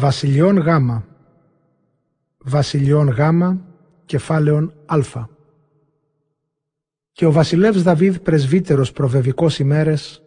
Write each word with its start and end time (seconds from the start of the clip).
Βασιλειών 0.00 0.58
Γ. 0.58 0.68
Βασιλειών 2.38 3.08
Γ. 3.08 3.20
Κεφάλαιον 4.04 4.72
Α. 4.86 5.26
Και 7.12 7.26
ο 7.26 7.32
βασιλεύς 7.32 7.82
Δαβίδ 7.82 8.16
πρεσβύτερος 8.16 8.92
προβεβικός 8.92 9.58
ημέρες 9.58 10.22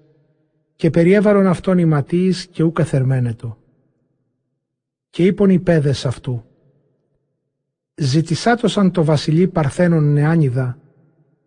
και 0.75 0.89
περιέβαρον 0.89 1.47
αυτόν 1.47 1.77
οι 1.77 1.85
ματίης 1.85 2.47
και 2.47 2.63
ούκα 2.63 2.83
θερμαίνετο. 2.83 3.57
Και 5.09 5.25
είπον 5.25 5.49
οι 5.49 5.59
πέδες 5.59 6.05
αυτού 6.05 6.43
«Ζητησάτωσαν 7.95 8.91
το 8.91 9.03
βασιλεί 9.03 9.47
παρθένων 9.47 10.13
νεάνιδα 10.13 10.77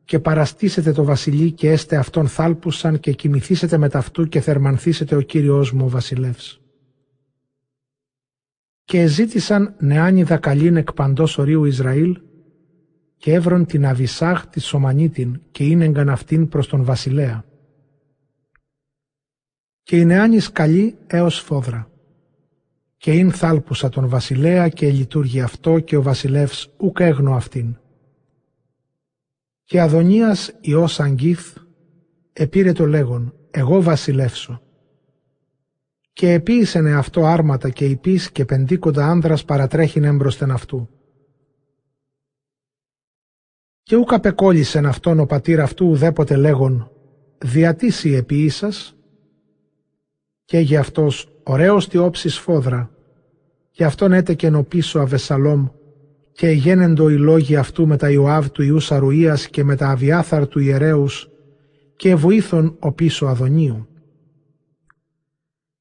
και 0.04 0.18
παραστήσετε 0.18 0.92
το 0.92 1.04
βασιλεί 1.04 1.52
και 1.52 1.70
έστε 1.70 1.96
αυτόν 1.96 2.28
θάλπουσαν 2.28 3.00
και 3.00 3.12
κοιμηθήσετε 3.12 3.76
με 3.76 3.88
ταυτού 3.88 4.28
και 4.28 4.40
θερμανθήσετε 4.40 5.16
ο 5.16 5.20
Κύριος 5.20 5.72
μου 5.72 5.84
ο 5.84 5.88
βασιλεύς» 5.88 6.60
και 8.86 9.06
ζήτησαν 9.06 9.74
νεάνιδα 9.78 10.36
καλήν 10.36 10.76
εκ 10.76 10.92
παντός 10.92 11.38
ορίου 11.38 11.64
Ισραήλ 11.64 12.20
και 13.16 13.32
έβρον 13.32 13.66
την 13.66 13.86
Αβισάχ 13.86 14.46
τη 14.46 14.60
Σομανίτην 14.60 15.40
και 15.50 15.64
είναι 15.64 16.12
αυτήν 16.12 16.48
προς 16.48 16.68
τον 16.68 16.84
βασιλέα. 16.84 17.44
Και 19.82 19.96
η 19.98 20.04
νεάνης 20.04 20.52
καλή 20.52 20.98
έως 21.06 21.40
φόδρα. 21.40 21.90
Και 22.96 23.12
ειν 23.12 23.32
θάλπουσα 23.32 23.88
τον 23.88 24.08
βασιλέα 24.08 24.68
και 24.68 24.90
λειτουργεί 24.90 25.40
αυτό 25.40 25.78
και 25.78 25.96
ο 25.96 26.02
βασιλεύς 26.02 26.74
ουκ 26.76 27.00
έγνω 27.00 27.34
αυτήν. 27.34 27.76
Και 29.64 29.80
Αδωνίας 29.80 30.52
Υιός 30.60 31.00
Αγγίθ 31.00 31.56
επήρε 32.32 32.72
το 32.72 32.86
λέγον 32.86 33.34
«Εγώ 33.50 33.82
βασιλεύσω» 33.82 34.60
και 36.16 36.32
επίησεν 36.32 36.86
αυτό 36.86 37.24
άρματα 37.24 37.68
και 37.68 37.84
υπείς 37.84 38.30
και 38.30 38.44
πεντήκοντα 38.44 39.06
άνδρας 39.06 39.44
παρατρέχειν 39.44 40.04
έμπροσθεν 40.04 40.50
αυτού. 40.50 40.88
Και 43.82 43.96
ούκα 43.96 44.20
πεκόλυσεν 44.20 44.86
αυτόν 44.86 45.20
ο 45.20 45.26
πατήρ 45.26 45.60
αυτού 45.60 45.86
ουδέποτε 45.86 46.36
λέγον 46.36 46.90
«Διατήσει 47.38 48.10
επίησας» 48.10 48.96
και 50.44 50.58
για 50.58 50.80
αυτός 50.80 51.28
ωραίος 51.42 51.88
τη 51.88 51.98
όψη 51.98 52.28
φόδρα 52.28 52.90
και 53.70 53.84
αυτόν 53.84 54.12
έτεκεν 54.12 54.54
ο 54.54 54.62
πίσω 54.62 54.98
Αβεσαλόμ 54.98 55.66
και 56.32 56.48
γένεντο 56.48 57.10
οι 57.10 57.16
λόγοι 57.16 57.56
αυτού 57.56 57.86
με 57.86 57.96
τα 57.96 58.10
Ιωάβ 58.10 58.48
του 58.48 58.62
Ιού 58.62 58.80
Σαρουίας 58.80 59.48
και 59.48 59.64
με 59.64 59.76
τα 59.76 59.88
Αβιάθαρ 59.88 60.48
του 60.48 60.58
ιερέους 60.58 61.30
και 61.96 62.14
βοήθων 62.14 62.76
ο 62.80 62.92
πίσω 62.92 63.26
Αδωνίου. 63.26 63.88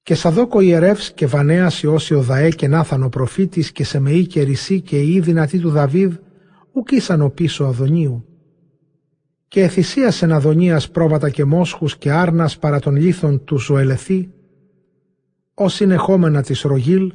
Και 0.05 0.15
Σαδόκο 0.15 0.59
ιερεύς 0.59 1.11
και 1.11 1.25
Βανέας 1.25 1.81
Ιώσιο 1.83 2.21
Δαέ 2.21 2.49
και 2.49 2.67
Νάθανο 2.67 3.09
προφήτης 3.09 3.71
και 3.71 3.83
Σεμεή 3.83 4.25
και 4.25 4.41
Ρησί 4.41 4.81
και 4.81 5.01
οι 5.01 5.19
δυνατοί 5.19 5.59
του 5.59 5.69
Δαβίδ 5.69 6.13
ουκ 6.71 6.91
ήσαν 6.91 7.21
ο 7.21 7.29
πίσω 7.29 7.63
Αδωνίου. 7.63 8.25
Και 9.47 9.61
εθυσίασεν 9.61 10.31
Αδωνίας 10.31 10.89
πρόβατα 10.89 11.29
και 11.29 11.45
μόσχους 11.45 11.97
και 11.97 12.11
άρνας 12.11 12.57
παρά 12.57 12.79
των 12.79 12.95
λίθων 12.95 13.43
του 13.43 13.59
Ζωελεθή, 13.59 14.29
ως 15.53 15.73
συνεχόμενα 15.73 16.41
της 16.41 16.61
Ρογίλ, 16.61 17.13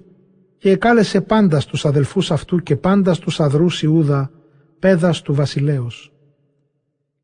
και 0.58 0.70
εκάλεσε 0.70 1.20
πάντα 1.20 1.62
τους 1.68 1.84
αδελφούς 1.84 2.30
αυτού 2.30 2.62
και 2.62 2.76
πάντα 2.76 3.16
τους 3.16 3.40
αδρούς 3.40 3.82
Ιούδα, 3.82 4.30
πέδας 4.78 5.22
του 5.22 5.34
βασιλέως. 5.34 6.12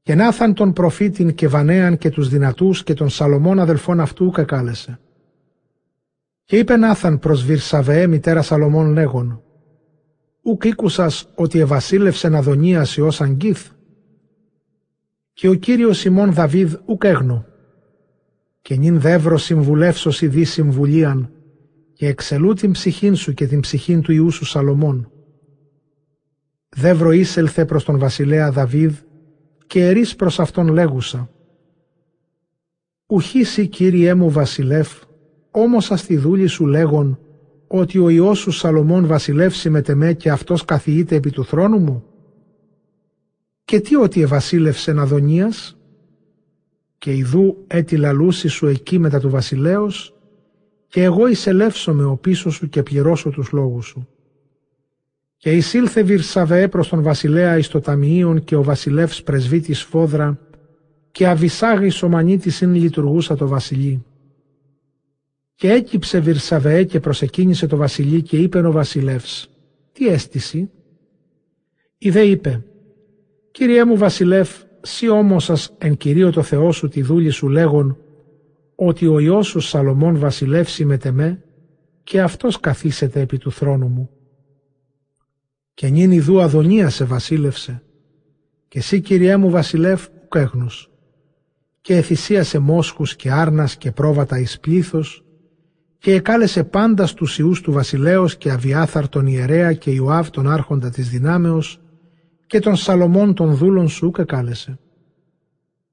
Και 0.02 0.14
Νάθαν 0.14 0.54
τον 0.54 0.72
προφήτην 0.72 1.34
και 1.34 1.48
Βανέαν 1.48 1.98
και 1.98 2.10
τους 2.10 2.28
δυνατούς 2.28 2.82
και 2.82 2.94
τον 2.94 3.08
Σαλομών 3.08 3.58
αδελφών 3.58 4.00
αυτού 4.00 4.30
και 4.30 4.42
κάλεσε. 4.42 4.98
Και 6.46 6.58
είπε 6.58 6.76
Νάθαν 6.76 7.18
προς 7.18 7.44
Βυρσαβεέ 7.44 8.06
μητέρα 8.06 8.42
Σαλομών 8.42 8.92
λέγον 8.92 9.42
«Ουκ 10.42 10.64
ήκουσας 10.64 11.28
ότι 11.34 11.58
ευασίλευσεν 11.58 12.34
Αδωνίας 12.34 12.96
Υιός 12.96 13.20
Αγγίθ» 13.20 13.70
και 15.32 15.48
ο 15.48 15.54
Κύριος 15.54 15.98
Σιμών 15.98 16.32
Δαβίδ 16.32 16.74
ουκ 16.84 17.04
έγνω 17.04 17.44
και 18.62 18.76
νυν 18.76 19.00
δεύρο 19.00 19.38
συμβουλεύσος 19.38 20.20
δι 20.20 20.44
συμβουλίαν 20.44 21.30
και 21.92 22.06
εξελού 22.06 22.52
την 22.52 22.72
ψυχήν 22.72 23.16
σου 23.16 23.34
και 23.34 23.46
την 23.46 23.60
ψυχήν 23.60 24.00
του 24.00 24.12
Ιού 24.12 24.30
σου 24.30 24.44
Σαλομών. 24.44 25.10
Δεύρο 26.68 27.10
ήσελθε 27.10 27.64
προς 27.64 27.84
τον 27.84 27.98
βασιλέα 27.98 28.50
Δαβίδ 28.50 28.94
και 29.66 29.86
ερείς 29.86 30.16
προς 30.16 30.40
αυτόν 30.40 30.68
λέγουσα. 30.68 31.30
«Ουχήσει 33.06 33.66
Κύριέ 33.66 34.14
μου 34.14 34.30
βασιλεύ 34.30 35.05
όμως 35.56 35.90
στη 35.94 36.16
δούλη 36.16 36.46
σου 36.46 36.66
λέγον 36.66 37.18
ότι 37.66 37.98
ο 37.98 38.08
Υιός 38.08 38.38
σου 38.38 38.50
Σαλομών 38.50 39.06
βασιλεύσει 39.06 39.70
με 39.70 39.82
τεμέ 39.82 40.12
και 40.12 40.30
αυτός 40.30 40.64
καθιείται 40.64 41.14
επί 41.14 41.30
του 41.30 41.44
θρόνου 41.44 41.78
μου; 41.78 42.04
Και 43.64 43.80
τι 43.80 43.96
ότι 43.96 44.22
ευασίλευσε 44.22 44.94
Αδωνίας 44.98 45.76
και 46.98 47.16
ιδού 47.16 47.64
έτι 47.66 47.96
λαλούση 47.96 48.48
σου 48.48 48.66
εκεί 48.66 48.98
μετά 48.98 49.20
του 49.20 49.30
βασιλέως 49.30 50.14
και 50.86 51.02
εγώ 51.02 51.22
με 51.86 52.04
ο 52.04 52.16
πίσω 52.16 52.50
σου 52.50 52.68
και 52.68 52.82
πληρώσω 52.82 53.30
τους 53.30 53.52
λόγους 53.52 53.86
σου. 53.86 54.08
Και 55.36 55.52
εισήλθε 55.52 56.02
Βυρσαβέ 56.02 56.68
προς 56.68 56.88
τον 56.88 57.02
βασιλέα 57.02 57.58
εις 57.58 57.68
το 57.68 57.80
ταμιείον 57.80 58.44
και 58.44 58.56
ο 58.56 58.62
βασιλεύς 58.62 59.22
πρεσβύτης 59.22 59.82
φόδρα 59.82 60.38
και 61.10 61.26
αβυσάγη 61.26 62.04
ο 62.04 62.08
μανίτης 62.08 62.62
λειτουργούσα 62.62 63.36
το 63.36 63.48
βασιλεί. 63.48 64.04
Και 65.56 65.70
έκυψε 65.70 66.20
Βυρσαβεέ 66.20 66.84
και 66.84 67.00
προσεκίνησε 67.00 67.66
το 67.66 67.76
βασιλεί 67.76 68.22
και 68.22 68.36
είπε 68.36 68.66
ο 68.66 68.72
βασιλεύς 68.72 69.50
«Τι 69.92 70.08
αίσθηση» 70.08 70.70
Η 71.98 72.10
δε 72.10 72.20
είπε 72.20 72.64
«Κύριέ 73.50 73.84
μου 73.84 73.96
βασιλεύ, 73.96 74.46
σύ 74.80 75.08
όμως 75.08 75.44
σας 75.44 75.74
εν 75.78 75.96
κυρίω 75.96 76.30
το 76.30 76.42
Θεό 76.42 76.72
σου 76.72 76.88
τη 76.88 77.02
δούλη 77.02 77.30
σου 77.30 77.48
λέγον 77.48 77.98
ότι 78.74 79.06
ο 79.06 79.18
Υιός 79.18 79.46
σου 79.46 79.60
Σαλομών 79.60 80.18
βασιλεύσει 80.18 80.84
με 80.84 80.96
τεμέ 80.96 81.44
και 82.04 82.20
αυτός 82.20 82.60
καθίσεται 82.60 83.20
επί 83.20 83.38
του 83.38 83.52
θρόνου 83.52 83.88
μου. 83.88 84.10
Και 85.74 85.88
νυν 85.88 86.10
ιδού 86.10 86.40
Αδωνία 86.40 86.90
σε 86.90 87.04
βασίλευσε 87.04 87.82
και 88.68 88.78
εσύ 88.78 89.00
Κυριέ 89.00 89.36
μου 89.36 89.50
βασιλεύ 89.50 89.96
ουκέγνους 90.24 90.90
και 91.80 91.96
εθυσίασε 91.96 92.58
μόσχους 92.58 93.16
και 93.16 93.30
άρνας 93.32 93.76
και 93.76 93.92
πρόβατα 93.92 94.38
εις 94.38 94.60
πλήθος 94.60 95.25
και 95.98 96.12
εκάλεσε 96.12 96.64
πάντα 96.64 97.06
στους 97.06 97.38
ιούς 97.38 97.60
του 97.60 97.72
βασιλέως 97.72 98.36
και 98.36 98.50
Αβιάθαρ 98.50 99.08
τον 99.08 99.26
ιερέα 99.26 99.72
και 99.72 99.90
Ιωάβ 99.90 100.28
τον 100.28 100.50
άρχοντα 100.50 100.90
της 100.90 101.08
δυνάμεως 101.08 101.80
και 102.46 102.58
τον 102.58 102.76
Σαλομών 102.76 103.34
τον 103.34 103.54
δούλων 103.54 103.88
σου 103.88 104.10
και 104.10 104.24
κάλεσε. 104.24 104.78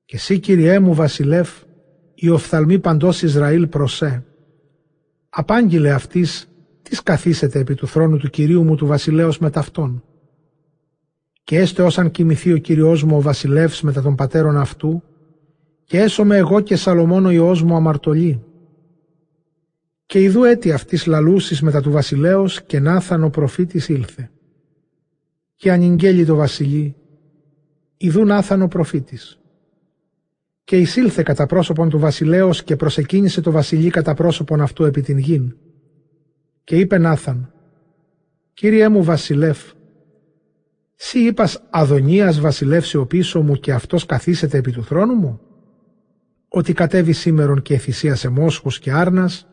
Και 0.05 0.15
εσύ 0.15 0.39
Κυριέ 0.39 0.79
μου 0.79 0.93
βασιλεύ, 0.93 1.49
η 2.15 2.29
οφθαλμή 2.29 2.79
παντός 2.79 3.21
Ισραήλ 3.21 3.67
προσέ. 3.67 4.23
Απάγγειλε 5.29 5.91
αυτής, 5.91 6.49
τις 6.81 7.03
καθίσετε 7.03 7.59
επί 7.59 7.75
του 7.75 7.87
θρόνου 7.87 8.17
του 8.17 8.29
Κυρίου 8.29 8.63
μου 8.63 8.75
του 8.75 8.85
βασιλέως 8.85 9.39
με 9.39 9.49
ταυτόν. 9.49 10.03
Και 11.43 11.59
έστε 11.59 11.81
όσαν 11.81 12.11
κοιμηθεί 12.11 12.53
ο 12.53 12.57
Κυριός 12.57 13.03
μου 13.03 13.17
ο 13.17 13.21
βασιλεύς 13.21 13.81
μετά 13.81 14.01
των 14.01 14.15
πατέρων 14.15 14.57
αυτού, 14.57 15.03
και 15.83 15.99
έσωμε 15.99 16.37
εγώ 16.37 16.59
και 16.59 16.75
Σαλομών 16.75 17.25
ο 17.25 17.29
Υιός 17.29 17.63
μου 17.63 17.75
αμαρτωλή 17.75 18.43
και 20.13 20.21
ιδού 20.21 20.43
έτη 20.43 20.71
αυτής 20.71 21.05
λαλούσης 21.05 21.61
μετά 21.61 21.81
του 21.81 21.91
βασιλέως 21.91 22.63
και 22.63 22.79
Νάθαν 22.79 23.23
ο 23.23 23.29
προφήτης 23.29 23.89
ήλθε. 23.89 24.29
Και 25.55 25.71
ανηγγέλει 25.71 26.25
το 26.25 26.35
βασιλεί, 26.35 26.95
ιδού 27.97 28.25
Νάθαν 28.25 28.61
ο 28.61 28.67
προφήτης. 28.67 29.39
Και 30.63 30.77
εισήλθε 30.77 31.23
κατά 31.23 31.45
πρόσωπον 31.45 31.89
του 31.89 31.99
βασιλέως 31.99 32.63
και 32.63 32.75
προσεκίνησε 32.75 33.41
το 33.41 33.51
βασιλεί 33.51 33.89
κατά 33.89 34.13
πρόσωπον 34.13 34.61
αυτού 34.61 34.83
επί 34.83 35.01
την 35.01 35.17
γην. 35.17 35.55
Και 36.63 36.77
είπε 36.77 36.97
Νάθαν, 36.97 37.53
«Κύριέ 38.53 38.89
μου 38.89 39.03
βασιλεύ, 39.03 39.71
σύ 40.95 41.19
είπας 41.19 41.63
Αδωνίας 41.69 42.39
βασιλεύσει 42.39 42.97
ο 42.97 43.05
πίσω 43.05 43.41
μου 43.41 43.55
και 43.55 43.73
αυτός 43.73 44.05
καθίσεται 44.05 44.57
επί 44.57 44.71
του 44.71 44.83
θρόνου 44.83 45.13
μου, 45.13 45.39
ότι 46.47 46.73
κατέβει 46.73 47.13
σήμερον 47.13 47.61
και 47.61 47.73
εφησίασε 47.73 48.29
μόσχους 48.29 48.79
και 48.79 48.91
άρνας, 48.91 49.47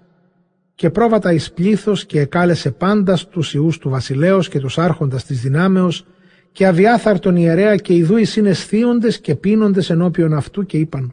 και 0.80 0.90
πρόβατα 0.90 1.32
εις 1.32 1.52
πλήθος 1.52 2.06
και 2.06 2.20
εκάλεσε 2.20 2.70
πάντας 2.70 3.28
τους 3.28 3.54
ιούς 3.54 3.78
του 3.78 3.88
βασιλέως 3.88 4.48
και 4.48 4.58
τους 4.58 4.78
άρχοντας 4.78 5.24
της 5.24 5.40
δυνάμεως 5.40 6.06
και 6.52 6.66
αβιάθαρτον 6.66 7.36
ιερέα 7.36 7.76
και 7.76 7.94
ιδού 7.94 8.16
οι 8.16 8.24
συναισθίοντες 8.24 9.20
και 9.20 9.34
πίνοντες 9.34 9.90
ενώπιον 9.90 10.32
αυτού 10.32 10.66
και 10.66 10.78
είπαν 10.78 11.12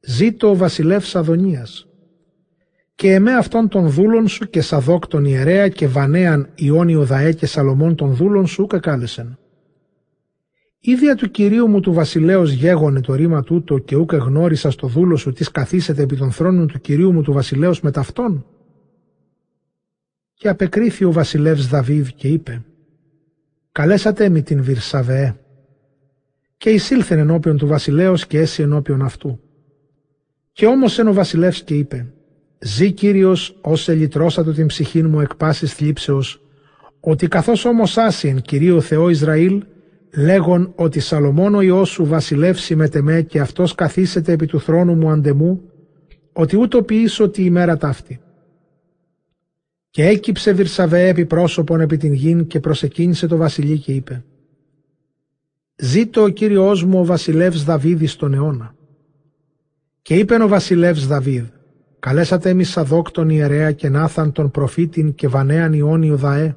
«Ζήτω 0.00 0.50
ο 0.50 0.56
βασιλεύς 0.56 1.16
Αδωνίας». 1.16 1.86
Και 2.94 3.12
εμέ 3.12 3.32
αυτών 3.32 3.68
των 3.68 3.88
δούλων 3.88 4.28
σου 4.28 4.48
και 4.48 4.60
Σαδόκ 4.60 5.06
τον 5.06 5.24
ιερέα 5.24 5.68
και 5.68 5.86
Βανέαν 5.86 6.48
Ιόνιο 6.54 7.04
Δαέ 7.04 7.32
και 7.32 7.46
Σαλομών 7.46 7.94
των 7.94 8.14
δούλων 8.14 8.46
σου 8.46 8.66
κακάλεσεν. 8.66 9.38
Ίδια 10.80 11.14
του 11.14 11.30
κυρίου 11.30 11.68
μου 11.68 11.80
του 11.80 11.92
βασιλέως 11.92 12.50
γέγονε 12.50 13.00
το 13.00 13.14
ρήμα 13.14 13.42
τούτο 13.42 13.78
και 13.78 13.96
ούκ 13.96 14.14
γνώρισα 14.14 14.70
στο 14.70 14.86
δούλο 14.86 15.16
σου 15.16 15.32
τι 15.32 15.50
καθίσετε 15.50 16.02
επί 16.02 16.16
των 16.16 16.30
θρόνων 16.30 16.66
του 16.66 16.80
κυρίου 16.80 17.12
μου 17.12 17.22
του 17.22 17.32
βασιλέως 17.32 17.80
με 17.80 17.90
ταυτόν 17.90 18.44
Και 20.38 20.48
απεκρίθη 20.48 21.04
ο 21.04 21.12
βασιλεύς 21.12 21.68
Δαβίδ 21.68 22.08
και 22.16 22.28
είπε 22.28 22.64
«Καλέσατε 23.72 24.28
μη 24.28 24.42
την 24.42 24.62
Βυρσαβεέ» 24.62 25.36
και 26.56 26.70
εισήλθεν 26.70 27.18
ενώπιον 27.18 27.56
του 27.56 27.66
βασιλέως 27.66 28.26
και 28.26 28.38
έσυ 28.38 28.62
ενώπιον 28.62 29.02
αυτού. 29.02 29.40
Και 30.52 30.66
όμως 30.66 30.98
εν 30.98 31.08
ο 31.08 31.12
βασιλεύς 31.12 31.62
και 31.62 31.74
είπε 31.74 32.06
«Ζή 32.58 32.92
Κύριος 32.92 33.58
ως 33.60 33.88
ελυτρώσατο 33.88 34.52
την 34.52 34.66
ψυχή 34.66 35.02
μου 35.02 35.20
εκ 35.20 35.34
πάσης 35.34 35.72
θλίψεως, 35.72 36.42
ότι 37.00 37.28
καθώς 37.28 37.64
όμως 37.64 37.96
άσυεν 37.98 38.40
Κυρίο 38.40 38.80
Θεό 38.80 39.08
Ισραήλ, 39.08 39.62
λέγον 40.16 40.72
ότι 40.74 41.00
Σαλομών 41.00 41.54
ο 41.54 41.60
Υιός 41.60 41.88
σου 41.88 42.06
βασιλεύσει 42.06 42.76
με 42.76 42.88
τεμέ 42.88 43.22
και 43.22 43.40
αυτός 43.40 43.74
καθίσεται 43.74 44.32
επί 44.32 44.46
του 44.46 44.60
θρόνου 44.60 44.94
μου 44.94 45.10
αντεμού, 45.10 45.60
ότι 46.32 46.56
ούτω 46.56 46.82
ποιήσω 46.82 47.28
τη 47.28 47.44
ημέρα 47.44 47.76
ταύτη. 47.76 48.20
Και 49.96 50.06
έκυψε 50.06 50.52
Βυρσαβέ 50.52 51.08
επί 51.08 51.26
πρόσωπον 51.26 51.80
επί 51.80 51.96
την 51.96 52.12
γην 52.12 52.46
και 52.46 52.60
προσεκίνησε 52.60 53.26
το 53.26 53.36
βασιλεί 53.36 53.78
και 53.78 53.92
είπε 53.92 54.24
«Ζήτω 55.76 56.22
ο 56.22 56.28
Κύριος 56.28 56.84
μου 56.84 56.98
ο 56.98 57.04
βασιλεύς 57.04 57.64
Δαβίδ 57.64 58.04
στον 58.06 58.34
αιώνα». 58.34 58.74
Και 60.02 60.14
είπε 60.14 60.42
ο 60.42 60.48
βασιλεύς 60.48 61.06
Δαβίδ 61.06 61.44
«Καλέσατε 61.98 62.48
εμείς 62.48 62.70
Σαδόκ 62.70 63.10
τον 63.10 63.30
ιερέα 63.30 63.72
και 63.72 63.88
Νάθαν 63.88 64.32
τον 64.32 64.50
προφήτην 64.50 65.14
και 65.14 65.28
Βανέαν 65.28 65.72
Ιόνιο 65.72 66.16
Δαέ» 66.16 66.56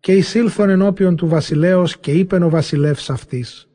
και 0.00 0.12
εισήλθον 0.12 0.68
ενώπιον 0.68 1.16
του 1.16 1.28
βασιλέως 1.28 1.98
και 1.98 2.12
είπεν 2.12 2.42
ο 2.42 2.48
βασιλεύς 2.48 3.10
αυτής 3.10 3.68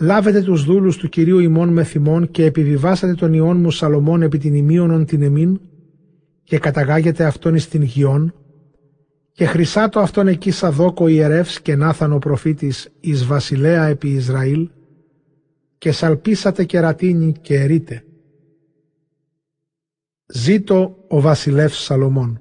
«Λάβετε 0.00 0.42
τους 0.42 0.64
δούλους 0.64 0.96
του 0.96 1.08
Κυρίου 1.08 1.38
ημών 1.38 1.68
με 1.68 1.84
θυμών 1.84 2.30
και 2.30 2.44
επιβιβάσατε 2.44 3.14
τον 3.14 3.32
ιόν 3.32 3.56
μου 3.56 3.70
Σαλομών 3.70 4.22
επί 4.22 4.38
την 4.38 4.54
ημίωνον 4.54 5.04
την 5.04 5.22
εμήν 5.22 5.60
και 6.48 6.58
καταγάγετε 6.58 7.24
αυτόν 7.24 7.54
εις 7.54 7.68
την 7.68 7.82
γιον 7.82 8.34
και 9.32 9.46
χρυσάτο 9.46 10.00
αυτόν 10.00 10.28
εκεί 10.28 10.50
Σαδόκο 10.50 11.08
ιερεύς 11.08 11.60
και 11.60 11.76
Νάθαν 11.76 12.12
ο 12.12 12.18
προφήτης 12.18 12.88
εις 13.00 13.26
βασιλέα 13.26 13.86
επί 13.86 14.08
Ισραήλ 14.08 14.70
και 15.78 15.92
σαλπίσατε 15.92 16.64
κερατίνη 16.64 17.32
και 17.40 17.54
ερείτε. 17.54 18.04
Ζήτω 20.26 21.04
ο 21.08 21.20
βασιλεύς 21.20 21.82
Σαλομών 21.82 22.40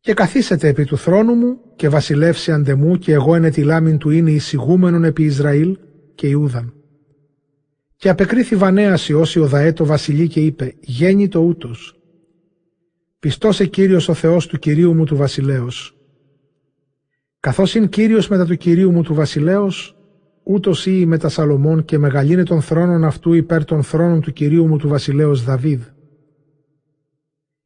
και 0.00 0.14
καθίσετε 0.14 0.68
επί 0.68 0.84
του 0.84 0.98
θρόνου 0.98 1.34
μου 1.34 1.60
και 1.76 1.88
βασιλεύσει 1.88 2.52
αντεμού 2.52 2.96
και 2.96 3.12
εγώ 3.12 3.36
είναι 3.36 3.50
τη 3.50 3.62
λάμιν 3.62 3.98
του 3.98 4.10
είναι 4.10 4.30
εισηγούμενον 4.30 5.04
επί 5.04 5.24
Ισραήλ 5.24 5.78
και 6.14 6.26
Ιούδαν. 6.26 6.74
Και 7.96 8.08
απεκρίθη 8.08 8.56
Βανέας 8.56 9.08
Ιώση 9.08 9.40
ο 9.40 9.46
Δαέτο 9.46 9.84
βασιλεί 9.84 10.28
και 10.28 10.40
είπε 10.40 10.74
«Γέννη 10.80 11.28
το 11.28 11.40
ούτως». 11.40 11.99
Πιστός 13.20 13.68
Κύριος 13.70 14.08
ο 14.08 14.14
Θεός 14.14 14.46
του 14.46 14.58
Κυρίου 14.58 14.94
μου 14.94 15.04
του 15.04 15.16
βασιλέως. 15.16 15.96
Καθώς 17.40 17.74
είναι 17.74 17.86
Κύριος 17.86 18.28
μετά 18.28 18.46
του 18.46 18.56
Κυρίου 18.56 18.92
μου 18.92 19.02
του 19.02 19.14
βασιλέως, 19.14 19.96
ούτως 20.42 20.86
ή 20.86 21.06
μετά 21.06 21.28
Σαλομών 21.28 21.84
και 21.84 21.98
μεγαλύνε 21.98 22.42
των 22.42 22.60
θρόνων 22.62 23.04
αυτού 23.04 23.32
υπέρ 23.32 23.64
των 23.64 23.82
θρόνων 23.82 24.20
του 24.20 24.32
Κυρίου 24.32 24.66
μου 24.66 24.76
του 24.76 24.88
βασιλέως 24.88 25.44
Δαβίδ 25.44 25.82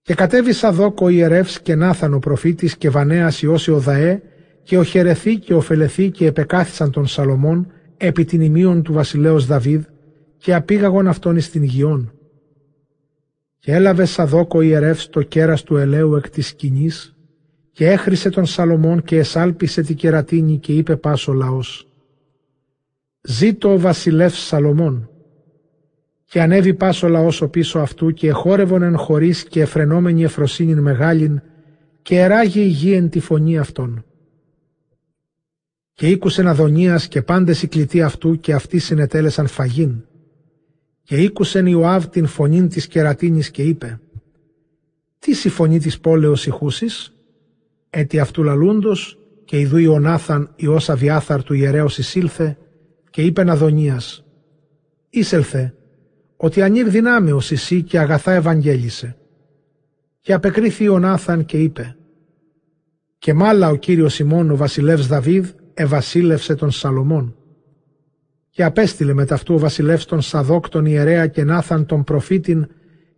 και 0.02 0.14
κατέβη 0.14 0.52
Σαδόκ 0.52 1.00
ο 1.00 1.08
ιερεύς 1.08 1.60
και 1.60 1.74
Νάθαν 1.74 2.14
ο 2.14 2.18
προφήτης 2.18 2.76
και 2.76 2.90
Βανέας 2.90 3.42
Ιώση 3.42 3.70
ο 3.70 3.78
Δαέ 3.78 4.22
και 4.62 4.78
ο 4.78 4.82
Χερεθή 4.82 5.38
και 5.38 5.54
ο 5.54 5.60
Φελεθή 5.60 6.10
και 6.10 6.26
επεκάθισαν 6.26 6.90
τον 6.90 7.06
Σαλομών 7.06 7.72
επί 7.96 8.24
την 8.24 8.40
ημίων 8.40 8.82
του 8.82 8.92
βασιλέως 8.92 9.46
Δαβίδ 9.46 9.84
και 10.36 10.54
απήγαγον 10.54 11.08
αυτόν 11.08 11.36
εις 11.36 11.50
την 11.50 11.62
γιών. 11.62 12.12
Και 13.64 13.72
έλαβε 13.72 14.04
Σαδόκ 14.04 14.54
ο 14.54 14.60
ιερεύς 14.60 15.08
το 15.08 15.22
κέρας 15.22 15.62
του 15.62 15.76
ελαίου 15.76 16.14
εκ 16.14 16.30
της 16.30 16.46
σκηνής 16.46 17.16
και 17.72 17.90
έχρισε 17.90 18.30
τον 18.30 18.46
Σαλομών 18.46 19.02
και 19.02 19.18
εσάλπισε 19.18 19.82
τη 19.82 19.94
κερατίνη 19.94 20.58
και 20.58 20.72
είπε 20.72 20.96
πάσο 20.96 21.32
λαός. 21.32 21.88
Ζήτω 23.20 23.72
ο 23.72 23.78
βασιλεύς 23.78 24.46
Σαλομών 24.46 25.10
και 26.24 26.42
ανέβη 26.42 26.74
πάσο 26.74 27.08
λαός 27.08 27.40
ο 27.40 27.48
πίσω 27.48 27.78
αυτού 27.78 28.10
και 28.10 28.28
εχόρευον 28.28 28.82
εν 28.82 28.96
χωρίς 28.96 29.44
και 29.44 29.60
εφρενόμενη 29.60 30.24
εφροσύνην 30.24 30.78
μεγάλην 30.78 31.42
και 32.02 32.20
εράγει 32.20 32.60
η 32.60 32.68
γη 32.68 32.92
εν 32.92 33.08
τη 33.08 33.20
φωνή 33.20 33.58
αυτών. 33.58 34.04
Και 35.92 36.08
ήκουσεν 36.08 36.46
Αδωνίας 36.46 37.08
και 37.08 37.22
πάντες 37.22 37.62
οι 37.62 37.68
κλητοί 37.68 38.02
αυτού 38.02 38.38
και 38.38 38.52
αυτοί 38.52 38.78
συνετέλεσαν 38.78 39.46
φαγήν. 39.46 40.04
Και 41.04 41.16
ήκουσεν 41.16 41.66
Ιωάβ 41.66 42.04
την 42.06 42.26
φωνήν 42.26 42.68
της 42.68 42.86
κερατίνης 42.86 43.50
και 43.50 43.62
είπε 43.62 44.00
«Τι 45.18 45.30
η 45.44 45.48
φωνή 45.48 45.78
της 45.78 46.00
πόλεως 46.00 46.46
ηχούσης» 46.46 47.14
έτι 47.90 48.18
αυτού 48.18 48.42
λαλούντος 48.42 49.18
και 49.44 49.60
ιδού 49.60 49.76
Ιωνάθαν 49.76 50.52
Υιός 50.56 50.90
Αβιάθαρ 50.90 51.42
του 51.42 51.54
ιερέως 51.54 51.98
εισήλθε 51.98 52.56
και 53.10 53.22
είπεν 53.22 53.50
Αδωνίας 53.50 54.24
«Είσελθε 55.10 55.74
ότι 56.36 56.62
ανήρ 56.62 56.88
δυνάμεως 56.88 57.50
εσύ 57.50 57.82
και 57.82 57.98
αγαθά 57.98 58.32
ευαγγέλισε. 58.32 59.16
Και 60.20 60.32
απεκρίθη 60.32 60.88
ο 60.88 60.98
Νάθαν 60.98 61.44
και 61.44 61.58
είπε 61.58 61.96
«Και 63.18 63.34
μάλα 63.34 63.70
ο 63.70 63.76
Κύριος 63.76 64.18
ημών 64.18 64.50
ο 64.50 64.56
βασιλεύς 64.56 65.06
Δαβίδ 65.06 65.50
ευασίλευσε 65.74 66.54
τον 66.54 66.70
Σαλομών». 66.70 67.36
Και 68.54 68.64
απέστειλε 68.64 69.12
μετά 69.12 69.34
αυτού 69.34 69.54
ο 69.54 69.58
βασιλεύς 69.58 70.04
τον 70.04 70.20
Σαδόκ 70.20 70.68
τον 70.68 70.86
ιερέα 70.86 71.26
και 71.26 71.44
Νάθαν 71.44 71.86
τον 71.86 72.04
προφήτην 72.04 72.66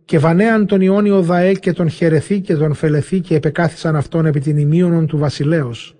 και 0.05 0.19
βανέαν 0.19 0.65
τον 0.65 0.81
Ιόνιο 0.81 1.21
Δαέ 1.21 1.53
και 1.53 1.71
τον 1.71 1.89
Χερεθή 1.89 2.41
και 2.41 2.55
τον 2.55 2.73
Φελεθή 2.73 3.19
και 3.21 3.35
επεκάθισαν 3.35 3.95
αυτόν 3.95 4.25
επί 4.25 4.39
την 4.39 4.57
ημίωνον 4.57 5.07
του 5.07 5.17
βασιλέως. 5.17 5.97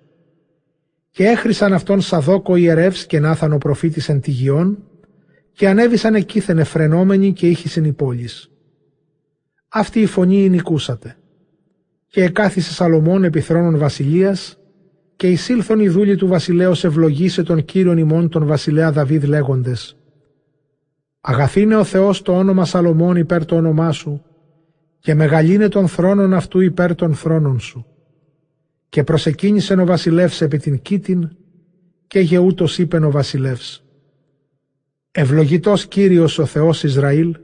Και 1.10 1.25
έχρισαν 1.25 1.74
αυτόν 1.74 2.01
Σαδόκ 2.01 2.50
ο 2.50 2.56
ιερεύς 2.56 3.06
και 3.06 3.19
Νάθαν 3.19 3.54
ο 3.54 3.57
προφήτης 3.57 4.10
εν 4.10 4.22
τη 4.22 4.31
γιών 4.31 4.84
και 5.51 5.68
ανέβησαν 5.68 6.16
εκείθεν 6.16 6.57
εφρενόμενοι 6.57 7.34
και 7.34 7.48
ήχησεν 7.48 7.84
οι 7.84 7.94
πόλεις. 7.94 8.51
Αυτή 9.68 10.01
η 10.01 10.06
φωνή 10.06 10.50
νικούσατε. 10.50 11.16
Και 12.07 12.24
εκάθισε 12.24 12.74
Σαλομών 12.74 13.24
επί 13.24 13.42
θρόνων 13.42 13.78
βασιλείας 13.78 14.57
και 15.17 15.27
εισήλθον 15.27 15.79
οι 15.79 15.89
δούλοι 15.89 16.15
του 16.15 16.27
βασιλέως 16.27 16.83
ευλογήσε 16.83 17.43
τον 17.43 17.65
Κύριον 17.65 17.97
ημών 17.97 18.29
τον 18.29 18.45
βασιλέα 18.45 18.91
Δαβίδ 18.91 19.23
λέγοντες 19.23 19.97
«Αγαθήνε 21.21 21.75
ο 21.75 21.83
Θεός 21.83 22.21
το 22.21 22.37
όνομα 22.37 22.65
Σαλομών 22.65 23.15
υπέρ 23.15 23.45
το 23.45 23.55
όνομά 23.55 23.91
σου 23.91 24.24
και 25.00 25.13
μεγαλύνε 25.13 25.67
τον 25.67 25.88
θρόνων 25.88 26.33
αυτού 26.33 26.59
υπέρ 26.59 26.95
των 26.95 27.13
θρόνων 27.13 27.59
σου». 27.59 27.86
Και 28.89 29.03
προσεκίνησε 29.03 29.74
ο 29.74 29.86
βασιλεύς 29.86 30.41
επί 30.41 30.57
την 30.57 30.81
κήτην 30.81 31.29
και 32.07 32.19
γεούτος 32.19 32.77
είπεν 32.77 33.03
ο 33.03 33.12
βασιλεύς 33.12 33.83
Ευλογητός 35.12 35.86
Κύριος 35.88 36.38
ο 36.38 36.45
Θεός 36.45 36.83
Ισραήλ, 36.83 37.38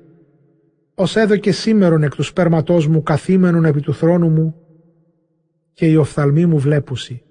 ως 0.95 1.15
έδωκε 1.15 1.51
σήμερον 1.51 2.03
εκ 2.03 2.15
του 2.15 2.23
σπέρματός 2.23 2.87
μου 2.87 3.03
καθήμενον 3.03 3.65
επί 3.65 3.81
του 3.81 3.93
θρόνου 3.93 4.29
μου 4.29 4.55
και 5.73 5.85
οι 5.85 5.95
οφθαλμοί 5.95 6.45
μου 6.45 6.59
βλέπουσι. 6.59 7.23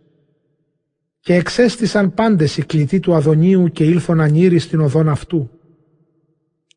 Και 1.24 1.34
εξέστησαν 1.34 2.14
πάντες 2.14 2.56
οι 2.56 2.64
κλητοί 2.64 3.00
του 3.00 3.14
Αδωνίου 3.14 3.68
και 3.68 3.84
ήλθον 3.84 4.20
ανήρι 4.20 4.58
στην 4.58 4.80
οδόν 4.80 5.08
αυτού. 5.08 5.50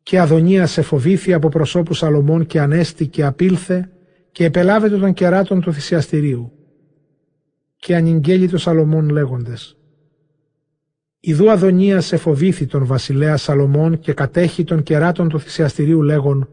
Και 0.02 0.20
Αδωνία 0.20 0.66
σε 0.66 0.82
φοβήθη 0.82 1.32
από 1.32 1.48
προσώπους 1.48 1.98
Σαλομών 1.98 2.46
και 2.46 2.60
ανέστη 2.60 3.06
και 3.06 3.24
απήλθε 3.24 3.90
και 4.32 4.44
επελάβεται 4.44 4.98
των 4.98 5.12
κεράτων 5.12 5.60
του 5.60 5.72
θυσιαστηρίου. 5.72 6.52
Και 7.76 7.96
ανηγγέλει 7.96 8.48
το 8.48 8.58
Σαλομών 8.58 9.08
λέγοντες 9.08 9.76
Ιδού 11.20 11.50
Αδωνία 11.50 12.00
σε 12.00 12.16
φοβήθη 12.16 12.66
τον 12.66 12.86
βασιλέα 12.86 13.36
Σαλομών 13.36 13.98
και 13.98 14.12
κατέχει 14.12 14.64
των 14.64 14.82
κεράτων 14.82 15.28
του 15.28 15.40
θυσιαστηρίου 15.40 16.02
λέγον 16.02 16.48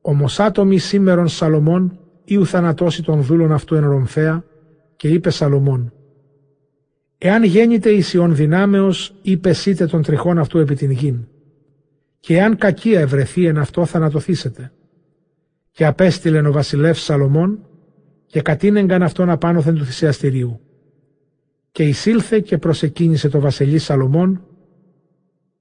«Ομοσάτομη 0.00 0.78
σήμερον 0.78 1.28
Σαλομών 1.28 1.98
ή 2.24 2.36
ουθανατώσει 2.36 3.02
των 3.02 3.22
δούλων 3.22 3.52
αυτού 3.52 3.74
εν 3.74 3.84
ρομφαία» 3.84 4.44
και 4.96 5.08
είπε 5.08 5.30
Σαλομών 5.30 5.92
«Εάν 7.22 7.44
γέννηται 7.44 7.90
Ισιών 7.90 8.34
δυνάμεως 8.34 9.14
ή 9.22 9.36
πεσείτε 9.36 9.86
των 9.86 10.02
τριχών 10.02 10.38
αυτού 10.38 10.58
επί 10.58 10.74
την 10.74 10.90
γην 10.90 11.26
και 12.20 12.36
εάν 12.36 12.56
κακία 12.56 13.00
ευρεθεί 13.00 13.46
εν 13.46 13.58
αυτό 13.58 13.84
θανατοθήσετε». 13.84 14.72
Και 15.70 15.86
απέστειλεν 15.86 16.46
ο 16.46 16.52
βασιλεύς 16.52 17.02
Σαλομών 17.02 17.66
και 18.26 18.42
κατήνεγκαν 18.42 19.02
αυτόν 19.02 19.30
απάνωθεν 19.30 19.74
του 19.74 19.84
θυσιαστηρίου 19.84 20.60
και 21.72 21.82
εισήλθε 21.82 22.40
και 22.40 22.58
προσεκίνησε 22.58 23.28
το 23.28 23.40
βασιλεί 23.40 23.78
Σαλομών 23.78 24.44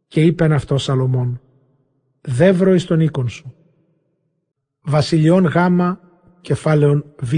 και 0.08 0.22
είπεν 0.22 0.52
αυτό 0.52 0.78
Σαλομών 0.78 1.42
«Δεύρο 2.22 2.74
εις 2.74 2.86
τον 2.86 3.00
οίκον 3.00 3.30
σου». 3.30 3.54
Βασιλιών 4.82 5.46
γάμα 5.46 6.00
κεφάλαιον 6.42 7.06
β. 7.20 7.34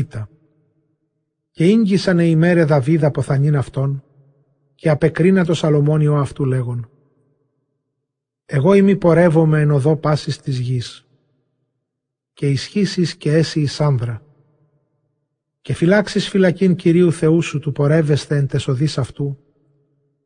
Και 1.52 1.66
ίγγισαν 1.66 2.20
οι 2.20 2.36
μέρε 2.36 2.64
Δαβίδ 2.64 3.04
από 3.04 3.22
θανήν 3.22 3.58
αυτόν 3.58 4.04
και 4.82 4.90
απεκρίνα 4.90 5.46
το 5.46 5.54
Σαλομόνιο 5.54 6.16
αυτού 6.16 6.46
λέγον 6.46 6.90
«Εγώ 8.46 8.74
ημι 8.74 8.96
πορεύομαι 8.96 9.62
εν 9.62 9.72
οδό 9.72 9.96
πάσης 9.96 10.38
της 10.38 10.60
γης 10.60 11.06
και 12.34 12.50
ισχύσεις 12.50 13.16
και 13.16 13.34
έσυ 13.34 13.62
η 13.62 13.66
σάμβρα 13.66 14.22
και 15.62 15.74
φυλάξεις 15.74 16.30
φυλακήν 16.30 16.76
Κυρίου 16.76 17.12
Θεού 17.12 17.42
σου 17.42 17.60
του 17.60 17.72
πορεύεστε 17.72 18.38
εν 18.38 18.48
τεσοδείς 18.48 18.98
αυτού, 18.98 19.38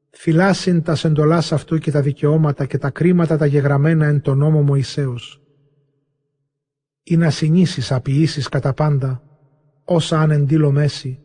φυλάσιν 0.09 0.81
τας 0.81 0.99
σεντολάς 0.99 1.51
αυτού 1.51 1.77
και 1.77 1.91
τα 1.91 2.01
δικαιώματα 2.01 2.65
και 2.65 2.77
τα 2.77 2.89
κρίματα 2.89 3.37
τα 3.37 3.45
γεγραμμένα 3.45 4.05
εν 4.05 4.21
τον 4.21 4.37
νόμο 4.37 4.61
Μωυσέως. 4.61 5.41
Ή 7.03 7.17
να 7.17 7.29
συνήσεις 7.29 7.91
απειήσεις 7.91 8.49
κατά 8.49 8.73
πάντα, 8.73 9.23
όσα 9.83 10.19
αν 10.19 10.31
εντύλω 10.31 10.71
μέση, 10.71 11.24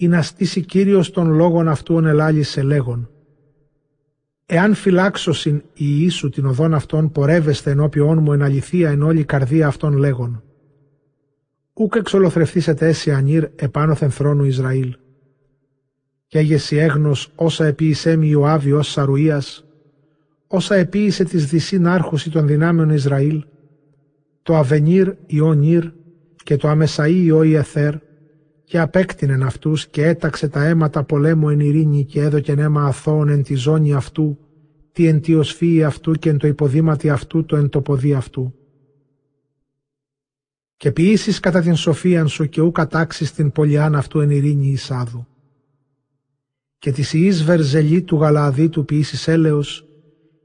ή 0.00 0.08
να 0.08 0.22
στήσει 0.22 0.60
Κύριος 0.60 1.10
των 1.10 1.32
λόγων 1.32 1.68
αυτού 1.68 1.98
ελάλησε 1.98 2.62
λέγον. 2.62 3.10
Εάν 4.46 4.74
φυλάξωσιν 4.74 5.56
η 5.56 5.62
Ιησού 5.74 6.28
την 6.28 6.46
οδόν 6.46 6.74
αυτών 6.74 7.12
πορεύεστε 7.12 7.70
ενώπιόν 7.70 8.18
μου 8.22 8.32
εν 8.32 8.42
αληθεία 8.42 8.90
εν 8.90 9.02
όλη 9.02 9.24
καρδία 9.24 9.66
αυτών 9.66 9.96
λέγον. 9.96 10.42
Ούκ 11.72 11.94
εξολοθρευτήσετε 11.96 12.88
έσυ 12.88 13.10
ανήρ 13.10 13.44
επάνωθεν 13.56 14.10
θρόνου 14.10 14.44
Ισραήλ. 14.44 14.96
Και 16.26 16.38
έγεση 16.38 16.76
έγνος 16.76 17.32
όσα 17.34 17.66
επίησέ 17.66 18.16
μη 18.16 18.28
Ιωάβη 18.28 18.72
ως 18.72 18.90
Σαρουίας, 18.90 19.64
όσα 20.46 20.74
επίησε 20.74 21.24
της 21.24 21.46
δυσήν 21.46 21.86
άρχουση 21.86 22.30
των 22.30 22.46
δυνάμεων 22.46 22.90
Ισραήλ, 22.90 23.44
το 24.42 24.56
Αβενίρ 24.56 25.14
Ιωνίρ 25.26 25.90
και 26.44 26.56
το 26.56 26.70
Αμεσαΐ 26.70 27.22
Ιω 27.24 27.42
Ιεθέρ, 27.42 27.94
και 28.70 28.78
απέκτηνεν 28.78 29.42
αυτούς 29.42 29.86
και 29.86 30.06
έταξε 30.06 30.48
τα 30.48 30.64
αίματα 30.64 31.04
πολέμου 31.04 31.48
εν 31.48 31.60
ειρήνη 31.60 32.04
και 32.04 32.20
έδωκεν 32.20 32.58
αίμα 32.58 32.84
αθώων 32.84 33.28
εν 33.28 33.42
τη 33.42 33.54
ζώνη 33.54 33.94
αυτού, 33.94 34.38
τι 34.92 35.06
εν 35.06 35.20
τη 35.20 35.34
οσφύη 35.34 35.84
αυτού 35.84 36.12
και 36.12 36.28
εν 36.28 36.38
το 36.38 36.46
υποδήματι 36.46 37.10
αυτού 37.10 37.44
το 37.44 37.56
εν 37.56 37.68
το 37.68 37.80
ποδί 37.80 38.14
αυτού. 38.14 38.54
Και 40.76 40.92
ποιήσεις 40.92 41.40
κατά 41.40 41.60
την 41.60 41.76
σοφίαν 41.76 42.28
σου 42.28 42.48
και 42.48 42.60
ου 42.60 42.72
κατάξεις 42.72 43.32
την 43.32 43.52
πολιάν 43.52 43.94
αυτού 43.94 44.20
εν 44.20 44.30
ειρήνη 44.30 44.66
Ισάδου. 44.66 45.26
Και 46.78 46.92
της 46.92 47.12
Ιης 47.12 47.44
Βερζελή 47.44 48.02
του 48.02 48.20
του 48.70 48.84
ποιήσεις 48.84 49.28
έλεος 49.28 49.84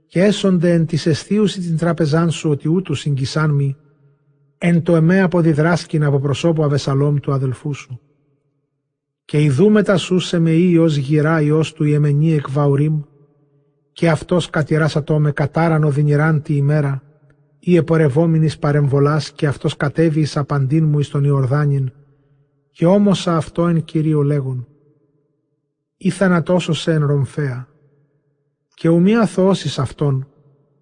και 0.07 0.23
έσονται 0.23 0.73
εν 0.73 0.85
της 0.85 1.05
αισθίουση 1.05 1.59
την 1.59 1.77
τράπεζάν 1.77 2.31
σου 2.31 2.49
ότι 2.49 2.69
ούτου 2.69 2.93
συγκισάν 2.93 3.51
μη, 3.51 3.75
εν 4.57 4.83
το 4.83 4.95
εμέ 4.95 5.21
αποδιδράσκην 5.21 6.03
από 6.03 6.19
προσώπου 6.19 6.63
Αβεσαλόμ 6.63 7.15
του 7.15 7.33
αδελφού 7.33 7.73
σου 7.73 7.99
και 9.25 9.41
ιδού 9.41 9.71
σε 10.19 10.39
με 10.39 10.51
ίος 10.51 10.95
γυρά 10.95 11.41
ιός 11.41 11.73
του 11.73 11.83
Ιεμενή 11.83 12.33
εκ 12.33 12.49
Βαουρίμ, 12.49 13.01
και 13.91 14.09
αυτός 14.09 14.49
κατηράσατό 14.49 15.19
με 15.19 15.31
κατάρανο 15.31 15.91
δυνηράν 15.91 16.41
τη 16.41 16.55
ημέρα, 16.55 17.03
ή 17.59 17.75
επορευόμενης 17.75 18.57
παρεμβολάς 18.57 19.31
και 19.31 19.47
αυτός 19.47 19.75
κατέβη 19.75 20.19
εις 20.19 20.37
απαντήν 20.37 20.85
μου 20.85 20.99
εις 20.99 21.09
τον 21.09 21.23
Ιορδάνιν, 21.23 21.91
και 22.71 22.85
όμως 22.85 23.27
αυτό 23.27 23.67
εν 23.67 23.83
Κυρίω 23.83 24.21
λέγον. 24.21 24.67
Ή 25.97 26.09
θανατώσω 26.09 26.73
σε 26.73 26.91
εν 26.93 27.05
ρομφέα, 27.05 27.67
και 28.73 28.89
ουμή 28.89 29.15
αθωώσεις 29.15 29.79
αυτόν, 29.79 30.27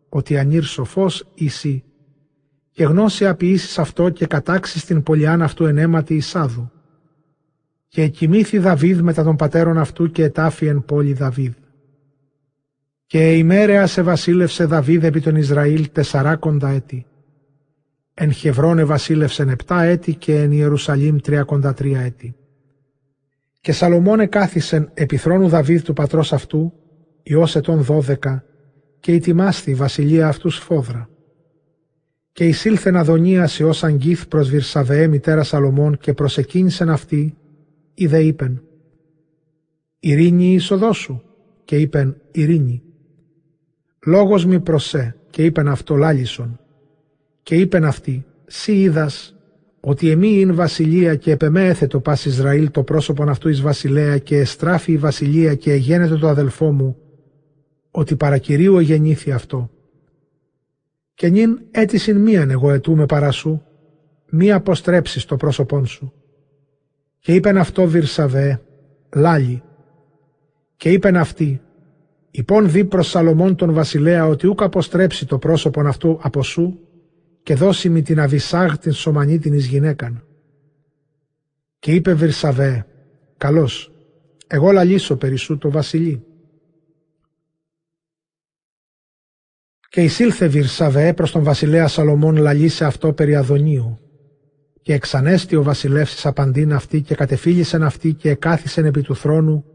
ότι 0.09 0.37
ανήρ 0.37 0.63
σοφός 0.63 1.27
εσύ, 1.37 1.83
και 2.71 2.83
γνώση 2.83 3.27
αποιήσεις 3.27 3.79
αυτό 3.79 4.09
και 4.09 4.25
κατάξεις 4.25 4.85
την 4.85 5.03
πολιάν 5.03 5.41
αυτού 5.41 5.65
ενέματι 5.65 6.15
Ισάδου 6.15 6.71
και 7.93 8.01
εκοιμήθη 8.01 8.57
Δαβίδ 8.57 8.99
μετά 8.99 9.23
των 9.23 9.35
πατέρων 9.35 9.77
αυτού 9.77 10.11
και 10.11 10.23
ετάφη 10.23 10.65
εν 10.65 10.83
πόλη 10.85 11.13
Δαβίδ. 11.13 11.53
Και 13.05 13.37
ημέρεα 13.37 13.87
σε 13.87 14.01
βασίλευσε 14.01 14.65
Δαβίδ 14.65 15.03
επί 15.03 15.21
τον 15.21 15.35
Ισραήλ 15.35 15.89
τεσσαράκοντα 15.91 16.69
έτη. 16.69 17.05
Εν 18.13 18.31
Χευρώνε 18.31 18.83
βασίλευσεν 18.83 19.49
επτά 19.49 19.81
έτη 19.81 20.15
και 20.15 20.35
εν 20.35 20.51
Ιερουσαλήμ 20.51 21.17
τριακοντα 21.17 21.73
τρία 21.73 21.99
έτη. 21.99 22.35
Και 23.61 23.71
Σαλομών 23.71 24.19
εκάθισεν 24.19 24.89
επί 24.93 25.17
θρόνου 25.17 25.47
Δαβίδ 25.47 25.81
του 25.81 25.93
πατρός 25.93 26.33
αυτού, 26.33 26.73
Υιός 27.23 27.55
ετών 27.55 27.81
δώδεκα, 27.81 28.45
και 28.99 29.13
ητιμάστη 29.13 29.73
βασιλεία 29.73 30.27
αυτού 30.27 30.49
σφόδρα. 30.49 31.09
Και 32.31 32.47
εισήλθεν 32.47 32.95
Αδωνίας 32.95 33.59
Υιός 33.59 33.83
Αγγίθ 33.83 34.27
προς 34.27 34.49
Βυρσαβεέ 34.49 35.07
μητέρα 35.07 35.43
Σαλομών 35.43 35.97
και 35.97 36.13
προσεκίνησεν 36.13 36.89
αυτή 36.89 37.37
ή 37.93 38.07
δε 38.07 38.23
είπεν 38.23 38.63
«Ειρήνη 39.99 40.45
η 40.45 40.53
είσοδός 40.53 40.97
σου» 40.97 41.23
και 41.65 41.77
είπεν 41.77 42.21
«Ειρήνη». 42.31 42.81
«Λόγος 44.05 44.45
μη 44.45 44.59
προσέ» 44.59 45.15
και 45.29 45.43
είπεν 45.43 45.67
αυτό 45.67 45.95
λάλησον. 45.95 46.59
Και 47.43 47.55
είπεν 47.55 47.85
αυτή 47.85 48.25
«Σύ 48.45 48.81
είδας 48.81 49.35
ότι 49.79 50.09
εμεί 50.09 50.27
ειν 50.27 50.55
βασιλεία 50.55 51.15
και 51.15 51.31
επεμέθε 51.31 51.87
το 51.87 51.99
πας 51.99 52.25
Ισραήλ 52.25 52.71
το 52.71 52.83
πρόσωπον 52.83 53.29
αυτού 53.29 53.49
εις 53.49 53.61
βασιλέα 53.61 54.17
και 54.17 54.37
εστράφει 54.37 54.91
η 54.91 54.97
βασιλεία 54.97 55.55
και 55.55 55.71
εγένεται 55.71 56.17
το 56.17 56.27
αδελφό 56.27 56.71
μου 56.71 56.97
ότι 57.91 58.15
παρακυρίου 58.15 58.77
εγεννήθη 58.77 59.31
αυτό. 59.31 59.69
Και 61.13 61.29
νυν 61.29 61.59
έτησιν 61.71 62.21
μίαν 62.21 62.49
εγώ 62.49 62.71
ετούμε 62.71 63.05
παρά 63.05 63.31
σου, 63.31 63.63
μη 64.29 64.51
αποστρέψεις 64.51 65.25
το 65.25 65.35
πρόσωπόν 65.35 65.85
σου 65.85 66.13
και 67.23 67.33
είπεν 67.33 67.57
αυτό 67.57 67.85
Βυρσαβέ, 67.87 68.61
λάλη. 69.15 69.63
Και 70.75 70.91
είπεν 70.91 71.17
αυτή, 71.17 71.61
υπόν 72.31 72.69
δει 72.69 72.85
προς 72.85 73.09
Σαλομών 73.09 73.55
τον 73.55 73.73
βασιλέα 73.73 74.27
ότι 74.27 74.47
ούκ 74.47 74.61
αποστρέψει 74.61 75.25
το 75.25 75.37
πρόσωπον 75.37 75.87
αυτού 75.87 76.19
από 76.21 76.43
σου 76.43 76.79
και 77.43 77.55
δώσει 77.55 77.89
μη 77.89 78.01
την 78.01 78.19
Αβυσάγ 78.19 78.73
την 78.73 78.93
σωμανή 78.93 79.39
την 79.39 79.53
εις 79.53 79.65
γυναίκαν. 79.65 80.25
Και 81.79 81.91
είπε 81.93 82.13
Βυρσαβέ, 82.13 82.85
καλώς, 83.37 83.91
εγώ 84.47 84.71
λαλήσω 84.71 85.15
περί 85.15 85.35
σου 85.35 85.57
το 85.57 85.71
βασιλεί. 85.71 86.23
Και 89.89 90.03
εισήλθε 90.03 90.47
Βυρσαβέ 90.47 91.13
προς 91.13 91.31
τον 91.31 91.43
βασιλέα 91.43 91.87
Σαλομών 91.87 92.35
λαλήσε 92.35 92.85
αυτό 92.85 93.13
περί 93.13 93.35
Αδωνίου 93.35 94.02
και 94.83 94.93
εξανέστη 94.93 95.55
ο 95.55 95.63
βασιλεύς 95.63 96.25
απαντήν 96.25 96.73
αυτή 96.73 97.01
και 97.01 97.15
κατεφύλισεν 97.15 97.83
αυτή 97.83 98.13
και 98.13 98.29
εκάθισεν 98.29 98.85
επί 98.85 99.01
του 99.01 99.15
θρόνου 99.15 99.65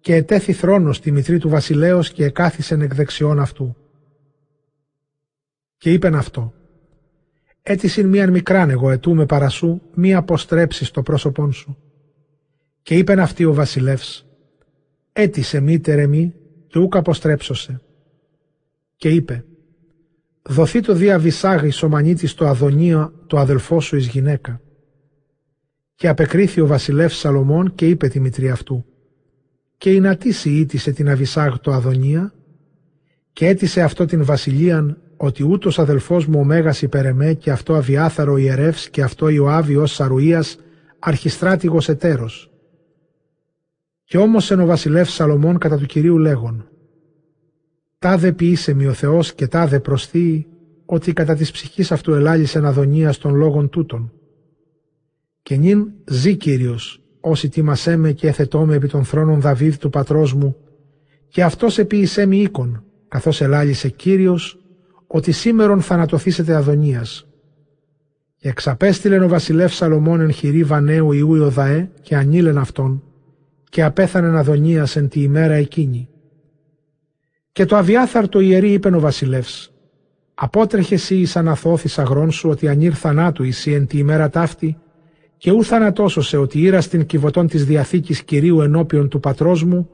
και 0.00 0.14
ετέθη 0.14 0.52
θρόνο 0.52 0.92
στη 0.92 1.10
μητρή 1.10 1.38
του 1.38 1.48
βασιλέως 1.48 2.10
και 2.10 2.24
εκάθισεν 2.24 2.80
εκ 2.80 2.94
δεξιών 2.94 3.40
αυτού. 3.40 3.76
Και 5.76 5.92
είπεν 5.92 6.14
αυτό, 6.14 6.52
«Έτησιν 7.62 8.08
μίαν 8.08 8.30
μικράν 8.30 8.70
εγώ 8.70 8.90
ετούμε 8.90 9.26
παρασού, 9.26 9.80
μη 9.94 10.14
αποστρέψεις 10.14 10.90
το 10.90 11.02
πρόσωπόν 11.02 11.52
σου». 11.52 11.78
Και 12.82 12.96
είπεν 12.96 13.20
αυτή 13.20 13.44
ο 13.44 13.54
βασιλεύς, 13.54 14.26
«Έτησε 15.12 15.60
μήτερε 15.60 16.06
μη 16.06 16.34
και 16.66 16.78
ούκ 16.78 16.96
αποστρέψωσε». 16.96 17.80
Και 18.96 19.08
είπε, 19.08 19.44
δοθεί 20.48 20.80
το 20.80 20.94
δια 20.94 21.18
Βυσάγ 21.18 21.70
σωμανίτης 21.70 22.34
το 22.34 22.46
Αδωνία 22.46 23.12
το 23.26 23.38
αδελφό 23.38 23.80
σου 23.80 23.96
εις 23.96 24.06
γυναίκα. 24.06 24.60
Και 25.94 26.08
απεκρίθη 26.08 26.60
ο 26.60 26.66
βασιλεύς 26.66 27.16
Σαλομών 27.16 27.74
και 27.74 27.88
είπε 27.88 28.08
τη 28.08 28.20
μητρή 28.20 28.50
αυτού 28.50 28.84
«Και 29.78 29.92
η 29.92 30.00
νατήση 30.00 30.50
ήτησε 30.50 30.90
την 30.92 31.08
Αβυσάγ 31.08 31.54
το 31.60 31.72
Αδωνία 31.72 32.34
και 33.32 33.46
έτησε 33.46 33.82
αυτό 33.82 34.04
την 34.04 34.24
βασιλείαν 34.24 34.98
ότι 35.16 35.42
ούτως 35.42 35.78
αδελφός 35.78 36.26
μου 36.26 36.40
ο 36.40 36.44
Μέγας 36.44 36.82
υπερεμέ 36.82 37.34
και 37.34 37.50
αυτό 37.50 37.74
αβιάθαρο 37.74 38.36
ιερεύς 38.36 38.90
και 38.90 39.02
αυτό 39.02 39.28
Ιωάβη 39.28 39.76
ως 39.76 39.92
Σαρουίας 39.92 40.58
αρχιστράτηγος 40.98 41.88
ετέρος. 41.88 42.50
Και 44.04 44.18
όμως 44.18 44.50
εν 44.50 44.60
ο 44.60 44.66
βασιλεύς 44.66 45.12
Σαλομών 45.12 45.58
κατά 45.58 45.78
του 45.78 45.86
Κυρίου 45.86 46.18
λέγον 46.18 46.68
«Τάδε 47.98 48.32
ποιήσε 48.32 48.74
μη 48.74 48.86
ο 48.86 48.92
Θεός 48.92 49.34
και 49.34 49.46
τάδε 49.46 49.80
προσθεί 49.80 50.46
ότι 50.86 51.12
κατά 51.12 51.34
της 51.34 51.50
ψυχής 51.50 51.92
αυτού 51.92 52.14
ελάλησε 52.14 52.66
αδωνία 52.66 53.14
των 53.20 53.34
λόγων 53.34 53.68
τούτων. 53.68 54.12
Και 55.42 55.56
νυν 55.56 55.92
ζει 56.06 56.36
Κύριος, 56.36 57.02
όσοι 57.20 57.48
τίμασέ 57.48 57.96
με 57.96 58.12
και 58.12 58.28
εθετώ 58.28 58.66
με 58.66 58.74
επί 58.74 58.88
των 58.88 59.04
θρόνων 59.04 59.40
Δαβίδ 59.40 59.74
του 59.74 59.90
πατρός 59.90 60.34
μου, 60.34 60.56
και 61.28 61.42
αυτός 61.42 61.78
επίησέ 61.78 62.26
μη 62.26 62.38
οίκον, 62.40 62.84
καθώς 63.08 63.40
ελάλησε 63.40 63.88
Κύριος, 63.88 64.60
ότι 65.06 65.32
σήμερον 65.32 65.80
θανατοθήσετε 65.80 66.54
αδωνίας. 66.54 67.26
Και 68.36 68.48
εξαπέστειλεν 68.48 69.22
ο 69.22 69.28
βασιλεύς 69.28 69.76
Σαλομών 69.76 70.20
εν 70.20 70.32
χειρή 70.32 70.64
Βανέου 70.64 71.12
Ιού 71.12 71.34
Ιωδαέ 71.34 71.90
και 72.00 72.16
ανήλεν 72.16 72.58
αυτόν, 72.58 73.02
και 73.68 73.82
απέθανεν 73.82 74.36
αδωνίας 74.36 74.96
εν 74.96 75.08
τη 75.08 75.22
ημέρα 75.22 75.54
εκείνη. 75.54 76.08
Και 77.56 77.64
το 77.64 77.76
αβιάθαρτο 77.76 78.40
ιερή 78.40 78.72
είπεν 78.72 78.94
ο 78.94 79.00
βασιλεύς, 79.00 79.72
Απότρεχε 80.34 80.94
εσύ 80.94 81.16
εις 81.16 81.36
αναθώθης 81.36 81.98
αγρόν 81.98 82.30
σου 82.30 82.48
ότι 82.48 82.68
ανήρ 82.68 82.92
θανάτου 82.98 83.42
εσύ 83.42 83.72
εν 83.72 83.86
τη 83.86 83.98
ημέρα 83.98 84.30
ταύτη 84.30 84.78
και 85.36 85.50
ου 85.50 85.64
θανατώσωσε 85.64 86.36
ότι 86.36 86.60
ήρας 86.60 86.84
στην 86.84 87.06
κυβωτών 87.06 87.46
της 87.46 87.64
Διαθήκης 87.64 88.22
Κυρίου 88.22 88.60
ενώπιον 88.60 89.08
του 89.08 89.20
πατρός 89.20 89.64
μου 89.64 89.90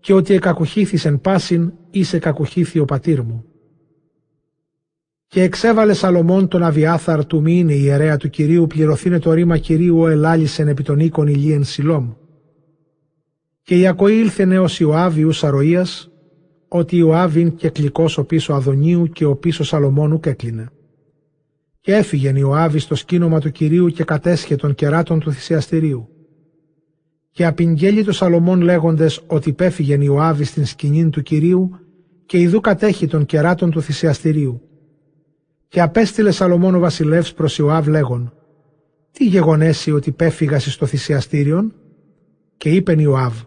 και 0.00 0.12
ότι 0.12 0.34
εκακουχήθης 0.34 1.04
εν 1.04 1.20
πάσιν 1.20 1.72
ή 1.90 2.02
σε 2.02 2.18
κακουχήθη 2.18 2.78
ο 2.78 2.84
πατήρ 2.84 3.22
μου. 3.22 3.44
Και 5.26 5.42
εξέβαλε 5.42 5.92
Σαλομών 5.92 6.48
τον 6.48 6.62
Αβιάθαρ 6.62 7.26
του 7.26 7.40
μήνε 7.40 7.72
ιερέα 7.72 8.16
του 8.16 8.30
Κυρίου 8.30 8.66
πληρωθήνε 8.66 9.18
το 9.18 9.32
ρήμα 9.32 9.58
Κυρίου 9.58 9.98
ο 9.98 10.08
ελάλησεν 10.08 10.68
επί 10.68 10.82
των 10.82 10.98
οίκων 10.98 11.26
ηλίεν 11.26 11.64
Σιλόμ. 11.64 12.12
Και 13.62 13.76
Ιακωή 13.76 14.14
ήλθε 14.14 14.44
νέος 14.44 14.80
Ιωάβιους 14.80 15.38
Σαροίας, 15.38 16.08
ότι 16.68 16.96
Ιωάβιν 16.96 17.54
και 17.54 17.68
κλικός 17.68 18.18
ο 18.18 18.24
πίσω 18.24 18.52
Αδονίου 18.52 19.08
και 19.08 19.24
ο 19.24 19.36
πίσω 19.36 19.64
Σαλομόνου 19.64 20.20
κέκλεινε. 20.20 20.68
Και 21.80 21.94
έφυγεν 21.94 22.36
Ιωάβη 22.36 22.78
στο 22.78 22.94
σκήνομα 22.94 23.40
του 23.40 23.50
Κυρίου 23.50 23.88
και 23.88 24.04
κατέσχε 24.04 24.56
των 24.56 24.74
κεράτων 24.74 25.20
του 25.20 25.32
θυσιαστηρίου. 25.32 26.08
Και 27.30 27.46
απειγγέλει 27.46 28.04
το 28.04 28.12
Σαλομών 28.12 28.60
λέγοντες 28.60 29.22
ότι 29.26 29.52
πέφυγεν 29.52 30.00
Ιωάβη 30.00 30.44
στην 30.44 30.64
σκηνή 30.64 31.08
του 31.10 31.22
Κυρίου 31.22 31.78
και 32.26 32.38
ιδού 32.38 32.60
κατέχει 32.60 33.06
των 33.06 33.26
κεράτων 33.26 33.70
του 33.70 33.82
θυσιαστηρίου. 33.82 34.60
Και 35.68 35.80
απέστειλε 35.80 36.30
Σαλομών 36.30 36.74
ο 36.74 36.78
βασιλεύς 36.78 37.34
προς 37.34 37.58
Ιωάβ 37.58 37.86
λέγον 37.86 38.32
«Τι 39.10 39.24
γεγονέσει 39.24 39.92
ότι 39.92 40.12
πέφυγας 40.12 40.72
στο 40.72 40.86
θυσιαστήριον» 40.86 41.74
και 42.56 42.68
είπεν 42.68 42.98
Ιωάβ 42.98 43.42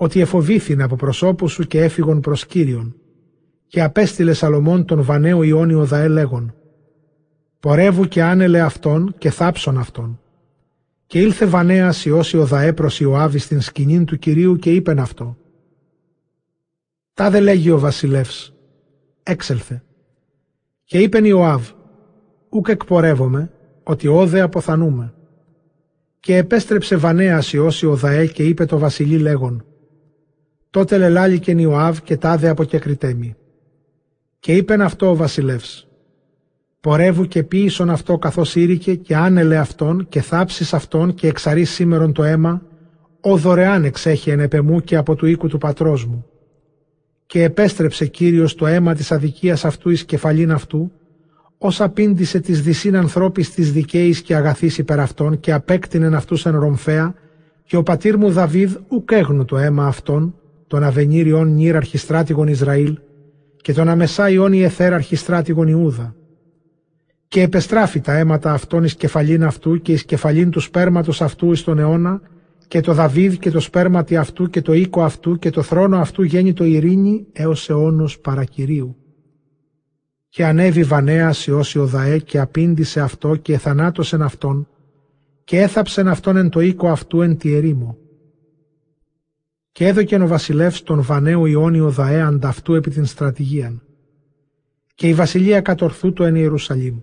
«Ότι 0.00 0.20
εφοβήθην 0.20 0.82
από 0.82 0.96
προσώπους 0.96 1.52
σου 1.52 1.66
και 1.66 1.82
έφυγον 1.82 2.20
προς 2.20 2.46
Κύριον» 2.46 2.96
και 3.66 3.82
απέστειλε 3.82 4.32
Σαλομών 4.32 4.84
τον 4.84 5.02
Βανέο 5.02 5.42
Ιόνιο 5.42 5.84
Δαέ 5.84 6.08
λέγον 6.08 6.54
«Πορεύου 7.60 8.04
και 8.04 8.22
άνελε 8.22 8.60
αυτόν 8.60 9.14
και 9.18 9.30
θάψον 9.30 9.78
αυτόν». 9.78 10.20
Και 11.06 11.20
ήλθε 11.20 11.46
Βανέας 11.46 12.04
Ιώση 12.04 12.36
ο 12.36 12.44
Δαέ 12.46 12.72
προς 12.72 13.00
Ιωάβη 13.00 13.38
στην 13.38 13.60
σκηνή 13.60 14.04
του 14.04 14.18
Κυρίου 14.18 14.56
και 14.56 14.72
είπεν 14.72 14.98
αυτό 14.98 15.36
«Τα 17.14 17.40
λέγει 17.40 17.70
ο 17.70 17.78
βασιλεύς, 17.78 18.54
έξελθε». 19.22 19.82
Και 20.84 20.98
είπεν 20.98 21.24
Ιωάβ, 21.24 21.70
«Ούκ 22.48 22.68
εκπορεύομαι, 22.68 23.50
ότι 23.82 24.08
όδε 24.08 24.40
αποθανούμε». 24.40 25.12
Και 26.20 26.36
επέστρεψε 26.36 26.96
Βανέας 26.96 27.52
Ιώση 27.52 27.86
ο 27.86 27.96
Δαέ 27.96 28.26
και 28.26 28.44
είπε 28.44 28.64
το 28.64 28.78
βασιλεί 28.78 29.18
λέγον, 29.18 29.62
«Τότε 30.70 30.98
λελάληκεν 30.98 31.58
Ιωάβ 31.58 31.98
και 31.98 32.16
τάδε 32.16 32.48
αποκεκριτέμι». 32.48 33.36
Και 34.40 34.56
είπεν 34.56 34.80
αυτό 34.80 35.10
ο 35.10 35.16
βασιλεύς, 35.16 35.88
«Πορεύου 36.80 37.26
και 37.26 37.42
ποίησον 37.42 37.90
αυτό 37.90 38.18
καθώς 38.18 38.54
ήρικε 38.56 38.94
και 38.94 39.16
άνελε 39.16 39.56
αυτόν 39.56 40.08
και 40.08 40.20
θάψεις 40.20 40.74
αυτόν 40.74 41.14
και 41.14 41.26
εξαρείς 41.26 41.70
σήμερον 41.70 42.12
το 42.12 42.24
αίμα, 42.24 42.62
ο 43.20 43.36
δωρεάν 43.36 43.84
εξέχει 43.84 44.30
εν 44.30 44.40
επεμού 44.40 44.80
και 44.80 44.96
από 44.96 45.14
του 45.14 45.26
οίκου 45.26 45.48
του 45.48 45.58
πατρός 45.58 46.04
μου 46.04 46.26
και 47.28 47.42
επέστρεψε 47.42 48.06
Κύριος 48.06 48.54
το 48.54 48.66
αίμα 48.66 48.94
της 48.94 49.12
αδικίας 49.12 49.64
αυτού 49.64 49.90
εις 49.90 50.04
κεφαλήν 50.04 50.52
αυτού, 50.52 50.92
ως 51.58 51.80
απήντησε 51.80 52.40
της 52.40 52.62
δυσίν 52.62 52.96
ανθρώπης 52.96 53.50
της 53.50 53.72
δικαίης 53.72 54.22
και 54.22 54.34
αγαθής 54.34 54.78
υπερ 54.78 55.00
αυτών 55.00 55.40
και 55.40 55.52
απέκτηνεν 55.52 56.14
αυτούς 56.14 56.46
εν 56.46 56.58
ρομφέα 56.58 57.14
και 57.64 57.76
ο 57.76 57.82
πατήρ 57.82 58.16
μου 58.16 58.30
Δαβίδ 58.30 58.76
ουκ 58.88 59.10
έγνου 59.12 59.44
το 59.44 59.58
αίμα 59.58 59.86
αυτών, 59.86 60.34
τον 60.68 60.82
αβενήριον 60.84 61.54
νύρ 61.54 61.76
αρχιστράτηγον 61.76 62.48
Ισραήλ 62.48 62.98
και 63.56 63.72
τον 63.72 63.88
αμεσάιον 63.88 64.52
Ιεθέρ 64.52 64.92
αρχιστράτηγον 64.92 65.68
Ιούδα. 65.68 66.14
Και 67.28 67.42
επεστράφει 67.42 68.00
τα 68.00 68.12
αίματα 68.12 68.52
αυτών 68.52 68.84
εις 68.84 68.94
κεφαλήν 68.94 69.44
αυτού 69.44 69.80
και 69.82 69.92
εις 69.92 70.04
κεφαλήν 70.04 70.50
του 70.50 70.60
σπέρματος 70.60 71.22
αυτού 71.22 71.52
εις 71.52 71.64
τον 71.64 71.78
αιώνα 71.78 72.20
και 72.68 72.80
το 72.80 72.92
Δαβίδ 72.92 73.34
και 73.34 73.50
το 73.50 73.60
σπέρματι 73.60 74.16
αυτού 74.16 74.50
και 74.50 74.62
το 74.62 74.72
οίκο 74.72 75.02
αυτού 75.02 75.38
και 75.38 75.50
το 75.50 75.62
θρόνο 75.62 75.98
αυτού 75.98 76.22
γέννη 76.22 76.52
το 76.52 76.64
ειρήνη 76.64 77.26
έως 77.32 77.70
αιώνος 77.70 78.18
παρακυρίου. 78.18 78.96
Και 80.28 80.44
ανέβη 80.44 80.82
Βανέας 80.82 81.46
Ιώς 81.46 81.74
Ιωδαέ 81.74 82.18
και 82.18 82.38
απήντησε 82.38 83.00
αυτό 83.00 83.36
και 83.36 83.52
εθανάτωσεν 83.52 84.22
αυτόν 84.22 84.68
και 85.44 85.60
έθαψεν 85.60 86.08
αυτόν 86.08 86.36
εν 86.36 86.48
το 86.48 86.60
οίκο 86.60 86.88
αυτού 86.88 87.22
εν 87.22 87.36
τη 87.36 87.54
ερήμο. 87.54 87.96
Και 89.78 89.86
έδωκεν 89.86 90.22
ο 90.22 90.26
βασιλεύς 90.26 90.82
τον 90.82 91.02
Βανέο 91.02 91.46
Ιόνιο 91.46 91.90
Δαέ 91.90 92.20
ανταυτού 92.20 92.74
επί 92.74 92.90
την 92.90 93.04
στρατηγίαν. 93.04 93.82
Και 94.94 95.08
η 95.08 95.14
βασιλεία 95.14 95.60
κατορθού 95.60 96.12
του 96.12 96.22
εν 96.22 96.34
Ιερουσαλήμ. 96.34 96.98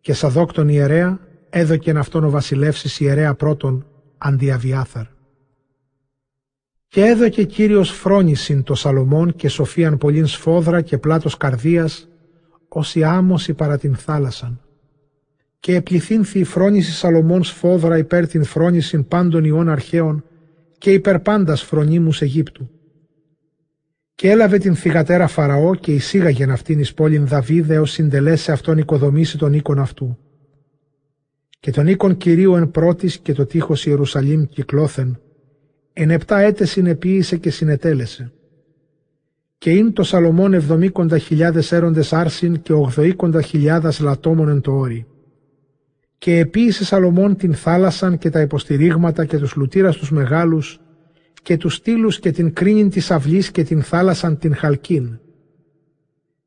Και 0.00 0.12
Σαδόκ 0.12 0.52
τον 0.52 0.68
ιερέα 0.68 1.20
έδωκεν 1.50 1.96
αυτόν 1.96 2.24
ο 2.24 2.30
βασιλεύς 2.30 3.00
ιερέα 3.00 3.34
πρώτον 3.34 3.86
αντιαβιάθαρ. 4.18 5.04
Και 6.88 7.04
έδωκε 7.04 7.44
Κύριος 7.44 7.90
φρόνησιν 7.90 8.62
το 8.62 8.74
Σαλομών 8.74 9.34
και 9.34 9.48
σοφίαν 9.48 9.98
πολλήν 9.98 10.26
σφόδρα 10.26 10.80
και 10.80 10.98
πλάτος 10.98 11.36
καρδίας, 11.36 12.08
ως 12.68 12.94
η 12.94 13.04
άμμωση 13.04 13.54
παρά 13.54 13.78
την 13.78 13.94
θάλασσαν. 13.94 14.60
Και 15.60 15.74
επληθύνθη 15.74 16.38
η 16.38 16.44
φρόνηση 16.44 16.92
Σαλομών 16.92 17.44
σφόδρα 17.44 17.98
υπέρ 17.98 18.26
την 18.26 18.44
φρόνησιν 18.44 19.08
πάντων 19.08 19.44
ιών 19.44 19.68
αρχαίων 19.68 20.24
και 20.78 20.92
υπέρ 20.92 21.18
πάντας 21.18 21.62
φρονίμους 21.62 22.22
Αιγύπτου. 22.22 22.70
Και 24.14 24.30
έλαβε 24.30 24.58
την 24.58 24.74
θυγατέρα 24.74 25.26
Φαραώ 25.26 25.74
και 25.74 25.92
εισήγαγεν 25.92 26.50
αυτήν 26.50 26.78
εις 26.78 26.94
πόλην 26.94 27.26
Δαβίδ 27.26 27.70
έως 27.70 27.90
συντελέσει 27.90 28.52
αυτόν 28.52 28.78
οικοδομήσει 28.78 29.38
τον 29.38 29.52
οίκον 29.52 29.78
αυτού 29.78 30.18
και 31.64 31.70
τον 31.70 31.86
οίκον 31.86 32.16
Κυρίου 32.16 32.54
εν 32.54 32.70
πρώτης 32.70 33.18
και 33.18 33.32
το 33.32 33.46
τείχος 33.46 33.86
Ιερουσαλήμ 33.86 34.44
κυκλώθεν, 34.44 35.20
εν 35.92 36.10
επτά 36.10 36.38
έτες 36.38 36.70
συνεποίησε 36.70 37.36
και 37.36 37.50
συνετέλεσε. 37.50 38.32
Και 39.58 39.70
ειν 39.70 39.92
το 39.92 40.02
Σαλομών 40.02 40.54
εβδομήκοντα 40.54 41.18
χιλιάδες 41.18 41.72
έροντες 41.72 42.12
άρσιν 42.12 42.62
και 42.62 42.72
ογδοήκοντα 42.72 43.42
χιλιάδας 43.42 44.00
λατόμων 44.00 44.48
εν 44.48 44.60
το 44.60 44.72
όρι. 44.72 45.06
Και 46.24 46.38
επίησε 46.38 46.84
Σαλομών 46.84 47.36
την 47.36 47.54
θάλασσαν 47.54 48.18
και 48.18 48.30
τα 48.30 48.40
υποστηρίγματα 48.40 49.24
και 49.24 49.38
τους 49.38 49.54
λουτήρας 49.54 49.96
τους 49.96 50.10
μεγάλους 50.10 50.80
και 51.42 51.56
τους 51.56 51.74
στήλους 51.74 52.18
και 52.18 52.30
την 52.30 52.52
κρίνην 52.52 52.90
της 52.90 53.10
αυλής 53.10 53.50
και 53.50 53.62
την 53.62 53.82
θάλασσαν 53.82 54.38
την 54.38 54.54
χαλκίν. 54.54 55.18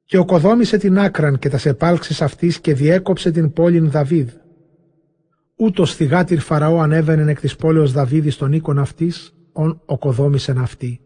Και 0.06 0.18
οκοδόμησε 0.18 0.78
την 0.78 1.00
άκραν 1.00 1.40
και 1.40 1.50
τα 1.50 1.58
σεπάλξεις 1.58 2.22
αυτής 2.22 2.60
και 2.60 2.74
διέκοψε 2.74 3.32
την 3.32 3.54
πόλην 3.54 3.90
Δαβίδ 3.90 4.30
Ούτως 5.56 5.96
θυγάτηρ 5.96 6.40
Φαραώ 6.40 6.80
ανέβαινε 6.80 7.32
εκ 7.32 7.40
της 7.40 7.56
πόλεως 7.56 7.92
Δαβίδη 7.92 8.30
στον 8.30 8.54
οίκον 8.54 8.80
αυτής, 8.80 9.34
ον 9.52 9.82
οκοδόμησεν 9.86 10.58
αυτή. 10.58 11.00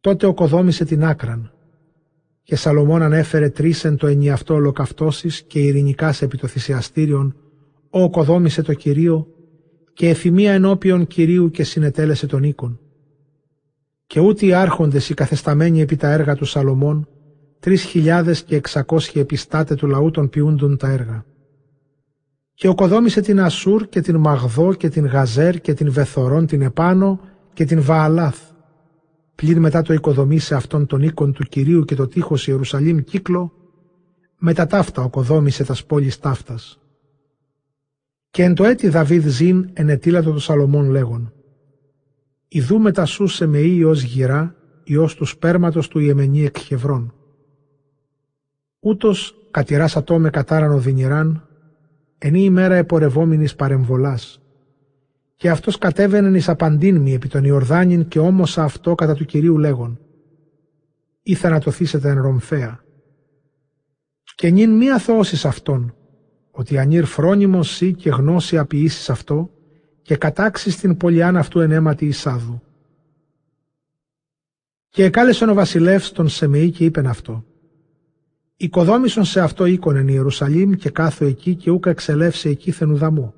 Τότε 0.00 0.26
οκοδόμησε 0.26 0.84
την 0.84 1.04
άκραν. 1.04 1.52
Και 2.42 2.56
Σαλομών 2.56 3.02
ανέφερε 3.02 3.48
τρίσεν 3.48 3.96
το 3.96 4.06
ενιαυτό 4.06 4.54
ολοκαυτώσεις 4.54 5.42
και 5.42 5.58
ειρηνικά 5.58 6.14
επί 6.20 6.38
το 6.38 6.46
θυσιαστήριον, 6.46 7.36
ο 7.94 8.02
οκοδόμησε 8.02 8.62
το 8.62 8.74
κυρίω, 8.74 9.26
και 9.92 10.08
εφημία 10.08 10.52
ενώπιον 10.52 11.06
κυρίου 11.06 11.50
και 11.50 11.64
συνετέλεσε 11.64 12.26
τον 12.26 12.42
οίκον. 12.42 12.80
Και 14.06 14.20
ούτε 14.20 14.46
οι 14.46 14.52
άρχοντες 14.52 15.08
οι 15.08 15.14
καθεσταμένοι 15.14 15.80
επί 15.80 15.96
τα 15.96 16.10
έργα 16.10 16.34
του 16.34 16.44
Σαλομών, 16.44 17.08
τρεις 17.60 17.82
χιλιάδες 17.82 18.42
και 18.42 18.56
εξακόσιοι 18.56 19.20
επιστάτε 19.20 19.74
του 19.74 19.86
λαού 19.86 20.10
των 20.10 20.28
ποιούντων 20.28 20.76
τα 20.76 20.88
έργα 20.88 21.24
και 22.54 22.68
οκοδόμησε 22.68 23.20
την 23.20 23.40
Ασούρ 23.40 23.88
και 23.88 24.00
την 24.00 24.16
Μαγδό 24.16 24.74
και 24.74 24.88
την 24.88 25.06
Γαζέρ 25.06 25.60
και 25.60 25.74
την 25.74 25.92
Βεθορών 25.92 26.46
την 26.46 26.62
Επάνω 26.62 27.20
και 27.52 27.64
την 27.64 27.82
Βααλάθ. 27.82 28.38
Πλην 29.34 29.58
μετά 29.58 29.82
το 29.82 29.92
οικοδομήσε 29.92 30.54
αυτόν 30.54 30.86
τον 30.86 31.02
οίκον 31.02 31.32
του 31.32 31.44
Κυρίου 31.44 31.84
και 31.84 31.94
το 31.94 32.06
τείχος 32.06 32.46
Ιερουσαλήμ 32.48 32.98
κύκλο, 32.98 33.52
μετά 34.38 34.66
ταύτα 34.66 35.02
οκοδόμησε 35.02 35.64
τας 35.64 35.84
πόλεις 35.84 36.18
ταύτας. 36.18 36.78
Και 38.34 38.42
εν 38.42 38.54
το 38.54 38.64
έτη 38.64 38.88
Δαβίδ 38.88 39.26
ζήν 39.26 39.70
ενετήλατο 39.72 40.32
το 40.32 40.38
Σαλομών 40.38 40.90
λέγον. 40.90 41.32
Ιδού 42.48 42.78
μετασούσε 42.78 43.46
με 43.46 43.58
ίος 43.58 44.02
γυρά, 44.02 44.54
ιός 44.84 45.14
του 45.14 45.24
σπέρματος 45.24 45.88
του 45.88 45.98
Ιεμενή 45.98 46.44
εκ 46.44 46.58
Χευρών. 46.58 47.14
Ούτως 48.80 49.34
κατηράσατό 49.50 50.18
με 50.18 50.30
κατάραν 50.30 50.72
οδυνηράν, 50.72 51.48
ενή 52.18 52.44
ημέρα 52.44 52.74
επορευόμενης 52.74 53.54
παρεμβολάς. 53.54 54.42
Και 55.36 55.50
αυτός 55.50 55.78
κατέβαινε 55.78 56.36
εις 56.36 56.48
απαντήν 56.48 57.06
επί 57.06 57.28
τον 57.28 57.44
Ιορδάνιν 57.44 58.08
και 58.08 58.18
όμως 58.18 58.58
αυτό 58.58 58.94
κατά 58.94 59.14
του 59.14 59.24
Κυρίου 59.24 59.58
λέγον. 59.58 60.00
Ή 61.22 61.34
θανατωθήσετε 61.34 62.08
εν 62.08 62.20
Ρομφέα. 62.20 62.84
Και 64.34 64.50
νυν 64.50 64.76
μη 64.76 64.90
αθώσεις 64.90 65.44
αυτόν, 65.44 65.94
ότι 66.56 66.78
ανήρ 66.78 67.04
φρόνιμος 67.04 67.70
σύ 67.70 67.94
και 67.94 68.10
γνώση 68.10 68.58
αποιήσεις 68.58 69.10
αυτό, 69.10 69.50
και 70.02 70.16
κατάξεις 70.16 70.76
την 70.76 70.96
πολιάν 70.96 71.36
αυτού 71.36 71.60
εν 71.60 71.70
αίματι 71.70 72.06
Ισάδου. 72.06 72.62
Και 74.88 75.04
εκάλεσον 75.04 75.48
ο 75.48 75.54
βασιλεύς 75.54 76.12
τον 76.12 76.28
Σεμεή 76.28 76.70
και 76.70 76.84
είπεν 76.84 77.06
αυτό. 77.06 77.44
Οικοδόμησον 78.56 79.24
σε 79.24 79.40
αυτό 79.40 79.64
οίκον 79.64 79.96
εν 79.96 80.08
Ιερουσαλήμ 80.08 80.72
και 80.72 80.90
κάθο 80.90 81.24
εκεί 81.24 81.54
και 81.54 81.70
ούκα 81.70 81.90
εξελεύσε 81.90 82.48
εκεί 82.48 82.70
θενουδαμού. 82.70 83.34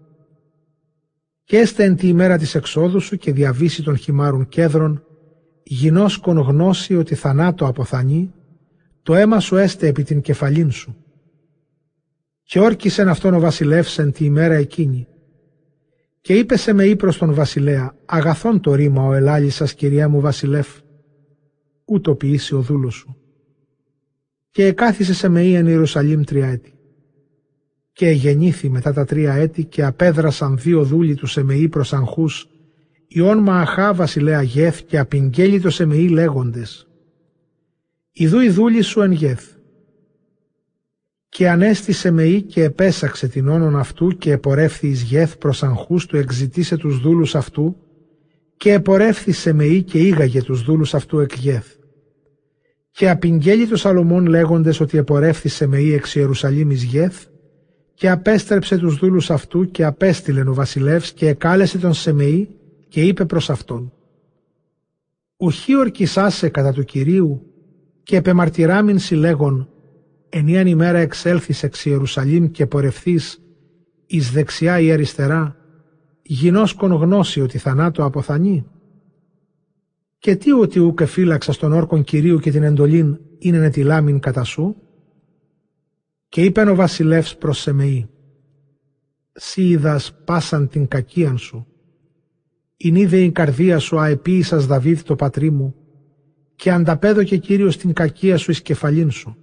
Και 1.45 1.59
έστε 1.59 1.85
εν 1.85 1.97
τη 1.97 2.09
ημέρα 2.09 2.39
της 2.39 2.55
εξόδου 2.55 3.01
σου 3.01 3.17
και 3.17 3.33
διαβήσει 3.33 3.83
των 3.83 3.97
χυμάρων 3.97 4.49
κέδρων, 4.49 5.05
γινώσκον 5.63 6.39
γνώση 6.39 6.97
ότι 6.97 7.15
θανάτο 7.15 7.67
αποθανεί, 7.67 8.33
το 9.03 9.15
αίμα 9.15 9.41
σου 9.41 9.57
έστε 9.57 9.87
επί 9.87 10.03
την 10.03 10.21
κεφαλήν 10.21 10.71
σου. 10.71 10.97
Και 12.49 12.61
όρκισεν 12.61 13.09
αυτόν 13.09 13.35
ο 13.35 13.41
βασιλεύσεν 13.41 14.13
τη 14.13 14.25
ημέρα 14.25 14.55
εκείνη. 14.55 15.07
Και 16.21 16.35
είπε 16.35 16.57
σε 16.57 16.73
με 16.73 16.95
προς 16.95 17.19
τον 17.19 17.35
βασιλέα, 17.35 17.97
αγαθόν 18.05 18.61
το 18.61 18.75
ρήμα 18.75 19.03
ο 19.03 19.13
ελάλησας 19.13 19.75
κυρία 19.75 20.09
μου 20.09 20.21
βασιλεύ, 20.21 20.65
ούτω 21.85 22.15
ποιήσει 22.15 22.55
ο 22.55 22.61
δούλος 22.61 22.95
σου. 22.95 23.17
Και 24.51 24.67
εκάθισε 24.67 25.15
σε 25.15 25.29
με 25.29 25.41
εν 25.43 25.67
Ιερουσαλήμ 25.67 26.23
τρία 26.23 26.47
έτη. 26.47 26.75
Και 27.93 28.09
εγεννήθη 28.09 28.69
μετά 28.69 28.93
τα 28.93 29.05
τρία 29.05 29.33
έτη 29.33 29.65
και 29.65 29.85
απέδρασαν 29.85 30.59
δύο 30.59 30.85
δούλοι 30.85 31.15
τους 31.15 31.33
Σεμεή 31.33 31.69
προς 31.69 31.93
αγχούς, 31.93 32.49
Ιών 33.09 33.39
Μααχά 33.39 33.95
βασιλέα 33.95 34.43
Γεθ 34.43 34.81
και 34.83 34.99
απειγγέλει 34.99 35.61
το 35.61 35.71
Σεμεή 35.71 36.09
λέγοντες. 36.09 36.89
Ιδού 38.13 38.41
η 38.41 38.49
δούλη 38.49 38.83
σου 38.83 39.01
εν 39.01 39.13
Γεθ. 39.13 39.56
Και 41.37 41.49
ανέστησε 41.49 41.99
Σεμεή 42.01 42.43
και 42.43 42.63
επέσαξε 42.63 43.29
την 43.29 43.49
όνον 43.49 43.79
αυτού 43.79 44.09
και 44.09 44.33
επορεύθη 44.33 44.89
εις 44.89 45.03
Γεθ 45.03 45.37
προς 45.37 45.63
αγχούς 45.63 46.07
του 46.07 46.17
εξητήσε 46.17 46.77
τους 46.77 47.01
δούλους 47.01 47.35
αυτού 47.35 47.77
και 48.57 48.73
επορεύθη 48.73 49.33
Σεμεή 49.33 49.83
και 49.83 49.99
ήγαγε 49.99 50.43
τους 50.43 50.63
δούλους 50.63 50.95
αυτού 50.95 51.19
εκ 51.19 51.35
Γεθ. 51.35 51.67
Και 52.91 53.11
απειγγέλει 53.11 53.67
το 53.67 53.77
Σαλομών 53.77 54.27
λέγοντες 54.27 54.81
ότι 54.81 54.99
επορεύθη 54.99 55.49
Σεμεή 55.49 55.93
εξ 55.93 56.15
Ιερουσαλήμ 56.15 56.71
εις 56.71 56.83
Γεθ 56.83 57.25
και 57.95 58.11
απέστρεψε 58.11 58.79
τους 58.79 58.97
δούλους 58.97 59.31
αυτού 59.31 59.71
και 59.71 59.85
απέστειλεν 59.85 60.49
ο 60.49 60.55
βασιλεύς 60.55 61.13
και 61.13 61.29
εκάλεσε 61.29 61.79
τον 61.79 61.95
Σεμεή 61.95 62.49
και 62.89 63.03
είπε 63.03 63.25
προς 63.25 63.51
αυτόν 63.51 63.93
«Ουχή 65.37 65.77
ορκισάσε 65.77 66.49
κατά 66.49 66.73
του 66.73 66.85
Κυρίου 66.85 67.43
και 68.03 68.17
επεμαρτυράμιν 68.17 68.99
συλλέγον 68.99 69.71
ενίαν 70.37 70.67
ημέρα 70.67 70.99
εξέλθεις 70.99 71.63
εξ 71.63 71.85
Ιερουσαλήμ 71.85 72.51
και 72.51 72.67
πορευθείς 72.67 73.43
εις 74.07 74.31
δεξιά 74.31 74.81
ή 74.81 74.93
αριστερά 74.93 75.57
γινώσκον 76.23 76.93
γνώση 76.93 77.41
ότι 77.41 77.59
θανάτω 77.59 78.05
αποθανεί. 78.05 78.67
Και 80.19 80.37
τι 80.37 80.53
ότι 80.53 80.81
ούκ 80.81 81.03
φύλαξα 81.03 81.53
στον 81.53 81.73
όρκον 81.73 82.05
Κυρίου 82.05 82.39
και 82.39 82.51
την 82.51 82.63
εντολήν 82.63 83.19
είναι 83.39 83.59
νετιλάμιν 83.59 84.19
κατά 84.19 84.45
σου. 84.45 84.77
Και 86.29 86.45
είπεν 86.45 86.69
ο 86.69 86.75
βασιλεύς 86.75 87.37
προς 87.37 87.59
Σεμεή 87.59 88.09
«Σύ 89.33 89.69
είδας 89.69 90.23
πάσαν 90.25 90.69
την 90.69 90.89
κακίαν 90.89 91.39
σου, 91.39 91.67
ειν 92.77 92.95
είδε 92.95 93.21
η 93.21 93.33
καρδία 93.33 93.79
σου 93.79 94.01
αεποίησας 94.01 94.67
Δαβίδ 94.67 95.01
το 95.01 95.17
πατρί 95.17 95.51
μου, 95.51 95.75
και 96.57 96.71
ανταπέδωκε 96.71 97.37
Κύριος 97.37 97.77
την 97.77 97.93
κακία 97.93 98.37
σου 98.37 98.51
εις 98.51 98.63
κεφαλήν 98.63 99.11
σου. 99.11 99.37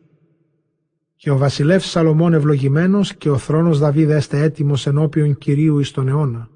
Και 1.24 1.32
ο 1.32 1.38
βασιλεύς 1.38 1.90
Σαλομών 1.90 2.34
ευλογημένος 2.34 3.14
και 3.16 3.30
ο 3.30 3.38
θρόνος 3.38 3.80
Δαβίδ 3.80 4.10
έστε 4.10 4.42
έτοιμος 4.42 4.88
ενώπιον 4.88 5.38
Κυρίου 5.38 5.80
εις 5.80 5.92
τον 5.92 6.08
αιώνα. 6.08 6.50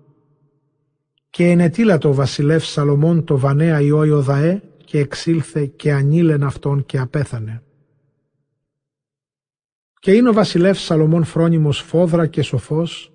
Και 1.29 1.49
ενετήλατο 1.49 2.09
ο 2.09 2.13
βασιλεύς 2.13 2.67
Σαλομών 2.67 3.23
το 3.23 3.37
Βανέα 3.37 3.81
Ιώη 3.81 4.09
Δαέ 4.09 4.61
και 4.85 4.99
εξήλθε 4.99 5.65
και 5.65 5.93
ανήλεν 5.93 6.43
αυτόν 6.43 6.85
και 6.85 6.97
απέθανε. 6.97 7.63
Και 9.99 10.13
είναι 10.13 10.29
ο 10.29 10.33
βασιλεύς 10.33 10.81
Σαλομών 10.81 11.23
φρόνιμος 11.23 11.81
φόδρα 11.81 12.27
και 12.27 12.41
σοφός, 12.41 13.13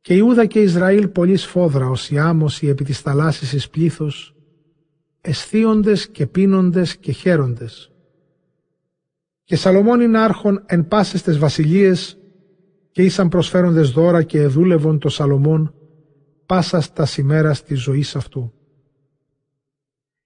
και 0.00 0.14
Ιούδα 0.14 0.46
και 0.46 0.60
Ισραήλ 0.60 1.08
πολύ 1.08 1.36
σφόδρα 1.36 1.88
ως 1.88 2.10
η 2.10 2.18
άμμωση 2.18 2.66
επί 2.66 2.84
της 2.84 3.00
θαλάσσης 3.00 3.52
εις 3.52 3.68
πλήθος, 3.68 4.34
εσθίοντες 5.20 6.08
και 6.08 6.26
πίνοντες 6.26 6.96
και 6.96 7.12
χαίροντες. 7.12 7.92
Και 9.48 9.56
Σαλομών 9.56 10.00
είναι 10.00 10.18
άρχον 10.18 10.62
εν 10.66 10.88
πάσες 10.88 11.22
τες 11.22 11.38
βασιλείες 11.38 12.18
και 12.90 13.02
ήσαν 13.02 13.28
προσφέροντες 13.28 13.90
δώρα 13.90 14.22
και 14.22 14.40
εδούλευον 14.40 14.98
το 14.98 15.08
Σαλομών 15.08 15.74
πάσας 16.46 16.84
στα 16.84 17.06
σημέρα 17.06 17.54
της 17.66 17.80
ζωής 17.80 18.16
αυτού. 18.16 18.52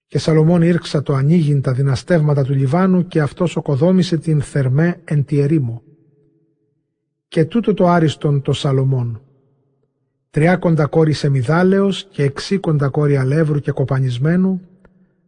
Και 0.05 0.17
Σαλομών 0.17 0.61
ήρξα 0.61 1.01
το 1.01 1.13
ανοίγειν 1.13 1.61
τα 1.61 1.73
δυναστεύματα 1.73 2.43
του 2.43 2.53
Λιβάνου 2.53 3.07
και 3.07 3.21
αυτός 3.21 3.55
οκοδόμησε 3.55 4.17
την 4.17 4.41
θερμέ 4.41 5.01
εν 5.03 5.25
τη 5.25 5.39
ερήμο. 5.39 5.81
Και 7.27 7.45
τούτο 7.45 7.73
το 7.73 7.87
άριστον 7.87 8.41
το 8.41 8.53
Σαλομών 8.53 9.21
τριάκοντα 10.29 10.85
κόρη 10.85 11.13
σεμιδάλεως 11.13 12.07
και 12.09 12.23
εξήκοντα 12.23 12.89
κόρη 12.89 13.17
αλεύρου 13.17 13.59
και 13.59 13.71
κοπανισμένου, 13.71 14.61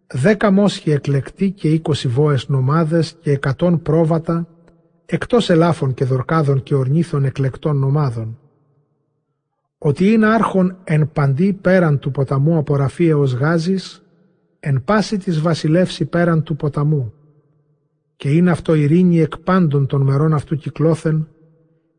δέκα 0.08 0.52
μόσχοι 0.52 0.92
εκλεκτοί 0.92 1.52
και 1.52 1.70
είκοσι 1.70 2.08
βόες 2.08 2.48
νομάδες 2.48 3.18
και 3.22 3.32
εκατόν 3.32 3.82
πρόβατα, 3.82 4.48
εκτός 5.06 5.50
ελάφων 5.50 5.94
και 5.94 6.06
δορκάδων 6.06 6.64
και 6.64 6.76
ορνήθων 6.76 7.24
εκλεκτών 7.24 7.78
νομάδων. 7.78 8.40
Ότι 9.78 10.12
είναι 10.12 10.28
άρχον 10.28 10.78
εν 10.84 11.12
παντή 11.14 11.54
πέραν 11.54 12.00
του 12.00 12.12
ποταμού 12.12 12.58
από 12.58 12.78
ως 13.16 13.34
γάζης, 13.34 14.04
εν 14.60 14.84
πάση 14.84 15.18
της 15.18 15.42
βασιλεύση 15.42 16.06
πέραν 16.06 16.44
του 16.44 16.56
ποταμού. 16.56 17.14
Και 18.16 18.30
είναι 18.30 18.52
αυτό 18.52 18.74
ειρήνη 18.74 19.20
εκ 19.20 19.38
πάντων 19.38 19.86
των 19.86 20.02
μερών 20.02 20.34
αυτού 20.34 20.56
κυκλώθεν, 20.56 21.28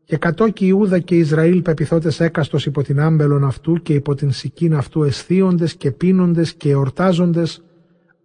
και 0.03 0.17
κατόκι 0.17 0.65
Ιούδα 0.65 0.99
και 0.99 1.15
Ισραήλ 1.15 1.61
πεπιθώτες 1.61 2.19
έκαστος 2.19 2.65
υπό 2.65 2.81
την 2.83 2.99
άμπελον 2.99 3.43
αυτού 3.43 3.81
και 3.81 3.93
υπό 3.93 4.15
την 4.15 4.31
σικίν 4.31 4.75
αυτού 4.75 5.03
αισθίοντες 5.03 5.75
και 5.75 5.91
πίνοντες 5.91 6.53
και 6.53 6.69
εορτάζοντες 6.69 7.61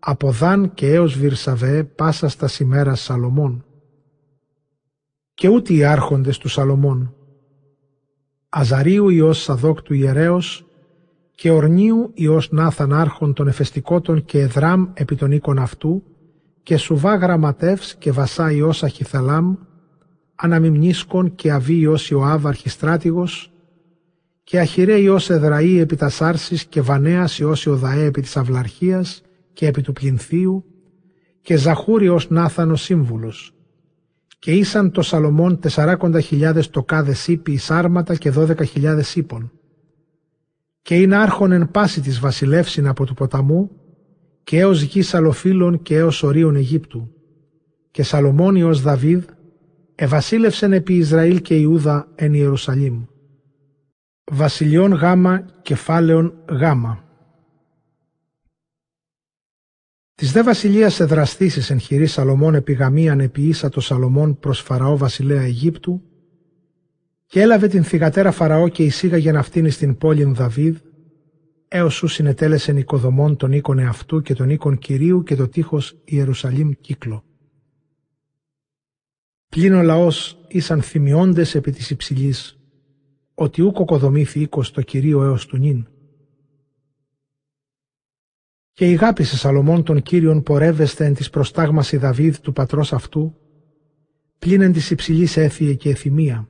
από 0.04 0.30
Δάν 0.30 0.74
και 0.74 0.92
έως 0.92 1.18
Βυρσαβέ 1.18 1.84
πάσα 1.84 2.28
στα 2.28 2.48
σημέρα 2.48 2.94
Σαλομών. 2.94 3.64
Και 5.34 5.48
ούτε 5.48 5.72
οι 5.72 5.84
άρχοντες 5.84 6.38
του 6.38 6.48
Σαλομών. 6.48 7.14
Αζαρίου 8.48 9.08
Υιός 9.08 9.42
Σαδόκ 9.42 9.82
του 9.82 9.94
ιερέως 9.94 10.66
και 11.34 11.50
Ορνίου 11.50 12.10
Υιός 12.14 12.50
Νάθαν 12.50 12.92
άρχον 12.92 13.32
των 13.32 13.48
εφεστικότων 13.48 14.24
και 14.24 14.38
Εδράμ 14.40 14.86
επί 14.94 15.16
των 15.16 15.32
οίκων 15.32 15.58
αυτού 15.58 16.02
και 16.62 16.76
Σουβά 16.76 17.14
Γραμματεύς 17.16 17.94
και 17.94 18.12
Βασά 18.12 18.52
Υιός 18.52 18.82
Αχιθαλάμ 18.82 19.54
αναμιμνίσκον 20.34 21.34
και 21.34 21.52
αβίος 21.52 22.10
Ιωάβ 22.10 22.46
αρχιστράτηγος 22.46 23.52
και 24.44 24.60
αχυρέ 24.60 24.96
Υιός 24.96 25.30
Εδραή 25.30 25.78
επί 25.78 25.96
τα 25.96 26.08
Σάρσης 26.08 26.64
και 26.64 26.80
Βανέας 26.80 27.38
Υιός 27.38 27.64
Ιωδαέ 27.64 28.04
επί 28.04 28.20
της 28.20 28.36
Αυλαρχίας 28.36 29.22
και 29.52 29.66
επί 29.66 29.82
του 29.82 29.92
Πλινθίου 29.92 30.64
και 31.40 31.56
Ζαχούριος 31.56 32.30
Νάθανος 32.30 32.82
σύμβουλος 32.82 33.54
και 34.38 34.52
ήσαν 34.52 34.90
το 34.90 35.02
Σαλομών 35.02 35.58
τεσσαράκοντα 35.58 36.20
χιλιάδες 36.20 36.70
τοκάδες 36.70 37.28
ύπη 37.28 37.52
εις 37.52 37.70
άρματα 37.70 38.14
και 38.14 38.30
δώδεκα 38.30 38.64
χιλιάδες 38.64 39.16
ύπων 39.16 39.52
και 40.82 41.00
είναι 41.00 41.16
άρχον 41.16 41.52
εν 41.52 41.70
πάση 41.70 42.00
της 42.00 42.20
βασιλεύσιν 42.20 42.86
από 42.86 43.06
του 43.06 43.14
ποταμού 43.14 43.70
και 44.44 44.58
έως 44.58 44.82
γης 44.82 45.08
Σαλοφίλων 45.08 45.82
και 45.82 45.96
έως 45.96 46.22
ορίων 46.22 46.56
Αιγύπτου 46.56 47.12
και 47.90 48.02
Σαλομών 48.02 48.74
Δαβίδ 48.74 49.24
Εβασίλευσεν 49.94 50.72
επί 50.72 50.94
Ισραήλ 50.94 51.42
και 51.42 51.54
Ιούδα 51.54 52.08
εν 52.14 52.34
Ιερουσαλήμ. 52.34 53.04
Βασιλιών 54.24 54.92
γάμα 54.92 55.44
κεφάλαιον 55.62 56.34
γάμα. 56.48 57.04
Της 60.22 60.32
δε 60.32 60.42
βασιλείας 60.42 61.00
εδραστήσεις 61.00 61.70
εν 61.70 61.78
χειρή 61.78 62.06
Σαλομών 62.06 62.54
επί 62.54 62.72
γαμίαν 62.72 63.20
επί 63.20 63.42
ίσα 63.42 63.68
το 63.68 63.80
Σαλομών 63.80 64.38
προς 64.38 64.60
Φαραώ 64.60 64.96
βασιλέα 64.96 65.42
Αιγύπτου 65.42 66.02
και 67.26 67.40
έλαβε 67.40 67.68
την 67.68 67.84
θυγατέρα 67.84 68.30
Φαραώ 68.30 68.68
και 68.68 68.82
εισήγαγεν 68.84 69.36
αυτήν 69.36 69.70
στην 69.70 69.96
πόλην 69.96 70.34
Δαβίδ 70.34 70.76
έως 71.68 71.94
σου 71.94 72.06
συνετέλεσεν 72.06 72.76
οικοδομών 72.76 73.36
των 73.36 73.52
οίκων 73.52 73.78
εαυτού 73.78 74.22
και 74.22 74.34
των 74.34 74.50
οίκων 74.50 74.78
Κυρίου 74.78 75.22
και 75.22 75.36
το 75.36 75.48
τείχος 75.48 75.96
Ιερουσαλήμ 76.04 76.70
κύκλο. 76.80 77.24
Πλην 79.48 79.74
ο 79.74 79.82
λαός 79.82 80.44
ήσαν 80.48 80.82
θυμιώντες 80.82 81.54
επί 81.54 81.70
της 81.70 81.90
υψηλής, 81.90 82.58
ότι 83.34 83.62
ούκο 83.62 83.72
κοκοδομήθη 83.72 84.40
οίκος 84.40 84.70
το 84.70 84.82
Κυρίο 84.82 85.22
έως 85.22 85.46
του 85.46 85.56
νυν. 85.56 85.86
Και 88.72 88.90
η 88.90 88.98
σε 89.18 89.36
Σαλομών 89.36 89.82
των 89.82 90.02
Κύριων 90.02 90.42
πορεύεστε 90.42 91.04
εν 91.04 91.14
της 91.14 91.30
προστάγμασης 91.30 91.98
Δαβίδ 91.98 92.36
του 92.36 92.52
πατρός 92.52 92.92
αυτού, 92.92 93.34
πλην 94.38 94.60
εν 94.60 94.72
της 94.72 94.90
υψηλής 94.90 95.36
έθιε 95.36 95.74
και 95.74 95.90
εθιμία. 95.90 96.48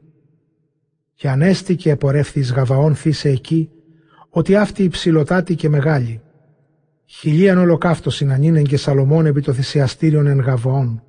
Και 1.14 1.28
ανέστη 1.28 1.76
και 1.76 1.90
επορεύθης 1.90 2.52
Γαβαών 2.52 2.94
θύσε 2.94 3.28
εκεί, 3.28 3.70
ότι 4.28 4.56
αυτή 4.56 4.82
υψηλωτάτη 4.82 5.54
και 5.54 5.68
μεγάλη. 5.68 6.20
Χιλίαν 7.04 7.58
ολοκαύτωσιν 7.58 8.32
ανήνεν 8.32 8.64
και 8.64 8.76
Σαλομών 8.76 9.26
επί 9.26 9.40
το 9.40 9.52
θυσιαστήριον 9.52 10.26
εν 10.26 10.40
Γαβαών 10.40 11.02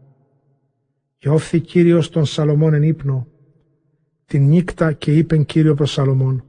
και 1.23 1.29
όφθη 1.29 1.59
Κύριος 1.59 2.09
τον 2.09 2.25
Σαλομών 2.25 2.73
εν 2.73 2.83
ύπνο, 2.83 3.27
την 4.25 4.47
νύκτα 4.47 4.93
και 4.93 5.17
είπεν 5.17 5.45
Κύριο 5.45 5.73
προς 5.73 5.91
Σαλομών, 5.91 6.45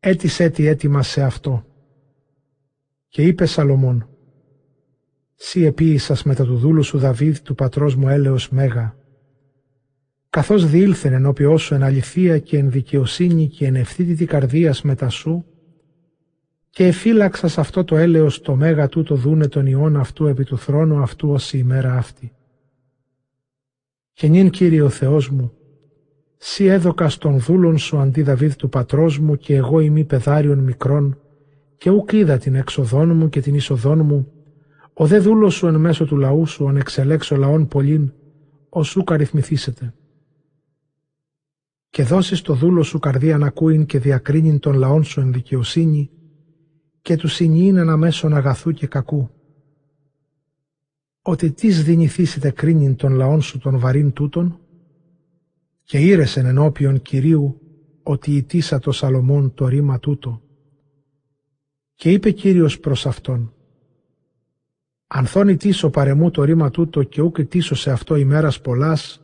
έτης 0.00 0.40
έτη 0.40 0.66
έτοιμα 0.66 1.02
σε 1.02 1.22
αυτό. 1.22 1.64
Και 3.12 3.22
είπε 3.22 3.46
Σαλομών, 3.46 4.08
Σύ 5.34 5.64
επίησας 5.64 6.22
μετά 6.22 6.44
του 6.44 6.56
δούλου 6.56 6.82
σου 6.82 6.98
Δαβίδ 6.98 7.38
του 7.38 7.54
πατρός 7.54 7.94
μου 7.94 8.08
έλεος 8.08 8.48
μέγα. 8.48 8.96
Καθώς 10.30 10.66
διήλθεν 10.66 11.12
ενώπιό 11.12 11.56
σου 11.56 11.74
εν 11.74 11.82
αληθεία 11.82 12.38
και 12.38 12.58
εν 12.58 12.70
δικαιοσύνη 12.70 13.48
και 13.48 13.66
εν 13.66 13.76
ευθύτητη 13.76 14.24
καρδίας 14.24 14.82
μετά 14.82 15.08
σου, 15.08 15.44
και 16.70 16.86
εφύλαξας 16.86 17.58
αυτό 17.58 17.84
το 17.84 17.96
έλεος 17.96 18.40
το 18.40 18.54
μέγα 18.54 18.88
το 18.88 19.14
δούνε 19.14 19.48
τον 19.48 19.66
ιών 19.66 19.96
αυτού 19.96 20.26
επί 20.26 20.44
του 20.44 20.58
θρόνου 20.58 21.02
αυτού 21.02 21.30
ως 21.30 21.52
η 21.52 21.58
ημέρα 21.60 21.96
αυτή. 21.96 22.32
Και 24.12 24.28
νυν 24.28 24.50
Κύριε 24.50 24.82
ο 24.82 24.88
Θεός 24.88 25.30
μου, 25.30 25.52
Σύ 26.36 26.64
έδωκας 26.64 27.12
στον 27.12 27.38
δούλον 27.38 27.78
σου 27.78 27.98
αντί 27.98 28.22
Δαβίδ 28.22 28.54
του 28.54 28.68
πατρός 28.68 29.18
μου 29.18 29.36
και 29.36 29.56
εγώ 29.56 29.80
ημί 29.80 30.04
πεδάριον 30.04 30.58
μικρών 30.58 31.16
και 31.82 31.90
ουκ 31.90 32.12
είδα 32.12 32.38
την 32.38 32.54
έξοδόν 32.54 33.16
μου 33.16 33.28
και 33.28 33.40
την 33.40 33.54
είσοδόν 33.54 34.04
μου, 34.04 34.32
ο 34.92 35.06
δε 35.06 35.18
δούλος 35.18 35.54
σου 35.54 35.66
εν 35.66 35.76
μέσω 35.76 36.04
του 36.04 36.16
λαού 36.16 36.46
σου, 36.46 36.64
ον 36.64 36.76
εξελέξω 36.76 37.36
λαών 37.36 37.68
πολλήν, 37.68 38.12
ως 38.68 38.96
ουκ 38.96 39.12
αριθμηθήσετε. 39.12 39.94
Και 41.90 42.02
δώσεις 42.02 42.40
το 42.40 42.54
δούλο 42.54 42.82
σου 42.82 42.98
καρδία 42.98 43.38
να 43.38 43.46
ακούειν 43.46 43.86
και 43.86 43.98
διακρίνειν 43.98 44.58
των 44.58 44.74
λαών 44.74 45.04
σου 45.04 45.20
εν 45.20 45.32
δικαιοσύνη, 45.32 46.10
και 47.02 47.16
τους 47.16 47.32
συνείν 47.32 47.76
ένα 47.76 47.96
μέσον 47.96 48.34
αγαθού 48.34 48.70
και 48.72 48.86
κακού. 48.86 49.30
Ότι 51.22 51.50
τις 51.50 51.84
δυνηθήσετε 51.84 52.50
κρίνειν 52.50 52.96
των 52.96 53.12
λαών 53.12 53.42
σου 53.42 53.58
των 53.58 53.78
βαρύν 53.78 54.12
τούτων, 54.12 54.58
και 55.82 55.98
ήρεσεν 55.98 56.46
ενώπιον 56.46 57.02
Κυρίου 57.02 57.60
ότι 58.02 58.36
ητήσα 58.36 58.78
το 58.78 58.92
Σαλομών 58.92 59.54
το 59.54 59.66
ρήμα 59.66 59.98
τούτο. 59.98 60.42
Και 61.94 62.10
είπε 62.10 62.30
Κύριος 62.30 62.80
προς 62.80 63.06
Αυτόν, 63.06 63.52
«Ανθόν 65.14 65.48
ητήσω 65.48 65.90
παρεμού 65.90 66.30
το 66.30 66.44
ρήμα 66.44 66.70
τούτο 66.70 67.02
και 67.02 67.20
ούκ 67.20 67.38
ητήσω 67.38 67.74
σε 67.74 67.90
αυτό 67.90 68.16
ημέρας 68.16 68.60
πολλάς, 68.60 69.22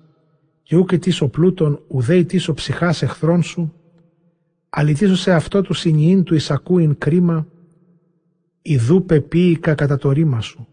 και 0.63 0.77
ούκ 0.77 0.93
ητήσω 0.93 1.29
πλούτον 1.29 1.83
ουδέ 1.89 2.17
ητήσω 2.17 2.55
ψυχάς 2.55 3.03
εχθρών 3.03 3.43
σου, 3.43 3.75
αλητήσω 4.69 5.17
σε 5.17 5.33
αυτό 5.33 5.63
του 5.63 5.75
συνειήν 5.75 6.23
του 6.23 6.35
εισακούειν 6.35 6.99
κρίμα, 6.99 7.47
ιδού 8.63 9.05
πεποίηκα 9.05 9.75
κατά 9.75 9.97
το 9.97 10.11
ρήμα 10.11 10.41
σου. 10.41 10.67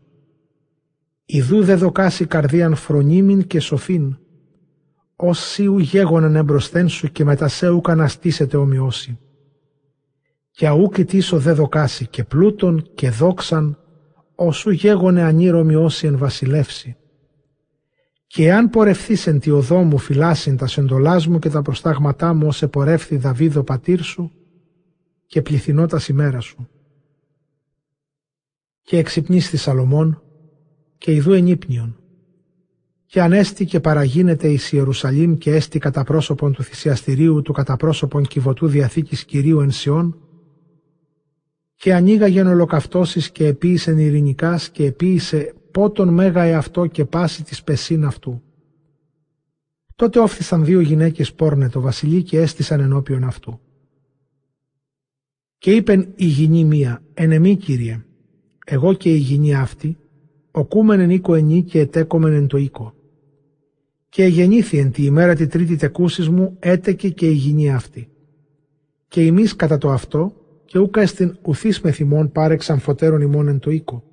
Ιδού 1.25 1.63
δε 1.63 1.75
δοκάσει 1.75 2.25
καρδίαν 2.25 2.75
φρονίμην 2.75 3.47
και 3.47 3.60
σοφήν, 3.60 4.17
ως 5.15 5.39
σίου 5.39 5.77
γέγοναν 5.79 6.36
εμπροσθέν 6.36 6.89
σου 6.89 7.12
και 7.12 7.23
μετά 7.23 7.47
σε 7.47 7.69
ούκα 7.69 7.95
να 7.95 8.08
στήσετε 8.08 8.58
ομοιώσει. 8.58 9.19
Και 10.55 10.67
αού 10.67 10.89
τίσο 10.89 11.37
δε 11.37 11.51
δοκάσει 11.51 12.07
και 12.07 12.23
πλούτον 12.23 12.89
και 12.93 13.09
δόξαν, 13.09 13.79
όσου 14.35 14.69
γέγονε 14.69 15.21
ανήρω 15.21 15.59
ομοιώσει 15.59 16.07
εν 16.07 16.17
βασιλεύσει. 16.17 16.97
Και 18.27 18.53
αν 18.53 18.69
πορευθείς 18.69 19.27
εν 19.27 19.39
τη 19.39 19.51
οδό 19.51 19.83
μου 19.83 19.97
φυλάσιν 19.97 20.57
τα 20.57 20.67
σεντολάς 20.67 21.27
μου 21.27 21.39
και 21.39 21.49
τα 21.49 21.61
προστάγματά 21.61 22.33
μου 22.33 22.47
ως 22.47 22.61
επορεύθη 22.61 23.17
Δαβίδο 23.17 23.63
πατήρ 23.63 24.01
σου 24.01 24.31
και 25.25 25.41
πληθυνό 25.41 25.85
τα 25.85 25.99
σημέρα 25.99 26.39
σου. 26.39 26.67
Και 28.81 28.97
εξυπνίστη 28.97 29.57
Σαλομών 29.57 30.21
και 30.97 31.13
ιδού 31.13 31.33
ενύπνιον 31.33 31.99
και 33.05 33.21
ανέστη 33.21 33.65
και 33.65 33.79
παραγίνεται 33.79 34.47
εις 34.47 34.71
Ιερουσαλήμ 34.71 35.37
και 35.37 35.51
έστη 35.51 35.79
κατά 35.79 36.03
πρόσωπον 36.03 36.53
του 36.53 36.63
θυσιαστηρίου 36.63 37.41
του 37.41 37.53
κατά 37.53 37.75
πρόσωπον 37.77 38.25
κυβωτού 38.25 38.67
διαθήκης 38.67 39.25
Κυρίου 39.25 39.59
εν 39.59 39.71
Σιών, 39.71 40.19
και 41.86 41.93
ανοίγαγεν 41.93 42.48
ολοκαυτώσεις 42.48 43.32
και 43.32 43.45
επίησεν 43.45 43.98
ειρηνικάς 43.98 44.69
και 44.69 44.86
επίησε 44.86 45.54
πότον 45.71 46.13
μέγα 46.13 46.43
εαυτό 46.43 46.86
και 46.86 47.06
πάση 47.06 47.43
της 47.43 47.63
πεσίν 47.63 48.06
αυτού. 48.06 48.41
Τότε 49.95 50.19
όφθησαν 50.19 50.65
δύο 50.65 50.80
γυναίκες 50.80 51.34
πόρνε 51.34 51.69
το 51.69 51.82
βασιλεί 51.82 52.24
και 52.24 52.39
έστησαν 52.39 52.80
ενώπιον 52.80 53.24
αυτού. 53.24 53.60
Και 55.58 55.71
είπεν 55.71 56.13
η 56.15 56.26
γυνή 56.26 56.65
μία, 56.65 57.02
ενεμή 57.13 57.56
Κύριε, 57.56 58.06
εγώ 58.65 58.93
και 58.93 59.13
η 59.13 59.17
γυνή 59.17 59.56
αυτή, 59.56 59.98
οκούμεν 60.52 61.00
εν 61.00 61.10
οίκο 61.10 61.36
ενή 61.36 61.63
και 61.63 61.80
ετέκομεν 61.80 62.34
εν 62.34 62.48
το 62.48 62.58
οίκο 62.58 62.93
και 64.10 64.26
γεννήθη 64.26 64.78
εν 64.78 64.91
τη 64.91 65.04
ημέρα 65.04 65.36
τη 65.36 65.48
τρίτη 65.48 65.76
τεκούσης 65.76 66.30
μου 66.30 66.56
έτεκε 66.60 67.10
και 67.10 67.28
η 67.28 67.34
γυνή 67.34 67.74
αυτή. 67.74 68.10
Και 69.08 69.21
εμείς 69.21 69.56
κατά 69.56 69.78
το 69.78 69.91
αυτό 69.91 70.44
και 70.65 70.80
ούκα 70.80 71.01
εστιν 71.01 71.38
ουθείς 71.41 71.82
με 71.82 71.91
θυμών 71.91 72.32
πάρεξαν 72.32 72.80
φωτέρων 72.80 73.21
ημών 73.21 73.47
εν 73.47 73.60
το 73.60 73.71
οίκο. 73.71 74.04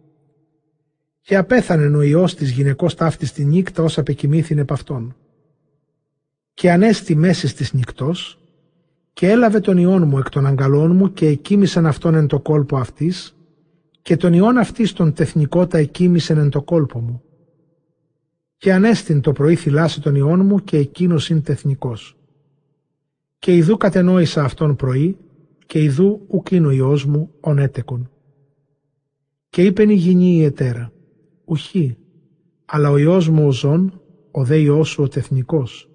Και 1.20 1.36
απέθανε 1.36 1.96
ο 1.96 2.02
ιός 2.02 2.34
της 2.34 2.50
γυναικός 2.50 2.94
ταύτης 2.94 3.32
τη 3.32 3.44
νύκτα 3.44 3.82
όσα 3.82 4.00
απεκοιμήθην 4.00 4.58
επ' 4.58 4.72
αυτόν. 4.72 5.16
Και 6.54 6.70
ανέστη 6.70 7.14
μέση 7.14 7.54
της 7.54 7.72
νυκτός 7.72 8.38
και 9.12 9.30
έλαβε 9.30 9.60
τον 9.60 9.76
ιόν 9.76 10.08
μου 10.08 10.18
εκ 10.18 10.28
των 10.28 10.46
αγκαλών 10.46 10.96
μου 10.96 11.12
και 11.12 11.26
εκοίμησαν 11.26 11.86
αυτόν 11.86 12.14
εν 12.14 12.26
το 12.26 12.40
κόλπο 12.40 12.76
αυτής 12.76 13.36
και 14.02 14.16
τον 14.16 14.32
ιόν 14.32 14.58
αυτής 14.58 14.92
τον 14.92 15.12
τεθνικότα 15.12 15.78
εκοίμησεν 15.78 16.38
εν 16.38 16.50
το 16.50 16.62
κόλπο 16.62 17.00
μου 17.00 17.22
και 18.62 18.72
ανέστην 18.72 19.20
το 19.20 19.32
πρωί 19.32 19.56
θυλάσσει 19.56 20.00
τον 20.00 20.14
ιόν 20.14 20.46
μου 20.46 20.58
και 20.58 20.76
εκείνος 20.76 21.28
είναι 21.28 21.40
τεθνικός. 21.40 22.16
Και 23.38 23.56
ιδού 23.56 23.76
κατενόησα 23.76 24.44
αυτόν 24.44 24.76
πρωί 24.76 25.16
και 25.72 25.82
ιδού 25.82 26.24
ουκ 26.28 26.50
είναι 26.50 26.66
ο 26.66 26.70
Υιός 26.70 27.04
μου 27.04 27.30
ονέτεκον. 27.40 28.10
Και 29.48 29.64
είπεν 29.64 29.90
η 29.90 29.94
γυνή 29.94 30.36
η 30.36 30.44
ετέρα, 30.44 30.92
ουχή, 31.44 31.96
αλλά 32.64 32.90
ο 32.90 32.96
Υιός 32.96 33.28
μου 33.28 33.46
ο 33.46 33.52
ζών, 33.52 34.00
ο 34.30 34.44
δε 34.44 34.56
Υιός 34.56 34.88
σου 34.88 35.02
ο 35.02 35.08
τεθνικός. 35.08 35.90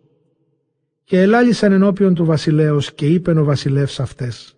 Και 1.03 1.21
ελάλησαν 1.21 1.71
ενώπιον 1.71 2.13
του 2.13 2.25
βασιλέως 2.25 2.93
και 2.93 3.07
είπεν 3.07 3.37
ο 3.37 3.43
βασιλεύς 3.43 3.99
αυτές, 3.99 4.57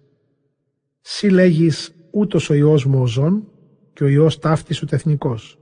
«Σύ 1.02 1.30
λέγεις 1.30 1.96
ούτως 2.12 2.50
ο 2.50 2.54
Υιός 2.54 2.86
μου 2.86 3.02
ο 3.02 3.08
ζών 3.08 3.48
και 3.94 4.04
ο 4.04 4.08
Υιός 4.08 4.40
ταύτης 4.40 4.78
σου 4.78 4.86
τεθνικός. 4.86 5.60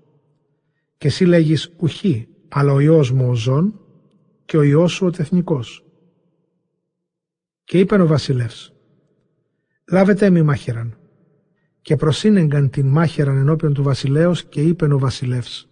Και 0.97 1.09
σύ 1.09 1.25
λέγεις 1.25 1.73
ουχή, 1.77 2.27
αλλά 2.47 2.73
ο 2.73 2.79
Υιός 2.79 3.11
μου 3.11 3.29
ο 3.29 3.33
ζών 3.33 3.79
και 4.45 4.57
ο 4.57 4.61
Υιός 4.61 4.91
σου 4.91 5.05
ο 5.05 5.11
τεθνικός. 5.11 5.85
Και 7.63 7.79
είπεν 7.79 8.01
ο 8.01 8.07
βασιλεύς, 8.07 8.71
λάβετε 9.91 10.29
μη 10.29 10.41
μάχαιραν. 10.41 10.97
Και 11.81 11.95
προσύνεγκαν 11.95 12.69
την 12.69 12.87
μάχαιραν 12.87 13.37
ενώπιον 13.37 13.73
του 13.73 13.83
βασιλέως 13.83 14.43
και 14.43 14.61
είπεν 14.61 14.91
ο 14.91 14.99
βασιλεύς, 14.99 15.69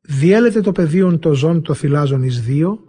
διέλετε 0.00 0.60
το 0.60 0.72
πεδίον 0.72 1.18
το 1.18 1.34
ζών 1.34 1.62
το 1.62 1.74
θυλάζον 1.74 2.22
εις 2.22 2.42
δύο 2.42 2.84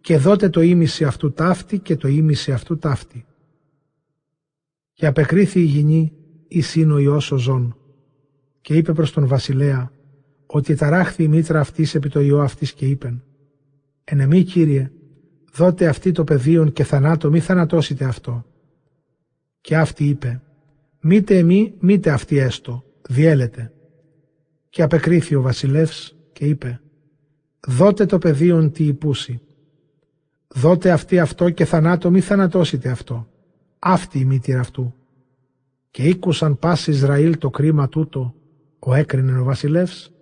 και 0.00 0.18
δότε 0.18 0.48
το 0.48 0.60
ίμιση 0.60 1.04
αυτού 1.04 1.32
ταύτη 1.32 1.78
και 1.78 1.96
το 1.96 2.08
ίμιση 2.08 2.52
αυτού 2.52 2.78
ταύτη. 2.78 3.26
Και 4.92 5.06
απεκρίθη 5.06 5.60
η 5.60 5.64
γυνή 5.64 6.12
εις 6.48 6.74
είναι 6.74 6.92
ο 6.92 6.98
Υιός 6.98 7.32
ο 7.32 7.36
ζών 7.36 7.76
και 8.60 8.74
είπε 8.74 8.92
προς 8.92 9.12
τον 9.12 9.26
βασιλέα, 9.26 9.92
ότι 10.46 10.74
ταράχθη 10.74 11.22
η 11.22 11.28
μήτρα 11.28 11.60
αυτής 11.60 11.94
επί 11.94 12.08
το 12.08 12.20
ιό 12.20 12.40
αυτής 12.40 12.72
και 12.72 12.86
είπεν 12.86 13.22
«Εν 14.04 14.20
εμή, 14.20 14.42
Κύριε, 14.42 14.90
δότε 15.52 15.88
αυτή 15.88 16.12
το 16.12 16.24
πεδίον 16.24 16.72
και 16.72 16.84
θανάτο 16.84 17.30
μη 17.30 17.40
θανατώσετε 17.40 18.04
αυτό». 18.04 18.44
Και 19.68 19.76
αυτή 19.76 20.04
είπε 20.04 20.42
«Μήτε 21.00 21.36
εμεί, 21.36 21.74
μήτε 21.78 22.10
αυτή 22.10 22.36
έστω, 22.38 22.84
διέλετε». 23.08 23.72
Και 24.68 24.82
απεκρίθη 24.82 25.34
ο 25.34 25.42
βασιλεύς 25.42 26.16
και 26.32 26.44
είπε 26.44 26.80
«Δότε 27.66 28.06
το 28.06 28.18
πεδίον 28.18 28.72
τι 28.72 28.84
υπούσει. 28.84 29.40
Δότε 30.48 30.90
αυτή 30.90 31.18
αυτό 31.18 31.50
και 31.50 31.64
θανάτο 31.64 32.10
μη 32.10 32.20
θανατώσετε 32.20 32.88
αυτό. 32.88 33.28
Αυτή 33.78 34.18
η 34.18 34.24
μήτηρα 34.24 34.60
αυτού». 34.60 34.94
Και 35.90 36.02
ήκουσαν 36.02 36.58
πάση 36.58 36.90
Ισραήλ 36.90 37.38
το 37.38 37.50
κρίμα 37.50 37.88
τούτο, 37.88 38.34
ο 38.78 38.94
έκρινε 38.94 39.38
ο 39.38 39.44
βασιλεύς, 39.44 40.12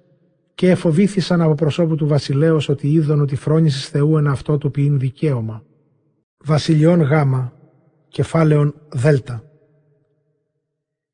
και 0.55 0.71
εφοβήθησαν 0.71 1.41
από 1.41 1.55
προσώπου 1.55 1.95
του 1.95 2.07
βασιλέως 2.07 2.69
ότι 2.69 2.93
είδον 2.93 3.21
ότι 3.21 3.37
φρόνησης 3.37 3.89
Θεού 3.89 4.17
εν 4.17 4.27
αυτό 4.27 4.59
του 4.59 4.71
ποιήν 4.71 4.99
δικαίωμα. 4.99 5.65
Βασιλιών 6.45 7.01
Γ, 7.01 7.13
κεφάλαιον 8.17 8.75
Δ. 8.89 9.07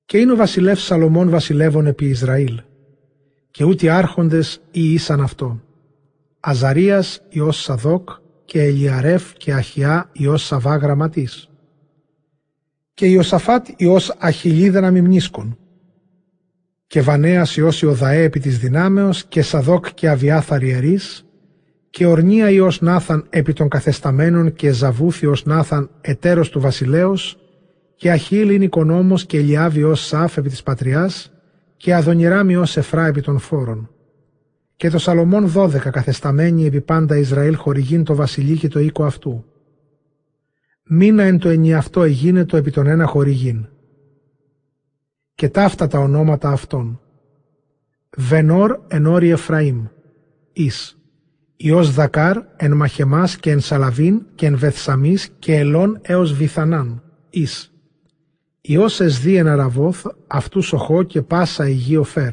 Και 0.05 0.19
είναι 0.19 0.33
ο 0.33 0.37
βασιλεύς 0.37 0.83
Σαλομών 0.83 1.31
βασιλεύων 1.31 1.87
επί 1.87 2.05
Ισραήλ, 2.05 2.61
και 3.51 3.65
ούτε 3.65 3.91
άρχοντες 3.91 4.61
ή 4.71 4.93
ήσαν 4.93 5.21
αυτό. 5.21 5.61
Αζαρίας 6.41 7.23
Υιός 7.29 7.62
Σαδόκ 7.62 8.11
και 8.45 8.62
Ελιαρέφ 8.62 9.33
και 9.33 9.53
Αχιά 9.53 10.11
Υιός 10.12 10.43
Σαβά 10.45 10.77
γραμματής. 10.77 11.49
Και 12.95 13.07
Ιωσαφάτ 13.07 13.69
Υιός 13.77 14.15
Αχιλίδα 14.19 14.81
να 14.81 14.91
μνήσκον 14.91 15.59
και 16.87 17.01
Βανέας 17.01 17.57
Υιός 17.57 17.83
Ιωδαέ 17.83 18.23
επί 18.23 18.41
της 18.41 18.59
δυνάμεως 18.59 19.25
και 19.25 19.43
Σαδόκ 19.43 19.95
και 19.95 20.09
Αβιάθαρ 20.09 20.62
ιερείς 20.62 21.27
και 21.93 22.07
Ορνία 22.07 22.51
Υιός 22.51 22.81
Νάθαν 22.81 23.27
επί 23.31 23.53
των 23.53 23.69
καθεσταμένων 23.69 24.53
και 24.53 24.71
Ζαβούθ 24.71 25.23
Νάθαν 25.45 25.91
ετέρος 26.01 26.51
του 26.51 26.61
βασιλέως 26.61 27.39
και 27.97 28.11
Αχίλ 28.11 28.51
είναι 28.51 28.65
οικονόμος 28.65 29.27
και 29.27 29.39
Ελιάβ 29.39 29.77
Υιός 29.77 30.07
Σάφ 30.07 30.37
επί 30.37 30.49
της 30.49 30.63
πατριάς 30.63 31.33
και 31.77 31.95
Αδονιράμι 31.95 32.57
ως 32.57 32.77
Εφρά 32.77 33.07
επί 33.07 33.21
των 33.21 33.39
φόρων. 33.39 33.91
Και 34.77 34.91
το 34.91 34.99
Σαλομών 34.99 35.47
δώδεκα 35.47 35.91
καθεσταμένοι 35.91 36.65
επί 36.65 36.81
πάντα 36.81 37.17
Ισραήλ 37.17 37.55
χορηγήν 37.55 38.05
το 38.05 38.15
βασιλεί 38.15 38.57
και 38.57 38.69
το 38.69 38.81
οίκο 38.81 39.05
αυτού. 39.05 39.45
Μήνα 40.85 41.23
εν 41.23 41.39
το 41.39 41.49
ενιαυτό 41.49 42.03
εγίνετο 42.03 42.57
επί 42.57 42.71
τον 42.71 42.87
ένα 42.87 43.07
χορηγήν. 43.07 43.67
Και 45.35 45.49
ταύτα 45.49 45.87
τα 45.87 45.99
ονόματα 45.99 46.51
αυτών. 46.51 47.01
Βενόρ 48.17 48.79
εν 48.89 49.07
όρη 49.07 49.31
Εφραήμ, 49.31 49.85
Ις. 50.53 50.97
Υιός 51.57 51.95
Δακάρ 51.95 52.38
εν 52.57 52.73
Μαχεμάς 52.73 53.37
και 53.37 53.51
εν 53.51 53.61
Σαλαβίν 53.61 54.23
και 54.35 54.47
εν 54.47 54.57
Βεθσαμής 54.57 55.29
και 55.38 55.57
Ελών 55.57 55.99
έως 56.03 56.33
Βιθανάν, 56.33 57.03
Ις. 57.31 57.73
Υιός 58.61 59.01
Εσδί 59.01 59.37
εν 59.37 59.49
Αραβόθ, 59.49 60.07
αυτούς 60.27 60.67
σοχό 60.67 61.03
και 61.03 61.23
πάσα 61.23 61.69
υγείο 61.69 62.03
φέρ. 62.03 62.33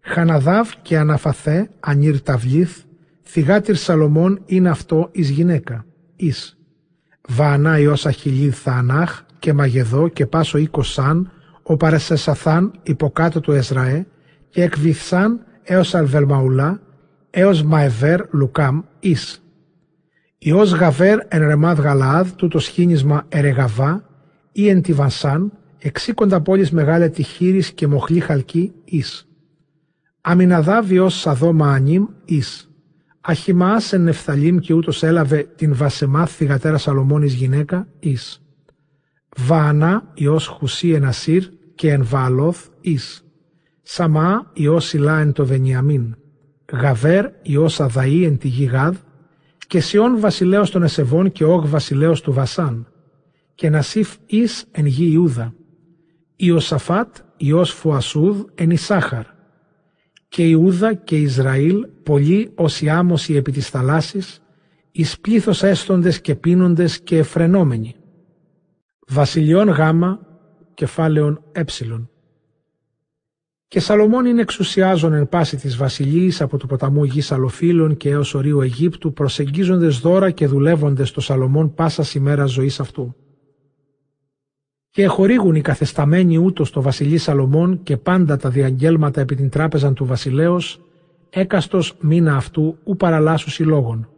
Χαναδάβ 0.00 0.70
και 0.82 0.98
Αναφαθέ, 0.98 1.70
Ανήρ 1.80 2.20
Ταυλίθ, 2.20 2.82
θυγάτηρ 3.22 3.76
Σαλομών 3.76 4.42
είναι 4.46 4.68
αυτό 4.68 5.08
εις 5.12 5.30
γυναίκα, 5.30 5.84
εις. 6.16 6.58
Βαανά 7.28 7.78
Υιός 7.78 8.06
Αχιλίδ 8.06 8.54
Θανάχ 8.54 9.22
και 9.38 9.52
Μαγεδό 9.52 10.08
και 10.08 10.26
πάσο 10.26 10.58
οίκος 10.58 10.92
Σαν, 10.92 11.30
ο 11.62 11.76
Παρασεσαθάν 11.76 12.72
υποκάτω 12.82 13.40
του 13.40 13.52
Εσραέ 13.52 14.06
και 14.48 14.62
εκβηθσάν 14.62 15.40
έως 15.62 15.94
Αλβελμαουλά, 15.94 16.80
έως 17.30 17.62
Μαεβέρ 17.62 18.20
Λουκάμ 18.30 18.80
Ις. 19.00 19.44
Υιός 20.38 20.72
Γαβέρ 20.72 21.18
εν 21.28 21.46
Ρεμάδ 21.46 21.80
Γαλαάδ, 21.80 22.30
τούτο 22.36 22.58
σχήνισμα 22.58 23.26
Ερεγαβά, 23.28 24.04
ή 24.52 24.68
εν 24.68 24.82
τη 24.82 24.92
Βανσάν, 24.92 25.52
εξήκοντα 25.78 26.40
πόλεις 26.40 26.70
μεγάλε 26.70 27.08
τη 27.08 27.22
χείρις 27.22 27.72
και 27.72 27.86
μοχλή 27.86 28.20
χαλκή 28.20 28.72
Ις. 28.84 29.28
Αμιναδάβ 30.20 30.90
Υιός 30.90 31.14
Σαδό 31.14 31.52
Μαανίμ 31.52 32.06
Ις. 32.24 32.70
Αχιμάς 33.20 33.92
εν 33.92 34.02
Νεφθαλίμ 34.02 34.58
και 34.58 34.74
ούτως 34.74 35.02
έλαβε 35.02 35.48
την 35.56 35.74
Βασεμάθ 35.74 36.34
θυγατέρα 36.34 36.78
Σαλομώνης 36.78 37.34
γυναίκα 37.34 37.88
Ις. 37.98 38.42
Βαανά 39.36 40.10
Υιός 40.14 40.46
Χουσί 40.46 40.90
εν 40.90 41.04
Ασύρ 41.04 41.44
και 41.74 41.92
εν 41.92 42.04
Βαλόθ 42.04 42.66
Ις. 42.80 43.24
Σαμά 43.82 44.50
Υιός 44.52 44.92
Ιλά 44.92 45.18
εν 45.18 45.32
το 45.32 45.46
Βενιαμίν. 45.46 46.16
Γαβέρ 46.72 47.26
Υιός 47.42 47.80
Αδαή 47.80 48.24
εν 48.24 48.38
τη 48.38 48.48
Γιγάδ 48.48 48.96
και 49.66 49.80
Σιών 49.80 50.20
βασιλέος 50.20 50.70
των 50.70 50.82
Εσεβών 50.82 51.32
και 51.32 51.44
Όγ 51.44 51.68
βασιλέος 51.68 52.20
του 52.20 52.32
Βασάν 52.32 52.86
και 53.54 53.70
Νασίφ 53.70 54.16
Ις 54.26 54.64
εν 54.70 54.86
γη 54.86 55.10
Ιούδα. 55.12 55.54
Ιωσαφάτ 56.36 57.16
Υιός 57.36 57.72
Φουασούδ 57.72 58.42
εν 58.54 58.70
Ισάχαρ 58.70 59.24
και 60.28 60.48
Ιούδα 60.48 60.94
και 60.94 61.16
Ισραήλ 61.16 61.86
πολλοί 62.02 62.52
όσοι 62.54 62.88
άμμοσοι 62.88 63.34
επί 63.34 63.52
της 63.52 63.68
θαλάσσης 63.68 64.42
εις 64.92 65.20
πλήθος 65.20 65.62
έστοντες 65.62 66.20
και 66.20 66.34
πίνοντες 66.34 67.00
και 67.00 67.16
εφρενόμενοι. 67.18 67.94
Βασιλιών 69.06 69.68
Γάμα 69.68 70.20
κεφάλαιον 70.74 71.42
Έψιλον. 71.52 72.10
Και 73.70 73.80
Σαλομών 73.80 74.24
είναι 74.24 74.40
εξουσιάζον 74.40 75.12
εν 75.12 75.28
πάση 75.28 75.56
της 75.56 75.76
βασιλείας 75.76 76.40
από 76.40 76.56
του 76.56 76.66
ποταμού 76.66 77.04
γης 77.04 77.32
Αλοφύλων 77.32 77.96
και 77.96 78.10
έως 78.10 78.34
ορίου 78.34 78.60
Αιγύπτου 78.60 79.12
προσεγγίζοντες 79.12 79.98
δώρα 79.98 80.30
και 80.30 80.46
δουλεύοντες 80.46 81.10
το 81.10 81.20
Σαλομών 81.20 81.74
πάσα 81.74 82.04
ημέρα 82.14 82.44
ζωής 82.44 82.80
αυτού. 82.80 83.14
Και 84.90 85.02
εχορίγουν 85.02 85.54
οι 85.54 85.60
καθεσταμένοι 85.60 86.36
ούτως 86.36 86.70
το 86.70 86.82
βασιλεί 86.82 87.18
Σαλομών 87.18 87.82
και 87.82 87.96
πάντα 87.96 88.36
τα 88.36 88.48
διαγγέλματα 88.50 89.20
επί 89.20 89.34
την 89.34 89.48
τράπεζαν 89.48 89.94
του 89.94 90.04
βασιλέως, 90.04 90.80
έκαστος 91.30 91.96
μήνα 92.00 92.36
αυτού 92.36 92.78
ου 92.84 92.96
παραλάσους 92.96 93.52
συλλόγων. 93.52 94.08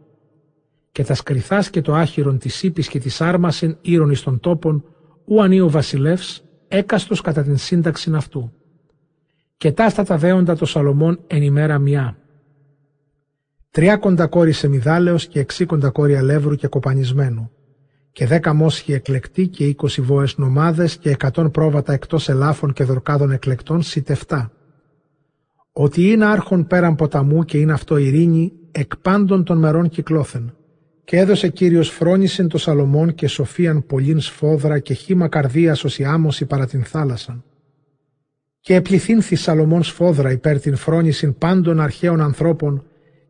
Και 0.91 1.03
τα 1.03 1.13
σκριθάς 1.13 1.69
και 1.69 1.81
το 1.81 1.93
άχυρον 1.93 2.37
της 2.37 2.63
ύπης 2.63 2.87
και 2.87 2.99
της 2.99 3.21
άρμασιν 3.21 3.77
ήρων 3.81 4.09
εις 4.09 4.21
των 4.21 4.39
τόπων, 4.39 4.83
ου 5.25 5.41
ανή 5.41 5.59
ο 5.59 5.69
βασιλεύς, 5.69 6.43
έκαστος 6.67 7.21
κατά 7.21 7.43
την 7.43 7.57
σύνταξη 7.57 8.11
αυτού 8.15 8.51
και 9.57 9.71
τάστα 9.71 10.03
τα 10.03 10.17
δέοντα 10.17 10.55
το 10.55 10.65
Σαλομών 10.65 11.19
εν 11.27 11.41
ημέρα 11.41 11.79
μια. 11.79 12.17
Τριάκοντα 13.71 14.27
κόρη 14.27 14.51
σεμιδάλεως 14.51 15.27
και 15.27 15.39
εξήκοντα 15.39 15.89
κόρη 15.89 16.15
αλεύρου 16.15 16.55
και 16.55 16.67
κοπανισμένου 16.67 17.51
και 18.13 18.25
δέκα 18.25 18.53
μόσχοι 18.53 18.93
εκλεκτοί 18.93 19.47
και 19.47 19.65
είκοσι 19.65 20.01
βόες 20.01 20.37
νομάδες 20.37 20.97
και 20.97 21.09
εκατόν 21.09 21.51
πρόβατα 21.51 21.93
εκτός 21.93 22.29
ελάφων 22.29 22.73
και 22.73 22.83
δορκάδων 22.83 23.31
εκλεκτών 23.31 23.81
σιτευτά. 23.81 24.51
Ότι 25.71 26.11
είναι 26.11 26.25
άρχον 26.25 26.67
πέραν 26.67 26.95
ποταμού 26.95 27.43
και 27.43 27.57
είναι 27.57 27.73
αυτό 27.73 27.97
ειρήνη 27.97 28.53
εκ 28.71 28.97
πάντων 28.97 29.43
των 29.43 29.57
μερών 29.57 29.89
κυκλώθεν. 29.89 30.55
Και 31.03 31.17
έδωσε 31.17 31.47
Κύριος 31.47 31.89
φρόνησεν 31.89 32.47
το 32.47 32.57
Σαλομών 32.57 33.15
και 33.15 33.27
σοφίαν 33.27 33.85
πολλήν 33.85 34.19
σφόδρα 34.19 34.79
και 34.79 34.93
χήμα 34.93 35.27
καρδίας 35.27 35.83
ως 35.83 35.99
η 35.99 36.03
άμωση 36.03 36.45
παρά 36.45 36.65
την 36.65 36.83
θάλασσαν 36.83 37.43
και 38.63 38.75
επληθύνθη 38.75 39.35
Σαλομών 39.35 39.83
σφόδρα 39.83 40.31
υπέρ 40.31 40.59
την 40.59 40.75
φρόνησιν 40.75 41.37
πάντων 41.37 41.79
αρχαίων 41.79 42.21
ανθρώπων 42.21 42.83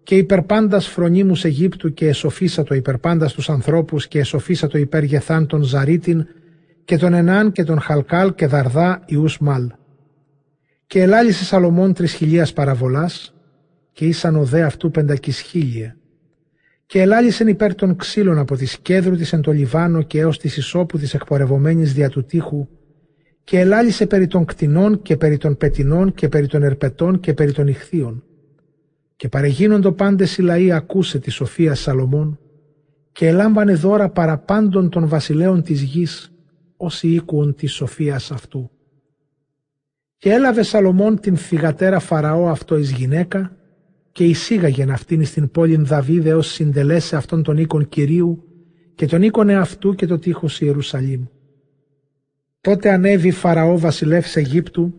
και 0.04 0.16
υπέρ 0.16 0.42
πάντας 0.42 0.88
φρονίμους 0.88 1.44
Αιγύπτου 1.44 1.94
και 1.94 2.08
εσοφίσατο 2.08 2.74
υπέρ 2.74 2.98
πάντας 2.98 3.34
τους 3.34 3.50
ανθρώπους 3.50 4.08
και 4.08 4.20
εσοφίσατο 4.20 4.78
υπέρ 4.78 5.04
γεθάν 5.04 5.48
τον 5.48 5.64
Ζαρίτιν 5.64 6.26
και 6.86 6.98
τον 6.98 7.14
Ενάν 7.14 7.52
και 7.52 7.64
τον 7.64 7.80
Χαλκάλ 7.80 8.34
και 8.34 8.48
Δαρδά 8.48 9.04
Ιούς 9.06 9.40
Μάλ. 9.40 9.72
Και 10.88 11.02
ελάλησε 11.02 11.44
Σαλομών 11.44 11.94
τρισχιλίας 11.94 12.54
παραβολάς 12.54 13.34
και 13.92 14.06
ήσαν 14.06 14.36
οδέ 14.36 14.62
αυτού 14.64 14.92
πεντακισχίλια. 14.92 15.98
Και 16.86 17.02
ελάλησεν 17.02 17.48
υπέρ 17.48 17.76
των 17.76 17.96
ξύλων 17.96 18.38
από 18.38 18.56
τη 18.56 18.66
σκέδρου 18.66 19.16
της 19.16 19.34
εν 19.34 19.42
το 19.42 19.52
Λιβάνο 19.52 20.02
και 20.02 20.20
έως 20.20 20.40
της 20.40 20.58
ισόπου 20.58 20.98
της 20.98 21.14
εκπορευομένης 21.14 21.94
δια 21.94 22.10
του 22.10 22.26
τείχου 22.26 22.68
και 23.44 23.60
ελάλησε 23.60 24.08
περί 24.08 24.28
των 24.28 24.46
κτηνών 24.46 25.02
και 25.02 25.18
περί 25.18 25.38
των 25.38 25.58
πετινών 25.58 26.14
και 26.14 26.30
περί 26.30 26.48
των 26.48 26.64
ερπετών 26.64 27.20
και 27.20 27.34
περί 27.34 27.52
των 27.52 27.68
ηχθείων. 27.68 28.24
Και 29.16 29.30
παρεγίνοντο 29.30 29.92
πάντες 29.92 30.38
οι 30.38 30.42
λαοί 30.42 30.72
ακούσε 30.72 31.20
τη 31.20 31.30
σοφία 31.30 31.76
Σαλομών 31.76 32.40
και 33.12 33.28
ελάμβανε 33.28 33.74
δώρα 33.74 34.10
παραπάντων 34.10 34.90
των 34.90 35.08
βασιλέων 35.08 35.64
της 35.64 35.82
γης 35.82 36.34
όσοι 36.78 37.08
οίκουον 37.08 37.56
της 37.56 37.74
σοφίας 37.74 38.32
αυτού. 38.32 38.72
Και 40.18 40.32
έλαβε 40.34 40.64
Σαλομών 40.64 41.20
την 41.20 41.38
θυγατέρα 41.38 42.00
Φαραώ 42.00 42.48
αυτό 42.48 42.78
εις 42.78 42.92
γυναίκα 42.92 43.58
και 44.12 44.24
εισήγαγεν 44.26 44.92
αυτήν 44.92 45.26
στην 45.26 45.52
πόλην 45.52 45.86
Δαβίδε 45.86 46.34
ως 46.34 46.48
συντελέσε 46.48 47.16
αυτόν 47.16 47.44
τον 47.44 47.58
οίκον 47.58 47.90
Κυρίου 47.90 48.44
και 48.96 49.06
τον 49.06 49.22
οίκον 49.22 49.50
εαυτού 49.50 49.96
και 49.96 50.06
το 50.06 50.20
τείχος 50.20 50.62
Ιερουσαλήμ. 50.62 51.24
Τότε 52.64 52.92
ανέβη 52.92 53.32
Φαραώ 53.32 53.78
βασιλεύς 53.78 54.36
Αιγύπτου 54.36 54.94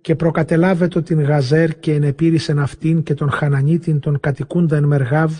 και 0.00 0.14
προκατελάβετο 0.14 1.02
την 1.02 1.20
Γαζέρ 1.20 1.78
και 1.78 1.92
ενεπήρησεν 1.92 2.58
αυτήν 2.58 3.02
και 3.02 3.14
τον 3.14 3.30
Χανανίτην 3.30 4.00
τον 4.00 4.20
κατοικούντα 4.20 4.76
εν 4.76 4.84
Μεργάβ 4.84 5.32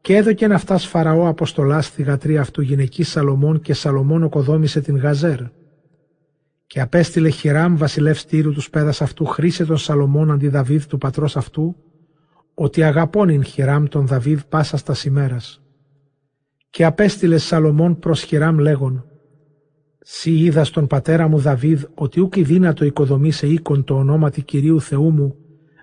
και 0.00 0.16
έδωκεν 0.16 0.52
αυτάς 0.52 0.86
Φαραώ 0.86 1.28
αποστολά 1.28 1.82
στη 1.82 2.02
γατρή 2.02 2.38
αυτού 2.38 2.60
γυναική 2.62 3.02
Σαλομών 3.02 3.60
και 3.60 3.74
Σαλομών 3.74 4.22
οκοδόμησε 4.22 4.80
την 4.80 4.96
Γαζέρ. 4.96 5.40
Και 6.66 6.80
απέστειλε 6.80 7.28
Χιράμ 7.28 7.76
βασιλεύς 7.76 8.26
Τύρου 8.26 8.52
τους 8.52 8.70
πέδας 8.70 9.02
αυτού 9.02 9.24
χρήσε 9.24 9.64
τον 9.64 9.76
Σαλομών 9.76 10.30
αντί 10.30 10.48
Δαβίδ 10.48 10.84
του 10.84 10.98
πατρός 10.98 11.36
αυτού 11.36 11.76
ότι 12.54 12.82
αγαπώνην 12.82 13.44
Χιράμ 13.44 13.84
τον 13.84 14.06
Δαβίδ 14.06 14.40
πάσα 14.48 14.76
στα 14.76 14.94
ημέρας. 15.06 15.62
Και 16.70 16.84
απέστειλε 16.84 17.38
Σαλομών 17.38 17.98
προς 17.98 18.22
Χιράμ 18.22 18.58
λέγον 18.58 19.10
Σι 20.08 20.30
είδα 20.30 20.64
στον 20.64 20.86
πατέρα 20.86 21.28
μου 21.28 21.38
Δαβίδ 21.38 21.84
ότι 21.94 22.20
ούκ 22.20 22.38
δύνατο 22.38 22.84
οικοδομή 22.84 23.30
σε 23.30 23.46
οίκον 23.46 23.84
το 23.84 23.94
ονόματι 23.94 24.42
Κυρίου 24.42 24.80
Θεού 24.80 25.10
μου, 25.10 25.36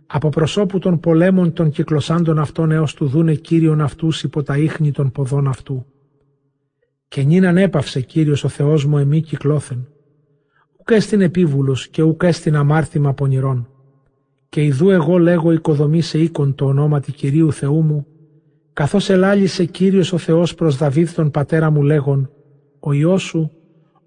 από 0.08 0.30
προσώπου 0.30 0.80
των 0.80 1.00
πολέμων 1.00 1.54
των 1.54 1.70
κυκλωσάντων 1.70 2.40
αυτών 2.40 2.72
έως 2.72 2.94
του 2.94 3.06
δούνε 3.06 3.34
Κύριον 3.34 3.82
αυτούς 3.82 4.24
υπό 4.24 4.44
τα 4.44 4.58
ίχνη 4.58 4.92
των 4.92 5.12
ποδών 5.12 5.48
αυτού. 5.48 5.86
Και 7.08 7.24
νυν 7.24 7.46
ανέπαυσε 7.46 8.02
Κύριος 8.02 8.44
ο 8.44 8.48
Θεός 8.48 8.86
μου 8.86 8.98
εμεί 8.98 9.22
κυκλώθεν. 9.22 9.88
Ουκ 10.80 10.92
έστιν 10.92 11.22
επίβουλος 11.22 11.88
και 11.88 12.02
ουκ 12.02 12.24
έστιν 12.24 12.56
αμάρτημα 12.56 13.14
πονηρών. 13.14 13.68
Και 14.50 14.64
ιδού 14.64 14.90
εγώ 14.90 15.18
λέγω 15.18 15.52
οικοδομή 15.52 16.02
σε 16.02 16.20
οίκον 16.20 16.56
το 16.56 16.66
ονόματι 16.66 17.12
Κυρίου 17.12 17.52
Θεού 17.52 17.82
μου, 17.82 18.06
καθώς 18.74 19.10
ελάλησε 19.10 19.66
Κύριος 19.66 20.14
ο 20.14 20.18
Θεός 20.18 20.56
προς 20.56 20.78
Δαβίδ 20.78 21.12
τον 21.12 21.32
πατέρα 21.32 21.70
μου 21.70 21.82
λέγον, 21.82 22.30
ο 22.80 22.92
Υιός 22.94 23.22
σου 23.22 23.52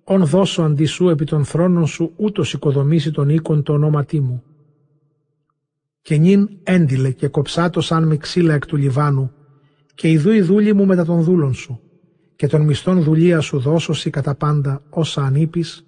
ον 0.09 0.25
δώσω 0.25 0.63
αντί 0.63 0.85
σου 0.85 1.09
επί 1.09 1.25
των 1.25 1.45
θρόνων 1.45 1.87
σου 1.87 2.13
ούτως 2.17 2.53
οικοδομήσει 2.53 3.11
τον 3.11 3.29
οίκον 3.29 3.63
το 3.63 3.73
ονόματί 3.73 4.21
μου. 4.21 4.43
Και 6.03 6.17
νυν 6.17 6.49
έντιλε 6.63 7.11
και 7.11 7.29
κοψάτο 7.29 7.81
σαν 7.81 8.07
με 8.07 8.17
ξύλα 8.17 8.55
εκ 8.55 8.67
του 8.67 8.77
Λιβάνου 8.77 9.33
και 9.95 10.11
ιδού 10.11 10.31
η 10.31 10.41
δούλη 10.41 10.73
μου 10.73 10.87
μετά 10.87 11.05
των 11.05 11.23
δούλων 11.23 11.55
σου 11.55 11.81
και 12.37 12.47
των 12.47 12.61
μισθών 12.61 13.03
δουλεία 13.03 13.41
σου 13.41 13.59
δώσωση 13.59 14.11
κατά 14.11 14.35
πάντα 14.35 14.83
όσα 14.91 15.23
ανήπεις 15.23 15.87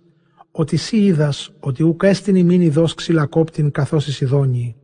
ότι 0.51 0.77
σύ 0.77 0.97
είδας 0.97 1.53
ότι 1.61 1.83
ουκ 1.83 2.03
έστιν 2.03 2.37
ημίν 2.37 2.61
ειδός 2.61 2.95
ξυλακόπτην 2.95 3.71
καθώς 3.71 4.07
η 4.07 4.13
Σιδόνιοι. 4.13 4.77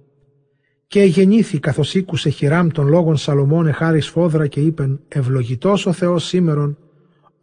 Και 0.86 1.00
εγεννήθη 1.00 1.58
καθώς 1.58 1.94
ήκουσε 1.94 2.28
χειράμ 2.28 2.68
των 2.68 2.88
λόγων 2.88 3.16
Σαλομών 3.16 3.66
εχάρης 3.66 4.08
φόδρα 4.08 4.46
και 4.46 4.60
είπεν 4.60 5.00
«Ευλογητός 5.08 5.86
ο 5.86 5.92
Θεός 5.92 6.24
σήμερον, 6.24 6.78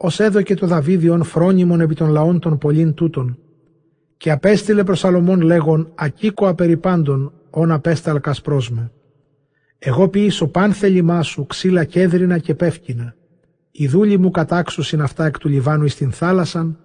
ως 0.01 0.19
έδωκε 0.19 0.55
το 0.55 0.67
Δαβίδιον 0.67 1.23
φρόνιμον 1.23 1.81
επί 1.81 1.95
των 1.95 2.09
λαών 2.09 2.39
των 2.39 2.57
πολλήν 2.57 2.93
τούτων». 2.93 3.37
Και 4.17 4.31
απέστειλε 4.31 4.83
προς 4.83 4.99
Σαλομών 4.99 5.41
λέγον 5.41 5.91
«Ακίκο 5.95 6.47
απεριπάντων, 6.47 7.33
όν 7.49 7.71
απέσταλκας 7.71 8.41
πρόσμε». 8.41 8.91
Εγώ 9.79 10.07
ποιήσω 10.07 10.47
παν 10.47 10.73
θέλημά 10.73 11.21
σου, 11.21 11.45
ξύλα 11.45 11.83
κέδρινα 11.83 12.37
και 12.37 12.55
πεύκινα. 12.55 13.15
Οι 13.71 13.87
δούλοι 13.87 14.17
μου 14.17 14.31
κατάξουσιν 14.31 15.01
αυτά 15.01 15.25
εκ 15.25 15.37
του 15.37 15.49
Λιβάνου 15.49 15.85
εις 15.85 15.95
την 15.95 16.11
θάλασσαν, 16.11 16.79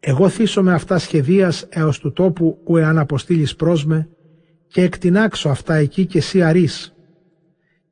εγώ 0.00 0.28
θύσω 0.28 0.62
με 0.62 0.72
αυτά 0.72 0.98
σχεδίας 0.98 1.66
έως 1.68 1.98
του 1.98 2.12
τόπου 2.12 2.58
που 2.64 2.76
εάν 2.76 2.98
αποστήλεις 2.98 3.56
πρόσμε 3.56 4.08
και 4.66 4.82
εκτινάξω 4.82 5.48
αυτά 5.48 5.74
εκεί 5.74 6.06
και 6.06 6.18
εσύ 6.18 6.42
αρείς 6.42 6.94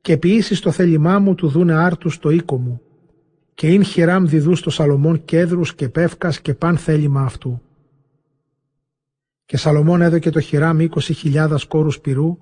και 0.01 0.17
ποιήσεις 0.17 0.59
το 0.59 0.71
θέλημά 0.71 1.19
μου 1.19 1.35
του 1.35 1.47
δούνε 1.47 1.73
άρτους 1.73 2.13
στο 2.13 2.29
οίκο 2.29 2.57
μου 2.57 2.81
και 3.57 3.67
ειν 3.67 3.83
χειράμ 3.83 4.25
διδούς 4.25 4.59
στο 4.59 4.69
Σαλομών 4.69 5.25
κέδρους 5.25 5.75
και 5.75 5.89
πεύκας 5.89 6.41
και 6.41 6.53
παν 6.53 6.77
θέλημα 6.77 7.21
αυτού. 7.21 7.61
Και 9.45 9.57
Σαλομών 9.57 10.01
έδωκε 10.01 10.29
το 10.29 10.39
χειράμ 10.39 10.79
είκοσι 10.79 11.13
χιλιάδας 11.13 11.65
κόρους 11.65 11.99
πυρού 11.99 12.37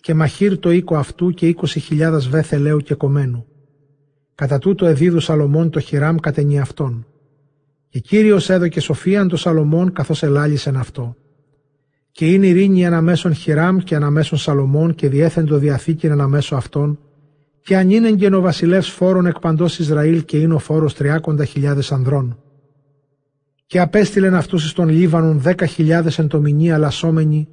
και 0.00 0.14
μαχήρ 0.14 0.58
το 0.58 0.70
οίκο 0.70 0.96
αυτού 0.96 1.30
και 1.30 1.48
είκοσι 1.48 1.80
χιλιάδας 1.80 2.28
βέθελαίου 2.28 2.78
και 2.78 2.94
κομμένου. 2.94 3.46
Κατά 4.34 4.58
τούτο 4.58 4.86
εδίδου 4.86 5.20
Σαλομών 5.20 5.70
το 5.70 5.80
χειράμ 5.80 6.16
κατενή 6.16 6.60
αυτόν. 6.60 7.06
Και 7.88 7.98
Κύριος 7.98 8.50
έδωκε 8.50 8.80
σοφίαν 8.80 9.28
το 9.28 9.36
Σαλομών 9.36 9.92
καθώς 9.92 10.22
ελάλησεν 10.22 10.76
αυτό. 10.76 11.16
Και 12.12 12.32
είναι 12.32 12.46
ειρήνη 12.46 12.86
αναμέσων 12.86 13.34
Χιράμ 13.34 13.78
και 13.78 13.94
αναμέσων 13.94 14.38
Σαλομών 14.38 14.94
και 14.94 15.08
διέθεντο 15.08 15.58
διαθήκη 15.58 16.08
αναμέσω 16.08 16.56
αυτών, 16.56 16.98
και 17.62 17.76
αν 17.76 17.90
είναι 17.90 18.08
γεν 18.08 18.34
ο 18.34 18.40
βασιλεύς 18.40 18.90
φόρων 18.90 19.26
εκ 19.26 19.38
παντός 19.38 19.78
Ισραήλ 19.78 20.24
και 20.24 20.36
είναι 20.36 20.54
ο 20.54 20.58
φόρος 20.58 20.94
τριάκοντα 20.94 21.44
χιλιάδες 21.44 21.92
ανδρών. 21.92 22.38
Και 23.66 23.80
απέστειλεν 23.80 24.34
αυτούς 24.34 24.64
εις 24.64 24.72
τον 24.72 24.88
Λίβανον 24.88 25.38
δέκα 25.40 25.66
χιλιάδες 25.66 26.18
εν 26.18 26.28
το 26.28 26.40
μηνύ 26.40 26.72
αλασσόμενοι, 26.72 27.48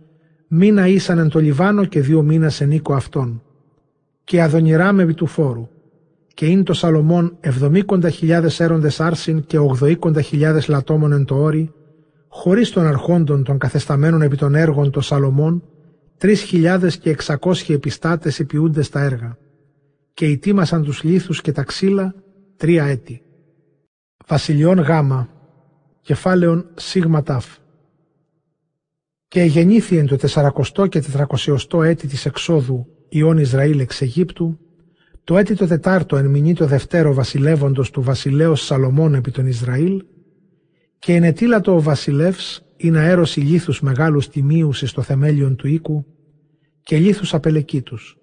μήνα 0.47 0.87
ήσαν 0.87 1.17
εν 1.17 1.29
το 1.29 1.39
Λιβάνο 1.39 1.85
και 1.85 2.01
δύο 2.01 2.21
μήνας 2.21 2.61
εν 2.61 2.71
οίκο 2.71 2.93
αυτών. 2.93 3.43
Και 4.23 4.41
αδονηράμε 4.41 5.03
επί 5.03 5.13
του 5.13 5.25
φόρου 5.25 5.67
και 6.33 6.45
είναι 6.45 6.63
το 6.63 6.73
Σαλομών 6.73 7.37
εβδομήκοντα 7.39 8.09
χιλιάδες 8.09 8.59
έροντες 8.59 8.99
άρσιν 8.99 9.45
και 9.45 9.57
ογδοήκοντα 9.57 10.21
χιλιάδες 10.21 10.67
λατόμων 10.67 11.11
εν 11.11 11.25
το 11.25 11.35
όρι, 11.35 11.73
χωρίς 12.27 12.69
των 12.69 12.85
αρχόντων 12.85 13.43
των 13.43 13.57
καθεσταμένων 13.57 14.21
επί 14.21 14.35
των 14.35 14.55
έργων 14.55 14.91
των 14.91 15.01
Σαλομών, 15.01 15.63
τρεις 16.17 16.41
χιλιάδες 16.41 16.97
και 16.97 17.09
εξακόσιοι 17.09 17.75
επιστάτες 17.77 18.39
επιούνται 18.39 18.81
στα 18.81 19.01
έργα, 19.01 19.37
και 20.19 20.25
ετοίμασαν 20.25 20.83
τους 20.83 21.03
λίθους 21.03 21.41
και 21.41 21.51
τα 21.51 21.63
ξύλα 21.63 22.15
τρία 22.57 22.85
έτη. 22.85 23.21
Βασιλιών 24.27 24.79
Γάμα, 24.79 25.29
κεφάλαιον 26.01 26.69
Σίγμα 26.75 27.23
Τάφ. 27.23 27.45
Και 29.27 29.41
γεννήθη 29.43 29.97
εν 29.97 30.05
το 30.05 30.15
τεσσαρακοστό 30.15 30.87
και 30.87 30.99
τετρακοσιωστό 30.99 31.83
έτη 31.83 32.07
της 32.07 32.25
εξόδου 32.25 32.87
Ιών 33.09 33.37
Ισραήλ 33.37 33.79
εξ 33.79 34.01
Αιγύπτου, 34.01 34.59
το 35.23 35.37
έτη 35.37 35.55
το 35.55 35.67
τετάρτο 35.67 36.17
εν 36.17 36.25
μηνύ 36.25 36.53
το 36.53 36.65
δευτέρο 36.65 37.13
βασιλεύοντος 37.13 37.91
του 37.91 38.01
βασιλέως 38.01 38.65
Σαλομών 38.65 39.13
επί 39.13 39.31
τον 39.31 39.47
Ισραήλ 39.47 40.03
και 40.99 41.13
ενετήλατο 41.13 41.75
ο 41.75 41.81
βασιλεύς 41.81 42.65
είναι 42.77 42.99
αέρωση 42.99 43.39
λίθους 43.39 43.81
μεγάλους 43.81 44.29
τιμίους 44.29 44.83
στο 44.85 45.01
θεμέλιον 45.01 45.55
του 45.55 45.67
οίκου 45.67 46.05
και 46.81 46.97
λίθους 46.97 47.33
απελεκήτους. 47.33 48.18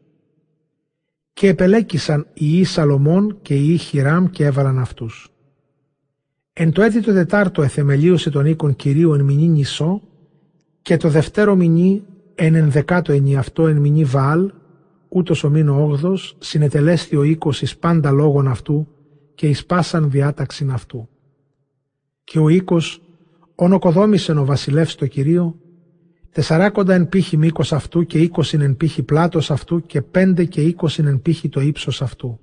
Και 1.39 1.49
επελέκησαν 1.49 2.26
οι 2.34 2.47
Ιη 2.47 2.64
Σαλομών 2.64 3.39
και 3.43 3.55
οι 3.55 3.66
Ιη 3.68 3.76
Χιράμ 3.76 4.26
και 4.26 4.45
έβαλαν 4.45 4.78
αυτούς. 4.78 5.28
Εν 6.53 6.72
το 6.72 6.82
έτη 6.82 7.01
το 7.01 7.12
τετάρτο 7.12 7.62
εθεμελίωσε 7.62 8.30
τον 8.30 8.47
οίκον 8.47 8.76
Κυρίου 8.76 9.12
εν 9.12 9.24
μηνύ 9.24 9.49
νησό 9.49 10.03
και 10.82 10.97
το 10.97 11.09
δευτέρο 11.09 11.55
μηνύ 11.55 12.03
εν 12.34 12.55
ενδεκάτο 12.55 13.12
ενιαυτό 13.12 13.66
εν 13.66 13.76
μηνύ 13.76 14.05
Βαάλ 14.05 14.53
ούτως 15.09 15.45
ο 15.45 15.51
μήνο 15.51 15.82
όγδος, 15.84 16.37
συνετελέστη 16.39 17.16
ο 17.16 17.22
οίκος 17.22 17.62
εις 17.62 17.76
πάντα 17.76 18.11
λόγων 18.11 18.49
αυτού 18.49 18.89
και 19.34 19.49
εις 19.49 19.66
πάσαν 19.66 20.11
διάταξην 20.11 20.70
αυτού. 20.70 21.09
Και 22.24 22.39
ο 22.39 22.49
οίκος, 22.49 23.03
ονοκοδόμησεν 23.55 24.39
ο 24.39 24.45
βασιλεύς 24.45 24.95
το 24.95 25.07
κυρίω, 25.07 25.57
τεσσαράκοντα 26.37 26.95
εν 26.95 27.09
πύχη 27.09 27.37
μήκος 27.37 27.72
αυτού 27.72 28.07
και 28.07 28.18
είκοσιν 28.18 28.61
εν 28.61 28.76
πύχη 28.76 29.03
πλάτος 29.03 29.51
αυτού 29.51 29.87
και 29.87 30.03
πέντε 30.03 30.45
και 30.45 30.61
είκοσιν 30.61 31.07
εν 31.07 31.22
πύχη 31.22 31.49
το 31.49 31.61
ύψος 31.61 32.03
αυτού. 32.03 32.41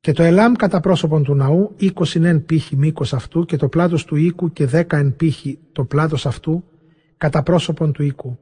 Και 0.00 0.12
το 0.12 0.22
ελάμ 0.22 0.52
κατά 0.52 0.80
πρόσωπον 0.80 1.22
του 1.22 1.34
ναού, 1.34 1.74
είκοσιν 1.76 2.24
εν 2.24 2.44
πύχη 2.44 2.76
μήκος 2.76 3.12
αυτού 3.12 3.44
και 3.44 3.56
το 3.56 3.68
πλάτος 3.68 4.04
του 4.04 4.16
οίκου 4.16 4.52
και 4.52 4.66
δέκα 4.66 4.96
εν 4.96 5.16
πύχη 5.16 5.58
το 5.72 5.84
πλάτος 5.84 6.26
αυτού, 6.26 6.64
κατά 7.16 7.42
πρόσωπον 7.42 7.92
του 7.92 8.02
οίκου 8.02 8.38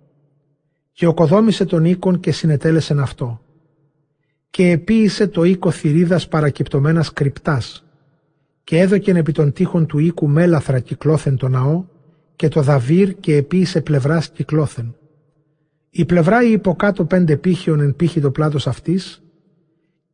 και 0.93 1.07
οκοδόμησε 1.07 1.64
τον 1.64 1.84
οίκον 1.84 2.20
και 2.20 2.32
συνετέλεσεν 2.32 3.01
αυτό. 3.01 3.41
Και 4.51 4.70
επίησε 4.70 5.26
το 5.26 5.45
οίκο 5.45 5.70
θηρίδας 5.70 6.28
παρακυπτωμένας 6.28 7.12
κρυπτάς 7.12 7.84
και 8.64 8.78
έδωκεν 8.78 9.16
επί 9.16 9.32
των 9.32 9.53
τείχων 9.53 9.87
του 9.87 9.99
οίκου 9.99 10.28
μέλαθρα 10.28 10.80
κυκλώθεν 10.80 11.37
το 11.37 11.49
ναό 11.49 11.84
και 12.37 12.49
το 12.49 12.62
δαβύρ 12.62 13.14
και 13.20 13.37
επίησε 13.37 13.80
πλευράς 13.80 14.30
κυκλώθεν. 14.30 14.97
Η 15.91 16.05
πλευρά 16.05 16.43
η 16.43 16.53
υποκάτω 16.53 17.05
πέντε 17.05 17.37
πύχιον 17.37 17.80
εν 17.80 17.97
πύχη 17.97 18.20
το 18.20 18.30
πλάτος 18.30 18.66
αυτής 18.66 19.22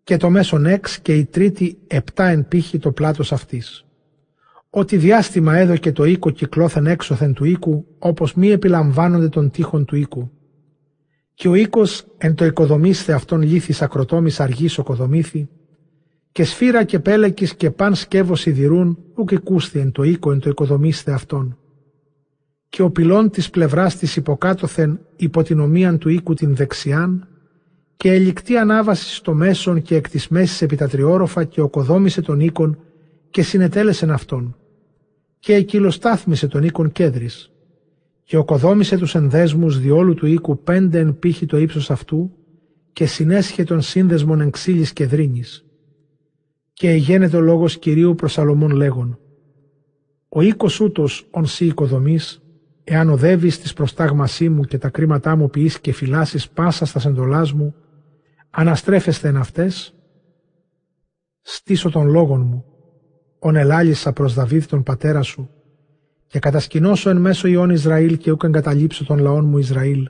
και 0.04 0.16
το 0.16 0.30
μέσον 0.30 0.66
έξ 0.66 1.00
και 1.00 1.16
η 1.16 1.24
τρίτη 1.24 1.78
επτά 1.86 2.26
εν 2.26 2.48
πύχη 2.48 2.78
το 2.78 2.92
πλάτος 2.92 3.32
αυτής. 3.32 3.84
Ότι 4.70 4.96
διάστημα 4.96 5.56
έδωκε 5.56 5.92
το 5.92 6.04
οίκο 6.04 6.30
κυκλώθεν 6.30 6.86
έξωθεν 6.86 7.32
του 7.32 7.44
οίκου 7.44 7.86
όπως 7.98 8.34
μη 8.34 8.48
επιλαμβάνονται 8.48 9.28
των 9.28 9.50
τείχων 9.50 9.84
του 9.84 9.96
οίκου 9.96 10.30
και 11.34 11.48
ο 11.48 11.54
οίκος 11.54 12.06
εν 12.18 12.34
το 12.34 12.44
οικοδομήστε 12.44 13.12
αυτόν 13.12 13.42
λύθη 13.42 13.84
ακροτόμης 13.84 14.40
αργής 14.40 14.78
οκοδομήθη, 14.78 15.48
και 16.32 16.44
σφύρα 16.44 16.84
και 16.84 16.98
πέλεκης 16.98 17.54
και 17.54 17.70
παν 17.70 17.94
σκεύος 17.94 18.40
σιδηρούν, 18.40 18.98
ουκ 19.14 19.34
κούσθη 19.34 19.78
εν 19.78 19.92
το 19.92 20.02
οίκο 20.02 20.32
εν 20.32 20.38
το 20.38 20.50
οικοδομήστε 20.50 21.12
αυτόν. 21.12 21.58
Και 22.72 22.82
ο 22.82 22.90
πυλών 22.90 23.30
της 23.30 23.50
πλευράς 23.50 23.96
της 23.96 24.16
υποκάτωθεν 24.16 25.00
υπό 25.16 25.42
την 25.42 25.60
ομίαν 25.60 25.98
του 25.98 26.08
οίκου 26.08 26.34
την 26.34 26.56
δεξιάν, 26.56 27.28
και 27.96 28.12
ελικτή 28.12 28.56
ανάβαση 28.56 29.14
στο 29.14 29.34
μέσον 29.34 29.82
και 29.82 29.94
εκ 29.94 30.08
της 30.08 30.28
μέσης 30.28 30.62
επί 30.62 30.76
τα 30.76 30.88
τριόροφα 30.88 31.44
και 31.44 31.60
οκοδόμησε 31.60 32.20
τον 32.20 32.40
οίκον 32.40 32.78
και 33.30 33.42
συνετέλεσεν 33.42 34.10
αυτόν. 34.10 34.56
Και 35.38 35.54
εκυλοστάθμισε 35.54 36.46
τον 36.46 36.62
οίκον 36.62 36.92
κέντρης 36.92 37.50
και 38.24 38.36
οκοδόμησε 38.36 38.96
τους 38.96 39.14
ενδέσμους 39.14 39.78
διόλου 39.78 40.14
του 40.14 40.26
οίκου 40.26 40.58
πέντε 40.58 40.98
εν 40.98 41.18
πύχη 41.18 41.46
το 41.46 41.58
ύψος 41.58 41.90
αυτού 41.90 42.32
και 42.92 43.06
συνέσχε 43.06 43.64
τον 43.64 43.80
σύνδεσμον 43.80 44.40
εν 44.40 44.50
ξύλης 44.50 44.92
και 44.92 45.06
δρύνης. 45.06 45.64
Και 46.72 46.90
εγένετο 46.90 47.38
ο 47.38 47.40
λόγος 47.40 47.78
Κυρίου 47.78 48.14
προς 48.14 48.32
Σαλομών 48.32 48.70
λέγον 48.70 49.18
«Ο 50.28 50.42
οίκος 50.42 50.80
ούτος 50.80 51.26
ον 51.30 51.46
σύ 51.46 51.66
οικοδομείς, 51.66 52.41
εάν 52.84 53.08
οδεύεις 53.08 53.60
της 53.60 53.72
προστάγμασή 53.72 54.48
μου 54.48 54.62
και 54.62 54.78
τα 54.78 54.88
κρίματά 54.88 55.36
μου 55.36 55.50
ποιείς 55.50 55.80
και 55.80 55.92
φυλάσεις 55.92 56.48
πάσα 56.48 56.84
στα 56.84 56.98
σεντολάς 56.98 57.52
μου, 57.52 57.74
αναστρέφεστε 58.50 59.28
εν 59.28 59.36
αυτές, 59.36 59.94
στήσω 61.40 61.90
τον 61.90 62.06
λόγον 62.08 62.40
μου, 62.40 62.64
ον 63.38 63.56
ελάλησα 63.56 64.12
προς 64.12 64.34
Δαβίδ 64.34 64.64
τον 64.64 64.82
πατέρα 64.82 65.22
σου, 65.22 65.50
και 66.32 66.38
κατασκηνώσω 66.38 67.10
εν 67.10 67.16
μέσω 67.16 67.48
ιών 67.48 67.70
Ισραήλ 67.70 68.16
και 68.16 68.30
ούκ 68.30 68.42
εγκαταλείψω 68.42 69.04
των 69.04 69.18
λαών 69.18 69.44
μου 69.44 69.58
Ισραήλ. 69.58 70.08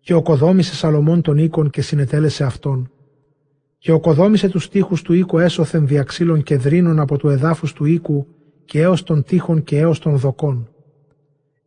Και 0.00 0.14
οκοδόμησε 0.14 0.74
Σαλομών 0.74 1.22
τον 1.22 1.38
οίκον 1.38 1.70
και 1.70 1.82
συνετέλεσε 1.82 2.44
αυτόν. 2.44 2.90
Και 3.78 3.92
οκοδόμησε 3.92 4.48
τους 4.48 4.68
τείχους 4.68 5.02
του 5.02 5.12
οίκου 5.12 5.38
έσωθεν 5.38 5.86
διαξύλων 5.86 6.42
και 6.42 6.56
δρύνων 6.56 7.00
από 7.00 7.18
του 7.18 7.28
εδάφους 7.28 7.72
του 7.72 7.84
οίκου 7.84 8.26
και 8.64 8.80
έως 8.80 9.02
των 9.02 9.22
τείχων 9.22 9.62
και 9.62 9.78
έως 9.78 9.98
των 9.98 10.16
δοκών. 10.16 10.68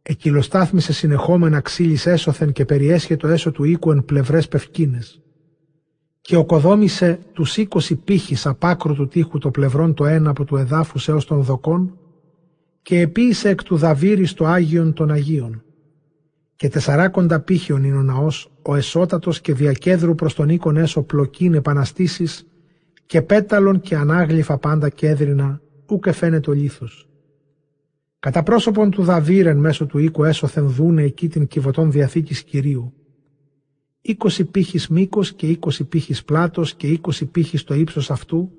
Εκυλοστάθμισε 0.06 0.94
συνεχόμενα 0.94 1.60
ξύλι 1.60 2.00
έσωθεν 2.04 2.52
και 2.52 2.66
περιέσχε 2.66 3.16
το 3.16 3.28
έσω 3.28 3.52
του 3.52 3.64
οίκου 3.64 3.92
εν 3.92 4.06
πλευρές 4.06 4.48
πευκίνες. 4.48 5.22
Και 6.22 6.36
οκοδόμησε 6.36 7.20
τους 7.34 7.58
είκοσι 7.58 7.96
πύχης 7.96 8.46
απάκρου 8.46 8.94
του 8.94 9.08
τείχου 9.08 9.38
το 9.38 9.52
πλευρόν 9.52 9.94
το 9.94 10.06
ένα 10.06 10.30
από 10.30 10.46
του 10.46 10.56
εδάφους 10.56 11.08
έως 11.08 11.26
των 11.26 11.42
δοκών 11.42 11.98
και 12.82 13.00
επίησε 13.00 13.50
εκ 13.50 13.64
του 13.64 13.76
Δαβύρι 13.76 14.26
στο 14.26 14.46
Άγιον 14.46 14.94
των 14.94 15.12
Αγίων. 15.12 15.64
Και 16.56 16.70
τεσσαράκοντα 16.70 17.40
πύχιον 17.40 17.84
είναι 17.84 17.98
ο 17.98 18.02
ναός, 18.02 18.52
ο 18.62 18.76
εσώτατος 18.76 19.42
και 19.42 19.54
διακέδρου 19.54 20.16
προς 20.16 20.34
τον 20.34 20.50
οίκον 20.50 20.78
έσω 20.78 21.02
πλοκήν 21.02 21.54
επαναστήσεις 21.54 22.48
και 23.06 23.22
πέταλον 23.22 23.80
και 23.80 23.96
ανάγλυφα 23.96 24.58
πάντα 24.58 24.90
κέδρινα, 24.90 25.62
ούκε 25.90 26.12
φαίνεται 26.12 26.50
ο 26.50 26.54
λίθος. 26.54 27.08
Κατά 28.24 28.44
πρόσωπον 28.44 28.90
του 28.90 29.04
Δαβύρ 29.04 29.48
εν 29.48 29.58
μέσω 29.58 29.86
του 29.86 29.98
οίκου 29.98 30.24
έσωθεν 30.24 30.68
δούνε 30.68 31.04
εκεί 31.04 31.28
την 31.28 31.48
κυβωτών 31.48 31.92
διαθήκης 31.92 32.44
Κυρίου. 32.44 32.94
Είκοσι 34.02 34.46
πύχης 34.46 34.88
μήκος 34.88 35.34
και 35.34 35.48
είκοσι 35.48 35.84
πύχης 35.84 36.24
πλάτος 36.24 36.76
και 36.76 36.88
είκοσι 36.88 37.26
πύχης 37.26 37.64
το 37.64 37.74
ύψος 37.74 38.12
αυτού 38.12 38.52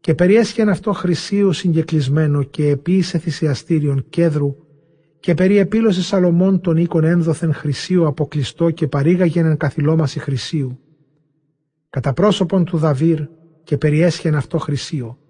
και 0.00 0.14
περιέσχεν 0.14 0.68
αυτό 0.68 0.92
χρυσίου 0.92 1.52
συγκεκλισμένο 1.52 2.42
και 2.42 2.68
επίησε 2.68 3.18
θυσιαστήριον 3.18 4.04
κέδρου 4.08 4.56
και 5.20 5.34
περί 5.34 5.56
επίλωση 5.56 6.02
Σαλομών 6.02 6.60
των 6.60 6.76
οίκων 6.76 7.04
ένδοθεν 7.04 7.54
χρυσίου 7.54 8.06
αποκλειστό 8.06 8.70
και 8.70 8.86
παρήγαγεν 8.86 9.46
εν 9.46 9.56
καθυλόμαση 9.56 10.18
χρυσίου. 10.18 10.78
Κατά 11.90 12.12
πρόσωπον 12.12 12.64
του 12.64 12.76
Δαβύρ 12.76 13.20
και 13.64 13.76
περιέσχεν 13.76 14.34
αυτό 14.34 14.58
χρυσίο. 14.58 15.21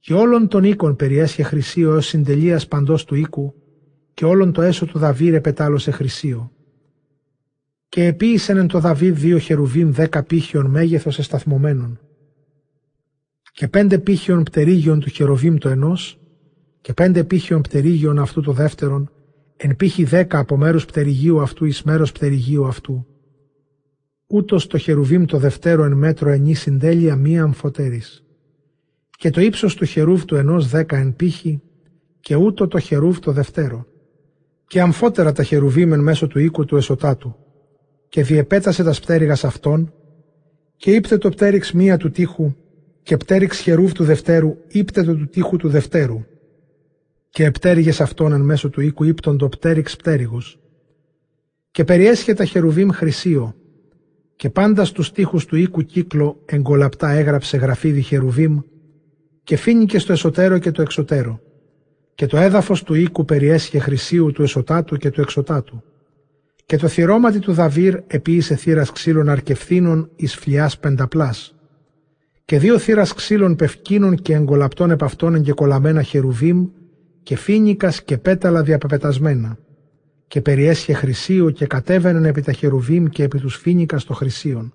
Και 0.00 0.14
όλων 0.14 0.48
των 0.48 0.64
οίκων 0.64 0.96
περιέσχε 0.96 1.42
χρυσίο 1.42 1.92
έως 1.92 2.06
συντελείας 2.06 2.68
παντός 2.68 3.04
του 3.04 3.14
οίκου 3.14 3.54
και 4.14 4.24
όλων 4.24 4.52
το 4.52 4.62
έσω 4.62 4.86
του 4.86 4.98
Δαβύρ 4.98 5.34
επετάλωσε 5.34 5.90
χρυσίο. 5.90 6.52
Και 7.88 8.04
επίησεν 8.04 8.56
εν 8.56 8.66
το 8.66 8.80
Δαβίδ 8.80 9.18
δύο 9.18 9.38
χερουβίμ 9.38 9.90
δέκα 9.90 10.22
πύχιον 10.22 10.66
μέγεθος 10.66 11.18
εσταθμωμένων. 11.18 12.00
Και 13.52 13.68
πέντε 13.68 13.98
πύχιον 13.98 14.42
πτερίγιον 14.42 15.00
του 15.00 15.10
χερουβίμ 15.10 15.56
το 15.56 15.68
ενός 15.68 16.18
και 16.80 16.92
πέντε 16.92 17.24
πύχιον 17.24 17.60
πτερίγιον 17.60 18.18
αυτού 18.18 18.40
το 18.40 18.52
δεύτερον, 18.52 19.10
εν 19.56 19.76
πύχη 19.76 20.04
δέκα 20.04 20.38
από 20.38 20.56
μέρους 20.56 20.84
πτερυγίου 20.84 21.40
αυτού 21.40 21.64
εις 21.64 21.82
μέρος 21.82 22.12
πτερυγίου 22.12 22.66
αυτού. 22.66 23.06
Ούτως 24.26 24.66
το 24.66 24.78
χερουβίμ 24.78 25.24
το 25.24 25.38
δευτέρο 25.38 25.84
εν 25.84 25.92
μέτρο 25.92 26.30
ενή 26.30 26.54
συντέλεια 26.54 27.16
μία 27.16 27.42
αμφωτέρης. 27.42 28.24
Και 29.18 29.30
το 29.30 29.40
ύψος 29.40 29.74
του 29.74 29.84
χερούβ 29.84 30.24
του 30.24 30.36
ενός 30.36 30.68
δέκα 30.68 30.96
εν 30.96 31.16
πύχη, 31.16 31.62
και 32.20 32.34
ούτω 32.34 32.68
το 32.68 32.78
χερούβ 32.78 33.18
το 33.18 33.32
δευτέρο. 33.32 33.86
Και 34.66 34.80
αμφότερα 34.80 35.32
τα 35.32 35.42
χερουβίμ 35.42 35.92
εν 35.92 36.00
μέσω 36.00 36.26
του 36.26 36.38
οίκου 36.38 36.64
του 36.64 36.76
εσωτάτου. 36.76 37.36
Και 38.08 38.22
διεπέτασε 38.22 38.82
τα 38.82 38.90
πτέρυγας 38.90 39.44
αυτών, 39.44 39.92
και 40.76 40.94
ύπτε 40.94 41.18
το 41.18 41.28
πτέριξ 41.28 41.72
μία 41.72 41.96
του 41.96 42.10
τείχου, 42.10 42.54
και 43.02 43.16
πτέριξ 43.16 43.58
χερούβ 43.58 43.92
του 43.92 44.04
δευτέρου 44.04 44.56
ύπτε 44.68 45.02
το 45.02 45.14
του 45.14 45.28
τείχου 45.28 45.56
του 45.56 45.68
δευτέρου 45.68 46.24
και 47.30 47.44
επτέριγε 47.44 47.90
αυτόν 48.02 48.32
εν 48.32 48.40
μέσω 48.40 48.70
του 48.70 48.80
οίκου 48.80 49.04
ύπτον 49.04 49.38
το 49.38 49.48
πτέριξ 49.48 49.96
πτέρυγος. 49.96 50.58
Και 51.70 51.84
περιέσχε 51.84 52.34
τα 52.34 52.44
χερουβίμ 52.44 52.88
χρυσίο, 52.90 53.54
και 54.36 54.50
πάντα 54.50 54.84
στους 54.84 55.12
τείχους 55.12 55.44
του 55.44 55.56
οίκου 55.56 55.82
κύκλο 55.82 56.42
εγκολαπτά 56.44 57.10
έγραψε 57.10 57.56
γραφίδι 57.56 58.00
χερουβίμ, 58.00 58.58
και 59.48 59.56
φύνηκε 59.56 59.98
στο 59.98 60.12
εσωτέρο 60.12 60.58
και 60.58 60.70
το 60.70 60.82
εξωτέρο. 60.82 61.40
Και 62.14 62.26
το 62.26 62.36
έδαφος 62.36 62.82
του 62.82 62.94
οίκου 62.94 63.24
περιέσχε 63.24 63.78
χρυσίου 63.78 64.32
του 64.32 64.42
εσωτάτου 64.42 64.96
και 64.96 65.10
του 65.10 65.20
εξωτάτου. 65.20 65.82
Και 66.66 66.76
το 66.76 66.88
θυρώματι 66.88 67.38
του 67.38 67.52
Δαβύρ 67.52 68.00
επίησε 68.06 68.56
θύρας 68.56 68.92
ξύλων 68.92 69.28
αρκευθύνων 69.28 70.10
εις 70.16 70.34
φλιά 70.34 70.70
πενταπλάς. 70.80 71.54
Και 72.44 72.58
δύο 72.58 72.78
θύρας 72.78 73.14
ξύλων 73.14 73.56
πευκίνων 73.56 74.14
και 74.14 74.34
εγκολαπτών 74.34 74.90
επ' 74.90 75.02
αυτών 75.02 75.34
εγκεκολαμένα 75.34 76.02
χερουβίμ 76.02 76.66
και 77.22 77.36
φίνικας 77.36 78.02
και 78.02 78.18
πέταλα 78.18 78.62
διαπεπετασμένα 78.62 79.58
και 80.26 80.40
περιέσχε 80.40 80.92
χρυσίου 80.92 81.50
και 81.50 81.66
κατέβαιναν 81.66 82.24
επί 82.24 82.42
τα 82.42 82.52
χερουβίμ 82.52 83.06
και 83.06 83.22
επί 83.22 83.38
τους 83.38 83.56
φίνικας 83.56 84.04
το 84.04 84.14
χρυσίον. 84.14 84.72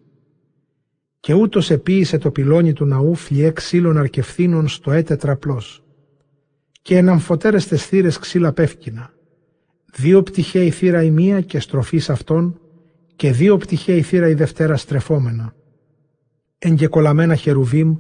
Και 1.24 1.34
ούτως 1.34 1.70
επίησε 1.70 2.18
το 2.18 2.32
πυλόνι 2.32 2.74
του 2.74 2.86
ναού 2.86 3.16
φλιέ 3.16 3.52
ξύλων 3.52 3.98
αρκευθύνων 3.98 4.68
στο 4.68 4.92
έτετρα 4.92 5.36
πλός. 5.36 5.84
Και 6.82 6.98
εναμφωτέρες 6.98 7.68
τες 7.68 7.86
θύρες 7.86 8.18
ξύλα 8.18 8.54
πεύκινα. 8.54 9.14
Δύο 9.94 10.24
πτυχέ 10.24 10.66
η 10.66 10.70
θύρα 10.72 11.04
η 11.04 11.12
μία 11.12 11.42
και 11.42 11.60
στροφή 11.60 12.02
αυτών 12.08 12.60
και 13.16 13.32
δύο 13.32 13.58
πτυχέ 13.58 13.96
η 13.96 14.02
θύρα 14.02 14.30
η 14.30 14.34
δευτέρα 14.34 14.78
στρεφόμενα. 14.78 15.56
Εγκεκολαμένα 16.58 17.36
χερουβίμ 17.36 17.96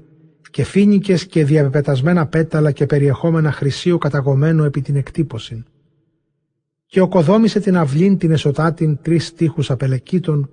και 0.52 0.64
φίνικες 0.64 1.26
και 1.26 1.46
διαπεπετασμένα 1.46 2.28
πέταλα 2.28 2.72
και 2.72 2.86
περιεχόμενα 2.86 3.52
χρυσίου 3.52 3.98
καταγωμένο 3.98 4.64
επί 4.64 4.82
την 4.82 4.96
εκτύπωση. 4.96 5.64
Και 6.86 7.02
οκοδόμησε 7.02 7.60
την 7.60 7.78
αυλήν 7.78 8.18
την 8.18 8.32
εσωτάτην 8.32 9.00
τρεις 9.02 9.26
στίχους 9.26 9.72
απελεκήτων 9.72 10.50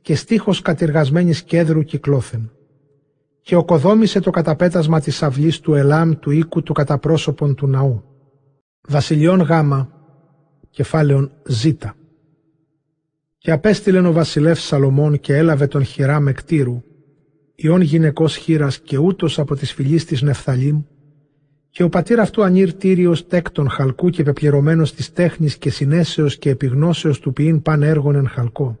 και 0.00 0.14
στίχος 0.14 0.62
κατηργασμένης 0.62 1.42
κέδρου 1.42 1.82
κυκλώθεν. 1.82 2.50
Και 3.40 3.56
οκοδόμησε 3.56 4.20
το 4.20 4.30
καταπέτασμα 4.30 5.00
της 5.00 5.22
αυλής 5.22 5.60
του 5.60 5.74
Ελάμ 5.74 6.12
του 6.12 6.30
οίκου 6.30 6.62
του 6.62 6.72
καταπρόσωπον 6.72 7.54
του 7.54 7.66
ναού. 7.66 8.04
Βασιλιών 8.88 9.40
Γάμα, 9.40 9.88
κεφάλαιον 10.70 11.30
Ζ. 11.48 11.66
Και 13.38 13.50
απέστειλεν 13.50 14.06
ο 14.06 14.12
βασιλεύς 14.12 14.62
Σαλομών 14.62 15.20
και 15.20 15.36
έλαβε 15.36 15.66
τον 15.66 15.84
χειρά 15.84 16.20
με 16.20 16.32
κτήρου 16.32 16.82
ιών 17.62 17.80
γυναικός 17.80 18.36
χείρας 18.36 18.80
και 18.80 18.98
ούτως 18.98 19.38
από 19.38 19.56
τις 19.56 19.72
φυλής 19.72 20.04
της 20.04 20.22
Νεφθαλήμ, 20.22 20.82
και 21.70 21.82
ο 21.82 21.88
πατήρ 21.88 22.20
αυτού 22.20 22.42
ανήρ 22.42 22.72
τύριος 22.74 23.26
τέκτον 23.26 23.68
χαλκού 23.68 24.10
και 24.10 24.22
πεπληρωμένος 24.22 24.94
της 24.94 25.12
τέχνης 25.12 25.56
και 25.56 25.70
συνέσεως 25.70 26.38
και 26.38 26.50
επιγνώσεως 26.50 27.20
του 27.20 27.32
ποιήν 27.32 27.62
παν 27.62 27.82
έργων 27.82 28.14
εν 28.14 28.28
χαλκό. 28.28 28.78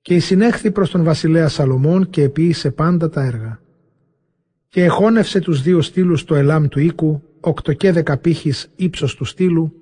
Και 0.00 0.14
η 0.14 0.18
συνέχθη 0.18 0.70
προς 0.70 0.90
τον 0.90 1.04
βασιλέα 1.04 1.48
Σαλομών 1.48 2.10
και 2.10 2.22
επίησε 2.22 2.70
πάντα 2.70 3.08
τα 3.08 3.24
έργα. 3.24 3.60
Και 4.68 4.84
εχώνευσε 4.84 5.40
τους 5.40 5.62
δύο 5.62 5.82
στήλους 5.82 6.20
στο 6.20 6.34
ελάμ 6.34 6.68
του 6.68 6.80
οίκου, 6.80 7.22
οκτώ 7.40 7.72
και 7.72 7.92
δεκα 7.92 8.16
πύχης 8.18 8.70
ύψος 8.76 9.14
του 9.14 9.24
στήλου, 9.24 9.72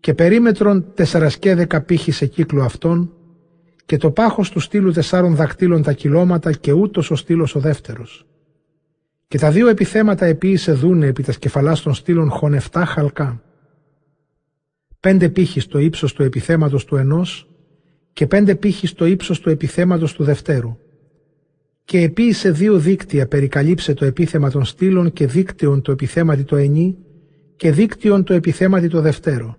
και 0.00 0.14
περίμετρον 0.14 0.94
τεσσαρασκέ 0.94 1.54
δεκα 1.54 1.82
πύχης 1.82 2.16
σε 2.16 2.26
κύκλο 2.26 2.62
αυτών, 2.62 3.10
και 3.86 3.96
το 3.96 4.10
πάχος 4.10 4.50
του 4.50 4.60
στήλου 4.60 4.92
τεσσάρων 4.92 5.34
δακτύλων 5.34 5.82
τα 5.82 5.92
κυλώματα 5.92 6.52
και 6.52 6.72
ούτως 6.72 7.10
ο 7.10 7.14
στήλος 7.14 7.54
ο 7.54 7.60
δεύτερος. 7.60 8.26
Και 9.28 9.38
τα 9.38 9.50
δύο 9.50 9.68
επιθέματα 9.68 10.26
επίησε 10.26 10.72
δούνε 10.72 11.06
επί 11.06 11.22
τα 11.22 11.32
σκεφαλάς 11.32 11.82
των 11.82 11.94
στήλων 11.94 12.30
χωνευτά 12.30 12.84
χαλκά. 12.84 13.42
Πέντε 15.00 15.28
πύχης 15.28 15.62
στο 15.62 15.78
ύψος 15.78 16.12
του 16.12 16.22
επιθέματος 16.22 16.84
του 16.84 16.96
ενός 16.96 17.48
και 18.16 18.26
πέντε 18.26 18.54
πύχη 18.54 18.86
στο 18.86 19.04
ύψος 19.04 19.40
του 19.40 19.50
επιθέματος 19.50 20.12
του 20.12 20.24
δευτέρου. 20.24 20.76
Και 21.84 22.00
επίησε 22.00 22.50
δύο 22.50 22.78
δίκτυα 22.78 23.28
περικαλύψε 23.28 23.94
το 23.94 24.04
επίθεμα 24.04 24.50
των 24.50 24.64
στήλων 24.64 25.12
και 25.12 25.26
δίκτυον 25.26 25.82
το 25.82 25.92
επιθέματι 25.92 26.44
το 26.44 26.56
ενή 26.56 26.96
και 27.56 27.72
δίκτυον 27.72 28.24
το 28.24 28.34
επιθέματι 28.34 28.88
το 28.88 29.00
δευτέρο 29.00 29.56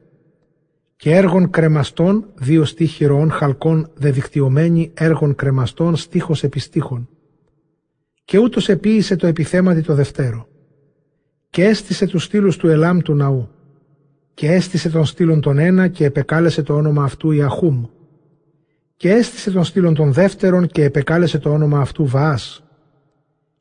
και 0.95 1.15
έργων 1.15 1.49
κρεμαστών, 1.49 2.25
δύο 2.35 2.65
στίχοι 2.65 3.05
ροών 3.05 3.31
χαλκών 3.31 3.89
δεδικτυωμένοι 3.93 4.91
έργων 4.93 5.35
κρεμαστών 5.35 5.95
στίχος 5.95 6.43
επιστίχων. 6.43 7.09
Και 8.25 8.37
ούτως 8.37 8.69
επίησε 8.69 9.15
το 9.15 9.27
επιθέματι 9.27 9.81
το 9.81 9.93
δευτέρο. 9.93 10.47
Και 11.49 11.63
έστησε 11.63 12.07
τους 12.07 12.23
στήλους 12.23 12.57
του 12.57 12.67
Ελάμ 12.67 12.99
του 12.99 13.15
ναού. 13.15 13.49
Και 14.33 14.51
έστησε 14.51 14.89
τον 14.89 15.05
στήλων 15.05 15.41
τον 15.41 15.57
ένα 15.57 15.87
και 15.87 16.05
επεκάλεσε 16.05 16.61
το 16.61 16.75
όνομα 16.75 17.03
αυτού 17.03 17.31
Ιαχούμ. 17.31 17.85
Και 18.97 19.11
έστησε 19.11 19.51
τον 19.51 19.63
στήλων 19.63 19.93
των 19.93 20.11
δεύτερων 20.11 20.67
και 20.67 20.83
επεκάλεσε 20.83 21.37
το 21.37 21.51
όνομα 21.51 21.79
αυτού 21.79 22.05
Βαάς. 22.05 22.63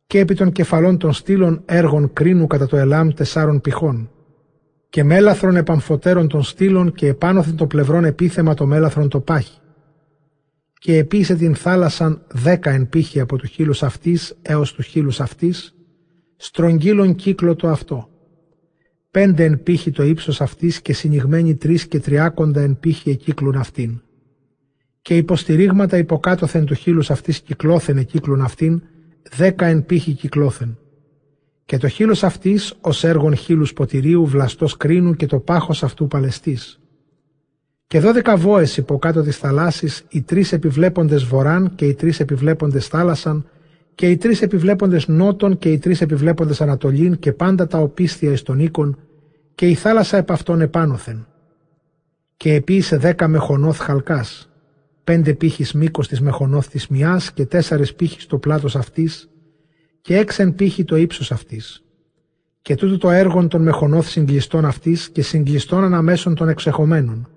Και 0.06 0.18
επί 0.18 0.34
των 0.34 0.52
κεφαλών 0.52 0.98
των 0.98 1.12
στήλων 1.12 1.62
έργων 1.64 2.12
κρίνου 2.12 2.46
κατά 2.46 2.66
το 2.66 2.76
Ελάμ 2.76 3.08
τεσσάρων 3.08 3.60
πηχών 3.60 4.10
και 4.88 5.04
μέλαθρον 5.04 5.56
επαμφωτέρων 5.56 6.28
των 6.28 6.42
στήλων 6.42 6.92
και 6.92 7.06
επάνωθεν 7.06 7.56
το 7.56 7.66
πλευρόν 7.66 8.04
επίθεμα 8.04 8.54
το 8.54 8.66
μέλαθρον 8.66 9.08
το 9.08 9.20
πάχη. 9.20 9.58
Και 10.78 10.96
επίησε 10.96 11.34
την 11.34 11.54
θάλασσαν 11.54 12.22
δέκα 12.32 12.70
εν 12.70 12.88
πύχη 12.88 13.20
από 13.20 13.36
τους 13.36 13.50
χείλους 13.50 13.82
αυτής 13.82 14.34
έως 14.42 14.72
τους 14.72 14.86
χείλους 14.86 15.20
αυτής, 15.20 15.74
στρογγύλων 16.36 17.14
κύκλο 17.14 17.54
το 17.54 17.68
αυτό. 17.68 18.08
Πέντε 19.10 19.44
εν 19.44 19.62
πύχη 19.62 19.90
το 19.90 20.02
ύψος 20.02 20.40
αυτής 20.40 20.80
και 20.80 20.92
συνηγμένοι 20.92 21.54
τρεις 21.54 21.86
και 21.86 22.00
τριάκοντα 22.00 22.60
εν 22.60 22.78
πύχη 22.80 23.10
εκύκλουν 23.10 23.56
αυτήν. 23.56 24.00
Και 25.06 25.16
υποστηρίγματα 25.16 25.96
υποκάτωθεν 25.96 26.64
του 26.64 26.74
χείλους 26.74 27.10
αυτής 27.10 27.40
κυκλώθεν 27.40 27.96
εκύκλουν 27.96 28.40
αυτήν, 28.40 28.82
δέκα 29.36 29.66
εν 29.66 29.86
πύχη 29.86 30.12
κυκλώθεν 30.12 30.78
και 31.64 31.78
το 31.78 31.88
χείλος 31.88 32.24
αυτής 32.24 32.74
ως 32.80 33.04
έργον 33.04 33.34
χείλους 33.36 33.72
ποτηρίου 33.72 34.26
βλαστός 34.26 34.76
κρίνου 34.76 35.14
και 35.14 35.26
το 35.26 35.38
πάχος 35.38 35.82
αυτού 35.82 36.08
παλαιστής. 36.08 36.80
Και 37.86 38.00
δώδεκα 38.00 38.36
βόες 38.36 38.76
υποκάτω 38.76 39.22
της 39.22 39.36
θαλάσσης, 39.36 40.04
οι 40.08 40.22
τρεις 40.22 40.52
επιβλέποντες 40.52 41.24
βοράν 41.24 41.74
και 41.74 41.86
οι 41.86 41.94
τρεις 41.94 42.20
επιβλέποντες 42.20 42.86
θάλασσαν 42.86 43.48
και 43.94 44.10
οι 44.10 44.16
τρεις 44.16 44.42
επιβλέποντες 44.42 45.08
νότων 45.08 45.58
και 45.58 45.72
οι 45.72 45.78
τρεις 45.78 46.00
επιβλέποντες 46.00 46.60
ανατολήν 46.60 47.18
και 47.18 47.32
πάντα 47.32 47.66
τα 47.66 47.78
οπίστια 47.78 48.32
εις 48.32 48.42
τον 48.42 48.58
οίκον 48.58 48.98
και 49.54 49.68
η 49.68 49.74
θάλασσα 49.74 50.16
επ' 50.16 50.30
αυτών 50.30 50.60
επάνωθεν. 50.60 51.26
Και 52.36 52.54
επίησε 52.54 52.96
δέκα 52.96 53.28
μεχονόθ 53.28 53.80
χαλκάς, 53.80 54.50
πέντε 55.06 55.34
πύχης 55.34 55.72
μήκος 55.72 56.08
της 56.08 56.20
μεχονόθ 56.20 56.68
της 56.68 56.88
μιάς 56.88 57.32
και 57.32 57.46
τέσσερις 57.46 57.94
πύχης 57.94 58.26
το 58.26 58.38
πλάτος 58.38 58.76
αυτής 58.76 59.28
και 60.00 60.16
έξεν 60.16 60.54
πύχη 60.54 60.84
το 60.84 60.96
ύψος 60.96 61.32
αυτής. 61.32 61.84
και 62.62 62.74
τούτο 62.74 62.98
το 62.98 63.10
έργο 63.10 63.48
των 63.48 63.62
μεχονόθ 63.62 64.08
συγκλιστών 64.08 64.64
αυτής 64.64 65.10
και 65.10 65.22
συγκλιστών 65.22 65.84
αναμέσων 65.84 66.34
των 66.34 66.48
εξεχομένων. 66.48 67.28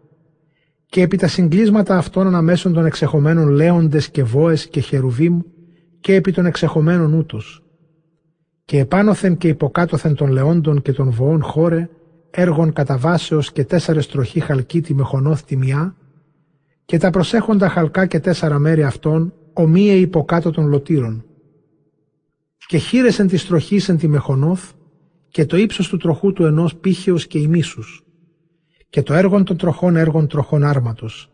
Και 0.85 1.01
επί 1.01 1.17
τα 1.17 1.27
συγκλίσματα 1.27 1.97
αυτών 1.97 2.27
αναμέσων 2.27 2.73
των 2.73 2.85
εξεχομένων 2.85 3.49
λέοντες 3.49 4.09
και 4.09 4.23
βόες 4.23 4.67
και 4.67 4.79
χερουβίμ 4.79 5.39
και 5.99 6.15
επί 6.15 6.31
των 6.31 6.45
εξεχομένων 6.45 7.13
ούτως. 7.13 7.63
Και 8.65 8.79
επάνωθεν 8.79 9.37
και 9.37 9.47
υποκάτωθεν 9.47 10.15
των 10.15 10.31
λεόντων 10.31 10.81
και 10.81 10.93
των 10.93 11.09
βοών 11.09 11.43
χώρε, 11.43 11.89
έργων 12.31 12.73
καταβάσεως 12.73 13.51
και 13.51 13.65
τέσσερες 13.65 14.07
τροχή 14.07 14.39
χαλκίτη 14.39 14.93
με 14.93 15.03
χωνόθ 15.03 15.51
μια, 15.53 15.95
και 16.89 16.97
τα 16.97 17.09
προσέχοντα 17.09 17.69
χαλκά 17.69 18.05
και 18.05 18.19
τέσσερα 18.19 18.59
μέρη 18.59 18.83
αυτών, 18.83 19.33
ομοίε 19.53 19.93
υποκάτω 19.93 20.51
των 20.51 20.67
λωτήρων. 20.67 21.25
Και 22.67 22.77
χείρεσεν 22.77 23.27
τη 23.27 23.45
τροχή 23.45 23.79
εν 23.87 23.97
τη 23.97 24.07
μεχονόθ, 24.07 24.71
και 25.29 25.45
το 25.45 25.57
ύψος 25.57 25.87
του 25.87 25.97
τροχού 25.97 26.33
του 26.33 26.45
ενός 26.45 26.75
πύχεως 26.75 27.27
και 27.27 27.39
ημίσους, 27.39 28.03
και 28.89 29.03
το 29.03 29.13
έργον 29.13 29.43
των 29.43 29.57
τροχών 29.57 29.95
έργων 29.95 30.27
τροχών 30.27 30.63
άρματος. 30.63 31.31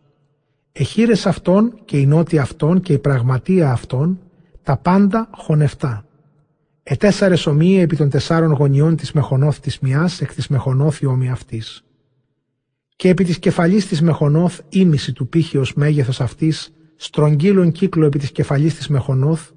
Εχείρες 0.72 1.26
αυτών 1.26 1.80
και 1.84 1.98
η 1.98 2.06
νότια 2.06 2.42
αυτών 2.42 2.80
και 2.80 2.92
η 2.92 2.98
πραγματεία 2.98 3.70
αυτών, 3.70 4.18
τα 4.62 4.76
πάντα 4.76 5.28
χωνευτά. 5.32 6.06
Ετέσσαρες 6.82 7.46
ομοίε 7.46 7.82
επί 7.82 7.96
των 7.96 8.10
τεσσάρων 8.10 8.52
γωνιών 8.52 8.96
της 8.96 9.12
μεχονόθ 9.12 9.58
της 9.58 9.78
μιας, 9.78 10.20
εκ 10.20 10.34
της 10.34 10.48
μεχονόθ 10.48 11.00
η 11.00 11.06
όμοια 11.06 11.32
αυτής. 11.32 11.84
Και 12.96 13.08
επί 13.08 13.24
της 13.24 13.38
κεφαλής 13.38 13.86
της 13.86 14.02
μεχονόθ 14.02 14.60
ήμιση 14.68 15.12
του 15.12 15.28
πύχεως 15.28 15.74
μέγεθος 15.74 16.20
αυτής, 16.20 16.72
στρογγύλων 16.96 17.72
κύκλο 17.72 18.06
επί 18.06 18.18
της 18.18 18.32
κεφαλής 18.32 18.74
της 18.74 18.88
μεχονόθ, 18.88 19.50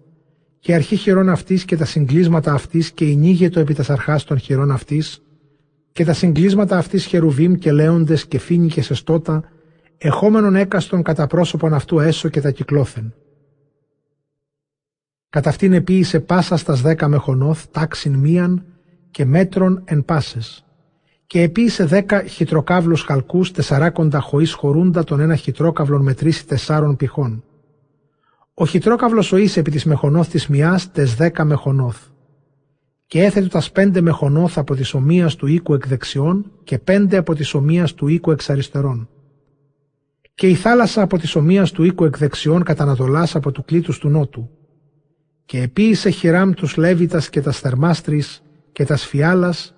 και 0.59 0.73
αρχή 0.73 0.95
χειρών 0.95 1.29
αυτής 1.29 1.65
και 1.65 1.77
τα 1.77 1.85
συγκλίσματα 1.85 2.53
αυτής 2.53 2.91
και 2.91 3.05
ηνίγετο 3.05 3.59
επί 3.59 3.73
τας 3.73 3.89
αρχάς 3.89 4.23
των 4.23 4.39
χειρών 4.39 4.71
αυτής, 4.71 5.23
και 5.91 6.05
τα 6.05 6.13
συγκλίσματα 6.13 6.77
αυτής 6.77 7.05
χερουβίμ 7.05 7.53
και 7.53 7.71
λέοντες 7.71 8.27
και 8.27 8.39
φίνι 8.39 8.67
και 8.67 8.81
σεστότα, 8.81 9.43
εχόμενον 9.97 10.55
έκαστον 10.55 11.01
κατά 11.03 11.27
πρόσωπον 11.27 11.73
αυτού 11.73 11.99
έσω 11.99 12.29
και 12.29 12.41
τα 12.41 12.51
κυκλώθεν. 12.51 13.13
Κατά 15.29 15.49
αυτήν 15.49 15.73
επίησε 15.73 16.19
πάσας 16.19 16.59
στα 16.59 16.73
δέκα 16.73 17.07
μεχονόθ, 17.07 17.65
τάξιν 17.71 18.15
μίαν 18.15 18.65
και 19.11 19.25
μέτρων 19.25 19.81
εν 19.85 20.05
πάσες. 20.05 20.63
Και 21.29 21.41
επίησε 21.41 21.85
δέκα 21.85 22.23
χιτροκάβλου 22.23 22.97
χαλκούς, 23.05 23.51
τεσσαράκοντα 23.51 24.19
χωρί 24.19 24.49
χωρούντα 24.49 25.03
τον 25.03 25.19
ένα 25.19 25.35
χιτρόκαυλον 25.35 26.01
μετρήσει 26.01 26.47
τεσσάρων 26.47 26.95
πηχών 26.95 27.43
ο 28.61 28.65
χιτρόκαυλος 28.65 29.31
ο 29.31 29.37
εις 29.37 29.57
επί 29.57 29.71
της 29.71 29.85
μεχονόθ 29.85 30.29
της 30.29 30.47
μιάς 30.47 30.91
τες 30.91 31.15
δέκα 31.15 31.45
μεχονόθ. 31.45 31.97
Και 33.05 33.23
έθετο 33.23 33.47
τας 33.47 33.71
πέντε 33.71 34.01
μεχονόθ 34.01 34.57
από 34.57 34.75
της 34.75 34.93
ομοίας 34.93 35.35
του 35.35 35.47
οίκου 35.47 35.73
εκ 35.73 35.87
δεξιών 35.87 36.51
και 36.63 36.79
πέντε 36.79 37.17
από 37.17 37.35
της 37.35 37.53
ομοίας 37.53 37.93
του 37.93 38.07
οίκου 38.07 38.31
εξ 38.31 38.49
αριστερών. 38.49 39.09
Και 40.35 40.47
η 40.47 40.53
θάλασσα 40.55 41.01
από 41.01 41.17
της 41.17 41.35
ομοίας 41.35 41.71
του 41.71 41.83
οίκου 41.83 42.05
εκ 42.05 42.17
δεξιών 42.17 42.63
κατανατολάς 42.63 43.35
από 43.35 43.51
του 43.51 43.63
κλήτους 43.63 43.97
του 43.99 44.09
νότου. 44.09 44.49
Και 45.45 45.61
επίησε 45.61 46.09
χειράμ 46.09 46.51
τους 46.51 46.77
Λέβητας 46.77 47.29
και 47.29 47.41
τας 47.41 47.59
θερμάστρης 47.59 48.43
και 48.71 48.85
τας 48.85 49.01
σφιάλας 49.01 49.75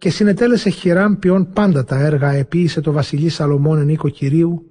και 0.00 0.10
συνετέλεσε 0.10 0.70
χειράμ 0.70 1.18
ποιόν 1.18 1.50
πάντα 1.52 1.84
τα 1.84 1.98
έργα 1.98 2.30
επίησε 2.30 2.80
το 2.80 2.92
βασιλεί 2.92 3.28
Σαλομών 3.28 3.78
εν 3.78 3.88
οίκο 3.88 4.08
Κυρίου 4.08 4.70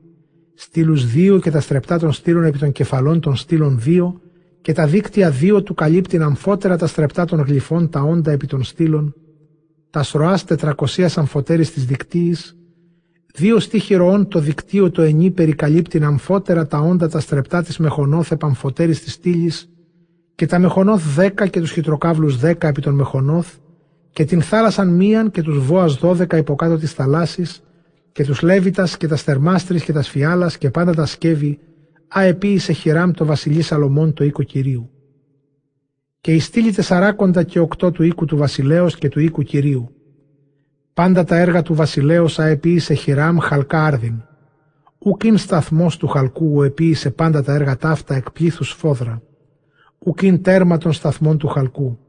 στήλους 0.53 1.11
δύο 1.11 1.39
και 1.39 1.51
τα 1.51 1.59
στρεπτά 1.59 1.99
των 1.99 2.11
στήλων 2.11 2.43
επί 2.43 2.57
των 2.57 2.71
κεφαλών 2.71 3.19
των 3.19 3.36
στήλων 3.36 3.80
δύο 3.80 4.21
και 4.61 4.73
τα 4.73 4.88
δίκτυα 4.88 5.30
δύο 5.32 5.63
του 5.63 5.73
καλύπτην 5.73 6.21
αμφότερα 6.21 6.77
τα 6.77 6.88
στρεπτά 6.88 7.25
των 7.25 7.39
γλυφών 7.41 7.89
τα 7.89 8.01
όντα 8.01 8.32
επί 8.32 8.47
των 8.47 8.63
στήλων, 8.63 9.15
τα 9.89 10.03
σροάς 10.03 10.43
τετρακοσίας 10.43 11.17
αμφωτέρης 11.17 11.71
της 11.73 11.86
δικτύης, 11.86 12.57
δύο 13.34 13.59
στίχοι 13.59 13.95
ροών 13.95 14.27
το 14.27 14.39
δικτύο 14.39 14.91
το 14.91 15.01
ενή 15.01 15.32
περικαλύπτην 15.32 16.03
αμφότερα 16.03 16.67
τα 16.67 16.77
όντα 16.80 17.09
τα 17.09 17.19
στρεπτά 17.19 17.63
της 17.63 17.77
μεχονόθ 17.77 18.32
επαμφωτέρης 18.32 19.03
της 19.03 19.13
στήλης 19.13 19.69
και 20.36 20.45
τα 20.45 20.59
μεχονόθ 20.59 21.15
δέκα 21.15 21.47
και 21.47 21.59
τους 21.59 21.71
χιτροκάβλους 21.71 22.38
δέκα 22.38 22.67
επί 22.67 22.82
των 22.82 22.93
μεχονόθ 22.95 23.55
και 24.12 24.26
την 24.26 24.41
θάλασσαν 24.41 24.89
μίαν 24.89 25.32
και 25.32 25.41
τους 25.41 25.66
βόας 25.66 25.95
δώδεκα 25.95 26.38
υποκάτω 26.38 26.78
της 26.78 26.93
θαλάσσης 26.93 27.64
και 28.12 28.24
τους 28.24 28.41
Λέβητας 28.41 28.97
και 28.97 29.07
τα 29.07 29.16
Στερμάστρης 29.16 29.84
και 29.84 29.93
τα 29.93 30.01
Σφιάλας 30.01 30.57
και 30.57 30.70
πάντα 30.70 30.93
τα 30.93 31.05
σκεύη, 31.05 31.60
αεποίησε 32.07 32.74
χειράμ 32.74 33.12
το 33.12 33.26
βασιλεί 33.26 33.62
Σαλομών 33.62 34.14
το 34.14 34.24
οίκο 34.24 34.43
Κυρίου. 34.43 34.89
Και 36.22 36.34
η 36.34 36.39
στήλη 36.39 36.72
τεσσαράκοντα 36.72 37.43
και 37.43 37.60
οκτώ 37.60 37.91
του 37.91 38.03
οίκου 38.03 38.26
του 38.26 38.38
βασιλέως 38.38 38.95
και 38.95 39.10
του 39.10 39.20
οίκου 39.20 39.43
Κυρίου. 39.43 39.89
Πάντα 40.93 41.24
τα 41.24 41.38
έργα 41.38 41.62
του 41.62 41.74
βασιλέως 41.74 42.39
αεποίησε 42.39 42.93
χειράμ 42.93 43.38
χαλκά 43.38 43.86
άρδιν. 43.86 44.22
Ουκίν 44.99 45.38
σταθμός 45.38 45.97
του 45.97 46.07
χαλκού 46.07 46.64
επίησε 46.64 47.12
πάντα 47.12 47.43
τα 47.43 47.53
έργα 47.53 47.78
ταύτα 47.78 48.16
εκ 48.16 48.32
πλήθους 48.32 48.72
φόδρα. 48.72 49.22
Ουκίν 49.99 50.43
τέρμα 50.43 50.78
των 50.78 50.93
σταθμών 50.93 51.38
του 51.38 51.47
χαλκού. 51.47 51.99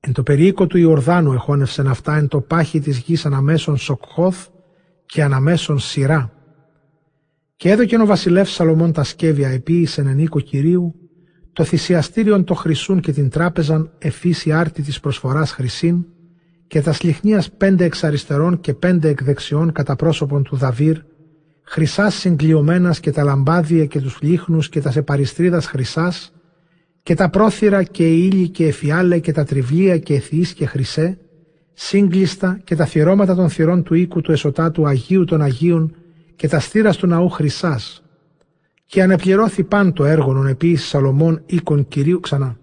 Εν 0.00 0.12
το 0.12 0.22
περίοικο 0.22 0.66
του 0.66 0.78
Ιορδάνου 0.78 1.32
εχώνευσεν 1.32 1.88
αυτά 1.88 2.16
εν 2.16 2.28
το 2.28 2.40
πάχη 2.40 2.80
της 2.80 2.98
γης 2.98 3.26
αναμέσων 3.26 3.76
Σοκχώθ 3.76 4.46
και 5.06 5.22
αναμέσων 5.22 5.78
σειρά. 5.78 6.32
Και 7.56 7.70
έδωκε 7.70 7.96
ο 7.96 8.06
βασιλεύς 8.06 8.52
Σαλομών 8.52 8.92
τα 8.92 9.04
σκεύια 9.04 9.48
επίησεν 9.48 10.06
εν 10.06 10.18
οίκο 10.18 10.40
Κυρίου, 10.40 10.94
το 11.52 11.64
θυσιαστήριον 11.64 12.44
το 12.44 12.54
χρυσούν 12.54 13.00
και 13.00 13.12
την 13.12 13.28
τράπεζαν 13.28 13.90
εφύση 13.98 14.52
άρτη 14.52 14.82
της 14.82 15.00
προσφοράς 15.00 15.52
χρυσήν, 15.52 16.04
και 16.66 16.80
τας 16.80 16.96
σλιχνίας 16.96 17.50
πέντε 17.50 17.84
εξ 17.84 18.04
αριστερών 18.04 18.60
και 18.60 18.74
πέντε 18.74 19.08
εκ 19.08 19.24
δεξιών 19.24 19.72
κατά 19.72 19.96
πρόσωπον 19.96 20.42
του 20.42 20.56
Δαβύρ, 20.56 20.98
χρυσάς 21.62 22.14
συγκλειωμένας 22.14 23.00
και 23.00 23.10
τα 23.10 23.24
λαμπάδια 23.24 23.86
και 23.86 24.00
τους 24.00 24.18
λίχνους 24.20 24.68
και 24.68 24.80
τας 24.80 24.92
σεπαριστρίδας 24.92 25.66
χρυσάς, 25.66 26.32
και 27.08 27.14
τα 27.14 27.30
πρόθυρα 27.30 27.82
και 27.82 28.14
η 28.14 28.30
ύλη 28.32 28.48
και 28.48 28.66
εφιάλε 28.66 29.18
και 29.18 29.32
τα 29.32 29.44
τριβλία 29.44 29.98
και 29.98 30.14
εθιείς 30.14 30.52
και 30.52 30.66
χρυσέ, 30.66 31.18
σύγκλιστα 31.72 32.60
και 32.64 32.76
τα 32.76 32.84
θυρώματα 32.84 33.34
των 33.34 33.48
θυρών 33.48 33.82
του 33.82 33.94
οίκου 33.94 34.20
του 34.20 34.32
εσωτάτου 34.32 34.86
Αγίου 34.86 35.24
των 35.24 35.42
Αγίων 35.42 35.94
και 36.36 36.48
τα 36.48 36.60
στήρας 36.60 36.96
του 36.96 37.06
ναού 37.06 37.28
χρυσάς. 37.28 38.02
Και 38.84 39.02
ανεπληρώθη 39.02 39.64
παν 39.64 39.92
το 39.92 40.04
έργο 40.04 40.46
επίσης 40.46 40.88
Σαλομών 40.88 41.42
οίκων 41.46 41.88
Κυρίου 41.88 42.20
ξανά. 42.20 42.58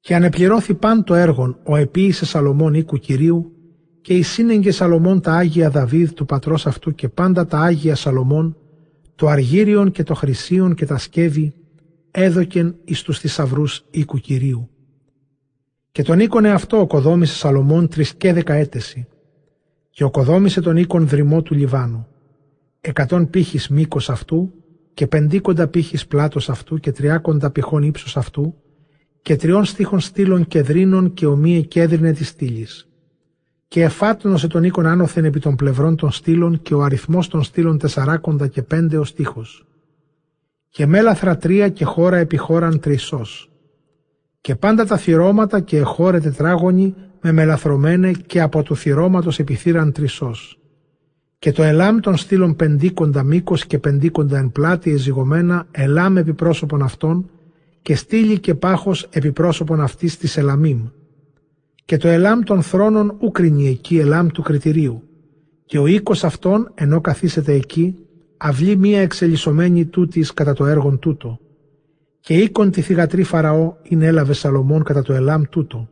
Και 0.00 0.14
ανεπληρώθη 0.14 0.74
παν 0.74 1.04
το 1.04 1.14
έργο 1.14 1.58
ο 1.64 1.76
επίησε 1.76 2.26
Σαλομών 2.26 2.74
οίκου 2.74 2.96
Κυρίου 2.96 3.52
και 4.00 4.14
η 4.14 4.22
σύνεγγες 4.22 4.76
Σαλομών 4.76 5.20
τα 5.20 5.32
Άγια 5.32 5.70
Δαβίδ 5.70 6.10
του 6.10 6.26
πατρός 6.26 6.66
αυτού 6.66 6.94
και 6.94 7.08
πάντα 7.08 7.46
τα 7.46 7.58
Άγια 7.58 7.94
Σαλομών, 7.94 8.56
το 9.14 9.26
αργύριον 9.26 9.90
και 9.90 10.02
το 10.02 10.14
χρυσίον 10.14 10.74
και 10.74 10.86
τα 10.86 10.98
σκεύη, 10.98 11.54
έδωκεν 12.10 12.76
εις 12.84 13.02
τους 13.02 13.18
θησαυρούς 13.18 13.84
οίκου 13.90 14.18
Κυρίου. 14.18 14.70
Και 15.92 16.02
τον 16.02 16.20
οίκον 16.20 16.46
αυτό 16.46 16.80
οκοδόμησε 16.80 17.34
Σαλομών 17.34 17.88
και 18.16 18.32
δεκαέτεση. 18.32 19.06
Και 19.90 20.04
οκοδόμησε 20.04 20.60
τον 20.60 20.76
οίκον 20.76 21.08
δρυμό 21.08 21.42
του 21.42 21.54
Λιβάνου. 21.54 22.06
Εκατόν 22.80 23.30
πύχης 23.30 23.68
μήκος 23.68 24.10
αυτού 24.10 24.52
και 24.94 25.06
πεντίκοντα 25.06 25.68
πύχης 25.68 26.06
πλάτος 26.06 26.50
αυτού 26.50 26.78
και 26.78 26.92
τριάκοντα 26.92 27.50
πυχών 27.50 27.82
ύψος 27.82 28.16
αυτού 28.16 28.54
και 29.22 29.36
τριών 29.36 29.64
στίχων 29.64 30.00
στήλων 30.00 30.46
κεδρίνων 30.46 31.14
και 31.14 31.26
ομοίε 31.26 31.60
κέδρινε 31.60 32.12
της 32.12 32.28
στήλης. 32.28 32.88
Και 33.68 33.82
εφάτνωσε 33.82 34.46
τον 34.46 34.64
οίκον 34.64 34.86
άνωθεν 34.86 35.24
επί 35.24 35.40
των 35.40 35.56
πλευρών 35.56 35.96
των 35.96 36.10
στήλων 36.10 36.62
και 36.62 36.74
ο 36.74 36.82
αριθμός 36.82 37.28
των 37.28 37.42
στήλων 37.42 37.78
τεσσαράκοντα 37.78 38.46
και 38.46 38.62
πέντε 38.62 38.98
ο 38.98 39.04
στίχος. 39.04 39.64
Και 40.70 40.86
μέλαθρα 40.86 41.36
τρία 41.36 41.68
και 41.68 41.84
χώρα 41.84 42.16
επί 42.16 42.36
χώραν 42.36 42.80
τρισός 42.80 43.50
και 44.40 44.54
πάντα 44.54 44.86
τα 44.86 44.96
θυρώματα 44.96 45.60
και 45.60 45.76
εχώρε 45.76 46.20
τετράγωνοι 46.20 46.94
με 47.20 47.32
μελαθρωμένε 47.32 48.12
και 48.26 48.40
από 48.40 48.62
του 48.62 48.76
θυρώματος 48.76 49.38
επιθύραν 49.38 49.92
τρισός. 49.92 50.58
Και 51.38 51.52
το 51.52 51.62
ελάμ 51.62 52.00
των 52.00 52.16
στήλων 52.16 52.56
πεντίκοντα 52.56 53.22
μήκος 53.22 53.66
και 53.66 53.78
πεντίκοντα 53.78 54.38
εν 54.38 54.52
πλάτη 54.52 54.90
εζυγωμένα 54.90 55.66
ελάμ 55.70 56.16
επί 56.16 56.34
πρόσωπον 56.34 56.82
αυτών 56.82 57.30
και 57.82 57.94
στήλη 57.94 58.38
και 58.38 58.54
πάχος 58.54 59.08
επί 59.10 59.32
πρόσωπον 59.32 59.80
αυτής 59.80 60.18
της 60.18 60.36
ελαμίμ. 60.36 60.88
Και 61.84 61.96
το 61.96 62.08
ελάμ 62.08 62.40
των 62.40 62.62
θρόνων 62.62 63.16
ούκρινη 63.20 63.68
εκεί 63.68 63.98
ελάμ 63.98 64.26
του 64.26 64.42
κριτηρίου. 64.42 65.02
Και 65.64 65.78
ο 65.78 65.86
οίκος 65.86 66.24
αυτών 66.24 66.70
ενώ 66.74 67.00
καθίσεται 67.00 67.52
εκεί 67.52 67.96
αυλή 68.42 68.76
μία 68.76 69.00
εξελισσομένη 69.00 69.86
τούτης 69.86 70.34
κατά 70.34 70.52
το 70.52 70.66
έργον 70.66 70.98
τούτο 70.98 71.38
και 72.20 72.34
οίκον 72.34 72.70
τη 72.70 72.80
θυγατρή 72.80 73.22
Φαραώ 73.22 73.74
είναι 73.82 74.06
έλαβε 74.06 74.32
Σαλομών 74.32 74.82
κατά 74.82 75.02
το 75.02 75.12
ελάμ 75.12 75.42
τούτο. 75.50 75.88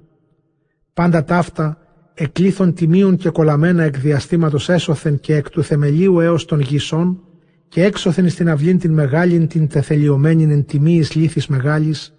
Πάντα 0.94 1.24
ταύτα 1.24 1.78
εκλήθων 2.14 2.74
τιμίων 2.74 3.16
και 3.16 3.30
κολαμένα 3.30 3.82
εκ 3.82 3.98
διαστήματος 3.98 4.68
έσωθεν 4.68 5.20
και 5.20 5.34
εκ 5.34 5.50
του 5.50 5.62
θεμελίου 5.62 6.20
έως 6.20 6.44
των 6.44 6.60
γησών 6.60 7.20
και 7.68 7.84
έξωθεν 7.84 8.28
στην 8.28 8.48
αυλήν 8.48 8.78
την 8.78 8.92
μεγάλην 8.92 9.46
την 9.48 9.68
τεθελειωμένην 9.68 10.50
εν 10.50 10.64
τιμίης 10.64 11.14
λύθης 11.14 11.46
μεγάλης 11.46 12.14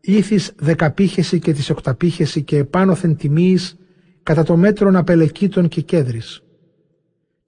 ήθης 0.00 0.52
δεκαπήχεση 0.56 1.38
και 1.38 1.52
της 1.52 1.70
οκταπήχεση 1.70 2.42
και 2.42 2.56
επάνωθεν 2.56 3.16
τιμίης 3.16 3.76
κατά 4.22 4.42
το 4.42 4.56
μέτρον 4.56 4.96
απελεκήτων 4.96 5.68
και 5.68 5.80
κέδρης. 5.80 6.42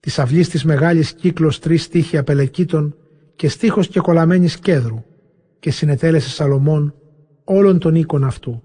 Της 0.02 0.18
αυλής 0.18 0.48
της 0.48 0.64
μεγάλης 0.64 1.12
κύκλος 1.12 1.58
τρεις 1.58 1.82
στίχοι 1.82 2.16
απελεκήτων 2.16 2.96
και 3.36 3.48
στίχος 3.48 3.88
και 3.88 4.00
κολαμένης 4.00 4.58
κέδρου 4.58 5.04
και 5.58 5.70
συνετέλεσε 5.70 6.30
Σαλομών 6.30 6.94
όλων 7.44 7.78
των 7.78 7.94
οίκων 7.94 8.24
αυτού. 8.24 8.62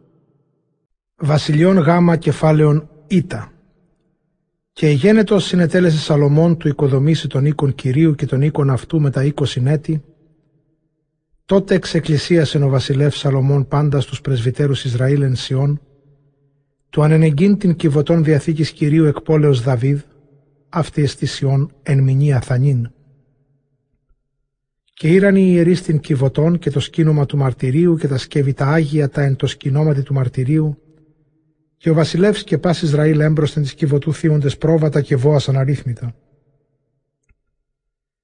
Βασιλιών 1.15 1.77
γάμα 1.77 2.15
κεφάλαιων 2.15 2.89
Ήτα. 3.07 3.51
Και 4.71 4.89
γένετος 4.89 5.45
συνετέλεσε 5.45 5.97
Σαλομών 5.97 6.57
του 6.57 6.67
οικοδομήσει 6.67 7.27
των 7.27 7.45
οίκων 7.45 7.75
Κυρίου 7.75 8.15
και 8.15 8.25
των 8.25 8.41
οίκων 8.41 8.69
αυτού 8.69 9.01
με 9.01 9.09
τα 9.09 9.23
είκοσι 9.23 9.63
έτη. 9.65 10.03
Τότε 11.45 11.75
εξεκκλησίασε 11.75 12.63
ο 12.63 12.69
βασιλεύς 12.69 13.17
Σαλομών 13.17 13.67
πάντα 13.67 14.01
στους 14.01 14.21
πρεσβυτέρους 14.21 14.85
Ισραήλ 14.85 15.21
εν 15.21 15.35
Σιών, 15.35 15.81
του 16.89 17.03
ανενεγκίν 17.03 17.57
την 17.57 17.75
κυβωτών 17.75 18.23
διαθήκης 18.23 18.71
Κυρίου 18.71 19.05
εκπόλεως 19.05 19.61
Δαβίδ, 19.61 19.99
αυτή 20.77 21.01
εστισιών 21.01 21.71
εν 21.83 22.03
μηνύ 22.03 22.33
Αθανίν. 22.33 22.91
Και 24.93 25.07
ήραν 25.07 25.35
οι 25.35 25.47
ιερείς 25.47 25.81
την 25.81 25.99
κυβωτών 25.99 26.59
και 26.59 26.69
το 26.69 26.79
σκήνομα 26.79 27.25
του 27.25 27.37
μαρτυρίου 27.37 27.95
και 27.97 28.07
τα 28.07 28.17
σκεύη 28.17 28.53
τα 28.53 28.65
Άγια 28.65 29.09
τα 29.09 29.21
εν 29.21 29.35
το 29.35 29.47
σκηνόματι 29.47 30.03
του 30.03 30.13
μαρτυρίου 30.13 30.81
και 31.77 31.89
ο 31.89 31.93
βασιλεύς 31.93 32.43
και 32.43 32.57
πας 32.57 32.81
Ισραήλ 32.81 33.19
έμπροσθεν 33.19 33.63
της 33.63 33.73
κυβωτού 33.73 34.13
θύοντες 34.13 34.57
πρόβατα 34.57 35.01
και 35.01 35.15
βόας 35.15 35.49
αναρρύθμιτα. 35.49 36.15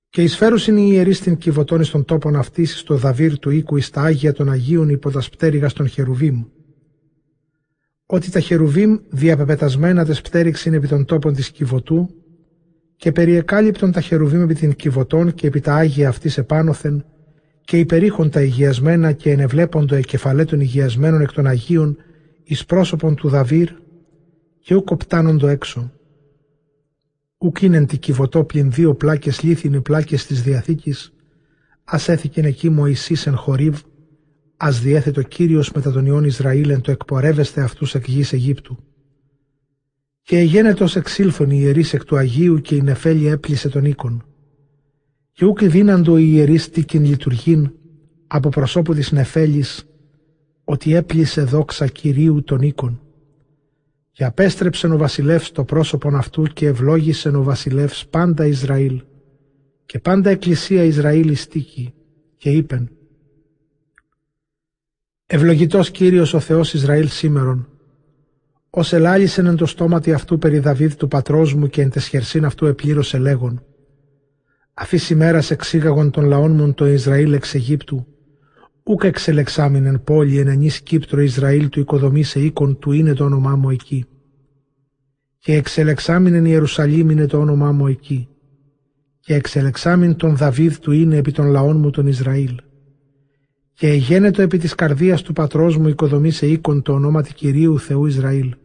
Και 0.10 0.24
εισφέρουσιν 0.24 0.78
οι 0.78 0.90
ιερείς 0.92 1.20
την 1.20 1.38
κυβωτών 1.38 1.82
εις 1.82 1.90
των 1.90 2.06
τόπων 2.06 2.36
αυτής 2.36 2.80
στο 2.80 2.96
δαβύρ 2.96 3.40
του 3.40 3.50
οίκου 3.50 3.78
εις 3.78 3.90
τα 3.90 4.02
Άγια 4.02 4.34
των 4.34 4.52
Αγίων 4.52 4.90
υπό 4.90 5.12
τα 5.12 5.22
σπτέρυγα 5.22 5.72
των 5.72 5.88
Χερουβίμ. 5.88 6.44
Ότι 8.06 8.32
τα 8.32 8.40
Χερουβίμ 8.40 8.98
διαπεπετασμένα 9.10 10.06
τες 10.06 10.22
πτέριξιν 10.22 10.74
επί 10.74 10.88
των 10.88 11.06
τόπων 11.06 11.34
της 11.34 11.52
κυβωτού 11.52 12.23
και 13.04 13.12
περιεκάλυπτον 13.12 13.92
τα 13.92 14.02
χερουβίμ 14.02 14.42
επί 14.42 14.54
την 14.54 14.76
κυβωτών 14.76 15.34
και 15.34 15.48
επί 15.48 15.60
τα 15.60 15.76
Άγια 15.76 16.10
αυτής 16.10 16.38
επάνωθεν 16.38 17.06
και 17.62 17.80
υπερήχον 17.80 18.30
τα 18.30 18.42
υγιασμένα 18.42 19.12
και 19.12 19.32
ενεβλέπον 19.32 19.88
το 19.88 19.96
εκεφαλέ 19.96 20.46
των 20.46 20.60
υγιασμένων 20.60 21.22
εκ 21.22 21.32
των 21.32 21.48
Αγίων 21.48 21.98
εις 22.44 22.66
πρόσωπον 22.66 23.16
του 23.16 23.30
Δαβύρ 23.30 23.70
και 24.60 24.76
ουκ 24.76 25.06
το 25.40 25.48
έξω. 25.48 25.92
Ουκ 27.38 27.62
είναι 27.62 27.86
τη 27.86 27.98
κυβωτό 27.98 28.44
πλην 28.44 28.72
δύο 28.72 28.96
πλάκες 28.96 29.42
λίθινοι 29.42 29.82
πλάκες 29.82 30.26
της 30.26 30.44
Διαθήκης, 30.44 31.14
ας 31.84 32.10
έθηκεν 32.10 32.46
εκεί 32.46 32.70
Μωυσής 32.70 33.28
εν 33.28 33.36
χορίβ, 33.36 33.80
ας 34.58 34.82
διέθετο 34.82 35.22
Κύριος 35.22 35.72
μετά 35.72 35.92
τον 35.92 36.06
Ιών 36.06 36.24
Ισραήλ 36.24 36.70
εν 36.70 36.82
το 36.82 36.92
εκπορεύεστε 36.92 37.62
αυτούς 37.62 37.96
εκ 37.96 38.08
γης 38.08 38.34
Αιγύπτου. 38.34 38.78
Και 40.24 40.38
εγένετος 40.38 40.96
εξήλθον 40.96 41.50
οι 41.50 41.58
ιερείς 41.60 41.94
εκ 41.94 42.04
του 42.04 42.18
Αγίου 42.18 42.62
και 42.62 42.76
η 42.76 42.82
νεφέλη 42.82 43.28
έπλησε 43.28 43.70
τον 43.70 43.86
οίκον. 43.86 44.26
Και 45.32 45.46
ούκ 45.46 45.64
δίναντο 45.64 46.18
οι 46.18 46.30
ιερείς 46.34 46.70
τίκην 46.70 47.06
λειτουργήν 47.06 47.72
από 48.28 48.50
προσώπου 48.50 48.94
της 48.94 49.12
νεφέλης 49.12 49.86
ότι 50.64 50.94
έπλησε 50.94 51.42
δόξα 51.42 51.88
Κυρίου 51.88 52.44
των 52.44 52.62
οίκων. 52.62 53.02
Και 54.12 54.24
απέστρεψε 54.24 54.88
ο 54.88 54.98
βασιλεύς 54.98 55.52
το 55.52 55.64
πρόσωπον 55.64 56.16
αυτού 56.16 56.44
και 56.44 56.68
ευλόγησε 56.68 57.30
ο 57.30 57.44
βασιλεύς 57.44 58.08
πάντα 58.08 58.46
Ισραήλ 58.46 59.02
και 59.86 60.00
πάντα 60.00 60.30
εκκλησία 60.30 60.84
Ισραήλ 60.84 61.30
ιστίκη 61.30 61.94
και 62.38 62.50
είπεν 62.50 62.90
Ευλογητός 65.26 65.92
Κύριος 65.92 66.34
ο 66.34 66.40
Θεός 66.40 66.74
Ισραήλ 66.74 67.08
σήμερον 67.08 67.73
ως 68.76 68.94
ελάλησεν 68.94 69.46
εν 69.46 69.56
το 69.56 69.66
στόματι 69.66 70.14
αυτού 70.14 70.38
περί 70.38 70.60
Δαβίδ 70.60 70.94
του 70.94 71.08
πατρός 71.08 71.54
μου 71.54 71.68
και 71.68 71.82
εν 71.82 71.90
τεσχερσίν 71.90 72.46
αυτού 72.46 72.66
επλήρωσε 72.66 73.18
λέγον. 73.18 73.64
Αφής 74.74 75.10
ημέρας 75.10 75.52
εξήγαγον 75.52 76.12
των 76.12 76.26
λαών 76.26 76.52
μου 76.52 76.74
το 76.74 76.88
Ισραήλ 76.88 77.34
εξ 77.34 77.54
Αιγύπτου, 77.56 78.06
ούκ 78.84 79.04
εξελεξάμινεν 79.04 80.04
πόλη 80.04 80.38
εν 80.38 80.48
ενής 80.48 80.82
Κύπτρο 80.82 81.22
Ισραήλ 81.22 81.70
του 81.70 81.80
οικοδομή 81.80 82.24
σε 82.24 82.40
οίκον 82.40 82.80
του 82.80 82.92
είναι 82.92 83.14
το 83.14 83.24
όνομά 83.24 83.56
μου 83.56 83.70
εκεί. 83.70 84.06
Και 85.38 85.56
εξελεξάμινεν 85.56 86.46
Ιερουσαλήμ 86.46 87.10
είναι 87.10 87.26
το 87.26 87.40
όνομά 87.40 87.72
μου 87.72 87.88
εκεί. 87.88 88.28
Και 89.20 89.34
εξελεξάμιν 89.34 90.16
τον 90.16 90.36
Δαβίδ 90.36 90.76
του 90.76 90.92
είναι 90.92 91.18
επί 91.18 91.32
των 91.32 91.46
λαών 91.46 91.78
μου 91.78 91.90
τον 91.90 92.08
Ισραήλ. 92.08 92.56
Και 93.74 93.88
εγένετο 93.88 94.42
επί 94.42 94.58
της 94.58 94.76
καρδίας 94.76 95.22
του 95.22 95.34
πατρός 95.34 95.78
μου 95.78 95.88
οικοδομή 95.88 96.32
σε 96.32 96.48
οίκον 96.48 96.82
το 96.82 96.94
ονόματι 96.94 97.34
Κυρίου 97.34 97.80
Θεού 97.80 98.06
Ισραήλ 98.06 98.56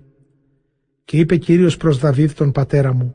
και 1.08 1.16
είπε 1.16 1.36
Κύριος 1.36 1.76
προς 1.76 1.98
Δαβίδ 1.98 2.32
τον 2.32 2.52
πατέρα 2.52 2.92
μου, 2.92 3.14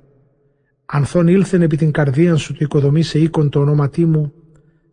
«Ανθόν 0.85 1.27
ήλθεν 1.27 1.61
επί 1.61 1.77
την 1.77 1.91
καρδίαν 1.91 2.37
σου 2.37 2.53
του 2.53 2.63
οικοδομή 2.63 3.03
σε 3.03 3.19
οίκον 3.19 3.49
το 3.49 3.59
ονόματί 3.59 4.05
μου, 4.05 4.33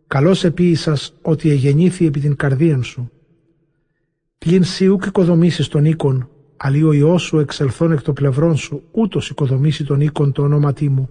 καλώς 0.06 0.44
επίησας 0.44 1.14
ότι 1.22 1.50
εγεννήθη 1.50 2.06
επί 2.06 2.20
την 2.20 2.36
καρδίαν 2.36 2.82
σου. 2.82 3.10
Πλην 4.38 4.64
σύ 4.64 4.88
ούκ 4.88 5.04
οικοδομήσεις 5.04 5.68
τον 5.68 5.84
οίκον, 5.84 6.28
αλλή 6.56 6.82
ο 6.82 6.92
Υιός 6.92 7.22
σου 7.22 7.38
εξελθών 7.38 7.92
εκ 7.92 8.02
των 8.02 8.14
πλευρών 8.14 8.56
σου, 8.56 8.82
ούτως 8.90 9.30
οικοδομήσει 9.30 9.84
τον 9.84 10.00
οίκον 10.00 10.32
το 10.32 10.42
ονόματί 10.42 10.88
μου. 10.88 11.10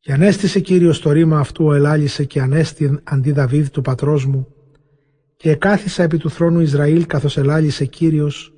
Και 0.00 0.12
ανέστησε 0.12 0.60
Κύριος 0.60 1.00
το 1.00 1.12
ρήμα 1.12 1.38
αυτού 1.38 1.64
ο 1.64 1.72
ελάλησε 1.72 2.24
και 2.24 2.40
ανέστη 2.40 3.00
αντί 3.02 3.32
Δαβίδ 3.32 3.68
του 3.68 3.82
πατρός 3.82 4.26
μου, 4.26 4.46
και 5.36 5.50
εκάθισα 5.50 6.02
επί 6.02 6.18
του 6.18 6.30
θρόνου 6.30 6.60
Ισραήλ 6.60 7.06
καθώς 7.06 7.36
ελάλησε 7.36 7.84
Κύριος, 7.84 8.51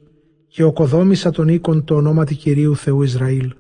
και 0.55 0.63
οκοδόμησα 0.63 1.31
τον 1.31 1.49
οίκον 1.49 1.85
το 1.85 1.95
ονόματι 1.95 2.35
Κυρίου 2.35 2.77
Θεού 2.77 3.03
Ισραήλ. 3.03 3.55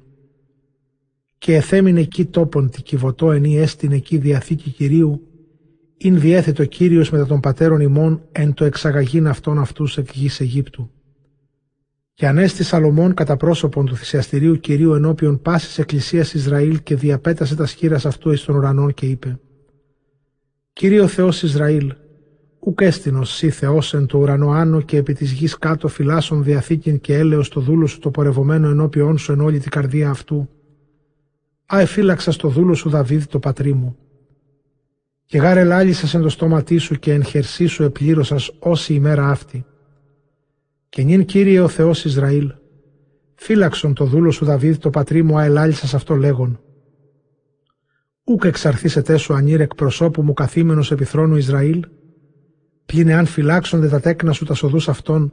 Και 1.38 1.54
εθέμην 1.54 1.96
εκεί 1.96 2.24
τόπον 2.24 2.70
τη 2.70 2.82
κυβωτό 2.82 3.32
ενή 3.32 3.58
έστιν 3.58 3.92
εκεί 3.92 4.16
διαθήκη 4.18 4.70
Κυρίου, 4.70 5.28
ειν 5.96 6.20
διέθετο 6.20 6.64
Κύριος 6.64 7.10
μετά 7.10 7.26
των 7.26 7.40
πατέρων 7.40 7.80
ημών 7.80 8.22
εν 8.32 8.54
το 8.54 8.64
εξαγαγήν 8.64 9.26
αυτών 9.26 9.58
αυτούς 9.58 9.98
εκ 9.98 10.08
γης 10.12 10.40
Αιγύπτου. 10.40 10.90
Και 12.14 12.26
ανέστη 12.26 12.64
Σαλομών 12.64 13.14
κατά 13.14 13.36
πρόσωπον 13.36 13.86
του 13.86 13.96
θυσιαστηρίου 13.96 14.60
Κυρίου 14.60 14.92
ενώπιον 14.94 15.40
πάσης 15.40 15.78
εκκλησίας 15.78 16.34
Ισραήλ 16.34 16.82
και 16.82 16.94
διαπέτασε 16.94 17.54
τα 17.56 17.66
σχήρας 17.66 18.06
αυτού 18.06 18.30
εις 18.30 18.44
των 18.44 18.56
ουρανών 18.56 18.94
και 18.94 19.06
είπε 19.06 19.40
«Κύριο 20.72 21.06
Θεός 21.06 21.42
Ισραήλ, 21.42 21.94
Ουκ 22.66 22.80
έστεινος 22.80 23.34
σύ 23.34 23.50
Θεός 23.50 23.94
εν 23.94 24.06
το 24.06 24.18
ουρανό 24.18 24.50
άνω 24.50 24.80
και 24.80 24.96
επί 24.96 25.12
της 25.12 25.32
γης 25.32 25.58
κάτω 25.58 25.88
φυλάσσον 25.88 26.42
διαθήκην 26.42 27.00
και 27.00 27.14
έλεος 27.14 27.48
το 27.48 27.60
δούλο 27.60 27.86
σου 27.86 27.98
το 27.98 28.10
πορευωμένο 28.10 28.68
ενώπιόν 28.68 29.18
σου 29.18 29.32
εν 29.32 29.40
όλη 29.40 29.58
την 29.58 29.70
καρδία 29.70 30.10
αυτού. 30.10 30.48
Α 31.74 31.80
εφύλαξα 31.80 32.32
στο 32.32 32.48
δούλο 32.48 32.74
σου 32.74 32.88
Δαβίδ 32.88 33.24
το 33.24 33.38
πατρί 33.38 33.72
μου. 33.72 33.96
Και 35.24 35.38
γάρε 35.38 35.64
λάλησας 35.64 36.14
εν 36.14 36.20
το 36.20 36.28
στόματί 36.28 36.78
σου 36.78 36.94
και 36.94 37.12
εν 37.12 37.24
χερσί 37.24 37.66
σου 37.66 37.82
επλήρωσας 37.82 38.50
όση 38.58 38.94
ημέρα 38.94 39.28
αυτή. 39.30 39.66
Και 40.88 41.02
νυν 41.02 41.24
Κύριε 41.24 41.60
ο 41.60 41.68
Θεός 41.68 42.04
Ισραήλ, 42.04 42.52
φύλαξον 43.34 43.94
το 43.94 44.04
δούλο 44.04 44.30
σου 44.30 44.44
Δαβίδ 44.44 44.76
το 44.76 44.90
πατρί 44.90 45.22
μου 45.22 45.38
αελάλησας 45.38 45.94
αυτό 45.94 46.14
λέγον. 46.14 46.60
Ούκ 48.24 48.44
εξαρθήσετε 48.44 49.16
σου 49.16 49.34
ανήρεκ 49.34 49.74
προσώπου 49.74 50.22
μου 50.22 50.32
καθήμενος 50.32 50.90
επιθρόνου 50.90 51.36
Ισραήλ, 51.36 51.84
Πλην 52.86 53.08
εάν 53.08 53.26
φυλάξονται 53.26 53.88
τα 53.88 54.00
τέκνα 54.00 54.32
σου 54.32 54.44
τα 54.44 54.54
σοδούς 54.54 54.88
αυτών, 54.88 55.32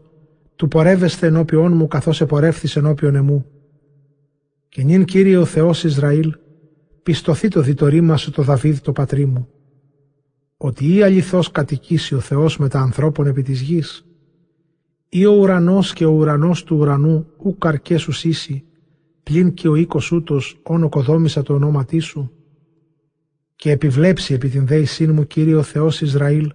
του 0.55 0.67
πορεύεστε 0.67 1.27
ενώπιόν 1.27 1.73
μου 1.73 1.87
καθώς 1.87 2.21
επορεύθης 2.21 2.75
ενώπιον 2.75 3.15
εμού. 3.15 3.45
Και 4.69 4.83
νυν 4.83 5.05
Κύριε 5.05 5.37
ο 5.37 5.45
Θεός 5.45 5.83
Ισραήλ, 5.83 6.35
πιστοθεί 7.03 7.47
το 7.47 7.61
διτορήμα 7.61 8.17
σου 8.17 8.31
το 8.31 8.41
Δαβίδ 8.41 8.77
το 8.79 8.91
πατρί 8.91 9.25
μου, 9.25 9.47
ότι 10.57 10.95
ή 10.95 11.03
αληθώς 11.03 11.51
κατοικήσει 11.51 12.15
ο 12.15 12.19
Θεός 12.19 12.57
με 12.57 12.67
τα 12.67 12.79
ανθρώπων 12.79 13.27
επί 13.27 13.41
της 13.41 13.61
γης, 13.61 14.05
ή 15.09 15.25
ο 15.25 15.31
ουρανός 15.31 15.93
και 15.93 16.05
ο 16.05 16.11
ουρανός 16.11 16.63
του 16.63 16.77
ουρανού 16.77 17.27
ου 17.37 17.57
καρκές 17.57 18.01
σου 18.01 18.11
σύσει, 18.11 18.63
πλην 19.23 19.53
και 19.53 19.67
ο 19.67 19.75
οίκος 19.75 20.11
ούτος 20.11 20.59
όν 20.63 20.83
οκοδόμησα 20.83 21.43
το 21.43 21.53
ονόματί 21.53 21.99
σου, 21.99 22.31
και 23.55 23.71
επιβλέψει 23.71 24.33
επί 24.33 24.49
την 24.49 24.67
δέησήν 24.67 25.13
μου 25.13 25.27
Κύριε 25.27 25.55
ο 25.55 25.63
Θεός 25.63 26.01
Ισραήλ, 26.01 26.51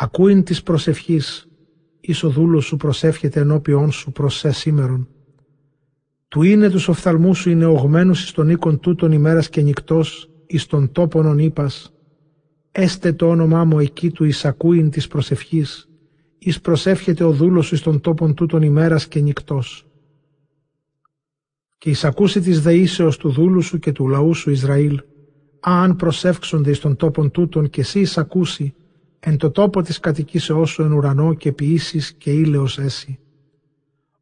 Ακούειν 0.00 0.42
της 0.42 0.62
προσευχής, 0.62 1.48
εις 2.00 2.22
ο 2.22 2.28
δούλος 2.28 2.64
σου 2.64 2.76
προσεύχεται 2.76 3.40
ενώπιόν 3.40 3.92
σου 3.92 4.12
προς 4.12 4.36
σε 4.36 4.50
σήμερον. 4.50 5.08
Του 6.28 6.42
είναι 6.42 6.70
τους 6.70 6.88
οφθαλμούς 6.88 7.38
σου 7.38 7.50
είναι 7.50 7.64
ογμένους 7.64 8.22
εις 8.22 8.32
τον 8.32 8.48
οίκον 8.48 8.80
τούτον 8.80 9.12
ημέρας 9.12 9.48
και 9.48 9.60
νυχτός, 9.60 10.30
εις 10.46 10.66
τον 10.66 10.92
τόπον 10.92 11.26
ον 11.26 11.38
είπας, 11.38 11.94
έστε 12.72 13.12
το 13.12 13.28
όνομά 13.28 13.64
μου 13.64 13.78
εκεί 13.78 14.10
του 14.10 14.24
εις 14.24 14.44
ακούειν 14.44 14.90
της 14.90 15.06
προσευχής, 15.06 15.88
εις 16.38 16.60
προσεύχεται 16.60 17.24
ο 17.24 17.30
δούλος 17.30 17.66
σου 17.66 17.74
εις 17.74 17.80
τον 17.80 18.00
τόπον 18.00 18.34
τούτον 18.34 18.62
ημέρας 18.62 19.08
και 19.08 19.20
νυχτός. 19.20 19.86
Και 21.78 21.90
εις 21.90 22.04
ακούσει 22.04 22.40
της 22.40 22.60
δεήσεως 22.60 23.16
του 23.16 23.30
δούλου 23.30 23.62
σου 23.62 23.78
και 23.78 23.92
του 23.92 24.08
λαού 24.08 24.34
σου 24.34 24.50
Ισραήλ, 24.50 25.00
αν 25.60 25.96
προσεύξονται 25.96 26.70
εις 26.70 26.78
τον 26.78 26.96
τόπον 26.96 27.30
τούτον 27.30 27.70
και 27.70 27.80
εσύ 27.80 28.00
εις 28.00 28.18
ακούσει, 28.18 28.74
εν 29.20 29.36
το 29.36 29.50
τόπο 29.50 29.82
της 29.82 30.00
κατοικήσεώς 30.00 30.70
σου 30.70 30.82
εν 30.82 30.92
ουρανό 30.92 31.34
και 31.34 31.52
ποιήσεις 31.52 32.12
και 32.12 32.30
ήλαιος 32.30 32.78
έσυ. 32.78 33.18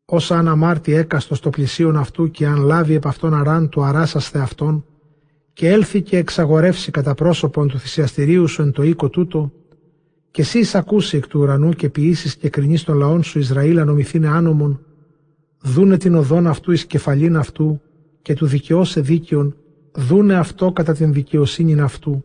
Όσα 0.05 0.39
αν 0.39 0.49
αμάρτη 0.49 0.95
έκαστο 0.95 1.35
στο 1.35 1.51
πλησίον 1.51 1.97
αυτού 1.97 2.31
και 2.31 2.47
αν 2.47 2.59
λάβει 2.59 2.95
επ' 2.95 3.07
αυτόν 3.07 3.35
αράν 3.35 3.69
του 3.69 3.83
αράσαστε 3.83 4.39
αυτόν. 4.39 4.85
Και 5.53 5.69
έλθει 5.69 6.03
και 6.03 6.17
εξαγορεύσει 6.17 6.91
κατά 6.91 7.15
πρόσωπον 7.15 7.69
του 7.69 7.79
θυσιαστηρίου 7.79 8.49
σου 8.49 8.63
εν 8.63 8.73
το 8.73 8.83
οίκο 8.83 9.09
τούτο. 9.09 9.53
Και 10.31 10.43
εσύ 10.43 10.59
εισακούσει 10.59 11.17
εκ 11.17 11.27
του 11.27 11.41
ουρανού 11.41 11.71
και 11.71 11.89
ποιήσεις 11.89 12.37
και 12.37 12.49
κρινείς 12.49 12.85
των 12.85 12.97
λαών 12.97 13.23
σου 13.23 13.39
Ισραήλ 13.39 13.79
ανομηθήνε 13.79 14.29
άνομον 14.29 14.81
δούνε 15.61 15.97
την 15.97 16.15
οδόν 16.15 16.47
αυτού 16.47 16.73
εις 16.73 16.87
κεφαλήν 16.87 17.37
αυτού 17.37 17.81
και 18.23 18.35
του 18.35 18.47
δικαιώσε 18.47 19.01
δίκαιον. 19.01 19.57
Δούνε 19.93 20.35
αυτό 20.35 20.73
κατά 20.73 20.93
την 20.93 21.13
δικαιοσύνη 21.13 21.81
αυτού 21.81 22.25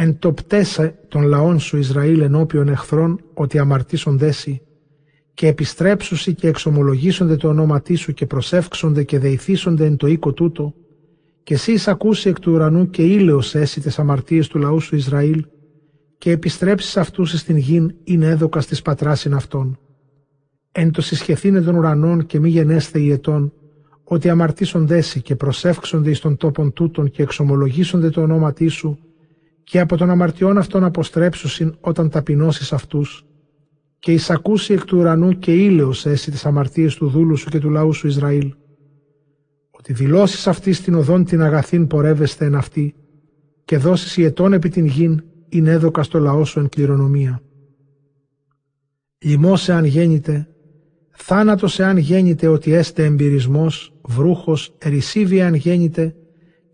εν 0.00 0.18
το 0.18 0.32
πτέσε 0.32 0.98
των 1.08 1.22
λαών 1.22 1.58
σου 1.58 1.76
Ισραήλ 1.76 2.20
ενώπιον 2.20 2.68
εχθρών 2.68 3.20
ότι 3.34 3.58
αμαρτήσον 3.58 4.18
δέσει 4.18 4.60
και 5.34 5.46
επιστρέψουσι 5.46 6.34
και 6.34 6.48
εξομολογήσονται 6.48 7.36
το 7.36 7.48
ονόματί 7.48 7.94
σου 7.94 8.12
και 8.12 8.26
προσεύξονται 8.26 9.02
και 9.02 9.18
δεηθήσονται 9.18 9.84
εν 9.86 9.96
το 9.96 10.06
οίκο 10.06 10.32
τούτο 10.32 10.74
και 11.42 11.54
εσύ 11.54 11.78
ακούσει 11.86 12.28
εκ 12.28 12.40
του 12.40 12.52
ουρανού 12.52 12.90
και 12.90 13.02
ήλαιος 13.02 13.54
έσυ 13.54 13.80
τες 13.80 13.98
αμαρτίες 13.98 14.48
του 14.48 14.58
λαού 14.58 14.80
σου 14.80 14.96
Ισραήλ 14.96 15.46
και 16.18 16.30
επιστρέψεις 16.30 16.96
αυτούς 16.96 17.38
στην 17.38 17.56
γην 17.56 17.94
είναι 18.04 18.26
έδωκας 18.26 18.64
στις 18.64 18.82
πατράσιν 18.82 19.34
αυτών. 19.34 19.78
Εν 20.72 20.90
το 20.90 21.02
συσχεθήνε 21.02 21.60
των 21.60 21.74
ουρανών 21.74 22.26
και 22.26 22.38
μη 22.38 22.48
γενέστε 22.48 23.00
οι 23.00 23.10
ετών, 23.10 23.52
ότι 24.04 24.28
αμαρτήσονται 24.28 24.96
έσυ 24.96 25.22
και 25.22 25.36
προσεύξονται 25.36 26.10
εις 26.10 26.20
των 26.20 26.36
τόπων 26.36 26.72
τούτων 26.72 27.10
και 27.10 27.22
εξομολογήσονται 27.22 28.10
το 28.10 28.20
ονόματί 28.20 28.68
σου 28.68 28.98
και 29.68 29.80
από 29.80 29.96
τον 29.96 30.10
αμαρτιών 30.10 30.58
αυτών 30.58 30.84
αποστρέψουσιν 30.84 31.76
όταν 31.80 32.10
ταπεινώσεις 32.10 32.72
αυτούς 32.72 33.26
και 33.98 34.12
εισακούσει 34.12 34.72
εκ 34.72 34.84
του 34.84 34.98
ουρανού 34.98 35.38
και 35.38 35.54
ήλαιος 35.54 36.06
έσυ 36.06 36.30
τις 36.30 36.46
αμαρτίες 36.46 36.94
του 36.94 37.08
δούλου 37.08 37.36
σου 37.36 37.50
και 37.50 37.58
του 37.58 37.70
λαού 37.70 37.92
σου 37.92 38.06
Ισραήλ. 38.06 38.54
Ότι 39.70 39.92
δηλώσεις 39.92 40.46
αυτή 40.46 40.72
στην 40.72 40.94
οδόν 40.94 41.24
την 41.24 41.42
αγαθήν 41.42 41.86
πορεύεστε 41.86 42.44
εν 42.44 42.54
αυτή 42.54 42.94
και 43.64 43.78
δώσεις 43.78 44.16
ιετών 44.16 44.52
επί 44.52 44.68
την 44.68 44.86
γην 44.86 45.24
είναι 45.48 45.70
έδωκα 45.70 46.02
στο 46.02 46.18
λαό 46.18 46.44
σου 46.44 46.58
εν 46.58 46.68
κληρονομία. 46.68 47.42
Λοιμός 49.18 49.68
εάν 49.68 49.84
γέννητε, 49.84 50.48
θάνατος 51.10 51.78
εάν 51.78 51.96
γέννητε 51.96 52.46
ότι 52.46 52.72
έστε 52.72 53.04
εμπειρισμός, 53.04 53.94
βρούχος, 54.02 54.74
ερησίβη 54.78 55.38
εάν 55.38 55.54
γέννητε 55.54 56.14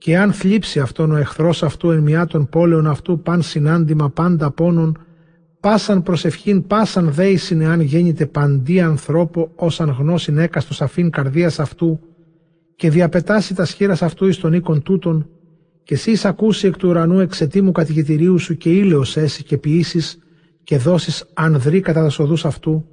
και 0.05 0.19
αν 0.19 0.33
θλίψει 0.33 0.81
αυτόν 0.81 1.11
ο 1.11 1.17
εχθρός 1.17 1.63
αυτού 1.63 1.91
εν 1.91 1.99
μια 1.99 2.27
των 2.27 2.49
πόλεων 2.49 2.87
αυτού 2.87 3.21
παν 3.21 3.43
συνάντημα 3.43 4.11
πάντα 4.11 4.51
πόνων 4.51 4.99
πάσαν 5.61 6.03
προσευχήν, 6.03 6.67
πάσαν 6.67 7.13
δέησιν 7.13 7.61
εάν 7.61 7.81
γέννηται 7.81 8.27
παντί 8.27 8.81
ανθρώπο, 8.81 9.51
όσαν 9.55 9.91
γνώσιν 9.91 10.39
έκαστος 10.39 10.83
αφήν 10.83 11.11
καρδίας 11.11 11.59
αυτού, 11.59 12.01
και 12.77 12.91
διαπετάσει 12.91 13.55
τα 13.55 13.65
σχήρας 13.65 14.03
αυτού 14.03 14.27
εις 14.27 14.39
των 14.39 14.53
οίκων 14.53 14.83
τούτων, 14.83 15.29
και 15.83 15.95
εσύ 15.95 16.19
ακούσει 16.23 16.67
εκ 16.67 16.77
του 16.77 16.89
ουρανού 16.89 17.21
εξαιτήμου 17.21 17.73
κατηγητηρίου 17.73 18.39
σου 18.39 18.57
και 18.57 18.71
ήλαιος 18.71 19.17
έσυ 19.17 19.43
και 19.43 19.59
ποιήσεις 19.59 20.19
και 20.65 20.79
δώσεις 20.79 21.25
ανδρή 21.35 21.81
κατά 21.81 22.03
τα 22.03 22.09
σοδούς 22.09 22.45
αυτού, 22.45 22.85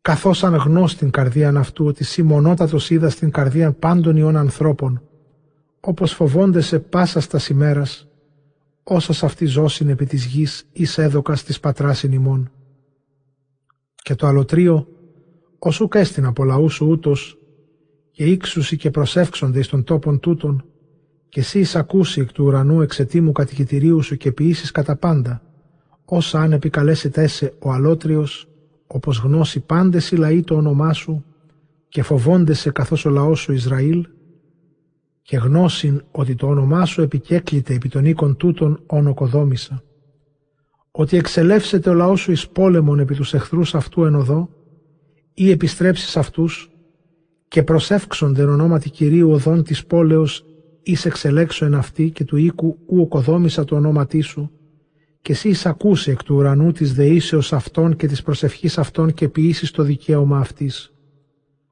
καθώς 0.00 0.44
αν 0.44 0.54
γνώστην 0.54 1.10
καρδίαν 1.10 1.56
αυτού 1.56 1.86
ότι 1.86 2.04
σύ 2.04 2.22
μονότατος 2.22 2.90
είδας 2.90 3.12
στην 3.12 3.30
καρδίαν 3.30 3.78
πάντων 3.78 4.16
ιών 4.16 4.36
ανθρώπων, 4.36 5.00
όπως 5.80 6.12
φοβόνται 6.12 6.60
σε 6.60 6.78
πάσα 6.78 7.20
στα 7.20 7.40
ημέρας, 7.50 8.08
όσος 8.82 9.22
αυτή 9.22 9.46
ζώσιν 9.46 9.88
επί 9.88 10.06
της 10.06 10.24
γης 10.24 10.68
εις 10.72 10.98
έδωκας 10.98 11.44
της 11.44 11.60
πατράσιν 11.60 12.12
ημών. 12.12 12.50
Και 13.94 14.14
το 14.14 14.26
αλωτρίο, 14.26 14.88
όσου 15.58 15.88
κέστην 15.88 16.24
από 16.24 16.44
λαούς 16.44 16.74
σου 16.74 16.86
ούτως, 16.86 17.38
και 18.10 18.24
ήξουσι 18.24 18.76
και 18.76 18.90
προσεύξονται 18.90 19.58
εις 19.58 19.68
των 19.68 19.84
τόπων 19.84 20.20
τούτων, 20.20 20.64
και 21.28 21.40
εσύ 21.40 21.58
εισακούσει 21.58 22.20
εκ 22.20 22.32
του 22.32 22.44
ουρανού 22.44 22.80
εξαιτήμου 22.80 23.32
κατοικητηρίου 23.32 24.02
σου 24.02 24.16
και 24.16 24.32
ποιήσεις 24.32 24.70
κατά 24.70 24.96
πάντα, 24.96 25.42
όσα 26.04 26.40
αν 26.40 26.52
επικαλέσετε 26.52 27.22
έσε 27.22 27.54
ο 27.58 27.72
αλότριος, 27.72 28.48
όπως 28.86 29.18
γνώσει 29.18 29.60
πάντες 29.60 30.10
οι 30.10 30.16
λαοί 30.16 30.42
το 30.42 30.54
όνομά 30.56 30.92
σου, 30.92 31.24
και 31.88 32.02
φοβόντεσαι 32.02 32.70
καθώς 32.70 33.04
ο 33.04 33.10
λαός 33.10 33.40
σου 33.40 33.52
Ισραήλ, 33.52 34.06
και 35.26 35.36
γνώσιν 35.36 36.02
ότι 36.10 36.34
το 36.34 36.46
όνομά 36.46 36.84
σου 36.84 37.02
επικέκλειται 37.02 37.74
επί 37.74 37.88
των 37.88 38.04
οίκων 38.04 38.36
τούτων 38.36 38.82
ονοκοδόμησα. 38.86 39.82
Ότι 40.90 41.16
εξελεύσεται 41.16 41.90
ο 41.90 41.94
λαός 41.94 42.20
σου 42.20 42.32
εις 42.32 42.48
πόλεμον 42.48 42.98
επί 42.98 43.14
τους 43.14 43.34
εχθρούς 43.34 43.74
αυτού 43.74 44.04
εν 44.04 44.14
οδό, 44.14 44.48
ή 45.34 45.50
επιστρέψεις 45.50 46.16
αυτούς 46.16 46.70
και 47.48 47.62
προσεύξονται 47.62 48.42
εν 48.42 48.48
ονόματι 48.48 48.90
Κυρίου 48.90 49.30
οδών 49.30 49.62
της 49.62 49.86
πόλεως 49.86 50.44
εις 50.82 51.04
εξελέξω 51.04 51.64
εν 51.64 51.74
αυτή 51.74 52.10
και 52.10 52.24
του 52.24 52.36
οίκου 52.36 52.78
ου 52.86 53.00
οκοδόμησα 53.00 53.64
το 53.64 53.76
ονόματί 53.76 54.20
σου 54.20 54.50
και 55.20 55.32
εσύ 55.32 55.48
εισακούσε 55.48 56.10
εκ 56.10 56.22
του 56.22 56.34
ουρανού 56.34 56.72
της 56.72 56.94
δεήσεως 56.94 57.52
αυτών 57.52 57.96
και 57.96 58.06
της 58.06 58.22
προσευχής 58.22 58.78
αυτών 58.78 59.12
και 59.12 59.28
ποιήσεις 59.28 59.70
το 59.70 59.82
δικαίωμα 59.82 60.38
αυτής. 60.38 60.92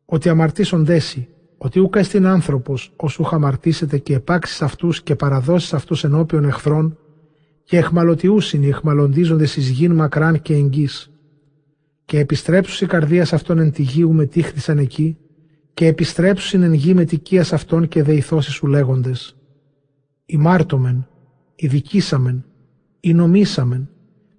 Ότι 0.04 0.28
αμαρτήσον 0.28 0.84
δέσει 0.84 1.28
ότι 1.64 1.80
ούκα 1.80 1.98
εστιν 1.98 2.26
άνθρωπος 2.26 2.92
όσου 2.96 3.24
χαμαρτήσετε 3.24 3.98
και 3.98 4.14
επάξεις 4.14 4.62
αυτούς 4.62 5.02
και 5.02 5.14
παραδώσεις 5.14 5.74
αυτούς 5.74 6.04
ενώπιον 6.04 6.44
εχθρών 6.44 6.98
και 7.64 7.76
εχμαλωτιούσιν 7.76 8.62
οι 8.62 8.68
εχμαλωτίζονται 8.68 9.44
εις 9.44 9.68
γην 9.68 9.92
μακράν 9.92 10.42
και 10.42 10.54
εγγύς. 10.54 11.10
Και 12.04 12.18
επιστρέψουν 12.18 12.86
η 12.86 12.90
καρδίας 12.90 13.32
αυτών 13.32 13.58
εν 13.58 13.72
τη 13.72 13.82
γη 13.82 14.04
με 14.04 14.24
τίχτησαν 14.26 14.78
εκεί 14.78 15.16
και 15.74 15.86
επιστρέψουν 15.86 16.62
εν 16.62 16.72
γη 16.72 16.94
με 16.94 17.04
τικίας 17.04 17.52
αυτών 17.52 17.88
και 17.88 18.02
δεηθώσει 18.02 18.50
σου 18.50 18.66
λέγοντες. 18.66 19.36
«Ημάρτωμεν, 20.26 21.08
ειδικήσαμεν, 21.54 22.44
νομίσαμεν 23.00 23.88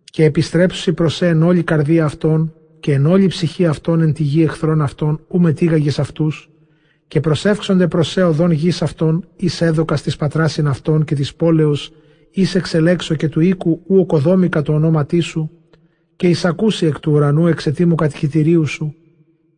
και 0.04 0.24
επιστρέψουσι 0.24 0.94
προς 0.94 1.22
εν 1.22 1.44
όλη 1.44 1.64
καρδία 1.64 2.06
αυτών 2.06 2.54
και 2.80 2.94
εν 2.94 3.06
όλη 3.06 3.28
ψυχή 3.28 3.66
αυτών 3.66 4.02
εν 4.02 4.14
τη 4.14 4.24
γη 4.24 4.44
εχθρών 4.44 4.82
αυτών 4.82 5.26
ου 5.28 5.40
με 5.40 5.54
τίγαγες 5.54 6.00
αυτούς 6.00 6.50
και 7.08 7.20
προσεύξονται 7.20 7.88
προς 7.88 8.18
οδόν 8.18 8.52
γης 8.52 8.82
αυτών, 8.82 9.28
εις 9.36 9.62
έδωκας 9.62 10.02
της 10.02 10.16
πατράσιν 10.16 10.68
αυτών 10.68 11.04
και 11.04 11.16
της 11.16 11.36
πόλεως, 11.36 11.92
εις 12.32 12.56
εξελέξω 12.56 13.16
και 13.16 13.30
του 13.30 13.40
οίκου 13.40 13.82
ου 13.88 13.98
οκοδόμηκα 14.00 14.62
το 14.62 14.74
ονόματί 14.74 15.20
σου, 15.20 15.52
και 16.16 16.28
εις 16.28 16.46
ακούσει 16.46 16.86
εκ 16.86 17.00
του 17.00 17.12
ουρανού 17.12 17.48
εξαιτήμου 17.48 17.96
κατηχητηρίου 17.96 18.66
σου, 18.66 18.96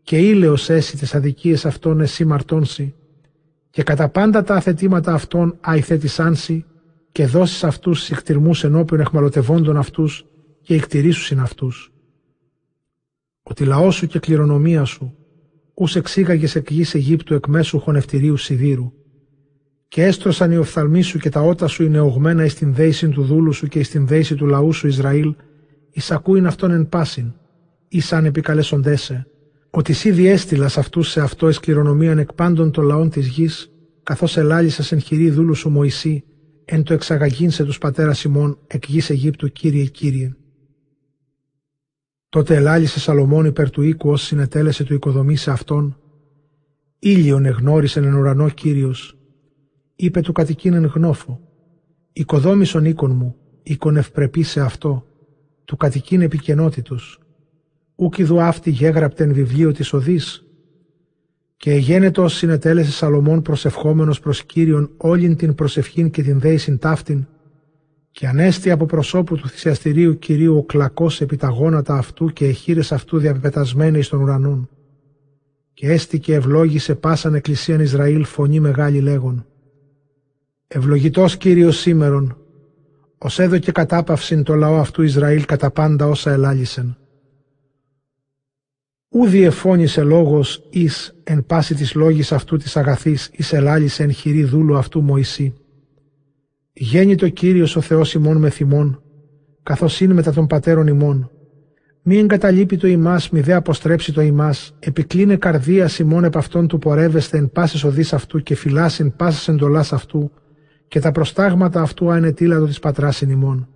και 0.02 0.18
ήλαιος 0.18 0.70
έσυ 0.70 0.98
τις 0.98 1.16
αδικίες 1.16 1.66
αυτών 1.66 2.02
εσύ 2.02 2.26
μαρτώνσι, 2.26 2.94
και 3.70 3.84
κατά 3.84 4.10
πάντα 4.10 4.44
τα 4.44 4.56
αθετήματα 4.56 5.14
αυτών 5.14 5.58
αϊθέτησάνσι, 5.62 6.66
και 7.12 7.26
δώσεις 7.26 7.64
αυτούς 7.64 8.04
συχτηρμούς 8.04 8.64
ενώπιον 8.64 9.00
εχμαλωτευόντων 9.00 9.78
αυτούς, 9.78 10.26
και 10.62 10.74
εκτηρήσουσιν 10.74 11.40
αυτούς. 11.40 11.92
Ότι 13.44 13.66
λαό 13.66 13.92
σου 13.92 14.08
και 14.08 14.20
κληρονομία 14.20 14.84
σου, 14.84 15.17
ους 15.80 15.96
εξήγαγες 15.96 16.56
εκ 16.56 16.72
γης 16.72 16.96
Αιγύπτου 16.96 17.34
εκ 17.34 17.48
μέσου 17.48 17.80
χωνευτηρίου 17.80 18.38
σιδήρου. 18.38 18.92
Και 19.88 20.04
έστρωσαν 20.04 20.52
οι 20.52 20.58
οφθαλμοί 20.58 21.02
σου 21.02 21.20
και 21.20 21.30
τα 21.30 21.42
ότα 21.42 21.68
σου 21.68 21.84
είναι 21.84 22.00
ογμένα 22.00 22.46
εις 22.46 22.56
την 22.56 22.74
δέηση 22.74 23.10
του 23.10 23.24
δούλου 23.24 23.54
σου 23.54 23.68
και 23.68 23.80
εις 23.80 23.90
την 23.90 24.08
δέηση 24.08 24.36
του 24.36 24.46
λαού 24.46 24.74
σου 24.74 24.88
Ισραήλ, 24.88 25.36
εις 25.92 26.12
ακούειν 26.12 26.46
αυτόν 26.48 26.72
εν 26.72 26.90
πάσιν, 26.90 27.34
εις 27.88 28.14
αν 28.14 28.26
επικαλέσοντέσαι, 28.26 29.28
ότι 29.70 29.92
εσύ 29.92 30.12
διέστηλας 30.12 30.78
αυτούς 30.78 31.10
σε 31.10 31.22
αυτό 31.22 31.50
εις 31.50 31.60
κληρονομίαν 31.60 32.18
εκ 32.18 32.34
πάντων 32.34 32.72
των 32.72 32.86
λαών 32.86 33.10
της 33.10 33.28
γης, 33.28 33.72
καθώς 34.04 34.38
ελάλησας 34.38 34.92
εν 34.92 35.00
χειρή 35.00 35.30
δούλου 35.30 35.56
σου 35.56 35.70
Μωυσή, 35.70 36.24
εν 36.66 36.84
το 36.84 36.94
εξαγαγήν 36.94 37.52
σε 37.52 37.64
τους 37.64 37.78
πατέρας 37.78 38.24
ημών 38.24 38.60
εκ 38.68 38.86
γης 38.88 39.10
Αιγύπτου 39.10 39.52
Κύριε 39.52 39.86
Κύριε. 39.86 40.36
Τότε 42.38 42.56
ελάλησε 42.56 43.00
Σαλομών 43.00 43.46
υπέρ 43.46 43.70
του 43.70 43.82
οίκου 43.82 44.10
ως 44.10 44.22
συνετέλεσε 44.22 44.84
του 44.84 44.94
οικοδομή 44.94 45.36
σε 45.36 45.52
αυτόν. 45.52 45.98
Ήλιον 47.00 47.46
εγνώρισεν 47.46 48.04
εν 48.04 48.14
ουρανό 48.14 48.50
Κύριος. 48.50 49.18
Είπε 49.96 50.22
του 50.22 50.32
κατοικίνεν 50.32 50.86
γνώφο. 50.86 51.40
Οικοδόμησον 52.14 52.86
οίκον 52.86 53.12
μου, 53.12 53.36
οίκον 53.64 53.98
ευπρεπή 53.98 54.44
σε 54.44 54.62
αυτό. 54.62 55.06
Του 55.66 55.78
κατοικίν 55.78 56.22
επικενότητος. 56.22 57.20
Ούκ 57.96 58.18
ιδου 58.18 58.42
αυτή 58.42 58.70
γέγραπτεν 58.70 59.34
βιβλίο 59.34 59.72
της 59.72 59.94
οδής. 59.94 60.46
Και 61.58 61.72
εγένετο 61.72 62.24
ως 62.24 62.34
συνετέλεσε 62.34 62.92
Σαλομών 62.92 63.42
προσευχόμενος 63.42 64.20
προς 64.20 64.44
Κύριον 64.44 64.92
όλην 64.98 65.36
την 65.36 65.56
προσευχήν 65.56 66.10
και 66.10 66.24
την 66.24 66.40
δέησιν 66.40 66.78
ταύτην 66.78 67.28
και 68.18 68.28
ανέστη 68.28 68.72
από 68.72 68.86
προσώπου 68.86 69.36
του 69.36 69.50
θυσιαστηρίου 69.50 70.20
Κυρίου 70.20 70.58
ο 70.58 70.64
κλακός 70.64 71.22
επί 71.22 71.38
τα 71.38 71.48
γόνατα 71.48 71.98
αυτού 71.98 72.28
και 72.30 72.46
εχείρες 72.46 72.92
αυτού 72.92 73.18
διαπεπετασμένοι 73.18 74.02
στον 74.02 74.22
ουρανόν. 74.22 74.70
Και 75.74 75.92
έστηκε 75.92 76.34
ευλόγησε 76.34 76.96
πάσαν 76.96 77.34
εκκλησίαν 77.34 77.80
Ισραήλ 77.80 78.26
φωνή 78.26 78.60
μεγάλη 78.60 79.00
λέγον. 79.00 79.46
Ευλογητός 80.68 81.38
Κύριος 81.38 81.78
σήμερον, 81.78 82.38
ως 83.18 83.40
έδωκε 83.40 83.72
κατάπαυσιν 83.72 84.44
το 84.44 84.56
λαό 84.56 84.78
αυτού 84.78 85.02
Ισραήλ 85.02 85.46
κατά 85.46 85.72
πάντα 85.72 86.08
όσα 86.08 86.32
ελάλησεν. 86.32 86.98
Ούδι 89.10 89.42
εφώνησε 89.44 90.04
λόγος 90.04 90.68
εις 90.70 91.16
εν 91.24 91.46
πάση 91.46 91.76
της 91.76 91.94
λόγης 91.94 92.32
αυτού 92.32 92.58
της 92.58 92.78
αγαθής 92.78 93.30
εις 93.34 93.54
ελάλησε 93.54 94.04
εν 94.04 94.12
χειρή 94.12 94.44
δούλου 94.44 94.78
αυτού 94.78 95.02
Μωυσή. 95.02 95.54
Γέννητο 96.80 97.30
Κύριος 97.30 97.76
ο 97.76 97.82
Θεός 97.82 98.14
ημών 98.14 98.38
με 98.38 98.50
θυμών, 98.50 99.02
καθώς 99.64 100.02
είναι 100.02 100.14
μετά 100.14 100.32
των 100.32 100.48
πατέρων 100.48 100.88
ημών. 100.88 101.32
Μη 102.02 102.18
εγκαταλείπει 102.18 102.78
το 102.78 102.88
ημάς, 102.88 103.30
μη 103.30 103.40
δε 103.40 103.54
αποστρέψει 103.54 104.14
το 104.14 104.22
ημάς, 104.22 104.76
επικλίνε 104.80 105.36
καρδίας 105.36 106.00
ημών 106.00 106.24
επ' 106.24 106.38
αυτόν 106.38 106.68
του 106.68 106.80
πορεύεστε 106.80 107.38
εν 107.38 107.52
πάσης 107.52 107.84
οδής 107.84 108.14
αυτού 108.14 108.40
και 108.40 108.56
φυλάσιν 108.56 109.16
πάσης 109.16 109.48
εντολάς 109.48 109.94
αυτού, 109.94 110.32
και 110.88 111.00
τα 111.00 111.12
προστάγματα 111.12 111.82
αυτού 111.82 112.12
ανετήλατο 112.12 112.66
της 112.66 112.80
πατράσιν 112.80 113.30
ημών. 113.30 113.68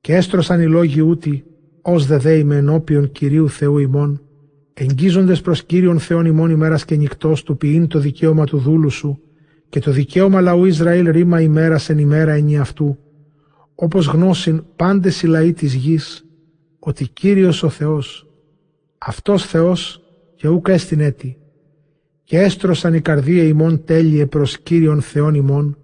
Και 0.00 0.14
έστρωσαν 0.14 0.60
οι 0.60 0.66
λόγοι 0.66 1.00
ούτι, 1.00 1.44
ως 1.82 2.06
δε 2.06 2.16
δέει 2.16 2.44
με 2.44 2.56
ενώπιον 2.56 3.12
Κυρίου 3.12 3.48
Θεού 3.48 3.78
ημών, 3.78 4.22
εγγίζοντες 4.74 5.40
προς 5.40 5.64
Κύριον 5.64 5.98
Θεόν 5.98 6.26
ημών 6.26 6.50
ημέρας 6.50 6.84
και 6.84 6.96
νυχτός 6.96 7.42
του 7.42 7.56
ποιήν 7.56 7.86
το 7.86 7.98
δικαίωμα 7.98 8.44
του 8.44 8.58
δούλου 8.58 8.90
σου, 8.90 9.18
και 9.74 9.80
το 9.80 9.90
δικαίωμα 9.90 10.40
λαού 10.40 10.64
Ισραήλ 10.64 11.10
ρήμα 11.10 11.40
ημέρας 11.40 11.88
εν 11.88 11.98
ημέρα 11.98 12.32
ενή 12.32 12.58
αυτού, 12.58 12.98
όπως 13.74 14.06
γνώσιν 14.06 14.64
πάντες 14.76 15.22
οι 15.22 15.26
λαοί 15.26 15.52
της 15.52 15.74
γης, 15.74 16.24
ότι 16.78 17.08
Κύριος 17.08 17.62
ο 17.62 17.68
Θεός, 17.68 18.26
αυτός 18.98 19.46
Θεός 19.46 20.02
και 20.34 20.48
ούκα 20.48 20.72
έστιν 20.72 21.00
έτη, 21.00 21.36
και 22.24 22.38
έστρωσαν 22.38 22.94
η 22.94 23.00
καρδία 23.00 23.42
ημών 23.42 23.84
τέλειε 23.84 24.26
προς 24.26 24.58
Κύριον 24.58 25.00
Θεόν 25.00 25.34
ημών, 25.34 25.78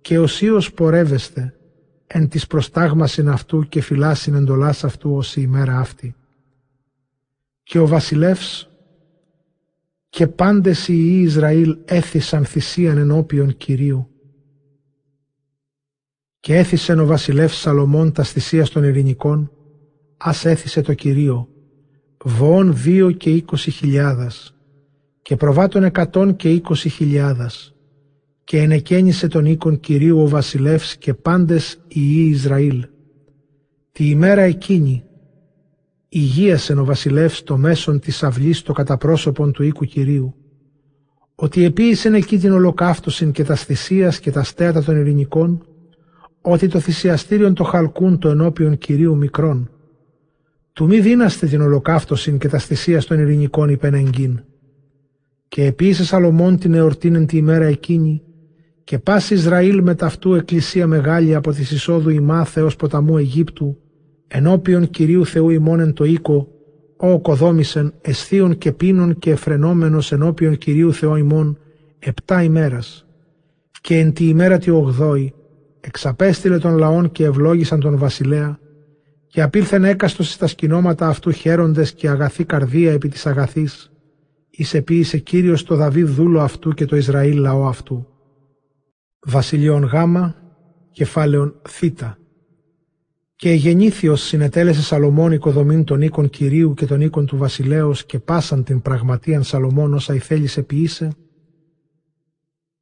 και 0.00 0.18
οσίως 0.18 0.72
πορεύεστε 0.72 1.54
εν 2.06 2.28
της 2.28 2.46
προστάγμασιν 2.46 3.28
αυτού 3.28 3.68
και 3.68 3.80
φυλάσιν 3.80 4.34
εντολάς 4.34 4.84
αυτού 4.84 5.16
ως 5.16 5.36
η 5.36 5.42
ημέρα 5.44 5.78
αυτή. 5.78 6.14
Και 7.62 7.78
ο 7.78 7.86
βασιλεύς 7.86 8.69
και 10.10 10.26
πάντες 10.26 10.88
οι 10.88 10.94
Ιη 10.96 11.22
Ισραήλ 11.24 11.76
έθισαν 11.84 12.44
θυσίαν 12.44 12.98
ενώπιον 12.98 13.56
Κυρίου. 13.56 14.08
Και 16.40 16.56
έθισε 16.56 16.92
ο 16.92 17.06
βασιλεύς 17.06 17.56
Σαλομών 17.56 18.12
τα 18.12 18.22
θυσία 18.22 18.68
των 18.68 18.84
ειρηνικών, 18.84 19.52
ας 20.16 20.44
έθισε 20.44 20.82
το 20.82 20.94
Κυρίο, 20.94 21.48
βοών 22.24 22.76
δύο 22.76 23.10
και 23.10 23.30
είκοσι 23.30 23.70
χιλιάδας 23.70 24.54
και 25.22 25.36
προβάτων 25.36 25.84
εκατόν 25.84 26.36
και 26.36 26.50
είκοσι 26.50 26.88
χιλιάδας 26.88 27.74
και 28.44 28.58
ενεκένισε 28.58 29.28
τον 29.28 29.44
οίκον 29.44 29.80
Κυρίου 29.80 30.20
ο 30.20 30.28
βασιλεύς 30.28 30.96
και 30.96 31.14
πάντες 31.14 31.72
οι 31.88 32.00
Ιη 32.00 32.30
Ισραήλ. 32.30 32.86
Τη 33.92 34.08
ημέρα 34.08 34.42
εκείνη 34.42 35.04
υγίασεν 36.12 36.78
ο 36.78 36.84
βασιλεύς 36.84 37.42
το 37.42 37.56
μέσον 37.56 38.00
της 38.00 38.22
αυλής 38.22 38.62
το 38.62 38.72
καταπρόσωπον 38.72 39.52
του 39.52 39.62
οίκου 39.62 39.84
Κυρίου, 39.84 40.34
ότι 41.34 41.64
επίησεν 41.64 42.14
εκεί 42.14 42.38
την 42.38 42.52
ολοκαύτωσιν 42.52 43.32
και 43.32 43.44
τα 43.44 43.54
θυσίας 43.54 44.20
και 44.20 44.30
τα 44.30 44.42
στέατα 44.42 44.82
των 44.82 44.96
ειρηνικών, 44.96 45.66
ότι 46.40 46.68
το 46.68 46.80
θυσιαστήριον 46.80 47.54
το 47.54 47.64
χαλκούν 47.64 48.18
το 48.18 48.28
ενώπιον 48.28 48.78
Κυρίου 48.78 49.16
μικρών. 49.16 49.70
Του 50.72 50.86
μη 50.86 51.00
δίναστε 51.00 51.46
την 51.46 51.60
ολοκαύτωσιν 51.60 52.38
και 52.38 52.48
τα 52.48 52.58
θυσίας 52.58 53.06
των 53.06 53.18
ειρηνικών 53.18 53.68
υπενεγγύν. 53.68 54.44
Και 55.48 55.64
επίησε 55.64 56.04
Σαλομών 56.04 56.58
την 56.58 56.74
εορτήν 56.74 57.26
τη 57.26 57.36
ημέρα 57.36 57.64
εκείνη, 57.64 58.22
και 58.84 58.98
πας 58.98 59.30
Ισραήλ 59.30 59.82
με 59.82 59.94
ταυτού 59.94 60.34
εκκλησία 60.34 60.86
μεγάλη 60.86 61.34
από 61.34 61.52
τη 61.52 61.60
εισόδου 61.60 62.10
ημά 62.10 62.44
Θεός 62.44 62.76
ποταμού 62.76 63.16
Αιγύπτου, 63.16 63.78
ενώπιον 64.32 64.90
Κυρίου 64.90 65.26
Θεού 65.26 65.50
ημών 65.50 65.80
εν 65.80 65.92
το 65.92 66.04
οίκο, 66.04 66.48
ο 66.96 67.20
κοδόμησεν 67.20 67.94
αισθίων 68.00 68.58
και 68.58 68.72
πίνων 68.72 69.18
και 69.18 69.30
εφρενόμενος 69.30 70.12
ενώπιον 70.12 70.56
Κυρίου 70.58 70.92
Θεού 70.92 71.16
ημών 71.16 71.58
επτά 71.98 72.42
ημέρας. 72.42 73.06
Και 73.80 73.98
εν 73.98 74.12
τη 74.12 74.28
ημέρα 74.28 74.58
τη 74.58 74.70
ογδόη 74.70 75.34
εξαπέστειλε 75.80 76.58
των 76.58 76.76
λαών 76.76 77.12
και 77.12 77.24
ευλόγησαν 77.24 77.80
τον 77.80 77.98
βασιλέα 77.98 78.58
και 79.26 79.42
απήλθεν 79.42 79.84
έκαστος 79.84 80.32
στα 80.32 80.46
σκηνώματα 80.46 81.08
αυτού 81.08 81.30
χαίροντες 81.30 81.92
και 81.92 82.08
αγαθή 82.08 82.44
καρδία 82.44 82.92
επί 82.92 83.08
της 83.08 83.26
αγαθής, 83.26 83.92
εις 84.50 84.74
επίησε 84.74 85.18
Κύριος 85.18 85.64
το 85.64 85.76
Δαβίδ 85.76 86.08
δούλο 86.08 86.40
αυτού 86.40 86.72
και 86.72 86.84
το 86.84 86.96
Ισραήλ 86.96 87.38
λαό 87.38 87.66
αυτού. 87.66 88.06
Βασιλειών 89.20 89.84
Γ, 89.84 89.94
κεφάλαιον 90.90 91.54
Θ. 91.68 91.82
Και 93.40 93.52
γεννήθιος 93.52 94.22
συνετέλεσε 94.22 94.82
Σαλομών 94.82 95.32
οικοδομήν 95.32 95.84
των 95.84 96.02
οίκων 96.02 96.30
Κυρίου 96.30 96.74
και 96.74 96.86
των 96.86 97.00
οίκων 97.00 97.26
του 97.26 97.36
βασιλέως 97.36 98.04
και 98.06 98.18
πάσαν 98.18 98.64
την 98.64 98.82
πραγματείαν 98.82 99.42
Σαλομών 99.42 99.94
όσα 99.94 100.14
η 100.14 100.18
θέλησε 100.18 100.62
ποιήσε. 100.62 101.12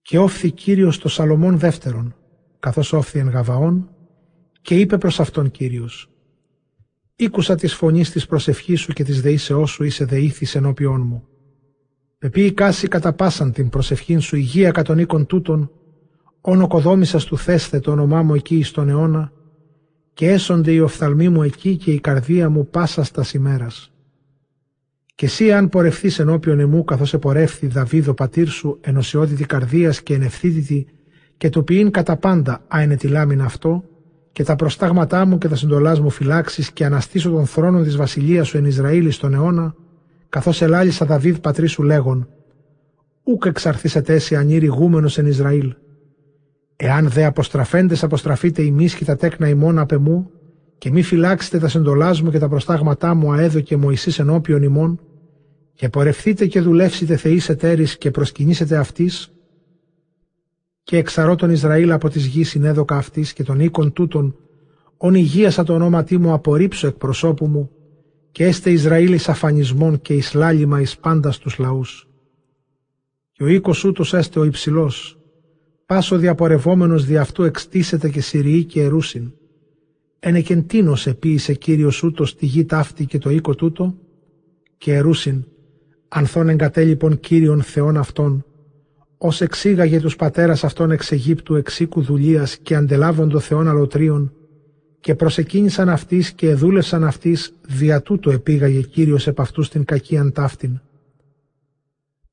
Και 0.02 0.18
όφθη 0.18 0.50
Κύριος 0.50 0.98
το 0.98 1.08
Σαλομών 1.08 1.58
δεύτερον, 1.58 2.14
καθώς 2.58 2.92
όφθη 2.92 3.18
εν 3.18 3.28
Γαβαών, 3.28 3.90
και 4.60 4.78
είπε 4.78 4.98
προς 4.98 5.20
αυτόν 5.20 5.50
Κύριος, 5.50 6.10
«Ήκουσα 7.16 7.54
της 7.54 7.74
φωνής 7.74 8.10
της 8.10 8.26
προσευχής 8.26 8.80
σου 8.80 8.92
και 8.92 9.04
της 9.04 9.20
δεήσεώς 9.20 9.70
σου 9.70 9.84
είσαι 9.84 10.04
δεήθης 10.04 10.54
ενώπιόν 10.54 11.00
μου. 11.00 11.24
Πεπεί 12.18 12.52
κάση 12.52 12.88
κατά 12.88 13.12
πάσαν 13.12 13.52
την 13.52 13.68
προσευχήν 13.68 14.20
σου 14.20 14.36
υγεία 14.36 14.70
κατ' 14.70 14.86
των 14.86 14.98
οίκων 14.98 15.26
τούτων, 15.26 15.70
όν 16.40 16.62
οκοδόμησας 16.62 17.24
του 17.24 17.38
θέστε 17.38 17.80
το 17.80 17.90
όνομά 17.90 18.22
μου 18.22 18.34
εκεί 18.34 18.62
στον 18.62 18.88
αιώνα 18.88 19.32
και 20.18 20.30
έσονται 20.30 20.72
οι 20.72 20.78
οφθαλμοί 20.78 21.28
μου 21.28 21.42
εκεί 21.42 21.76
και 21.76 21.92
η 21.92 22.00
καρδία 22.00 22.48
μου 22.50 22.66
πάσα 22.66 23.02
στα 23.04 23.24
ημέρας. 23.34 23.92
Και 25.14 25.26
εσύ 25.26 25.52
αν 25.52 25.68
πορευθείς 25.68 26.18
ενώπιον 26.18 26.60
εμού 26.60 26.84
καθώς 26.84 27.14
επορεύθη 27.14 27.66
Δαβίδ 27.66 28.08
ο 28.08 28.14
πατήρ 28.14 28.48
σου 28.48 28.78
ενωσιότητη 28.80 29.44
καρδίας 29.44 30.02
και 30.02 30.14
ενευθύτητη 30.14 30.86
και 31.36 31.48
το 31.48 31.62
ποιήν 31.62 31.90
κατά 31.90 32.16
πάντα 32.16 32.64
άινε 32.68 32.96
τη 32.96 33.08
λάμινα 33.08 33.44
αυτό 33.44 33.84
και 34.32 34.42
τα 34.42 34.56
προστάγματά 34.56 35.26
μου 35.26 35.38
και 35.38 35.48
τα 35.48 35.56
συντολάς 35.56 36.00
μου 36.00 36.10
φυλάξεις 36.10 36.70
και 36.72 36.84
αναστήσω 36.84 37.30
τον 37.30 37.46
θρόνο 37.46 37.82
της 37.82 37.96
βασιλείας 37.96 38.48
σου 38.48 38.56
εν 38.56 38.64
Ισραήλ 38.64 39.10
στον 39.12 39.34
αιώνα 39.34 39.74
καθώς 40.28 40.62
ελάλησα 40.62 41.06
Δαβίδ 41.06 41.36
πατρί 41.36 41.66
σου 41.66 41.82
λέγον 41.82 42.28
«Ούκ 43.22 43.44
εξαρθήσετε 43.44 44.14
εσύ 44.14 44.36
ανήριγούμενος 44.36 45.18
εν 45.18 45.26
Ισραήλ» 45.26 45.74
Εάν 46.80 47.08
δε 47.08 47.24
αποστραφέντες 47.24 48.02
αποστραφείτε 48.02 48.62
ημείς 48.62 48.94
και 48.94 49.04
τα 49.04 49.16
τέκνα 49.16 49.48
ημών 49.48 49.78
απ' 49.78 49.92
εμού, 49.92 50.30
και 50.78 50.90
μη 50.90 51.02
φυλάξετε 51.02 51.58
τα 51.58 51.68
συντολάς 51.68 52.22
μου 52.22 52.30
και 52.30 52.38
τα 52.38 52.48
προστάγματά 52.48 53.14
μου 53.14 53.32
αέδω 53.32 53.60
και 53.60 53.76
Μωυσής 53.76 54.18
ενώπιον 54.18 54.62
ημών, 54.62 55.00
και 55.74 55.88
πορευθείτε 55.88 56.46
και 56.46 56.60
δουλεύσετε 56.60 57.16
θεείς 57.16 57.48
εταίρης 57.48 57.98
και 57.98 58.10
προσκυνήσετε 58.10 58.76
αυτής, 58.76 59.32
και 60.82 60.96
εξαρώ 60.96 61.34
τον 61.34 61.50
Ισραήλ 61.50 61.92
από 61.92 62.08
της 62.08 62.26
γης 62.26 62.48
συνέδοκα 62.48 62.96
αυτής 62.96 63.32
και 63.32 63.42
των 63.42 63.60
οίκων 63.60 63.92
τούτων, 63.92 64.36
ον 64.96 65.14
υγείασα 65.14 65.64
το 65.64 65.74
ονόματί 65.74 66.18
μου 66.18 66.32
απορρίψω 66.32 66.86
εκ 66.86 66.94
προσώπου 66.94 67.46
μου, 67.46 67.70
και 68.30 68.44
έστε 68.44 68.70
Ισραήλ 68.70 69.12
εις 69.12 69.28
αφανισμών 69.28 70.00
και 70.00 70.14
εις 70.14 70.34
λάλημα 70.34 70.80
εις 70.80 70.98
πάντας 70.98 71.38
τους 71.38 71.58
λαούς. 71.58 72.08
Και 73.32 73.42
ο 73.42 73.46
οίκος 73.46 73.84
ούτως 73.84 74.14
έστε 74.14 74.38
ο 74.38 74.44
υψηλός, 74.44 75.17
πάσο 75.88 76.16
διαπορευόμενος 76.16 77.04
δι' 77.04 77.16
αυτού 77.16 77.42
εξτίσεται 77.42 78.08
και 78.08 78.20
συριεί 78.20 78.64
και 78.64 78.82
ερούσιν. 78.82 79.32
Ενεκεντίνος 80.18 81.06
επίησε 81.06 81.54
Κύριος 81.54 82.02
ούτως 82.02 82.36
τη 82.36 82.46
γη 82.46 82.64
ταύτη 82.64 83.06
και 83.06 83.18
το 83.18 83.30
οίκο 83.30 83.54
τούτο, 83.54 83.94
και 84.78 84.94
ερούσιν, 84.94 85.44
ανθών 86.08 86.48
εγκατέλειπων 86.48 87.20
Κύριον 87.20 87.62
Θεών 87.62 87.96
αυτών, 87.96 88.44
ως 89.18 89.40
εξήγαγε 89.40 90.00
τους 90.00 90.16
πατέρας 90.16 90.64
αυτών 90.64 90.90
εξ 90.90 91.12
Αιγύπτου 91.12 91.54
εξήκου 91.54 92.02
δουλείας 92.02 92.56
και 92.56 92.74
αντελάβοντο 92.74 93.38
Θεών 93.38 93.68
αλωτρίων, 93.68 94.32
και 95.00 95.14
προσεκίνησαν 95.14 95.88
αυτής 95.88 96.32
και 96.32 96.48
εδούλευσαν 96.48 97.04
αυτής, 97.04 97.54
δια 97.66 98.02
τούτο 98.02 98.30
επήγαγε 98.30 98.80
Κύριος 98.80 99.26
επ' 99.26 99.40
αυτούς 99.40 99.68
την 99.68 99.84
κακίαν 99.84 100.32
ταύτην. 100.32 100.80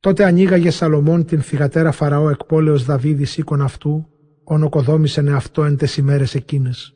Τότε 0.05 0.25
ανοίγαγε 0.25 0.69
Σαλομών 0.69 1.25
την 1.25 1.41
θυγατέρα 1.41 1.91
Φαραώ 1.91 2.29
εκ 2.29 2.43
πόλεως 2.43 2.85
Δαβίδης 2.85 3.37
οίκον 3.37 3.61
αυτού, 3.61 4.07
ονοκοδόμησεν 4.43 5.29
αυτό 5.29 5.63
εν 5.63 5.77
τες 5.77 5.97
ημέρες 5.97 6.35
εκείνες. 6.35 6.95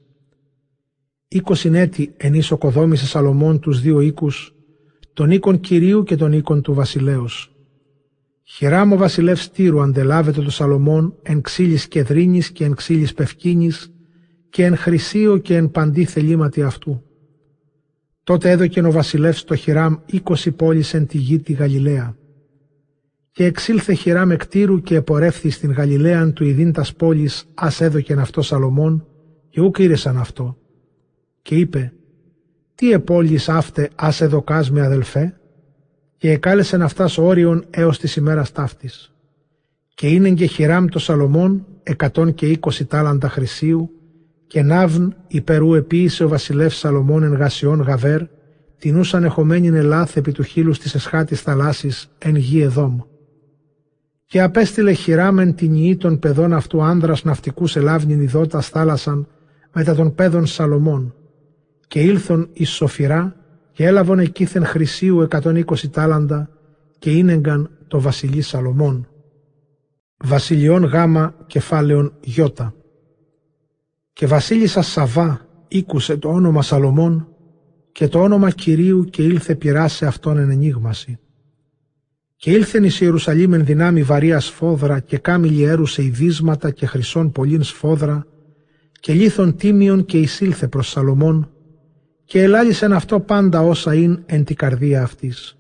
Είκοσιν 1.28 1.76
έτη 1.76 2.14
ενής 2.18 2.52
οκοδόμησε 2.52 3.06
Σαλομών 3.06 3.60
τους 3.60 3.82
δύο 3.82 4.00
οίκους, 4.00 4.56
τον 5.14 5.32
οίκον 5.32 5.60
Κυρίου 5.60 6.04
και 6.04 6.16
τον 6.16 6.34
οίκον 6.34 6.62
του 6.62 6.74
βασιλέως. 6.74 7.56
Χεράμ 8.44 8.92
ο 8.92 8.98
βασιλεύς 8.98 9.52
Τύρου 9.52 9.82
αντελάβεται 9.82 10.42
το 10.42 10.52
Σαλομών 10.52 11.16
εν 11.22 11.42
ξύλης 11.42 11.88
κεδρίνης 11.88 12.52
και 12.52 12.66
εν 12.66 12.76
ξύλης 12.76 13.14
πευκίνης 13.14 13.92
και 14.50 14.66
εν 14.66 14.76
χρυσίο 14.76 15.38
και 15.38 15.56
εν 15.56 15.72
παντή 15.72 16.06
θελήματι 16.06 16.62
αυτού. 16.64 17.04
Τότε 18.24 18.50
έδωκε 18.50 18.82
ο 18.82 18.92
βασιλεύς 18.92 19.44
το 19.44 19.56
Χειράμ 19.56 19.96
είκοσι 20.06 20.52
πόλεις 20.52 20.94
εν 20.94 21.08
τη 21.08 21.18
γη 21.18 21.40
τη 21.40 21.54
Γαλιλαία 21.54 22.19
και 23.40 23.46
εξήλθε 23.46 23.94
χειρά 23.94 24.26
με 24.26 24.36
κτήρου 24.36 24.82
και 24.82 24.96
επορεύθη 24.96 25.50
στην 25.50 25.72
Γαλιλαίαν 25.72 26.34
του 26.34 26.44
ιδίν 26.44 26.72
τας 26.72 26.94
πόλης 26.94 27.46
ας 27.54 27.82
έδωκεν 27.82 28.20
αυτό 28.20 28.42
Σαλομών 28.42 29.08
και 29.50 29.62
ούκ 29.62 29.78
ήρεσαν 29.78 30.18
αυτό. 30.18 30.58
Και 31.42 31.56
είπε, 31.56 31.94
τι 32.76 32.92
επόλυς 32.92 33.50
αύτε 33.50 33.90
άσε 33.96 34.26
δοκάς 34.26 34.72
με 34.72 34.82
αδελφέ, 34.82 35.40
και 36.18 36.32
εκάλεσεν 36.32 36.82
αυτάς 36.82 37.18
όριον 37.18 37.66
έως 37.70 38.00
της 38.00 38.16
ημέρας 38.16 38.52
ταύτης. 38.52 39.14
Και 39.94 40.08
είναι 40.08 40.32
και 40.32 40.46
χειράμ 40.46 40.86
το 40.86 41.00
Σαλομών 41.00 41.66
εκατόν 41.84 42.34
και 42.34 42.46
είκοσι 42.46 42.86
τάλαντα 42.86 43.30
χρυσίου, 43.30 43.90
και 44.48 44.62
ναύν 44.62 45.16
υπερού 45.28 45.76
επίησε 45.76 46.24
ο 46.24 46.28
βασιλεύς 46.28 46.78
Σαλομών 46.78 47.24
εν 47.24 47.34
γασιών 47.34 47.82
γαβέρ, 47.82 48.22
την 48.78 48.98
ούσαν 48.98 49.24
εχομένην 49.24 49.74
ελάθ 49.74 50.18
επί 50.18 50.32
του 50.32 50.44
χείλους 50.44 50.80
της 50.80 50.96
εσχάτης 50.96 51.42
θαλάσσης 51.42 52.10
εν 52.18 52.36
γη 52.36 52.62
εδόμ. 52.62 53.00
Και 54.30 54.42
απέστειλε 54.42 54.92
χειράμεν 54.92 55.56
την 55.56 55.74
ιή 55.74 55.98
των 55.98 56.20
παιδών 56.20 56.54
αυτού 56.54 56.82
άνδρας 56.84 57.24
ναυτικούς 57.24 57.76
ελάβνην 57.76 58.22
ειδότας 58.22 58.70
θάλασσαν 58.70 59.28
μετά 59.74 59.96
των 59.96 60.16
παιδών 60.16 60.46
Σαλομών. 60.46 61.16
Και 61.88 62.02
ήλθον 62.02 62.50
εις 62.54 62.70
σοφυρά 62.70 63.36
και 63.72 63.86
έλαβον 63.86 64.20
εκείθεν 64.20 64.66
χρυσίου 64.66 65.28
120 65.30 65.62
τάλαντα 65.92 66.50
και 67.00 67.12
ίνεγκαν 67.12 67.70
το 67.88 68.02
βασιλεί 68.02 68.42
Σαλομών. 68.42 69.08
Βασιλιών 70.18 70.84
γάμα 70.84 71.36
κεφάλαιον 71.48 72.14
γιώτα. 72.22 72.74
Και 74.14 74.28
βασίλισσα 74.28 74.82
Σαβά 74.82 75.48
ήκουσε 75.68 76.18
το 76.18 76.30
όνομα 76.30 76.62
Σαλομών 76.62 77.28
και 77.92 78.08
το 78.08 78.22
όνομα 78.22 78.50
Κυρίου 78.50 79.04
και 79.04 79.24
ήλθε 79.24 79.56
πειράσε 79.56 80.06
αυτόν 80.06 80.38
εν 80.38 80.50
ενίγμαση. 80.50 81.20
Και 82.40 82.52
ήλθεν 82.52 82.84
εις 82.84 83.02
Ιερουσαλήμ 83.02 83.54
εν 83.54 83.66
δυνάμει 83.66 84.04
βαρίας 84.04 84.46
σφόδρα 84.46 85.00
και 85.00 85.18
κάμιλι 85.18 85.64
έρουσε 85.64 86.04
ειδίσματα 86.04 86.72
και 86.72 86.86
χρυσών 86.86 87.32
πολλήν 87.32 87.64
σφόδρα 87.64 88.28
και 89.00 89.14
λίθον 89.14 89.56
τίμιον 89.56 90.06
και 90.06 90.20
εισήλθε 90.20 90.68
προς 90.68 90.90
Σαλομών 90.90 91.52
και 92.26 92.42
ελάλησεν 92.42 92.94
αυτό 92.94 93.20
πάντα 93.20 93.62
όσα 93.62 93.96
είναι 93.96 94.24
εν 94.26 94.44
τη 94.44 94.54
καρδία 94.54 95.04
αυτής. 95.04 95.58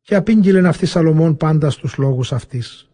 Και 0.00 0.14
απήγγειλεν 0.14 0.66
αυτή 0.66 0.86
Σαλομών 0.86 1.36
πάντα 1.36 1.70
στους 1.70 1.96
λόγους 1.96 2.32
αυτής. 2.32 2.90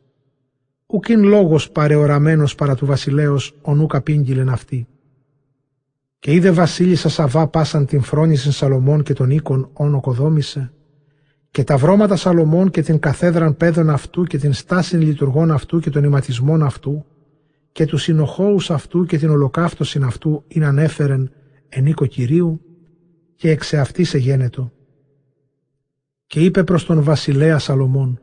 Ουκίν 0.86 1.24
λόγος 1.24 1.70
παρεοραμένος 1.70 2.54
παρά 2.54 2.74
του 2.74 2.86
βασιλέως 2.86 3.54
ονούκ 3.62 3.94
απήγγειλεν 3.94 4.48
αυτή. 4.48 4.86
Και 6.18 6.32
είδε 6.32 6.50
βασίλισσα 6.50 7.08
Σαβά 7.08 7.46
πάσαν 7.48 7.86
την 7.86 8.02
φρόνηση 8.02 8.52
Σαλομών 8.52 9.02
και 9.02 9.12
τον 9.12 9.30
οίκον 9.30 9.70
όν 9.72 9.94
οκοδόμησε, 9.94 10.72
και 11.50 11.64
τα 11.64 11.76
βρώματα 11.76 12.16
Σαλομών 12.16 12.70
και 12.70 12.82
την 12.82 12.98
καθέδραν 12.98 13.56
παιδων 13.56 13.90
αυτού 13.90 14.24
και 14.24 14.38
την 14.38 14.52
στάση 14.52 14.96
λειτουργών 14.96 15.50
αυτού 15.50 15.80
και 15.80 15.90
των 15.90 16.04
ηματισμών 16.04 16.62
αυτού, 16.62 17.04
και 17.72 17.86
τους 17.86 18.02
συνοχώους 18.02 18.70
αυτού 18.70 19.04
και 19.04 19.18
την 19.18 19.30
ολοκαύτωσιν 19.30 20.04
αυτού 20.04 20.44
ειν 20.48 20.64
ανέφερεν 20.64 21.30
εν 21.68 21.86
οίκο 21.86 22.06
Κυρίου, 22.06 22.60
και 23.34 23.50
εξ 23.50 23.74
σε 24.00 24.18
γένετο. 24.18 24.72
Και 26.26 26.40
είπε 26.40 26.64
προς 26.64 26.84
τον 26.84 27.02
βασιλέα 27.02 27.58
Σαλομών, 27.58 28.20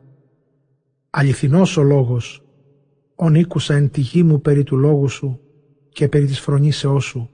αληθινός 1.10 1.76
ο 1.76 1.82
λόγος, 1.82 2.42
ον 3.14 3.34
ήκουσα 3.34 3.74
εν 3.74 3.90
τη 3.90 4.00
γη 4.00 4.22
μου 4.22 4.40
περί 4.40 4.62
του 4.62 4.76
λόγου 4.76 5.08
σου 5.08 5.40
και 5.88 6.08
περί 6.08 6.26
της 6.26 6.40
φρονήσεώς 6.40 7.04
σου, 7.04 7.30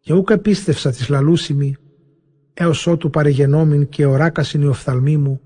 και 0.00 0.12
ούκ 0.12 0.30
επίστευσα 0.30 0.90
της 0.90 1.08
λαλούσιμη, 1.08 1.76
έως 2.60 2.86
ότου 2.86 3.10
παρεγενόμην 3.10 3.88
και 3.88 4.06
οράκασιν 4.06 4.62
η 4.62 4.66
οφθαλμή 4.66 5.16
μου, 5.16 5.40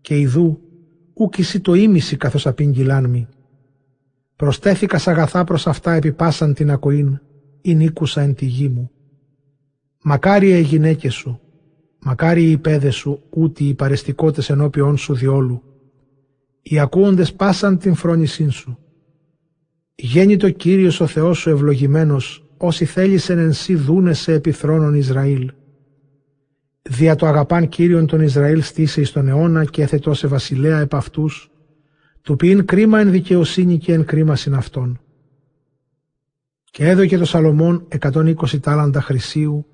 και 0.00 0.18
ιδού 0.18 0.60
ούκ 1.14 1.38
εσύ 1.38 1.60
το 1.60 1.74
ίμιση 1.74 2.16
καθώς 2.16 2.46
απήγγυλάν 2.46 3.10
μη. 3.10 3.28
Προστέθηκα 4.36 4.98
σ' 4.98 5.08
αγαθά 5.08 5.44
προς 5.44 5.66
αυτά 5.66 5.92
επιπάσαν 5.92 6.54
την 6.54 6.70
ακοήν, 6.70 7.20
ή 7.60 7.74
νίκουσα 7.74 8.20
εν 8.20 8.34
τη 8.34 8.44
γη 8.44 8.68
μου. 8.68 8.90
Μακάρι 10.02 10.50
οι 10.50 10.60
γυναίκες 10.60 11.14
σου, 11.14 11.40
μακάρι 11.98 12.50
οι 12.50 12.58
παιδες 12.58 12.94
σου, 12.94 13.22
ούτε 13.30 13.64
οι 13.64 13.74
παρεστικότες 13.74 14.50
ενώπιόν 14.50 14.96
σου 14.96 15.14
διόλου. 15.14 15.62
Οι 16.62 16.78
ακούοντες 16.78 17.32
πάσαν 17.32 17.78
την 17.78 17.94
φρόνησήν 17.94 18.50
σου. 18.50 18.78
Γέννητο 19.94 20.50
Κύριος 20.50 21.00
ο 21.00 21.06
Θεός 21.06 21.38
σου 21.38 21.50
ευλογημένος, 21.50 22.44
όσοι 22.56 22.84
θέλησεν 22.84 23.38
εν 23.38 23.52
σύ 23.52 23.74
δούνε 23.74 24.12
σε 24.12 24.32
επιθρόνων 24.32 24.94
Ισραήλ. 24.94 25.50
Δια 26.82 27.14
το 27.14 27.26
αγαπάν 27.26 27.68
Κύριον 27.68 28.06
τον 28.06 28.20
Ισραήλ 28.20 28.62
στήσε 28.62 29.00
εις 29.00 29.12
τον 29.12 29.28
αιώνα 29.28 29.64
και 29.64 29.82
έθετό 29.82 30.14
σε 30.14 30.26
βασιλέα 30.26 30.80
επ' 30.80 30.94
αυτούς, 30.94 31.50
του 32.22 32.36
ποιήν 32.36 32.64
κρίμα 32.64 33.00
εν 33.00 33.10
δικαιοσύνη 33.10 33.78
και 33.78 33.92
εν 33.92 34.04
κρίμα 34.04 34.36
συν 34.36 34.54
αυτών. 34.54 35.00
Και 36.64 36.88
έδωκε 36.88 37.18
το 37.18 37.24
Σαλομών 37.24 37.88
120 38.00 38.34
τάλαντα 38.60 39.00
χρυσίου 39.00 39.66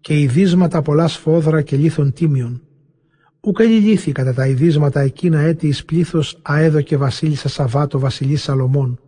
και 0.00 0.20
ειδίσματα 0.20 0.82
πολλά 0.82 1.08
σφόδρα 1.08 1.62
και 1.62 1.76
λίθων 1.76 2.12
τίμιων. 2.12 2.62
Ουκ 3.40 3.58
ελιλήθη 3.58 4.12
κατά 4.12 4.34
τα 4.34 4.46
ειδίσματα 4.46 5.00
εκείνα 5.00 5.40
έτη 5.40 5.66
εις 5.66 5.84
πλήθος 5.84 6.38
αέδωκε 6.42 6.96
βασίλισσα 6.96 7.48
Σαββάτο 7.48 7.98
βασιλή 7.98 8.36
Σαλομών 8.36 9.00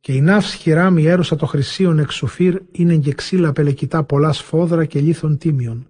και 0.00 0.14
η 0.14 0.20
ναύς 0.20 0.54
χειράμ 0.54 0.98
η 0.98 1.06
έρωσα 1.06 1.36
το 1.36 1.46
χρυσίον 1.46 1.98
εξουφύρ 1.98 2.62
είναι 2.70 2.96
και 2.96 3.12
ξύλα 3.12 3.52
πελεκητά 3.52 4.04
πολλά 4.04 4.32
σφόδρα 4.32 4.84
και 4.84 5.00
λίθων 5.00 5.38
τίμιων. 5.38 5.87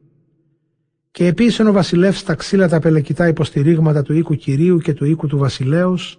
Και 1.10 1.26
επίσης 1.26 1.60
ο 1.60 1.72
βασιλεύς 1.72 2.22
τα 2.22 2.34
ξύλα 2.34 2.68
τα 2.68 2.78
πελεκητά 2.78 3.28
υποστηρίγματα 3.28 4.02
του 4.02 4.12
οίκου 4.12 4.34
κυρίου 4.34 4.78
και 4.78 4.92
του 4.94 5.04
οίκου 5.04 5.26
του 5.26 5.38
βασιλέως 5.38 6.18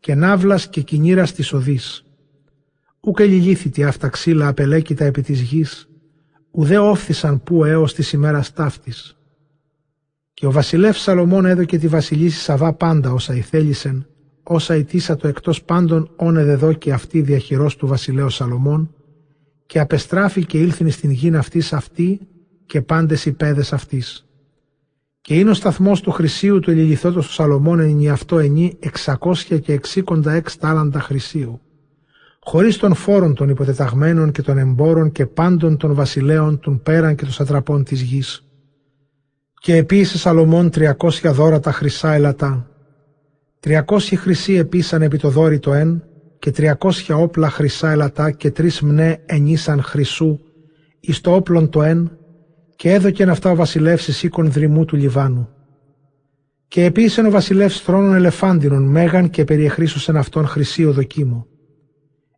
και 0.00 0.14
ναύλας 0.14 0.68
και 0.68 0.80
κινήρας 0.80 1.32
της 1.32 1.52
οδής. 1.52 2.04
Ούκ 3.00 3.20
ελιλήθητη 3.20 3.84
αυτά 3.84 4.08
ξύλα 4.08 4.48
απελέκητα 4.48 5.04
επί 5.04 5.22
της 5.22 5.40
γης, 5.40 5.88
ουδέ 6.50 6.78
όφθησαν 6.78 7.42
που 7.42 7.64
έως 7.64 7.94
της 7.94 8.12
ημέρας 8.12 8.52
ταύτης. 8.52 9.16
Και 10.34 10.46
ο 10.46 10.50
βασιλεύς 10.50 11.00
Σαλομών 11.00 11.44
έδωκε 11.44 11.78
τη 11.78 11.88
βασιλίση 11.88 12.40
Σαβά 12.40 12.72
πάντα 12.72 13.12
όσα 13.12 13.34
ηθέλησεν 13.34 14.06
όσα 14.42 14.76
ητήσα 14.76 15.16
το 15.16 15.28
εκτός 15.28 15.62
πάντων 15.62 16.10
όνε 16.16 16.44
δεδό 16.44 16.72
και 16.72 16.92
αυτή 16.92 17.20
διαχειρός 17.20 17.76
του 17.76 17.86
βασιλέως 17.86 18.34
Σαλομών 18.34 18.94
και 19.66 19.80
απεστράφη 19.80 20.46
και 20.46 20.58
ήλθιν 20.58 20.90
στην 20.90 21.10
γην 21.10 21.36
αυτής 21.36 21.72
αυτή 21.72 22.20
και 22.70 22.82
πάντες 22.82 23.26
οι 23.26 23.32
πέδες 23.32 23.72
αυτής. 23.72 24.26
Και 25.20 25.38
είναι 25.38 25.50
ο 25.50 25.54
σταθμός 25.54 26.00
του 26.00 26.10
χρυσίου 26.10 26.60
του 26.60 26.70
ελιληθότος 26.70 27.26
του 27.26 27.32
Σαλομών 27.32 27.80
εν 27.80 28.10
αυτό 28.10 28.38
ενή 28.38 28.76
εξακόσια 28.80 29.58
και 29.58 29.72
εξήκοντα 29.72 30.32
εξ 30.32 30.56
τάλαντα 30.56 31.00
χρυσίου. 31.00 31.60
Χωρίς 32.40 32.76
των 32.76 32.94
φόρων 32.94 33.34
των 33.34 33.48
υποτεταγμένων 33.48 34.32
και 34.32 34.42
των 34.42 34.58
εμπόρων 34.58 35.12
και 35.12 35.26
πάντων 35.26 35.76
των 35.76 35.94
βασιλέων 35.94 36.60
των 36.60 36.82
πέραν 36.82 37.14
και 37.14 37.24
των 37.24 37.32
σατραπών 37.32 37.84
της 37.84 38.00
γης. 38.00 38.44
Και 39.54 39.76
επίσης 39.76 40.20
Σαλομών 40.20 40.70
τριακόσια 40.70 41.32
δώρα 41.32 41.60
τα 41.60 41.72
χρυσά 41.72 42.12
ελατά, 42.12 42.70
Τριακόσιοι 43.60 44.16
χρυσοί 44.16 44.54
επίσαν 44.54 45.02
επί 45.02 45.18
το 45.18 45.28
δόρι 45.28 45.58
το 45.58 45.72
εν 45.72 46.04
και 46.38 46.50
τριακόσια 46.50 47.16
όπλα 47.16 47.50
χρυσά 47.50 47.90
ελατά 47.90 48.30
και 48.30 48.50
τρεις 48.50 48.80
μνέ 48.80 49.22
ενίσαν 49.26 49.82
χρυσού 49.82 50.38
εις 51.00 51.20
το 51.20 51.34
όπλον 51.34 51.68
το 51.68 51.82
εν 51.82 52.19
και 52.80 52.92
έδωκεν 52.92 53.30
αυτά 53.30 53.50
ο 53.50 53.54
βασιλεύς 53.54 54.08
εις 54.08 54.22
οίκον 54.22 54.50
δρυμού 54.50 54.84
του 54.84 54.96
Λιβάνου. 54.96 55.48
Και 56.68 56.84
επίσης 56.84 57.18
ο 57.18 57.30
βασιλεύς 57.30 57.80
θρόνων 57.80 58.14
ελεφάντινων 58.14 58.82
μέγαν 58.82 59.30
και 59.30 59.44
περιεχρήσωσεν 59.44 60.16
αυτόν 60.16 60.46
χρυσίο 60.46 60.92
δοκίμο. 60.92 61.46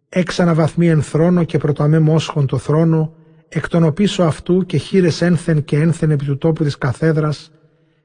Έξανα 0.08 0.54
βαθμί 0.54 0.88
εν 0.88 1.02
θρόνο 1.02 1.44
και 1.44 1.58
πρωτοαμέ 1.58 1.98
μόσχον 1.98 2.46
το 2.46 2.58
θρόνο, 2.58 3.14
εκ 3.48 3.68
των 3.68 3.84
οπίσω 3.84 4.22
αυτού 4.22 4.66
και 4.66 4.76
χείρες 4.76 5.22
ένθεν 5.22 5.64
και 5.64 5.76
ένθεν 5.76 6.10
επί 6.10 6.24
του 6.24 6.38
τόπου 6.38 6.64
της 6.64 6.78
καθέδρας 6.78 7.52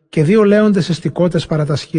και 0.09 0.23
δύο 0.23 0.43
λέοντες 0.43 0.89
εστικότες 0.89 1.45
παρά 1.45 1.65
τας 1.65 1.91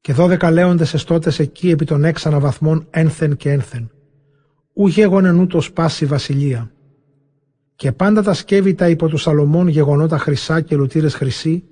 και 0.00 0.12
δώδεκα 0.12 0.50
λέοντες 0.50 0.94
εστώτες 0.94 1.38
εκεί 1.38 1.70
επί 1.70 1.84
των 1.84 2.04
έξανα 2.04 2.40
βαθμών 2.40 2.86
ένθεν 2.90 3.36
και 3.36 3.50
ένθεν. 3.50 3.90
Ου 4.72 4.86
γέγονεν 4.86 5.38
ούτως 5.38 5.72
πάση 5.72 6.06
βασιλεία. 6.06 6.72
Και 7.76 7.92
πάντα 7.92 8.22
τα 8.22 8.34
σκεύη 8.34 8.74
τα 8.74 8.88
υπό 8.88 9.08
του 9.08 9.16
Σαλομών 9.16 9.68
γεγονότα 9.68 10.18
χρυσά 10.18 10.60
και 10.60 10.76
λουτήρες 10.76 11.14
χρυσή, 11.14 11.64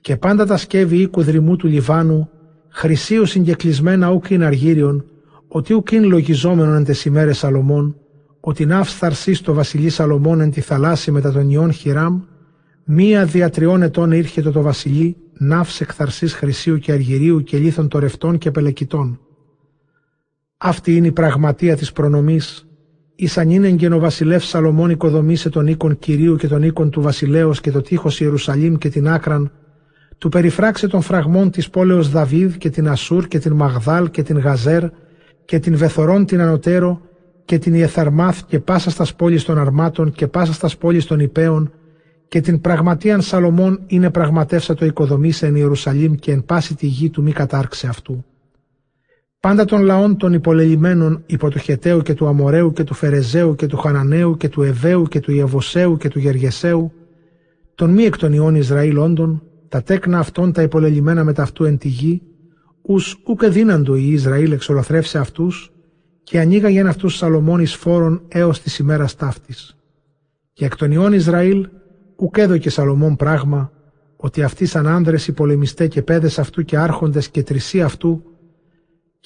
και 0.00 0.16
πάντα 0.16 0.46
τα 0.46 0.56
σκεύη 0.56 0.96
οίκου 0.96 1.22
δρυμού 1.22 1.56
του 1.56 1.66
Λιβάνου, 1.66 2.28
χρυσίου 2.68 3.26
συγκεκλεισμένα 3.26 4.10
ούκιν 4.10 4.42
αργύριον, 4.42 5.04
ότι 5.48 5.74
ούκιν 5.74 6.04
λογιζόμενον 6.04 6.74
εν 6.74 6.84
τες 6.84 7.04
ημέρες 7.04 7.38
Σαλομών, 7.38 7.96
ότι 8.40 8.66
ναύσταρσή 8.66 9.42
το 9.42 9.52
βασιλεί 9.52 9.88
Σαλομών 9.88 10.40
εν 10.40 10.50
τη 10.50 10.60
θαλάσση 10.60 11.10
μετά 11.10 11.32
τον 11.32 11.50
ιών 11.50 11.72
Χιράμ, 11.72 12.20
μία 12.84 13.24
δια 13.24 13.50
τριών 13.50 13.82
ετών 13.82 14.12
ήρχεται 14.12 14.50
το 14.50 14.62
βασιλεί, 14.62 15.16
ναύς 15.38 15.80
εκθαρσής 15.80 16.34
χρυσίου 16.34 16.78
και 16.78 16.92
αργυρίου 16.92 17.42
και 17.42 17.58
λίθων 17.58 17.88
τορευτών 17.88 18.38
και 18.38 18.50
πελεκητών. 18.50 19.20
Αυτή 20.56 20.96
είναι 20.96 21.06
η 21.06 21.12
πραγματεία 21.12 21.76
της 21.76 21.92
προνομής, 21.92 22.65
ήσαν 23.16 23.50
είναι 23.50 23.94
ο 23.94 23.98
βασιλεύς 23.98 24.48
Σαλομών 24.48 24.90
οικοδομήσε 24.90 25.48
τον 25.48 25.66
οίκον 25.66 25.98
Κυρίου 25.98 26.36
και 26.36 26.48
τον 26.48 26.62
οίκον 26.62 26.90
του 26.90 27.00
βασιλέως 27.00 27.60
και 27.60 27.70
το 27.70 27.80
τείχος 27.80 28.20
Ιερουσαλήμ 28.20 28.74
και 28.74 28.88
την 28.88 29.08
άκραν, 29.08 29.52
του 30.18 30.28
περιφράξε 30.28 30.86
των 30.86 31.00
φραγμών 31.00 31.50
της 31.50 31.70
πόλεως 31.70 32.10
Δαβίδ 32.10 32.54
και 32.54 32.70
την 32.70 32.88
Ασούρ 32.88 33.26
και 33.26 33.38
την 33.38 33.52
Μαγδάλ 33.52 34.10
και 34.10 34.22
την 34.22 34.38
Γαζέρ 34.38 34.84
και 35.44 35.58
την 35.58 35.76
Βεθορών 35.76 36.26
την 36.26 36.40
Ανωτέρο 36.40 37.00
και 37.44 37.58
την 37.58 37.74
Ιεθαρμάθ 37.74 38.42
και 38.46 38.60
πάσα 38.60 38.90
στας 38.90 39.14
πόλεις 39.14 39.44
των 39.44 39.58
αρμάτων 39.58 40.12
και 40.12 40.26
πάσα 40.26 40.52
στας 40.52 40.76
πόλεις 40.76 41.04
των 41.04 41.20
υπέων 41.20 41.72
και 42.28 42.40
την 42.40 42.60
πραγματείαν 42.60 43.22
Σαλομών 43.22 43.80
είναι 43.86 44.10
πραγματεύσα 44.10 44.74
το 44.74 44.84
οικοδομήσε 44.84 45.46
εν 45.46 45.54
Ιερουσαλήμ 45.56 46.14
και 46.14 46.32
εν 46.32 46.44
πάση 46.44 46.74
τη 46.74 46.86
γη 46.86 47.10
του 47.10 47.22
μη 47.22 47.32
κατάρξε 47.32 47.86
αυτού. 47.86 48.24
Πάντα 49.46 49.64
των 49.64 49.82
λαών 49.82 50.16
των 50.16 50.32
υπολελειμμένων 50.32 51.22
υπό 51.26 51.50
του 51.50 51.58
Χεταίου 51.58 52.00
και 52.02 52.14
του 52.14 52.26
Αμοραίου 52.26 52.72
και 52.72 52.84
του 52.84 52.94
Φερεζαίου 52.94 53.54
και 53.54 53.66
του 53.66 53.76
Χαναναίου 53.76 54.36
και 54.36 54.48
του 54.48 54.62
Εβαίου 54.62 55.02
και 55.02 55.20
του 55.20 55.32
Ιεβοσαίου 55.32 55.96
και 55.96 56.08
του 56.08 56.18
Γεργεσαίου, 56.18 56.92
των 57.74 57.90
μη 57.90 58.02
εκ 58.02 58.16
των 58.16 58.32
ιών 58.32 58.54
Ισραήλ 58.54 58.96
όντων, 58.98 59.42
τα 59.68 59.82
τέκνα 59.82 60.18
αυτών 60.18 60.52
τα 60.52 60.62
υπολελειμμένα 60.62 61.24
με 61.24 61.32
ταυτού 61.32 61.64
εν 61.64 61.78
τη 61.78 61.88
γη, 61.88 62.22
ους 62.82 63.16
ούκε 63.26 63.48
δύναντο 63.48 63.96
η 63.96 64.12
Ισραήλ 64.12 64.52
εξολοθρεύσε 64.52 65.18
αυτούς 65.18 65.72
και 66.22 66.40
ανοίγαγεν 66.40 66.86
αυτούς 66.86 67.16
Σαλομών 67.16 67.60
εις 67.60 67.74
φόρων 67.74 68.22
έως 68.28 68.60
της 68.60 68.78
ημέρας 68.78 69.16
ταύτης. 69.16 69.76
Και 70.52 70.64
εκ 70.64 70.76
των 70.76 70.90
ιών 70.90 71.12
Ισραήλ 71.12 71.68
ουκ 72.16 72.36
έδωκε 72.38 72.70
Σαλομών 72.70 73.16
πράγμα, 73.16 73.72
ότι 74.16 74.42
αυτοί 74.42 74.66
σαν 74.66 74.86
άνδρες 74.86 75.26
οι 75.26 75.32
πολεμιστέ 75.32 75.86
και 75.86 76.02
πέδες 76.02 76.38
αυτού 76.38 76.64
και 76.64 76.76
άρχοντες 76.78 77.28
και 77.28 77.42
τρισί 77.42 77.82
αυτού 77.82 78.22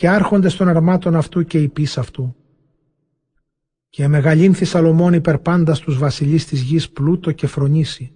και 0.00 0.08
άρχοντες 0.08 0.56
των 0.56 0.68
αρμάτων 0.68 1.16
αυτού 1.16 1.44
και 1.44 1.58
υπείς 1.58 1.98
αυτού. 1.98 2.36
Και 3.88 4.08
μεγαλύνθη 4.08 4.64
Σαλομών 4.64 5.12
υπερ 5.12 5.38
πάντα 5.38 5.74
στους 5.74 5.98
βασιλείς 5.98 6.46
της 6.46 6.60
γης 6.60 6.90
πλούτο 6.90 7.32
και 7.32 7.46
φρονήσει. 7.46 8.12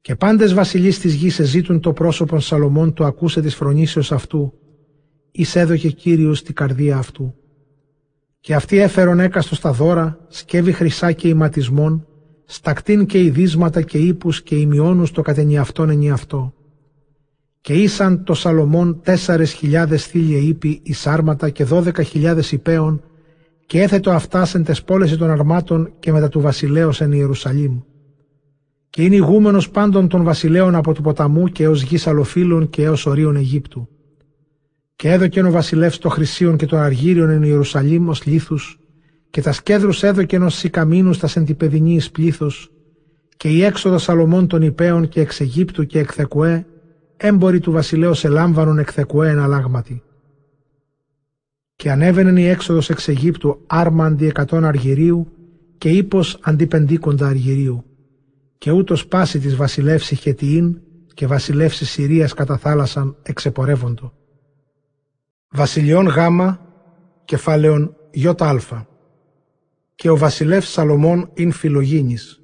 Και 0.00 0.14
πάντες 0.14 0.54
βασιλείς 0.54 0.98
της 0.98 1.14
γης 1.14 1.38
εζήτουν 1.38 1.80
το 1.80 1.92
πρόσωπον 1.92 2.40
Σαλομών 2.40 2.92
το 2.92 3.04
ακούσε 3.04 3.40
της 3.40 3.54
φρονήσεως 3.54 4.12
αυτού, 4.12 4.52
εις 5.30 5.56
έδωκε 5.56 5.90
Κύριος 5.90 6.42
την 6.42 6.54
καρδία 6.54 6.96
αυτού. 6.96 7.34
Και 8.40 8.54
αυτοί 8.54 8.78
έφερον 8.78 9.20
έκαστο 9.20 9.54
στα 9.54 9.72
δώρα, 9.72 10.26
σκεύη 10.28 10.72
χρυσά 10.72 11.12
και 11.12 11.28
ηματισμών, 11.28 12.06
στακτήν 12.44 13.06
και 13.06 13.24
ειδίσματα 13.24 13.82
και 13.82 13.98
ύπους 13.98 14.42
και 14.42 14.54
ημιώνους 14.54 15.10
το 15.10 15.22
κατενιαυτόν 15.22 15.90
ενιαυτό. 15.90 16.54
Και 17.60 17.72
ήσαν 17.72 18.24
το 18.24 18.34
Σαλομών 18.34 19.00
τέσσερες 19.02 19.52
χιλιάδες 19.52 20.06
θήλια 20.06 20.38
ύπη 20.38 20.80
εις 20.82 21.06
άρματα 21.06 21.50
και 21.50 21.64
δώδεκα 21.64 22.02
χιλιάδες 22.02 22.52
υπέων 22.52 23.02
και 23.66 23.80
έθετο 23.80 24.10
αυτάσεν 24.10 24.64
τες 24.64 24.82
πόλες 24.82 25.16
των 25.16 25.30
αρμάτων 25.30 25.92
και 25.98 26.12
μετά 26.12 26.28
του 26.28 26.40
βασιλέως 26.40 27.00
εν 27.00 27.12
Ιερουσαλήμ. 27.12 27.80
Και 28.90 29.02
είναι 29.02 29.14
ηγούμενος 29.14 29.70
πάντων 29.70 30.08
των 30.08 30.24
βασιλέων 30.24 30.74
από 30.74 30.94
του 30.94 31.02
ποταμού 31.02 31.48
και 31.48 31.62
έως 31.62 31.82
γης 31.82 32.06
αλοφύλων 32.06 32.70
και 32.70 32.82
έως 32.82 33.06
ορίων 33.06 33.36
Αιγύπτου. 33.36 33.88
Και 34.96 35.10
έδωκεν 35.10 35.46
ο 35.46 35.50
βασιλεύς 35.50 35.98
το 35.98 36.08
χρυσίον 36.08 36.56
και 36.56 36.66
το 36.66 36.76
αργύριον 36.76 37.30
εν 37.30 37.42
Ιερουσαλήμ 37.42 38.08
ως 38.08 38.26
λίθους 38.26 38.78
και 39.30 39.40
τας 39.40 39.56
σκέδρους 39.56 40.02
έδωκεν 40.02 40.42
ως 40.42 40.54
σικαμίνους 40.54 41.18
τας 41.18 41.30
σεντιπεδινή 41.30 41.94
εις 41.94 42.10
πλήθος 42.10 42.70
και 43.36 43.48
η 43.48 43.64
έξοδος 43.64 44.02
Σαλομών 44.02 44.46
των 44.46 44.62
υπέων 44.62 45.08
και 45.08 45.20
εξ 45.20 45.40
Αιγύπτου 45.40 45.86
και 45.86 45.98
εκθεκουέ 45.98 46.66
έμποροι 47.20 47.60
του 47.60 47.72
βασιλέως 47.72 48.24
ελάμβανον 48.24 48.78
εκθεκουέ 48.78 49.30
εν 49.30 49.38
αλάγματι. 49.38 50.02
Και 51.76 51.90
ανέβαινεν 51.90 52.36
η 52.36 52.44
έξοδος 52.46 52.90
εξ 52.90 53.08
Αιγύπτου 53.08 53.64
άρμα 53.66 54.04
αντί 54.04 54.26
εκατόν 54.26 54.64
αργυρίου 54.64 55.32
και 55.78 55.88
ύπος 55.88 56.38
αντί 56.40 56.66
πεντήκοντα 56.66 57.26
αργυρίου. 57.26 57.84
Και 58.58 58.70
ούτως 58.70 59.06
πάση 59.06 59.38
της 59.38 59.56
βασιλεύση 59.56 60.14
Χετιήν 60.14 60.80
και 61.14 61.26
βασιλεύση 61.26 61.84
Συρίας 61.84 62.34
κατά 62.34 62.56
θάλασσαν 62.56 63.16
εξεπορεύοντο. 63.22 64.12
Βασιλιών 65.50 66.06
Γάμα, 66.06 66.60
κεφάλαιον 67.24 67.96
Ι 68.10 68.22
και 69.94 70.10
ο 70.10 70.16
βασιλεύς 70.16 70.68
Σαλομών 70.68 71.30
ειν 71.34 71.52
φιλογίνης 71.52 72.40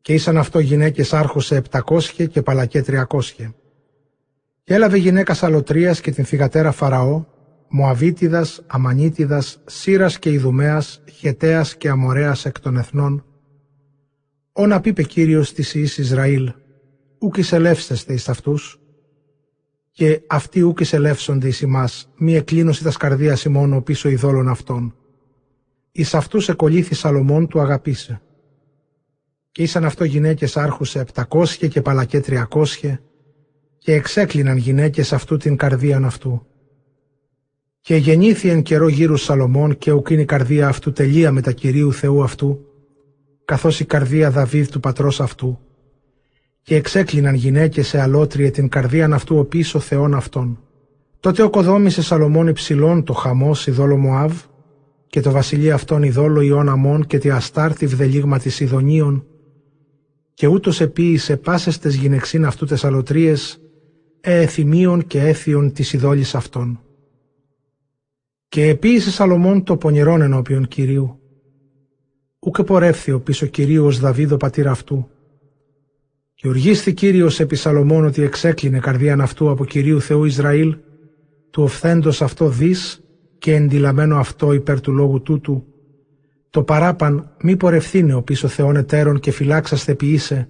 και 0.00 0.12
ήσαν 0.12 0.36
αυτό 0.36 0.58
γυναίκες 0.58 1.12
άρχουσε 1.12 1.62
700 1.70 2.28
και 2.30 2.42
παλακέ 2.42 2.84
300. 2.86 3.02
Και 4.66 4.74
έλαβε 4.74 4.96
γυναίκα 4.96 5.34
Σαλοτρίας 5.34 6.00
και 6.00 6.10
την 6.10 6.24
θυγατέρα 6.24 6.72
Φαραώ, 6.72 7.24
Μωαβίτιδας, 7.68 8.62
Αμανίτιδας, 8.66 9.60
Σύρας 9.66 10.18
και 10.18 10.30
Ιδουμέας, 10.30 11.02
Χετέας 11.12 11.76
και 11.76 11.88
Αμορέας 11.88 12.44
εκ 12.44 12.60
των 12.60 12.76
εθνών. 12.76 13.24
Όνα 14.52 14.80
πείπε 14.80 15.02
Κύριος 15.02 15.52
της 15.52 15.74
Ιης 15.74 15.98
Ισραήλ, 15.98 16.52
ούκ 17.18 17.36
εισελεύστεστε 17.36 18.12
εις 18.12 18.28
αυτούς, 18.28 18.80
και 19.90 20.22
αυτοί 20.26 20.62
ούκ 20.62 20.80
εισελεύσονται 20.80 21.48
εις 21.48 21.60
ημάς, 21.60 22.12
μη 22.16 22.34
εκλίνωση 22.34 22.82
τας 22.82 22.94
σκαρδίας 22.94 23.44
ημών 23.44 23.82
πίσω 23.82 24.08
ειδόλων 24.08 24.48
αυτών. 24.48 24.94
Εις 25.92 26.14
αυτούς 26.14 26.48
εκολύθη 26.48 26.94
Σαλομών 26.94 27.46
του 27.46 27.60
αγαπήσε. 27.60 28.20
Και 29.50 29.62
ήσαν 29.62 29.84
αυτό 29.84 30.04
γυναίκες 30.04 30.56
άρχουσε 30.56 30.98
700 30.98 31.68
και 31.68 31.82
παλακέ 31.82 32.20
300 32.20 33.00
και 33.86 33.94
εξέκλειναν 33.94 34.56
γυναίκες 34.56 35.12
αυτού 35.12 35.36
την 35.36 35.56
καρδίαν 35.56 36.04
αυτού. 36.04 36.46
Και 37.80 37.96
γεννήθη 37.96 38.48
εν 38.48 38.62
καιρό 38.62 38.88
γύρους 38.88 39.22
Σαλομών 39.22 39.78
και 39.78 39.92
ουκ 39.92 40.10
η 40.10 40.24
καρδία 40.24 40.68
αυτού 40.68 40.92
τελεία 40.92 41.32
με 41.32 41.40
τα 41.40 41.52
Κυρίου 41.52 41.92
Θεού 41.92 42.22
αυτού, 42.22 42.60
καθώς 43.44 43.80
η 43.80 43.84
καρδία 43.84 44.30
Δαβίδ 44.30 44.68
του 44.68 44.80
πατρός 44.80 45.20
αυτού. 45.20 45.58
Και 46.62 46.74
εξέκλειναν 46.74 47.34
γυναίκες 47.34 47.88
σε 47.88 48.00
αλότριε 48.00 48.50
την 48.50 48.68
καρδίαν 48.68 49.12
αυτού 49.12 49.38
ο 49.38 49.44
πίσω 49.44 49.78
Θεών 49.78 50.14
αυτών. 50.14 50.60
Τότε 51.20 51.42
οκοδόμησε 51.42 52.02
Σαλομών 52.02 52.46
υψηλών 52.46 53.04
το 53.04 53.12
χαμός 53.12 53.66
ειδόλο 53.66 53.96
Μωάβ 53.96 54.40
και 55.06 55.20
το 55.20 55.30
βασιλείο 55.30 55.74
αυτών 55.74 56.02
ειδόλο 56.02 56.40
Ιών 56.40 56.68
Αμών 56.68 57.06
και 57.06 57.18
τη 57.18 57.30
αστάρτη 57.30 57.86
βδελίγμα 57.86 58.38
της 58.38 58.60
Ιδονίων 58.60 59.26
και 60.34 60.46
ούτως 60.46 60.80
επίησε 60.80 61.36
πάσες 61.36 61.78
τες 61.78 61.94
γυναιξίν 61.94 62.44
αυτού 62.44 62.66
τες 62.66 62.84
αλωτρίες 62.84 63.60
εεθυμίων 64.20 65.06
και 65.06 65.20
έθιων 65.20 65.72
της 65.72 65.92
ειδόλης 65.92 66.34
αυτών. 66.34 66.80
Και 68.48 68.68
επίησε 68.68 69.10
Σαλομών 69.10 69.64
το 69.64 69.76
πονηρόν 69.76 70.20
ενώπιον 70.20 70.68
Κυρίου. 70.68 71.20
Ούκε 72.38 72.62
πορεύθη 72.62 73.12
ο 73.12 73.20
πίσω 73.20 73.46
Κυρίου 73.46 73.84
ως 73.84 74.00
Δαβίδο 74.00 74.36
πατήρ 74.36 74.68
αυτού. 74.68 75.08
Και 76.34 76.48
οργίσθη 76.48 76.94
Κύριος 76.94 77.40
επί 77.40 77.56
Σαλομών 77.56 78.04
ότι 78.04 78.22
εξέκλεινε 78.22 78.78
καρδίαν 78.78 79.20
αυτού 79.20 79.50
από 79.50 79.64
Κυρίου 79.64 80.00
Θεού 80.00 80.24
Ισραήλ, 80.24 80.76
του 81.50 81.62
οφθέντος 81.62 82.22
αυτό 82.22 82.48
δις 82.48 83.00
και 83.38 83.54
εντυλαμένο 83.54 84.16
αυτό 84.16 84.52
υπέρ 84.52 84.80
του 84.80 84.92
λόγου 84.92 85.22
τούτου, 85.22 85.64
το 86.50 86.62
παράπαν 86.62 87.36
μη 87.42 87.56
πορευθύνε 87.56 88.14
ο 88.14 88.22
πίσω 88.22 88.48
Θεόν 88.48 88.76
εταίρων 88.76 89.20
και 89.20 89.30
φυλάξαστε 89.30 89.94
ποιήσε, 89.94 90.48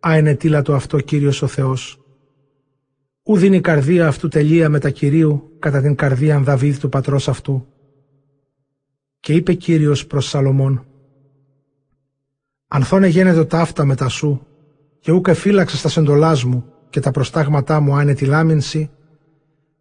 α 0.00 0.62
το 0.62 0.74
αυτό 0.74 1.00
Κύριος 1.00 1.42
ο 1.42 1.46
Θεός. 1.46 2.03
Ού 3.26 3.36
δίνει 3.36 3.56
η 3.56 3.60
καρδία 3.60 4.06
αυτού 4.06 4.28
τελεία 4.28 4.68
με 4.68 4.78
τα 4.78 4.90
Κυρίου 4.90 5.56
κατά 5.58 5.80
την 5.80 5.94
καρδία 5.94 6.40
Δαβίδ 6.40 6.78
του 6.78 6.88
πατρός 6.88 7.28
αυτού. 7.28 7.66
Και 9.20 9.32
είπε 9.32 9.52
Κύριος 9.52 10.06
προς 10.06 10.28
Σαλομών, 10.28 10.86
«Ανθώνε 12.68 13.06
γένετο 13.06 13.46
ταύτα 13.46 13.84
μετά 13.84 14.08
σου, 14.08 14.46
και 15.00 15.12
ούκε 15.12 15.32
φύλαξες 15.34 15.78
στα 15.78 15.88
σεντολάς 15.88 16.44
μου 16.44 16.64
και 16.90 17.00
τα 17.00 17.10
προστάγματά 17.10 17.80
μου 17.80 17.94
άνετη 17.94 18.24
λάμινση, 18.24 18.90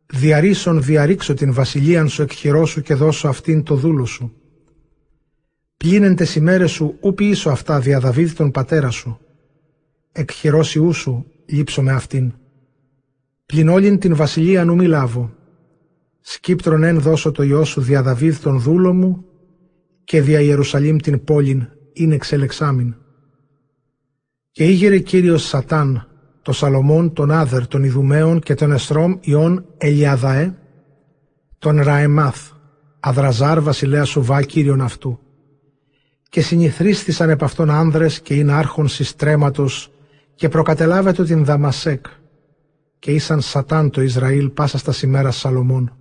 διαρρήσον 0.05 0.81
διαρρήξω 0.81 1.33
την 1.33 1.53
βασιλείαν 1.53 2.07
σου 2.07 2.21
εκχειρό 2.21 2.65
σου 2.65 2.81
και 2.81 2.93
δώσω 2.93 3.27
αυτήν 3.27 3.63
το 3.63 3.75
δούλο 3.75 4.05
σου. 4.05 4.33
Πλύνεν 5.77 6.15
τες 6.15 6.35
ημέρες 6.35 6.71
σου 6.71 6.97
ου 7.01 7.13
ποιήσω 7.13 7.49
αυτά 7.49 7.79
δια 7.79 7.99
Δαβίδ 7.99 8.31
τον 8.31 8.51
πατέρα 8.51 8.89
σου. 8.89 9.19
Εκχειρώσει 10.11 10.79
ού 10.79 10.93
σου 10.93 11.25
λείψω 11.45 11.81
με 11.81 11.91
αυτήν. 11.91 12.33
Πλην 13.45 13.69
όλην 13.69 13.99
την 13.99 14.15
βασιλεία 14.15 14.65
νου 14.65 14.75
μη 14.75 14.85
λάβω. 14.85 15.33
Σκύπτρον 16.19 16.83
εν 16.83 16.99
δώσω 16.99 17.31
το 17.31 17.43
ιό 17.43 17.63
σου 17.63 17.81
δια 17.81 18.01
Δαβίδ 18.01 18.37
τον 18.37 18.59
δούλο 18.59 18.93
μου 18.93 19.25
και 20.03 20.21
δια 20.21 20.39
Ιερουσαλήμ 20.39 20.97
την 20.97 21.23
πόλην 21.23 21.67
είναι 21.93 22.15
εξελεξάμιν. 22.15 22.95
Και 24.51 24.63
ήγερε 24.63 24.99
Κύριος 24.99 25.43
Σατάν 25.43 26.07
το 26.43 26.51
Σαλομών, 26.51 27.13
τον 27.13 27.31
Άδερ, 27.31 27.67
τον 27.67 27.83
Ιδουμαίων 27.83 28.39
και 28.39 28.53
τον 28.53 28.71
Εστρόμ 28.71 29.17
Ιών 29.21 29.65
Ελιαδαέ, 29.77 30.53
τον 31.59 31.81
Ραεμάθ, 31.81 32.51
Αδραζάρ 32.99 33.61
βασιλέα 33.61 34.05
Σουβά 34.05 34.41
κύριον 34.41 34.81
αυτού. 34.81 35.19
Και 36.29 36.41
συνηθρίστησαν 36.41 37.29
επ' 37.29 37.43
αυτόν 37.43 37.69
άνδρες 37.69 38.21
και 38.21 38.33
είναι 38.33 38.53
άρχον 38.53 38.87
συστρέματος 38.87 39.91
και 40.35 40.49
προκατελάβετο 40.49 41.23
την 41.23 41.45
Δαμασέκ 41.45 42.05
και 43.03 43.11
ήσαν 43.11 43.41
Σατάν 43.41 43.89
το 43.89 44.01
Ισραήλ 44.01 44.49
πάσα 44.49 44.77
στα 44.77 44.91
σημέρα 44.91 45.31
Σαλομών. 45.31 45.97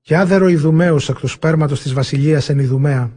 Και 0.00 0.16
άδερο 0.16 0.48
Ιδουμαίους 0.48 1.08
εκ 1.08 1.18
του 1.18 1.26
σπέρματος 1.26 1.80
της 1.80 1.92
βασιλείας 1.92 2.48
εν 2.48 2.58
Ιδουμαία 2.58 3.10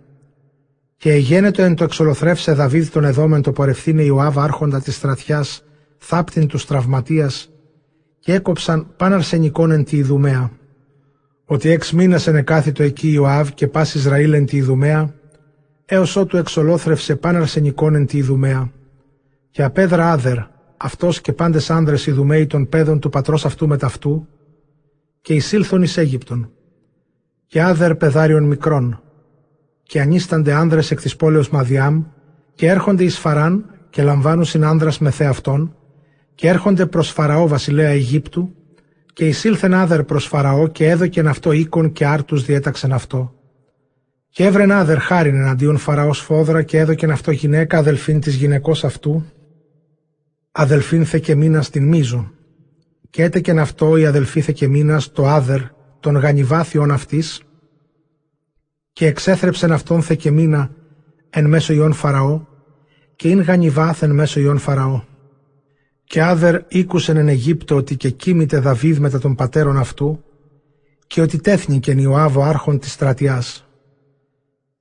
και 0.98 1.12
εγένετο 1.12 1.62
εν 1.62 1.76
το 1.76 1.84
εξολοθρεύσε 1.84 2.54
Δαβίδ 2.54 2.90
τον 2.90 3.04
εδόμεν 3.04 3.42
το 3.42 3.52
πορευθύνε 3.52 4.02
Ιωάβ 4.04 4.40
άρχοντα 4.40 4.82
της 4.82 4.96
στρατιάς 4.96 5.64
θάπτην 5.98 6.48
τους 6.48 6.66
τραυματίας 6.66 7.50
και 8.20 8.34
έκοψαν 8.34 8.88
παν 8.98 9.14
αρσενικών 9.14 9.72
εν 9.72 9.84
τη 9.84 9.98
Ιδουμαία. 9.98 10.52
ότι 11.46 11.70
έξ 11.70 11.92
μήνας 11.92 12.28
ενεκάθητο 12.28 12.84
εκεί 12.84 13.12
Ιωάβ 13.12 13.50
και 13.50 13.68
πας 13.68 13.94
Ισραήλ 13.94 14.34
εν 14.34 14.46
τη 14.46 14.58
Ιδουμαία, 14.58 15.14
έως 15.86 16.16
ότου 16.16 16.38
εξολόθρευσε 16.38 17.16
πάν 17.16 17.36
αρσενικών 17.36 17.96
εν 17.96 18.06
τη 18.06 18.18
Ιδουμαία. 18.18 18.72
Και 19.50 19.64
απέδρα 19.64 20.12
άδερ, 20.12 20.38
αυτός 20.84 21.22
και 21.22 21.34
πάντες 21.34 21.70
άνδρες 21.70 22.06
Ιδουμαίοι 22.06 22.48
των 22.48 22.70
παιδών 22.70 23.00
του 23.00 23.10
πατρός 23.10 23.46
αυτού 23.46 23.68
μεταυτού, 23.68 24.28
και 25.22 25.34
εισήλθον 25.34 25.82
εις 25.82 25.98
Αίγυπτον. 25.98 26.52
Και 27.48 27.62
άδερ 27.62 27.96
παιδάριον 27.96 28.44
μικρών, 28.44 29.02
και 29.84 30.02
ανίστανται 30.02 30.54
άνδρες 30.54 30.92
εκ 30.92 31.02
της 31.02 31.16
πόλεως 31.16 31.50
Μαδιάμ, 31.50 32.04
και 32.56 32.68
έρχονται 32.68 33.04
εις 33.04 33.18
Φαράν, 33.18 33.66
και 33.90 34.04
λαμβάνουν 34.04 34.46
συνάνδρας 34.46 35.00
με 35.00 35.12
αυτών, 35.20 35.76
και 36.36 36.48
έρχονται 36.48 36.86
προς 36.86 37.10
Φαραώ 37.12 37.48
βασιλέα 37.48 37.90
Αιγύπτου, 37.90 38.56
και 39.14 39.28
εισήλθεν 39.28 39.74
άδερ 39.74 40.04
προς 40.04 40.26
Φαραώ 40.26 40.68
και 40.68 40.90
έδωκεν 40.90 41.28
αυτό 41.28 41.52
οίκον 41.52 41.92
και 41.92 42.06
άρτους 42.06 42.46
διέταξεν 42.46 42.94
αυτό. 42.94 43.34
Και 44.30 44.46
έβρεν 44.46 44.72
άδερ 44.72 45.00
χάριν 45.00 45.36
εναντίον 45.36 45.78
Φαραώς 45.78 46.18
σφόδρα 46.18 46.64
και 46.64 46.78
έδωκεν 46.78 47.12
αυτό 47.12 47.32
γυναίκα 47.32 47.78
αδελφήν 47.78 48.20
της 48.20 48.36
γυναικός 48.36 48.84
αυτού, 48.84 49.26
αδελφήν 50.56 51.06
Θεκεμίνας 51.06 51.70
την 51.70 51.88
Μίζο. 51.88 52.32
Και 53.10 53.24
έτεκεν 53.24 53.60
αυτό 53.60 53.98
η 53.98 54.06
αδελφή 54.06 54.42
Θεκεμίνας 54.42 55.12
το 55.12 55.28
άδερ 55.28 55.62
των 56.00 56.16
γανιβάθιων 56.16 56.92
αυτής 56.92 57.42
και 58.94 59.08
εξέθρεψεν 59.08 59.72
αυτόν 59.72 60.02
Θεκεμίνα 60.02 60.72
εν 61.30 61.46
μέσω 61.46 61.74
ιών 61.74 61.94
Φαραώ 61.94 62.46
και 63.16 63.28
ειν 63.28 63.42
γανιβάθ 63.42 64.02
εν 64.02 64.12
μέσω 64.12 64.40
ιών 64.40 64.58
Φαραώ. 64.58 65.04
Και 66.04 66.24
άδερ 66.24 66.62
ήκουσεν 66.68 67.18
εν 67.18 67.28
Αιγύπτο 67.28 67.76
ότι 67.76 67.96
και 67.96 68.10
κοίμητε 68.10 68.60
Δαβίδ 68.60 68.98
μετά 68.98 69.20
των 69.20 69.36
πατέρων 69.36 69.78
αυτού 69.78 70.24
και 71.08 71.22
ότι 71.22 71.38
τέθνικεν 71.38 71.98
Ιωάβο 71.98 72.42
άρχον 72.42 72.80
της 72.80 72.92
στρατιάς. 72.92 73.68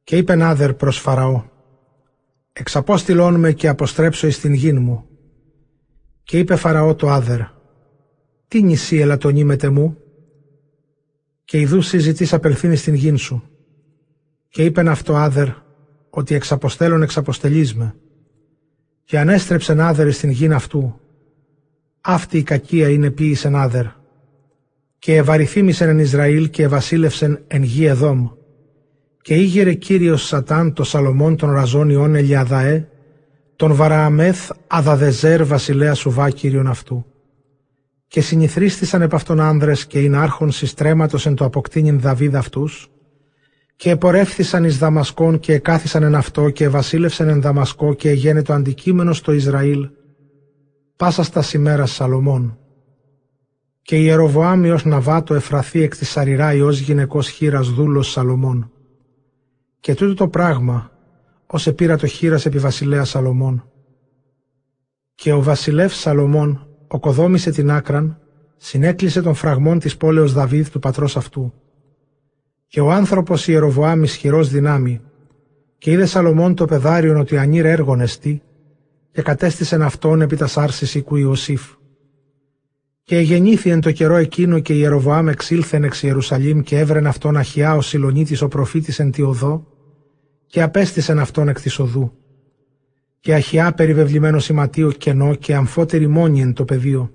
Και 0.04 0.16
είπεν 0.16 0.42
άδερ 0.42 0.74
προς 0.74 0.98
Φαραώ 0.98 1.44
«Εξαπόστηλόν 2.52 3.34
με 3.34 3.52
και 3.52 3.68
αποστρέψω 3.68 4.26
εις 4.26 4.40
την 4.40 4.52
γην 4.52 4.82
μου». 4.82 5.06
Και 6.22 6.38
είπε 6.38 6.56
Φαραώ 6.56 6.94
το 6.94 7.10
άδερ 7.10 7.40
«Τι 8.48 8.62
νησί 8.62 8.96
ελατονίμεται 8.96 9.68
μου» 9.68 9.96
και 11.44 11.60
ιδού 11.60 11.80
συζητής 11.80 12.32
απελθύνει 12.32 12.76
στην 12.76 12.94
γην 12.94 13.16
σου. 13.16 13.42
Και 14.48 14.64
είπεν 14.64 14.88
αυτό 14.88 15.16
άδερ 15.16 15.48
ότι 16.10 16.34
εξαποστέλων 16.34 17.02
εξαποστελείς 17.02 17.74
με. 17.74 17.94
Και 19.04 19.18
ανέστρεψεν 19.18 19.80
άδερ 19.80 20.12
στην 20.12 20.30
γην 20.30 20.52
αυτού 20.52 21.00
αυτή 22.04 22.38
η 22.38 22.42
κακία 22.42 22.88
είναι 22.88 23.10
ποιησεν 23.10 23.56
άδερ. 23.56 23.84
Και 24.98 25.16
ευαριθύμησεν 25.16 25.88
εν 25.88 25.98
Ισραήλ 25.98 26.50
και 26.50 26.62
ευασίλευσεν 26.62 27.44
εν 27.46 27.62
γη 27.62 27.84
Εδόμ. 27.84 28.28
Και 29.20 29.34
ήγερε 29.34 29.74
Κύριος 29.74 30.26
Σατάν 30.26 30.72
το 30.72 30.84
Σαλομών 30.84 31.36
των 31.36 31.50
Ραζών 31.50 32.14
Ελιαδαέ, 32.14 32.88
τον 33.62 33.74
Βαρααμέθ 33.74 34.50
Αδαδεζέρ 34.66 35.44
βασιλέα 35.44 35.94
Σουβά 35.94 36.30
Κύριον 36.30 36.66
αυτού. 36.66 37.06
Και 38.06 38.20
συνηθρίστησαν 38.20 39.02
επ' 39.02 39.14
αυτόν 39.14 39.40
άνδρες 39.40 39.86
και 39.86 39.98
ειν 39.98 40.14
άρχον 40.14 40.50
συστρέματος 40.50 41.26
εν 41.26 41.34
το 41.34 41.44
αποκτήνιν 41.44 42.00
Δαβίδ 42.00 42.36
αυτούς, 42.36 42.90
και 43.76 43.90
επορεύθησαν 43.90 44.64
εις 44.64 44.78
Δαμασκόν 44.78 45.38
και 45.38 45.52
εκάθισαν 45.52 46.02
εν 46.02 46.14
αυτό 46.14 46.50
και 46.50 46.68
βασίλευσαν 46.68 47.28
εν 47.28 47.40
Δαμασκό 47.40 47.94
και 47.94 48.08
εγένε 48.08 48.42
το 48.42 48.52
αντικείμενο 48.52 49.12
στο 49.12 49.32
Ισραήλ, 49.32 49.88
πάσα 50.96 51.22
στα 51.22 51.42
σημέρα 51.42 51.86
Σαλομών. 51.86 52.58
Και 53.82 53.96
η 53.96 54.02
Ιεροβοάμι 54.04 54.70
ως 54.70 54.84
Ναβάτο 54.84 55.34
εφραθεί 55.34 55.82
εκ 55.82 55.96
της 55.96 56.10
Σαριρά 56.10 56.64
ως 56.64 56.78
γυναικός 56.78 57.28
χείρας 57.28 57.68
δούλος 57.68 58.10
Σαλομών. 58.10 58.70
Και 59.80 59.94
τούτο 59.94 60.14
το 60.14 60.28
πράγμα, 60.28 60.91
ως 61.54 61.66
επήρα 61.66 61.96
το 61.96 62.06
χείρας 62.06 62.46
επί 62.46 62.58
βασιλέας 62.58 63.08
Σαλομών. 63.08 63.70
Και 65.14 65.32
ο 65.32 65.42
βασιλεύς 65.42 65.96
Σαλομών 65.96 66.66
οκοδόμησε 66.88 67.50
την 67.50 67.70
άκραν, 67.70 68.20
συνέκλεισε 68.56 69.22
τον 69.22 69.34
φραγμόν 69.34 69.78
της 69.78 69.96
πόλεως 69.96 70.32
Δαβίδ 70.32 70.68
του 70.68 70.78
πατρός 70.78 71.16
αυτού. 71.16 71.52
Και 72.66 72.80
ο 72.80 72.92
άνθρωπος 72.92 73.48
Ιεροβοάμ 73.48 74.02
ισχυρός 74.02 74.48
δυνάμει, 74.48 75.00
και 75.78 75.90
είδε 75.90 76.06
Σαλομών 76.06 76.54
το 76.54 76.64
πεδάριον 76.64 77.16
ότι 77.16 77.36
ανήρ 77.36 77.64
έργον 77.64 78.00
εστί, 78.00 78.42
και 79.10 79.22
κατέστησεν 79.22 79.82
αυτόν 79.82 80.20
επί 80.20 80.36
τας 80.36 80.52
σάρσης 80.52 80.94
οίκου 80.94 81.16
Ιωσήφ. 81.16 81.62
Και 83.02 83.18
γεννήθη 83.18 83.70
εν 83.70 83.80
το 83.80 83.92
καιρό 83.92 84.16
εκείνο 84.16 84.58
και 84.58 84.72
Ιεροβοάμ 84.72 85.28
εξήλθεν 85.28 85.84
εξ 85.84 86.02
Ιερουσαλήμ 86.02 86.60
και 86.60 86.78
έβρεν 86.78 87.06
αυτόν 87.06 87.36
Αχιά 87.36 87.76
ο 87.76 87.80
Σιλονίτης 87.80 88.42
ο 88.42 88.48
προφήτης 88.48 88.98
εν 88.98 89.10
τη 89.10 89.22
οδό 89.22 89.71
και 90.52 90.62
απέστησεν 90.62 91.18
αυτόν 91.18 91.48
εκ 91.48 91.60
της 91.60 91.78
οδού. 91.78 92.12
Και 93.20 93.34
Αχιά 93.34 93.72
περιβεβλημένο 93.72 94.38
σηματίο 94.38 94.90
κενό 94.90 95.34
και 95.34 95.54
αμφότερη 95.54 96.06
μόνη 96.06 96.40
εν 96.40 96.52
το 96.52 96.64
πεδίο. 96.64 97.10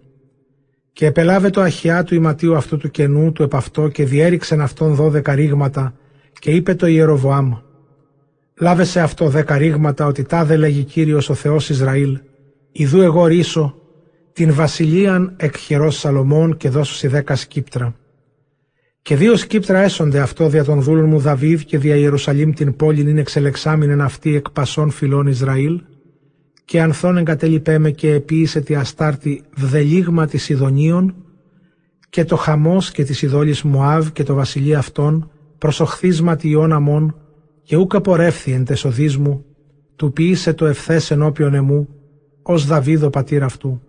Και 0.93 1.05
επελάβε 1.05 1.49
το 1.49 1.61
Αχιά 1.61 2.03
του 2.03 2.15
ηματίου 2.15 2.55
αυτού 2.55 2.77
του 2.77 2.89
κενού 2.91 3.31
του 3.31 3.43
επαυτό 3.43 3.87
και 3.87 4.05
διέριξεν 4.05 4.61
αυτόν 4.61 4.93
δώδεκα 4.93 5.35
ρήγματα 5.35 5.93
και 6.39 6.51
είπε 6.51 6.75
το 6.75 6.87
Ιεροβοάμ 6.87 7.53
Λάβε 8.59 8.83
σε 8.83 8.99
αυτό 8.99 9.29
δέκα 9.29 9.57
ρήγματα 9.57 10.05
ότι 10.05 10.23
τάδε 10.23 10.57
λέγει 10.57 10.83
Κύριος 10.83 11.29
ο 11.29 11.33
Θεός 11.33 11.69
Ισραήλ, 11.69 12.19
Ιδού 12.71 13.01
εγώ 13.01 13.25
ρίσω 13.25 13.75
την 14.33 14.53
βασιλείαν 14.53 15.33
εκ 15.37 15.57
χειρός 15.57 15.97
Σαλομών 15.97 16.57
και 16.57 16.69
δώσω 16.69 16.93
σε 16.93 17.07
δέκα 17.07 17.35
σκύπτρα. 17.35 17.95
Και 19.07 19.15
δύο 19.15 19.35
σκύπτρα 19.35 19.79
έσονται 19.79 20.19
αυτό 20.19 20.49
δια 20.49 20.63
των 20.63 20.81
δούλων 20.81 21.05
μου 21.05 21.19
Δαβίδ 21.19 21.61
και 21.61 21.77
δια 21.77 21.95
Ιερουσαλήμ 21.95 22.51
την 22.51 22.75
πόλη 22.75 23.01
είναι 23.01 23.19
εξελεξάμινεν 23.19 24.01
αυτή 24.01 24.35
εκ 24.35 24.49
πασών 24.49 24.89
φυλών 24.89 25.27
Ισραήλ 25.27 25.81
και 26.65 26.81
ανθών 26.81 27.17
εγκατέλειπέ 27.17 27.77
με 27.77 27.91
και 27.91 28.13
επίησε 28.13 28.61
τη 28.61 28.75
αστάρτη 28.75 29.43
βδελίγμα 29.55 30.27
της 30.27 30.49
Ιδονίων 30.49 31.15
και 32.09 32.23
το 32.23 32.35
χαμός 32.35 32.91
και 32.91 33.03
της 33.03 33.21
Ιδόλης 33.21 33.63
Μουάβ 33.63 34.07
και 34.07 34.23
το 34.23 34.33
βασιλείο 34.33 34.77
αυτών 34.77 35.31
προσοχθίσματι 35.57 36.49
ιών 36.49 36.71
αμών 36.71 37.15
και 37.63 37.75
ούκ 37.75 37.95
απορρεύθη 37.95 38.51
εν 38.51 38.65
τεσοδείς 38.65 39.17
μου, 39.17 39.45
του 39.95 40.11
ποιήσε 40.13 40.53
το 40.53 40.65
ευθές 40.65 41.11
ενώπιον 41.11 41.53
εμού, 41.53 41.87
ως 42.41 42.65
Δαβίδο 42.65 43.09
πατήρ 43.09 43.43
αυτού. 43.43 43.81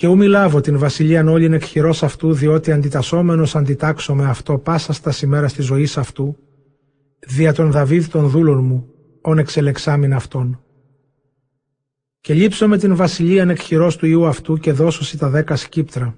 Και 0.00 0.06
ου 0.06 0.16
μιλάβω 0.16 0.60
την 0.60 0.78
βασιλείαν 0.78 1.28
όλην 1.28 1.52
εκχειρός 1.52 2.02
αυτού, 2.02 2.32
διότι 2.32 2.72
αντιτασσόμενος 2.72 3.56
αντιτάξω 3.56 4.14
με 4.14 4.24
αυτό 4.28 4.58
πάσα 4.58 4.92
στα 4.92 5.10
σημέρα 5.10 5.46
της 5.46 5.64
ζωής 5.64 5.96
αυτού, 5.96 6.36
δια 7.18 7.52
τον 7.52 7.70
Δαβίδ 7.70 8.06
των 8.06 8.28
δούλων 8.28 8.64
μου, 8.64 8.86
ον 9.20 9.38
εξελεξάμιν 9.38 10.14
αυτόν. 10.14 10.60
Και 12.20 12.34
λείψω 12.34 12.68
με 12.68 12.78
την 12.78 12.96
βασιλείαν 12.96 13.50
εκχειρός 13.50 13.96
του 13.96 14.06
Ιού 14.06 14.26
αυτού 14.26 14.56
και 14.56 14.72
δώσω 14.72 15.16
τα 15.16 15.28
δέκα 15.28 15.56
σκύπτρα. 15.56 16.16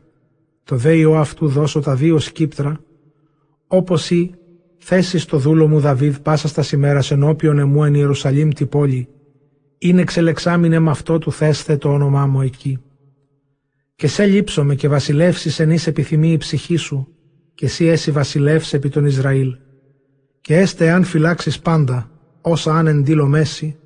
Το 0.65 0.77
δε 0.77 0.97
Ιώ 0.97 1.15
αυτού 1.15 1.49
δώσω 1.49 1.81
τα 1.81 1.95
δύο 1.95 2.19
σκύπτρα, 2.19 2.81
όπως 3.67 4.11
ή 4.11 4.35
Θέσει 4.79 5.29
το 5.29 5.39
δούλο 5.39 5.69
μου 5.69 5.81
Δαβίδ 5.81 6.17
πάσα 6.17 6.49
στα 6.49 6.63
σημέρα 6.63 7.03
ενώπιον 7.11 7.59
εμού 7.59 7.85
εν 7.85 7.95
Ιερουσαλήμ 7.95 8.49
τη 8.49 8.67
πόλη, 8.67 9.09
είναι 9.79 10.01
εξελεξάμινε 10.01 10.79
με 10.79 10.91
αυτό 10.91 11.19
του 11.19 11.33
θέστε 11.33 11.77
το 11.77 11.93
όνομά 11.93 12.27
μου 12.27 12.41
εκεί. 12.41 12.81
Και 14.03 14.09
σε 14.09 14.27
λείψομαι 14.27 14.75
και 14.75 14.89
βασιλεύσεις 14.89 15.59
εν 15.59 15.71
εις 15.71 15.87
επιθυμεί 15.87 16.33
η 16.33 16.37
ψυχή 16.37 16.77
σου, 16.77 17.09
και 17.55 17.65
εσύ 17.65 17.85
έσυ 17.85 18.11
βασιλεύς 18.11 18.73
επί 18.73 18.89
τον 18.89 19.05
Ισραήλ. 19.05 19.57
Και 20.41 20.57
έστε 20.57 20.91
αν 20.91 21.05
φυλάξεις 21.05 21.59
πάντα, 21.59 22.11
όσα 22.41 22.75
αν 22.75 22.87
εντύλω 22.87 23.27
μέση, 23.27 23.77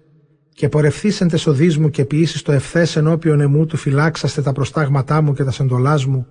και 0.49 0.69
πορευθείς 0.69 1.21
εν 1.21 1.29
τεσοδείς 1.29 1.79
μου 1.79 1.91
και 1.91 2.05
ποιήσεις 2.05 2.43
το 2.43 2.53
ευθές 2.53 2.97
ενώπιον 2.97 3.41
εμού 3.41 3.67
του 3.67 3.77
φυλάξαστε 3.77 4.43
τα 4.43 4.53
προστάγματά 4.53 5.21
μου 5.21 5.35
και 5.35 5.45
τα 5.45 5.51
σεντολάς 5.51 6.05
μου, 6.07 6.27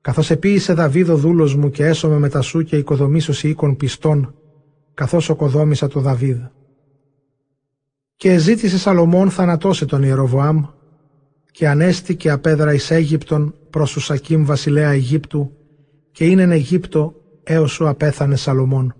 καθώς 0.00 0.30
επίησε 0.30 0.72
Δαβίδο 0.72 1.16
δούλος 1.16 1.54
μου 1.54 1.70
και 1.70 1.84
έσωμε 1.84 2.18
μετά 2.18 2.40
σου 2.40 2.62
και 2.62 2.76
οικοδομήσω 2.76 3.48
οίκων 3.48 3.76
πιστών, 3.76 4.34
καθώς 4.94 5.28
οκοδόμησα 5.28 5.88
το 5.88 6.00
Δαβίδ. 6.00 6.38
Και 8.16 8.38
ζήτησε 8.38 8.78
Σαλομών 8.78 9.30
θανατώσει 9.30 9.86
τον 9.86 10.02
Ιεροβοάμ 10.02 10.64
και 11.52 11.68
ανέστη 11.68 12.16
και 12.16 12.30
απέδρα 12.30 12.72
εις 12.72 12.90
Αίγυπτον 12.90 13.54
προς 13.70 13.96
Ουσακίμ 13.96 14.44
βασιλέα 14.44 14.90
Αιγύπτου 14.90 15.52
και 16.10 16.24
είναι 16.24 16.42
εν 16.42 16.50
Αιγύπτο 16.50 17.14
έως 17.42 17.72
σου 17.72 17.88
απέθανε 17.88 18.36
Σαλομών. 18.36 18.94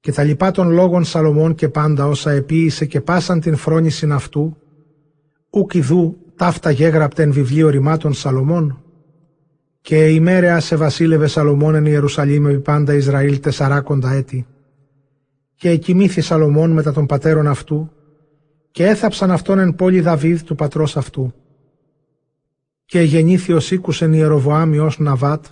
Και 0.00 0.12
τα 0.12 0.22
λοιπά 0.22 0.50
των 0.50 0.70
λόγων 0.70 1.04
Σαλομών 1.04 1.54
και 1.54 1.68
πάντα 1.68 2.06
όσα 2.06 2.30
επίησε 2.30 2.84
και 2.84 3.00
πάσαν 3.00 3.40
την 3.40 3.56
φρόνησιν 3.56 4.12
αυτού, 4.12 4.56
ουκ 5.50 5.74
ιδού 5.74 6.16
ταύτα 6.36 6.70
γέγραπτεν 6.70 7.32
βιβλίο 7.32 7.68
ρημάτων 7.68 8.12
Σαλομών, 8.12 8.82
και 9.80 10.08
ημέρεα 10.08 10.60
σε 10.60 10.76
βασίλευε 10.76 11.26
Σαλομών 11.26 11.74
εν 11.74 11.86
Ιερουσαλήμ 11.86 12.46
επί 12.46 12.60
πάντα 12.60 12.94
Ισραήλ 12.94 13.40
τεσσαράκοντα 13.40 14.12
έτη. 14.12 14.46
Και 15.54 15.68
εκοιμήθη 15.68 16.20
Σαλομών 16.20 16.70
μετά 16.70 16.92
των 16.92 17.06
πατέρων 17.06 17.46
αυτού 17.46 17.90
και 18.74 18.86
έθαψαν 18.86 19.30
αυτόν 19.30 19.58
εν 19.58 19.74
πόλη 19.74 20.00
Δαβίδ 20.00 20.40
του 20.40 20.54
πατρός 20.54 20.96
αυτού. 20.96 21.34
Και 22.84 23.00
γεννήθη 23.00 23.52
ο 23.52 23.60
Σίκους 23.60 24.02
εν 24.02 24.12
Ιεροβοάμι 24.12 24.78
ως 24.78 24.98
Ναβάτ 24.98 25.44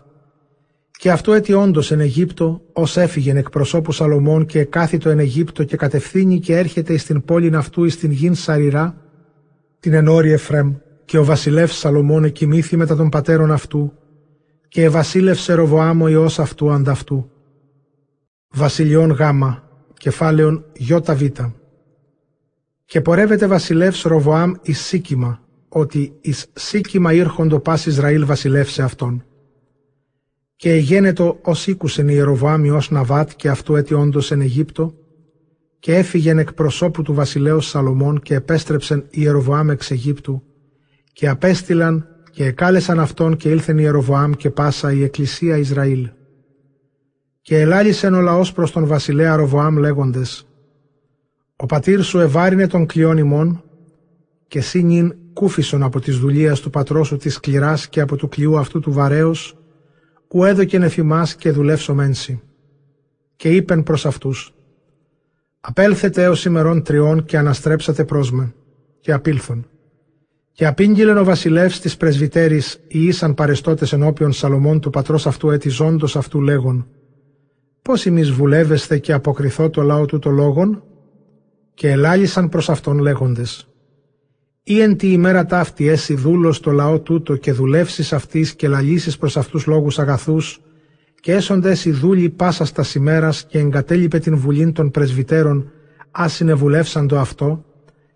Και 0.91 1.11
αυτό 1.11 1.33
έτι 1.33 1.53
όντως 1.53 1.91
εν 1.91 2.01
Αιγύπτο, 2.01 2.63
ως 2.73 2.97
έφυγεν 2.97 3.37
εκ 3.37 3.51
προσώπου 3.51 3.93
Σαλομών 3.93 4.47
και 4.47 4.65
κάθιτο 4.65 5.11
εν 5.11 5.19
Αιγύπτο 5.19 5.65
και 5.65 5.77
κατευθύνει 5.77 6.41
και 6.41 6.57
έρχεται 6.57 6.97
στην 6.97 7.25
πόλη 7.25 7.57
αυτού 7.57 7.85
εις 7.85 7.99
την 7.99 8.11
γην 8.11 8.35
Σαριρά, 8.35 8.97
την 9.81 9.93
ενόρη 9.93 10.33
Εφρέμ, 10.33 10.75
και 11.05 11.19
ο 11.19 11.25
βασιλεύς 11.25 11.77
Σαλομών 11.77 12.25
εκοιμήθη 12.25 12.77
μετά 12.77 12.97
των 12.97 13.09
πατέρων 13.09 13.53
αυτού, 13.53 13.93
και 14.69 14.85
ευασίλευσε 14.85 15.53
Ροβοάμ 15.53 16.03
ο 16.03 16.09
ιός 16.09 16.39
αυτού 16.39 16.73
ανταυτού. 16.73 17.31
Βασιλιών 18.49 19.11
Γάμα, 19.11 19.69
κεφάλαιον 19.99 20.65
Ιώτα 20.73 21.15
Β. 21.15 21.23
Και 22.93 23.01
πορεύεται 23.01 23.47
βασιλεύς 23.47 24.03
Ροβοάμ 24.03 24.53
εις 24.63 24.81
Σίκημα, 24.81 25.41
ότι 25.69 26.13
εις 26.21 26.47
Σίκημα 26.53 27.13
ήρχοντο 27.13 27.61
πας 27.61 27.87
Ισραήλ 27.87 28.27
βασιλεύσε 28.27 28.83
αυτόν. 28.83 29.25
Και 30.57 30.73
εγένετο 30.73 31.39
ως 31.43 31.67
ήκουσεν 31.67 32.09
η 32.09 32.21
Ροβοάμ 32.21 32.75
ως 32.75 32.91
Ναβάτ 32.91 33.31
και 33.37 33.49
αυτού 33.49 33.77
έτι 33.77 33.95
όντως 33.95 34.31
εν 34.31 34.41
Αιγύπτο, 34.41 34.95
και 35.79 35.97
έφυγεν 35.97 36.39
εκ 36.39 36.53
προσώπου 36.53 37.03
του 37.03 37.15
βασιλέως 37.15 37.69
Σαλομών 37.69 38.21
και 38.21 38.35
επέστρεψεν 38.35 39.07
η 39.11 39.27
Ροβοάμ 39.27 39.71
εξ 39.71 39.91
Αιγύπτου, 39.91 40.43
και 41.13 41.29
απέστειλαν 41.29 42.07
και 42.31 42.45
εκάλεσαν 42.45 43.01
αυτόν 43.01 43.37
και 43.37 43.49
ήλθεν 43.49 43.79
η 43.79 43.87
Ροβοάμ 43.89 44.33
και 44.33 44.51
πάσα 44.51 44.93
η 44.93 45.03
εκκλησία 45.03 45.57
Ισραήλ. 45.57 46.11
Και 47.41 47.61
ελάλησεν 47.61 48.15
ο 48.15 48.21
λαός 48.21 48.53
προς 48.53 48.73
τον 48.73 48.87
βασιλέα 48.87 49.37
Ροβοάμ 49.37 49.77
λέγοντες 49.77 50.47
«Ο 51.63 51.67
πατήρ 51.67 52.03
σου 52.03 52.19
ευάρινε 52.19 52.67
τον 52.67 52.87
κλειόν 52.87 53.17
ημών 53.17 53.63
και 54.49 54.61
σύνην 54.61 55.15
κούφισον 55.33 55.83
από 55.83 56.01
της 56.01 56.19
δουλείας 56.19 56.61
του 56.61 56.71
πατρός 56.71 57.07
σου 57.07 57.17
της 57.17 57.35
σκληράς 57.35 57.89
και 57.89 58.01
από 58.01 58.17
του 58.17 58.29
κλειού 58.29 58.59
αυτού 58.59 58.81
του 58.81 58.93
βαρέως 58.93 59.57
ου 60.29 60.45
έδωκεν 60.45 60.83
εφημάς 60.83 61.35
και 61.35 61.51
δουλεύσω 61.51 61.95
μένσι». 61.95 62.41
Και 63.37 63.49
είπεν 63.49 63.83
προς 63.83 64.07
αυτούς 64.07 64.55
«Απέλθετε 65.61 66.23
έως 66.23 66.45
ημερών 66.45 66.83
τριών 66.83 67.25
και 67.25 67.39
αναστρέψατε 67.39 68.05
προς 68.05 68.33
με» 68.33 68.55
και 69.01 69.13
απήλθον. 69.13 69.67
Και 70.53 70.67
απήγγειλεν 70.67 71.17
ο 71.17 71.25
βασιλεύς 71.25 71.81
της 71.81 71.97
πρεσβυτέρης 71.97 72.81
οι 72.89 73.05
ήσαν 73.05 73.35
παρεστώτες 73.35 73.93
ενώπιον 73.93 74.33
Σαλομών 74.33 74.81
του 74.81 74.91
πατρός 74.91 75.27
αυτού 75.27 75.51
έτη 75.51 75.69
ζώντος 75.69 76.17
αυτού 76.17 76.41
λέγον 76.41 76.87
πώς 77.83 78.05
ημείς 78.05 78.31
βουλεύεστε 78.31 78.99
και 78.99 79.13
αποκριθώ 79.13 79.71
το 79.71 79.83
λαό 79.83 80.07
του 80.07 80.19
το 80.19 80.31
λόγον, 80.31 80.83
και 81.75 81.91
ελάλησαν 81.91 82.49
προς 82.49 82.69
αυτόν 82.69 82.99
λέγοντες. 82.99 83.67
Ή 84.63 84.81
εν 84.81 84.97
τη 84.97 85.13
ημέρα 85.13 85.47
ταύτη 85.47 85.89
έσυ 85.89 86.15
δούλος 86.15 86.61
το 86.61 86.71
λαό 86.71 87.01
τούτο 87.01 87.37
και 87.37 87.53
δουλεύσεις 87.53 88.13
αυτής 88.13 88.55
και 88.55 88.69
λαλήσεις 88.69 89.19
προς 89.19 89.37
αυτούς 89.37 89.67
λόγους 89.67 89.99
αγαθούς, 89.99 90.61
και 91.21 91.33
έσοντες 91.33 91.85
οι 91.85 91.91
δούλοι 91.91 92.31
πάσα 92.31 92.65
στα 92.65 92.85
ημέρας 92.97 93.47
και 93.47 93.59
εγκατέλειπε 93.59 94.19
την 94.19 94.37
βουλήν 94.37 94.73
των 94.73 94.91
πρεσβυτέρων, 94.91 95.71
ας 96.11 96.33
συνεβουλεύσαν 96.33 97.09
το 97.09 97.19
αυτό, 97.19 97.65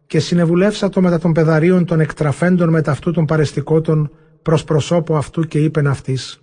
και 0.06 0.18
συνεβουλεύσα 0.18 0.88
το 0.88 1.00
μετά 1.00 1.18
των 1.18 1.32
πεδαρίων 1.32 1.84
των 1.84 2.00
εκτραφέντων 2.00 2.68
μετά 2.68 2.90
αυτού 2.90 3.10
των 3.10 3.24
παρεστικότων 3.24 4.10
προς 4.42 4.64
προσώπου 4.64 5.16
αυτού 5.16 5.42
και 5.42 5.58
είπεν 5.58 5.86
αυτής. 5.86 6.40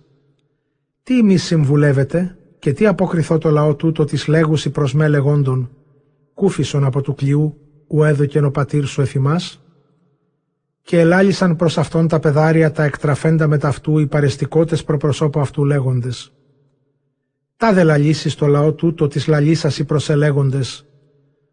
Τι 1.02 1.18
εμεί 1.18 1.36
συμβουλεύετε, 1.36 2.38
και 2.58 2.72
τι 2.72 2.86
αποκριθώ 2.86 3.38
το 3.38 3.50
λαό 3.50 3.74
τούτο 3.74 4.04
της 4.04 4.26
λέγουση 4.26 4.70
προς 4.70 4.94
με 4.94 5.08
λεγόντων, 5.08 5.70
κούφισον 6.34 6.84
από 6.84 7.00
του 7.00 7.14
κλειού, 7.14 7.58
ου 7.86 8.02
έδωκεν 8.02 8.44
ο 8.44 8.50
πατήρ 8.50 8.84
σου 8.84 9.00
εφημάς. 9.00 9.62
Και 10.82 11.00
ελάλησαν 11.00 11.56
προς 11.56 11.78
αυτόν 11.78 12.08
τα 12.08 12.18
πεδάρια 12.18 12.70
τα 12.70 12.84
εκτραφέντα 12.84 13.46
με 13.46 13.58
ταυτού 13.58 13.98
οι 13.98 14.06
παρεστικότες 14.06 14.84
προπροσώπου 14.84 15.40
αυτού 15.40 15.64
λέγοντες. 15.64 16.32
Τα 17.56 17.72
δε 17.72 17.82
λαλήσεις 17.82 18.34
το 18.34 18.46
λαό 18.46 18.72
τούτο 18.72 19.08
της 19.08 19.26
λαλήσασι 19.26 19.84
προσελέγοντες. 19.84 20.86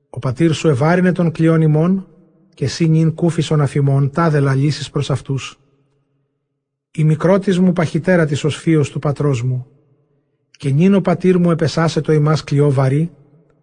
Ο 0.09 0.19
πατήρ 0.19 0.53
σου 0.53 0.67
ευάρινε 0.67 1.11
τον 1.11 1.31
κλειόν 1.31 1.61
ημών 1.61 2.07
και 2.53 2.67
σύνην 2.67 3.13
κούφισον 3.13 3.61
αφημών 3.61 4.09
τα 4.09 4.29
δε 4.29 4.39
λαλήσεις 4.39 4.89
προς 4.89 5.09
αυτούς. 5.09 5.59
Η 6.91 7.03
μικρότης 7.03 7.59
μου 7.59 7.73
παχυτέρα 7.73 8.25
της 8.25 8.43
ως 8.43 8.63
του 8.91 8.99
πατρός 8.99 9.43
μου, 9.43 9.67
και 10.51 10.69
νυν 10.69 10.93
ο 10.93 11.01
πατήρ 11.01 11.37
μου 11.37 11.51
επεσάσε 11.51 12.01
το 12.01 12.13
ημάς 12.13 12.43
κλειό 12.43 12.71
βαρύ, 12.71 13.11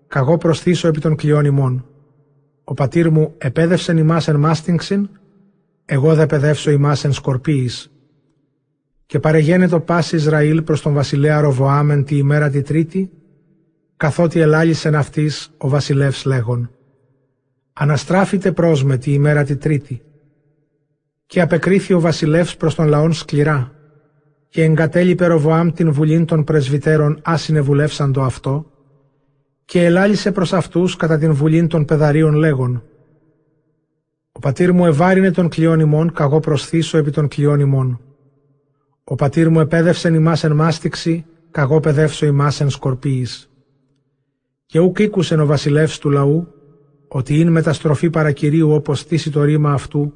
καγώ 0.08 0.36
προσθήσω 0.36 0.88
επί 0.88 1.00
των 1.00 1.16
κλειών 1.16 1.44
ημών. 1.44 1.86
Ο 2.64 2.74
πατήρ 2.74 3.10
μου 3.10 3.34
επέδευσεν 3.38 3.96
ημάς 3.96 4.28
εν 4.28 4.36
μάστιγξιν, 4.36 5.08
εγώ 5.84 6.14
δε 6.14 6.26
παιδεύσω 6.26 6.70
ημάς 6.70 7.04
εν 7.04 7.12
σκορπίης. 7.12 7.92
Και 9.06 9.18
παρεγένετο 9.18 9.80
πάση 9.80 10.16
Ισραήλ 10.16 10.62
προς 10.62 10.82
τον 10.82 10.92
βασιλέα 10.94 11.40
Ροβοάμεν 11.40 12.04
τη 12.04 12.16
ημέρα 12.16 12.50
τη 12.50 12.62
τρίτη, 12.62 13.10
καθότι 13.96 14.40
ελάλησεν 14.40 14.94
αυτής 14.94 15.50
ο 15.58 15.68
βασιλεύς 15.68 16.24
λέγον. 16.24 16.70
Αναστράφητε 17.72 18.52
προς 18.52 18.84
με 18.84 18.96
τη 18.96 19.12
ημέρα 19.12 19.44
τη 19.44 19.56
τρίτη. 19.56 20.02
Και 21.26 21.40
απεκρίθη 21.40 21.92
ο 21.92 22.00
βασιλεύς 22.00 22.56
προς 22.56 22.74
τον 22.74 22.86
λαόν 22.86 23.12
σκληρά, 23.12 23.72
και 24.48 24.62
εγκατέλειπε 24.62 25.26
Ροβοάμ 25.26 25.70
την 25.72 25.92
βουλήν 25.92 26.24
των 26.24 26.44
πρεσβυτέρων 26.44 27.20
άσυνε 27.22 27.62
το 28.12 28.22
αυτό 28.22 28.66
και 29.68 29.84
ελάλησε 29.84 30.32
προς 30.32 30.52
αυτούς 30.52 30.96
κατά 30.96 31.18
την 31.18 31.32
βουλήν 31.32 31.68
των 31.68 31.84
πεδαρίων 31.84 32.34
λέγον 32.34 32.82
«Ο 34.32 34.38
πατήρ 34.38 34.72
μου 34.72 34.86
ευάρινε 34.86 35.30
τον 35.30 35.48
κλειόν 35.48 35.80
ημών, 35.80 36.12
καγώ 36.12 36.40
προσθήσω 36.40 36.98
επί 36.98 37.10
των 37.10 37.28
κλειών 37.28 37.60
ημών. 37.60 38.00
Ο 39.04 39.14
πατήρ 39.14 39.48
μου 39.50 39.60
επέδευσεν 39.60 40.14
ημάς 40.14 40.44
εν 40.44 40.52
μάστιξη, 40.52 41.26
καγώ 41.50 41.80
παιδεύσω 41.80 42.26
ημάς 42.26 42.60
εν 42.60 42.70
σκορπίης. 42.70 43.50
Και 44.66 44.78
ουκ 44.78 44.98
ήκουσεν 44.98 45.40
ο 45.40 45.46
βασιλεύς 45.46 45.98
του 45.98 46.10
λαού, 46.10 46.54
ότι 47.08 47.40
είναι 47.40 47.50
μεταστροφή 47.50 48.10
παρακυρίου 48.10 48.70
όπως 48.70 48.98
στήσει 48.98 49.30
το 49.30 49.42
ρήμα 49.42 49.72
αυτού, 49.72 50.12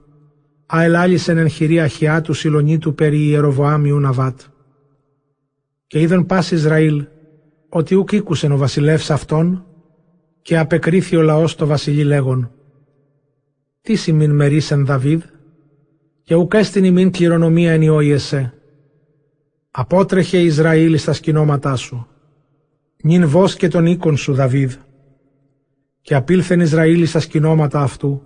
αελάλησεν 0.66 1.38
εν 1.38 1.48
χειρία 1.48 1.86
χιά 1.86 2.20
του 2.20 2.32
Σιλονίτου 2.32 2.94
περί 2.94 3.26
Ιεροβοάμιου 3.26 4.00
Ναβάτ. 4.00 4.40
Και 5.86 6.00
είδαν 6.00 6.26
πας 6.26 6.50
Ισραήλ, 6.50 7.06
ότι 7.74 7.94
ουκ 7.94 8.12
ήκουσεν 8.12 8.52
ο 8.52 8.56
βασιλεύς 8.56 9.10
αυτόν, 9.10 9.66
και 10.42 10.58
απεκρίθη 10.58 11.16
ο 11.16 11.22
λαός 11.22 11.54
το 11.54 11.66
βασιλεί 11.66 12.04
λέγον. 12.04 12.50
Τι 13.80 13.94
σημειν 13.94 14.34
μερίσεν 14.34 14.86
Δαβίδ, 14.86 15.22
και 16.22 16.34
ουκ 16.34 16.54
έστειν 16.54 16.84
ημίν 16.84 17.10
κληρονομία 17.10 17.72
εν 17.72 17.82
Ιωιεσέ. 17.82 18.54
Απότρεχε 19.70 20.38
Ισραήλ 20.38 20.98
στα 20.98 21.12
σκηνώματά 21.12 21.76
σου. 21.76 22.06
Νιν 23.02 23.28
βόσκε 23.28 23.68
τον 23.68 23.86
οίκον 23.86 24.16
σου 24.16 24.34
Δαβίδ. 24.34 24.74
Και 26.00 26.14
απήλθεν 26.14 26.60
Ισραήλ 26.60 27.06
στα 27.06 27.20
σκηνώματα 27.20 27.80
αυτού, 27.80 28.22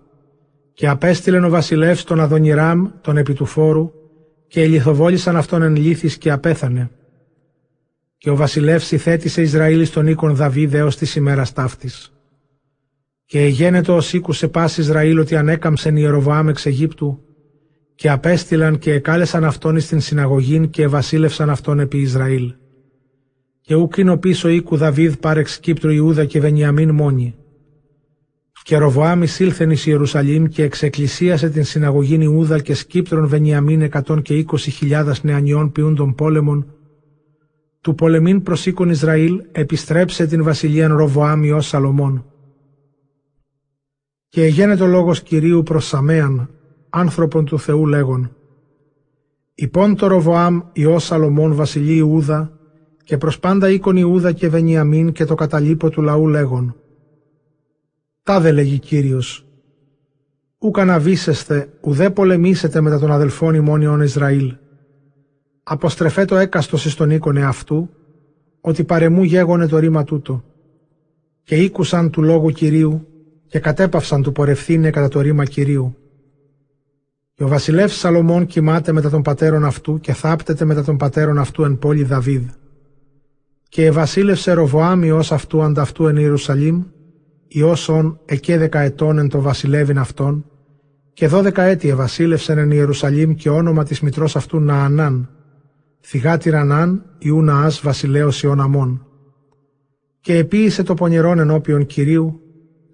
και 0.72 0.88
απέστειλεν 0.88 1.44
ο 1.44 1.48
βασιλεύς 1.48 2.04
τον 2.04 2.20
Αδονιράμ, 2.20 2.88
τον 3.00 3.16
επί 3.16 3.32
του 3.32 3.46
φόρου, 3.46 3.90
και 4.46 4.62
ελιθοβόλησαν 4.62 5.36
αυτόν 5.36 5.62
εν 5.62 5.76
λύθης 5.76 6.18
και 6.18 6.30
απέθανε. 6.30 6.90
Και 8.26 8.32
ο 8.32 8.36
βασιλεύς 8.36 8.92
ηθέτησε 8.92 9.42
Ισραήλ 9.42 9.86
στον 9.86 10.06
οίκον 10.06 10.34
Δαβίδ 10.34 10.74
έως 10.74 10.96
της 10.96 11.14
ημέρας 11.14 11.52
ταύτης. 11.52 12.12
Και 13.24 13.40
εγένετο 13.40 13.96
ως 13.96 14.12
οίκουσε 14.12 14.48
πας 14.48 14.76
Ισραήλ 14.76 15.18
ότι 15.18 15.36
ανέκαμψεν 15.36 15.96
Ιεροβοάμ 15.96 16.48
εξ 16.48 16.66
Αιγύπτου, 16.66 17.20
και 17.94 18.10
απέστειλαν 18.10 18.78
και 18.78 18.92
εκάλεσαν 18.92 19.44
αυτόν 19.44 19.76
εις 19.76 19.88
την 19.88 20.00
συναγωγήν 20.00 20.70
και 20.70 20.86
βασίλευσαν 20.86 21.50
αυτόν 21.50 21.80
επί 21.80 21.98
Ισραήλ. 21.98 22.54
Και 23.60 23.74
ούκ 23.74 23.94
πίσω 24.20 24.48
οίκου 24.48 24.76
Δαβίδ 24.76 25.14
πάρεξ 25.14 25.58
Κύπτρου 25.58 25.90
Ιούδα 25.90 26.24
και 26.24 26.40
Βενιαμίν 26.40 26.94
μόνοι 26.94 27.34
και 28.62 28.76
Ροβοάμ 28.76 29.22
εισήλθεν 29.22 29.70
εις 29.70 29.86
Ιερουσαλήμ 29.86 30.44
και 30.44 30.62
εξεκκλησίασε 30.62 31.48
την 31.48 31.64
συναγωγήν 31.64 32.20
Ιούδα 32.20 32.60
και 32.60 32.74
σκύπτρων 32.74 33.26
Βενιαμίν 33.26 33.82
εκατόν 33.82 34.22
και 34.22 34.34
είκοσι 34.34 34.70
χιλιάδας 34.70 35.22
νεανιών 35.22 35.72
ποιούντων 35.72 36.14
πόλεμων, 36.14 36.75
του 37.86 37.94
πολεμήν 37.94 38.42
προς 38.42 38.66
οίκον 38.66 38.90
Ισραήλ 38.90 39.42
επιστρέψε 39.52 40.26
την 40.26 40.42
βασιλείαν 40.42 40.96
Ροβοάμ 40.96 41.42
ως 41.54 41.66
Σαλομών. 41.66 42.24
Και 44.28 44.44
εγένετο 44.44 44.86
λόγος 44.86 45.22
Κυρίου 45.22 45.62
προς 45.62 45.86
Σαμέαν, 45.86 46.50
άνθρωπον 46.90 47.44
του 47.44 47.58
Θεού 47.58 47.86
λέγον, 47.86 48.36
«Υπόν 49.54 49.96
το 49.96 50.06
Ροβοάμ 50.06 50.60
Υιός 50.72 51.04
Σαλομών 51.04 51.54
βασιλεί 51.54 51.94
Ιούδα 51.94 52.58
και 53.04 53.16
προς 53.16 53.38
πάντα 53.38 53.70
οίκον 53.70 53.96
Ιούδα 53.96 54.32
και 54.32 54.48
Βενιαμίν 54.48 55.12
και 55.12 55.24
το 55.24 55.34
καταλείπω 55.34 55.90
του 55.90 56.02
λαού 56.02 56.28
λέγον, 56.28 56.76
Τάδε 58.22 58.52
λέγει 58.52 58.78
Κύριος, 58.78 59.46
ούκα 60.58 60.84
να 60.84 60.98
βίσεστε, 60.98 61.68
ουδέ 61.80 62.10
πολεμήσετε 62.10 62.80
μετά 62.80 62.98
τον 62.98 63.10
αδελφόν 63.10 63.54
ημών 63.54 64.00
Ισραήλ. 64.00 64.56
Αποστρεφέ 65.68 66.24
το 66.24 66.36
έκαστος 66.36 66.84
εις 66.84 66.94
τον 66.94 67.10
οίκον 67.10 67.36
εαυτού, 67.36 67.90
ότι 68.60 68.84
παρεμού 68.84 69.22
γέγονε 69.22 69.66
το 69.66 69.78
ρήμα 69.78 70.04
τούτο. 70.04 70.44
Και 71.42 71.56
ήκουσαν 71.56 72.10
του 72.10 72.22
λόγου 72.22 72.50
Κυρίου 72.50 73.06
και 73.46 73.58
κατέπαυσαν 73.58 74.22
του 74.22 74.32
πορευθύνε 74.32 74.90
κατά 74.90 75.08
το 75.08 75.20
ρήμα 75.20 75.44
Κυρίου. 75.44 75.96
Και 77.34 77.44
ο 77.44 77.48
βασιλεύς 77.48 77.96
Σαλομών 77.96 78.46
κοιμάται 78.46 78.92
μετά 78.92 79.10
τον 79.10 79.22
πατέρων 79.22 79.64
αυτού 79.64 80.00
και 80.00 80.12
θάπτεται 80.12 80.64
μετά 80.64 80.84
τον 80.84 80.96
πατέρων 80.96 81.38
αυτού 81.38 81.62
εν 81.64 81.78
πόλη 81.78 82.02
Δαβίδ. 82.02 82.48
Και 83.68 83.84
ευασίλευσε 83.84 84.52
Ροβοάμ 84.52 85.02
Υιός 85.02 85.32
αυτού 85.32 85.62
ανταυτού 85.62 86.06
εν 86.06 86.16
Ιερουσαλήμ, 86.16 86.82
Υιός 87.48 87.88
ον 87.88 88.20
εκέ 88.24 88.58
δεκαετών 88.58 89.18
εν 89.18 89.28
το 89.28 89.40
βασιλεύειν 89.40 89.98
αυτόν, 89.98 90.44
και 91.12 91.26
δώδεκα 91.26 91.62
έτη 91.62 91.88
ευασίλευσεν 91.88 92.58
εν 92.58 92.70
Ιερουσαλήμ 92.70 93.34
και 93.34 93.50
όνομα 93.50 93.84
της 93.84 94.00
μητρός 94.00 94.36
αυτού 94.36 94.60
Ναανάν, 94.60 95.30
θυγάτη 96.08 96.50
Ρανάν 96.50 97.04
Ιού 97.18 97.42
Ναάς 97.42 97.80
βασιλέως 97.80 98.42
Ιών 98.42 98.60
Αμών. 98.60 99.06
Και 100.20 100.36
επίησε 100.36 100.82
το 100.82 100.94
πονηρόν 100.94 101.38
ενώπιον 101.38 101.86
Κυρίου, 101.86 102.40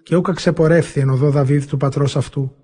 και 0.03 0.15
ούκα 0.15 0.33
ξεπορεύθη 0.33 0.99
εν 0.99 1.09
οδό 1.09 1.29
Δαβίδ 1.29 1.65
του 1.65 1.77
πατρός 1.77 2.15
αυτού. 2.15 2.55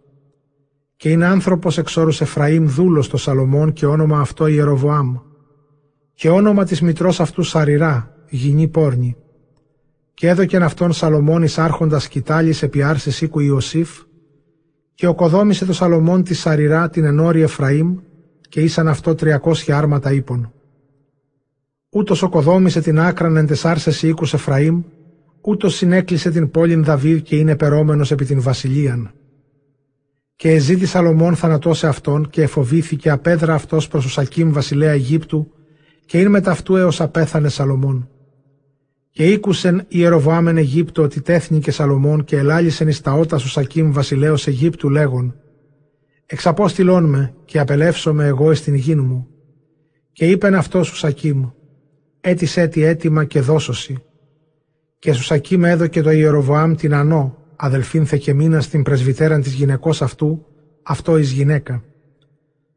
Και 0.96 1.10
είναι 1.10 1.26
άνθρωπος 1.26 1.78
εξ 1.78 1.98
όρους 1.98 2.22
Εφραήμ 2.22 2.68
δούλος 2.68 3.10
το 3.10 3.18
Σαλομών 3.18 3.74
και 3.74 3.86
όνομα 3.86 4.20
αυτό 4.20 4.48
Ιεροβοάμ. 4.48 5.16
Και 6.14 6.30
όνομα 6.30 6.64
της 6.64 6.82
μητρός 6.82 7.20
αυτού 7.20 7.44
Σαριρά, 7.44 8.16
γυνή 8.30 8.68
πόρνη. 8.68 9.16
Και 10.14 10.28
έδωκεν 10.28 10.64
αυτόν 10.64 10.92
Σαλομών 10.92 11.44
εις 11.44 11.58
άρχοντας 11.58 12.08
κοιτάλης 12.08 12.64
επί 12.64 12.84
άρσης 12.84 13.22
οίκου 13.22 13.40
Ιωσήφ, 13.40 13.90
και 14.94 15.08
οκοδόμησε 15.08 15.66
το 15.66 15.74
Σαλομών 15.74 16.24
τη 16.24 16.34
Σαριρά 16.34 16.90
την 16.90 17.04
ενόρη 17.04 17.42
Εφραήμ, 17.42 17.98
και 18.50 18.62
ήσαν 18.62 18.88
αυτό 18.88 19.16
τριακόσια 19.16 19.78
άρματα 19.78 20.12
ύπων. 20.12 20.54
Ούτως 21.90 22.22
οκοδόμησε 22.22 22.82
την 22.82 23.00
άκραν 23.00 23.38
εν 23.38 23.48
τεσάρσες 23.48 24.02
οίκους 24.04 24.34
Εφραήμ, 24.34 24.82
ούτως 25.42 25.76
συνέκλεισε 25.76 26.32
την 26.32 26.52
πόλην 26.52 26.84
Δαβίδ 26.84 27.22
και 27.22 27.36
είναι 27.36 27.56
περόμενος 27.56 28.12
επί 28.12 28.26
την 28.26 28.42
βασιλείαν. 28.42 29.12
Και 30.36 30.52
εζήτη 30.52 30.86
Σαλομών 30.86 31.36
θανατώσε 31.36 31.88
αυτόν 31.88 32.30
και 32.30 32.42
εφοβήθηκε 32.42 33.10
απέδρα 33.10 33.54
αυτός 33.54 33.88
προς 33.88 34.06
ο 34.06 34.10
Σακίμ 34.10 34.52
βασιλέα 34.52 34.92
Αιγύπτου 34.92 35.52
και 36.06 36.20
είναι 36.20 36.30
μετά 36.30 36.52
αυτού 36.52 36.76
έως 36.76 37.02
απέθανε 37.02 37.50
Σαλομών. 37.50 38.10
Και 39.12 39.26
ήκουσεν 39.26 39.86
Ιεροβάμεν 39.88 40.58
Αιγύπτου 40.58 41.04
ότι 41.04 41.22
τέθνηκε 41.22 41.72
Σαλομών 41.72 42.24
και 42.24 42.38
ελάλησεν 42.38 42.88
εις 42.88 43.02
τα 43.02 43.14
ότα 43.14 43.38
σου 43.38 43.50
Σακίμ 43.50 43.92
βασιλέως 43.92 44.48
Αιγύπτου 44.48 44.90
λέγον 44.90 45.36
«Εξαπόστηλόν 46.32 47.06
με 47.06 47.34
και 47.46 47.60
απελεύσομαι 47.60 48.26
εγώ 48.26 48.52
εις 48.52 48.62
την 48.62 48.76
γη 48.76 48.96
μου». 48.96 49.28
Και 50.12 50.30
είπεν 50.30 50.56
αυτός 50.56 50.88
σου 50.88 50.96
Σακίμ 50.96 51.50
«Έτης 52.22 52.58
έτη 52.58 52.84
έτοιμα 52.84 53.26
και 53.26 53.42
δώσωση». 53.42 54.04
Και 55.00 55.14
σου 55.14 55.24
Σακίμ 55.24 55.64
έδωκε 55.66 56.02
το 56.02 56.12
Ιεροβοάμ 56.12 56.76
την 56.76 56.94
Ανώ, 56.94 57.38
αδελφήν 57.56 58.06
Θεκεμίνα 58.06 58.62
στην 58.62 58.84
πρεσβυτέραν 58.84 59.42
της 59.42 59.54
γυναικός 59.54 60.02
αυτού, 60.02 60.46
αυτό 60.84 61.18
εις 61.18 61.32
γυναίκα. 61.32 61.84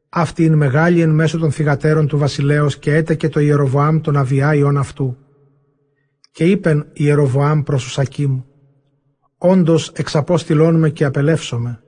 Αυτή 0.09 0.45
είναι 0.45 0.57
μεγάλη 0.57 1.01
εν 1.01 1.11
μέσω 1.11 1.39
των 1.39 1.51
θυγατέρων 1.51 2.07
του 2.07 2.19
βασιλέως 2.19 2.79
και 2.79 2.95
έτεκε 2.95 3.29
το 3.29 3.41
Ιεροβοάμ 3.41 4.01
τον 4.01 4.17
Αβιά 4.17 4.51
αυτού 4.79 5.17
και 6.31 6.45
είπεν 6.45 6.87
Ιεροβοάμ 6.93 7.63
προς 7.63 7.93
Σακίμ, 7.93 8.41
«Όντως 9.39 9.89
εξαπόστηλών 9.89 10.79
με 10.79 10.91
και 10.91 11.05
απελεύσομαι». 11.05 11.83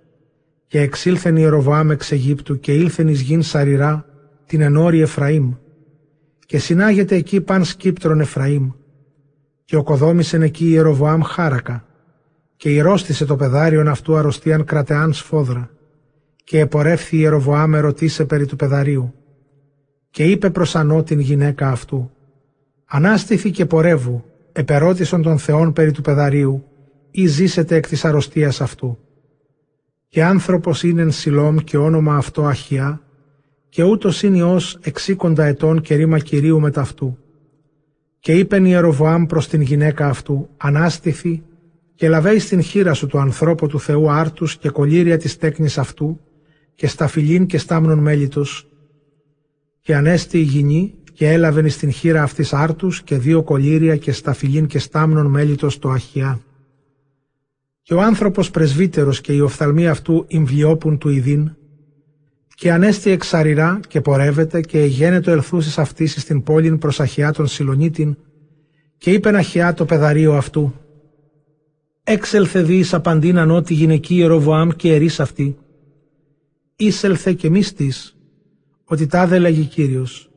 Και 0.74 0.80
εξήλθεν 0.80 1.36
Ιεροβοάμ 1.36 1.90
εξ 1.90 2.12
Αιγύπτου 2.12 2.60
και 2.60 2.72
ήλθεν 2.72 3.09
εις 3.09 3.20
γην 3.20 3.42
Σαριρά, 3.42 4.06
την 4.46 4.60
ενόρη 4.60 5.01
Εφραήμ. 5.01 5.52
Και 6.46 6.59
συνάγεται 6.59 7.14
εκεί 7.14 7.40
παν 7.40 7.64
σκύπτρον 7.64 8.20
Εφραήμ. 8.20 8.70
Και 9.64 9.76
οκοδόμησεν 9.76 10.42
εκεί 10.42 10.68
Ιεροβοάμ 10.68 11.20
χάρακα. 11.22 11.86
Και 12.56 12.70
ηρώστησε 12.70 13.24
το 13.24 13.36
πεδάριον 13.36 13.88
αυτού 13.88 14.16
αρρωστίαν 14.16 14.64
κρατεάν 14.64 15.12
σφόδρα. 15.12 15.70
Και 16.44 16.59
επορεύθη 16.59 17.16
Ιεροβοάμ 17.16 17.74
ερωτήσε 17.74 18.24
περί 18.24 18.46
του 18.46 18.56
πεδαρίου. 18.56 19.14
Και 20.10 20.24
είπε 20.24 20.51
προς 20.51 20.76
ανώ 20.76 21.02
την 21.02 21.20
γυναίκα 21.20 21.68
αυτού, 21.68 22.10
«Ανάστηθη 22.84 23.51
και 23.51 23.66
πορεύου, 23.66 24.24
επερώτησον 24.52 25.22
των 25.22 25.38
Θεών 25.38 25.72
περί 25.72 25.90
του 25.90 26.02
πεδαρίου 26.02 26.64
ή 27.10 27.26
ζήσετε 27.26 27.76
εκ 27.76 27.88
της 27.88 28.05
αρρωστίας 28.05 28.60
αυτού. 28.60 28.98
Και 30.14 30.24
άνθρωπος 30.24 30.82
είναι 30.82 31.02
εν 31.02 31.10
Σιλόμ 31.10 31.56
και 31.56 31.76
όνομα 31.76 32.16
αυτό 32.16 32.42
Αχιά 32.44 33.00
και 33.68 33.82
ούτως 33.82 34.22
είναι 34.22 34.42
ως 34.42 34.78
εξήκοντα 34.82 35.44
ετών 35.44 35.80
και 35.80 35.94
ρήμα 35.94 36.18
Κυρίου 36.18 36.60
μετ' 36.60 36.78
αυτού. 36.78 37.18
Και 38.18 38.32
είπεν 38.32 38.64
Ιεροβοάμ 38.64 39.26
προς 39.26 39.48
την 39.48 39.60
γυναίκα 39.60 40.08
αυτού 40.08 40.48
«Ανάστηθη 40.56 41.42
και 41.94 42.08
λαβέει 42.08 42.38
στην 42.38 42.62
χείρα 42.62 42.94
σου 42.94 43.06
του 43.06 43.18
ανθρώπου 43.18 43.66
του 43.66 43.80
Θεού 43.80 44.10
άρτους 44.10 44.56
και 44.56 44.68
κολύρια 44.68 45.16
της 45.18 45.36
τέκνης 45.36 45.78
αυτού 45.78 46.20
και 46.74 46.86
σταφυλίν 46.86 47.46
και 47.46 47.58
στάμνων 47.58 47.98
μέλιτος 47.98 48.68
και 49.80 49.94
ανέστη 49.94 50.38
η 50.38 50.42
γυνή 50.42 50.94
και 51.12 51.30
έλαβεν 51.30 51.70
στην 51.70 51.90
χείρα 51.92 52.22
αυτής 52.22 52.52
άρτους 52.52 53.02
και 53.02 53.18
δύο 53.18 53.42
κολύρια 53.42 53.96
και 53.96 54.12
σταφυλίν 54.12 54.66
και 54.66 54.78
στάμνων 54.78 55.26
μέλιτος 55.26 55.78
το 55.78 55.88
αχιά. 55.90 56.40
Και 57.86 57.94
ο 57.94 58.01
άνθρωπος 58.02 58.51
πρεσβύτερος 58.51 59.20
και 59.20 59.32
η 59.32 59.40
οφθαλμή 59.40 59.89
αυτού 59.89 60.24
ημβλιόπουν 60.28 60.98
του 60.98 61.09
ειδήν 61.09 61.56
και 62.55 62.73
ανέστη 62.73 63.11
εξαρυρά 63.11 63.81
και 63.89 64.01
πορεύεται 64.01 64.61
και 64.61 64.78
εγένετο 64.78 65.31
ελθούσης 65.31 65.78
αυτής 65.78 66.20
στην 66.20 66.43
πόλην 66.43 66.78
προς 66.78 67.01
αχιά 67.01 67.32
των 67.32 67.47
Σιλονίτην 67.47 68.16
και 68.97 69.11
είπεν 69.11 69.36
αχιά 69.36 69.74
το 69.74 69.85
πεδαρίο 69.85 70.35
αυτού 70.35 70.74
«Έξελθε 72.05 72.62
δεις 72.62 72.94
απαντήν 72.94 73.39
ανώτη 73.39 73.74
γυναική 73.74 74.15
Ιεροβοάμ 74.15 74.69
και 74.69 74.94
ερείς 74.94 75.20
αυτή. 75.20 75.56
Ήσελθε 76.77 77.32
και 77.32 77.51
μίστης, 77.51 78.16
ότι 78.85 79.06
τάδε 79.06 79.39
λέγει 79.39 79.65
Κύριος. 79.65 80.31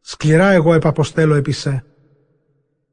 Σκληρά 0.00 0.50
εγώ 0.50 0.74
επαποστέλω 0.74 1.34
επί 1.34 1.52
σε. 1.52 1.84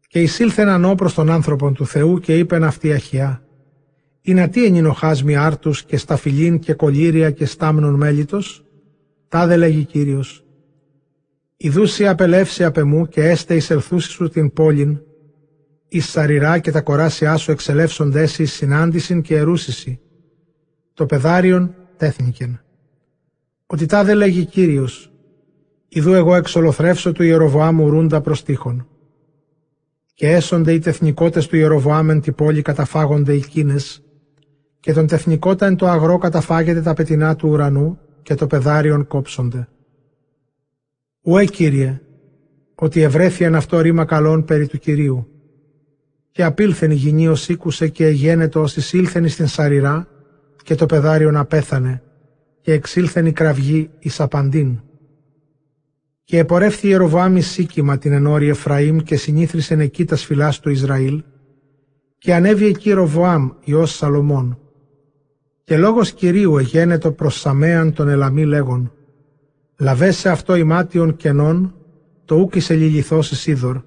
Και 0.07 0.21
εισήλθεν 0.21 0.69
ανώ 0.69 0.95
προς 0.95 1.13
τον 1.13 1.29
άνθρωπον 1.29 1.73
του 1.73 1.85
Θεού 1.85 2.19
και 2.19 2.37
είπεν 2.37 2.63
αυτή 2.63 2.91
αχιά. 2.91 3.43
Είναι 4.25 4.47
τι 4.47 4.65
ενινοχάσμι 4.65 5.35
άρτους 5.35 5.83
και 5.83 5.97
σταφυλίν 5.97 6.59
και 6.59 6.73
κολύρια 6.73 7.31
και 7.31 7.45
στάμνων 7.45 7.93
μέλιτος. 7.93 8.65
Τάδε 9.27 9.57
λέγει 9.57 9.83
Κύριος. 9.83 10.45
Ιδούσι 11.57 12.07
απελεύσει 12.07 12.63
απ' 12.63 12.77
εμού 12.77 13.07
και 13.07 13.23
έστε 13.23 13.55
εισελθούσι 13.55 14.09
σου 14.09 14.29
την 14.29 14.53
πόλην, 14.53 15.01
εις 15.87 16.09
σαριρά 16.09 16.59
και 16.59 16.71
τα 16.71 16.81
κοράσια 16.81 17.37
σου 17.37 17.51
εξελεύσοντες 17.51 18.39
εις 18.39 18.53
συνάντησιν 18.53 19.21
και 19.21 19.37
ερούσισι. 19.37 19.99
Το 20.93 21.05
πεδάριον 21.05 21.75
τέθνικεν. 21.97 22.61
Ότι 23.65 23.85
τάδε 23.85 24.13
λέγει 24.13 24.45
Κύριος, 24.45 25.13
Ιδού 25.87 26.13
εγώ 26.13 26.35
εξολοθρεύσω 26.35 27.11
του 27.11 27.23
Ιεροβοάμου 27.23 27.89
ρούντα 27.89 28.21
προς 28.21 28.43
τείχον. 28.43 28.87
Και 30.13 30.29
έσονται 30.29 30.73
οι 30.73 30.79
τεθνικότες 30.79 31.47
του 31.47 31.55
Ιεροβοάμ 31.55 32.09
εν 32.09 32.21
την 32.21 32.35
πόλη 32.35 32.61
καταφάγονται 32.61 33.33
οι 33.33 33.39
κίνες, 33.39 34.03
και 34.83 34.93
τον 34.93 35.07
τεθνικότα 35.07 35.65
εν 35.65 35.75
το 35.75 35.87
αγρό 35.87 36.17
καταφάγεται 36.17 36.81
τα 36.81 36.93
πετεινά 36.93 37.35
του 37.35 37.49
ουρανού, 37.49 37.99
και 38.21 38.35
το 38.35 38.47
πεδάριον 38.47 39.07
κόψονται. 39.07 39.67
Ουέ 41.21 41.45
Κύριε, 41.45 42.01
ότι 42.75 43.01
ευρέθιαν 43.01 43.55
αυτό 43.55 43.79
ρήμα 43.79 44.05
καλών 44.05 44.45
περί 44.45 44.67
του 44.67 44.77
Κυρίου. 44.77 45.27
Και 46.31 46.43
απήλθεν 46.43 46.91
η 46.91 46.95
γυνή 46.95 47.27
ως 47.27 47.49
ήκουσε 47.49 47.87
και 47.87 48.05
εγένετο 48.05 48.61
ως 48.61 48.75
εισήλθεν 48.75 49.29
στην 49.29 49.47
Σαριρά, 49.47 50.07
και 50.63 50.75
το 50.75 50.85
πεδάριον 50.85 51.35
απέθανε, 51.35 52.01
και 52.61 52.73
εξήλθεν 52.73 53.25
η 53.25 53.31
κραυγή 53.31 53.89
εις 53.99 54.19
απαντήν. 54.19 54.79
Και 56.23 56.37
επορεύθη 56.37 56.87
Ιεροβάμι 56.87 57.41
Σίκημα 57.41 57.97
την 57.97 58.11
ενόρη 58.11 58.47
Εφραήμ 58.47 58.97
και 58.97 59.15
συνήθρισεν 59.15 59.79
εκεί 59.79 60.05
τας 60.05 60.19
σφυλά 60.19 60.53
του 60.61 60.69
Ισραήλ 60.69 61.23
και 62.17 62.33
ανέβη 62.33 62.65
εκεί 62.65 62.91
Ροβοάμ 62.91 63.49
Υιός 63.63 63.95
Σαλομών. 63.95 64.57
Και 65.63 65.77
λόγος 65.77 66.11
Κυρίου 66.11 66.57
εγένετο 66.57 67.11
προς 67.11 67.39
Σαμέαν 67.39 67.93
τον 67.93 68.07
Ελαμή 68.07 68.45
λέγον 68.45 68.91
«Λαβέσαι 69.77 70.29
αυτό 70.29 70.55
ημάτιον 70.55 71.15
κενών, 71.15 71.75
το 72.25 72.35
ούκι 72.35 72.59
σε 72.59 72.75
λιλιθώσεις 72.75 73.47
είδωρ, 73.47 73.81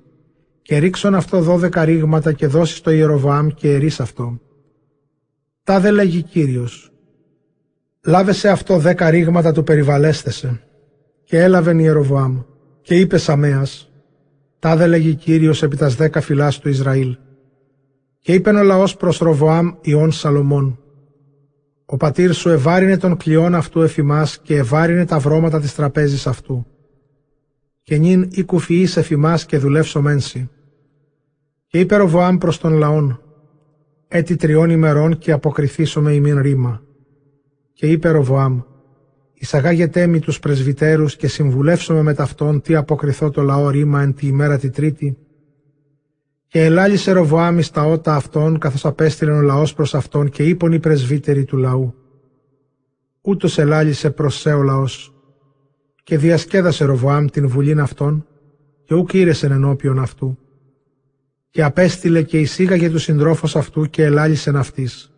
και 0.63 0.79
ρίξον 0.79 1.15
αυτό 1.15 1.41
δώδεκα 1.41 1.85
ρήγματα 1.85 2.33
και 2.33 2.47
δώσεις 2.47 2.81
το 2.81 2.91
Ιεροβάμ 2.91 3.49
και 3.49 3.73
ερείς 3.75 4.01
αυτό». 4.01 4.41
Τα 5.63 5.81
δε 5.81 5.91
λέγει 5.91 6.23
Κύριος 6.23 6.93
«Λάβεσαι 8.05 8.49
αυτό 8.49 8.79
δέκα 8.79 9.11
ρήγματα 9.11 9.53
του 9.53 9.63
περιβαλέστεσαι, 9.63 10.61
και 11.25 11.43
έλαβεν 11.43 11.79
Ιεροβοάμ 11.79 12.41
και 12.81 12.99
είπε 12.99 13.19
Σαμέας 13.19 13.91
«Τα 14.59 14.77
δε 14.77 14.87
λέγει 14.87 15.15
Κύριος 15.15 15.63
επί 15.63 15.77
τας 15.77 15.95
δέκα 15.95 16.21
φυλάς 16.21 16.59
του 16.59 16.69
Ισραήλ». 16.69 17.17
Και 18.21 18.33
είπεν 18.33 18.57
ο 18.57 18.63
λαός 18.63 18.97
προς 18.97 19.19
Ροβοάμ 19.19 19.73
Ιών 19.81 20.13
Σαλομών 20.13 20.81
«Ο 21.87 21.97
πατήρ 21.97 22.33
σου 22.33 22.49
ευάρινε 22.49 22.97
τον 22.97 23.17
κλειόν 23.17 23.55
αυτού 23.55 23.83
εφημάς 23.83 24.39
και 24.39 24.57
ευάρινε 24.57 25.05
τα 25.05 25.19
βρώματα 25.19 25.61
της 25.61 25.75
τραπέζης 25.75 26.27
αυτού. 26.27 26.67
Και 27.83 27.97
νυν 27.97 28.29
ή 28.31 28.45
κουφιείς 28.45 28.97
εφημάς 28.97 29.47
και 29.47 29.59
δουλεύσω 29.59 30.01
μένσι». 30.01 30.51
Και 31.67 31.79
είπε 31.79 31.97
Ροβοάμ 31.97 32.39
προς 32.39 32.59
τον 32.59 32.73
λαόν 32.73 33.21
«Έτι 34.09 34.37
τριών 34.37 34.71
ημερών 34.71 35.19
και 35.19 35.33
αποκριθήσω 35.33 36.01
με 36.01 36.13
ημίν 36.13 36.41
ρήμα». 36.41 36.83
Και 37.73 37.87
είπε 37.87 38.09
Ροβοάμ 38.09 38.61
εισαγάγετέ 39.35 40.07
μη 40.07 40.21
τους 40.21 40.39
πρεσβυτέρους 40.39 41.17
και 41.17 41.29
συμβουλεύσομαι 41.29 42.03
με 42.03 42.15
ταυτόν 42.15 42.61
τι 42.61 42.75
αποκριθώ 42.75 43.31
το 43.31 43.43
λαό 43.43 43.71
ρήμα 43.71 44.03
εν 44.03 44.15
τη 44.15 44.27
ημέρα 44.27 44.59
τη 44.59 44.71
τρίτη 44.71 45.19
Και 46.57 46.65
ελάλησε 46.65 47.13
Ροβοάμι 47.13 47.63
στα 47.63 47.85
ότα 47.85 48.15
αυτών, 48.15 48.59
καθώς 48.59 48.85
απέστειλε 48.85 49.33
ο 49.33 49.41
λαός 49.41 49.75
προς 49.75 49.95
αυτόν 49.95 50.29
και 50.29 50.43
είπον 50.43 50.73
οι 50.73 50.79
πρεσβύτεροι 50.79 51.45
του 51.45 51.57
λαού. 51.57 51.95
Ούτως 53.21 53.59
ελάλησε 53.59 54.11
προς 54.11 54.41
σε 54.41 54.53
ο 54.53 54.63
λαός. 54.63 55.15
Και 56.03 56.19
διασκέδασε 56.19 56.85
Ροβοάμ 56.85 57.27
την 57.27 57.49
βουλήν 57.49 57.81
αυτών, 57.81 58.27
και 58.85 58.95
ούκ 58.95 59.13
ήρεσεν 59.13 59.53
ενώπιον 59.53 59.99
αυτού. 59.99 60.39
Και 61.51 61.63
απέστειλε 61.63 62.23
και 62.23 62.41
εισήγαγε 62.41 62.91
τους 62.91 63.03
συντρόφος 63.03 63.57
αυτού 63.57 63.85
και 63.91 64.03
ελάλησεν 64.03 64.57
αυτής. 64.57 65.13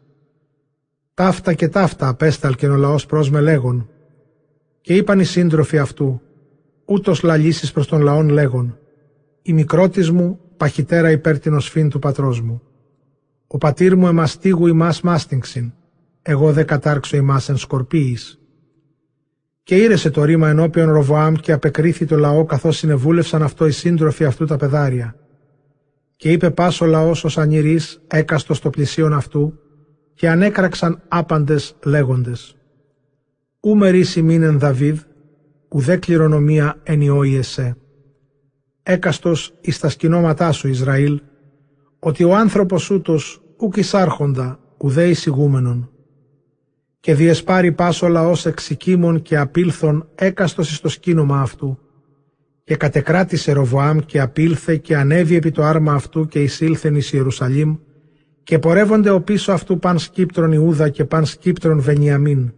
Ταύτα 1.14 1.52
και 1.52 1.68
ταύτα 1.68 2.08
απέσταλκεν 2.08 2.70
ο 2.70 2.76
λαός 2.76 3.06
προς 3.06 3.30
με 3.30 3.40
λέγον. 3.40 3.88
Και 4.80 4.94
είπαν 4.94 5.20
οι 5.20 5.24
σύντροφοι 5.24 5.78
αυτού, 5.78 6.20
ούτως 6.84 7.22
λαλήσεις 7.22 7.72
προς 7.72 7.86
τον 7.86 8.00
λαόν 8.00 8.28
λέγον. 8.28 8.78
Η 9.42 9.52
μικρότης 9.52 10.10
μου 10.10 10.40
παχυτέρα 10.58 11.10
υπέρ 11.10 11.38
την 11.38 11.54
οσφήν 11.54 11.88
του 11.88 11.98
πατρός 11.98 12.40
μου. 12.40 12.62
Ο 13.46 13.58
πατήρ 13.58 13.96
μου 13.96 14.06
εμαστίγου 14.06 14.66
ημάς 14.66 15.00
μάστιγξιν, 15.00 15.72
εγώ 16.22 16.52
δε 16.52 16.62
κατάρξω 16.62 17.16
ημάς 17.16 17.48
εν 17.48 17.56
σκορπίης. 17.56 18.40
Και 19.62 19.76
ήρεσε 19.76 20.10
το 20.10 20.24
ρήμα 20.24 20.48
ενώπιον 20.48 20.90
Ροβοάμ 20.92 21.34
και 21.34 21.52
απεκρίθη 21.52 22.06
το 22.06 22.16
λαό 22.16 22.44
καθώς 22.44 22.76
συνεβούλευσαν 22.76 23.42
αυτό 23.42 23.66
οι 23.66 23.70
σύντροφοι 23.70 24.24
αυτού 24.24 24.44
τα 24.44 24.56
πεδάρια. 24.56 25.16
Και 26.16 26.32
είπε 26.32 26.50
πάσο 26.50 26.86
λαός 26.86 27.24
ως 27.24 27.38
ανηρής 27.38 28.02
έκαστο 28.06 28.54
στο 28.54 28.70
πλησίον 28.70 29.12
αυτού 29.12 29.58
και 30.14 30.28
ανέκραξαν 30.28 31.02
άπαντες 31.08 31.76
λέγοντες. 31.84 32.56
Ού 33.60 33.76
μερίσι 33.76 34.22
μήνεν 34.22 34.58
Δαβίδ, 34.58 35.00
ουδέ 35.68 35.96
κληρονομία 35.96 36.80
ενιόη 36.82 37.36
εσέ 37.36 37.76
έκαστος 38.90 39.54
εις 39.60 39.78
τα 39.78 39.88
σκηνώματά 39.88 40.52
σου 40.52 40.68
Ισραήλ, 40.68 41.20
ότι 41.98 42.24
ο 42.24 42.34
άνθρωπος 42.34 42.90
ούτως 42.90 43.42
ουκ 43.56 43.76
εισάρχοντα 43.76 44.58
ουδέ 44.78 45.08
εισηγούμενον. 45.08 45.90
Και 47.00 47.14
διεσπάρει 47.14 47.72
πάσο 47.72 48.08
λαός 48.08 48.46
εξοικίμων 48.46 49.22
και 49.22 49.38
απήλθον 49.38 50.08
έκαστος 50.14 50.70
εις 50.70 50.80
το 50.80 50.88
σκήνομα 50.88 51.40
αυτού. 51.40 51.78
Και 52.64 52.76
κατεκράτησε 52.76 53.52
Ροβοάμ 53.52 53.98
και 53.98 54.20
απήλθε 54.20 54.76
και 54.76 54.96
ανέβη 54.96 55.36
επί 55.36 55.50
το 55.50 55.62
άρμα 55.62 55.92
αυτού 55.92 56.26
και 56.26 56.42
εισήλθεν 56.42 56.94
εις 56.94 57.12
Ιερουσαλήμ 57.12 57.76
και 58.42 58.58
πορεύονται 58.58 59.10
ο 59.10 59.20
πίσω 59.20 59.52
αυτού 59.52 59.78
παν 59.78 59.98
σκύπτρον 59.98 60.52
Ιούδα 60.52 60.88
και 60.88 61.04
παν 61.04 61.26
σκύπτρον 61.26 61.80
Βενιαμίν. 61.80 62.52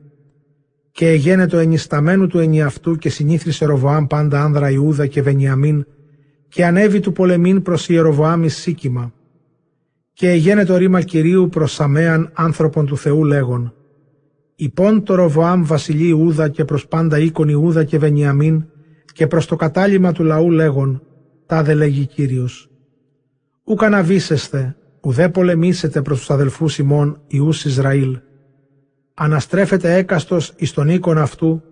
Και 0.90 1.08
εγένετο 1.08 1.58
ενισταμένου 1.58 2.26
του 2.26 2.38
ενιαυτού 2.38 2.96
και 2.96 3.08
συνήθρισε 3.08 3.64
Ροβοάμ 3.64 4.06
πάντα 4.06 4.42
άνδρα 4.42 4.70
Ιούδα 4.70 5.06
και 5.06 5.22
Βενιαμίν 5.22 5.84
και 6.50 6.64
ανέβη 6.64 7.00
του 7.00 7.12
πολεμήν 7.12 7.62
προς 7.62 7.88
Ιεροβοάμι 7.88 8.48
Σίκημα. 8.48 9.12
Και 10.12 10.30
εγένε 10.30 10.64
το 10.64 10.76
ρήμα 10.76 11.00
Κυρίου 11.00 11.48
προς 11.48 11.72
Σαμέαν 11.72 12.30
άνθρωπον 12.34 12.86
του 12.86 12.96
Θεού 12.96 13.24
λέγον 13.24 13.74
«Υπόν 14.56 15.04
το 15.04 15.14
Ροβοάμ 15.14 15.64
βασιλεί 15.64 16.08
Ιούδα 16.08 16.48
και 16.48 16.64
προς 16.64 16.86
πάντα 16.86 17.18
οίκον 17.18 17.48
Ιούδα 17.48 17.84
και 17.84 17.98
Βενιαμίν 17.98 18.64
και 19.12 19.26
προς 19.26 19.46
το 19.46 19.56
κατάλημα 19.56 20.12
του 20.12 20.24
λαού 20.24 20.50
λέγον 20.50 21.02
«Τάδε 21.46 21.74
λέγει 21.74 22.06
Κύριος». 22.06 22.70
Ούκα 23.64 23.88
να 23.88 24.02
βίσεστε, 24.02 24.76
ουδέ 25.00 25.28
πολεμήσετε 25.28 26.02
προς 26.02 26.18
τους 26.18 26.30
αδελφούς 26.30 26.78
ημών 26.78 27.20
Ιούς 27.26 27.64
Ισραήλ. 27.64 28.18
Αναστρέφεται 29.14 29.94
έκαστος 29.94 30.52
εις 30.56 30.72
τον 30.72 30.88
οίκον 30.88 31.18
αυτού, 31.18 31.62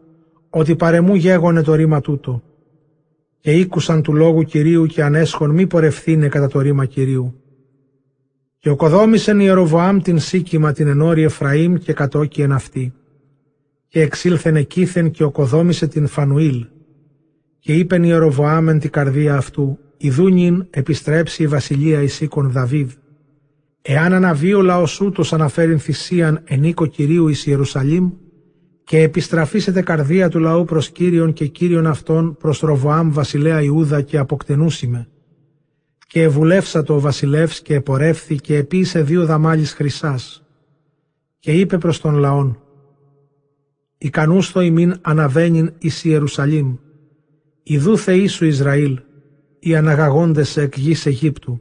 ότι 0.51 0.77
παρεμού 0.77 1.15
γέγονε 1.15 1.63
το 1.63 1.75
ρήμα 1.75 2.01
τούτο 2.01 2.43
και 3.41 3.53
ήκουσαν 3.53 4.03
του 4.03 4.15
λόγου 4.15 4.43
Κυρίου 4.43 4.87
και 4.87 5.03
ανέσχον 5.03 5.51
μη 5.51 5.67
πορευθύνε 5.67 6.29
κατά 6.29 6.49
το 6.49 6.61
ρήμα 6.61 6.85
Κυρίου. 6.87 7.43
Και 8.59 8.71
οκοδόμησεν 8.71 9.41
Ιεροβοάμ 9.41 10.01
την 10.01 10.19
Σίκημα 10.19 10.73
την 10.73 10.87
ενόρη 10.87 11.23
Εφραήμ 11.23 11.75
και 11.75 11.93
κατόκιεν 11.93 12.53
αυτή. 12.53 12.93
Και 13.89 14.01
εξήλθεν 14.01 14.57
εκείθεν 14.57 15.11
και 15.11 15.25
οκοδόμησε 15.25 15.87
την 15.87 16.07
Φανουήλ. 16.07 16.67
Και 17.59 17.75
είπεν 17.75 18.03
Ιεροβοάμ 18.03 18.69
εν 18.69 18.79
την 18.79 18.91
καρδία 18.91 19.37
αυτού, 19.37 19.79
Ιδούνιν 19.97 20.67
επιστρέψει 20.71 21.43
η 21.43 21.47
βασιλεία 21.47 22.03
εις 22.03 22.21
οίκον 22.21 22.51
Δαβίδ. 22.51 22.91
Εάν 23.83 24.13
αναβεί 24.13 24.55
ο 24.55 24.63
λαός 24.63 25.01
ούτως 25.01 25.33
αναφέρειν 25.33 25.79
θυσίαν 25.79 26.41
εν 26.45 26.65
οίκο 26.65 26.87
Κυρίου 26.87 27.29
εις 27.29 27.47
Ιερουσαλήμ, 27.47 28.11
και 28.89 29.03
επιστραφήσετε 29.03 29.83
καρδία 29.83 30.29
του 30.29 30.39
λαού 30.39 30.65
προς 30.65 30.91
Κύριον 30.91 31.33
και 31.33 31.47
Κύριον 31.47 31.87
αυτόν 31.87 32.37
προς 32.37 32.61
Ροβοάμ 32.61 33.13
βασιλέα 33.13 33.63
Ιούδα 33.63 34.03
και 34.03 34.19
αποκτενούσιμε. 34.19 35.09
Και 36.07 36.23
ευουλεύσα 36.23 36.83
το 36.83 36.95
ο 36.95 37.01
βασιλεύς 37.01 37.61
και 37.61 37.75
επορεύθη 37.75 38.37
και 38.37 38.57
επίησε 38.57 39.03
δύο 39.03 39.25
δαμάλις 39.25 39.73
χρυσάς. 39.73 40.45
Και 41.39 41.53
είπε 41.53 41.79
προς 41.79 42.01
τον 42.01 42.15
λαόν, 42.15 42.63
«Ικανούστο 43.99 44.61
ημίν 44.61 44.95
αναβαίνειν 45.01 45.73
εις 45.79 46.05
Ιερουσαλήμ, 46.05 46.77
Ιδού 47.63 47.99
Θεή 47.99 48.27
σου 48.27 48.45
Ισραήλ, 48.45 49.01
οι 49.59 49.77
αναγαγόντες 49.77 50.57
εκ 50.57 50.77
γης 50.77 51.07
Αιγύπτου. 51.07 51.61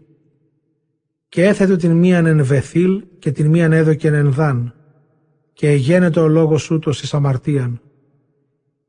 Και 1.29 1.45
έθετο 1.45 1.75
την 1.75 1.91
μίαν 1.91 2.25
εν 2.25 2.45
Βεθήλ 2.45 3.03
και 3.19 3.31
την 3.31 3.49
μίαν 3.49 3.71
έδωκεν 3.71 4.13
εν 4.13 4.31
Δάν 4.31 4.76
και 5.57 5.69
εγένετο 5.69 6.21
ο 6.21 6.27
λόγος 6.27 6.71
ούτως 6.71 7.01
εις 7.01 7.13
αμαρτίαν. 7.13 7.81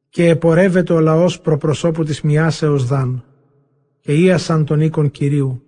Και 0.08 0.28
επορεύεται 0.28 0.92
ο 0.92 1.00
λαός 1.00 1.40
προπροσώπου 1.40 2.04
της 2.04 2.20
μοιάσεως 2.20 2.86
δάν, 2.86 3.24
και 4.00 4.12
ίασαν 4.12 4.64
τον 4.64 4.80
οίκον 4.80 5.10
Κυρίου. 5.10 5.62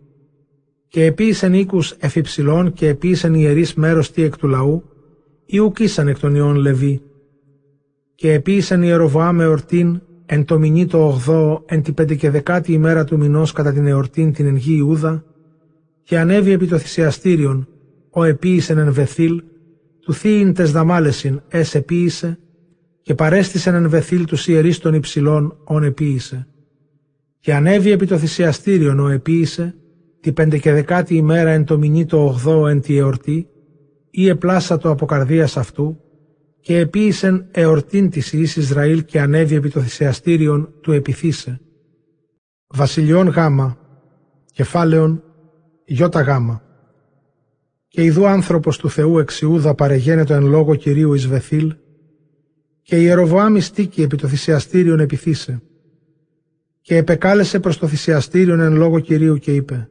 Και 0.88 1.04
επίησεν 1.04 1.54
οίκους 1.54 1.90
εφυψηλών 1.98 2.72
και 2.72 2.88
επίησεν 2.88 3.34
ιερείς 3.34 3.74
μέρος 3.74 4.10
τι 4.10 4.22
εκ 4.22 4.36
του 4.36 4.48
λαού, 4.48 4.82
ή 5.46 5.58
ουκίσαν 5.58 6.08
εκ 6.08 6.18
των 6.18 6.34
ιών 6.34 6.56
Λεβί. 6.56 7.02
Και 8.14 8.32
επίησεν 8.32 8.82
ιεροβοά 8.82 9.32
με 9.32 9.46
ορτήν, 9.46 10.00
εν 10.26 10.44
το 10.44 10.58
μηνύ 10.58 10.86
το 10.86 11.06
ογδόο, 11.06 11.62
εν 11.66 11.82
την 11.82 11.94
πεντηκεδεκάτη 11.94 12.72
ημέρα 12.72 13.04
του 13.04 13.18
μηνός 13.18 13.52
κατά 13.52 13.72
την 13.72 13.86
εορτήν 13.86 14.32
την 14.32 14.46
εν 14.46 14.56
γη 14.56 14.76
Ιούδα, 14.76 15.24
και 16.02 16.18
ανέβη 16.18 16.52
επί 16.52 16.66
το 16.66 16.78
θυσιαστήριον, 16.78 17.68
ο 18.10 18.24
επίησεν 18.24 18.78
εν 18.78 18.92
Βεθήλ, 18.92 19.42
του 20.10 20.16
θείην 20.16 20.54
τες 20.54 20.72
δαμάλεσιν 20.72 21.42
ες 21.48 21.74
επίησε 21.74 22.38
και 23.02 23.14
παρέστησεν 23.14 23.74
εν 23.74 23.88
βεθήλ 23.88 24.24
του 24.24 24.36
ιερείς 24.46 24.78
των 24.78 24.94
υψηλών 24.94 25.58
ον 25.64 25.84
επίησε. 25.84 26.46
Και 27.40 27.54
ανέβη 27.54 27.90
επί 27.90 28.06
το 28.06 28.18
θυσιαστήριον 28.18 29.00
ο 29.00 29.08
επίησε 29.08 29.74
τη 30.20 30.32
πεντεκεδεκάτη 30.32 31.14
ημέρα 31.14 31.50
εν 31.50 31.64
το 31.64 31.78
μηνύ 31.78 32.06
το 32.06 32.24
ογδό 32.24 32.66
εν 32.66 32.80
τη 32.80 32.96
εορτή 32.96 33.48
ή 34.10 34.28
επλάσα 34.28 34.78
το 34.78 34.90
από 34.90 35.06
καρδίας 35.06 35.56
αυτού 35.56 36.00
και 36.60 36.78
επίησεν 36.78 37.46
εορτήν 37.50 38.10
της 38.10 38.32
Ιης 38.32 38.56
Ισραήλ 38.56 39.04
και 39.04 39.20
ανέβη 39.20 39.54
επί 39.54 39.70
το 39.70 39.80
θυσιαστήριον 39.80 40.74
του 40.80 40.92
επιθύσε. 40.92 41.60
Βασιλιών 42.66 43.28
γάμα, 43.28 43.78
κεφάλαιον 44.52 45.22
γιώτα 45.84 46.20
γάμα. 46.20 46.69
Και 47.92 48.04
ειδού 48.04 48.26
άνθρωπος 48.26 48.78
του 48.78 48.90
Θεού 48.90 49.18
εξιούδα 49.18 49.74
παρεγένετο 49.74 50.34
εν 50.34 50.44
λόγω 50.46 50.74
Κυρίου 50.74 51.14
εις 51.14 51.26
Βεθήλ, 51.26 51.74
και 52.82 52.96
η 52.96 53.02
Ιεροβοάμ 53.02 53.56
στήκη 53.58 54.02
επί 54.02 54.16
το 54.16 54.28
θυσιαστήριον 54.28 55.00
επιθύσε. 55.00 55.62
Και 56.80 56.96
επεκάλεσε 56.96 57.60
προς 57.60 57.78
το 57.78 57.86
θυσιαστήριον 57.86 58.60
εν 58.60 58.76
λόγω 58.76 59.00
Κυρίου 59.00 59.36
και 59.36 59.54
είπε 59.54 59.88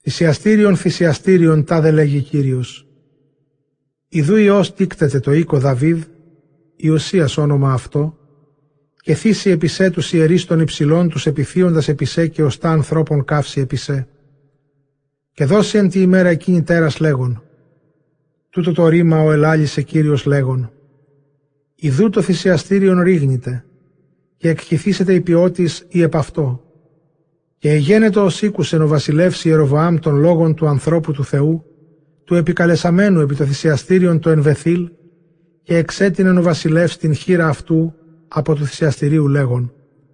«Θυσιαστήριον, 0.00 0.76
θυσιαστήριον, 0.76 1.64
τάδε 1.64 1.90
λέγει 1.90 2.20
Κύριος. 2.20 2.86
Ιδού 4.08 4.36
Υιός 4.36 4.74
τίκτεται 4.74 5.20
το 5.20 5.32
οίκο 5.32 5.58
Δαβίδ, 5.58 6.02
Ιωσίας 6.76 7.36
όνομα 7.36 7.72
αυτό, 7.72 8.18
και 8.96 9.14
θύσει 9.14 9.50
επισέ 9.50 9.90
τους 9.90 10.12
ιερείς 10.12 10.44
των 10.44 10.60
υψηλών 10.60 11.08
τους 11.08 11.26
επιθύοντας 11.26 11.88
επισέ 11.88 12.26
και 12.26 12.42
ωστά 12.42 12.70
ανθρώπων 12.70 13.24
καύση 13.24 13.60
επισέ 13.60 14.08
και 15.34 15.44
δώσει 15.44 15.78
εν 15.78 15.88
τη 15.88 16.00
ημέρα 16.00 16.28
εκείνη 16.28 16.62
τέρας 16.62 17.00
λέγον. 17.00 17.42
Τούτο 18.50 18.72
το 18.72 18.88
ρήμα 18.88 19.22
ο 19.22 19.32
ελάλησε 19.32 19.82
Κύριος 19.82 20.24
λέγον. 20.24 20.72
Ιδού 21.74 22.10
το 22.10 22.22
θυσιαστήριον 22.22 23.00
ρίγνεται 23.00 23.64
και 24.36 24.48
εκχυθήσετε 24.48 25.14
η 25.14 25.20
ποιότης 25.20 25.86
ή 25.88 26.02
επ' 26.02 26.16
αυτό. 26.16 26.62
Και 27.58 27.70
εγένετο 27.70 28.24
ως 28.24 28.42
ήκουσεν 28.42 28.82
ο 28.82 28.86
βασιλεύς 28.86 29.44
Ιεροβοάμ 29.44 29.98
των 29.98 30.16
λόγων 30.16 30.54
του 30.54 30.66
ανθρώπου 30.66 31.12
του 31.12 31.24
Θεού, 31.24 31.64
του 32.24 32.34
επικαλεσαμένου 32.34 33.20
επί 33.20 33.34
το 33.34 33.44
θυσιαστήριον 33.44 34.20
το 34.20 34.30
Ενβεθήλ, 34.30 34.90
και 35.62 35.76
εξέτεινεν 35.76 36.38
ο 36.38 36.42
βασιλεύς 36.42 36.96
την 36.96 37.14
χείρα 37.14 37.48
αυτού 37.48 37.94
από 38.28 38.54
του 38.54 38.66
θυσιαστηρίου 38.66 39.28
λέγον. 39.28 39.72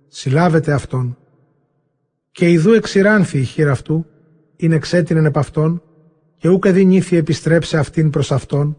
Συλλάβετε 0.08 0.72
αυτόν. 0.72 1.18
Και 2.32 2.50
ιδού 2.50 2.72
εξηράνθη 2.72 3.38
η 3.38 3.44
χείρα 3.44 3.70
αυτού, 3.70 4.06
είναι 4.60 4.74
εξέτεινεν 4.74 5.24
επ' 5.24 5.38
αυτόν, 5.38 5.82
και 6.36 6.48
ούκε 6.48 6.70
δινήθη 6.70 7.16
επιστρέψε 7.16 7.78
αυτήν 7.78 8.10
προς 8.10 8.32
αυτόν, 8.32 8.76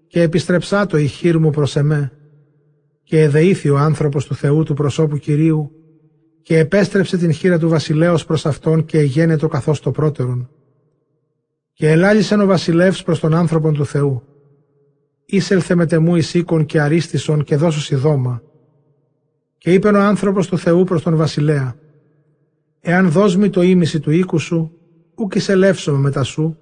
και 0.07 0.21
επιστρεψά 0.21 0.85
το 0.85 0.97
ηχείρ 0.97 1.39
μου 1.39 1.49
προς 1.49 1.75
εμέ. 1.75 2.11
Και 3.03 3.21
εδεήθη 3.21 3.69
ο 3.69 3.77
άνθρωπος 3.77 4.25
του 4.25 4.35
Θεού 4.35 4.63
του 4.63 4.73
προσώπου 4.73 5.17
Κυρίου 5.17 5.71
και 6.45 6.57
επέστρεψε 6.57 7.17
την 7.17 7.31
χείρα 7.31 7.59
του 7.59 7.69
βασιλέως 7.69 8.25
προς 8.25 8.45
αυτόν 8.45 8.85
και 8.85 8.99
εγένετο 8.99 9.47
καθώς 9.47 9.79
το 9.79 9.91
πρώτερον. 9.91 10.49
Και 11.73 11.89
ελάλησεν 11.89 12.41
ο 12.41 12.45
βασιλεύς 12.45 13.03
προς 13.03 13.19
τον 13.19 13.33
άνθρωπον 13.33 13.73
του 13.73 13.85
Θεού. 13.85 14.23
Ήσελθε 15.25 15.75
με 15.75 15.85
τεμού 15.85 16.15
εις 16.15 16.43
και 16.65 16.81
αρίστησον 16.81 17.43
και 17.43 17.55
δώσου 17.55 17.97
δώμα. 17.97 18.41
Και 19.57 19.73
είπε 19.73 19.87
ο 19.87 20.01
άνθρωπος 20.01 20.47
του 20.47 20.57
Θεού 20.57 20.83
προς 20.83 21.01
τον 21.01 21.15
βασιλέα. 21.15 21.75
Εάν 22.79 23.09
δώσμη 23.09 23.49
το 23.49 23.61
ίμιση 23.61 23.99
του 23.99 24.11
οίκου 24.11 24.39
σου, 24.39 24.71
ουκ 25.15 25.35
εισελεύσομαι 25.35 25.97
μετά 25.97 26.23
σου, 26.23 26.57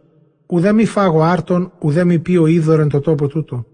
ουδέ 0.45 0.73
μη 0.73 0.85
φάγω 0.85 1.21
άρτον, 1.21 1.71
ουδέ 1.79 2.03
μη 2.03 2.19
πει 2.19 2.35
ο 2.35 2.47
είδωρεν 2.47 2.89
το 2.89 2.99
τόπο 2.99 3.27
τούτο. 3.27 3.65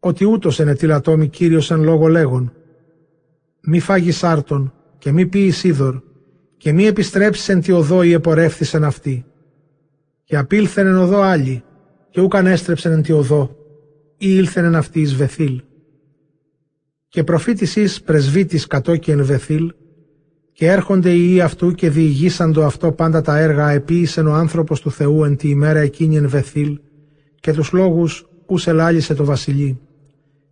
Ότι 0.00 0.24
ούτως 0.24 0.60
ενετήλατό 0.60 1.16
μη 1.16 1.28
Κύριος 1.28 1.70
εν 1.70 1.82
λόγω 1.82 2.08
λέγον. 2.08 2.52
Μη 3.60 3.80
φάγεις 3.80 4.24
άρτον 4.24 4.72
και 5.00 5.12
μη 5.12 5.26
πει 5.26 5.52
είδωρ 5.62 6.00
και 6.56 6.72
μη 6.72 6.84
επιστρέψεις 6.84 7.48
εν 7.48 7.60
τη 7.60 7.72
οδό 7.72 8.02
ή 8.02 8.12
επορεύθησεν 8.12 8.84
αυτή. 8.84 9.24
Και 10.24 10.36
απήλθεν 10.36 10.86
εν 10.86 10.96
οδό 10.96 11.20
άλλη 11.20 11.62
και 12.10 12.20
ούκαν 12.20 12.46
έστρεψεν 12.46 12.92
εν 12.92 13.02
τη 13.02 13.12
οδό 13.12 13.56
ή 14.16 14.26
ήλθεν 14.28 14.64
εν 14.64 14.74
αυτή 14.74 15.00
εις 15.00 15.14
Βεθήλ. 15.14 15.62
Και 17.08 17.24
προφήτης 17.24 17.76
εις 17.76 18.02
πρεσβύτης 18.02 18.66
κατόκι 18.66 19.10
εν 19.10 19.24
Βεθήλ 19.24 19.72
και 20.52 20.66
έρχονται 20.66 21.10
οι 21.10 21.28
ιοί 21.30 21.40
αυτού 21.40 21.72
και 21.72 21.90
διηγήσαντο 21.90 22.64
αυτό 22.64 22.92
πάντα 22.92 23.20
τα 23.20 23.38
έργα 23.38 23.70
επίησεν 23.70 24.26
ο 24.26 24.32
άνθρωπος 24.32 24.80
του 24.80 24.90
Θεού 24.90 25.24
εν 25.24 25.36
τη 25.36 25.48
ημέρα 25.48 25.78
εκείνη 25.78 26.16
εν 26.16 26.28
Βεθήλ 26.28 26.78
και 27.40 27.52
τους 27.52 27.72
λόγους 27.72 28.26
ους 28.46 28.66
ελάλησε 28.66 29.14
το 29.14 29.24
βασιλεί. 29.24 29.80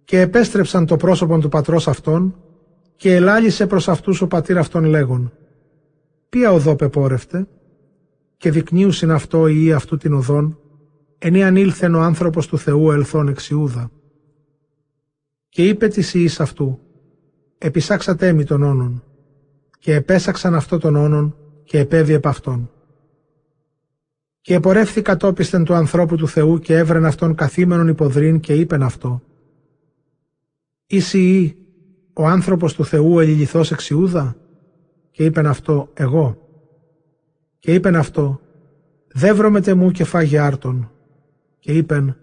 Και 0.05 0.21
επέστρεψαν 0.21 0.87
το 0.87 0.97
πρόσωπο 0.97 1.39
του 1.39 1.49
πατρός 1.49 1.89
αυτών 1.89 2.35
και 2.99 3.15
ελάλησε 3.15 3.67
προς 3.67 3.89
αυτούς 3.89 4.21
ο 4.21 4.27
πατήρ 4.27 4.59
αυτών 4.59 4.85
λέγον 4.85 5.33
«Ποια 6.29 6.53
οδό 6.53 6.77
πεπόρευτε» 6.77 7.49
και 8.37 8.51
δεικνύουσιν 8.51 9.11
αυτό 9.11 9.49
οι 9.49 9.55
ιοί 9.57 9.73
αυτού 9.73 9.97
την 9.97 10.13
οδόν 10.13 10.59
ενή 11.19 11.45
ανήλθεν 11.45 11.95
ο 11.95 12.01
άνθρωπος 12.01 12.47
του 12.47 12.59
Θεού 12.59 12.91
ελθόν 12.91 13.29
εξιούδα. 13.29 13.91
Και 15.49 15.69
είπε 15.69 15.89
της 15.89 16.15
ιής 16.15 16.41
αυτού 16.41 16.79
«Επισάξατε 17.59 18.33
μη 18.33 18.45
τον 18.45 18.63
όνον» 18.63 19.03
και 19.79 19.95
επέσαξαν 19.95 20.55
αυτό 20.55 20.79
τον 20.79 20.97
όνον 20.97 21.37
και 21.65 21.79
επέβη 21.79 22.13
επ' 22.13 22.27
αυτόν. 22.27 22.71
Και 24.41 24.55
επορεύθη 24.55 25.03
κατόπιστεν 25.03 25.65
του 25.65 25.75
ανθρώπου 25.75 26.17
του 26.17 26.29
Θεού 26.29 26.59
και 26.59 26.77
έβρεν 26.77 27.05
αυτόν 27.05 27.35
καθήμενον 27.35 27.89
υποδρίν 27.89 28.41
και 28.41 28.55
είπεν 28.55 28.83
αυτό. 28.83 29.23
Είσαι 30.87 31.19
ο 32.19 32.27
άνθρωπος 32.27 32.75
του 32.75 32.85
Θεού 32.85 33.19
ελιληθός 33.19 33.71
εξιούδα 33.71 34.37
και 35.11 35.25
είπεν 35.25 35.47
αυτό 35.47 35.89
εγώ. 35.95 36.39
Και 37.59 37.75
είπεν 37.75 37.97
αυτό 37.97 38.41
δεύρωμε 39.13 39.61
τεμού 39.61 39.91
και 39.91 40.05
φάγε 40.05 40.39
άρτον 40.39 40.91
και 41.59 41.73
είπεν 41.73 42.17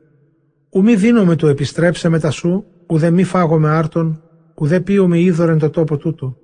ου 0.69 0.81
μη 0.84 0.95
δίνομαι 0.95 1.35
του 1.35 1.47
επιστρέψε 1.47 2.09
μετά 2.09 2.31
σου 2.31 2.65
ουδέ 2.88 3.09
μη 3.09 3.23
φάγω 3.23 3.59
με 3.59 3.69
άρτον 3.69 4.22
ουδέ 4.55 4.80
πίω 4.80 5.07
με 5.07 5.19
είδωρεν 5.19 5.59
το 5.59 5.69
τόπο 5.69 5.97
τούτο 5.97 6.38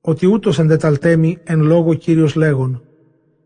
ότι 0.00 0.26
ούτως 0.26 0.58
εντεταλτέμει 0.58 1.38
εν 1.44 1.60
λόγω 1.60 1.94
Κύριος 1.94 2.34
λέγον 2.34 2.82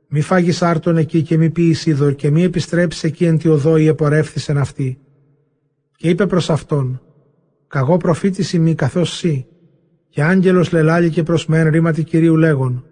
μη 0.08 0.20
φάγεις 0.20 0.62
άρτον 0.62 0.96
εκεί 0.96 1.22
και 1.22 1.36
μη 1.36 1.50
πίεις 1.50 1.86
είδωρ 1.86 2.14
και 2.14 2.30
μη 2.30 2.42
επιστρέψεις 2.42 3.04
εκεί 3.04 3.24
εν 3.24 3.38
τη 3.38 3.48
οδό 3.48 3.76
ή 3.76 3.86
επορεύθησεν 3.86 4.58
αυτή. 4.58 4.98
Και 5.96 6.08
είπε 6.08 6.26
προς 6.26 6.50
αυτόν 6.50 7.00
«Καγώ 7.68 7.96
προφήτης 7.96 8.52
ημί 8.52 8.74
καθώς 8.74 9.16
σύ» 9.16 9.46
και 10.16 10.22
άγγελος 10.22 10.72
λελάλη 10.72 11.10
και 11.10 11.22
προς 11.22 11.46
μεν 11.46 11.68
ρήματι 11.68 12.04
Κυρίου 12.04 12.36
λέγον. 12.36 12.84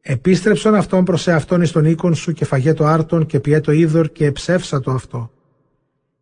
«Επίστρεψον 0.00 0.74
αυτόν 0.74 1.04
προς 1.04 1.26
εαυτόν 1.26 1.62
εις 1.62 1.72
τον 1.72 1.84
οίκον 1.84 2.14
σου 2.14 2.32
και 2.32 2.44
φαγέ 2.44 2.72
το 2.72 2.86
άρτον 2.86 3.26
και 3.26 3.40
πιέ 3.40 3.60
το 3.60 3.72
είδωρ 3.72 4.08
και 4.08 4.26
εψεύσα 4.26 4.80
το 4.80 4.90
αυτό. 4.90 5.30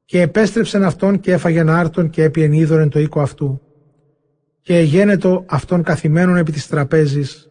Και 0.05 0.21
επέστρεψεν 0.21 0.85
αυτόν 0.85 1.21
και 1.21 1.33
έφαγεν 1.33 1.69
άρτον 1.69 2.11
και 2.11 2.23
έπιεν 2.23 2.53
είδωρ 2.53 2.81
εν 2.81 2.89
το 2.89 2.99
οίκο 2.99 3.21
αυτού. 3.21 3.61
Και 4.61 4.77
εγένετο 4.77 5.45
αυτόν 5.47 5.83
καθημένον 5.83 6.37
επί 6.37 6.53
της 6.53 6.67
τραπέζης. 6.67 7.51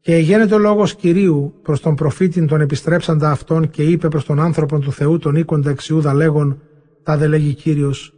Και 0.00 0.14
εγένετο 0.14 0.58
λόγος 0.58 0.94
Κυρίου 0.94 1.54
προς 1.62 1.80
τον 1.80 1.94
προφήτην 1.94 2.46
τον 2.46 2.60
επιστρέψαντα 2.60 3.30
αυτόν 3.30 3.70
και 3.70 3.82
είπε 3.82 4.08
προς 4.08 4.24
τον 4.24 4.40
άνθρωπον 4.40 4.80
του 4.80 4.92
Θεού 4.92 5.18
τον 5.18 5.36
οίκοντα 5.36 5.70
εξιούδα 5.70 6.14
λέγον 6.14 6.62
τα 7.02 7.16
δε 7.16 7.26
λέγει 7.26 7.54
Κύριος 7.54 8.14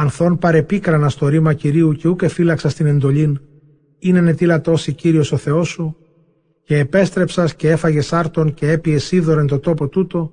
Ανθών 0.00 0.38
παρεπίκρανα 0.38 1.08
στο 1.08 1.28
ρήμα 1.28 1.52
Κυρίου 1.52 1.92
και 1.92 2.08
ούκε 2.08 2.28
φύλαξα 2.28 2.68
στην 2.68 2.86
εντολήν 2.86 3.40
είναι 3.98 4.20
νετήλατός 4.20 4.84
Κύριος 4.84 5.32
ο 5.32 5.36
Θεός 5.36 5.68
σου 5.68 5.96
και 6.62 6.78
επέστρεψας 6.78 7.54
και 7.54 7.70
έφαγες 7.70 8.12
άρτον 8.12 8.54
και 8.54 8.70
έπιες 8.70 9.12
είδωρεν 9.12 9.46
το 9.46 9.58
τόπο 9.58 9.88
τούτο 9.88 10.32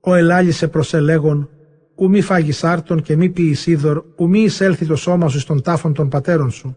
ο 0.00 0.14
ελάλησε 0.14 0.68
προς 0.68 0.94
ελέγον 0.94 1.50
ου 1.96 2.08
μη 2.08 2.20
φάγεις 2.20 2.64
άρτον 2.64 3.02
και 3.02 3.16
μη 3.16 3.28
ποιείς 3.28 3.66
είδωρ, 3.66 4.04
ου 4.16 4.28
μη 4.28 4.40
εισέλθει 4.40 4.86
το 4.86 4.96
σώμα 4.96 5.28
σου 5.28 5.38
στον 5.38 5.62
τάφον 5.62 5.92
των 5.92 6.08
πατέρων 6.08 6.50
σου. 6.50 6.76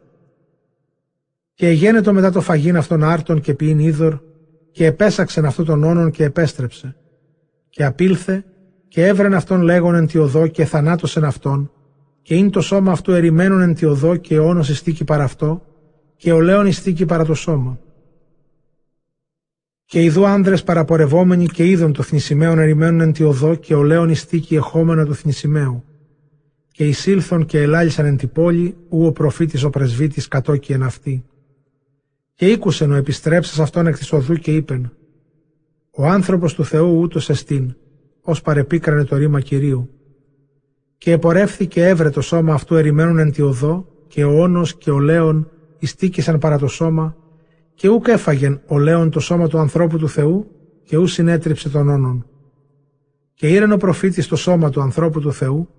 Και 1.53 1.67
εγένετο 1.67 2.13
μετά 2.13 2.31
το 2.31 2.41
φαγήν 2.41 2.77
αυτόν 2.77 3.03
άρτον 3.03 3.41
και 3.41 3.53
ποιήν 3.53 3.79
είδωρ, 3.79 4.19
και 4.71 4.85
επέσαξεν 4.85 5.45
αυτό 5.45 5.63
τον 5.63 5.83
όνον 5.83 6.11
και 6.11 6.23
επέστρεψε. 6.23 6.95
Και 7.69 7.85
απήλθε, 7.85 8.45
και 8.87 9.05
έβρεν 9.07 9.33
αυτόν 9.33 9.61
λέγον 9.61 9.95
εν 9.95 10.07
τη 10.07 10.17
οδό 10.17 10.47
και 10.47 10.65
θανάτωσεν 10.65 11.23
αυτόν, 11.23 11.71
και 12.29 12.35
είναι 12.35 12.49
το 12.49 12.61
σώμα 12.61 12.91
αυτού 12.91 13.11
ερημένον 13.11 13.61
εν 13.61 13.73
τη 13.73 13.85
οδό 13.85 14.15
και 14.15 14.39
όνος 14.39 14.69
ειστήκει 14.69 15.03
παρά 15.03 15.23
αυτό, 15.23 15.65
και 16.15 16.31
ο 16.31 16.39
λέον 16.39 16.65
ειστήκει 16.65 17.05
παρά 17.05 17.25
το 17.25 17.33
σώμα. 17.33 17.79
Και 19.85 20.03
ειδού 20.03 20.25
άνδρες 20.25 20.63
παραπορευόμενοι 20.63 21.45
και 21.45 21.65
είδον 21.69 21.93
το 21.93 22.03
θνησιμαίον 22.03 22.59
ερημένον 22.59 23.01
εν 23.01 23.11
τη 23.11 23.23
οδό 23.23 23.55
και 23.55 23.73
ο 23.75 23.83
λέον 23.83 24.09
ιστίκη 24.09 24.55
εχόμενα 24.55 25.05
του 25.05 25.15
θνησιμαίου. 25.15 25.83
Και 26.71 26.87
εισήλθον 26.87 27.45
και 27.45 27.61
ελάλησαν 27.61 28.05
εν 28.05 28.17
τη 28.17 28.27
πόλη, 28.27 28.75
ου 28.89 29.05
ο 29.05 29.11
προφήτης 29.11 29.63
ο 29.63 29.69
πρεσβύτης 29.69 30.27
κατόκι 30.27 30.73
εν 30.73 30.83
αυτή. 30.83 31.25
Και 32.33 32.45
ήκουσεν 32.45 32.91
ο 32.91 32.95
επιστρέψας 32.95 33.59
αυτόν 33.59 33.87
εκ 33.87 33.97
της 33.97 34.11
οδού 34.11 34.35
και 34.35 34.55
είπεν 34.55 34.91
«Ο 35.91 36.05
άνθρωπος 36.05 36.53
του 36.53 36.65
Θεού 36.65 36.99
ούτως 36.99 37.29
εστίν, 37.29 37.75
ως 38.21 38.41
παρεπίκρανε 38.41 39.03
το 39.03 39.15
ρήμα 39.15 39.41
Κυρίου». 39.41 39.89
Και 40.99 41.11
επορεύθηκε 41.11 41.87
έβρε 41.87 42.09
το 42.09 42.21
σώμα 42.21 42.53
αυτού 42.53 42.75
ερημένον 42.75 43.17
εν 43.17 43.31
τη 43.31 43.41
οδό 43.41 43.87
και 44.07 44.23
ο 44.23 44.41
όνος 44.41 44.75
και 44.75 44.91
ο 44.91 44.99
λέον 44.99 45.49
ιστίκησαν 45.79 46.37
παρά 46.37 46.57
το 46.57 46.67
σώμα 46.67 47.15
και 47.73 47.89
ούκ 47.89 48.07
έφαγεν 48.07 48.61
ο 48.67 48.77
Λέον 48.77 49.09
το 49.09 49.19
σώμα 49.19 49.47
του 49.47 49.57
ανθρώπου 49.57 49.97
του 49.97 50.09
Θεού 50.09 50.47
και 50.83 50.97
ού 50.97 51.07
συνέτριψε 51.07 51.69
τον 51.69 51.89
όνον. 51.89 52.25
Και 53.33 53.47
ήρεν 53.47 53.71
ο 53.71 53.77
προφήτης 53.77 54.27
το 54.27 54.35
σώμα 54.35 54.69
του 54.69 54.81
ανθρώπου 54.81 55.19
του 55.19 55.33
Θεού 55.33 55.69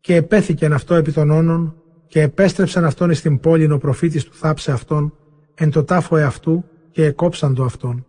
και 0.00 0.14
επέθηκεν 0.16 0.72
αυτό 0.72 0.94
επί 0.94 1.12
των 1.12 1.30
όνων 1.30 1.74
και 2.06 2.20
επέστρεψαν 2.20 2.84
αυτόν 2.84 3.10
εις 3.10 3.20
την 3.20 3.40
πόλη 3.40 3.72
ο 3.72 3.78
προφήτης 3.78 4.24
του 4.24 4.34
θάψε 4.34 4.72
αυτόν 4.72 5.14
εν 5.54 5.70
το 5.70 5.84
τάφο 5.84 6.16
εαυτού 6.16 6.64
και 6.90 7.04
εκόψαν 7.04 7.54
το 7.54 7.64
αυτόν. 7.64 8.06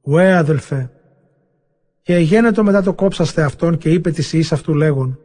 Ουέ 0.00 0.34
αδελφέ, 0.34 0.90
και 2.02 2.14
εγένετο 2.14 2.64
μετά 2.64 2.82
το 2.82 2.92
κόψαστε 2.92 3.42
αυτόν 3.42 3.78
και 3.78 3.90
είπε 3.90 4.10
της 4.10 4.32
ιής 4.32 4.52
αυτού 4.52 4.74
λέγον, 4.74 5.18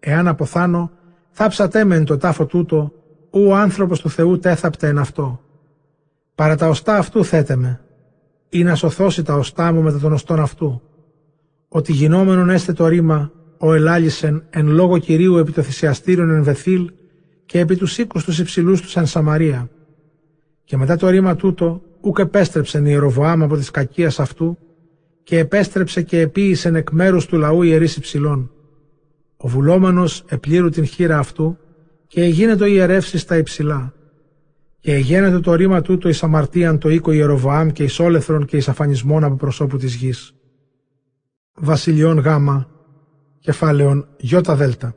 εάν 0.00 0.28
αποθάνω, 0.28 0.90
θάψατε 1.30 1.84
με 1.84 1.96
εν 1.96 2.04
το 2.04 2.16
τάφο 2.16 2.46
τούτο, 2.46 2.92
ου 3.30 3.46
ο 3.48 3.54
άνθρωπος 3.54 4.00
του 4.00 4.10
Θεού 4.10 4.38
τέθαπτε 4.38 4.88
εν 4.88 4.98
αυτό. 4.98 5.40
Παρά 6.34 6.56
τα 6.56 6.68
οστά 6.68 6.96
αυτού 6.96 7.24
θέτε 7.24 7.56
με, 7.56 7.80
ή 8.48 8.62
να 8.62 8.74
σωθώσει 8.74 9.22
τα 9.22 9.34
οστά 9.34 9.72
μου 9.72 9.82
μετά 9.82 9.98
των 9.98 10.12
οστών 10.12 10.40
αυτού. 10.40 10.82
Ότι 11.68 11.92
γινόμενον 11.92 12.50
έστε 12.50 12.72
το 12.72 12.86
ρήμα, 12.86 13.32
ο 13.58 13.74
ελάλησεν 13.74 14.44
εν 14.50 14.68
λόγω 14.68 14.98
Κυρίου 14.98 15.36
επί 15.36 15.52
το 15.52 15.62
θυσιαστήριον 15.62 16.30
εν 16.30 16.42
Βεθήλ 16.42 16.90
και 17.46 17.58
επί 17.58 17.76
τους 17.76 17.98
οίκους 17.98 18.24
τους 18.24 18.38
υψηλούς 18.38 18.80
τους 18.80 18.96
εν 18.96 19.06
Σαμαρία. 19.06 19.70
Και 20.64 20.76
μετά 20.76 20.96
το 20.96 21.08
ρήμα 21.08 21.36
τούτο, 21.36 21.82
ούκ 22.00 22.18
επέστρεψεν 22.18 22.86
η 22.86 22.88
Ιεροβοάμ 22.90 23.42
από 23.42 23.56
της 23.56 23.70
κακίας 23.70 24.20
αυτού 24.20 24.58
και 25.22 25.38
επέστρεψε 25.38 26.02
και 26.02 26.20
επίησεν 26.20 26.74
εκ 26.74 26.90
μέρους 26.90 27.26
του 27.26 27.38
λαού 27.38 27.62
ιερής 27.62 27.96
υψηλών. 27.96 28.50
Ο 29.36 29.48
βουλόμενος 29.48 30.24
επλήρου 30.28 30.68
την 30.68 30.84
χείρα 30.84 31.18
αυτού 31.18 31.58
και 32.06 32.22
εγίνε 32.22 32.56
το 32.56 32.66
ιερεύσει 32.66 33.18
στα 33.18 33.36
υψηλά 33.36 33.94
και 34.80 34.94
εγένετο 34.94 35.40
το 35.40 35.54
ρήμα 35.54 35.80
τούτο 35.80 36.08
εις 36.08 36.22
αμαρτίαν 36.22 36.78
το 36.78 36.88
οίκο 36.88 37.12
Ιεροβοάμ 37.12 37.68
και 37.68 37.82
εις 37.82 37.98
όλεθρον 37.98 38.44
και 38.44 38.56
εις 38.56 38.68
αφανισμόν 38.68 39.24
από 39.24 39.36
προσώπου 39.36 39.76
της 39.76 39.94
γης. 39.94 40.34
Βασιλιών 41.54 42.18
Γάμα, 42.18 42.68
κεφάλαιον 43.40 44.08
Ιώτα 44.16 44.56
Δέλτα. 44.56 44.94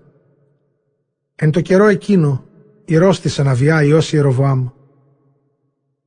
Εν 1.35 1.51
το 1.51 1.61
καιρό 1.61 1.87
εκείνο, 1.87 2.45
ηρώστησε 2.85 3.43
να 3.43 3.53
βιά 3.53 3.83
Υιός 3.83 4.13
Ιεροβοάμ. 4.13 4.67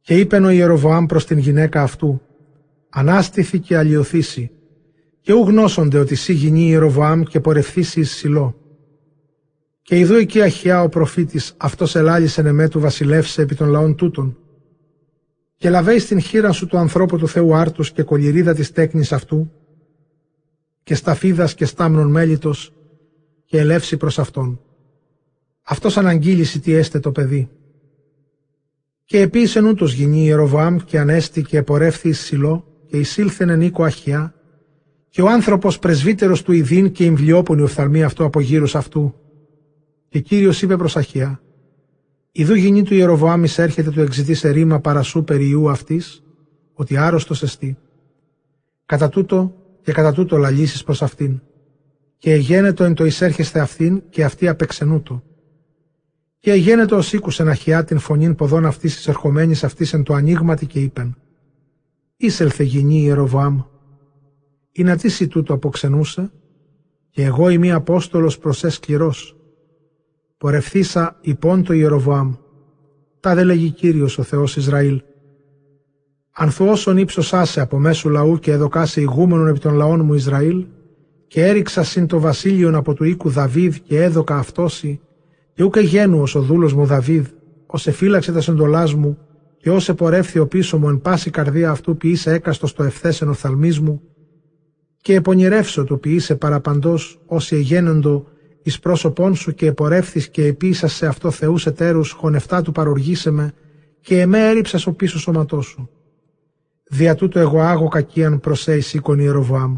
Και 0.00 0.18
είπεν 0.18 0.44
ο 0.44 0.50
Ιεροβοάμ 0.50 1.06
προς 1.06 1.26
την 1.26 1.38
γυναίκα 1.38 1.82
αυτού, 1.82 2.20
ανάστηθη 2.88 3.58
και 3.58 3.76
αλλοιωθήσει, 3.76 4.50
και 5.20 5.32
ου 5.32 5.40
γνώσονται 5.40 5.98
ότι 5.98 6.14
σύ 6.14 6.32
γινεί 6.32 6.66
Ιεροβοάμ 6.66 7.22
και 7.22 7.40
πορευθήσει 7.40 8.00
εις 8.00 8.10
Σιλό. 8.10 8.60
Και 9.82 9.98
ειδού 9.98 10.14
εκεί 10.14 10.40
Αχιά 10.40 10.82
ο 10.82 10.88
προφήτης, 10.88 11.54
αυτός 11.56 11.94
ελάλησεν 11.94 12.46
εμέ 12.46 12.68
του 12.68 12.80
βασιλεύσε 12.80 13.42
επί 13.42 13.54
των 13.54 13.68
λαών 13.68 13.94
τούτων. 13.94 14.36
Και 15.56 15.70
λαβέει 15.70 15.98
στην 15.98 16.20
χείρα 16.20 16.52
σου 16.52 16.66
του 16.66 16.78
ανθρώπου 16.78 17.18
του 17.18 17.28
Θεού 17.28 17.54
άρτους 17.56 17.92
και 17.92 18.02
κολυρίδα 18.02 18.54
της 18.54 18.72
τέκνης 18.72 19.12
αυτού, 19.12 19.52
και 20.82 20.94
σταφίδας 20.94 21.54
και 21.54 21.64
στάμνων 21.64 22.10
μέλιτος, 22.10 22.72
και 23.44 23.58
ελεύσει 23.58 23.96
προς 23.96 24.18
αυτόν. 24.18 24.60
Αυτός 25.62 25.96
αναγγείλησε 25.96 26.58
τι 26.58 26.72
έστε 26.72 27.00
το 27.00 27.12
παιδί. 27.12 27.50
Και 29.04 29.20
επίσης 29.20 29.62
ούτως 29.62 29.92
γινεί 29.92 30.24
Ιεροβοάμ 30.24 30.76
και 30.76 30.98
ανέστη 30.98 31.42
και 31.42 31.56
επορεύθη 31.56 32.08
εις 32.08 32.20
Σιλό 32.20 32.75
και 32.86 32.96
εισήλθεν 32.96 33.48
εν 33.48 33.60
οίκο 33.60 33.84
Αχιά 33.84 34.34
και 35.08 35.22
ο 35.22 35.28
άνθρωπος 35.28 35.78
πρεσβύτερος 35.78 36.42
του 36.42 36.52
Ιδίν 36.52 36.92
και 36.92 37.04
εμβλιόπονη 37.04 37.62
οφθαλμή 37.62 38.02
αυτού 38.02 38.24
από 38.24 38.40
γύρους 38.40 38.74
αυτού. 38.74 39.14
Και 40.08 40.20
Κύριος 40.20 40.62
είπε 40.62 40.76
προς 40.76 40.96
Αχιά 40.96 41.40
Ιδού 42.32 42.54
γινή 42.54 42.82
του 42.82 42.94
Ιεροβοάμ 42.94 43.42
έρχεται 43.56 43.90
του 43.90 44.00
εξητής 44.00 44.42
ρήμα 44.42 44.80
παρασού 44.80 45.24
περί 45.24 45.48
ιού 45.48 45.70
αυτής, 45.70 46.22
ότι 46.74 46.96
άρρωστος 46.96 47.42
εστί. 47.42 47.76
Κατά 48.86 49.08
τούτο 49.08 49.54
και 49.82 49.92
κατά 49.92 50.12
τούτο 50.12 50.36
λαλήσεις 50.36 50.84
προς 50.84 51.02
αυτήν. 51.02 51.40
Και 52.18 52.32
εγένετο 52.32 52.84
εν 52.84 52.94
το 52.94 53.04
εισέρχεστε 53.04 53.60
αυτήν 53.60 54.02
και 54.10 54.24
αυτή 54.24 54.48
απεξενούτο. 54.48 55.22
Και 56.38 56.50
εγένετο 56.50 56.96
ως 56.96 57.12
ήκουσεν 57.12 57.48
αχιά 57.48 57.84
την 57.84 57.98
φωνήν 57.98 58.34
ποδών 58.34 58.66
αυτής 58.66 58.96
της 58.96 59.08
ερχομένης 59.08 59.64
αυτής 59.64 59.92
εν 59.92 60.02
το 60.02 60.14
ανοίγματι 60.14 60.66
και 60.66 60.80
είπεν 60.80 61.16
«Ήσελθε 62.16 62.62
γινή 62.62 63.02
Ιεροβοάμ, 63.02 63.60
ή 64.72 64.82
να 64.82 64.96
τι 64.96 65.26
τούτο 65.28 65.54
αποξενούσε, 65.54 66.30
και 67.10 67.24
εγώ 67.24 67.48
είμαι 67.48 67.72
Απόστολος 67.72 68.38
προσέ 68.38 68.68
σκληρός. 68.68 69.36
Πορευθήσα 70.38 71.18
υπόν 71.20 71.62
το 71.62 71.72
Ιεροβοάμ, 71.72 72.34
τα 73.20 73.34
δε 73.34 73.44
λέγει 73.44 73.70
Κύριος 73.70 74.18
ο 74.18 74.22
Θεός 74.22 74.56
Ισραήλ. 74.56 75.02
Αν 76.32 76.52
όσον 76.58 76.96
ύψος 76.96 77.32
άσε 77.32 77.60
από 77.60 77.78
μέσου 77.78 78.08
λαού 78.08 78.38
και 78.38 78.52
εδωκάσε 78.52 79.00
ηγούμενον 79.00 79.48
επί 79.48 79.58
των 79.58 79.74
λαών 79.74 80.04
μου 80.04 80.14
Ισραήλ, 80.14 80.66
και 81.26 81.46
έριξα 81.46 81.82
συν 81.82 82.06
το 82.06 82.20
βασίλειον 82.20 82.74
από 82.74 82.94
του 82.94 83.04
οίκου 83.04 83.28
Δαβίδ 83.28 83.74
και 83.84 84.02
έδωκα 84.02 84.36
αυτόσι, 84.36 85.00
και 85.52 85.62
ούκε 85.62 85.80
γένου 85.80 86.20
ως 86.20 86.34
ο 86.34 86.40
δούλος 86.40 86.74
μου 86.74 86.84
Δαβίδ, 86.84 87.26
ως 87.66 87.86
εφύλαξε 87.86 88.32
τα 88.32 88.40
σεντολάς 88.40 88.94
μου, 88.94 89.18
και 89.66 89.72
ως 89.72 89.88
επορεύθη 89.88 90.38
ο 90.38 90.46
πίσω 90.46 90.78
μου 90.78 90.88
εν 90.88 91.00
πάση 91.00 91.30
καρδία 91.30 91.70
αυτού 91.70 91.96
ποιήσε 91.96 92.32
έκαστος 92.32 92.70
στο 92.70 92.82
ευθέσεν 92.82 93.28
οφθαλμής 93.28 93.80
μου, 93.80 94.02
και 94.96 95.14
επονηρεύσω 95.14 95.84
το 95.84 95.96
ποιήσε 95.96 96.36
παραπαντός 96.36 97.20
όσοι 97.26 97.56
εγένοντο 97.56 98.26
εις 98.62 98.78
πρόσωπόν 98.78 99.34
σου 99.34 99.54
και 99.54 99.66
επορεύθης 99.66 100.28
και 100.28 100.44
επίσας 100.44 100.92
σε 100.92 101.06
αυτό 101.06 101.30
θεούς 101.30 101.66
εταίρους 101.66 102.10
χωνευτά 102.10 102.62
του 102.62 102.72
παροργήσε 102.72 103.30
με 103.30 103.52
και 104.00 104.20
εμέ 104.20 104.48
έριψας 104.48 104.86
ο 104.86 104.92
πίσω 104.92 105.18
σώματός 105.18 105.66
σου. 105.66 105.90
Δια 106.84 107.14
τούτο 107.14 107.38
εγώ 107.38 107.60
άγω 107.60 107.88
κακίαν 107.88 108.40
προσέ 108.40 108.80
σήκων 108.80 109.18
Ιεροβοάμ. 109.18 109.76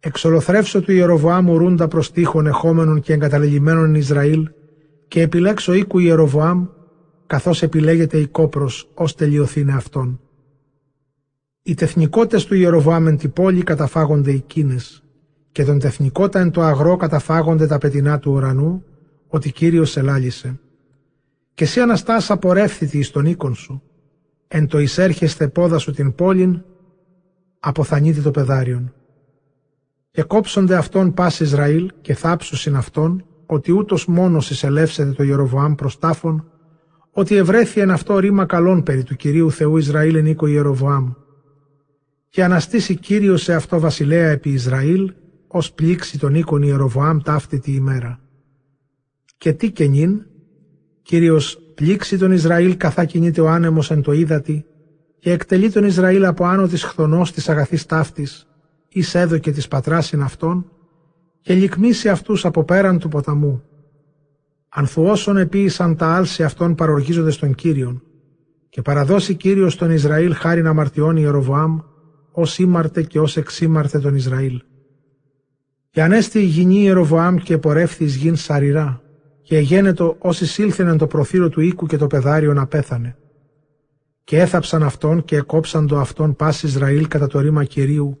Εξολοθρεύσω 0.00 0.80
του 0.80 0.92
Ιεροβοάμ 0.92 1.48
ουρούντα 1.48 1.88
προς 1.88 2.12
τείχων 2.12 2.46
εχόμενων 2.46 3.00
και 3.00 3.12
εγκαταλελειμμένων 3.12 3.94
Ισραήλ 3.94 4.48
και 5.08 5.20
επιλέξω 5.20 5.72
οίκου 5.72 5.98
Ιεροβοάμ 5.98 6.66
καθώς 7.32 7.62
επιλέγεται 7.62 8.18
η 8.18 8.26
κόπρος 8.26 8.88
ως 8.94 9.14
τελειωθήνε 9.14 9.72
αυτόν. 9.72 10.20
Οι 11.62 11.74
τεθνικότες 11.74 12.44
του 12.44 12.54
Ιεροβοάμ 12.54 13.06
εν 13.06 13.16
τη 13.16 13.28
πόλη 13.28 13.62
καταφάγονται 13.62 14.32
οι 14.32 14.40
κίνες 14.40 15.02
και 15.52 15.64
τον 15.64 15.78
τεθνικότα 15.78 16.40
εν 16.40 16.50
το 16.50 16.62
αγρό 16.62 16.96
καταφάγονται 16.96 17.66
τα 17.66 17.78
πετεινά 17.78 18.18
του 18.18 18.32
ουρανού, 18.32 18.84
ότι 19.28 19.52
Κύριος 19.52 19.96
ελάλησε. 19.96 20.60
Και 21.54 21.64
εσύ 21.64 21.80
Αναστάς 21.80 22.30
απορρεύθητη 22.30 22.98
εις 22.98 23.10
τον 23.10 23.26
οίκον 23.26 23.54
σου, 23.54 23.82
εν 24.48 24.66
το 24.66 24.78
εισέρχεστε 24.78 25.48
πόδα 25.48 25.78
σου 25.78 25.92
την 25.92 26.14
πόλην, 26.14 26.62
αποθανείται 27.60 28.20
το 28.20 28.30
πεδάριον. 28.30 28.94
Και 30.10 30.22
κόψονται 30.22 30.76
αυτόν 30.76 31.14
πας 31.14 31.40
Ισραήλ 31.40 31.92
και 32.00 32.14
θάψουσιν 32.14 32.76
αυτόν, 32.76 33.24
ότι 33.46 33.72
ούτως 33.72 34.06
μόνος 34.06 34.50
εισελεύσεται 34.50 35.10
το 35.10 35.22
Ιεροβοάμ 35.22 35.74
προς 35.74 35.98
τάφον, 35.98 36.51
ότι 37.12 37.36
ευρέθη 37.36 37.80
εν 37.80 37.90
αυτό 37.90 38.18
ρήμα 38.18 38.46
καλών 38.46 38.82
περί 38.82 39.02
του 39.02 39.16
Κυρίου 39.16 39.50
Θεού 39.50 39.76
Ισραήλ 39.76 40.14
εν 40.14 40.26
οίκο 40.26 40.46
Ιεροβοάμ. 40.46 41.12
Και 42.28 42.44
αναστήσει 42.44 42.96
Κύριο 42.96 43.36
σε 43.36 43.54
αυτό 43.54 43.80
βασιλέα 43.80 44.30
επί 44.30 44.50
Ισραήλ, 44.50 45.12
ως 45.46 45.72
πλήξει 45.72 46.18
τον 46.18 46.34
οίκον 46.34 46.62
Ιεροβοάμ 46.62 47.18
ταύτη 47.20 47.58
τη 47.58 47.72
ημέρα. 47.72 48.20
Και 49.36 49.52
τι 49.52 49.70
και 49.70 49.86
νυν, 49.86 50.26
Κύριος 51.02 51.58
πλήξει 51.74 52.18
τον 52.18 52.32
Ισραήλ 52.32 52.76
καθά 52.76 53.04
κινείται 53.04 53.40
ο 53.40 53.48
άνεμος 53.48 53.90
εν 53.90 54.02
το 54.02 54.12
ύδατη 54.12 54.64
και 55.18 55.30
εκτελεί 55.30 55.70
τον 55.70 55.84
Ισραήλ 55.84 56.24
από 56.24 56.44
άνω 56.44 56.66
της 56.66 56.84
χθονός 56.84 57.32
της 57.32 57.48
αγαθής 57.48 57.86
ταύτης, 57.86 58.46
εις 58.88 59.14
έδωκε 59.14 59.52
της 59.52 59.68
πατράσιν 59.68 60.22
αυτών 60.22 60.70
και 61.40 61.54
λυκμίσει 61.54 62.08
αυτούς 62.08 62.44
από 62.44 62.64
πέραν 62.64 62.98
του 62.98 63.08
ποταμού. 63.08 63.62
Ανθουόσον 64.74 65.36
επίησαν 65.36 65.96
τα 65.96 66.14
άλση 66.14 66.42
αυτών 66.42 66.74
παροργίζονται 66.74 67.30
στον 67.30 67.54
Κύριον 67.54 68.02
και 68.68 68.82
παραδώσει 68.82 69.34
Κύριος 69.34 69.76
τον 69.76 69.90
Ισραήλ 69.90 70.34
χάριν 70.34 70.66
αμαρτιών 70.66 71.16
Ιεροβοάμ 71.16 71.78
ως 72.32 72.58
ήμαρτε 72.58 73.02
και 73.02 73.20
ως 73.20 73.36
εξήμαρτε 73.36 73.98
τον 73.98 74.14
Ισραήλ. 74.14 74.62
Και 75.90 76.02
ανέστη 76.02 76.38
η 76.38 76.44
γηνή 76.44 76.82
Ιεροβοάμ 76.82 77.36
και 77.36 77.58
πορεύθη 77.58 78.04
εις 78.04 78.16
γην 78.16 78.36
σαρηρά, 78.36 79.02
και 79.42 79.56
εγένετο 79.56 80.16
όσοι 80.18 80.46
σύλθενεν 80.46 80.98
το 80.98 81.06
προθύρο 81.06 81.48
του 81.48 81.60
οίκου 81.60 81.86
και 81.86 81.96
το 81.96 82.06
πεδάριο 82.06 82.52
να 82.52 82.66
πέθανε. 82.66 83.16
Και 84.24 84.40
έθαψαν 84.40 84.82
αυτόν 84.82 85.24
και 85.24 85.36
εκόψαν 85.36 85.86
το 85.86 85.98
αυτόν 85.98 86.36
πάση 86.36 86.66
Ισραήλ 86.66 87.08
κατά 87.08 87.26
το 87.26 87.40
ρήμα 87.40 87.64
Κυρίου, 87.64 88.18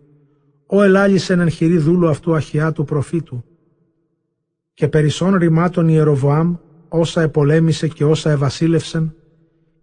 ο 0.66 0.82
ελάλησεν 0.82 1.40
εν 1.40 1.50
χειρή 1.50 1.78
δούλου 1.78 2.08
αυτού 2.08 2.34
αχιά 2.34 2.72
του 2.72 2.84
προφήτου. 2.84 3.44
Και 4.74 4.88
περισσών 4.88 5.34
ρημάτων 5.34 5.88
Ιεροβοάμ, 5.88 6.56
όσα 6.88 7.22
επολέμησε 7.22 7.88
και 7.88 8.04
όσα 8.04 8.30
ευασίλευσεν, 8.30 9.14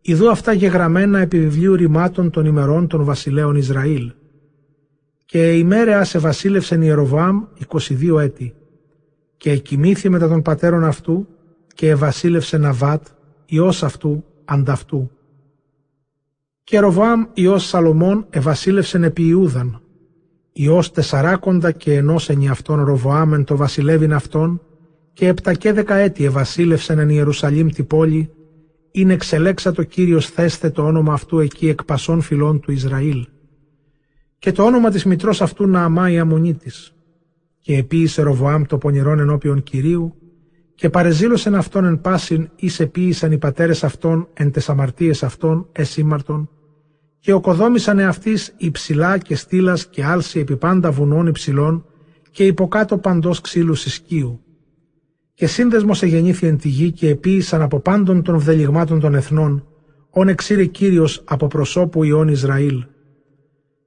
ειδού 0.02 0.30
αυτά 0.30 0.52
γεγραμμένα 0.52 1.20
επί 1.20 1.40
βιβλίου 1.40 1.76
ρημάτων 1.76 2.30
των 2.30 2.46
ημερών 2.46 2.88
των 2.88 3.04
βασιλέων 3.04 3.56
Ισραήλ 3.56 4.12
και 5.30 5.58
ημέρα 5.58 6.04
σε 6.04 6.20
βασίλευσεν 6.20 6.82
Ιεροβάμ 6.82 7.44
22 7.68 8.20
έτη. 8.20 8.54
Και 9.38 9.52
εκοιμήθη 9.52 10.10
μετά 10.10 10.28
των 10.28 10.42
πατέρων 10.42 10.84
αυτού 10.84 11.28
και 11.74 11.90
ευασίλευσε 11.90 12.58
Ναβάτ, 12.58 13.08
ιός 13.46 13.84
αυτού, 13.84 14.24
ανταυτού. 14.46 15.12
Και 16.64 16.80
Ροβάμ 16.80 17.24
ιός 17.34 17.68
Σαλομών 17.68 18.26
ευασίλευσεν 18.30 19.04
επί 19.04 19.28
Ιούδαν, 19.28 19.82
ιός 20.52 20.92
τεσσαράκοντα 20.92 21.72
και 21.72 21.94
ενός 21.94 22.30
αυτόν 22.30 22.84
Ροβοάμεν 22.84 23.44
το 23.44 23.56
βασιλεύειν 23.56 24.14
αυτόν, 24.14 24.62
και 25.20 25.28
επτά 25.28 25.54
και 25.54 25.74
δέκα 25.74 25.96
έτη 25.96 26.26
ευασίλευσεν 26.26 27.00
εν 27.00 27.10
Ιερουσαλήμ 27.10 27.68
τη 27.68 27.84
πόλη, 27.84 28.30
είναι 28.92 29.14
εξελέξατο 29.14 29.84
Κύριος 29.84 30.30
θέστε 30.30 30.70
το 30.70 30.86
όνομα 30.86 31.14
αυτού 31.14 31.40
εκεί 31.40 31.68
εκ 31.68 31.84
πασών 31.84 32.22
φυλών 32.22 32.60
του 32.60 32.72
Ισραήλ 32.72 33.28
και 34.40 34.52
το 34.52 34.64
όνομα 34.64 34.90
της 34.90 35.06
μητρός 35.06 35.42
αυτού 35.42 35.68
Νααμά 35.68 36.12
η 36.12 36.20
αμμονή 36.20 36.54
της. 36.54 36.96
Και 37.60 37.78
επίησε 37.78 38.22
Ροβοάμ 38.22 38.64
το 38.64 38.78
πονηρόν 38.78 39.20
ενώπιον 39.20 39.64
Κυρίου 39.64 40.16
και 40.76 40.90
παρεζήλωσεν 40.90 41.56
αυτόν 41.56 41.86
εν 41.86 42.02
πάσιν 42.02 42.50
εις 42.56 42.80
επίησαν 42.80 43.32
οι 43.32 43.38
πατέρες 43.38 43.84
αυτών 43.84 44.28
εν 44.34 44.52
τες 44.52 44.70
αμαρτίες 44.70 45.24
αυτών 45.24 45.68
εσήμαρτον 45.72 46.50
και 47.20 47.34
οκοδόμησαν 47.34 48.00
εαυτής 48.00 48.54
υψηλά 48.58 49.18
και 49.18 49.36
στήλας 49.36 49.88
και 49.88 50.04
άλση 50.04 50.40
επί 50.40 50.58
πάντα 50.58 50.92
βουνών 50.92 51.28
υψηλών 51.28 51.86
και 52.32 52.46
υποκάτω 52.46 52.98
παντός 52.98 53.42
ξύλου 53.42 53.76
συσκίου. 53.76 54.44
Και 55.40 55.48
σύνδεσμος 55.48 56.02
εγεννήθη 56.02 56.48
εν 56.48 56.58
τη 56.58 56.68
γη 56.68 56.92
και 56.92 57.10
επίησαν 57.10 57.62
από 57.62 57.80
πάντων 57.80 58.24
των 58.24 58.40
βδελιγμάτων 58.40 59.00
των 59.00 59.16
εθνών, 59.16 59.68
όν 60.10 60.28
εξήρε 60.28 60.66
Κύριος 60.66 61.22
από 61.26 61.48
προσώπου 61.48 62.04
Ιών 62.04 62.28
Ισραήλ. 62.28 62.86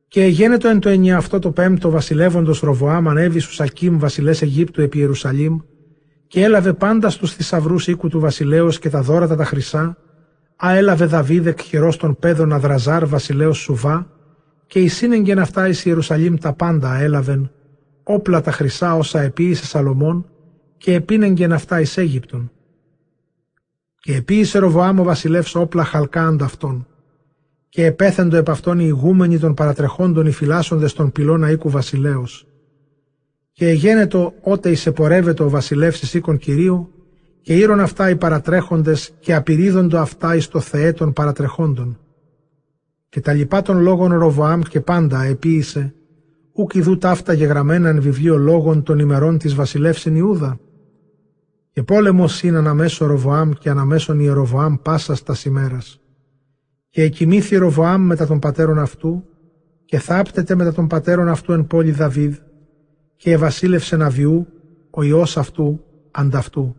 Και 0.08 0.24
γένετο 0.24 0.68
εν 0.68 0.80
το 0.80 0.90
αυτό 1.16 1.38
το 1.38 1.50
πέμπτο 1.50 1.90
βασιλεύοντος 1.90 2.60
Ροβοάμ 2.60 3.08
ανέβη 3.08 3.40
στους 3.40 3.60
Ακίμ 3.60 3.98
βασιλές 3.98 4.42
Αιγύπτου 4.42 4.80
επί 4.80 4.98
Ιερουσαλήμ 4.98 5.58
και 6.26 6.44
έλαβε 6.44 6.72
πάντα 6.72 7.10
στους 7.10 7.32
θησαυρούς 7.32 7.88
οίκου 7.88 8.08
του 8.08 8.20
βασιλέως 8.20 8.78
και 8.78 8.90
τα 8.90 9.02
δώρατα 9.02 9.36
τα 9.36 9.44
χρυσά, 9.44 9.96
α 10.64 10.76
έλαβε 10.76 11.04
Δαβίδ 11.04 11.46
εκ 11.46 11.60
χειρός 11.60 11.96
των 11.96 12.16
πέδων 12.20 12.52
Αδραζάρ 12.52 13.06
βασιλέως 13.06 13.58
Σουβά 13.58 14.06
και 14.66 14.78
εισήνεγγεν 14.78 15.38
αυτά 15.38 15.68
εις 15.68 15.84
Ιερουσαλήμ 15.84 16.36
τα 16.36 16.52
πάντα 16.52 16.94
έλαβεν, 16.94 17.50
όπλα 18.02 18.40
τα 18.40 18.52
χρυσά 18.52 18.96
όσα 18.96 19.20
επίησε 19.20 19.66
Σαλομών 19.66 20.26
και 20.82 20.94
επίνεγγεν 20.94 21.52
αυτά 21.52 21.80
εις 21.80 21.96
Αίγυπτον. 21.96 22.50
Και 23.98 24.14
επίησε 24.14 24.58
Ροβοάμ 24.58 25.00
ο 25.00 25.02
βασιλεύς 25.02 25.54
όπλα 25.54 25.84
χαλκά 25.84 26.26
ανταυτών 26.26 26.86
και 27.68 27.84
επέθεντο 27.84 28.36
επ' 28.36 28.50
αυτόν 28.50 28.78
οι 28.78 28.84
ηγούμενοι 28.86 29.38
των 29.38 29.54
παρατρεχόντων 29.54 30.26
οι 30.26 30.30
φυλάσσοντες 30.30 30.92
των 30.92 31.12
πυλώνα 31.12 31.50
οίκου 31.50 31.70
βασιλέως. 31.70 32.46
Και 33.52 33.68
εγένετο 33.68 34.34
ότε 34.42 34.70
εισεπορεύεται 34.70 35.42
ο 35.42 35.48
βασιλεύς 35.48 36.00
της 36.00 36.14
οίκων 36.14 36.38
Κυρίου, 36.38 36.92
και 37.42 37.56
ήρων 37.56 37.80
αυτά 37.80 38.10
οι 38.10 38.16
παρατρέχοντες 38.16 39.10
και 39.20 39.34
απειρίδοντο 39.34 39.98
αυτά 39.98 40.34
εις 40.34 40.48
το 40.48 40.60
Θεέ 40.60 40.92
των 40.92 41.12
παρατρεχόντων. 41.12 41.98
Και 43.08 43.20
τα 43.20 43.32
λοιπά 43.32 43.62
των 43.62 43.80
λόγων 43.80 44.18
Ροβοάμ 44.18 44.60
και 44.60 44.80
πάντα 44.80 45.22
επίησε, 45.22 45.94
ούκ 46.52 46.74
ιδού 46.74 46.98
ταύτα 46.98 47.32
γεγραμμένα 47.32 47.88
εν 47.88 48.00
βιβλίο 48.00 48.36
λόγων 48.36 48.82
των 48.82 48.98
ημερών 48.98 49.38
της 49.38 49.54
βασιλεύσιν 49.54 50.16
Ιούδα. 50.16 50.60
Και 51.72 51.82
πόλεμος 51.82 52.42
είναι 52.42 52.58
αναμέσω 52.58 53.06
Ροβοάμ 53.06 53.50
και 53.50 53.70
αναμέσων 53.70 54.20
Ιεροβοάμ 54.20 54.76
πάσα 54.82 55.14
στα 55.14 55.36
ημέρας. 55.46 56.00
Και 56.88 57.02
εκοιμήθη 57.02 57.56
Ροβοάμ 57.56 58.02
μετά 58.02 58.26
των 58.26 58.38
πατέρων 58.38 58.78
αυτού, 58.78 59.24
και 59.84 59.98
θάπτεται 59.98 60.54
μετά 60.54 60.72
των 60.72 60.86
πατέρων 60.86 61.28
αυτού 61.28 61.52
εν 61.52 61.66
πόλη 61.66 61.90
Δαβίδ, 61.90 62.36
και 63.16 63.32
ευασίλευσε 63.32 63.96
Ναβιού, 63.96 64.46
ο 64.90 65.02
Υιός 65.02 65.36
αυτού, 65.36 65.84
ανταυτού. 66.10 66.76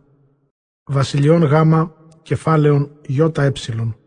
Βασιλιών 0.84 1.44
Γάμα, 1.44 1.95
κεφάλαιον 2.22 2.91
Ιώτα 3.07 3.44
Έψιλον. 3.44 3.98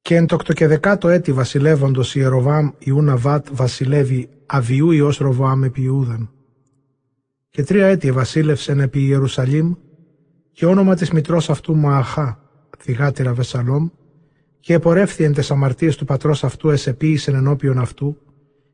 Και 0.00 0.16
εν 0.16 0.26
τοκτο 0.26 0.52
και 0.52 0.66
δεκάτο 0.66 1.08
έτη 1.08 1.32
βασιλεύοντος 1.32 2.14
Ιεροβάμ 2.14 2.70
Ιούνα 2.78 3.16
Βάτ 3.16 3.46
βασιλεύει 3.52 4.28
Αβιού 4.46 4.90
Υιός 4.90 5.18
Ροβοάμ 5.18 5.64
επί 5.64 5.82
Ιούδαν. 5.82 6.30
Και 7.50 7.62
τρία 7.62 7.86
έτη 7.86 8.12
βασίλευσεν 8.12 8.80
επί 8.80 9.06
Ιερουσαλήμ 9.06 9.74
και 10.52 10.66
όνομα 10.66 10.94
της 10.94 11.10
μητρός 11.10 11.50
αυτού 11.50 11.76
Μααχά, 11.76 12.40
θυγάτηρα 12.78 13.34
Βεσαλόμ, 13.34 13.88
και 14.60 14.74
επορεύθη 14.74 15.24
εν 15.24 15.32
τες 15.34 15.50
αμαρτίες 15.50 15.96
του 15.96 16.04
πατρός 16.04 16.44
αυτού 16.44 16.70
εσεποίησεν 16.70 17.34
ενώπιον 17.34 17.78
αυτού, 17.78 18.16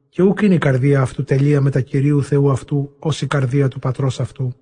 και 0.09 0.23
ούκ 0.23 0.41
είναι 0.41 0.55
η 0.55 0.59
καρδία 0.59 1.01
αυτού 1.01 1.25
τελεία 1.25 1.61
με 1.61 1.71
τα 1.71 1.81
Κυρίου 1.81 2.23
Θεού 2.23 2.51
αυτού, 2.51 2.97
ως 2.99 3.23
η 3.23 3.27
καρδία 3.27 3.69
του 3.69 3.79
πατρός 3.79 4.21
αυτού. 4.21 4.55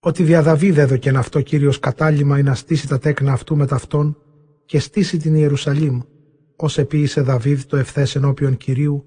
Ότι 0.00 0.22
δια 0.22 0.42
Δαβίδ 0.42 0.78
έδωκεν 0.78 1.16
αυτό 1.16 1.40
Κύριος 1.40 1.78
κατάλημα 1.78 2.38
ή 2.38 2.42
να 2.42 2.54
στήσει 2.54 2.88
τα 2.88 2.98
τέκνα 2.98 3.32
αυτού 3.32 3.56
με 3.56 3.66
ταυτόν 3.66 4.16
και 4.64 4.78
στήσει 4.78 5.16
την 5.16 5.34
Ιερουσαλήμ, 5.34 6.00
ως 6.56 6.78
επίησε 6.78 7.20
Δαβίδ 7.20 7.62
το 7.62 7.76
ευθές 7.76 8.16
ενώπιον 8.16 8.56
Κυρίου, 8.56 9.04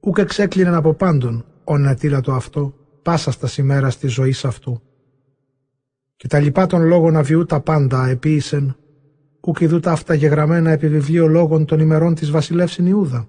ούκ 0.00 0.18
εξέκλειναν 0.18 0.74
από 0.74 0.94
πάντων, 0.94 1.44
όν 1.64 1.96
το 2.22 2.32
αυτό, 2.32 2.74
πάσα 3.02 3.30
στα 3.30 3.46
σημέρα 3.46 3.92
τη 3.92 4.06
ζωή 4.06 4.34
αυτού. 4.44 4.82
Και 6.16 6.28
τα 6.28 6.40
λοιπά 6.40 6.66
των 6.66 6.82
λόγων 6.82 7.16
αβιού 7.16 7.44
τα 7.44 7.60
πάντα 7.60 8.06
επίησεν, 8.06 8.76
ούκ 9.40 9.60
ειδού 9.60 9.80
τα 9.80 9.92
αυτά 9.92 10.14
γεγραμμένα 10.14 10.70
επί 10.70 10.88
βιβλίο 10.88 11.26
λόγων 11.26 11.64
των 11.64 11.80
ημερών 11.80 12.14
της 12.14 12.30
βασιλεύσιν 12.30 12.86
Ιούδα. 12.86 13.28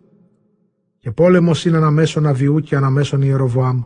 Και 1.00 1.12
πόλεμος 1.12 1.66
είναι 1.66 1.78
αναμέσων 1.78 2.28
αβιού 2.28 2.60
και 2.60 2.76
αναμέσων 2.76 3.22
Ιεροβοάμ. 3.22 3.82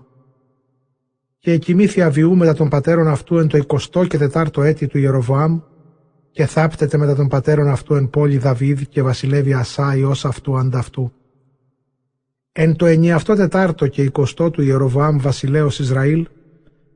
Και 1.38 1.52
εκοιμήθη 1.52 2.02
αβιού 2.02 2.36
μετά 2.36 2.54
των 2.54 2.70
πατέρων 2.70 3.08
αυτού 3.08 3.38
εν 3.38 3.48
το 3.48 3.60
24ο 3.68 4.08
και 4.08 4.18
τετάρτο 4.18 4.62
έτη 4.62 4.88
του 4.88 4.98
Ιεροβοάμ, 4.98 5.60
και 6.36 6.46
θάπτεται 6.46 6.98
μετά 6.98 7.16
των 7.16 7.28
πατέρων 7.28 7.68
αυτού 7.68 7.94
εν 7.94 8.10
πόλη 8.10 8.38
Δαβίδ 8.38 8.82
και 8.90 9.02
βασιλεύει 9.02 9.54
Ασά 9.54 9.94
ως 10.08 10.26
αυτού 10.26 10.58
ανταυτού. 10.58 11.12
Εν 12.58 12.76
το 12.76 12.86
ενιαυτό 12.86 13.36
τετάρτο 13.36 13.88
και 13.88 14.02
εικοστό 14.02 14.50
του 14.50 14.62
Ιεροβοάμ 14.62 15.18
βασιλέως 15.18 15.80
Ισραήλ, 15.80 16.28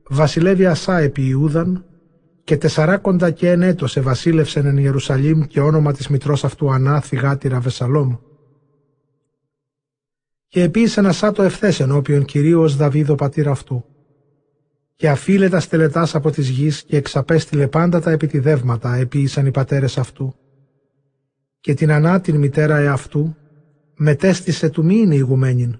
βασιλεύει 0.08 0.66
Ασά 0.66 0.98
επί 0.98 1.26
Ιούδαν 1.26 1.84
και 2.44 2.56
τεσσαράκοντα 2.56 3.30
και 3.30 3.50
εν 3.50 3.62
έτος 3.62 3.96
ευασίλευσεν 3.96 4.66
εν 4.66 4.76
Ιερουσαλήμ 4.76 5.42
και 5.42 5.60
όνομα 5.60 5.92
της 5.92 6.08
μητρός 6.08 6.44
αυτού 6.44 6.72
Ανά 6.72 7.00
θυγάτηρα 7.00 7.60
Βεσαλόμ. 7.60 8.16
Και 10.48 10.62
επίσης 10.62 10.98
Ασά 10.98 11.32
το 11.32 11.42
ευθές 11.42 11.80
ενώπιον 11.80 12.24
κυρίως 12.24 12.76
Δαβίδ 12.76 13.10
ο 13.10 13.14
πατήρ 13.14 13.48
αυτού. 13.48 13.84
Και 14.96 15.08
αφήλε 15.08 15.48
τα 15.48 15.60
στελετάς 15.60 16.14
από 16.14 16.30
της 16.30 16.48
γης 16.48 16.82
και 16.82 16.96
εξαπέστειλε 16.96 17.66
πάντα 17.66 18.00
τα 18.00 18.10
επιτιδεύματα 18.10 18.94
επίησαν 18.94 19.46
οι 19.46 19.50
πατέρες 19.50 19.98
αυτού. 19.98 20.34
Και 21.60 21.74
την 21.74 21.90
Ανά 21.90 22.20
την 22.20 22.36
μητέρα 22.36 22.76
εαυτού 22.76 23.34
μετέστησε 24.02 24.68
του 24.68 24.84
μη 24.84 24.96
είναι 24.96 25.14
ηγουμένην, 25.14 25.78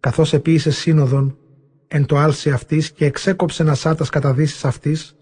καθώς 0.00 0.32
επίησε 0.32 0.70
σύνοδον 0.70 1.38
εν 1.88 2.06
το 2.06 2.16
άλση 2.16 2.50
αυτής 2.50 2.92
και 2.92 3.04
εξέκοψε 3.04 3.62
να 3.62 3.74
σάτας 3.74 4.08
καταδύσεις 4.08 4.64
αυτής 4.64 5.16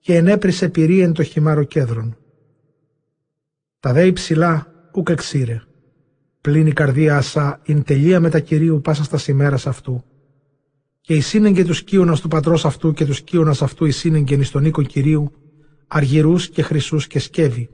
και 0.00 0.16
ενέπρισε 0.16 0.68
πυρή 0.68 1.00
εν 1.00 1.12
το 1.12 1.22
χυμάρο 1.22 1.64
κέδρον. 1.64 2.16
Τα 3.80 3.92
δε 3.92 4.06
υψηλά 4.06 4.66
ουκ 4.94 5.08
εξήρε. 5.08 5.62
Πλην 6.40 6.66
η 6.66 6.72
καρδία 6.72 7.16
ασά 7.16 7.60
ειν 7.64 7.82
τελεία 7.82 8.20
με 8.20 8.30
τα 8.30 8.40
Κυρίου 8.40 8.80
πάσα 8.80 9.04
στα 9.04 9.18
σημέρας 9.18 9.66
αυτού. 9.66 10.04
Και 11.00 11.14
η 11.14 11.20
σύνεγγε 11.20 11.64
του 11.64 11.74
σκίωνας 11.74 12.20
του 12.20 12.28
πατρός 12.28 12.64
αυτού 12.64 12.92
και 12.92 13.04
του 13.04 13.12
σκίωνας 13.12 13.62
αυτού 13.62 13.84
η 13.84 13.90
σύνεγγεν 13.90 14.40
εις 14.40 14.50
τον 14.50 14.64
οίκο 14.64 14.82
Κυρίου, 14.82 15.32
αργυρούς 15.86 16.48
και 16.48 16.62
χρυσούς 16.62 17.06
και 17.06 17.18
σκεύη, 17.18 17.70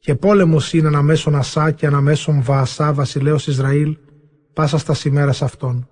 και 0.00 0.14
πόλεμος 0.14 0.72
είναι 0.72 0.86
αναμέσων 0.86 1.34
Ασά 1.34 1.70
και 1.70 1.86
αναμέσων 1.86 2.42
Βαασά 2.42 2.92
βασιλέως 2.92 3.46
Ισραήλ, 3.46 3.96
πάσα 4.52 4.78
στα 4.78 4.94
σημέρα 4.94 5.30
αυτών. 5.30 5.88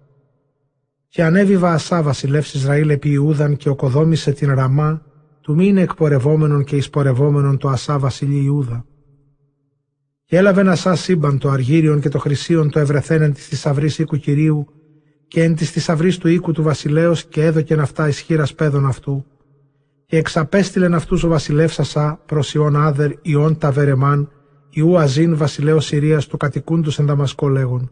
Και 1.08 1.22
ανέβη 1.22 1.56
Βαασά 1.56 2.02
βασιλεύς 2.02 2.54
Ισραήλ 2.54 2.90
επί 2.90 3.10
Ιούδαν 3.10 3.56
και 3.56 3.68
οκοδόμησε 3.68 4.32
την 4.32 4.54
Ραμά, 4.54 5.02
του 5.40 5.54
μη 5.54 5.66
είναι 5.66 5.80
εκπορευόμενον 5.80 6.64
και 6.64 6.76
εισπορευόμενον 6.76 7.58
το 7.58 7.68
Ασά 7.68 7.98
βασιλεί 7.98 8.44
Ιούδα. 8.44 8.84
Και 10.24 10.36
έλαβε 10.36 10.70
Ασά 10.70 10.94
σύμπαν 10.94 11.38
το 11.38 11.48
αργύριον 11.48 12.00
και 12.00 12.08
το 12.08 12.18
χρυσίον 12.18 12.70
το 12.70 12.78
ευρεθένεν 12.78 13.32
της 13.32 13.46
θησαυρής 13.46 13.98
οίκου 13.98 14.16
Κυρίου 14.16 14.66
και 15.28 15.42
εν 15.42 15.54
της 15.54 15.70
θησαυρής 15.70 16.18
του 16.18 16.28
οίκου 16.28 16.52
του 16.52 16.62
βασιλέως 16.62 17.24
και 17.24 17.44
έδωκεν 17.44 17.80
αυτά 17.80 18.08
ισχύρα 18.08 18.46
παιδων 18.56 18.86
αυτού 18.86 19.24
και 20.08 20.16
εξαπέστειλεν 20.16 20.94
αυτούς 20.94 21.22
ο 21.22 21.28
βασιλεύς 21.28 21.78
Ασά 21.78 22.22
προς 22.26 22.54
Ιών 22.54 22.76
Άδερ, 22.76 23.10
Ιών 23.22 23.58
Ταβερεμάν, 23.58 24.30
Ιού 24.70 24.98
Αζίν 24.98 25.36
βασιλέως 25.36 25.84
Συρίας 25.84 26.26
τους 26.26 26.38
κατοικούντους 26.38 26.98
εν 26.98 27.06
Δαμασκό 27.06 27.48
λέγον. 27.48 27.90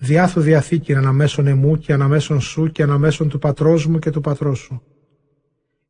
Διάθου 0.00 0.40
διαθήκη 0.40 0.94
αναμέσων 0.94 1.46
εμού 1.46 1.76
και 1.76 1.92
αναμέσων 1.92 2.40
σου 2.40 2.66
και 2.66 2.82
αναμέσων 2.82 3.28
του 3.28 3.38
πατρός 3.38 3.86
μου 3.86 3.98
και 3.98 4.10
του 4.10 4.20
πατρός 4.20 4.58
σου. 4.58 4.82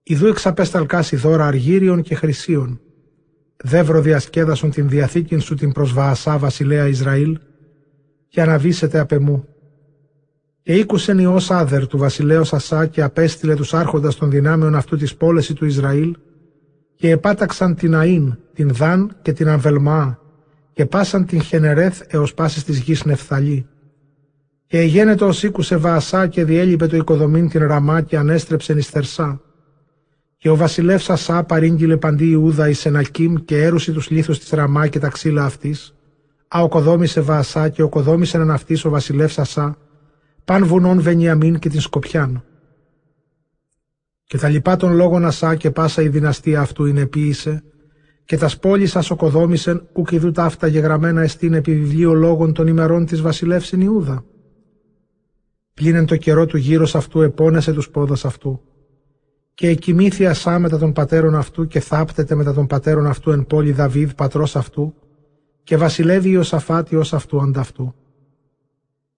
Ιδού 0.02 0.26
εξαπέσταλκάς 0.26 1.12
η 1.12 1.16
δώρα 1.16 1.46
αργύριων 1.46 2.02
και 2.02 2.14
χρυσίων. 2.14 2.80
Δεύρο 3.64 4.00
διασκέδασον 4.00 4.70
την 4.70 4.88
διαθήκην 4.88 5.40
σου 5.40 5.54
την 5.54 5.72
προσβαασά 5.72 6.38
βασιλέα 6.38 6.88
Ισραήλ 6.88 7.38
και 8.28 8.40
αναβήσετε 8.40 8.98
απ' 8.98 9.12
εμού 9.12 9.48
και 10.62 10.74
ήκουσεν 10.74 11.18
Υιός 11.18 11.50
Άδερ 11.50 11.86
του 11.86 11.98
βασιλέως 11.98 12.52
Ασά 12.52 12.86
και 12.86 13.02
απέστειλε 13.02 13.54
τους 13.54 13.74
άρχοντας 13.74 14.16
των 14.16 14.30
δυνάμεων 14.30 14.74
αυτού 14.74 14.96
της 14.96 15.14
πόλεση 15.14 15.54
του 15.54 15.64
Ισραήλ 15.64 16.16
και 16.94 17.10
επάταξαν 17.10 17.74
την 17.74 17.92
Αΐν, 17.94 18.36
την 18.54 18.72
Δάν 18.72 19.16
και 19.22 19.32
την 19.32 19.48
Αμβελμά 19.48 20.18
και 20.72 20.86
πάσαν 20.86 21.26
την 21.26 21.42
Χενερέθ 21.42 22.02
έως 22.06 22.34
πάσης 22.34 22.64
της 22.64 22.78
γης 22.78 23.04
Νεφθαλή. 23.04 23.66
Και 24.66 24.78
εγένετο 24.78 25.26
ως 25.26 25.42
ήκουσε 25.42 25.76
Βαασά 25.76 26.26
και 26.26 26.44
διέλειπε 26.44 26.86
το 26.86 26.96
οικοδομήν 26.96 27.48
την 27.48 27.66
Ραμά 27.66 28.00
και 28.00 28.16
ανέστρεψεν 28.16 28.78
εις 28.78 28.86
Θερσά. 28.86 29.40
Και 30.36 30.48
ο 30.48 30.56
βασιλεύς 30.56 31.10
Ασά 31.10 31.44
παρήγγειλε 31.44 31.96
παντή 31.96 32.30
Ιούδα 32.30 32.68
εις 32.68 32.86
Ενακίμ 32.86 33.34
και 33.44 33.62
έρουσε 33.62 33.92
τους 33.92 34.10
λίθους 34.10 34.38
της 34.38 34.50
Ραμά 34.50 34.86
και 34.86 34.98
τα 34.98 35.08
ξύλα 35.08 35.44
αυτής. 35.44 35.94
Αοκοδόμησε 36.48 37.20
Βαασά 37.20 37.68
και 37.68 37.82
οκοδόμησε 37.82 38.36
έναν 38.36 38.50
αυτής 38.50 38.84
ο 38.84 38.90
βασιλεύς 38.90 39.38
Ασά 39.38 39.76
παν 40.44 40.66
βουνών 40.66 41.00
Βενιαμίν 41.00 41.58
και 41.58 41.68
την 41.68 41.80
Σκοπιάν. 41.80 42.44
Και 44.24 44.38
τα 44.38 44.48
λοιπά 44.48 44.76
των 44.76 44.92
λόγων 44.94 45.24
Ασά 45.24 45.54
και 45.54 45.70
πάσα 45.70 46.02
η 46.02 46.08
δυναστεία 46.08 46.60
αυτού 46.60 46.84
είναι 46.84 47.06
ποιήσε, 47.06 47.64
και 48.24 48.36
τας 48.36 48.52
σπόλη 48.52 48.86
σα 48.86 49.00
οκοδόμησεν 49.00 49.88
ουκ 49.92 50.10
ειδού 50.10 50.30
ταύτα 50.30 50.66
γεγραμμένα 50.66 51.22
εστίν 51.22 51.54
επί 51.54 51.74
βιβλίο 51.74 52.12
λόγων 52.12 52.52
των 52.52 52.66
ημερών 52.66 53.06
της 53.06 53.20
βασιλεύσιν 53.20 53.80
Ιούδα. 53.80 54.24
Πλήνεν 55.74 56.06
το 56.06 56.16
καιρό 56.16 56.46
του 56.46 56.56
γύρω 56.56 56.86
αυτού 56.94 57.20
επώνεσε 57.20 57.72
τους 57.72 57.90
πόδας 57.90 58.24
αυτού. 58.24 58.60
Και 59.54 59.68
εκοιμήθη 59.68 60.26
Ασά 60.26 60.58
μετά 60.58 60.78
των 60.78 60.92
πατέρων 60.92 61.34
αυτού 61.34 61.66
και 61.66 61.80
θάπτεται 61.80 62.34
μετά 62.34 62.52
των 62.52 62.66
πατέρων 62.66 63.06
αυτού 63.06 63.30
εν 63.30 63.46
πόλη 63.46 63.72
Δαβίδ 63.72 64.10
πατρός 64.10 64.56
αυτού 64.56 64.94
και 65.62 65.76
βασιλεύει 65.76 66.36
ο 66.36 66.42
Σαφάτη 66.42 66.96
ως 66.96 67.12
αυτού 67.12 67.42
ανταυτού 67.42 67.94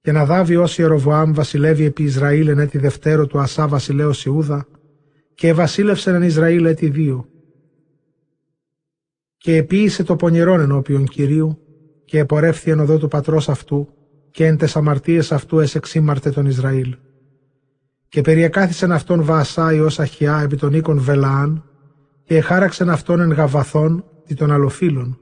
και 0.04 0.12
να 0.12 0.24
δάβει 0.24 0.56
ως 0.56 0.78
Ιεροβοάμ 0.78 1.32
βασιλεύει 1.32 1.84
επί 1.84 2.02
Ισραήλ 2.02 2.48
εν 2.48 2.58
έτη 2.58 2.78
δευτέρο 2.78 3.26
του 3.26 3.38
Ασά 3.38 3.68
βασιλέως 3.68 4.24
Ιούδα 4.24 4.66
και 5.34 5.52
βασίλευσεν 5.52 6.14
εν 6.14 6.22
Ισραήλ 6.22 6.64
έτη 6.64 6.88
δύο. 6.88 7.28
Και 9.36 9.56
επίησε 9.56 10.02
το 10.02 10.16
πονηρόν 10.16 10.60
ενώπιον 10.60 11.04
Κυρίου 11.04 11.58
και 12.04 12.18
επορεύθη 12.18 12.70
εν 12.70 12.80
οδό 12.80 12.98
του 12.98 13.08
πατρός 13.08 13.48
αυτού 13.48 13.88
και 14.30 14.46
εν 14.46 14.56
τες 14.56 14.76
αμαρτίες 14.76 15.32
αυτού 15.32 15.58
εσεξήμαρτε 15.58 16.30
τον 16.30 16.46
Ισραήλ. 16.46 16.96
Και 18.08 18.20
περιεκάθησεν 18.20 18.92
αυτόν 18.92 19.24
Βαασάι 19.24 19.80
ως 19.80 20.00
Αχιά 20.00 20.40
επί 20.40 20.56
των 20.56 20.72
οίκων 20.72 20.98
Βελαάν 20.98 21.64
και 22.24 22.36
εχάραξεν 22.36 22.90
αυτόν 22.90 23.20
εν 23.20 23.32
Γαβαθών 23.32 24.04
τι 24.26 24.34
των 24.34 24.50
αλλοφύλων, 24.50 25.18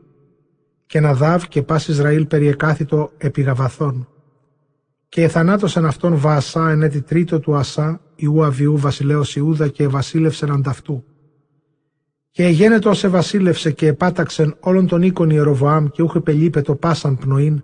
και 0.86 1.00
να 1.00 1.14
δάβ 1.14 1.44
και 1.44 1.62
πας 1.62 1.88
Ισραήλ 1.88 2.26
περιεκάθητο 2.26 3.10
επί 3.18 3.42
γαβαθών. 3.42 4.06
Και 5.12 5.22
εθανάτωσαν 5.22 5.86
αυτόν 5.86 6.16
Βαασά 6.16 6.70
εν 6.70 6.82
έτη 6.82 7.02
τρίτο 7.02 7.40
του 7.40 7.54
Ασά, 7.54 8.00
Ιού 8.14 8.44
Αβιού 8.44 8.76
βασιλέως 8.78 9.36
Ιούδα 9.36 9.68
και 9.68 9.88
βασίλευσεν 9.88 10.50
ανταυτού. 10.50 11.04
Και 12.30 12.44
εγένετο 12.44 12.90
όσο 12.90 13.10
βασίλευσε 13.10 13.70
και 13.70 13.86
επάταξεν 13.86 14.56
όλων 14.60 14.86
των 14.86 15.02
οίκων 15.02 15.30
Ιεροβοάμ 15.30 15.86
και 15.86 16.02
ούχε 16.02 16.20
πελίπετο 16.20 16.74
πάσαν 16.74 17.18
πνοήν, 17.18 17.62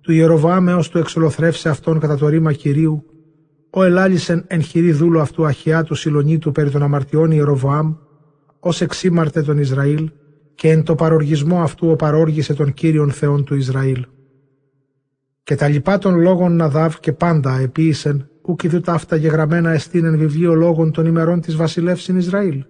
του 0.00 0.12
Ιεροβοάμ 0.12 0.68
έως 0.68 0.88
του 0.88 0.98
εξολοθρεύσε 0.98 1.68
αυτόν 1.68 1.98
κατά 1.98 2.16
το 2.16 2.28
ρήμα 2.28 2.52
Κυρίου, 2.52 3.04
ο 3.70 3.82
ελάλησεν 3.84 4.44
εν 4.46 4.62
χειρή 4.62 4.92
δούλο 4.92 5.20
αυτού 5.20 5.46
αχιά 5.46 5.82
του 5.82 5.94
Σιλονίτου 5.94 6.52
περί 6.52 6.70
των 6.70 6.82
αμαρτιών 6.82 7.30
Ιεροβοάμ, 7.30 7.94
ως 8.60 8.80
εξήμαρτε 8.80 9.42
τον 9.42 9.58
Ισραήλ, 9.58 10.10
και 10.54 10.70
εν 10.70 10.82
το 10.82 10.94
παροργισμό 10.94 11.62
αυτού 11.62 11.88
ο 11.90 11.96
παρόργησε 11.96 12.54
τον 12.54 12.72
Κύριον 12.72 13.10
Θεόν 13.10 13.44
του 13.44 13.54
Ισραήλ. 13.54 14.06
Και 15.46 15.54
τα 15.54 15.68
λοιπά 15.68 15.98
των 15.98 16.20
λόγων 16.20 16.56
Ναδάβ 16.56 16.96
και 17.00 17.12
πάντα 17.12 17.58
επίησεν, 17.58 18.28
ουκ 18.42 18.62
ειδού 18.62 18.80
ταύτα 18.80 19.16
γεγραμμένα 19.16 19.70
εστίνεν 19.70 20.18
βιβλίο 20.18 20.54
λόγων 20.54 20.92
των 20.92 21.06
ημερών 21.06 21.40
της 21.40 21.56
βασιλεύσιν 21.56 22.16
Ισραήλ. 22.16 22.64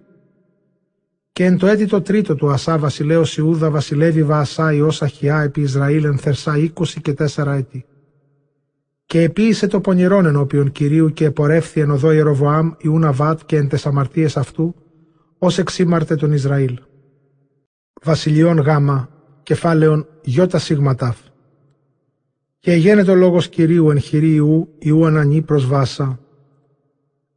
Και 1.31 1.45
εν 1.45 1.57
το 1.57 1.67
έτη 1.67 1.85
το 1.85 2.01
τρίτο 2.01 2.35
του 2.35 2.51
Ασά 2.51 2.77
βασιλέως 2.77 3.37
Ιούδα 3.37 3.69
βασιλεύει 3.69 4.23
Βαασά 4.23 4.73
Υιός 4.73 5.01
Αχιά 5.01 5.41
επί 5.41 5.61
Ισραήλ 5.61 6.03
εν 6.03 6.17
Θερσά 6.17 6.57
είκοσι 6.57 7.01
και 7.01 7.13
τέσσερα 7.13 7.53
έτη. 7.53 7.85
Και 9.05 9.21
επίησε 9.21 9.67
το 9.67 9.81
πονηρόν 9.81 10.25
ενώπιον 10.25 10.71
Κυρίου 10.71 11.09
και 11.09 11.25
επορεύθη 11.25 11.79
εν 11.79 11.91
οδό 11.91 12.11
Ιεροβοάμ 12.11 12.71
Ιούνα 12.77 13.11
Βάτ 13.11 13.39
και 13.45 13.57
εν 13.57 13.67
τεσαμαρτίες 13.67 14.37
αυτού, 14.37 14.75
ως 15.37 15.57
εξήμαρτε 15.57 16.15
τον 16.15 16.31
Ισραήλ. 16.31 16.79
Βασιλειών 18.03 18.59
Γάμα, 18.59 19.09
κεφάλαιον 19.43 20.07
Ιώτα 20.21 20.59
Σίγματαφ. 20.59 21.17
Και 22.67 22.73
γένετο 22.73 23.13
λόγος 23.13 23.49
Κυρίου 23.49 23.89
εν 23.89 23.99
χειρή 23.99 24.33
Ιού, 24.33 24.69
Ιού 24.79 25.05
ανανή 25.05 25.41
προς 25.41 25.67
Βάσα. 25.67 26.19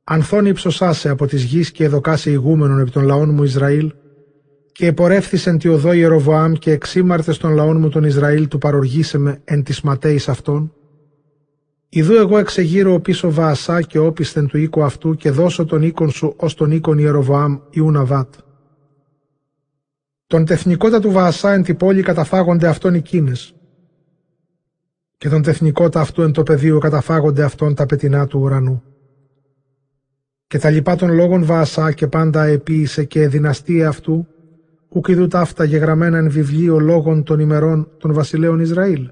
Ανθών 0.04 0.46
υψωσάσε 0.46 1.08
από 1.08 1.26
της 1.26 1.42
γης 1.42 1.70
και 1.70 1.84
εδωκάσε 1.84 2.30
ηγούμενον 2.30 2.80
επί 2.80 2.90
των 2.90 3.04
λαών 3.04 3.34
μου 3.34 3.42
Ισραήλ, 3.42 3.92
και 4.72 4.86
επορεύθησεν 4.86 5.58
τη 5.58 5.68
οδό 5.68 5.92
Ιεροβοάμ 5.92 6.52
και 6.52 6.70
εξήμαρτες 6.70 7.38
των 7.38 7.52
λαών 7.52 7.80
μου 7.80 7.88
τον 7.88 8.04
Ισραήλ 8.04 8.48
του 8.48 8.58
παροργήσε 8.58 9.18
με 9.18 9.40
εν 9.44 9.62
της 9.62 9.80
ματέης 9.80 10.28
αυτών. 10.28 10.72
Ιδού 11.88 12.14
εγώ 12.14 12.38
εξεγείρω 12.38 13.00
πίσω 13.00 13.30
Βαασά 13.30 13.82
και 13.82 13.98
όπισθεν 13.98 14.46
του 14.46 14.58
οίκου 14.58 14.82
αυτού 14.82 15.14
και 15.14 15.30
δώσω 15.30 15.64
τον 15.64 15.82
οίκον 15.82 16.10
σου 16.10 16.34
ως 16.36 16.54
τον 16.54 16.70
οίκον 16.70 16.98
Ιεροβοάμ 16.98 17.58
Ιούναβάτ. 17.70 18.34
Τον 20.26 20.44
τεθνικότα 20.44 21.00
του 21.00 21.10
Βαασά 21.10 21.52
εν 21.52 21.62
τη 21.62 21.74
πόλη 21.74 22.02
καταφάγονται 22.02 22.68
αυτόν 22.68 22.94
οι 22.94 23.00
κίνες. 23.00 23.54
Και 25.20 25.28
τον 25.28 25.42
τεθνικότα 25.42 26.00
αυτού 26.00 26.22
εν 26.22 26.32
το 26.32 26.42
πεδίο 26.42 26.78
καταφάγονται 26.78 27.42
αυτόν 27.42 27.74
τα 27.74 27.86
πετεινά 27.86 28.26
του 28.26 28.40
ουρανού. 28.40 28.82
Και 30.46 30.58
τα 30.58 30.70
λοιπά 30.70 30.96
των 30.96 31.12
λόγων 31.12 31.44
Βαασά 31.44 31.92
και 31.92 32.06
πάντα 32.06 32.44
επίησε 32.44 33.04
και 33.04 33.28
δυναστεία 33.28 33.88
αυτού, 33.88 34.26
ουκ 34.88 35.08
είδου 35.08 35.26
ταύτα 35.26 35.64
γεγραμμένα 35.64 36.18
εν 36.18 36.30
βιβλίο 36.30 36.78
λόγων 36.78 37.22
των 37.22 37.40
ημερών 37.40 37.90
των 37.98 38.12
βασιλέων 38.12 38.60
Ισραήλ. 38.60 39.10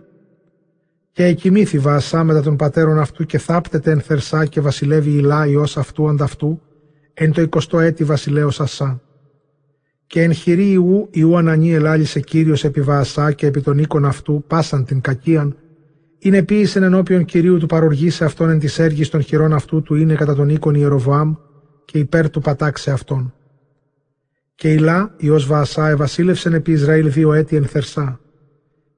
Και 1.13 1.25
εκοιμήθη 1.25 1.79
Βαασά 1.79 2.25
μετά 2.25 2.43
των 2.43 2.57
πατέρων 2.57 2.99
αυτού 2.99 3.25
και 3.25 3.39
θάπτεται 3.39 3.91
εν 3.91 4.01
θερσά 4.01 4.47
και 4.47 4.61
βασιλεύει 4.61 5.11
Ηλά 5.11 5.47
ιός 5.47 5.77
αυτού 5.77 6.09
ανταυτού, 6.09 6.61
εν 7.15 7.33
το 7.33 7.41
εικοστό 7.41 7.81
έτη 7.81 8.05
βασιλέως 8.05 8.61
Ασά. 8.61 9.03
Και 10.07 10.23
εν 10.23 10.33
χειρή 10.33 10.71
Ιού, 10.71 11.09
Ιού 11.11 11.37
Ανανή 11.37 11.75
ελάλησε 11.75 12.21
Κύριος 12.21 12.65
επί 12.65 12.81
Βαασά 12.81 13.33
και 13.33 13.47
επί 13.47 13.61
των 13.61 13.79
οίκων 13.79 14.05
αυτού, 14.05 14.45
πάσαν 14.47 14.85
την 14.85 15.01
κακίαν, 15.01 15.57
είναι 16.19 16.43
ποιησεν 16.43 16.83
ενώπιον 16.83 17.25
Κυρίου 17.25 17.59
του 17.59 17.67
παροργήσε 17.67 18.25
αυτόν 18.25 18.51
εν 18.51 18.59
της 18.59 18.79
έργης 18.79 19.09
των 19.09 19.23
χειρών 19.23 19.53
αυτού 19.53 19.83
του 19.83 19.95
είναι 19.95 20.15
κατά 20.15 20.35
τον 20.35 20.49
οίκον 20.49 20.75
Ιεροβοάμ 20.75 21.35
και 21.85 21.99
υπέρ 21.99 22.31
του 22.31 22.41
πατάξε 22.41 22.91
αυτόν. 22.91 23.35
Και 24.55 24.73
Ηλά, 24.73 25.15
Υιός 25.17 25.47
Βαασά, 25.47 25.89
ευασίλευσεν 25.89 26.53
επί 26.53 26.73
Ισραήλ 26.73 27.13
δύο 27.13 27.33
έτη 27.33 27.57
εν 27.57 27.65
Θερσά. 27.65 28.21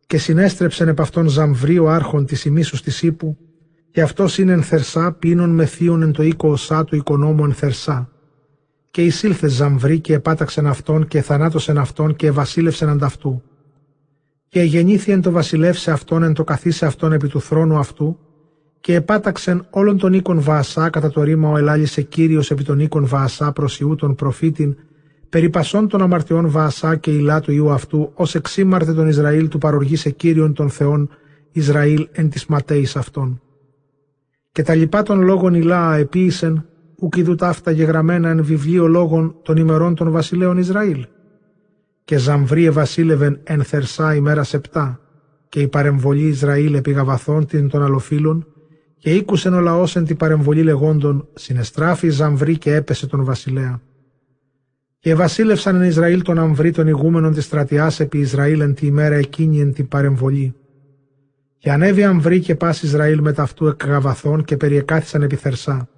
Και 0.06 0.18
συνέστρεψεν 0.18 0.88
επ' 0.88 1.00
αυτόν 1.00 1.28
Ζαμβρί 1.28 1.78
ο 1.78 1.90
άρχον 1.90 2.26
της 2.26 2.44
ημίσους 2.44 2.82
της 2.82 3.02
Ήπου, 3.02 3.36
και 3.90 4.02
αυτός 4.02 4.38
είναι 4.38 4.52
εν 4.52 4.62
Θερσά, 4.62 5.12
πίνων 5.12 5.50
με 5.50 5.64
θείον 5.64 6.02
εν 6.02 6.12
το 6.12 6.22
οίκο 6.22 6.50
οσά 6.50 6.84
του 6.84 6.96
οικονόμου 6.96 7.44
εν 7.44 7.52
Θερσά 7.52 8.10
και 8.90 9.04
εισήλθε 9.04 9.48
Ζαμβρή 9.48 10.00
και 10.00 10.14
επάταξεν 10.14 10.66
αυτόν 10.66 11.06
και 11.06 11.22
θανάτωσεν 11.22 11.78
αυτόν 11.78 12.16
και 12.16 12.30
βασίλευσεν 12.30 12.88
ανταυτού. 12.88 13.42
Και 14.52 14.62
γεννήθη 14.62 15.12
εν 15.12 15.20
το 15.20 15.30
βασιλεύσε 15.30 15.90
αυτόν 15.90 16.22
εν 16.22 16.32
το 16.32 16.44
καθίσε 16.44 16.86
αυτόν 16.86 17.12
επί 17.12 17.28
του 17.28 17.40
θρόνου 17.40 17.76
αυτού 17.76 18.18
και 18.80 18.94
επάταξεν 18.94 19.66
όλων 19.70 19.98
των 19.98 20.12
οίκων 20.12 20.40
Βαασά 20.40 20.90
κατά 20.90 21.10
το 21.10 21.22
ρήμα 21.22 21.48
ο 21.48 21.56
ελάλησε 21.56 22.02
Κύριος 22.02 22.50
επί 22.50 22.64
των 22.64 22.80
οίκων 22.80 23.06
Βαασά 23.06 23.52
προς 23.52 23.80
Ιού 23.80 23.94
τον 23.94 24.14
προφήτην 24.14 24.76
περί 25.28 25.50
πασών 25.50 25.88
των 25.88 26.02
αμαρτιών 26.02 26.50
Βαασά 26.50 26.96
και 26.96 27.10
ηλά 27.10 27.40
του 27.40 27.52
Ιού 27.52 27.70
αυτού 27.70 28.10
ως 28.14 28.34
εξήμαρτε 28.34 28.92
τον 28.92 29.08
Ισραήλ 29.08 29.48
του 29.48 29.58
παροργήσε 29.58 30.10
Κύριον 30.10 30.54
των 30.54 30.70
Θεών 30.70 31.10
Ισραήλ 31.52 32.08
εν 32.12 32.30
της 32.30 32.46
ματέης 32.46 32.96
αυτών. 32.96 33.40
Και 34.52 34.62
τα 34.62 34.74
λοιπά 34.74 35.02
των 35.02 35.20
λόγων 35.22 35.54
ηλά 35.54 35.96
επίησεν 35.96 36.64
ουκ 36.96 37.16
ειδού 37.16 37.34
ταύτα 37.34 37.70
γεγραμμένα 37.70 38.28
εν 38.28 38.44
βιβλίο 38.44 38.86
λόγων 38.86 39.34
των 39.42 39.56
ημερών 39.56 39.94
των 39.94 40.10
βασιλέων 40.10 40.58
Ισραήλ. 40.58 41.06
Και 42.10 42.18
Ζαμβρίε 42.18 42.70
βασίλευεν 42.70 43.40
εν 43.42 43.62
Θερσά 43.62 44.14
ημέρα 44.14 44.42
σεπτά, 44.42 45.00
και 45.48 45.60
η 45.60 45.68
παρεμβολή 45.68 46.26
Ισραήλ 46.26 46.74
επί 46.74 46.90
γαβαθών 46.90 47.46
την 47.46 47.68
των 47.68 47.82
αλλοφύλων, 47.82 48.46
και 48.96 49.10
ήκουσεν 49.14 49.54
ο 49.54 49.60
λαός 49.60 49.96
εν 49.96 50.04
την 50.04 50.16
παρεμβολή 50.16 50.62
λεγόντων, 50.62 51.28
συνεστράφη 51.34 52.08
Ζαμβρή 52.08 52.58
και 52.58 52.74
έπεσε 52.74 53.06
τον 53.06 53.24
βασιλέα. 53.24 53.80
Και 54.98 55.14
βασίλευσαν 55.14 55.76
εν 55.76 55.88
Ισραήλ 55.88 56.22
τον 56.22 56.38
Αμβρή 56.38 56.70
των 56.70 56.86
ηγούμενων 56.86 57.32
της 57.32 57.44
στρατιάς 57.44 58.00
επί 58.00 58.18
Ισραήλ 58.18 58.60
εν 58.60 58.74
τη 58.74 58.86
ημέρα 58.86 59.14
εκείνη 59.14 59.60
εν 59.60 59.72
την 59.72 59.88
παρεμβολή. 59.88 60.54
Και 61.58 61.70
ανέβη 61.70 62.04
Αμβρή 62.04 62.40
και 62.40 62.54
πα 62.54 62.74
Ισραήλ 62.82 63.20
με 63.20 63.32
ταυτού 63.32 63.66
εκ 63.66 63.84
γαβαθών 63.86 64.44
και 64.44 64.56
περιεκάθησαν 64.56 65.22
επί 65.22 65.36
Θερσά 65.36 65.88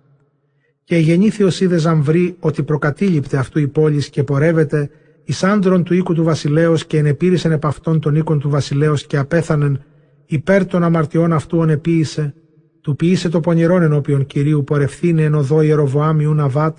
και 0.85 0.97
γεννήθη 0.97 1.43
ο 1.43 1.51
Σίδες 1.51 1.81
Ζαμβρή 1.81 2.37
ότι 2.41 2.63
προκατήλειπτε 2.63 3.37
αυτού 3.37 3.59
η 3.59 3.69
πόλης 3.69 4.09
και 4.09 4.25
πορεύεται 4.25 4.91
ει 5.25 5.33
άντρων 5.41 5.83
του 5.85 5.95
οίκου 5.95 6.15
του 6.15 6.25
βασιλέως 6.25 6.87
και 6.87 6.99
ενεπήρησεν 6.99 7.53
επ' 7.53 7.67
αυτών 7.67 8.01
των 8.01 8.15
οίκων 8.15 8.39
του 8.39 8.51
βασιλέως 8.51 9.07
και 9.07 9.17
απέθανεν 9.17 9.83
υπέρ 10.27 10.67
των 10.67 10.83
αμαρτιών 10.83 11.33
αυτού 11.33 11.59
ονεποίησε, 11.59 12.35
του 12.81 12.97
ποιήσε 12.97 13.29
το 13.29 13.41
πονηρόν 13.41 13.83
ενώπιον 13.83 14.27
Κυρίου 14.27 14.65
πορευθύνε 14.65 15.23
εν 15.23 15.35
οδό 15.35 15.63
Ιεροβοάμιου 15.63 16.35
Ναβάτ 16.35 16.79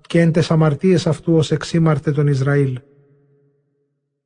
και 0.00 0.20
εν 0.20 0.32
τες 0.32 0.50
αμαρτίες 0.50 1.06
αυτού 1.06 1.34
ως 1.34 1.50
εξήμαρτε 1.50 2.12
τον 2.12 2.26
Ισραήλ. 2.26 2.78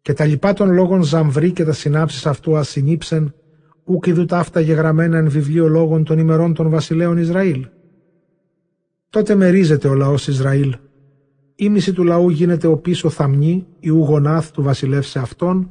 Και 0.03 0.13
τα 0.13 0.25
λοιπά 0.25 0.53
των 0.53 0.73
λόγων 0.73 1.03
Ζαμβρή 1.03 1.53
και 1.53 1.65
τα 1.65 1.73
συνάψεις 1.73 2.27
αυτού 2.27 2.57
ασυνήψεν, 2.57 3.35
ούκ 3.85 4.07
ειδού 4.07 4.25
ταύτα 4.25 4.61
γεγραμμένα 4.61 5.19
εν 5.19 5.31
βιβλίο 5.31 5.69
λόγων 5.69 6.05
των 6.05 6.19
ημερών 6.19 6.55
των 6.55 6.69
βασιλέων 6.69 7.17
Ισραήλ. 7.17 7.67
Τότε 9.11 9.35
μερίζεται 9.35 9.89
ο 9.89 9.95
λαός 9.95 10.29
Ισραήλ. 10.29 10.77
Ήμιση 11.61 11.93
του 11.93 12.05
λαού 12.05 12.29
γίνεται 12.29 12.67
ο 12.67 12.77
πίσω 12.77 13.11
θαμνή, 13.11 13.67
η 13.81 13.89
ουγονάθ 13.91 14.51
του 14.51 14.63
βασιλεύσε 14.63 15.19
αυτόν, 15.19 15.71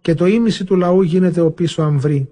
και 0.00 0.14
το 0.14 0.26
ήμιση 0.26 0.64
του 0.64 0.76
λαού 0.76 1.02
γίνεται 1.02 1.40
ο 1.40 1.50
πίσω 1.50 1.82
αμβρή. 1.82 2.30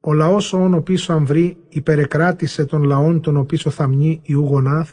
Ο 0.00 0.12
λαός 0.12 0.52
όν 0.52 0.74
ο 0.74 0.80
πίσω 0.80 1.12
αμβρή 1.12 1.56
υπερεκράτησε 1.68 2.64
των 2.64 2.82
λαών 2.82 3.20
τον 3.20 3.36
ο 3.36 3.44
πίσω 3.44 3.70
θαμνή 3.70 4.20
η 4.22 4.34
ουγονάθ, 4.34 4.90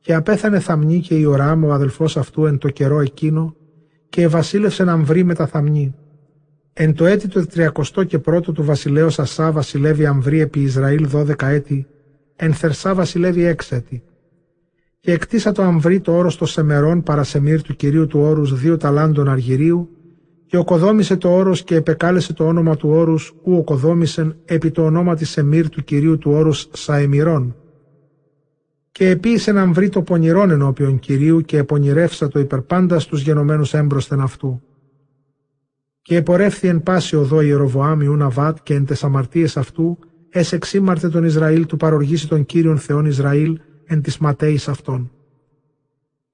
και 0.00 0.14
απέθανε 0.14 0.60
θαμνή 0.60 1.00
και 1.00 1.14
η 1.14 1.24
οράμ 1.24 1.64
ο 1.64 1.72
αδελφός 1.72 2.16
αυτού 2.16 2.46
εν 2.46 2.58
το 2.58 2.68
καιρό 2.68 3.00
εκείνο, 3.00 3.54
και 4.08 4.22
ευασίλευσε 4.22 4.84
να 4.84 4.92
αμβρή 4.92 5.24
με 5.24 5.34
τα 5.34 5.46
θαμνή. 5.46 5.94
Εν 6.72 6.94
το 6.94 7.04
έτη 7.04 7.28
το 7.28 7.46
τριακοστό 7.46 8.04
και 8.04 8.18
πρώτο 8.18 8.52
του 8.52 8.64
βασιλέως 8.64 9.18
Ασά 9.18 9.52
βασιλεύει 9.52 10.06
αμβρή 10.06 10.40
επί 10.40 10.60
Ισραήλ 10.60 11.06
δώδεκα 11.06 11.46
έτη, 11.46 11.86
εν 12.36 12.52
θερσά 12.52 12.94
βασιλεύει 12.94 13.44
έξατη. 13.44 14.02
Και 15.06 15.12
εκτίσα 15.12 15.52
το 15.52 15.62
αμβρί 15.62 16.00
το 16.00 16.16
όρος 16.16 16.36
των 16.36 16.46
Σεμερών 16.46 17.02
παρασεμίρ 17.02 17.62
του 17.62 17.76
κυρίου 17.76 18.06
του 18.06 18.20
όρους 18.20 18.60
δύο 18.60 18.76
ταλάντων 18.76 19.28
αργυρίου 19.28 19.88
και 20.46 20.56
οκοδόμησε 20.56 21.16
το 21.16 21.34
όρος 21.34 21.62
και 21.62 21.74
επεκάλεσε 21.74 22.32
το 22.32 22.46
όνομα 22.46 22.76
του 22.76 22.88
όρους 22.88 23.34
ου 23.44 23.56
οκοδόμησεν 23.56 24.36
επί 24.44 24.70
το 24.70 24.84
ονόμα 24.84 25.14
της 25.14 25.30
Σεμίρ 25.30 25.68
του 25.68 25.84
κυρίου 25.84 26.18
του 26.18 26.30
όρους 26.30 26.68
Σαεμιρών. 26.72 27.56
Και 28.92 29.08
επίησε 29.08 29.52
να 29.52 29.66
βρει 29.66 29.88
το 29.88 30.02
πονηρόν 30.02 30.50
ενώπιον 30.50 30.98
κυρίου 30.98 31.40
και 31.40 31.58
επονηρεύσα 31.58 32.28
το 32.28 32.38
υπερπάντας 32.38 33.02
στους 33.02 33.22
γενομένους 33.22 33.74
έμπροσθεν 33.74 34.20
αυτού. 34.20 34.62
Και 36.02 36.16
επορεύθη 36.16 36.68
εν 36.68 36.82
πάση 36.82 37.16
οδό 37.16 37.40
Ιεροβοάμ 37.40 38.00
Ιούνα 38.00 38.28
Βάτ 38.28 38.58
και 38.62 38.74
εν 38.74 38.84
τες 38.84 39.04
αμαρτίες 39.04 39.56
αυτού 39.56 39.98
εξήμαρτε 40.30 41.08
τον 41.08 41.24
Ισραήλ 41.24 41.66
του 41.66 41.76
παροργήσει 41.76 42.28
τον 42.28 42.46
Κύριον 42.46 42.78
Θεόν 42.78 43.06
Ισραήλ 43.06 43.58
εν 43.86 44.02
της 44.02 44.18
ματέης 44.18 44.68
αυτών. 44.68 45.10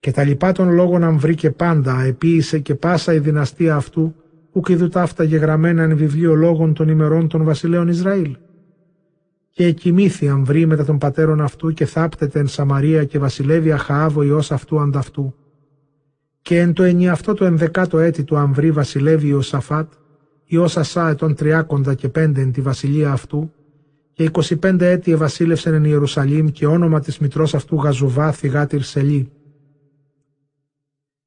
Και 0.01 0.11
τα 0.11 0.25
λοιπά 0.25 0.53
των 0.53 0.73
λόγων 0.73 1.05
αν 1.05 1.19
βρήκε 1.19 1.51
πάντα, 1.51 2.01
επίησε 2.01 2.59
και 2.59 2.75
πάσα 2.75 3.15
η 3.15 3.19
δυναστεία 3.19 3.77
αυτού, 3.77 4.15
ουκ 4.53 4.69
είδου 4.69 4.89
ταύτα 4.89 5.25
γεγραμμένα 5.25 5.83
εν 5.83 5.97
βιβλίο 5.97 6.35
λόγων 6.35 6.75
των 6.75 6.89
ημερών 6.89 7.29
των 7.29 7.45
βασιλέων 7.45 7.89
Ισραήλ. 7.89 8.37
Και 9.51 9.67
εκοιμήθη 9.67 10.29
αν 10.29 10.45
βρει 10.45 10.67
μετά 10.67 10.85
των 10.85 10.99
πατέρων 10.99 11.41
αυτού 11.41 11.73
και 11.73 11.87
θάπτεται 11.87 12.39
εν 12.39 12.47
Σαμαρία 12.47 13.05
και 13.05 13.19
βασιλεύει 13.19 13.73
Αχαάβο 13.73 14.23
ιός 14.23 14.53
αυτού 14.53 14.81
ανταυτού. 14.81 15.35
Και 16.43 16.61
εν 16.61 16.73
το 16.73 16.83
ενιαυτό 16.83 17.35
το 17.35 17.45
ενδεκάτο 17.45 17.99
έτη 17.99 18.25
του 18.25 18.37
Αμβρή 18.37 18.71
βασιλεύει 18.71 19.33
ο 19.33 19.41
Σαφάτ, 19.41 19.93
ιός 20.45 20.77
Ασά 20.77 21.09
ετών 21.09 21.35
τριάκοντα 21.35 21.95
και 21.95 22.09
πέντε 22.09 22.41
εν 22.41 22.53
τη 22.53 22.61
βασιλεία 22.61 23.13
αυτού, 23.13 23.53
και 24.13 24.31
25 24.33 24.81
έτη 24.81 25.13
ευασίλευσεν 25.13 25.75
εν 25.75 25.85
Ιερουσαλήμ 25.85 26.47
και 26.47 26.67
όνομα 26.67 27.01
της 27.01 27.19
μητρός 27.19 27.55
αυτού 27.55 27.77
Γαζουβά 27.77 28.33
θυγάτηρ 28.33 28.83
Σελή. 28.83 29.31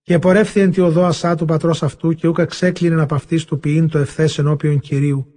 Και 0.02 0.14
επορεύθη 0.14 0.60
εν 0.60 0.72
τη 0.72 0.82
οδό 0.82 1.04
Ασά 1.04 1.36
του 1.36 1.46
πατρός 1.46 1.84
αυτού 1.84 2.14
και 2.14 2.28
ούκα 2.28 2.46
ξέκλεινεν 2.46 3.00
από 3.00 3.16
αυτής 3.16 3.46
του 3.46 3.60
ποιήν 3.60 3.90
το 3.90 3.98
ευθές 3.98 4.38
ενώπιον 4.38 4.80
Κυρίου. 4.80 5.28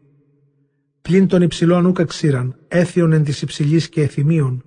Πλην 1.02 1.26
των 1.26 1.42
υψηλών 1.42 1.86
ούκα 1.86 2.04
ξύραν, 2.04 2.56
έθιον 2.68 3.12
εν 3.12 3.24
της 3.24 3.42
υψηλής 3.42 3.88
και 3.88 4.02
εθιμίων, 4.02 4.64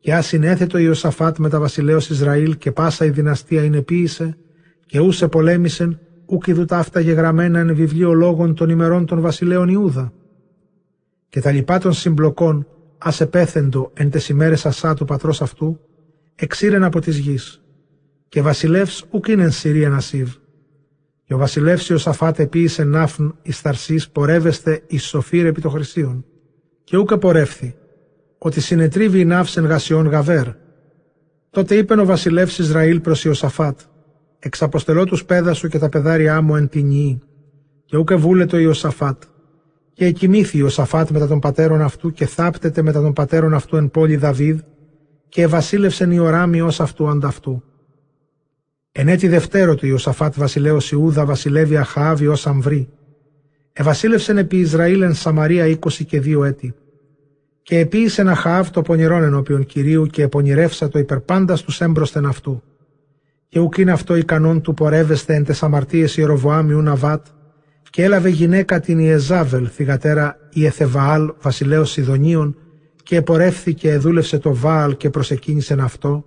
και 0.00 0.14
άσυν 0.14 0.42
έθετο 0.42 0.78
Ιωσαφάτ 0.78 1.38
με 1.38 1.48
τα 1.48 1.60
βασιλέως 1.60 2.10
Ισραήλ 2.10 2.56
και 2.56 2.72
πάσα 2.72 3.04
η 3.04 3.10
δυναστεία 3.10 3.64
είναι 3.64 3.82
ποίησε, 3.82 4.36
και 4.86 5.00
ούσε 5.00 5.28
πολέμησεν, 5.28 5.98
ούκ 6.26 6.46
είδου 6.46 6.64
τα 6.64 6.78
αυτά 6.78 7.00
γεγραμμένα 7.00 7.58
εν 7.58 7.74
βιβλίο 7.74 8.12
λόγων 8.12 8.54
των 8.54 8.68
ημερών 8.68 9.06
των 9.06 9.20
βασιλέων 9.20 9.68
Ιούδα 9.68 10.12
και 11.34 11.40
τα 11.40 11.50
λοιπά 11.50 11.78
των 11.78 11.92
συμπλοκών 11.92 12.66
ας 12.98 13.20
επέθεντο 13.20 13.90
εν 13.94 14.10
τες 14.10 14.28
ημέρες 14.28 14.66
ασά 14.66 14.94
του 14.94 15.04
πατρός 15.04 15.42
αυτού, 15.42 15.80
εξήρεν 16.34 16.84
από 16.84 17.00
της 17.00 17.18
γης. 17.18 17.62
Και 18.28 18.42
βασιλεύς 18.42 19.04
ουκ 19.10 19.28
είναι 19.28 19.42
εν 19.42 19.50
Συρία 19.50 19.88
Νασίβ. 19.88 20.34
Και 21.24 21.34
ο 21.34 21.38
βασιλεύς 21.38 21.88
Ιωσαφάτ 21.88 22.38
επίησε 22.38 22.84
νάφν 22.84 23.38
εις 23.42 23.60
θαρσής 23.60 24.10
πορεύεστε 24.10 24.82
εις 24.86 25.04
σοφύρ 25.04 25.46
επί 25.46 25.60
το 25.60 25.68
χρυσίων. 25.68 26.24
Και 26.84 26.96
ούκ 26.96 27.14
πορεύθη, 27.14 27.76
ότι 28.38 28.60
συνετρίβει 28.60 29.20
η 29.20 29.24
ναύσεν 29.24 29.64
γασιών 29.64 30.06
γαβέρ. 30.06 30.46
Τότε 31.50 31.74
είπεν 31.76 31.98
ο 31.98 32.04
βασιλεύς 32.04 32.58
Ισραήλ 32.58 33.00
προς 33.00 33.24
Ιωσαφάτ, 33.24 33.80
εξαποστελώ 34.38 35.04
τους 35.04 35.24
πέδα 35.24 35.54
σου 35.54 35.68
και 35.68 35.78
τα 35.78 35.88
παιδάρια 35.88 36.40
μου 36.40 36.56
εν 36.56 36.68
την 36.68 37.20
Και 37.84 37.96
ούκ 37.96 38.14
βούλετο 38.14 38.58
Ιωσαφάτ, 38.58 39.22
και 39.94 40.04
εκοιμήθη 40.04 40.62
ο 40.62 40.68
Σαφάτ 40.68 41.10
μετά 41.10 41.26
των 41.26 41.38
πατέρων 41.38 41.80
αυτού 41.80 42.12
και 42.12 42.26
θάπτεται 42.26 42.82
μετά 42.82 43.00
των 43.00 43.12
πατέρων 43.12 43.54
αυτού 43.54 43.76
εν 43.76 43.90
πόλη 43.90 44.16
Δαβίδ 44.16 44.60
και 45.28 45.46
βασίλευσεν 45.46 46.10
η 46.10 46.18
οράμι 46.18 46.60
ως 46.60 46.80
αυτού 46.80 47.08
ανταυτού. 47.08 47.62
Εν 48.92 49.08
έτη 49.08 49.28
δευτέρο 49.28 49.74
του 49.74 49.86
Ιωσαφάτ 49.86 50.34
βασιλέως 50.36 50.92
Ιούδα 50.92 51.24
βασιλεύει 51.24 51.76
Αχαάβη 51.76 52.26
ως 52.26 52.46
αμβρή. 52.46 52.88
Εβασίλευσεν 53.72 54.38
επί 54.38 54.58
Ισραήλ 54.58 55.02
εν 55.02 55.14
Σαμαρία 55.14 55.66
είκοσι 55.66 56.04
και 56.04 56.20
δύο 56.20 56.44
έτη. 56.44 56.74
Και 57.62 57.78
επίησεν 57.78 58.28
Αχαάβ 58.28 58.70
το 58.70 58.82
πονηρόν 58.82 59.22
ενώπιον 59.22 59.66
Κυρίου 59.66 60.06
και 60.06 60.22
επονηρεύσα 60.22 60.88
το 60.88 60.98
υπερπάντας 60.98 61.62
τους 61.62 61.80
έμπροσθεν 61.80 62.26
αυτού. 62.26 62.62
Και 63.48 63.58
ουκ 63.58 63.78
είναι 63.78 63.92
αυτό 63.92 64.16
ικανόν 64.16 64.60
του 64.60 64.74
πορεύεστε 64.74 65.34
εν 65.34 65.44
τες 65.44 65.62
αμαρτίες 65.62 66.16
Ιεροβοάμιου 66.16 66.80
Ναβάτ, 66.80 67.26
και 67.94 68.02
έλαβε 68.02 68.28
γυναίκα 68.28 68.80
την 68.80 68.98
Ιεζάβελ, 68.98 69.68
θυγατέρα 69.72 70.36
Ιεθεβαάλ, 70.52 71.32
βασιλέως 71.40 71.90
Σιδωνίων, 71.90 72.56
και 73.02 73.16
επορεύθηκε, 73.16 73.90
εδούλευσε 73.90 74.38
το 74.38 74.54
Βάαλ 74.54 74.96
και 74.96 75.10
προσεκίνησε 75.10 75.76
αυτό, 75.80 76.24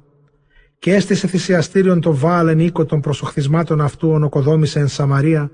και 0.80 0.94
έστησε 0.94 1.28
θυσιαστήριον 1.28 2.02
το 2.02 2.16
Βάαλ 2.16 2.48
εν 2.48 2.60
οίκο 2.60 2.86
των 2.86 3.00
προσοχθισμάτων 3.00 3.82
αυτού 3.82 4.10
ονοκοδόμησε 4.10 4.80
εν 4.80 4.88
Σαμαρία, 4.88 5.52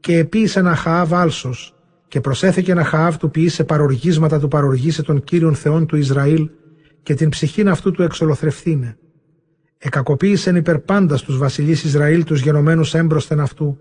και 0.00 0.18
επίησε 0.18 0.58
ένα 0.58 0.74
Χαάβ 0.74 1.14
άλσος, 1.14 1.74
και 2.08 2.20
προσέθηκε 2.20 2.72
ένα 2.72 2.84
Χαάβ 2.84 3.16
του 3.16 3.30
ποιήσε 3.30 3.64
παροργίσματα 3.64 4.38
του 4.38 4.48
παροργήσε 4.48 5.02
των 5.02 5.24
κύριων 5.24 5.54
θεών 5.54 5.86
του 5.86 5.96
Ισραήλ, 5.96 6.50
και 7.02 7.14
την 7.14 7.28
ψυχήν 7.28 7.68
αυτού 7.68 7.90
του 7.90 8.02
εξολοθρευθύνε. 8.02 8.96
Εκακοποίησεν 9.78 10.56
υπερπάντας 10.56 11.22
τους 11.22 11.38
βασιλείς 11.38 11.84
Ισραήλ 11.84 12.24
τους 12.24 12.40
γενομένους 12.40 12.94
έμπροσθεν 12.94 13.40
αυτού, 13.40 13.78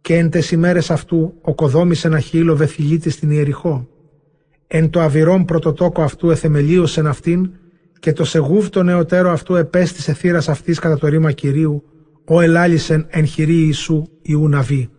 και 0.00 0.16
εν 0.16 0.30
τες 0.30 0.50
ημέρες 0.50 0.90
αυτού 0.90 1.34
οκοδόμησε 1.40 2.06
ένα 2.06 2.20
χείλο 2.20 2.56
βεθυλίτη 2.56 3.10
στην 3.10 3.30
Ιεριχώ. 3.30 3.88
Εν 4.66 4.90
το 4.90 5.00
αβυρόν 5.00 5.44
πρωτοτόκο 5.44 6.02
αυτού 6.02 6.30
εθεμελίωσεν 6.30 7.06
αυτήν 7.06 7.50
και 8.00 8.12
το 8.12 8.24
σεγούβ 8.24 8.68
το 8.68 8.82
νεωτέρο 8.82 9.30
αυτού 9.30 9.54
επέστησε 9.54 10.12
θύρας 10.12 10.48
αυτής 10.48 10.78
κατά 10.78 10.98
το 10.98 11.06
ρήμα 11.06 11.32
Κυρίου, 11.32 11.84
ο 12.24 12.40
ελάλησεν 12.40 13.06
εν 13.08 13.26
χειρή 13.26 13.54
Ιησού 13.54 14.06
Ιού 14.22 14.48
Ναβί. 14.48 14.90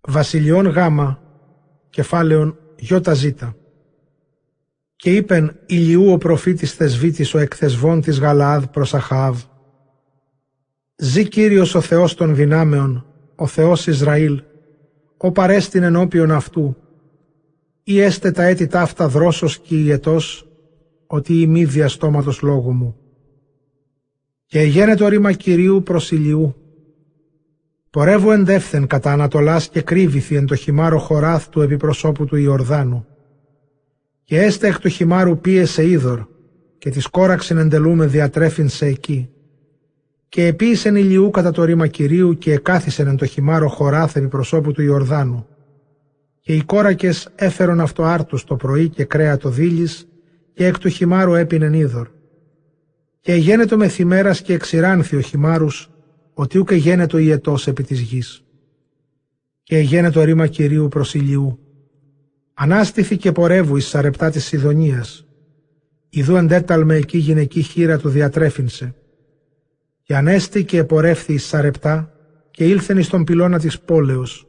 Βασιλιών 0.00 0.66
Γάμα, 0.66 1.22
κεφάλαιον 1.90 2.58
Ιώτα 2.76 3.14
Ζήτα. 3.14 3.56
Και 4.96 5.14
είπεν 5.14 5.58
Ηλιού 5.66 6.12
ο 6.12 6.18
προφήτης 6.18 6.72
θεσβήτης 6.72 7.34
ο 7.34 7.38
εκθεσβών 7.38 8.00
της 8.00 8.20
Γαλαάδ 8.20 8.64
προς 8.64 8.94
Αχαάβ. 8.94 9.42
Ζή 10.96 11.28
Κύριος 11.28 11.74
ο 11.74 11.80
Θεός 11.80 12.14
των 12.14 12.34
δυνάμεων, 12.34 13.06
ο 13.40 13.46
Θεός 13.46 13.86
Ισραήλ, 13.86 14.42
ο 15.16 15.32
παρέστην 15.32 15.82
ενώπιον 15.82 16.30
αυτού, 16.30 16.76
ή 17.82 18.00
έστε 18.00 18.30
τα 18.30 18.42
έτη 18.42 18.66
ταύτα 18.66 19.08
δρόσος 19.08 19.58
και 19.58 19.76
ιετός, 19.76 20.48
ότι 21.06 21.40
η 21.40 21.46
μη 21.46 21.64
διαστόματος 21.64 22.42
λόγου 22.42 22.72
μου. 22.72 22.96
Και 24.46 24.60
γένε 24.60 24.94
το 24.94 25.08
ρήμα 25.08 25.32
Κυρίου 25.32 25.82
προς 25.82 26.10
ηλιού. 26.10 26.56
Πορεύω 27.90 28.32
εντεύθεν 28.32 28.86
κατά 28.86 29.12
Ανατολάς 29.12 29.68
και 29.68 29.80
κρύβηθη 29.80 30.34
εν 30.34 30.46
το 30.46 30.54
χυμάρο 30.54 30.98
χωράθ 30.98 31.48
του 31.48 31.60
επιπροσώπου 31.60 32.24
του 32.24 32.36
Ιορδάνου. 32.36 33.06
Και 34.24 34.40
έστε 34.42 34.66
εκ 34.68 34.78
του 34.78 34.88
χυμάρου 34.88 35.38
πίεσε 35.38 35.88
είδωρ, 35.88 36.26
και 36.78 36.90
της 36.90 37.06
κόραξεν 37.06 37.58
εντελούμε 37.58 38.06
διατρέφην 38.06 38.68
σε 38.68 38.86
εκεί 38.86 39.30
και 40.28 40.46
επίησεν 40.46 40.96
ηλιού 40.96 41.30
κατά 41.30 41.50
το 41.50 41.64
ρήμα 41.64 41.86
Κυρίου 41.86 42.38
και 42.38 42.52
εκάθισεν 42.52 43.06
εν 43.06 43.16
το 43.16 43.26
χυμάρο 43.26 43.68
χωράθεν 43.68 44.28
προσώπου 44.28 44.72
του 44.72 44.82
Ιορδάνου. 44.82 45.46
Και 46.40 46.54
οι 46.54 46.62
κόρακες 46.62 47.28
έφερον 47.34 47.80
αυτό 47.80 48.02
άρτους 48.02 48.44
το 48.44 48.56
πρωί 48.56 48.88
και 48.88 49.04
κρέα 49.04 49.36
το 49.36 49.48
δίλης 49.48 50.08
και 50.52 50.66
εκ 50.66 50.78
του 50.78 50.88
χυμάρου 50.88 51.34
έπινεν 51.34 51.72
είδωρ. 51.72 52.08
Και 53.20 53.34
γένετο 53.34 53.76
με 53.76 53.88
θυμέρας 53.88 54.42
και 54.42 54.52
εξηράνθη 54.52 55.16
ο 55.16 55.20
χυμάρους, 55.20 55.90
ότι 56.34 56.58
ούκε 56.58 56.74
γένετο 56.74 57.18
ιετός 57.18 57.66
επί 57.66 57.82
της 57.82 58.00
γης. 58.00 58.42
Και 59.62 59.78
γένετο 59.78 60.22
ρήμα 60.22 60.46
Κυρίου 60.46 60.88
προς 60.88 61.14
ηλιού. 61.14 61.58
Ανάστηθη 62.54 63.16
και 63.16 63.32
πορεύου 63.32 63.76
εις 63.76 63.86
σαρεπτά 63.86 64.30
της 64.30 64.44
Σιδωνίας. 64.44 65.26
Ιδού 66.08 66.36
εντέταλμε 66.36 66.96
εκεί 66.96 67.18
γυναική 67.18 67.62
χείρα 67.62 67.98
του 67.98 68.08
διατρέφινσε 68.08 68.94
και 70.08 70.16
ανέστη 70.16 70.64
και 70.64 70.78
επορεύθη 70.78 71.32
εις 71.32 71.44
Σαρεπτά 71.44 72.12
και 72.50 72.64
ήλθεν 72.64 72.98
εις 72.98 73.08
τον 73.08 73.24
πυλώνα 73.24 73.58
της 73.58 73.80
πόλεως 73.80 74.48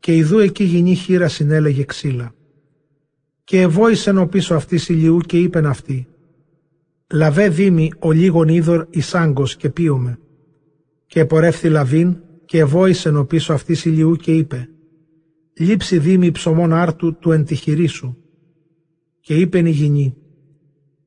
και 0.00 0.16
ιδού 0.16 0.38
εκεί 0.38 0.64
γινή 0.64 0.94
χείρα 0.94 1.28
συνέλεγε 1.28 1.84
ξύλα. 1.84 2.34
Και 3.44 3.60
εβόησεν 3.60 4.18
ο 4.18 4.26
πίσω 4.26 4.54
αυτής 4.54 4.88
ηλιού 4.88 5.18
και 5.18 5.38
είπεν 5.38 5.66
αυτή 5.66 6.06
«Λαβέ 7.12 7.48
δίμη 7.48 7.92
ο 7.98 8.12
λίγον 8.12 8.48
είδωρ 8.48 8.86
εις 8.90 9.14
άγκος 9.14 9.56
και 9.56 9.68
πίωμε». 9.68 10.18
Και 11.06 11.20
επορεύθη 11.20 11.68
λαβήν 11.68 12.16
και 12.44 12.58
εβόησεν 12.58 13.16
ο 13.16 13.24
πίσω 13.24 13.52
αυτής 13.52 13.84
ηλιού 13.84 14.16
και 14.16 14.36
είπε 14.36 14.68
«Λείψη 15.58 15.98
δίμη 15.98 16.30
ψωμών 16.30 16.72
άρτου 16.72 17.18
του 17.18 17.32
εν 17.32 17.44
τη 17.44 17.86
σου». 17.86 18.16
Και 19.20 19.34
είπεν 19.34 19.66
η 19.66 19.70
γυνή 19.70 20.16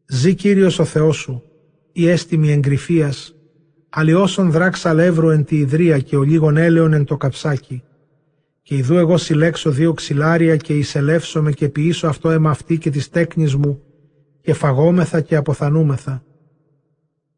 «Ζή 0.05 0.35
Κύριος 0.35 0.79
ο 0.79 0.85
Θεός 0.85 1.17
σου, 1.17 1.43
η 1.91 2.07
έστιμη 2.07 2.51
εγκρυφίας 2.51 3.35
αλλιώσον 3.93 4.51
δράξα 4.51 4.93
λεύρου 4.93 5.29
εν 5.29 5.43
τη 5.43 5.57
ιδρία 5.57 5.99
και 5.99 6.15
ο 6.15 6.21
λίγον 6.21 6.57
έλεον 6.57 6.93
εν 6.93 7.05
το 7.05 7.17
καψάκι. 7.17 7.83
Και 8.61 8.75
ιδού 8.75 8.95
εγώ 8.95 9.17
συλλέξω 9.17 9.71
δύο 9.71 9.93
ξυλάρια 9.93 10.57
και 10.57 10.77
εισελεύσομαι 10.77 11.51
και 11.51 11.69
ποιήσω 11.69 12.07
αυτό 12.07 12.29
αίμα 12.29 12.49
αυτή 12.49 12.77
και 12.77 12.89
της 12.89 13.09
τέκνης 13.09 13.55
μου 13.55 13.81
και 14.41 14.53
φαγόμεθα 14.53 15.21
και 15.21 15.35
αποθανούμεθα. 15.35 16.23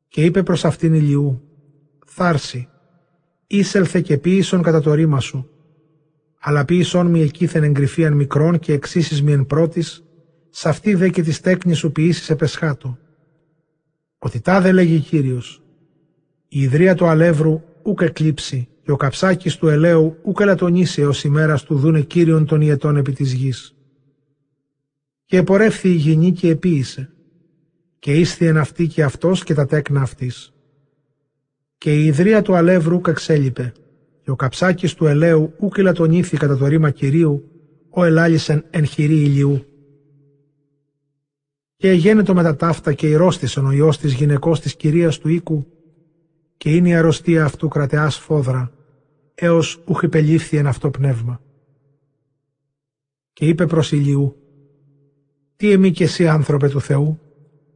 Και 0.08 0.24
είπε 0.24 0.44
προς 0.44 0.66
αυτήν 0.66 0.94
ηλιού, 0.94 1.42
θάρση, 2.06 2.68
ήσελθε 3.48 4.02
και 4.02 4.18
ποιήσον 4.18 4.62
κατά 4.62 4.82
το 4.82 4.94
ρήμα 4.94 5.20
σου, 5.20 5.50
αλλά 6.40 6.66
ποιήσον 6.66 7.08
μη 7.08 7.22
εκείθεν 7.22 7.64
εγκρυφίαν 7.64 8.14
μικρών 8.14 8.60
και 8.60 8.74
εξήσεις 8.74 9.24
μη 9.24 9.32
εν 9.32 9.46
πρώτης, 9.46 10.04
σ' 10.50 10.66
αυτή 10.66 10.96
δε 10.96 11.10
και 11.10 11.22
της 11.22 11.42
τέκνης 11.42 11.78
σου 11.78 11.92
ποιήσεις 11.92 12.30
επεσχάτω. 12.30 12.98
Ότι 14.18 14.40
τάδε 14.40 14.72
λέγει 14.72 15.00
Κύριος, 15.00 15.63
η 16.56 16.62
ιδρία 16.62 16.96
του 16.96 17.06
αλεύρου 17.06 17.62
ούκ 17.84 18.02
εκλείψει 18.02 18.68
και 18.84 18.92
ο 18.92 18.96
καψάκης 18.96 19.58
του 19.58 19.68
ελαίου 19.68 20.18
ούκ 20.24 20.40
ελαττονίσει 20.40 21.02
έως 21.02 21.24
ημέρας 21.24 21.64
του 21.64 21.76
δούνε 21.76 22.02
κύριον 22.02 22.46
των 22.46 22.62
ιετών 22.62 22.96
επί 22.96 23.12
της 23.12 23.34
γης. 23.34 23.76
Και 25.26 25.38
επορεύθη 25.38 25.90
η 25.90 25.94
γηνή 25.94 26.32
και 26.32 26.50
επίησε 26.50 27.14
και 28.00 28.14
ήσθη 28.14 28.46
εν 28.46 28.58
αυτή 28.58 28.88
και 28.88 29.04
αυτός 29.04 29.44
και 29.44 29.54
τα 29.54 29.66
τέκνα 29.66 30.02
αυτής. 30.02 30.54
Και 31.78 31.96
η 31.96 32.06
ιδρύα 32.06 32.42
του 32.42 32.56
αλεύρου 32.56 33.02
εξέλιπε, 33.08 33.74
και 34.24 34.32
ο 34.32 34.36
καψάκης 34.36 34.94
του 34.94 35.06
ελαίου 35.06 35.54
ούκ 35.60 35.78
ηλατονήθη 35.78 36.38
κατά 36.38 36.58
το 36.58 36.68
ρήμα 36.68 36.90
Κυρίου, 36.90 37.52
ο 37.90 38.04
ελάλησεν 38.04 38.66
εν 38.70 38.86
χειρή 38.86 39.22
ηλιού. 39.22 39.66
Και 41.76 41.90
εγένετο 41.90 42.34
με 42.34 42.44
τα 42.44 42.56
ταύτα 42.56 42.94
και 42.94 43.08
ηρώστησεν 43.08 43.66
ο 43.66 43.72
ιός 43.72 43.98
της 43.98 44.14
γυναικός 44.14 44.60
της 44.60 44.76
κυρίας 44.76 45.20
του 45.20 45.30
οίκου, 45.30 45.68
και 46.58 46.76
είναι 46.76 46.90
η 46.90 46.94
αρρωστία 46.94 47.46
αυτού 47.46 47.68
κρατεάς 47.68 48.18
φόδρα, 48.18 48.72
έως 49.36 49.84
ουχ 49.86 50.02
υπελήφθη 50.02 50.58
εν 50.58 50.68
αυτό 50.68 50.90
πνεύμα. 50.90 51.42
Και 53.34 53.46
είπε 53.46 53.66
προς 53.66 53.92
ηλιού, 53.92 54.38
«Τι 55.56 55.72
εμεί 55.72 55.92
και 55.92 56.04
εσύ 56.04 56.28
άνθρωπε 56.28 56.70
του 56.70 56.82
Θεού, 56.82 57.20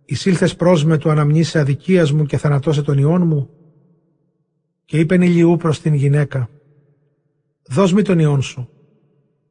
εισήλθες 0.05 0.55
προς 0.55 0.85
με 0.85 0.97
του 0.97 1.09
αναμνήσε 1.09 1.59
αδικίας 1.59 2.11
μου 2.11 2.25
και 2.25 2.37
θανατώσε 2.37 2.81
τον 2.81 2.97
ιόν 2.97 3.27
μου» 3.27 3.49
και 4.85 4.99
είπεν 4.99 5.21
ηλιού 5.21 5.57
προς 5.57 5.81
την 5.81 5.93
γυναίκα 5.93 6.49
«Δώσ' 7.69 7.93
μη 7.93 8.01
τον 8.01 8.19
ιόν 8.19 8.41
σου» 8.41 8.69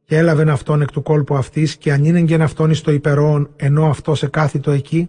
και 0.05 0.17
έλαβεν 0.17 0.49
αυτόν 0.49 0.83
εκ 0.83 0.91
του 0.91 1.03
κόλπου 1.03 1.37
αυτής 1.37 1.77
και 1.77 1.93
ανήνεγγεν 1.93 2.43
αυτόν 2.43 2.71
εις 2.71 2.81
το 2.81 2.91
υπερόον 2.91 3.51
ενώ 3.57 3.87
αυτός 3.87 4.23
εκάθιτο 4.23 4.71
εκεί 4.71 5.09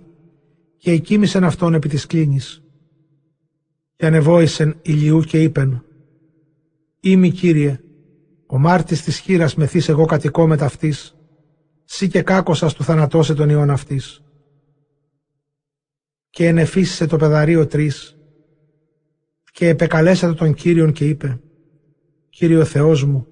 και 0.78 0.92
εκοίμησεν 0.92 1.44
αυτόν 1.44 1.74
επί 1.74 1.90
της 1.90 2.06
κλίνης. 2.06 2.64
Και 3.98 4.06
ανεβόησεν 4.06 4.80
ηλιού 4.82 5.20
και 5.20 5.44
είπεν 5.44 5.84
«Είμαι 7.00 7.28
Κύριε, 7.28 7.80
ο 8.48 8.58
μάρτης 8.58 9.04
της 9.04 9.20
χείρας 9.20 9.56
μεθύς 9.56 9.90
εγώ 9.90 10.06
κατοικώ 10.06 10.48
με 10.48 10.58
ταυτής, 10.58 11.16
σύ 11.84 12.08
και 12.08 12.22
κάκωσας 12.22 12.74
του 12.74 12.84
θανατώσε 12.84 13.34
τον 13.34 13.50
ιόν 13.50 13.70
αυτής» 13.70 14.22
και 16.30 16.48
ενεφύσισε 16.48 17.06
το 17.06 17.18
πεδαρίο 17.18 17.68
τρεις 17.68 18.18
και 19.52 19.68
επεκαλέσατε 19.68 20.34
τον 20.34 20.54
Κύριον 20.54 20.92
και 20.92 21.08
είπε 21.08 21.40
«Κύριο 22.30 22.66
Θεός 22.66 23.04
μου, 23.04 23.28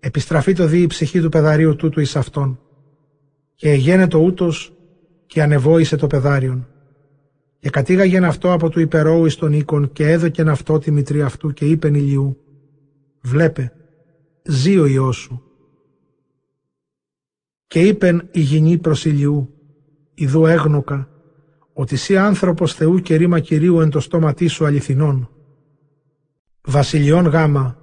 επιστραφεί 0.00 0.52
το 0.52 0.66
δι 0.66 0.82
η 0.82 0.86
ψυχή 0.86 1.20
του 1.20 1.28
πεδαρίου 1.28 1.76
τούτου 1.76 2.00
εις 2.00 2.16
αυτόν 2.16 2.60
και 3.54 3.70
εγένετο 3.70 4.18
ούτως 4.18 4.72
και 5.26 5.42
ανεβόησε 5.42 5.96
το 5.96 6.06
πεδάριον 6.06 6.67
και 7.58 7.70
κατήγαγεν 7.70 8.24
αυτό 8.24 8.52
από 8.52 8.68
του 8.68 8.80
υπερώου 8.80 9.26
εις 9.26 9.36
τον 9.36 9.52
οίκον 9.52 9.92
και 9.92 10.10
έδωκεν 10.10 10.48
αυτό 10.48 10.78
τη 10.78 10.90
μητρή 10.90 11.22
αυτού 11.22 11.52
και 11.52 11.64
είπεν 11.64 11.94
ηλιού 11.94 12.36
«Βλέπε, 13.20 13.72
ζει 14.42 14.78
ο 14.78 14.86
Υιός 14.86 15.16
σου». 15.16 15.42
Και 17.66 17.80
είπεν 17.80 18.28
η 18.30 18.40
γυνή 18.40 18.78
προς 18.78 19.04
ηλιού 19.04 19.54
«Ιδού 20.14 20.46
έγνοκα, 20.46 21.08
ότι 21.72 21.96
σύ 21.96 22.16
άνθρωπος 22.16 22.74
Θεού 22.74 22.98
και 22.98 23.16
ρήμα 23.16 23.40
Κυρίου 23.40 23.80
εν 23.80 23.90
το 23.90 24.00
στόματί 24.00 24.46
σου 24.46 24.66
αληθινών. 24.66 25.30
Βασιλιών 26.60 27.26
γάμα, 27.26 27.78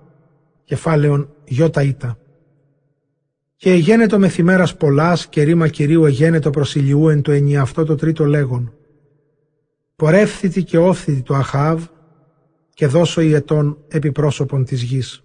κεφάλαιον 0.63 1.33
γιώτα 1.45 1.83
ήτα. 1.83 2.17
Και 3.55 3.71
εγένετο 3.71 4.19
μεθημέρας 4.19 4.77
πολλάς 4.77 5.27
και 5.27 5.43
ρήμα 5.43 5.67
Κυρίου 5.67 6.05
εγένετο 6.05 6.49
προς 6.49 6.75
ηλιού 6.75 7.09
εν 7.09 7.21
το 7.21 7.31
ενιαυτό 7.31 7.85
το 7.85 7.95
τρίτο 7.95 8.25
λέγον. 8.25 8.73
Πορεύθητη 9.95 10.63
και 10.63 10.77
όφθητη 10.77 11.21
το 11.21 11.35
Αχάβ 11.35 11.83
και 12.73 12.87
δώσω 12.87 13.21
η 13.21 13.33
ετών 13.33 13.77
επί 13.87 14.11
πρόσωπον 14.11 14.65
της 14.65 14.81
γης. 14.81 15.23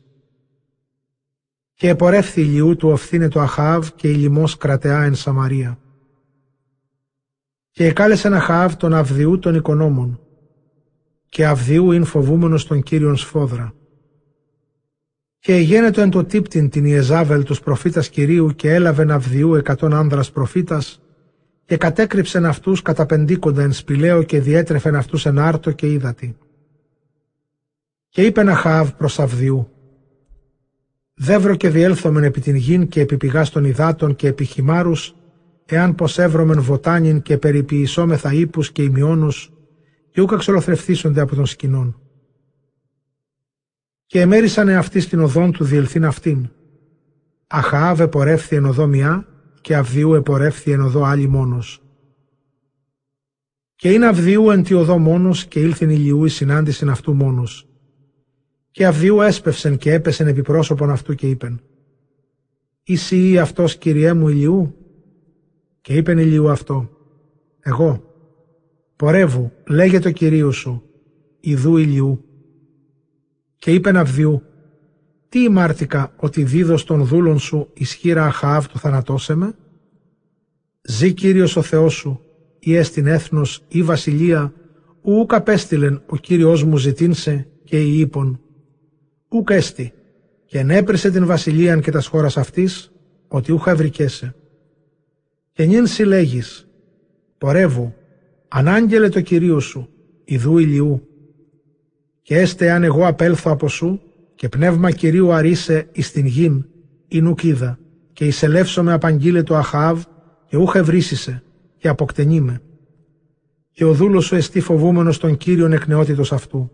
Και 1.74 1.88
επορεύθη 1.88 2.40
ηλιού 2.40 2.76
του 2.76 2.88
οφθήνε 2.88 3.28
το 3.28 3.40
Αχάβ 3.40 3.88
και 3.94 4.10
η 4.10 4.14
λιμός 4.14 4.56
κρατεά 4.56 5.02
εν 5.02 5.14
Σαμαρία 5.14 5.78
και 7.70 7.86
εκάλεσε 7.86 8.26
ένα 8.26 8.40
Χαάβ 8.40 8.74
τον 8.74 8.94
Αυδιού 8.94 9.38
των 9.38 9.54
οικονόμων 9.54 10.20
και 11.28 11.46
Αυδιού 11.46 11.92
ειν 11.92 12.04
φοβούμενος 12.04 12.66
τον 12.66 12.82
Κύριον 12.82 13.16
σφόδρα. 13.16 13.74
Και 15.38 15.54
εγένετο 15.54 16.00
εν 16.00 16.10
το 16.10 16.24
τύπτην 16.24 16.68
την 16.68 16.84
Ιεζάβελ 16.84 17.44
τους 17.44 17.60
προφήτας 17.60 18.08
Κυρίου 18.08 18.50
και 18.56 18.74
έλαβεν 18.74 19.10
Αυδιού 19.10 19.54
εκατόν 19.54 19.94
άνδρας 19.94 20.30
προφήτας 20.30 21.02
και 21.70 21.76
κατέκρυψεν 21.76 22.44
αυτούς 22.44 22.82
καταπεντήκοντα 22.82 23.62
εν 23.62 23.72
σπηλαίο 23.72 24.22
και 24.22 24.40
διέτρεφεν 24.40 24.94
αυτούς 24.94 25.26
εν 25.26 25.38
άρτο 25.38 25.70
και 25.70 25.90
είδατη. 25.92 26.36
Και 28.08 28.22
είπε 28.22 28.40
ένα 28.40 28.54
Χαάβ 28.54 28.90
προς 28.96 29.18
Αυδιού 29.18 29.70
«Δεύρο 31.14 31.54
και 31.54 31.68
διέλθομεν 31.68 32.24
επί 32.24 32.40
την 32.40 32.54
γην 32.54 32.88
και 32.88 33.00
επί 33.00 33.16
πηγάς 33.16 33.50
των 33.50 33.64
υδάτων 33.64 34.16
και 34.16 34.26
επί 34.26 34.44
χυμάρους 34.44 35.14
εάν 35.66 35.94
πως 35.94 36.18
έβρωμεν 36.18 36.62
βοτάνιν 36.62 37.22
και 37.22 37.38
περιποιησόμεθα 37.38 38.32
ύπους 38.32 38.72
και 38.72 38.82
ημιώνους 38.82 39.52
και 40.10 40.20
ούκα 40.20 40.36
ξολοθρευθίσονται 40.36 41.20
από 41.20 41.34
τον 41.34 41.46
σκηνών. 41.46 42.00
Και 44.06 44.20
εμέρισαν 44.20 44.68
αυτοί 44.68 45.00
στην 45.00 45.20
οδόν 45.20 45.52
του 45.52 45.64
διελθήν 45.64 46.04
αυτήν. 46.04 46.48
Αχαάβ 47.46 48.00
επορεύθη 48.00 48.56
εν 48.56 48.64
οδό 48.64 48.86
μια 48.86 49.29
και 49.60 49.76
Αυδιού 49.76 50.14
επορεύθη 50.14 50.70
εν 50.70 50.80
οδό 50.80 51.04
άλλη 51.04 51.28
μόνος. 51.28 51.82
Και 53.74 53.92
είναι 53.92 54.06
Αυδιού 54.06 54.50
εν 54.50 54.62
τη 54.62 54.74
οδό 54.74 54.98
μόνος 54.98 55.46
και 55.46 55.60
ήλθεν 55.60 55.90
ηλιού 55.90 56.24
η 56.24 56.28
συνάντησιν 56.28 56.90
αυτού 56.90 57.14
μόνος. 57.14 57.68
Και 58.70 58.86
Αυδιού 58.86 59.20
έσπευσεν 59.20 59.76
και 59.76 59.92
έπεσεν 59.92 60.26
επί 60.26 60.42
πρόσωπον 60.42 60.90
αυτού 60.90 61.14
και 61.14 61.28
είπεν 61.28 61.60
«Είσαι 62.82 63.16
ή 63.16 63.38
αυτός 63.38 63.76
κυριέ 63.76 64.12
μου 64.12 64.28
ηλιού» 64.28 64.74
Και 65.80 65.96
είπεν 65.96 66.18
ηλίου 66.18 66.50
αυτό, 66.50 66.90
εγώ, 67.60 68.14
πορεύου, 68.96 69.52
λέγε 69.66 69.98
το 69.98 70.10
Κυρίου 70.10 70.52
σου, 70.52 70.82
ιδού 71.40 71.76
ηλιού. 71.76 72.24
Και 73.58 73.72
είπεν 73.72 73.96
Αυδιού, 73.96 74.42
τι 75.30 75.42
ημάρτηκα 75.42 76.12
ότι 76.16 76.44
δίδως 76.44 76.84
των 76.84 77.04
δούλων 77.04 77.38
σου 77.38 77.70
ισχύρα 77.74 78.24
αχαάβ 78.24 78.66
του 78.66 78.78
θανατώσε 78.78 79.34
με. 79.34 79.54
Ζή 80.82 81.12
Κύριος 81.12 81.56
ο 81.56 81.62
Θεός 81.62 81.94
σου, 81.94 82.20
ή 82.58 82.76
έστιν 82.76 83.06
έθνος 83.06 83.62
ή 83.68 83.82
βασιλεία, 83.82 84.52
ούκ 85.02 85.34
απέστειλεν 85.34 86.02
ο 86.06 86.16
Κύριος 86.16 86.64
μου 86.64 86.76
ζητήνσε 86.76 87.46
και 87.64 87.82
η 87.82 87.98
είπον, 87.98 88.40
ούκ 89.28 89.50
έστι, 89.50 89.92
και 90.46 90.58
ενέπρεσε 90.58 91.10
την 91.10 91.26
βασιλείαν 91.26 91.80
και 91.80 91.90
τας 91.90 92.06
χώρας 92.06 92.36
αυτής, 92.36 92.92
ότι 93.28 93.52
ούχα 93.52 93.76
βρικέσαι 93.76 94.34
και 95.52 95.64
νυν 95.64 95.86
συλλέγεις, 95.86 96.68
πορεύου, 97.38 97.94
ανάγγελε 98.48 99.08
το 99.08 99.20
Κυρίου 99.20 99.60
σου, 99.60 99.88
ιδού 100.24 100.58
ηλιού. 100.58 101.08
Και 102.22 102.38
έστε 102.38 102.70
αν 102.70 102.82
εγώ 102.82 103.06
απέλθω 103.06 103.50
από 103.50 103.68
σου, 103.68 104.00
και 104.40 104.48
πνεύμα 104.48 104.90
Κυρίου 104.90 105.32
αρίσε 105.32 105.88
εις 105.92 106.12
την 106.12 106.26
γην, 106.26 106.66
η 107.08 107.20
νουκίδα, 107.20 107.78
και 108.12 108.26
εισελεύσω 108.26 108.82
με 108.82 108.92
απαγγείλε 108.92 109.42
το 109.42 109.56
Αχάβ, 109.56 110.02
και 110.46 110.56
ούχε 110.56 110.82
βρίσισε, 110.82 111.42
και 111.76 111.88
αποκτενήμε. 111.88 112.62
Και 113.70 113.84
ο 113.84 113.92
δούλος 113.92 114.24
σου 114.24 114.34
εστί 114.34 114.60
φοβούμενος 114.60 115.18
τον 115.18 115.36
Κύριον 115.36 115.72
εκνεότητος 115.72 116.32
αυτού. 116.32 116.70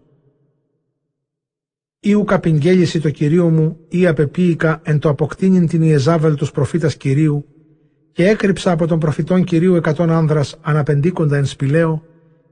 Ή 2.01 2.15
ουκ 2.15 2.33
απειγγέλιση 2.33 3.01
το 3.01 3.11
Κυρίο 3.11 3.51
μου, 3.51 3.77
ή 3.89 4.07
απεπίηκα 4.07 4.81
εν 4.85 4.99
το 4.99 5.09
αποκτήνιν 5.09 5.67
την 5.67 5.83
Ιεζάβελ 5.83 6.35
τους 6.35 6.51
προφήτας 6.51 6.97
Κυρίου, 6.97 7.47
και 8.13 8.29
έκρυψα 8.29 8.71
από 8.71 8.87
τον 8.87 8.99
προφητών 8.99 9.45
Κυρίου 9.45 9.75
εκατόν 9.75 10.11
άνδρας 10.11 10.59
αναπεντήκοντα 10.61 11.37
εν 11.37 11.45
σπηλαίο 11.45 12.03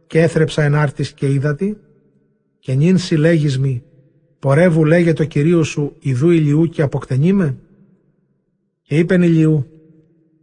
και 0.06 0.20
έθρεψα 0.20 0.62
εν 0.62 0.74
άρτης 0.74 1.12
και 1.12 1.32
είδατη 1.32 1.76
και 2.58 2.74
νυν 2.74 2.98
συλλέγεις 2.98 3.58
μη 3.58 3.82
πορεύου 4.44 4.84
λέγε 4.84 5.12
το 5.12 5.24
Κυρίου 5.24 5.64
σου 5.64 5.96
ιδού 5.98 6.30
ηλιού 6.30 6.66
και 6.66 6.82
αποκτενήμε 6.82 7.56
και 8.82 8.98
είπεν 8.98 9.22
ηλιού 9.22 9.66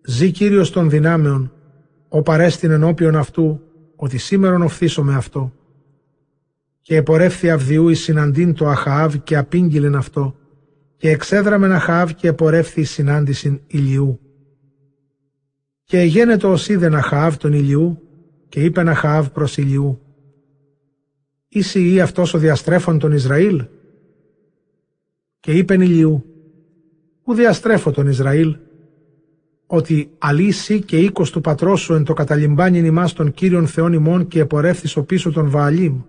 ζει 0.05 0.31
Κύριος 0.31 0.71
των 0.71 0.89
δυνάμεων 0.89 1.51
ο 2.07 2.21
παρέστην 2.21 2.71
ενώπιον 2.71 3.15
αυτού 3.15 3.61
ότι 3.95 4.17
σήμερον 4.17 4.61
οφθήσω 4.61 5.03
με 5.03 5.15
αυτό 5.15 5.53
και 6.81 6.95
επορεύθη 6.95 7.49
Αυδιού 7.49 7.89
εις 7.89 7.99
συναντήν 7.99 8.53
το 8.53 8.67
Αχαάβ 8.67 9.15
και 9.23 9.37
απήγγειλεν 9.37 9.95
αυτό. 9.95 10.35
Και 10.97 11.09
εξέδραμεν 11.09 11.71
Αχαάβ 11.71 12.11
και 12.11 12.27
επορεύθη 12.27 12.81
εις 12.81 12.89
συνάντησιν 12.89 13.59
ηλιού. 13.67 14.19
Και 15.83 15.99
εγένετο 15.99 16.51
ως 16.51 16.69
είδεν 16.69 16.95
Αχαάβ 16.95 17.35
τον 17.37 17.53
ηλιού 17.53 18.01
και 18.49 18.63
είπε 18.63 18.89
Αχαάβ 18.89 19.29
προς 19.29 19.57
ηλιού. 19.57 20.01
«Είσαι 21.47 21.79
ή 21.79 22.01
αυτός 22.01 22.33
ο 22.33 22.37
διαστρέφων 22.37 22.99
τον 22.99 23.11
Ισραήλ» 23.11 23.63
και 25.41 25.51
είπεν 25.51 25.81
ηλιού 25.81 26.25
«Ου 27.23 27.33
διαστρέφω 27.33 27.91
τον 27.91 28.07
Ισραήλ» 28.07 28.57
ότι 29.67 30.11
αλύσει 30.17 30.81
και 30.81 30.97
οίκος 30.97 31.31
του 31.31 31.41
πατρός 31.41 31.81
σου 31.81 31.93
εν 31.93 32.03
το 32.03 32.13
καταλυμπάνιν 32.13 32.85
ημάς 32.85 33.13
των 33.13 33.33
Κύριων 33.33 33.67
Θεών 33.67 33.93
ημών 33.93 34.27
και 34.27 34.39
επορεύθης 34.39 34.95
ο 34.95 35.03
πίσω 35.03 35.31
των 35.31 35.49
Βααλίμ. 35.49 36.01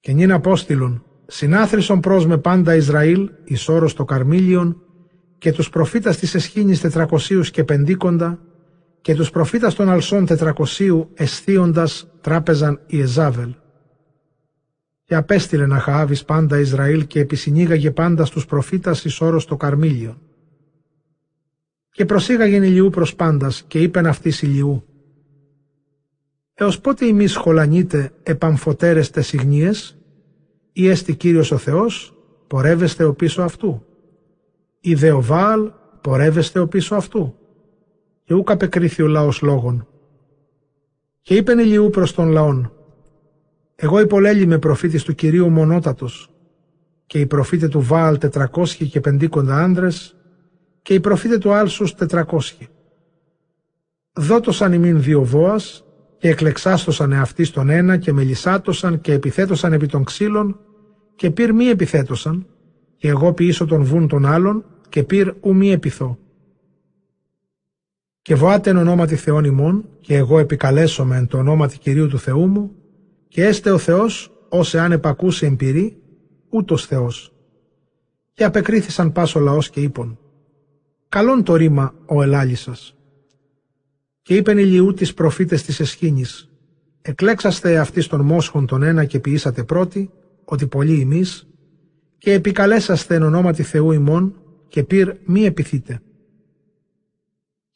Και 0.00 0.12
νυν 0.12 0.32
απόστηλον, 0.32 1.04
συνάθρησον 1.26 2.00
προς 2.00 2.26
με 2.26 2.38
πάντα 2.38 2.74
Ισραήλ, 2.74 3.30
εις 3.44 3.68
όρος 3.68 3.94
το 3.94 4.04
Καρμίλιον, 4.04 4.82
και 5.38 5.52
τους 5.52 5.70
προφήτας 5.70 6.16
της 6.16 6.34
Εσχήνης 6.34 6.80
τετρακοσίους 6.80 7.50
και 7.50 7.64
πεντίκοντα 7.64 8.38
και 9.00 9.14
τους 9.14 9.30
προφήτας 9.30 9.74
των 9.74 9.88
Αλσών 9.88 10.26
τετρακοσίου 10.26 11.10
εσθίοντας 11.14 12.10
τράπεζαν 12.20 12.80
η 12.86 13.00
Εζάβελ. 13.00 13.54
Και 15.08 15.14
απέστειλε 15.14 15.66
να 15.66 15.76
Αχαάβης 15.76 16.24
πάντα 16.24 16.58
Ισραήλ 16.58 17.06
και 17.06 17.20
επισυνήγαγε 17.20 17.90
πάντα 17.90 18.24
στους 18.24 18.46
προφήτας 18.46 19.04
εις 19.04 19.20
όρος 19.20 19.44
το 19.44 19.56
Καρμίλιο. 19.56 20.18
Και 21.90 22.04
προσήγαγεν 22.04 22.62
ηλιού 22.62 22.90
προς 22.90 23.14
πάντας 23.14 23.62
και 23.62 23.80
είπεν 23.80 24.06
αυτής 24.06 24.42
ηλιού. 24.42 24.84
Έως 26.54 26.80
πότε 26.80 27.06
εμείς 27.06 27.36
χολανείτε 27.36 28.12
επαμφωτέρεστε 28.22 29.20
συγνίες, 29.20 29.98
ή 30.72 30.88
έστι 30.88 31.14
Κύριος 31.14 31.50
ο 31.50 31.56
Θεός, 31.56 32.14
πορεύεστε 32.46 33.04
ο 33.04 33.14
πίσω 33.14 33.42
αυτού. 33.42 33.84
Ή 34.80 34.94
δε 34.94 35.10
ο 35.12 35.22
Βάλ, 35.22 35.72
πορεύεστε 36.00 36.58
ο 36.58 36.68
πίσω 36.68 36.94
αυτού. 36.94 37.34
Και 38.24 38.34
ούκ 38.34 38.50
απεκρίθη 38.50 39.02
ο 39.02 39.06
λαός 39.06 39.42
λόγων. 39.42 39.86
Και 41.22 41.34
είπεν 41.34 41.58
ηλιού 41.58 41.90
προς 41.90 42.14
τον 42.14 42.28
λαόν, 42.28 42.72
εγώ 43.80 44.00
υπολέλη 44.00 44.58
προφήτης 44.58 45.02
του 45.02 45.14
Κυρίου 45.14 45.50
μονότατος, 45.50 46.30
και 47.06 47.20
οι 47.20 47.26
προφήτε 47.26 47.68
του 47.68 47.82
Βάλ 47.82 48.18
τετρακόσχοι 48.18 48.88
και 48.88 49.00
πεντήκοντα 49.00 49.56
άνδρες, 49.56 50.16
και 50.82 50.94
οι 50.94 51.00
προφήτε 51.00 51.38
του 51.38 51.52
Άλσους 51.52 51.94
τετρακόσχοι. 51.94 52.68
Δότωσαν 54.12 54.72
ημίν 54.72 55.02
δύο 55.02 55.24
βόας, 55.24 55.84
και 56.18 56.28
εκλεξάστοσαν 56.28 57.12
εαυτοί 57.12 57.50
τον 57.50 57.68
ένα 57.68 57.96
και 57.96 58.12
μελισάτωσαν 58.12 59.00
και 59.00 59.12
επιθέτωσαν 59.12 59.72
επί 59.72 59.86
των 59.86 60.04
ξύλων 60.04 60.60
και 61.16 61.30
πυρ 61.30 61.52
μη 61.52 61.64
επιθέτωσαν 61.64 62.46
και 62.96 63.08
εγώ 63.08 63.32
ποιήσω 63.32 63.66
τον 63.66 63.82
βούν 63.82 64.08
των 64.08 64.26
άλλων 64.26 64.64
και 64.88 65.02
πυρ 65.02 65.34
ου 65.40 65.54
μη 65.54 65.70
επιθώ. 65.70 66.18
Και 68.22 68.34
βοάτε 68.34 68.70
εν 68.70 68.76
ονόματι 68.76 69.16
Θεών 69.16 69.44
ημών 69.44 69.88
και 70.00 70.16
εγώ 70.16 70.38
επικαλέσομαι 70.38 71.16
εν 71.16 71.26
το 71.26 71.38
ονόματι 71.38 71.78
Κυρίου 71.78 72.08
του 72.08 72.18
Θεού 72.18 72.46
μου 72.46 72.72
και 73.28 73.44
έστε 73.44 73.70
ο 73.70 73.78
Θεός 73.78 74.32
ως 74.48 74.74
εάν 74.74 74.92
επακούσε 74.92 75.46
εμπειρή 75.46 76.02
ούτως 76.48 76.86
Θεός. 76.86 77.32
Και 78.32 78.44
απεκρίθησαν 78.44 79.12
πάσο 79.12 79.40
λαός 79.40 79.70
και 79.70 79.80
είπον 79.80 80.18
«Καλόν 81.08 81.42
το 81.42 81.56
ρήμα 81.56 81.94
ο 82.06 82.22
ελάλησας». 82.22 82.96
Και 84.22 84.36
είπεν 84.36 84.58
ηλιού 84.58 84.94
τις 84.94 85.14
προφήτες 85.14 85.62
της 85.62 85.80
εσχήνης 85.80 86.50
«Εκλέξαστε 87.02 87.78
αυτής 87.78 88.06
των 88.06 88.20
μόσχων 88.20 88.66
τον 88.66 88.82
ένα 88.82 89.04
και 89.04 89.20
ποιήσατε 89.20 89.64
πρώτη, 89.64 90.10
ότι 90.44 90.66
πολλοί 90.66 91.00
ημείς, 91.00 91.48
και 92.18 92.32
επικαλέσαστε 92.32 93.14
εν 93.14 93.22
ονόματι 93.22 93.62
Θεού 93.62 93.92
ημών 93.92 94.34
και 94.68 94.84
πυρ 94.84 95.14
μη 95.24 95.44
επιθείτε. 95.44 96.00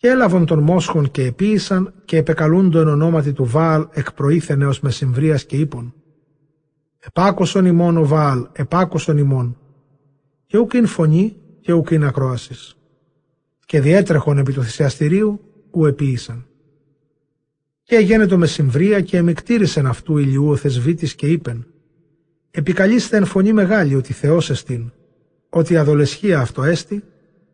Και 0.02 0.08
έλαβον 0.08 0.46
των 0.46 0.58
μόσχων 0.58 1.10
και 1.10 1.24
επίησαν 1.24 1.94
και 2.04 2.16
επεκαλούντο 2.16 2.78
εν 2.80 2.88
ονόματι 2.88 3.32
του 3.32 3.44
Βάαλ 3.44 3.86
εκ 3.90 4.12
προήθενεως 4.12 4.80
με 4.80 4.90
συμβρίας 4.90 5.44
και 5.44 5.56
είπων. 5.56 5.94
Επάκοσον 6.98 7.66
ημών 7.66 7.96
ο 7.96 8.06
Βάαλ, 8.06 8.46
επάκοσον 8.52 9.18
ημών. 9.18 9.58
Και 10.46 10.58
ουκ 10.58 10.72
είναι 10.72 10.86
φωνή 10.86 11.36
και 11.60 11.72
ουκ 11.72 11.90
είναι 11.90 12.06
ακρόασης. 12.06 12.76
Και 13.66 13.80
διέτρεχον 13.80 14.38
επί 14.38 14.52
του 14.52 14.62
θυσιαστηρίου 14.62 15.40
ου 15.70 15.86
επίησαν. 15.86 16.46
Και 17.82 17.96
εγένετο 17.96 18.38
με 18.38 18.46
συμβρία 18.46 19.00
και 19.00 19.16
εμικτήρισεν 19.16 19.86
αυτού 19.86 20.18
ηλιού 20.18 20.48
ο 20.48 20.56
θεσβήτης 20.56 21.14
και 21.14 21.26
είπεν 21.26 21.66
επικαλείστε 22.50 23.16
εν 23.16 23.24
φωνή 23.24 23.52
μεγάλη 23.52 23.94
ότι 23.94 24.12
Θεός 24.12 24.50
εστίν, 24.50 24.92
ότι 25.48 25.76
αδολεσχία 25.76 26.40
αυτό 26.40 26.62
έστι, 26.62 27.04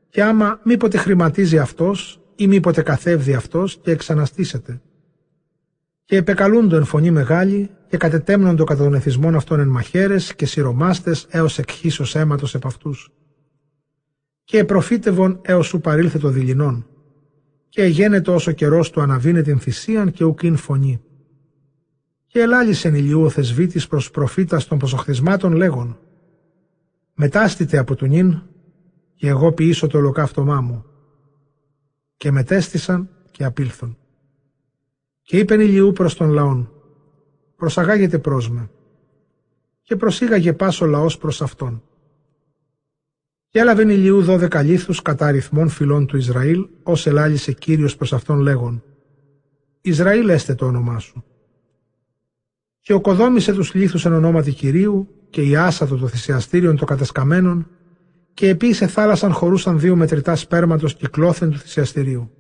και 0.09 0.23
άμα 0.23 0.61
μήποτε 0.65 0.97
χρηματίζει 0.97 1.59
αυτός 1.59 2.21
ή 2.39 2.47
μήποτε 2.47 2.83
καθεύδει 2.83 3.35
αυτός 3.35 3.79
και 3.83 3.91
εξαναστήσετε. 3.91 4.81
Και 6.05 6.17
επεκαλούντο 6.17 6.77
εν 6.77 6.85
φωνή 6.85 7.11
μεγάλη 7.11 7.71
και 7.89 7.97
κατετέμνοντο 7.97 8.65
κατά 8.65 8.85
των 8.85 8.95
εθισμών 8.95 9.35
αυτών 9.35 9.61
εν 9.61 9.69
μαχαίρες 9.69 10.35
και 10.35 10.47
σειρωμάστες 10.47 11.27
έως 11.31 11.59
εκχύσος 11.59 12.15
αίματος 12.15 12.55
επ' 12.55 12.67
αυτούς. 12.67 13.13
Και 14.45 14.59
επροφήτευον 14.59 15.41
έως 15.43 15.67
σου 15.67 15.81
παρήλθε 15.81 16.19
το 16.19 16.29
δειλινόν, 16.29 16.87
και 17.69 17.83
εγένετο 17.83 18.35
όσο 18.35 18.53
καιρός 18.53 18.91
του 18.91 19.01
αναβίνε 19.01 19.43
την 19.43 19.59
θυσίαν 19.59 20.13
και 20.13 20.25
ουκίν 20.25 20.57
φωνή 20.57 21.01
και 22.29 22.41
ελάλησεν 22.41 22.95
ηλιού 22.95 23.23
ο 23.23 23.29
θεσβήτης 23.29 23.87
προς 23.87 24.11
προφήτας 24.11 24.67
των 24.67 24.79
προσοχθισμάτων 24.79 25.53
λέγον 25.53 25.99
«Μετάστητε 27.15 27.79
από 27.79 27.95
του 27.95 28.07
νυν 28.07 28.43
και 29.15 29.29
εγώ 29.29 29.53
ποιήσω 29.53 29.87
το 29.87 29.99
ολοκαύτωμά 29.99 30.61
μου». 30.61 30.88
Και 32.19 32.31
μετέστησαν 32.31 33.09
και 33.31 33.45
απήλθον. 33.45 33.97
Και 35.23 35.39
είπεν 35.39 35.61
ηλιού 35.61 35.93
προς 35.93 36.15
τον 36.15 36.31
λαόν 36.31 36.73
«Προσαγάγετε 37.57 38.19
προς 38.19 38.51
με». 38.51 38.71
Και 39.83 39.97
προσήγαγε 39.97 40.53
πάσο 40.53 40.87
λαός 40.87 41.19
προς 41.19 41.43
αυτόν. 41.43 41.83
Και 43.49 43.59
έλαβεν 43.59 43.89
ηλιού 43.89 44.23
δώδεκα 44.23 44.63
λίθους 44.63 45.03
κατά 45.03 45.27
αριθμών 45.27 45.69
φυλών 45.69 46.07
του 46.07 46.17
Ισραήλ, 46.17 46.69
ως 46.83 47.07
ελάλησε 47.07 47.53
Κύριος 47.53 47.97
προς 47.97 48.13
αυτόν 48.13 48.39
λέγον 48.39 48.83
«Ισραήλ 49.81 50.29
έστε 50.29 50.55
το 50.55 50.67
όνομά 50.67 50.99
σου» 50.99 51.25
και 52.89 52.95
οκοδόμησε 52.95 53.53
τους 53.53 53.75
λίθους 53.75 54.05
εν 54.05 54.13
ονόματι 54.13 54.53
Κυρίου 54.53 55.09
και 55.31 55.43
η 55.43 55.57
άσατο 55.57 55.97
το 55.97 56.09
θυσιαστήριον 56.09 56.77
το 56.77 56.85
κατασκαμένων 56.85 57.69
και 58.39 58.49
επίσης 58.49 58.93
θάλασσαν 58.93 59.33
χωρούσαν 59.33 59.81
δύο 59.81 59.97
μετρητά 59.97 60.37
σπέρματος 60.37 60.95
κυκλώθεν 60.95 61.51
του 61.51 61.59
θυσιαστηρίου. 61.59 62.31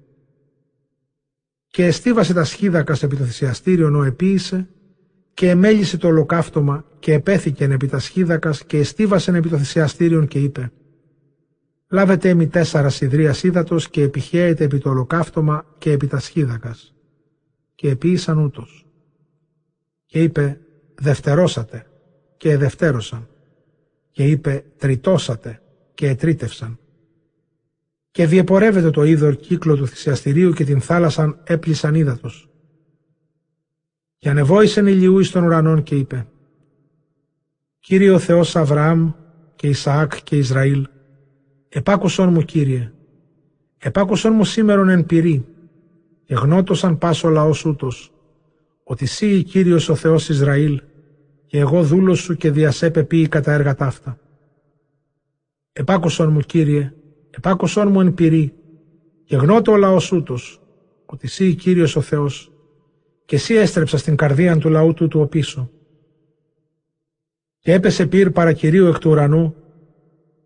Και 1.66 1.84
εστίβασε 1.86 2.34
τα 2.34 2.44
σχίδακα 2.44 2.96
επί 3.00 3.16
το 3.16 3.24
θυσιαστήριον 3.24 3.94
ο 3.94 4.02
επίησε 4.02 4.68
και 5.34 5.50
εμέλησε 5.50 5.96
το 5.96 6.08
ολοκαύτωμα 6.08 6.84
και 6.98 7.12
επέθηκεν 7.12 7.70
επί 7.70 7.86
τα 7.86 7.98
σχίδακας 7.98 8.64
και 8.64 8.78
εστίβασεν 8.78 9.34
επί 9.34 9.48
το 9.48 9.58
θυσιαστήριον 9.58 10.26
και 10.26 10.38
είπε 10.38 10.72
«Λάβετε 11.88 12.28
εμεί 12.28 12.48
τέσσερα 12.48 12.88
σιδρία 12.88 13.34
ύδατος 13.42 13.88
και 13.88 14.02
επιχαίετε 14.02 14.64
επί 14.64 14.78
το 14.78 14.90
ολοκαύτωμα 14.90 15.64
και 15.78 15.92
επί 15.92 16.06
τα 16.06 16.18
σχίδακας». 16.18 16.94
Και 17.74 17.90
επίησαν 17.90 18.38
ούτως 18.38 18.86
και 20.06 20.22
είπε 20.22 20.60
«Δευτερώσατε» 20.94 21.86
και 22.36 22.50
εδευτέρωσαν 22.50 23.28
και 24.10 24.24
είπε 24.24 24.64
«Τριτώσατε» 24.76 25.60
και 25.98 26.08
ετρίτευσαν. 26.08 26.78
Και 28.10 28.26
διεπορεύεται 28.26 28.90
το 28.90 29.04
είδωρ 29.04 29.36
κύκλο 29.36 29.76
του 29.76 29.86
θυσιαστηρίου 29.86 30.52
και 30.52 30.64
την 30.64 30.80
θάλασσαν 30.80 31.40
έπλησαν 31.44 31.94
ύδατος. 31.94 32.50
Και 34.18 34.28
ανεβόησεν 34.28 34.86
ηλιού 34.86 35.18
εις 35.18 35.30
των 35.30 35.44
ουρανών 35.44 35.82
και 35.82 35.94
είπε 35.94 36.26
«Κύριε 37.78 38.10
ο 38.10 38.18
Θεός 38.18 38.56
Αβραάμ 38.56 39.10
και 39.56 39.66
Ισαάκ 39.68 40.22
και 40.22 40.36
Ισραήλ, 40.36 40.86
επάκουσον 41.68 42.32
μου 42.32 42.42
Κύριε, 42.42 42.92
επάκουσον 43.78 44.32
μου 44.34 44.44
σήμερον 44.44 44.88
εν 44.88 45.06
πυρή, 45.06 45.46
εγνώτωσαν 46.26 46.98
πάσο 46.98 47.28
λαός 47.28 47.64
ούτως, 47.64 48.12
ότι 48.84 49.06
σύ 49.06 49.42
Κύριος 49.42 49.88
ο 49.88 49.94
Θεός 49.94 50.28
Ισραήλ 50.28 50.82
και 51.46 51.58
εγώ 51.58 51.82
δούλος 51.82 52.18
σου 52.18 52.36
και 52.36 52.50
διασέπε 52.50 53.04
ποιη 53.04 53.28
κατά 53.28 53.52
έργα 53.52 53.74
ταύτα. 53.74 54.18
Επάκουσον 55.78 56.32
μου 56.32 56.40
Κύριε, 56.40 56.92
επάκουσον 57.30 57.88
μου 57.88 58.00
εν 58.00 58.14
πυρή 58.14 58.54
και 59.24 59.36
γνώτο 59.36 59.72
ο 59.72 59.76
λαός 59.76 60.12
ούτως, 60.12 60.62
ότι 61.06 61.26
σύ 61.26 61.54
Κύριος 61.54 61.96
ο 61.96 62.00
Θεός 62.00 62.52
και 63.24 63.36
εσύ 63.36 63.54
έστρεψα 63.54 63.96
στην 63.96 64.16
καρδία 64.16 64.58
του 64.58 64.68
λαού 64.68 64.94
του 64.94 65.08
του 65.08 65.20
οπίσω. 65.20 65.70
Και 67.58 67.72
έπεσε 67.72 68.06
πυρ 68.06 68.30
παρακυρίου 68.30 68.86
εκ 68.86 68.98
του 68.98 69.10
ουρανού 69.10 69.54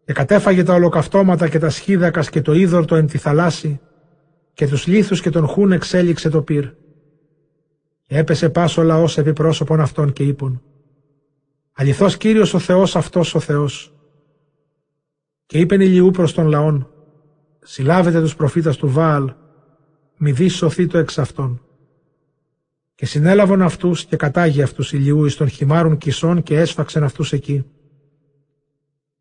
και 0.04 0.12
κατέφαγε 0.12 0.62
τα 0.62 0.74
ολοκαυτώματα 0.74 1.48
και 1.48 1.58
τα 1.58 1.70
σχίδακας 1.70 2.30
και 2.30 2.42
το 2.42 2.52
είδωρτο 2.52 2.94
εν 2.94 3.06
τη 3.06 3.18
θαλάσση 3.18 3.80
και 4.52 4.66
τους 4.66 4.86
λίθους 4.86 5.20
και 5.20 5.30
τον 5.30 5.46
χούν 5.46 5.72
εξέλιξε 5.72 6.28
το 6.28 6.42
πυρ. 6.42 6.66
Έπεσε 8.06 8.48
πάσο 8.48 8.82
λαός 8.82 9.18
επί 9.18 9.32
πρόσωπον 9.32 9.80
αυτών 9.80 10.12
και 10.12 10.22
είπουν 10.22 10.62
«Αληθώς 11.72 12.16
Κύριος 12.16 12.54
ο 12.54 12.58
Θεός 12.58 12.96
αυτός 12.96 13.34
ο 13.34 13.40
Θεός». 13.40 13.91
Και 15.52 15.58
είπεν 15.58 15.80
ηλιού 15.80 16.10
προς 16.10 16.34
τον 16.34 16.46
λαόν 16.46 16.90
«Συλλάβετε 17.60 18.20
τους 18.20 18.36
προφήτας 18.36 18.76
του 18.76 18.88
Βάαλ, 18.88 19.32
μη 20.18 20.32
δεις 20.32 20.54
σωθεί 20.54 20.86
το 20.86 20.98
εξ 20.98 21.18
αυτών». 21.18 21.62
Και 22.94 23.06
συνέλαβον 23.06 23.62
αυτούς 23.62 24.04
και 24.04 24.16
κατάγει 24.16 24.62
αυτούς 24.62 24.92
ηλιού 24.92 25.24
εις 25.24 25.36
των 25.36 25.48
χυμάρων 25.48 25.96
κισών 25.96 26.42
και 26.42 26.58
έσφαξεν 26.58 27.04
αυτούς 27.04 27.32
εκεί. 27.32 27.64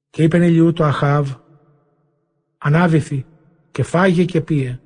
Και 0.10 0.24
είπεν 0.24 0.42
ηλιού 0.42 0.74
το 0.74 0.84
Αχάβ 0.84 1.30
«Ανάβηθη 2.58 3.26
και 3.72 3.84
φάγε 3.84 4.26
και 4.26 4.42
πίε, 4.42 4.80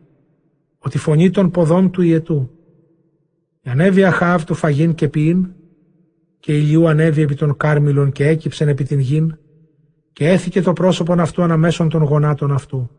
ότι 0.77 0.97
φωνή 0.97 1.29
των 1.29 1.51
ποδών 1.51 1.91
του 1.91 2.01
ιετού, 2.01 2.51
Ανέβη 3.63 4.03
Αχάβ 4.03 4.43
του 4.43 4.53
φαγήν 4.53 4.95
και 4.95 5.09
ποιήν, 5.09 5.47
και 6.39 6.57
ηλιού 6.57 6.87
ανέβη 6.87 7.21
επί 7.21 7.35
των 7.35 7.57
κάρμιλων 7.57 8.11
και 8.11 8.27
έκυψεν 8.27 8.67
επί 8.67 8.83
την 8.83 8.99
γην, 8.99 9.37
και 10.15 10.29
έθηκε 10.29 10.61
το 10.61 10.73
πρόσωπον 10.73 11.19
αυτού 11.19 11.41
αναμέσων 11.41 11.89
των 11.89 12.03
γονάτων 12.03 12.51
αυτού. 12.51 12.89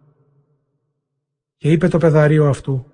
Και 1.56 1.72
είπε 1.72 1.88
το 1.88 1.98
πεδαρίο 1.98 2.48
αυτού, 2.48 2.86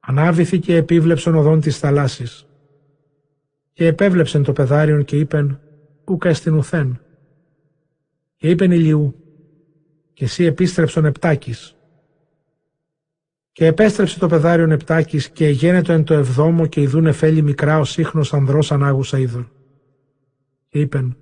ανάβηθη 0.00 0.58
και 0.58 0.76
επίβλεψον 0.76 1.34
οδόν 1.34 1.60
της 1.60 1.78
θαλάσσης. 1.78 2.46
Και 3.72 3.86
επέβλεψεν 3.86 4.42
το 4.42 4.52
πεδάριον 4.52 5.04
και 5.04 5.18
είπεν, 5.18 5.60
ούκα 6.04 6.28
εστιν 6.28 6.54
ουθέν. 6.54 7.00
Και 8.36 8.48
είπεν 8.50 8.70
Ηλιού, 8.70 9.14
και 10.12 10.24
εσύ 10.24 10.44
επίστρεψον 10.44 11.04
επτάκης. 11.04 11.76
Και 13.52 13.66
επέστρεψε 13.66 14.18
το 14.18 14.26
πεδάριον 14.26 14.70
επτάκης 14.70 15.30
και 15.30 15.46
εγένετο 15.46 15.92
εν 15.92 16.04
το 16.04 16.14
εβδόμο 16.14 16.66
και 16.66 16.80
ειδούν 16.80 17.06
εφέλη 17.06 17.42
μικρά 17.42 17.78
ο 17.78 17.84
σύχνος 17.84 18.34
ανδρός 18.34 18.72
ανάγουσα 18.72 19.18
είδωρ. 19.18 19.44
Και 20.68 20.78
είπεν, 20.80 21.16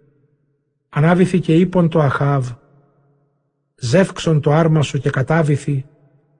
ανάβηθη 0.94 1.40
και 1.40 1.54
είπον 1.54 1.88
το 1.88 2.00
Αχάβ, 2.00 2.48
ζεύξον 3.76 4.40
το 4.40 4.52
άρμα 4.52 4.82
σου 4.82 4.98
και 4.98 5.10
κατάβηθη, 5.10 5.86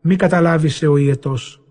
μη 0.01 0.16
καταλάβησε 0.16 0.86
ο 0.86 0.97
ιετός. 0.97 1.62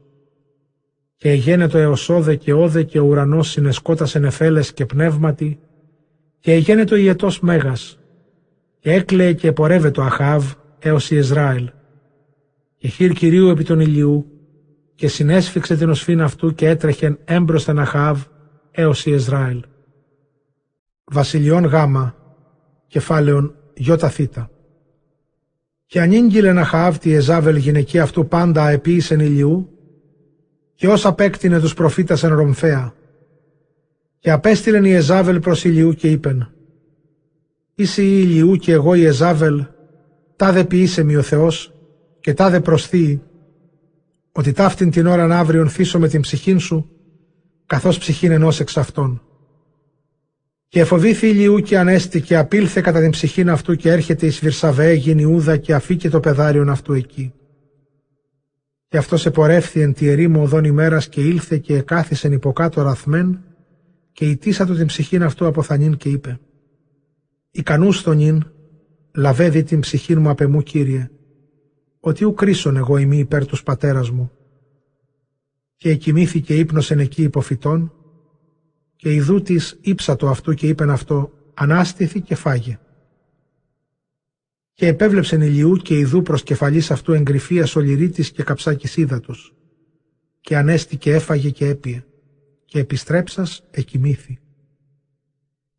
Και 1.15 1.30
εγένετο 1.30 1.77
εωσόδε 1.77 2.35
και 2.35 2.53
όδε 2.53 2.84
και 2.84 2.99
ο 2.99 3.05
ουρανός 3.05 3.49
συνεσκότασεν 3.49 4.23
εφέλες 4.23 4.73
και 4.73 4.85
πνεύματι, 4.85 5.60
και 6.39 6.51
εγένετο 6.51 6.95
ιετός 6.95 7.39
μέγας, 7.39 7.99
και 8.80 8.91
έκλαιε 8.91 9.34
και 9.34 9.51
πορεύε 9.51 9.91
το 9.91 10.01
Αχάβ 10.01 10.51
έως 10.80 11.11
η 11.11 11.15
Ισραήλ. 11.15 11.69
Και 12.77 12.88
χείρ 12.88 13.11
Κυρίου 13.11 13.47
επί 13.49 13.64
τον 13.64 13.80
ηλιού, 13.80 14.26
και 14.95 15.07
συνέσφιξε 15.07 15.76
την 15.76 15.89
οσφήν 15.89 16.22
αυτού 16.22 16.55
και 16.55 16.68
έτρεχεν 16.68 17.19
έμπροσθεν 17.26 17.80
Αχάβ 17.80 18.22
έως 18.72 19.05
η 19.05 19.11
Ισραήλ. 19.11 19.64
Βασιλιών 21.03 21.65
Γάμα, 21.65 22.22
κεφάλαιον 22.93 23.55
Ιώτα 23.73 24.09
Θήτα. 24.09 24.49
Και 25.85 26.01
ανήγγειλε 26.01 26.53
να 26.53 26.63
χαάβτη 26.63 27.09
η 27.09 27.13
Εζάβελ 27.13 27.55
γυναική 27.55 27.99
αυτού 27.99 28.27
πάντα 28.27 28.63
αεποίησεν 28.63 29.19
ηλιού, 29.19 29.69
και 30.75 30.87
όσα 30.87 31.09
απέκτηνε 31.09 31.59
τους 31.59 31.73
προφήτας 31.73 32.23
εν 32.23 32.35
Ρομφέα. 32.35 32.93
Και 34.19 34.31
απέστειλεν 34.31 34.85
η 34.85 34.91
Εζάβελ 34.91 35.39
προς 35.39 35.63
ηλιού 35.63 35.93
και 35.93 36.11
είπεν, 36.11 36.51
Είσαι 37.75 38.03
η 38.03 38.21
ηλιού 38.23 38.55
και 38.55 38.71
εγώ 38.71 38.93
η 38.95 39.05
Εζάβελ, 39.05 39.65
τάδε 40.35 40.63
ποιήσε 40.63 41.03
μη 41.03 41.15
ο 41.15 41.21
Θεός, 41.21 41.73
και 42.19 42.33
τάδε 42.33 42.59
προσθεί, 42.59 43.21
ότι 44.31 44.51
ταύτην 44.51 44.89
την 44.91 45.07
ώρα 45.07 45.39
αύριον 45.39 45.69
θύσω 45.69 45.99
με 45.99 46.07
την 46.07 46.21
ψυχήν 46.21 46.59
σου, 46.59 46.89
καθώς 47.65 47.97
ψυχήν 47.97 48.31
ενός 48.31 48.59
εξ 48.59 48.77
αυτών. 48.77 49.21
Και 50.73 50.79
εφοβήθη 50.79 51.27
ηλιού 51.27 51.59
και 51.59 51.77
ανέστη 51.77 52.21
και 52.21 52.37
απήλθε 52.37 52.81
κατά 52.81 53.01
την 53.01 53.09
ψυχήν 53.09 53.49
αυτού 53.49 53.75
και 53.75 53.91
έρχεται 53.91 54.25
εις 54.25 54.39
Βυρσαβέ 54.39 54.93
Γινιούδα 54.93 55.57
και 55.57 55.73
αφήκε 55.73 56.09
το 56.09 56.19
πεδάριον 56.19 56.69
αυτού 56.69 56.93
εκεί. 56.93 57.33
Και 58.87 58.97
αυτός 58.97 59.25
επορεύθη 59.25 59.81
εν 59.81 59.93
τη 59.93 60.07
ερήμο 60.07 60.41
οδόν 60.41 60.63
ημέρας 60.63 61.09
και 61.09 61.21
ήλθε 61.21 61.57
και 61.57 61.75
εκάθισεν 61.75 62.31
υποκάτω 62.31 62.81
ραθμέν 62.81 63.39
και 64.11 64.25
ητήσα 64.25 64.65
του 64.65 64.75
την 64.75 64.85
ψυχήν 64.85 65.23
αυτού 65.23 65.45
από 65.45 65.61
θανήν 65.61 65.97
και 65.97 66.09
είπε 66.09 66.39
«Ικανούς 67.51 68.01
τον 68.01 68.17
νυν, 68.17 68.51
λαβέδι 69.15 69.63
την 69.63 69.79
ψυχήν 69.79 70.21
μου 70.21 70.29
απ' 70.29 70.41
εμού 70.41 70.61
Κύριε, 70.61 71.09
ότι 71.99 72.23
ου 72.23 72.33
κρίσον 72.33 72.75
εγώ 72.75 72.97
ημί 72.97 73.17
υπέρ 73.17 73.45
τους 73.45 73.63
πατέρας 73.63 74.09
μου». 74.09 74.31
Και 75.75 75.89
εκοιμήθηκε 75.89 76.55
ύπνοσεν 76.55 76.99
εκεί 76.99 77.23
υποφυτών 77.23 77.93
και 79.03 79.13
ιδού 79.13 79.41
της 79.41 79.77
ύψατο 79.81 80.27
αυτού 80.27 80.53
και 80.53 80.67
είπεν 80.67 80.89
αυτό, 80.89 81.34
ανάστηθη 81.53 82.21
και 82.21 82.35
φάγε. 82.35 82.80
Και 84.73 84.88
επέβλεψεν 84.88 85.41
ηλιού 85.41 85.75
και 85.75 85.97
ιδού 85.97 86.21
προς 86.21 86.43
κεφαλής 86.43 86.91
αυτού 86.91 87.13
εγκρυφίας 87.13 87.75
ολυρίτης 87.75 88.31
και 88.31 88.43
καψάκης 88.43 88.97
ύδατος. 88.97 89.55
Και 90.41 90.57
ανέστη 90.57 90.97
και 90.97 91.13
έφαγε 91.13 91.49
και 91.49 91.67
έπιε. 91.67 92.03
Και 92.65 92.80
επιστρέψας 92.80 93.63
εκοιμήθη. 93.71 94.39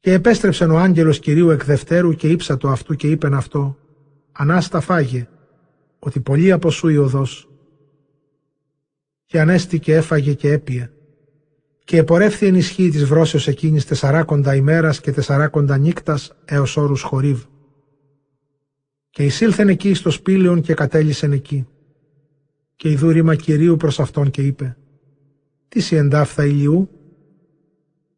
Και 0.00 0.12
επέστρεψεν 0.12 0.70
ο 0.70 0.78
άγγελος 0.78 1.18
Κυρίου 1.18 1.50
εκ 1.50 1.64
δευτέρου 1.64 2.14
και 2.14 2.28
ύψατο 2.28 2.68
αυτού 2.68 2.94
και 2.94 3.10
είπεν 3.10 3.34
αυτό, 3.34 3.78
ανάστα 4.32 4.80
φάγε, 4.80 5.28
ότι 5.98 6.20
πολύ 6.20 6.52
από 6.52 6.70
σου 6.70 6.88
η 6.88 6.96
οδός. 6.96 7.48
Και 9.24 9.40
ανέστη 9.40 9.78
και 9.78 9.94
έφαγε 9.94 10.34
και 10.34 10.52
έπιε 10.52 10.88
και 11.84 11.98
επορεύθη 11.98 12.46
ενισχύει 12.46 12.88
της 12.88 13.04
βρόσεως 13.04 13.48
εκείνης 13.48 13.84
τεσσαράκοντα 13.84 14.54
ημέρας 14.54 15.00
και 15.00 15.12
τεσσαράκοντα 15.12 15.78
νύκτας 15.78 16.36
έως 16.44 16.76
όρους 16.76 17.02
χορύβ. 17.02 17.42
Και 19.10 19.24
εισήλθεν 19.24 19.68
εκεί 19.68 19.94
στο 19.94 20.10
σπήλαιον 20.10 20.60
και 20.60 20.74
κατέλησεν 20.74 21.32
εκεί. 21.32 21.66
Και 22.76 22.88
η 22.90 22.98
ρήμα 23.02 23.34
Κυρίου 23.34 23.76
προς 23.76 24.00
αυτόν 24.00 24.30
και 24.30 24.42
είπε 24.42 24.76
«Τις 25.68 25.84
σι 25.84 25.96
εντάφθα 25.96 26.44
ηλιού» 26.44 26.88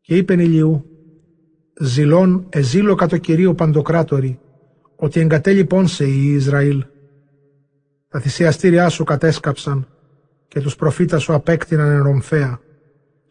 και 0.00 0.16
είπεν 0.16 0.40
ηλιού 0.40 0.84
«Ζηλών 1.80 2.46
εζήλω 2.48 2.94
κατ' 2.94 3.14
Κυρίου 3.14 3.54
παντοκράτορη, 3.54 4.40
ότι 4.96 5.20
εγκατέλειπον 5.20 5.78
λοιπόν 5.78 5.88
σε 5.88 6.04
η 6.04 6.32
Ισραήλ. 6.32 6.84
Τα 8.08 8.20
θυσιαστήριά 8.20 8.88
σου 8.88 9.04
κατέσκαψαν 9.04 9.88
και 10.48 10.60
τους 10.60 10.76
προφήτας 10.76 11.22
σου 11.22 11.34
απέκτηναν 11.34 11.90
εν 11.90 12.02
ρομφαία 12.02 12.60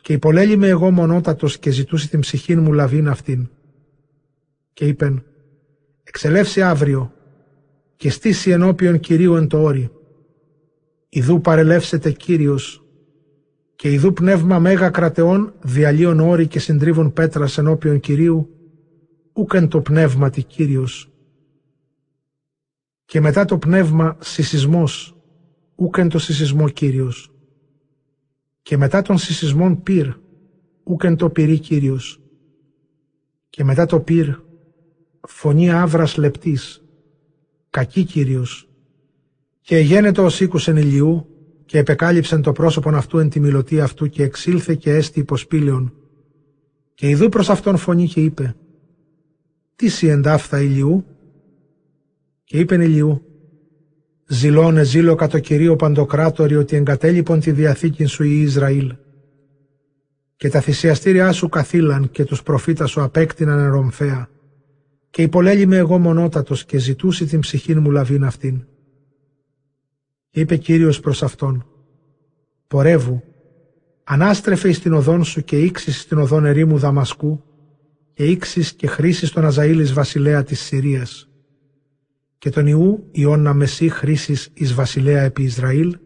και 0.05 0.13
υπολέλημε 0.13 0.67
εγώ 0.67 0.91
μονότατος 0.91 1.57
και 1.59 1.69
ζητούσε 1.69 2.09
την 2.09 2.19
ψυχή 2.19 2.55
μου 2.55 2.73
λαβήν 2.73 3.07
αυτήν. 3.07 3.49
Και 4.73 4.85
είπεν, 4.85 5.23
εξελεύσει 6.03 6.61
αύριο 6.61 7.13
και 7.95 8.09
στήσει 8.09 8.51
ενώπιον 8.51 8.99
Κυρίου 8.99 9.35
εν 9.35 9.47
το 9.47 9.61
όρι. 9.61 9.91
Ιδού 11.09 11.41
παρελεύσετε 11.41 12.11
Κύριος 12.11 12.85
και 13.75 13.91
ιδού 13.91 14.13
πνεύμα 14.13 14.59
μέγα 14.59 14.89
κρατεών 14.89 15.53
διαλύων 15.61 16.19
όρι 16.19 16.47
και 16.47 16.59
συντρίβων 16.59 17.13
πέτρας 17.13 17.57
ενώπιον 17.57 17.99
Κυρίου, 17.99 18.49
ούκεν 19.33 19.67
το 19.67 19.81
πνεύμα 19.81 20.29
τη 20.29 20.43
Κύριος. 20.43 21.11
Και 23.05 23.19
μετά 23.19 23.45
το 23.45 23.57
πνεύμα 23.57 24.17
συσισμός, 24.19 25.15
ούκεν 25.75 26.09
το 26.09 26.19
συσισμό 26.19 26.69
Κύριος 26.69 27.34
και 28.65 28.77
μετά 28.77 29.01
των 29.01 29.17
συσισμών 29.17 29.83
πυρ, 29.83 30.07
ούκεν 30.83 31.15
το 31.15 31.29
πυρή 31.29 31.59
Κύριος. 31.59 32.21
Και 33.49 33.63
μετά 33.63 33.85
το 33.85 33.99
πυρ, 33.99 34.29
φωνή 35.27 35.71
άβρας 35.71 36.17
λεπτής, 36.17 36.83
κακή 37.69 38.03
Κύριος. 38.03 38.69
Και 39.61 39.77
εγένετο 39.77 40.23
ο 40.23 40.27
οίκους 40.39 40.67
εν 40.67 40.77
ηλιού, 40.77 41.27
και 41.65 41.77
επεκάλυψεν 41.77 42.41
το 42.41 42.51
πρόσωπον 42.51 42.95
αυτού 42.95 43.17
εν 43.17 43.29
τη 43.29 43.39
μιλωτή 43.39 43.81
αυτού 43.81 44.07
και 44.07 44.23
εξήλθε 44.23 44.75
και 44.75 44.91
έστι 44.91 45.19
υποσπήλαιον. 45.19 45.93
Και 46.93 47.09
ειδού 47.09 47.29
προς 47.29 47.49
αυτόν 47.49 47.77
φωνή 47.77 48.07
και 48.07 48.21
είπε, 48.21 48.55
«Τι 49.75 49.87
σι 49.87 50.07
εντάφθα 50.07 50.61
ηλιού» 50.61 51.05
και 52.43 52.59
είπεν 52.59 52.81
ηλιού, 52.81 53.25
Ζηλώνε 54.27 54.83
ζήλω 54.83 55.15
κατ' 55.15 55.37
Κυρίο 55.37 55.75
Παντοκράτορη 55.75 56.55
ότι 56.55 56.75
εγκατέλειπον 56.75 57.39
τη 57.39 57.51
διαθήκη 57.51 58.05
σου 58.05 58.23
η 58.23 58.41
Ισραήλ. 58.41 58.95
Και 60.35 60.49
τα 60.49 60.61
θυσιαστήριά 60.61 61.31
σου 61.31 61.49
καθήλαν 61.49 62.11
και 62.11 62.23
τους 62.23 62.43
προφήτας 62.43 62.91
σου 62.91 63.01
απέκτηναν 63.01 63.59
ερομφαία. 63.59 64.29
Και 65.09 65.21
υπολέλημε 65.21 65.77
εγώ 65.77 65.97
μονότατος 65.97 66.65
και 66.65 66.77
ζητούσε 66.77 67.25
την 67.25 67.39
ψυχή 67.39 67.75
μου 67.75 67.91
λαβήν 67.91 68.23
αυτήν. 68.23 68.65
Είπε 70.29 70.57
Κύριος 70.57 70.99
προς 70.99 71.23
αυτόν, 71.23 71.65
«Πορεύου, 72.67 73.23
ανάστρεφε 74.03 74.69
εις 74.69 74.79
την 74.79 74.93
οδόν 74.93 75.23
σου 75.23 75.43
και 75.43 75.59
ήξεις 75.59 76.01
στην 76.01 76.17
οδόν 76.17 76.45
ερήμου 76.45 76.77
Δαμασκού 76.77 77.43
και 78.13 78.25
ήξεις 78.25 78.73
και 78.73 78.87
χρήσεις 78.87 79.31
τον 79.31 79.45
Αζαήλης 79.45 79.93
βασιλέα 79.93 80.43
της 80.43 80.59
Συρίας 80.59 81.29
και 82.37 82.49
τον 82.49 82.67
Ιού 82.67 83.07
Ιώνα 83.11 83.53
Μεσή 83.53 83.89
χρήσης 83.89 84.49
εις 84.53 84.73
βασιλέα 84.73 85.21
επί 85.21 85.43
Ισραήλ 85.43 85.97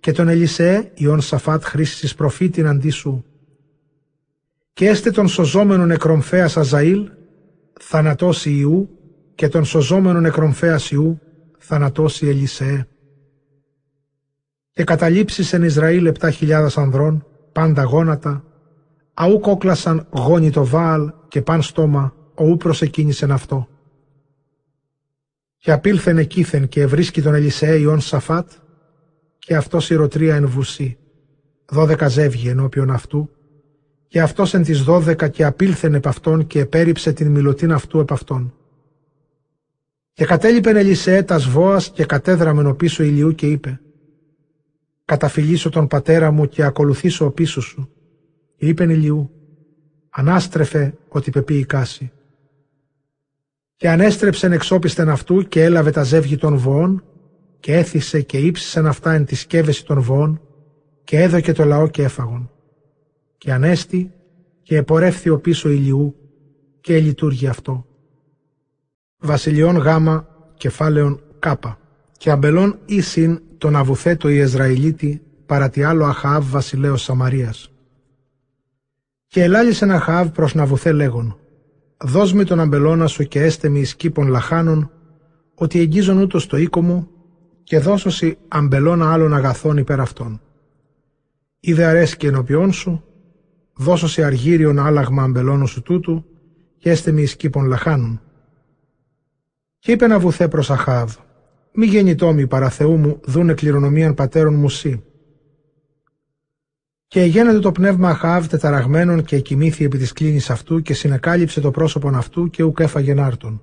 και 0.00 0.12
τον 0.12 0.28
Ελισέ 0.28 0.90
Ιών 0.94 1.20
Σαφάτ 1.20 1.64
χρήσης 1.64 2.02
εις 2.02 2.14
προφήτην 2.14 2.66
αντί 2.66 2.90
σου. 2.90 3.24
Και 4.72 4.88
έστε 4.88 5.10
τον 5.10 5.28
σωζόμενον 5.28 5.86
νεκρομφέας 5.86 6.56
Αζαήλ 6.56 7.10
θανατώσει 7.80 8.50
Ιού 8.50 8.88
και 9.34 9.48
τον 9.48 9.64
σωζόμενον 9.64 10.22
νεκρομφέας 10.22 10.90
Ιού 10.90 11.18
θανατώσει 11.58 12.26
Ελισέ. 12.26 12.88
Και 14.72 14.84
καταλήψεις 14.84 15.52
εν 15.52 15.62
Ισραήλ 15.62 16.06
επτά 16.06 16.30
χιλιάδας 16.30 16.78
ανδρών, 16.78 17.26
πάντα 17.52 17.82
γόνατα, 17.82 18.44
αού 19.14 19.40
κόκλασαν 19.40 20.06
γόνι 20.10 20.50
το 20.50 20.64
Βάαλ 20.64 21.12
και 21.28 21.42
παν 21.42 21.62
στόμα, 21.62 22.14
οού 22.34 22.56
προσεκίνησεν 22.56 23.30
αυτό 23.30 23.71
και 25.62 25.72
απήλθεν 25.72 26.18
εκείθεν 26.18 26.68
και 26.68 26.80
ευρίσκει 26.80 27.22
τον 27.22 27.34
Ελισέ 27.34 27.78
Ιων 27.78 28.00
Σαφάτ 28.00 28.50
και 29.38 29.56
αυτός 29.56 29.90
ηρωτρία 29.90 30.34
εν 30.34 30.48
βουσί. 30.48 30.98
Δώδεκα 31.66 32.08
ζεύγει 32.08 32.48
ενώπιον 32.48 32.90
αυτού 32.90 33.30
και 34.08 34.20
αυτός 34.20 34.54
εν 34.54 34.62
τις 34.62 34.82
δώδεκα 34.82 35.28
και 35.28 35.44
απήλθεν 35.44 35.94
επ' 35.94 36.06
αυτόν 36.06 36.46
και 36.46 36.60
επέριψε 36.60 37.12
την 37.12 37.30
μιλωτήν 37.30 37.72
αυτού 37.72 37.98
επ' 37.98 38.12
αυτόν. 38.12 38.54
Και 40.12 40.24
κατέλειπεν 40.24 40.76
Ελισέ 40.76 41.22
τας 41.22 41.48
βόας 41.48 41.90
και 41.90 42.04
κατέδραμεν 42.04 42.66
ο 42.66 42.74
πίσω 42.74 43.02
ηλιού 43.02 43.34
και 43.34 43.46
είπε 43.46 43.80
«Καταφυλίσω 45.04 45.70
τον 45.70 45.86
πατέρα 45.86 46.30
μου 46.30 46.48
και 46.48 46.62
ακολουθήσω 46.62 47.24
ο 47.24 47.30
πίσω 47.30 47.60
σου». 47.60 47.88
Και 48.56 48.66
είπεν 48.66 48.90
ηλιού 48.90 49.30
«Ανάστρεφε 50.10 50.94
ότι 51.08 51.30
πεπεί 51.30 51.58
η 51.58 51.64
κάση». 51.64 52.12
Και 53.82 53.90
ανέστρεψεν 53.90 54.52
εξόπιστεν 54.52 55.08
αυτού 55.08 55.42
και 55.42 55.62
έλαβε 55.62 55.90
τα 55.90 56.02
ζεύγη 56.02 56.36
των 56.36 56.56
βοών 56.56 57.04
και 57.60 57.76
έθισε 57.76 58.20
και 58.20 58.38
ύψισεν 58.38 58.86
αυτά 58.86 59.12
εν 59.12 59.24
τη 59.24 59.34
σκεύεση 59.34 59.84
των 59.84 60.00
βοών 60.00 60.40
και 61.04 61.20
έδωκε 61.20 61.52
το 61.52 61.64
λαό 61.64 61.88
και 61.88 62.02
έφαγον. 62.02 62.50
Και 63.38 63.52
ανέστη 63.52 64.12
και 64.62 64.76
επορεύθη 64.76 65.28
ο 65.28 65.38
πίσω 65.38 65.68
ηλιού 65.68 66.16
και 66.80 67.00
λειτουργεί 67.00 67.46
αυτό. 67.46 67.86
Βασιλιών 69.18 69.76
γάμα 69.76 70.26
κεφάλαιον 70.54 71.20
κάπα 71.38 71.78
και 72.18 72.30
αμπελών 72.30 72.78
ίσιν 72.84 73.40
τον 73.58 73.76
Αβουθέτο 73.76 74.28
η 74.28 74.38
Εζραηλίτη 74.38 75.22
παρά 75.46 75.70
άλλο 75.76 76.04
Αχαάβ 76.04 76.50
βασιλέος 76.50 77.02
Σαμαρίας. 77.02 77.72
Και 79.26 79.42
ελάλησε 79.42 79.92
Αχαάβ 79.92 80.28
προς 80.28 80.54
Ναβουθέ 80.54 80.92
λέγον 80.92 81.36
«Δώσ' 82.04 82.32
με 82.32 82.44
τον 82.44 82.60
αμπελώνα 82.60 83.06
σου 83.06 83.24
και 83.24 83.42
έστε 83.42 83.68
μη 83.68 83.84
σκύπων 83.84 84.28
λαχάνων, 84.28 84.90
ότι 85.54 85.78
εγγίζον 85.80 86.18
ούτως 86.18 86.42
στο 86.42 86.56
οίκο 86.56 86.82
μου 86.82 87.08
και 87.62 87.78
δώσωσι 87.78 88.38
αμπελώνα 88.48 89.12
άλλων 89.12 89.34
αγαθών 89.34 89.76
υπέρ 89.76 90.00
αυτών. 90.00 90.40
Είδε 91.60 91.84
αρέσκει 91.84 92.26
ενωπιών 92.26 92.72
σου, 92.72 93.04
δώσωσι 93.76 94.22
αργύριον 94.22 94.78
άλλαγμα 94.78 95.22
αμπελώνου 95.22 95.66
σου 95.66 95.82
τούτου 95.82 96.24
και 96.78 96.90
έστε 96.90 97.12
μη 97.12 97.26
σκύπων 97.26 97.66
λαχάνων. 97.66 98.20
Και 99.78 99.92
είπε 99.92 100.06
να 100.06 100.18
βουθέ 100.18 100.48
προς 100.48 100.70
Αχάβ, 100.70 101.16
μη 101.74 101.86
γεννητόμοι 101.86 102.46
παρά 102.46 102.68
Θεού 102.68 102.96
μου 102.96 103.20
δούνε 103.24 103.54
κληρονομίαν 103.54 104.14
πατέρων 104.14 104.54
μου 104.54 104.68
σύ. 104.68 105.02
Και 107.12 107.22
γένεται 107.22 107.58
το 107.58 107.72
πνεύμα 107.72 108.08
Αχάβ 108.08 108.46
τεταραγμένων 108.46 109.24
και 109.24 109.36
εκοιμήθη 109.36 109.84
επί 109.84 109.98
της 109.98 110.12
κλίνης 110.12 110.50
αυτού 110.50 110.82
και 110.82 110.94
συνεκάλυψε 110.94 111.60
το 111.60 111.70
πρόσωπον 111.70 112.14
αυτού 112.14 112.50
και 112.50 112.62
ουκ 112.62 112.80
έφαγε 112.80 113.14
νάρτον. 113.14 113.62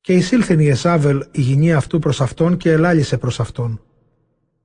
Και 0.00 0.12
εισήλθεν 0.12 0.60
η 0.60 0.66
Εσάβελ 0.66 1.24
η 1.30 1.40
γυνή 1.40 1.72
αυτού 1.72 1.98
προς 1.98 2.20
αυτόν 2.20 2.56
και 2.56 2.70
ελάλησε 2.70 3.18
προς 3.18 3.40
αυτόν. 3.40 3.80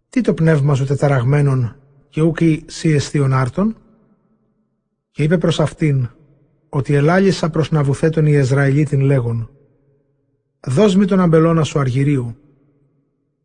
Τι 0.10 0.22
το 0.22 0.34
πνεύμα 0.34 0.76
σου 0.76 0.86
τεταραγμένων 0.86 1.76
και 2.10 2.22
ούκ 2.22 2.38
σύ 2.66 2.90
εστίον 2.90 3.34
άρτον; 3.34 3.78
Και 5.12 5.24
είπε 5.24 5.38
προς 5.38 5.60
αυτήν 5.60 6.10
ότι 6.70 6.94
ελάλησα 6.94 7.50
προς 7.50 7.72
να 7.72 7.84
βουθέτων 7.84 8.26
η 8.26 8.34
Εζραηλίτην 8.34 9.00
λέγον 9.00 9.50
«Δώσ' 10.68 10.96
μη 10.96 11.06
τον 11.06 11.20
αμπελώνα 11.20 11.64
σου 11.64 11.80
αργυρίου, 11.80 12.38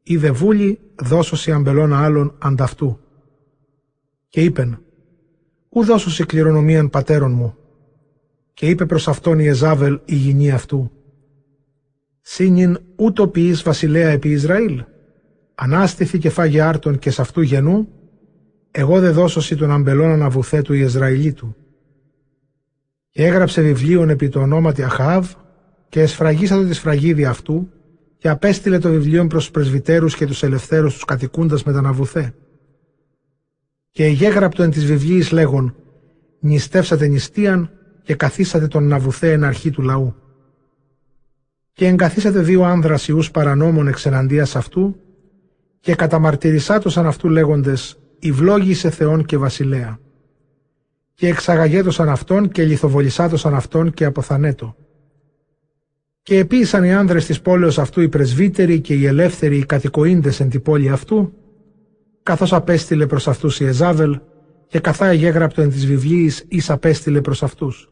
είδε 0.03 0.31
βούλη 0.31 0.81
δώσωσι 1.03 1.53
αμπελώνα 1.53 2.05
άλλων 2.05 2.35
ανταυτού». 2.39 3.01
Και 4.29 4.41
είπεν 4.41 4.83
«Ου 5.69 5.85
δώσωσι 5.85 6.27
κληρονομίαν 6.27 6.91
πατέρων 6.91 7.33
μου». 7.33 7.57
Και 8.55 8.69
είπε 8.69 8.87
προς 8.87 9.09
αυτόν 9.09 9.39
η 9.39 9.47
Εζάβελ 9.47 10.01
η 10.05 10.15
γυνή 10.15 10.51
αυτού 10.51 10.91
«Σύνην 12.21 12.79
ούτω 12.97 13.29
ποιείς 13.29 13.63
βασιλέα 13.63 14.09
επί 14.09 14.31
Ισραήλ, 14.31 14.85
ανάστηθη 15.55 16.19
και 16.19 16.31
φάγε 16.31 16.61
άρτον 16.61 16.99
και 16.99 17.11
σ' 17.11 17.21
αυτού 17.21 17.41
γενού, 17.41 17.89
εγώ 18.71 19.01
δε 19.01 19.11
δώσωσι 19.11 19.57
τον 19.57 19.71
αμπελώνα 19.71 20.17
να 20.17 20.29
βουθέτου 20.29 20.73
η 20.73 20.83
Εζραηλίτου» 20.83 21.57
και 23.11 23.25
έγραψε 23.25 23.61
βιβλίον 23.63 24.11
επί 24.11 24.29
το 24.29 24.41
ονόματι 24.41 24.83
Αχάβ 24.83 25.33
και 25.89 26.01
εσφραγίσατο 26.01 26.65
τη 26.65 26.73
σφραγίδι 26.75 27.25
αυτού 27.25 27.69
και 28.19 28.29
απέστειλε 28.29 28.79
το 28.79 28.91
βιβλίο 28.91 29.27
προς 29.27 29.43
τους 29.43 29.51
πρεσβυτέρους 29.51 30.17
και 30.17 30.27
τους 30.27 30.43
ελευθέρους 30.43 30.95
τους 30.95 31.05
κατοικούντας 31.05 31.63
με 31.63 31.73
τα 31.73 31.81
Ναβουθέ. 31.81 32.35
Και 33.99 34.05
εγέγραπτο 34.05 34.63
εν 34.63 34.71
της 34.71 34.85
βιβλίης 34.85 35.31
λέγον 35.31 35.75
«Νηστεύσατε 36.41 37.07
νηστείαν 37.07 37.71
και 38.03 38.15
καθίσατε 38.15 38.67
τον 38.67 38.89
Ναβουθέ 38.89 39.33
εν 39.33 39.45
αρχή 39.45 39.71
του 39.71 39.83
λαού». 39.83 40.15
Και 41.73 41.87
εγκαθίσατε 41.87 42.41
δύο 42.41 42.63
άνδρας 42.63 43.09
ιούς 43.09 43.31
παρανόμων 43.31 43.89
εξεναντίας 43.89 44.57
αυτού 44.57 44.97
και 45.81 45.95
καταμαρτυρησάτωσαν 45.95 47.07
αυτού 47.07 47.29
λέγοντες 47.29 47.99
«Ιβλόγησε 48.19 48.91
Θεόν 48.91 49.25
και 49.25 49.37
Βασιλέα» 49.37 49.99
και 51.15 51.29
εξαγαγέτωσαν 51.29 52.09
αυτόν 52.09 52.49
και 52.49 52.65
λιθοβολισάτωσαν 52.65 53.55
αυτόν 53.55 53.93
και 53.93 54.05
αποθανέτο. 54.05 54.77
Και 56.23 56.39
επίησαν 56.39 56.85
οι 56.85 56.95
άνδρες 56.95 57.27
της 57.27 57.41
πόλεως 57.41 57.79
αυτού 57.79 58.01
οι 58.01 58.09
πρεσβύτεροι 58.09 58.81
και 58.81 58.95
οι 58.95 59.07
ελεύθεροι 59.07 59.57
οι 59.57 59.65
κατοικοίντες 59.65 60.41
εν 60.41 60.49
τη 60.49 60.61
πόλη 60.61 60.89
αυτού, 60.89 61.33
καθώς 62.29 62.53
απέστειλε 62.53 63.07
προς 63.07 63.29
αυτούς 63.29 63.61
η 63.61 63.65
Εζάβελ 63.65 64.21
και 64.67 64.81
καθά 64.81 65.07
εγέγραπτο 65.07 65.63
εν 65.63 65.71
της 65.71 65.87
βιβλίης 65.87 66.45
εις 66.49 66.71
απέστειλε 66.71 67.21
προς 67.21 67.43
αυτούς. 67.43 67.91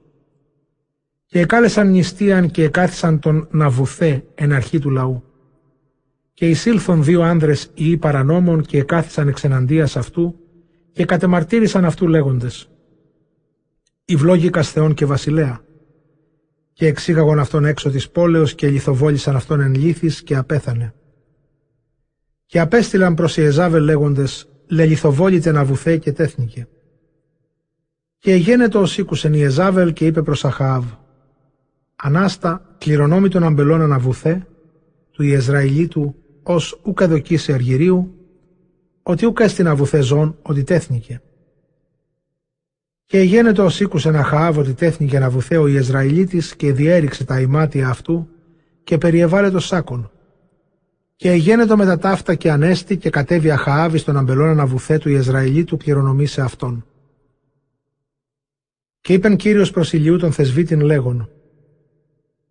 Και 1.27 1.41
εκάλεσαν 1.41 1.91
νηστείαν 1.91 2.51
και 2.51 2.63
εκάθισαν 2.63 3.19
τον 3.19 3.49
Ναβουθέ 3.51 4.25
εν 4.35 4.53
αρχή 4.53 4.79
του 4.79 4.91
λαού. 4.91 5.23
Και 6.33 6.49
εισήλθον 6.49 7.05
δύο 7.05 7.23
άνδρες 7.23 7.71
ή 7.75 7.97
παρανόμων 7.97 8.63
και 8.63 8.79
εκάθισαν 8.79 9.29
εξεναντίας 9.29 9.97
αυτού 9.97 10.35
και 10.93 11.05
κατεμαρτύρησαν 11.05 11.85
αυτού 11.85 12.09
λέγοντες 12.09 12.71
Ιβλόγικας 14.05 14.71
Θεών 14.71 14.95
και 14.95 15.05
Βασιλέα. 15.05 15.61
Και 16.73 16.87
εξήγαγον 16.87 17.39
αυτόν 17.39 17.65
έξω 17.65 17.91
της 17.91 18.11
πόλεως 18.11 18.55
και 18.55 18.69
λιθοβόλησαν 18.69 19.37
αυτόν 19.37 19.61
εν 19.61 19.75
λύθης 19.75 20.23
και 20.23 20.37
απέθανε. 20.37 20.95
Και 22.47 22.61
απέστειλαν 22.61 23.15
προς 23.15 23.37
η 23.37 23.43
Εζάβελ 23.43 23.85
λέγοντες 23.85 24.49
«Λελιθοβόλητε 24.67 25.53
να 25.53 25.65
βουθέ» 25.65 25.97
και 25.97 26.13
τέθνηκε. 26.13 26.69
Και 28.19 28.33
εγένετο 28.33 28.81
ως 28.81 28.99
ήκουσεν 28.99 29.35
η 29.35 29.43
Εζάβελ 29.43 29.93
και 29.93 30.07
είπε 30.07 30.23
προς 30.23 30.45
Αχαάβ 30.45 30.85
«Ανάστα 31.97 32.75
κληρονόμη 32.79 33.29
των 33.29 33.43
αμπελών 33.43 33.89
να 33.89 33.99
βουθέ, 33.99 34.47
του 35.11 35.23
Ιεσραηλίτου 35.23 36.15
ως 36.43 36.81
ούκα 36.83 37.09
δοκίσε 37.09 37.53
αργυρίου, 37.53 38.15
ότι 39.03 39.27
ούκα 39.27 39.49
στην 39.49 39.69
αβουθέ 39.69 40.01
ζών, 40.01 40.39
ότι 40.43 40.63
τέθνηκε. 40.63 41.21
Και 43.05 43.21
γένετο 43.21 43.65
ω 43.65 43.69
ήκουσε 43.81 44.11
να 44.11 44.23
χαάβ 44.23 44.59
ότι 44.59 44.75
τέθνηκε 44.75 45.19
να 45.19 45.31
βουθέω 45.31 45.63
ο 45.63 45.67
Ισραηλίτης 45.67 46.57
και 46.57 46.73
διέριξε 46.73 47.25
τα 47.25 47.41
ημάτια 47.41 47.89
αυτού 47.89 48.29
και 48.85 48.99
περιεβάλλε 48.99 49.51
το 49.51 49.59
σάκον. 49.59 50.11
Και 51.17 51.33
γένετο 51.33 51.77
με 51.77 51.85
τα 51.85 51.99
ταύτα 51.99 52.35
και 52.35 52.51
ανέστη 52.51 52.97
και 52.97 53.11
κατέβει 53.11 53.51
αχαάβη 53.51 53.99
στον 53.99 54.17
αμπελώνα 54.17 54.55
να 54.55 54.67
βουθέ 54.67 54.99
του 54.99 55.09
Ισραηλίτου 55.09 55.77
πληρονομή 55.77 56.27
σε 56.27 56.41
αυτόν. 56.41 56.87
Και 59.01 59.13
είπεν 59.13 59.37
Κύριος 59.37 59.71
προς 59.71 59.93
ηλιού 59.93 60.17
τον 60.17 60.33
θεσβήτην 60.33 60.81
λέγον 60.81 61.29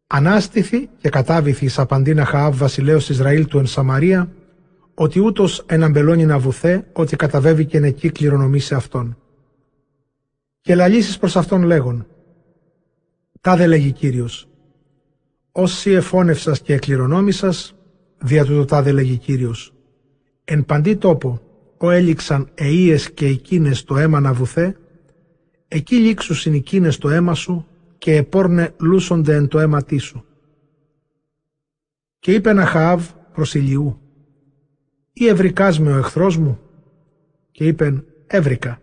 Ανάστηθη 0.07 0.89
και 0.97 1.09
κατάβηθη 1.09 1.65
εις 1.65 1.79
απαντήν 1.79 2.19
Αχαάβ 2.19 2.57
βασιλέως 2.57 3.09
Ισραήλ 3.09 3.47
του 3.47 3.57
εν 3.57 3.65
Σαμαρία 3.65 4.31
ότι 4.93 5.19
ούτως 5.19 5.63
εν 5.67 5.83
αμπελώνει 5.83 6.25
να 6.25 6.39
βουθέ 6.39 6.87
ότι 6.93 7.15
καταβέβη 7.15 7.65
και 7.65 7.77
εκεί 7.77 8.09
κληρονομή 8.09 8.59
σε 8.59 8.75
αυτόν 8.75 9.17
και 10.65 10.75
λαλήσεις 10.75 11.17
προς 11.17 11.35
αυτόν 11.35 11.63
λέγον 11.63 12.07
«Τα 13.41 13.67
λέγει 13.67 13.91
Κύριος, 13.91 14.47
όσοι 15.51 15.91
εφώνευσας 15.91 16.61
και 16.61 16.73
εκληρονόμησας, 16.73 17.75
δια 18.25 18.45
του 18.45 18.55
το 18.55 18.65
τάδε 18.65 18.91
λέγει 18.91 19.17
Κύριος, 19.17 19.73
εν 20.43 20.65
παντή 20.65 20.95
τόπο, 20.95 21.41
ο 21.77 21.89
έληξαν 21.89 22.49
εΐες 22.57 23.01
και 23.13 23.25
εκείνες 23.25 23.83
το 23.83 23.97
αίμα 23.97 24.19
να 24.19 24.33
βουθέ, 24.33 24.77
εκεί 25.67 25.95
λήξουσιν 25.95 26.53
εκείνες 26.53 26.97
το 26.97 27.09
αίμα 27.09 27.33
σου 27.33 27.67
και 27.97 28.15
επόρνε 28.15 28.73
λούσονται 28.79 29.35
εν 29.35 29.47
το 29.47 29.59
αίμα 29.59 29.81
σου. 29.97 30.25
Και 32.19 32.33
είπε 32.33 32.53
να 32.53 32.65
Χαάβ 32.65 33.09
προς 33.33 33.53
Ηλιού, 33.53 33.99
«Ή 35.13 35.27
ευρικάς 35.27 35.79
με 35.79 35.93
ο 35.93 35.97
εχθρός 35.97 36.37
μου» 36.37 36.59
και 37.51 37.67
είπεν 37.67 38.05
«Έβρικα» 38.27 38.79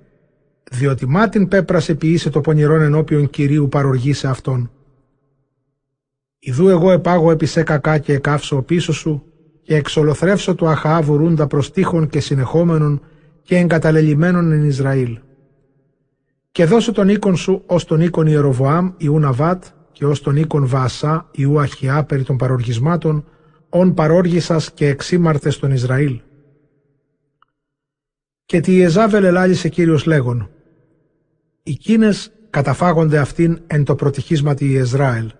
διότι 0.71 1.07
μάτιν 1.07 1.49
πέπρασε 1.49 1.95
ποιήσε 1.95 2.31
το 2.31 2.41
πονηρόν 2.41 2.81
ενώπιον 2.81 3.31
Κυρίου 3.31 3.69
παροργήσε 3.69 4.29
αυτόν. 4.29 4.71
Ιδού 6.39 6.69
εγώ 6.69 6.91
επάγω 6.91 7.31
επί 7.31 7.47
σε 7.47 7.63
κακά 7.63 7.99
και 7.99 8.13
εκάψω 8.13 8.63
πίσω 8.63 8.93
σου 8.93 9.32
και 9.63 9.77
εξολοθρεύσω 9.77 10.55
του 10.55 10.67
Αχαάβου 10.69 11.17
ρούντα 11.17 11.47
προς 11.47 11.71
τείχων 11.71 12.09
και 12.09 12.21
συνεχόμενων 12.21 13.03
και 13.43 13.57
εγκαταλελειμμένων 13.57 14.53
εν 14.53 14.65
Ισραήλ. 14.65 15.19
Και 16.53 16.65
δώσω 16.65 16.93
τον 16.93 17.09
οίκον 17.09 17.37
σου 17.37 17.63
ως 17.67 17.85
τον 17.85 18.01
οίκον 18.01 18.27
Ιεροβοάμ 18.27 18.93
Ιού 18.97 19.19
Ναβάτ 19.19 19.65
και 19.93 20.07
ως 20.07 20.23
τον 20.23 20.37
οίκον 20.37 20.67
Βαασά 20.67 21.29
Ιού 21.33 21.61
Αχιά 21.61 22.05
περί 22.05 22.23
των 22.23 22.37
παροργισμάτων 22.37 23.25
ον 23.69 23.95
παρόργησας 23.95 24.73
και 24.73 24.87
εξήμαρτες 24.87 25.59
των 25.59 25.71
Ισραήλ. 25.71 26.21
Και 28.45 28.61
τη 28.61 28.81
Εζάβελ 28.81 29.25
ελάλησε 29.25 29.69
Κύριος 29.69 30.05
λέγον 30.05 30.51
«Εκείνες 31.63 32.33
καταφάγονται 32.51 33.19
αυτήν 33.19 33.61
εν 33.67 33.85
το 33.85 33.95
πρωτυχίσματι 33.95 34.71
Ιεσράελ. 34.71 35.31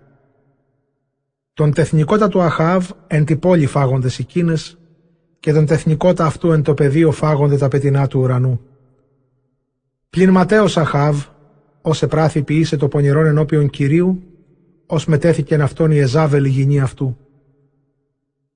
Τον 1.55 1.73
τεθνικότα 1.73 2.27
του 2.27 2.41
Αχάβ 2.41 2.89
εν 3.07 3.25
τη 3.25 3.35
πόλη 3.35 3.65
φάγοντες 3.65 4.19
εκείνες 4.19 4.77
και 5.39 5.53
τον 5.53 5.65
τεθνικότα 5.65 6.25
αυτού 6.25 6.51
εν 6.51 6.63
το 6.63 6.73
πεδίο 6.73 7.11
φάγονται 7.11 7.57
τα 7.57 7.67
πετεινά 7.67 8.07
του 8.07 8.19
ουρανού. 8.19 8.61
Πλην 10.09 10.29
ματέος 10.29 10.77
Αχάβ, 10.77 11.25
ως 11.81 12.01
επράθη 12.01 12.43
ποιήσε 12.43 12.77
το 12.77 12.87
πονηρόν 12.87 13.25
ενώπιον 13.25 13.69
Κυρίου, 13.69 14.23
ως 14.85 15.05
μετέθηκεν 15.05 15.61
αυτόν 15.61 15.91
η 15.91 15.97
Εζάβελ 15.97 16.45
η 16.45 16.49
γυνή 16.49 16.79
αυτού. 16.79 17.17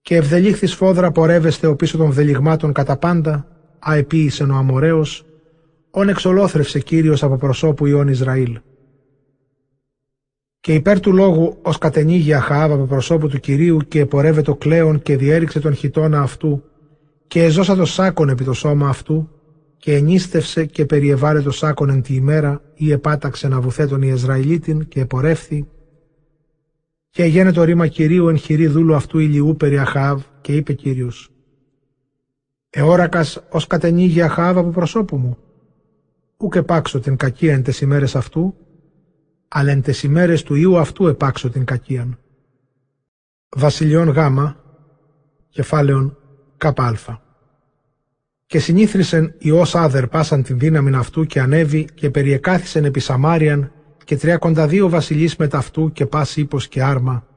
Και 0.01 0.15
ευδελίχθης 0.15 0.71
σφόδρα 0.71 1.11
πορεύεστε 1.11 1.67
ο 1.67 1.75
πίσω 1.75 1.97
των 1.97 2.11
βδελιγμάτων 2.11 2.73
κατά 2.73 2.97
πάντα, 2.97 3.47
αεπίησεν 3.79 4.51
ο 4.51 4.55
Αμοραίος, 4.55 5.25
όν 5.91 6.09
εξολόθρευσε 6.09 6.79
Κύριος 6.79 7.23
από 7.23 7.35
προσώπου 7.35 7.85
Ιών 7.85 8.07
Ισραήλ. 8.07 8.59
Και 10.67 10.73
υπέρ 10.73 10.99
του 10.99 11.13
λόγου 11.13 11.57
ως 11.61 11.77
κατενήγει 11.77 12.33
Αχαάβ 12.33 12.71
από 12.71 12.83
προσώπου 12.83 13.27
του 13.27 13.39
Κυρίου 13.39 13.77
και 13.87 13.99
επορεύε 13.99 14.41
το 14.41 14.55
κλέον 14.55 15.01
και 15.01 15.17
διέριξε 15.17 15.59
τον 15.59 15.73
χιτώνα 15.73 16.21
αυτού 16.21 16.63
και 17.27 17.43
εζώσα 17.43 17.75
το 17.75 17.85
σάκον 17.85 18.29
επί 18.29 18.43
το 18.43 18.53
σώμα 18.53 18.89
αυτού 18.89 19.29
και 19.77 19.95
ενίστευσε 19.95 20.65
και 20.65 20.85
περιεβάλε 20.85 21.41
το 21.41 21.51
σάκον 21.51 21.89
εν 21.89 22.01
τη 22.01 22.13
ημέρα 22.13 22.61
ή 22.75 22.91
επάταξε 22.91 23.47
να 23.47 23.61
βουθέ 23.61 23.85
τον 23.85 24.01
Ιεσραηλίτην 24.01 24.87
και 24.87 24.99
επορεύθη 24.99 25.67
και 27.09 27.23
έγινε 27.23 27.51
το 27.51 27.63
ρήμα 27.63 27.87
Κυρίου 27.87 28.27
εν 28.27 28.37
χειρή 28.37 28.67
δούλου 28.67 28.95
αυτού 28.95 29.19
ηλιού 29.19 29.55
περί 29.57 29.77
Αχάβ 29.77 30.21
και 30.41 30.55
είπε 30.55 30.73
Κύριος 30.73 31.31
«Εώρακας 32.69 33.43
ως 33.49 33.67
κατενήγει 33.67 34.21
Αχάβ 34.21 34.57
από 34.57 34.69
προσώπου 34.69 35.17
μου, 35.17 35.37
ουκ 36.37 36.55
επάξω 36.55 36.99
την 36.99 37.15
κακία 37.15 37.53
εν 37.53 37.63
τες 37.63 37.81
ημέρες 37.81 38.15
αυτού, 38.15 38.55
αλλά 39.47 39.71
εν 39.71 39.81
τες 39.81 40.03
ημέρες 40.03 40.43
του 40.43 40.55
Ιού 40.55 40.77
αυτού 40.77 41.07
επάξω 41.07 41.49
την 41.49 41.65
κακίαν». 41.65 42.19
Βασιλιών 43.49 44.09
Γάμα, 44.09 44.63
κεφάλαιον 45.49 46.17
ΚΑΠΑ. 46.57 47.21
Και 48.45 48.59
συνήθρισεν 48.59 49.33
Υιός 49.37 49.75
Άδερ 49.75 50.07
πάσαν 50.07 50.43
την 50.43 50.59
δύναμη 50.59 50.95
αυτού 50.95 51.25
και 51.25 51.39
ανέβη 51.39 51.87
και 51.93 52.09
περιεκάθησεν 52.09 52.85
επί 52.85 52.99
Σαμάριαν 52.99 53.71
και 54.05 54.17
τριακοντά 54.17 54.67
δύο 54.67 54.89
βασιλείς 54.89 55.35
μετά 55.35 55.57
αυτού 55.57 55.91
και 55.91 56.05
πας 56.05 56.35
ύπος 56.35 56.67
και 56.67 56.83
άρμα. 56.83 57.27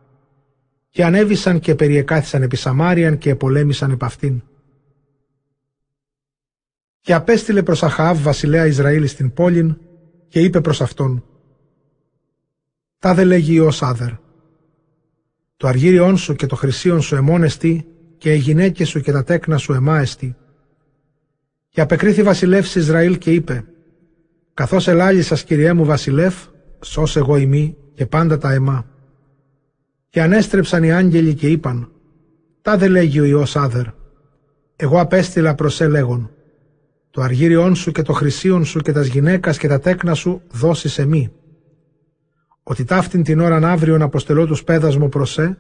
Και 0.90 1.05
ανέβησαν 1.05 1.60
και 1.60 1.74
περιεκάθησαν 1.74 2.42
επί 2.42 2.56
Σαμάριαν 2.56 3.18
και 3.18 3.30
επολέμησαν 3.30 3.90
επ' 3.90 4.05
αυτήν. 4.05 4.42
Και 7.00 7.14
απέστειλε 7.14 7.62
προς 7.62 7.82
Αχαάβ 7.82 8.22
βασιλέα 8.22 8.66
Ισραήλ 8.66 9.06
στην 9.06 9.32
πόλην 9.32 9.76
και 10.28 10.40
είπε 10.40 10.60
προς 10.60 10.80
αυτόν 10.80 11.24
«Τα 13.01 13.15
δε 13.15 13.25
λέγει 13.25 13.53
Υιός 13.55 13.83
Άδερ, 13.83 14.11
το 15.57 15.69
αργύριόν 15.69 16.17
σου 16.17 16.35
και 16.35 16.47
το 16.47 16.57
χρυσίον 16.57 17.03
σου 17.03 17.15
εμόνεστη 17.15 17.87
και 18.19 18.33
οι 18.33 18.37
γυναίκες 18.37 18.89
σου 18.89 19.01
και 19.01 19.12
τα 19.12 19.25
τέκνα 19.25 19.57
σου 19.57 19.73
εμάεστη 19.73 20.37
και 21.69 21.81
απεκρίθη 21.81 22.23
βασιλεύς 22.23 22.75
Ισραήλ 22.75 23.19
και 23.19 23.33
είπε 23.33 23.65
«Καθώς 24.55 24.89
ελάλησας 24.89 25.45
κυριέ 25.45 25.73
μου 25.73 25.85
βασιλεύ, 25.85 26.35
σώσε 26.85 27.19
εγώ 27.19 27.37
ημί 27.37 27.77
και 27.95 28.07
πάντα 28.07 28.39
τα 28.39 28.53
αιμά». 28.53 28.87
Και 30.09 30.23
ανέστρεψαν 30.23 30.83
οι 30.83 30.93
άγγελοι 30.93 31.35
και 31.35 31.49
είπαν 31.49 31.93
«Τα 32.62 32.77
δε 32.77 32.89
λέγει 32.89 33.20
ο 33.20 33.25
Υιός 33.25 33.57
Άδερ, 33.57 33.87
εγώ 34.77 35.01
απέστειλα 35.01 35.55
προς 35.55 35.81
λέγον, 35.81 36.31
το 37.11 37.20
αργύριόν 37.20 37.75
σου 37.75 37.93
και 37.93 38.03
το 38.03 38.12
χρυσίον 38.12 38.65
σου 38.65 38.81
και 38.81 38.93
τας 38.93 39.07
γυναίκας 39.07 39.59
και 39.59 39.69
τα 39.69 39.81
τέκνα 39.81 40.15
σου 40.15 40.43
δώσεις 40.51 40.99
εμεί. 40.99 41.33
Ότι 42.70 42.84
ταύτην 42.84 43.23
την 43.23 43.40
ώραν 43.40 43.65
αύριον 43.65 44.02
αποστελώ 44.02 44.47
τους 44.47 44.65
πέδας 44.65 44.97
μου 44.97 45.08
προς 45.08 45.32
σε, 45.32 45.58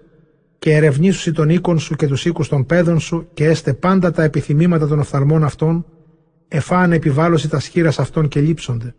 και 0.58 0.74
ερευνήσουσι 0.74 1.32
τον 1.32 1.48
οίκον 1.48 1.78
σου 1.78 1.94
και 1.94 2.06
τους 2.06 2.24
οίκους 2.24 2.48
των 2.48 2.66
πέδων 2.66 3.00
σου 3.00 3.28
και 3.34 3.44
έστε 3.44 3.72
πάντα 3.72 4.10
τα 4.10 4.22
επιθυμήματα 4.22 4.86
των 4.86 4.98
οφθαλμών 4.98 5.44
αυτών 5.44 5.86
εφάνε 6.48 6.96
επιβάλλωση 6.96 7.48
τα 7.48 7.60
σχήρας 7.60 7.98
αυτών 7.98 8.28
και 8.28 8.40
λείψονται. 8.40 8.94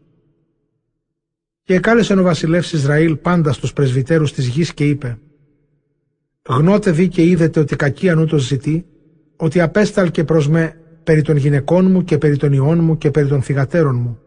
Και 1.64 1.73
εκάλεσε 1.73 2.14
ο 2.14 2.23
βασιλεύς 2.23 2.73
Ισραήλ 2.73 3.15
πάντα 3.15 3.53
στους 3.53 3.73
πρεσβυτέρους 3.73 4.33
της 4.33 4.48
γης 4.48 4.73
και 4.73 4.88
είπε 4.88 5.17
«Γνώτε 6.48 6.91
δει 6.91 7.07
και 7.07 7.23
είδετε 7.23 7.59
ότι 7.59 7.75
κακίαν 7.75 8.19
ούτως 8.19 8.41
ζητεί, 8.41 8.85
ότι 9.35 9.61
απέσταλ 9.61 10.11
και 10.11 10.23
προς 10.23 10.48
με 10.48 10.77
περί 11.03 11.22
των 11.22 11.38
γυναικών 11.38 11.91
μου 11.91 12.03
και 12.03 12.17
περί 12.17 12.38
των 12.38 12.53
ιών 12.53 12.80
μου 12.80 12.98
και 12.98 13.11
περί 13.11 13.27
των 13.27 13.41
θυγατέρων 13.41 13.95
μου. 13.95 14.19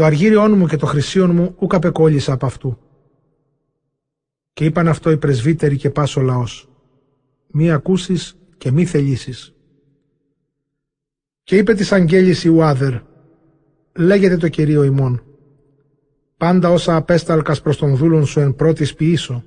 Το 0.00 0.06
αργύριόν 0.06 0.58
μου 0.58 0.66
και 0.66 0.76
το 0.76 0.86
χρυσίον 0.86 1.30
μου 1.30 1.54
ούκα 1.58 1.78
πεκόλλησα 1.78 2.32
από 2.32 2.46
αυτού. 2.46 2.78
Και 4.52 4.64
είπαν 4.64 4.88
αυτό 4.88 5.10
οι 5.10 5.16
πρεσβύτεροι 5.16 5.76
και 5.76 5.90
πας 5.90 6.16
ο 6.16 6.20
λαός. 6.20 6.68
Μη 7.46 7.70
ακούσεις 7.70 8.36
και 8.58 8.70
μη 8.70 8.84
θελήσεις. 8.86 9.54
Και 11.42 11.56
είπε 11.56 11.74
της 11.74 11.92
αγγέλης 11.92 12.44
Ιουάδερ, 12.44 12.94
λέγεται 13.96 14.36
το 14.36 14.48
Κυρίο 14.48 14.82
ημών, 14.82 15.22
πάντα 16.36 16.70
όσα 16.70 16.96
απέσταλκας 16.96 17.62
προς 17.62 17.76
τον 17.76 17.96
δούλον 17.96 18.26
σου 18.26 18.40
εν 18.40 18.54
πρώτης 18.54 18.94
ποιήσω, 18.94 19.44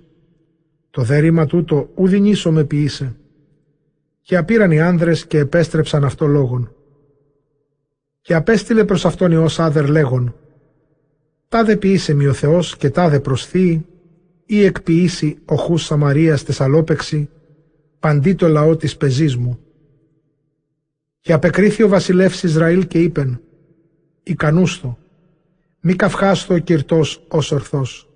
το 0.90 1.01
δέρημα 1.01 1.45
τούτο 1.45 1.90
ουδινήσω 1.95 2.51
με 2.51 2.64
ποιήσε. 2.64 3.15
Και 4.22 4.38
απήραν 4.38 4.72
οι 4.72 4.82
άνδρες 4.82 5.25
και 5.25 5.38
επέστρεψαν 5.38 6.03
αυτό 6.03 6.27
λόγον. 6.27 6.75
Και 8.22 8.33
απέστειλε 8.33 8.85
προς 8.85 9.06
αυτόν 9.06 9.32
Υιός 9.32 9.59
Άδερ 9.59 9.90
λέγον, 9.90 10.35
τάδε 11.53 11.77
ποιήσε 11.77 12.14
μη 12.14 12.25
ο 12.25 12.33
Θεός 12.33 12.77
και 12.77 12.90
τάδε 12.90 13.19
προσθεί 13.19 13.85
ή 14.45 14.64
εκποιήσει 14.64 15.38
οχούς 15.45 15.83
Σαμαρίας 15.83 16.43
τεσαλόπεξη, 16.43 17.30
παντί 17.99 18.33
το 18.33 18.48
λαό 18.48 18.75
της 18.75 18.98
πεζής 18.98 19.35
μου 19.35 19.59
και 21.19 21.33
απεκρίθη 21.33 21.83
ο 21.83 21.88
βασιλεύς 21.88 22.43
Ισραήλ 22.43 22.88
και 22.88 22.99
είπεν 22.99 23.41
«Ικανούστο, 24.23 24.98
μη 25.80 25.93
καυχάστο 25.93 26.53
ο 26.53 26.57
κυρτός 26.57 27.25
ως 27.27 27.51
ορθός». 27.51 28.09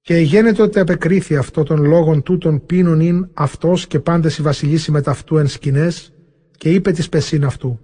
Και 0.00 0.16
γένετο 0.16 0.62
ότι 0.62 0.78
απεκρίθη 0.78 1.36
αυτό 1.36 1.62
των 1.62 1.84
λόγων 1.84 2.22
τούτων 2.22 2.66
πίνων 2.66 3.00
ειν 3.00 3.28
αυτός 3.34 3.86
και 3.86 4.00
πάντες 4.00 4.38
οι 4.38 4.42
βασιλείς 4.42 4.88
με 4.88 5.02
αυτού 5.06 5.36
εν 5.36 5.48
σκηνές 5.48 6.12
και 6.56 6.70
είπε 6.70 6.92
της 6.92 7.08
πεσίν 7.08 7.44
αυτού 7.44 7.80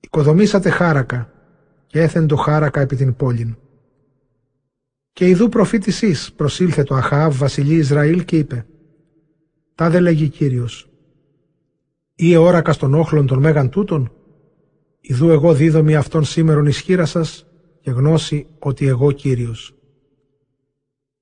«Οικοδομήσατε 0.00 0.70
χάρακα 0.70 1.32
και 1.88 2.00
έθεν 2.00 2.26
το 2.26 2.36
χάρακα 2.36 2.80
επί 2.80 2.96
την 2.96 3.16
πόλην». 3.16 3.56
Και 5.12 5.28
ιδού 5.28 5.48
προφήτης 5.48 6.32
προσήλθε 6.32 6.82
το 6.82 6.94
Αχαάβ 6.94 7.36
βασιλεί 7.36 7.74
Ισραήλ 7.74 8.24
και 8.24 8.38
είπε 8.38 8.66
«Τα 9.74 9.90
δε 9.90 10.00
λέγει 10.00 10.28
Κύριος, 10.28 10.90
ή 12.14 12.32
εόρακα 12.32 12.74
των 12.74 12.94
όχλων 12.94 13.26
των 13.26 13.38
μέγαν 13.38 13.70
τούτων, 13.70 14.12
ιδού 15.00 15.30
εγώ 15.30 15.54
δίδομη 15.54 15.96
αυτόν 15.96 16.24
σήμερον 16.24 16.66
ισχύρα 16.66 17.04
σας 17.04 17.46
και 17.80 17.90
γνώση 17.90 18.46
ότι 18.58 18.86
εγώ 18.86 19.12
Κύριος. 19.12 19.74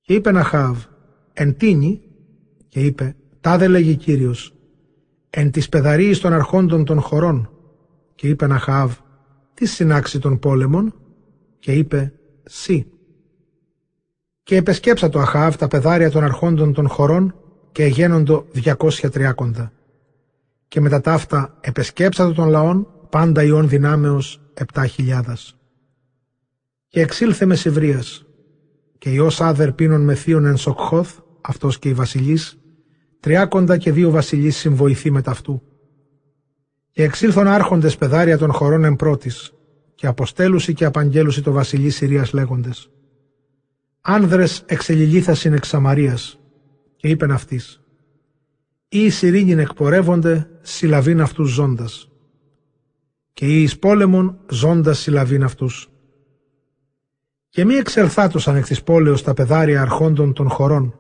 Και 0.01 0.15
είπε 0.15 0.33
Ναχάβ, 0.33 0.85
εν 1.33 1.57
τίνη, 1.57 2.01
και 2.69 2.81
είπε, 2.81 3.17
τάδε 3.41 3.69
λέγει 3.69 3.97
Κύριος, 3.97 4.55
εν 5.31 5.51
της 5.51 5.69
πεδαρίης 5.69 6.21
των 6.21 6.33
αρχόντων 6.33 6.85
των 6.85 7.01
χωρών, 7.01 7.51
και 8.15 8.29
είπε 8.29 8.47
Ναχάβ, 8.47 8.97
τι 9.57 9.67
συνάξει 9.67 10.19
των 10.19 10.39
πόλεμων, 10.39 10.95
και 11.59 11.73
είπε, 11.73 12.13
σύ. 12.45 12.87
Και 14.43 14.57
επεσκέψα 14.57 15.09
το 15.09 15.21
Αχάβ 15.21 15.57
τα 15.57 15.69
πεδάρια 15.69 16.11
των 16.11 16.25
αρχόντων 16.25 16.73
των 16.73 16.89
χωρών 16.89 17.35
και 17.73 17.83
εγένοντο 17.83 18.47
διακόσια 18.53 19.11
τριάκοντα 19.11 19.73
και 20.69 20.81
μετά 20.81 21.01
τα 21.01 21.13
αυτά 21.13 21.57
επεσκέψατε 21.61 22.33
των 22.33 22.49
λαών 22.49 22.87
πάντα 23.11 23.43
ιών 23.43 23.69
δυνάμεως 23.69 24.41
επτά 24.55 24.87
χιλιάδας. 24.87 25.57
Και 26.89 27.01
εξήλθε 27.01 27.47
με 27.47 27.55
Σιβρίας 27.55 28.27
και 28.99 29.11
Υιός 29.11 29.41
άδερ 29.41 29.73
πίνων 29.73 30.01
με 30.01 30.15
θείον 30.15 30.45
εν 30.45 30.57
Σοκχώθ, 30.57 31.19
αυτός 31.41 31.79
και 31.79 31.89
οι 31.89 31.95
βασιλείς, 31.95 32.59
τριάκοντα 33.21 33.77
και 33.77 33.93
δύο 33.93 34.11
βασιλείς 34.11 34.57
συμβοηθεί 34.57 35.11
με 35.11 35.23
ταυτού. 35.23 35.63
Και 36.97 37.03
εξήλθον 37.03 37.47
άρχοντες 37.47 37.97
πεδάρια 37.97 38.39
των 38.39 38.53
χωρών 38.53 38.85
εν 38.85 38.97
πρώτης, 38.97 39.53
και 39.95 40.07
αποστέλουσι 40.07 40.75
και 40.75 40.85
απαγγέλουσι 40.85 41.43
το 41.43 41.53
βασιλείς 41.53 41.97
Συρίας 41.97 42.33
λέγοντες. 42.33 42.91
Άνδρες 44.01 44.63
εξελιλήθασιν 44.67 45.53
εξ 45.53 45.69
Σαμαρίας, 45.69 46.39
και 46.97 47.09
είπεν 47.09 47.31
αυτής, 47.31 47.81
ή 48.89 49.05
οι 49.05 49.11
Συρήνιν 49.11 49.59
εκπορεύονται 49.59 50.49
συλλαβήν 50.61 51.21
αυτούς 51.21 51.51
ζώντας 51.51 52.09
και 53.33 53.47
οι 53.47 53.63
εις 53.63 53.79
πόλεμον 53.79 54.39
ζώντας 54.51 54.99
συλλαβήν 54.99 55.45
αυτούς. 55.45 55.89
Και 57.49 57.65
μη 57.65 57.75
εξελθάτωσαν 57.75 58.57
εκ 58.57 58.67
της 58.67 58.83
πόλεως 58.83 59.23
τα 59.23 59.35
πεδάρια 59.35 59.81
αρχόντων 59.81 60.33
των 60.33 60.49
χωρών 60.49 60.99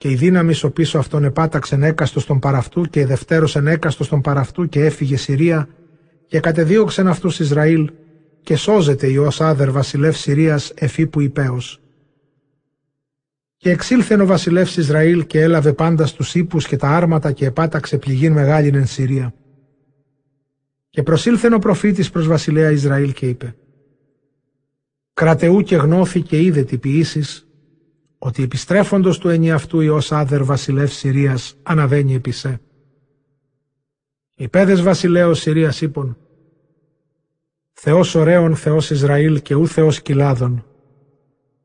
και 0.00 0.10
η 0.10 0.14
δύναμη 0.14 0.54
ο 0.62 0.70
πίσω 0.70 0.98
αυτόν 0.98 1.24
επάταξεν 1.24 1.82
έκαστος 1.82 2.26
των 2.26 2.38
παραυτού 2.38 2.82
και 2.82 3.06
δευτέρωσεν 3.06 3.66
έκαστος 3.66 4.08
των 4.08 4.20
παραυτού 4.20 4.68
και 4.68 4.84
έφυγε 4.84 5.16
Συρία 5.16 5.68
και 6.26 6.40
κατεδίωξεν 6.40 7.06
αυτούς 7.06 7.38
Ισραήλ 7.38 7.90
και 8.42 8.56
σώζεται 8.56 9.06
Υιός 9.06 9.40
Άδερ 9.40 9.70
βασιλεύς 9.70 10.18
Συρίας 10.18 10.72
εφήπου 10.74 11.20
υπέως 11.20 11.80
και 13.56 13.70
εξήλθεν 13.70 14.20
ο 14.20 14.26
βασιλεύς 14.26 14.76
Ισραήλ 14.76 15.26
και 15.26 15.40
έλαβε 15.40 15.72
πάντα 15.72 16.06
στους 16.06 16.34
ύπους 16.34 16.66
και 16.66 16.76
τα 16.76 16.88
άρματα 16.88 17.32
και 17.32 17.46
επάταξε 17.46 17.98
πληγήν 17.98 18.32
μεγάλην 18.32 18.74
εν 18.74 18.86
Συρία. 18.86 19.34
Και 20.90 21.02
προσήλθεν 21.02 21.52
ο 21.52 21.58
προφήτης 21.58 22.10
προς 22.10 22.26
βασιλέα 22.26 22.70
Ισραήλ 22.70 23.12
και 23.12 23.26
είπε 23.26 23.54
Κρατεού 25.12 25.60
και 25.60 25.76
γνώθη 25.76 26.20
και 26.20 26.42
είδε 26.42 26.62
τι 26.62 26.78
ποιήσεις, 26.78 27.49
ότι 28.22 28.42
επιστρέφοντος 28.42 29.18
του 29.18 29.28
ενιαυτού 29.28 29.80
Υιός 29.80 30.12
Άδερ 30.12 30.44
βασιλεύς 30.44 30.96
Συρίας 30.96 31.56
αναβαίνει 31.62 32.14
επισέ. 32.14 32.60
Οι 34.34 34.48
πέδες 34.48 34.82
βασιλέως 34.82 35.40
Συρίας 35.40 35.80
είπων, 35.80 36.16
Θεός 37.72 38.14
ωραίων 38.14 38.56
Θεός 38.56 38.90
Ισραήλ 38.90 39.42
και 39.42 39.54
ού 39.54 39.66
Θεός 39.66 40.02
κοιλάδων, 40.02 40.64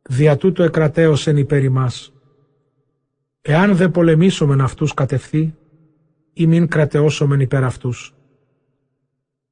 δια 0.01 0.38
τούτο 0.38 0.64
εκρατέως 0.64 1.27
εν 1.27 1.38
υπέρ 1.38 1.64
ημάς. 1.64 2.14
Εάν 3.42 3.75
δε 3.75 3.90
πολεμήσομεν 3.90 4.61
αυτούς 4.61 4.93
κατευθεί, 4.93 5.56
ή 6.34 6.48
μην 6.48 6.67
κρατεώσομεν 6.67 7.40
υπέρ 7.40 7.64
αυτούς. 7.64 8.16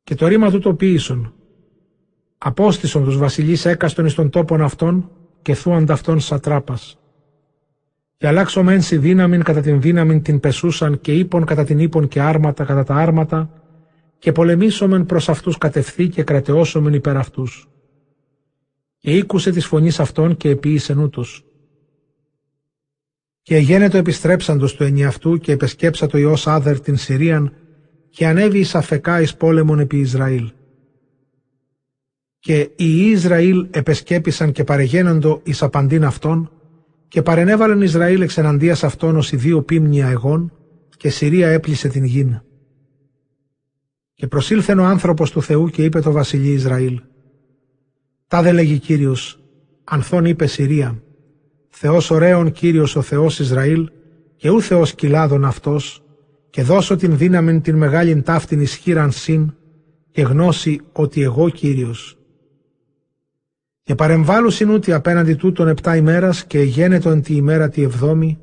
Και 0.04 0.16
το 0.16 0.28
ρήμα 0.28 0.52
τούτο 0.52 0.74
ποίησον, 0.74 1.34
απόστησον 2.38 3.04
τους 3.04 3.18
βασιλείς 3.18 3.66
έκαστον 3.66 4.06
εις 4.06 4.14
των 4.14 4.30
τόπων 4.30 4.62
αυτών 4.62 5.12
και 5.44 5.54
θούαν 5.54 5.86
αυτών 5.90 6.20
σατράπας. 6.20 6.98
Και 8.18 8.28
αλλάξω 8.28 8.64
μένση 8.64 8.98
δύναμην 8.98 9.44
κατά 9.44 9.62
την 9.62 9.82
δύναμην 9.82 10.22
την 10.22 10.40
πεσούσαν 10.40 11.02
και 11.02 11.14
ύπον 11.14 11.46
κατά 11.46 11.64
την 11.64 11.80
ύπον 11.80 12.08
και 12.08 12.22
άρματα 12.22 12.64
κατά 12.64 12.84
τα 12.84 12.96
άρματα 12.96 13.50
και 14.20 14.32
πολεμήσομεν 14.32 15.06
προς 15.06 15.30
αυτούς 15.30 15.58
κατευθεί 15.58 16.08
και 16.08 16.24
κρατεώσομεν 16.24 16.94
υπέρ 16.94 17.18
αυτούς. 17.18 17.68
Και 18.98 19.12
ήκουσε 19.12 19.52
της 19.52 19.66
φωνής 19.66 20.00
αυτών 20.00 20.38
και 20.38 20.50
επίησεν 20.50 20.98
ούτως. 20.98 21.46
Και 23.42 23.56
εγένετο 23.56 23.98
επιστρέψαντος 23.98 24.76
του 24.76 24.84
ενιαυτού 24.84 25.38
και 25.38 25.52
επεσκέψα 25.52 26.08
το 26.08 26.18
Υιός 26.18 26.48
Άδερ 26.48 26.80
την 26.80 26.98
Συρίαν 26.98 27.54
και 28.10 28.28
ανέβη 28.28 28.60
εις 28.60 28.76
αφεκά 28.76 29.22
εις 29.22 29.36
πόλεμον 29.36 29.80
επί 29.80 30.00
Ισραήλ. 30.00 30.52
Και 32.44 32.70
οι 32.76 33.10
Ισραήλ 33.10 33.68
επεσκέπησαν 33.72 34.52
και 34.52 34.64
παρεγένοντο 34.64 35.42
εις 35.44 35.64
απαντήν 35.64 36.06
αυτών 36.06 36.52
και 37.08 37.22
παρενέβαλεν 37.22 37.82
Ισραήλ 37.82 38.22
εξ 38.22 38.38
εναντίας 38.38 38.84
αυτών 38.84 39.18
ως 39.18 39.32
οι 39.32 39.36
δύο 39.36 39.62
πίμνια 39.62 40.08
εγών 40.08 40.52
και 40.98 41.10
Συρία 41.10 41.48
έπλησε 41.48 41.88
την 41.88 42.04
γην. 42.04 42.42
Και 44.14 44.28
προσήλθεν 44.28 44.80
ο 44.80 44.84
άνθρωπος 44.84 45.32
του 45.32 45.42
Θεού 45.42 45.70
και 45.70 45.84
είπε 45.84 46.00
το 46.00 46.12
βασιλεί 46.12 46.52
Ισραήλ. 46.52 47.02
Τα 48.28 48.42
δε 48.42 48.52
λέγει 48.52 48.80
Κύριος, 48.80 49.40
ανθών 49.84 50.26
είπε 50.26 50.46
Συρία, 50.46 51.04
Θεός 51.70 52.12
ωραίων 52.12 52.52
Κύριος 52.52 52.96
ο 52.96 53.02
Θεός 53.02 53.40
Ισραήλ 53.40 53.90
και 54.36 54.50
ού 54.50 54.62
Θεός 54.62 54.94
κοιλάδων 54.96 55.46
αυτός 55.46 56.04
και 56.50 56.64
δώσω 56.64 56.96
την 56.96 57.18
δύναμη 57.18 57.62
την 57.62 57.76
μεγάλην 57.76 58.24
ταύτην 58.24 58.62
ισχύραν 58.62 59.12
συν 59.12 59.56
και 60.12 60.22
γνώση 60.22 60.82
ότι 60.92 61.22
εγώ 61.22 61.50
Κύριος. 61.50 62.18
Και 63.84 63.96
παρεμβάλλουσιν 63.96 64.70
ούτι 64.70 64.94
απέναντι 64.94 65.36
τούτων 65.36 65.68
επτά 65.68 65.96
ημέρας 65.96 66.46
και 66.46 66.62
γένετο 66.62 67.10
εν 67.10 67.22
τη 67.22 67.36
ημέρα 67.36 67.70
τη 67.70 67.82
εβδόμη 67.82 68.40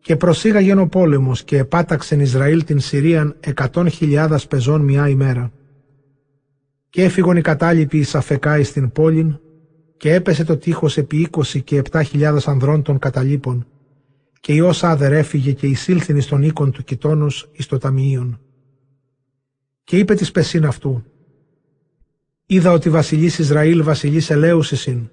και 0.00 0.16
προσήγαγεν 0.16 0.78
ο 0.78 0.86
πόλεμος 0.86 1.44
και 1.44 1.58
επάταξεν 1.58 2.20
Ισραήλ 2.20 2.64
την 2.64 2.80
Συρίαν 2.80 3.36
εκατόν 3.40 3.88
χιλιάδας 3.88 4.46
πεζών 4.46 4.80
μια 4.80 5.08
ημέρα. 5.08 5.52
Και 6.90 7.04
έφυγον 7.04 7.36
οι 7.36 7.40
κατάλοιποι 7.40 7.98
εις 7.98 8.14
αφεκά 8.14 8.58
εις 8.58 8.72
την 8.72 8.92
πόλην 8.92 9.38
και 9.96 10.14
έπεσε 10.14 10.44
το 10.44 10.56
τείχος 10.56 10.96
επί 10.96 11.16
είκοσι 11.16 11.62
και 11.62 11.76
επτά 11.76 12.02
χιλιάδας 12.02 12.48
ανδρών 12.48 12.82
των 12.82 12.98
καταλήπων 12.98 13.66
και 14.40 14.52
η 14.52 14.60
όσα 14.60 14.90
άδερ 14.90 15.12
έφυγε 15.12 15.52
και 15.52 15.66
εισήλθην 15.66 16.16
εις 16.16 16.26
τον 16.26 16.42
οίκον 16.42 16.70
του 16.70 16.84
κοιτώνος 16.84 17.50
εις 17.52 17.66
το 17.66 17.78
ταμιείον. 17.78 18.40
Και 19.84 19.98
είπε 19.98 20.14
της 20.14 20.30
πεσίν 20.30 20.64
αυτού 20.64 21.04
Είδα 22.54 22.72
ότι 22.72 22.90
βασιλής 22.90 23.38
Ισραήλ 23.38 23.82
βασιλής 23.82 24.30
ελέους 24.30 24.72
εισήν. 24.72 25.10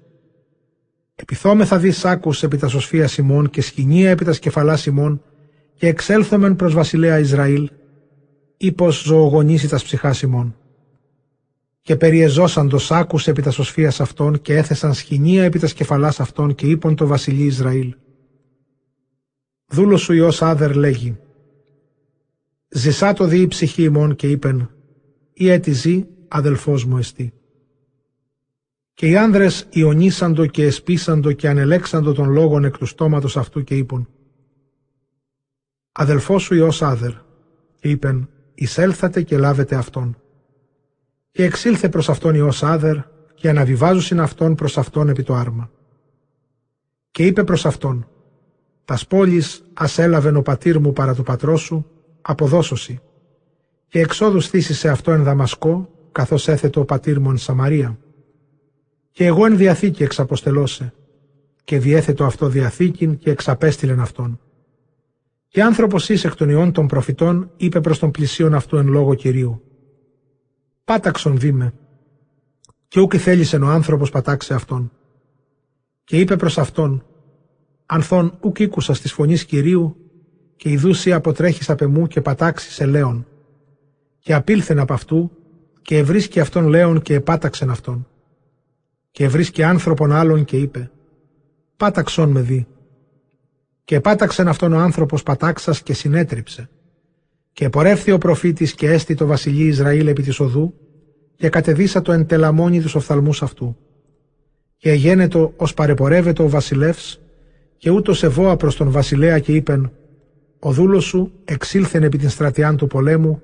Επιθόμεθα 1.14 1.78
δει 1.78 1.90
σάκους 1.90 2.42
επί 2.42 2.56
τα 2.56 2.68
σωσφία 2.68 3.08
Σιμών 3.08 3.50
και 3.50 3.60
σκηνία 3.62 4.10
επί 4.10 4.24
τα 4.24 4.32
σκεφαλά 4.32 4.76
Σιμών 4.76 5.22
και 5.74 5.86
εξέλθομεν 5.86 6.56
προς 6.56 6.74
βασιλέα 6.74 7.18
Ισραήλ 7.18 7.70
ή 8.56 8.72
πως 8.72 9.02
ζωογονήσει 9.02 9.68
τα 9.68 9.76
ψυχά 9.76 10.12
Σιμών. 10.12 10.56
Και 11.80 11.96
περιεζώσαν 11.96 12.68
το 12.68 12.78
σάκους 12.78 13.26
επί 13.26 13.42
τα 13.42 13.50
σωσφίας 13.50 14.00
αυτών 14.00 14.42
και 14.42 14.56
έθεσαν 14.56 14.94
σκηνία 14.94 15.44
επί 15.44 15.58
τα 15.58 15.66
σκεφαλάς 15.66 16.20
αυτών 16.20 16.54
και 16.54 16.66
είπον 16.66 16.94
το 16.94 17.06
βασιλεί 17.06 17.44
Ισραήλ. 17.44 17.94
Δούλος 19.66 20.00
σου 20.00 20.12
Υιός 20.12 20.42
Άδερ 20.42 20.74
λέγει 20.74 21.18
«Ζησά 22.68 23.12
το 23.12 23.24
δι 23.24 23.40
η 23.40 23.46
ψυχή 23.46 23.82
ημών 23.82 24.16
και 24.16 24.30
είπεν 24.30 24.70
«Ή 25.32 25.50
έτη 25.50 25.72
ζει 25.72 26.06
αδελφός 26.32 26.84
μου 26.84 26.98
εστί». 26.98 27.32
Και 28.94 29.08
οι 29.08 29.16
άνδρες 29.16 29.66
ιονίσαντο 29.70 30.46
και 30.46 30.64
εσπίσαντο 30.64 31.32
και 31.32 31.48
ανελέξαντο 31.48 32.12
των 32.12 32.30
λόγων 32.30 32.64
εκ 32.64 32.78
του 32.78 32.86
στόματος 32.86 33.36
αυτού 33.36 33.64
και 33.64 33.76
είπαν 33.76 34.08
«Αδελφός 35.92 36.42
σου 36.42 36.54
Υιός 36.54 36.82
Άδερ» 36.82 37.12
και 37.80 37.88
είπεν 37.88 38.28
«Εισέλθατε 38.54 39.22
και 39.22 39.38
λάβετε 39.38 39.74
αυτόν». 39.74 40.16
Και 41.30 41.44
εξήλθε 41.44 41.88
προς 41.88 42.08
αυτόν 42.08 42.34
Υιός 42.34 42.62
Άδερ 42.62 42.96
και 43.34 43.48
αναβιβάζουσιν 43.48 44.20
αυτόν 44.20 44.54
προς 44.54 44.78
αυτόν 44.78 45.08
επί 45.08 45.22
το 45.22 45.34
άρμα. 45.34 45.70
Και 47.10 47.26
είπε 47.26 47.44
προς 47.44 47.66
αυτόν 47.66 48.08
«Τας 48.84 49.06
πόλεις 49.06 49.64
ας 49.74 49.98
έλαβεν 49.98 50.36
ο 50.36 50.42
πατήρ 50.42 50.78
μου 50.78 50.92
παρά 50.92 51.14
του 51.14 51.22
πατρός 51.22 51.60
σου, 51.60 51.86
αποδώσωση». 52.22 53.00
Και 53.88 54.00
εξόδου 54.00 54.40
στήσει 54.40 54.74
σε 54.74 54.88
αυτό 54.88 55.12
εν 55.12 55.22
Δαμασκό, 55.22 55.91
καθώς 56.12 56.48
έθετο 56.48 56.80
ο 56.80 56.84
πατήρ 56.84 57.20
μου 57.20 57.30
εν 57.30 57.36
Σαμαρία 57.36 57.98
και 59.12 59.26
εγώ 59.26 59.46
εν 59.46 59.56
διαθήκη 59.56 60.02
εξαποστελώσε, 60.02 60.94
και 61.64 61.78
διέθετο 61.78 62.24
αυτό 62.24 62.48
διαθήκην 62.48 63.18
και 63.18 63.30
εξαπέστειλεν 63.30 64.00
αυτόν. 64.00 64.40
Και 65.48 65.62
άνθρωπος 65.62 66.08
ει 66.08 66.20
εκ 66.24 66.34
των 66.34 66.48
ιών 66.48 66.72
των 66.72 66.86
προφητών 66.86 67.50
είπε 67.56 67.80
προς 67.80 67.98
τον 67.98 68.10
πλησίον 68.10 68.54
αυτού 68.54 68.76
εν 68.76 68.86
λόγω 68.88 69.14
κυρίου. 69.14 69.62
Πάταξον 70.84 71.38
δήμε. 71.38 71.74
Και 72.88 73.00
ούκ 73.00 73.12
θέλησεν 73.16 73.62
ο 73.62 73.68
άνθρωπος 73.68 74.10
πατάξε 74.10 74.54
αυτόν. 74.54 74.92
Και 76.04 76.20
είπε 76.20 76.36
προς 76.36 76.58
αυτόν, 76.58 77.04
Ανθών 77.86 78.38
ούκ 78.40 78.58
ήκουσα 78.58 78.92
τη 78.92 79.08
φωνής 79.08 79.44
κυρίου, 79.44 79.96
και 80.56 80.70
η 80.70 80.76
δούση 80.76 81.12
αποτρέχεις 81.12 81.70
απ' 81.70 81.80
εμού 81.80 82.06
και 82.06 82.20
πατάξεις 82.20 82.74
σε 82.74 82.86
λέον. 82.86 83.26
Και 84.18 84.34
απήλθεν 84.34 84.78
από 84.78 84.92
αυτού, 84.92 85.30
και 85.82 85.98
ευρίσκει 85.98 86.40
αυτόν 86.40 86.66
λέον 86.66 87.02
και 87.02 87.14
επάταξεν 87.14 87.70
αυτόν 87.70 88.06
και 89.12 89.28
βρίσκει 89.28 89.62
άνθρωπον 89.62 90.12
άλλον 90.12 90.44
και 90.44 90.56
είπε 90.56 90.90
«Πάταξον 91.76 92.30
με 92.30 92.40
δει». 92.40 92.66
Και 93.84 94.00
πάταξεν 94.00 94.48
αυτόν 94.48 94.72
ο 94.72 94.78
άνθρωπος 94.78 95.22
πατάξας 95.22 95.82
και 95.82 95.94
συνέτριψε. 95.94 96.70
Και 97.52 97.68
πορεύθη 97.68 98.12
ο 98.12 98.18
προφήτης 98.18 98.74
και 98.74 98.90
έστη 98.90 99.14
το 99.14 99.26
βασιλεί 99.26 99.64
Ισραήλ 99.64 100.06
επί 100.06 100.22
της 100.22 100.40
οδού 100.40 100.74
και 101.36 101.48
κατεδίσα 101.48 102.02
το 102.02 102.12
εν 102.12 102.26
τελαμόνι 102.26 102.80
τους 102.80 102.94
οφθαλμούς 102.94 103.42
αυτού. 103.42 103.76
Και 104.76 104.90
εγένετο 104.90 105.52
ως 105.56 105.74
παρεπορεύεται 105.74 106.42
ο 106.42 106.48
βασιλεύς 106.48 107.20
και 107.76 107.90
ούτως 107.90 108.22
ευώα 108.22 108.56
προς 108.56 108.76
τον 108.76 108.90
βασιλέα 108.90 109.38
και 109.38 109.52
είπεν 109.52 109.92
«Ο 110.58 110.72
δούλος 110.72 111.04
σου 111.04 111.32
εξήλθεν 111.44 112.02
επί 112.02 112.18
την 112.18 112.28
στρατιάν 112.28 112.76
του 112.76 112.86
πολέμου 112.86 113.42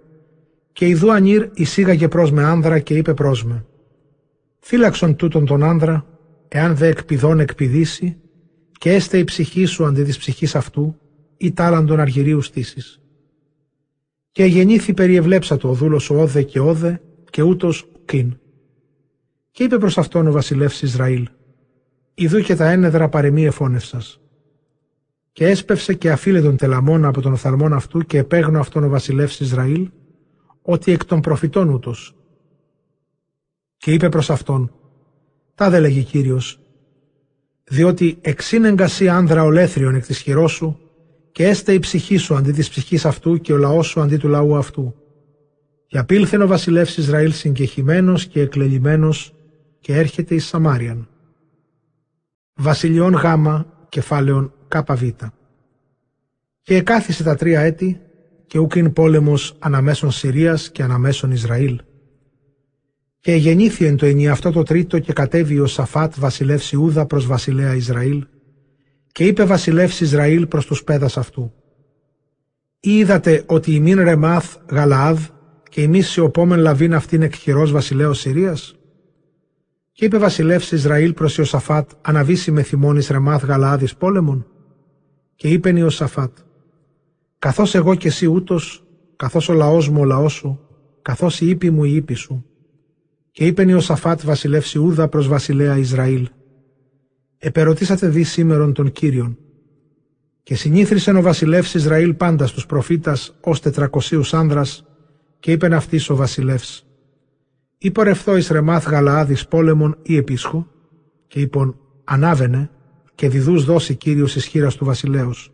και 0.78 0.86
ιδού 0.86 1.12
ανήρ 1.12 1.48
εισήγαγε 1.54 2.08
προς 2.08 2.30
με 2.30 2.44
άνδρα 2.44 2.78
και 2.78 2.96
είπε 2.96 3.14
προς 3.14 3.44
με 3.44 3.64
Φύλαξον 4.58 5.16
τούτον 5.16 5.46
τον 5.46 5.62
άνδρα, 5.62 6.06
εάν 6.48 6.76
δε 6.76 6.86
εκπηδών 6.86 7.40
εκπηδήσει, 7.40 8.16
και 8.78 8.92
έστε 8.92 9.18
η 9.18 9.24
ψυχή 9.24 9.64
σου 9.64 9.84
αντί 9.84 10.04
της 10.04 10.18
ψυχής 10.18 10.54
αυτού, 10.54 10.98
ή 11.36 11.52
τάλαντον 11.52 12.00
αργυρίου 12.00 12.42
στήσεις. 12.42 13.00
Και 14.30 14.44
γεννήθη 14.44 14.94
περιευλέψατο 14.94 15.68
ο 15.68 15.72
δούλος 15.72 16.10
ο 16.10 16.20
όδε 16.20 16.42
και 16.42 16.60
όδε, 16.60 17.00
και 17.30 17.42
ούτως 17.42 17.88
ουκίν. 18.00 18.38
Και 19.50 19.64
είπε 19.64 19.78
προς 19.78 19.98
αυτόν 19.98 20.26
ο 20.26 20.32
βασιλεύς 20.32 20.82
Ισραήλ, 20.82 21.28
«Ιδού 22.14 22.40
και 22.40 22.54
τα 22.54 22.70
ένεδρα 22.70 23.08
παρεμεί 23.08 23.44
εφώνευσας». 23.44 24.20
Και 25.32 25.46
έσπευσε 25.46 25.94
και 25.94 26.10
αφήλε 26.10 26.40
τον 26.40 26.56
τελαμόνα 26.56 27.08
από 27.08 27.20
τον 27.20 27.32
οφθαλμόν 27.32 27.72
αυτού 27.72 28.00
και 28.00 28.18
επέγνω 28.18 28.60
αυτόν 28.60 28.84
ο 28.84 28.88
βασιλεύς 28.88 29.40
Ισραήλ, 29.40 29.88
ότι 30.70 30.92
εκ 30.92 31.04
των 31.04 31.20
προφητών 31.20 31.68
ούτως, 31.68 32.14
και 33.76 33.92
είπε 33.92 34.08
προς 34.08 34.30
αυτόν 34.30 34.72
«Τα 35.54 35.70
δε 35.70 35.80
λέγει 35.80 36.02
Κύριος, 36.02 36.60
διότι 37.64 38.18
εξήνεγκασί 38.20 39.08
άνδρα 39.08 39.42
ολέθριον 39.42 39.94
εκ 39.94 40.06
της 40.06 40.18
χειρός 40.18 40.52
σου 40.52 40.80
και 41.32 41.46
έστε 41.46 41.72
η 41.72 41.78
ψυχή 41.78 42.16
σου 42.16 42.34
αντί 42.34 42.52
της 42.52 42.68
ψυχής 42.68 43.04
αυτού 43.04 43.38
και 43.38 43.52
ο 43.52 43.56
λαός 43.56 43.86
σου 43.86 44.00
αντί 44.00 44.16
του 44.16 44.28
λαού 44.28 44.56
αυτού. 44.56 44.94
Και 45.86 45.98
απήλθεν 45.98 46.42
ο 46.42 46.46
βασιλεύς 46.46 46.96
Ισραήλ 46.96 47.32
συγκεχημένος 47.32 48.26
και 48.26 48.40
εκλελειμμένος 48.40 49.34
και 49.80 49.96
έρχεται 49.96 50.34
εις 50.34 50.46
Σαμάριαν. 50.46 51.08
Βασιλιών 52.54 53.12
Γάμα, 53.12 53.86
κεφάλαιον 53.88 54.52
ΚΒ. 54.68 55.02
Και 56.62 56.76
εκάθισε 56.76 57.22
τα 57.22 57.36
τρία 57.36 57.60
έτη 57.60 58.00
και 58.48 58.58
ούκιν 58.58 58.92
πόλεμος 58.92 59.56
αναμέσων 59.58 60.10
Συρίας 60.10 60.70
και 60.70 60.82
αναμέσων 60.82 61.30
Ισραήλ 61.30 61.80
Και 63.20 63.34
γεννήθη 63.34 63.84
εν 63.84 63.96
το 63.96 64.06
ενι 64.06 64.28
αυτό 64.28 64.50
το 64.50 64.62
τρίτο 64.62 64.98
και 64.98 65.12
κατέβη 65.12 65.58
ο 65.58 65.66
Σαφάτ 65.66 66.14
βασιλεύς 66.18 66.72
Ιούδα 66.72 67.06
προς 67.06 67.26
βασιλέα 67.26 67.74
Ισραήλ 67.74 68.26
και 69.12 69.26
είπε 69.26 69.44
βασιλεύς 69.44 70.00
Ισραήλ 70.00 70.46
προς 70.46 70.66
τους 70.66 70.84
πέδας 70.84 71.16
αυτού. 71.16 71.52
Είδατε 72.80 73.42
ότι 73.46 73.74
η 73.74 73.80
μην 73.80 74.00
ρεμάθ 74.00 74.56
Γαλαάδ 74.70 75.20
και 75.70 75.82
η 75.82 75.88
μη 75.88 76.00
σιωπόμεν 76.00 76.58
λαβήν 76.58 76.94
αυτήν 76.94 77.22
εκχειρός 77.22 77.70
βασιλέως 77.70 78.18
Συρίας; 78.18 78.76
Και 79.92 80.04
είπε 80.04 80.18
βασιλεύς 80.18 80.72
Ισραήλ 80.72 81.12
προς 81.12 81.38
Ιωσαφάτ 81.38 81.90
αναβήσει 82.00 82.50
με 82.50 82.62
θυμώνης 82.62 83.08
ρεμάθ 83.08 83.44
Γαλαάδης 83.44 83.94
πόλεμον. 83.94 84.46
Και 85.34 85.48
είπεν 85.48 85.76
Ιωσαφάτ 85.76 86.38
καθώς 87.38 87.74
εγώ 87.74 87.94
και 87.94 88.08
εσύ 88.08 88.26
ούτως, 88.26 88.84
καθώς 89.16 89.48
ο 89.48 89.52
λαός 89.52 89.88
μου 89.88 90.00
ο 90.00 90.04
λαός 90.04 90.32
σου, 90.32 90.60
καθώς 91.02 91.40
η 91.40 91.48
ύπη 91.48 91.70
μου 91.70 91.84
η 91.84 91.94
ύπη 91.94 92.14
σου. 92.14 92.44
Και 93.30 93.46
είπεν 93.46 93.68
Ιωσαφάτ 93.68 94.20
βασιλεύς 94.24 94.74
Ιούδα 94.74 95.08
προς 95.08 95.28
βασιλέα 95.28 95.76
Ισραήλ 95.76 96.28
επερωτήσατε 97.38 98.08
δι 98.08 98.22
σήμερον 98.22 98.72
τον 98.72 98.92
Κύριον. 98.92 99.38
Και 100.42 100.54
συνήθρισεν 100.54 101.16
ο 101.16 101.22
βασιλεύς 101.22 101.74
Ισραήλ 101.74 102.14
πάντα 102.14 102.46
στους 102.46 102.66
προφήτας 102.66 103.36
ως 103.40 103.60
τετρακοσίους 103.60 104.34
άνδρας 104.34 104.86
και 105.38 105.52
είπεν 105.52 105.72
αυτής 105.72 106.10
ο 106.10 106.16
βασιλεύς. 106.16 106.86
Είπε 107.78 108.02
ρευθό 108.02 108.36
εις 108.36 108.48
ρεμάθ 108.48 108.88
Γαλαάδης 108.88 109.48
πόλεμον 109.48 109.98
ή 110.02 110.16
επίσχο 110.16 110.66
και 111.26 111.40
είπον 111.40 111.78
ανάβαινε 112.04 112.70
και 113.14 113.28
διδούς 113.28 113.64
δώσει 113.64 113.94
Κύριος 113.94 114.36
εις 114.36 114.76
του 114.76 114.84
βασιλέως. 114.84 115.52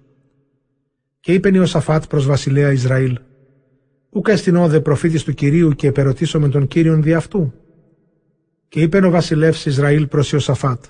Και 1.24 1.32
είπεν 1.32 1.54
Ιωσαφάτ 1.54 2.04
προς 2.06 2.26
βασιλέα 2.26 2.72
Ισραήλ 2.72 3.18
Ούκα 4.10 4.32
εστιν 4.32 4.56
όδε 4.56 4.80
προφήτης 4.80 5.24
του 5.24 5.34
Κυρίου 5.34 5.70
και 5.70 5.86
επερωτήσω 5.86 6.40
με 6.40 6.48
τον 6.48 6.66
Κύριον 6.66 7.02
δι' 7.02 7.14
αυτού. 7.14 7.52
Και 8.68 8.80
είπεν 8.80 9.04
ο 9.04 9.10
βασιλεύς 9.10 9.66
Ισραήλ 9.66 10.06
προς 10.06 10.32
Ιωσαφάτ 10.32 10.84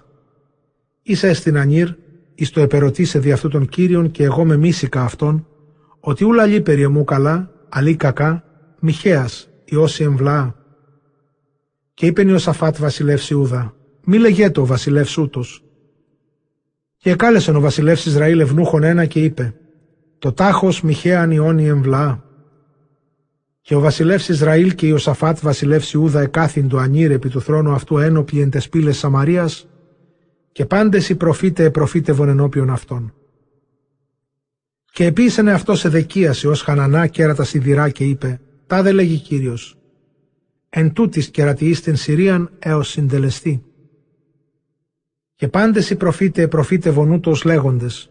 Είσαι 1.03 1.33
στην 1.33 1.59
Ανήρ, 1.59 1.89
εις 2.35 2.51
το 2.51 2.61
επερωτήσε 2.61 3.19
δι' 3.19 3.33
αυτού 3.33 3.49
των 3.49 3.69
Κύριων 3.69 4.11
και 4.11 4.25
εγώ 4.25 4.45
με 4.45 4.57
μίσικα 4.57 5.03
αυτόν, 5.03 5.47
ότι 6.01 6.25
ούλα 6.25 6.47
λείπερι 6.47 6.89
μου 6.89 7.05
καλά, 7.05 7.51
αλή 7.69 7.97
κακά, 7.97 8.45
μιχαίας, 8.81 9.49
Ιώση 9.65 10.03
εμβλά. 10.03 10.55
Και 11.95 12.07
είπε 12.07 12.33
ο 12.33 12.39
Σαφάτ 12.39 12.77
βασιλεύς 12.79 13.31
Ιούδα, 13.31 13.75
μη 14.05 14.19
λεγέτο 14.19 14.61
ο 14.61 14.67
βασιλεύς 14.67 15.19
ούτος. 15.19 15.65
Και 16.97 17.11
εκάλεσε 17.11 17.51
ο 17.51 17.61
βασιλεύς 17.61 18.07
Ισραήλ 18.07 18.41
ευνούχον 18.41 18.83
ένα 18.83 19.05
και 19.05 19.21
είπε, 19.21 19.55
το 20.25 20.33
τάχος 20.33 20.83
μιχαίαν 20.83 21.31
Ιώνη 21.31 21.67
εμβλά. 21.67 22.25
Και 23.61 23.75
ο 23.75 23.81
βασιλεύς 23.81 24.29
Ισραήλ 24.29 24.75
και 24.75 24.93
ο 24.93 24.99
Σαφάτ 24.99 25.39
βασιλεύς 25.43 25.93
Ιούδα 25.93 26.21
εκάθυν 26.21 26.69
το 26.69 26.79
ανήρ 26.79 27.11
επί 27.11 27.29
του 27.29 27.41
θρόνου 27.41 27.73
αυτού 27.73 27.99
ένοπλοι 27.99 28.41
εν 28.41 28.51
τες 28.51 28.69
πύλες 28.69 28.99
Σαμαρίας, 28.99 29.69
και 30.53 30.65
πάντες 30.65 31.09
οι 31.09 31.15
προφήτε 31.15 31.71
προφήτευον 31.71 32.29
ενώπιον 32.29 32.71
αυτών. 32.71 33.15
Και 34.93 35.05
επίσανε 35.05 35.53
αυτός 35.53 35.79
σε 35.79 35.89
δεκίαση 35.89 36.47
ως 36.47 36.63
Χανανά 36.63 37.07
κέρατα 37.07 37.45
σιδηρά 37.45 37.89
και 37.89 38.05
είπε 38.05 38.41
«Τάδε 38.67 38.93
λέγει 38.93 39.19
Κύριος, 39.19 39.79
εν 40.69 40.93
τούτης 40.93 41.29
κερατιείς 41.31 41.81
την 41.81 41.97
Συρίαν 41.97 42.51
έως 42.59 42.89
συντελεστεί». 42.89 43.65
Και 45.35 45.49
πάντες 45.49 45.91
οι 45.91 45.97
προφήτε 45.97 46.49
προφήτευον 46.49 47.11
ούτως 47.11 47.45
λέγοντες 47.45 48.09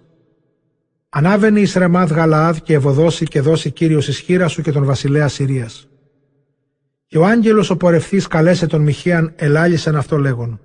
«Ανάβαινε 1.16 1.60
εις 1.60 1.74
Ρεμάδ 1.74 2.12
Γαλαάδ 2.12 2.58
και 2.58 2.74
ευωδώσει 2.74 3.26
και 3.26 3.42
δώσει 3.42 3.72
Κύριος 3.72 4.08
εις 4.08 4.26
σου 4.52 4.62
και 4.62 4.72
τον 4.72 4.86
βασιλέα 4.86 5.28
Συρίας». 5.28 5.88
Και 7.08 7.18
ο 7.18 7.26
άγγελος 7.26 7.70
ο 7.70 7.78
πορευθής 7.78 8.28
καλέσε 8.28 8.68
τον 8.68 8.82
Μιχίαν 8.82 9.34
ελάλησεν 9.36 9.96
αυτό 9.96 10.18
λέγον 10.18 10.60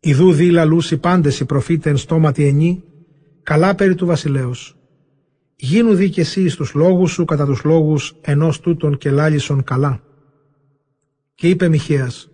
Ιδού 0.00 0.32
δι 0.32 0.50
λαλούσι 0.50 0.96
πάντες 0.96 1.40
οι 1.40 1.44
προφήτες 1.44 1.92
εν 1.92 1.96
στόματι 1.96 2.46
ενή, 2.46 2.84
καλά 3.42 3.74
περί 3.74 3.94
του 3.94 4.06
βασιλέως. 4.06 4.76
Γίνου 5.56 5.94
δι 5.94 6.10
και 6.10 6.20
εσύ 6.20 6.48
στους 6.48 6.74
λόγους 6.74 7.12
σου 7.12 7.24
κατά 7.24 7.46
τους 7.46 7.64
λόγους 7.64 8.16
ενός 8.20 8.60
τούτων 8.60 8.98
και 8.98 9.10
λάλησον 9.10 9.64
καλά. 9.64 10.02
Και 11.34 11.48
είπε 11.48 11.68
Μιχαίας, 11.68 12.30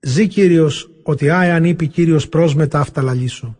«Ζή 0.00 0.26
Κύριος 0.26 0.90
ότι 1.02 1.30
άεαν 1.30 1.64
είπε 1.64 1.84
Κύριος 1.84 2.28
πρόσμετα 2.28 2.80
αυτά 2.80 3.02
λαλήσω». 3.02 3.56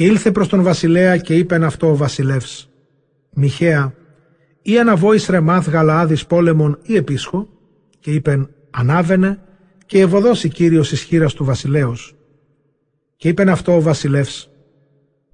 Και 0.00 0.06
ήλθε 0.06 0.32
προς 0.32 0.48
τον 0.48 0.62
βασιλέα 0.62 1.16
και 1.16 1.34
είπεν 1.34 1.64
αυτό 1.64 1.90
ο 1.90 1.96
βασιλεύς, 1.96 2.70
«Μιχαία, 3.30 3.94
ή 4.62 4.78
αναβόης 4.78 5.26
ρεμάθ 5.26 5.68
γαλαάδης 5.68 6.26
πόλεμον 6.26 6.78
ή 6.82 6.96
επίσχο» 6.96 7.48
και 7.98 8.10
είπεν 8.10 8.50
«Ανάβαινε» 8.70 9.38
και 9.86 10.00
ευωδώσει 10.00 10.48
Κύριος 10.48 10.92
εις 10.92 11.34
του 11.34 11.44
βασιλέως. 11.44 12.14
Και 13.16 13.28
είπεν 13.28 13.48
αυτό 13.48 13.76
ο 13.76 13.80
βασιλεύς, 13.80 14.50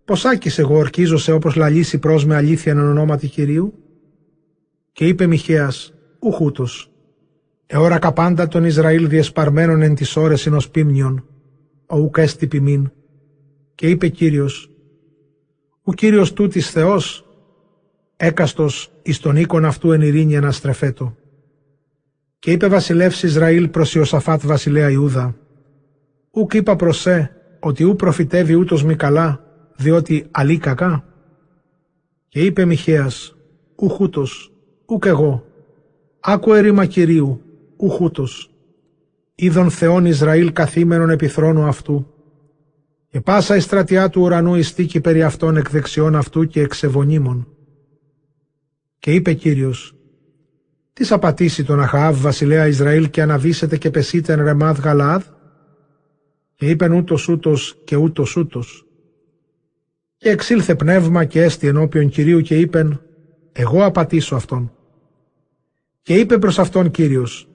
«Πως 0.04 0.24
άκης 0.24 0.58
εγώ 0.58 0.76
ορκίζωσε 0.76 1.32
όπως 1.32 1.54
λαλήσει 1.54 1.98
προς 1.98 2.24
με 2.24 2.34
αλήθεια 2.34 2.72
εν 2.72 2.78
ονόματι 2.78 3.28
Κυρίου» 3.28 3.74
και 4.92 5.06
είπε 5.06 5.26
Μιχαίας, 5.26 5.94
«Ουχούτος, 6.18 6.90
εώρα 7.66 7.98
καπάντα 7.98 8.48
τον 8.48 8.64
Ισραήλ 8.64 9.08
διεσπαρμένων 9.08 9.82
εν 9.82 9.94
τις 9.94 10.16
ώρες 10.16 10.46
ενός 10.46 10.70
πίμνιον, 10.70 11.24
ο 11.86 11.98
ουκ 11.98 12.16
έστι 12.18 12.46
ποιμήν». 12.46 12.90
Και 13.76 13.88
είπε 13.88 14.08
Κύριος, 14.08 14.70
«Ο 15.82 15.92
Κύριος 15.92 16.32
τούτης 16.32 16.70
Θεός, 16.70 17.26
έκαστος 18.16 18.92
εις 19.02 19.18
τον 19.18 19.36
οίκον 19.36 19.64
αυτού 19.64 19.92
εν 19.92 20.00
ειρήνη 20.00 20.36
αναστρεφέτο». 20.36 21.16
Και 22.38 22.52
είπε 22.52 22.68
βασιλεύς 22.68 23.22
Ισραήλ 23.22 23.68
προς 23.68 23.94
Ιωσαφάτ 23.94 24.46
βασιλέα 24.46 24.90
Ιούδα, 24.90 25.36
«Ουκ 26.30 26.54
είπα 26.54 26.76
προς 26.76 27.00
σε, 27.00 27.36
ότι 27.60 27.84
ου 27.84 27.96
προφητεύει 27.96 28.54
ούτως 28.54 28.84
μη 28.84 28.96
καλά, 28.96 29.44
διότι 29.76 30.26
αλή 30.30 30.58
κακά». 30.58 31.04
Και 32.28 32.44
είπε 32.44 32.64
Μιχαίας, 32.64 33.36
«Ουκ 33.76 34.00
ούτως, 34.00 34.52
ουκ 34.86 35.04
εγώ, 35.04 35.44
άκου 36.20 36.52
ερήμα 36.52 36.86
Κυρίου, 36.86 37.42
ουκ 37.76 38.00
ούτως, 38.00 38.50
είδον 39.34 39.70
Θεόν 39.70 40.06
Ισραήλ 40.06 40.52
καθήμενον 40.52 41.10
επί 41.10 41.28
θρόνου 41.28 41.62
αυτού, 41.62 42.10
και 43.16 43.22
πάσα 43.22 43.56
η 43.56 43.60
στρατιά 43.60 44.08
του 44.08 44.22
ουρανού 44.22 44.54
ειστήκη 44.54 45.00
περί 45.00 45.22
αυτών 45.22 45.56
εκ 45.56 45.70
δεξιών 45.70 46.16
αυτού 46.16 46.46
και 46.46 46.60
εξεβονίμων. 46.60 47.48
Και 48.98 49.12
είπε 49.14 49.32
Κύριος, 49.32 49.94
τις 50.92 51.12
απατήσει 51.12 51.64
τον 51.64 51.80
Αχαάβ 51.80 52.20
βασιλέα 52.20 52.66
Ισραήλ 52.66 53.10
και 53.10 53.22
αναβήσετε 53.22 53.76
και 53.76 53.90
πεσείτε 53.90 54.32
εν 54.32 54.44
ρεμάδ 54.44 54.78
Γαλάδ; 54.78 55.24
Και 56.54 56.68
είπεν 56.68 56.92
ούτως 56.92 57.28
ούτως 57.28 57.80
και 57.84 57.96
ούτως 57.96 58.36
ούτως. 58.36 58.86
Και 60.16 60.30
εξήλθε 60.30 60.74
πνεύμα 60.74 61.24
και 61.24 61.42
έστι 61.42 61.66
ενώπιον 61.66 62.08
Κυρίου 62.08 62.40
και 62.40 62.58
είπεν 62.58 63.00
εγώ 63.52 63.84
απατήσω 63.84 64.36
αυτόν. 64.36 64.72
Και 66.02 66.14
είπε 66.14 66.38
προς 66.38 66.58
αυτόν 66.58 66.90
Κύριος 66.90 67.48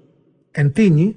εν 0.51 0.71
τίνη 0.71 1.15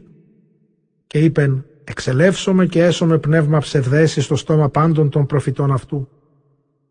και 1.06 1.18
είπεν 1.18 1.66
εξελεύσομαι 1.84 2.66
και 2.66 2.82
έσωμε 2.82 3.18
πνεύμα 3.18 3.58
ψευδέση 3.58 4.20
στο 4.20 4.36
στόμα 4.36 4.68
πάντων 4.68 5.10
των 5.10 5.26
προφητών 5.26 5.72
αυτού. 5.72 6.08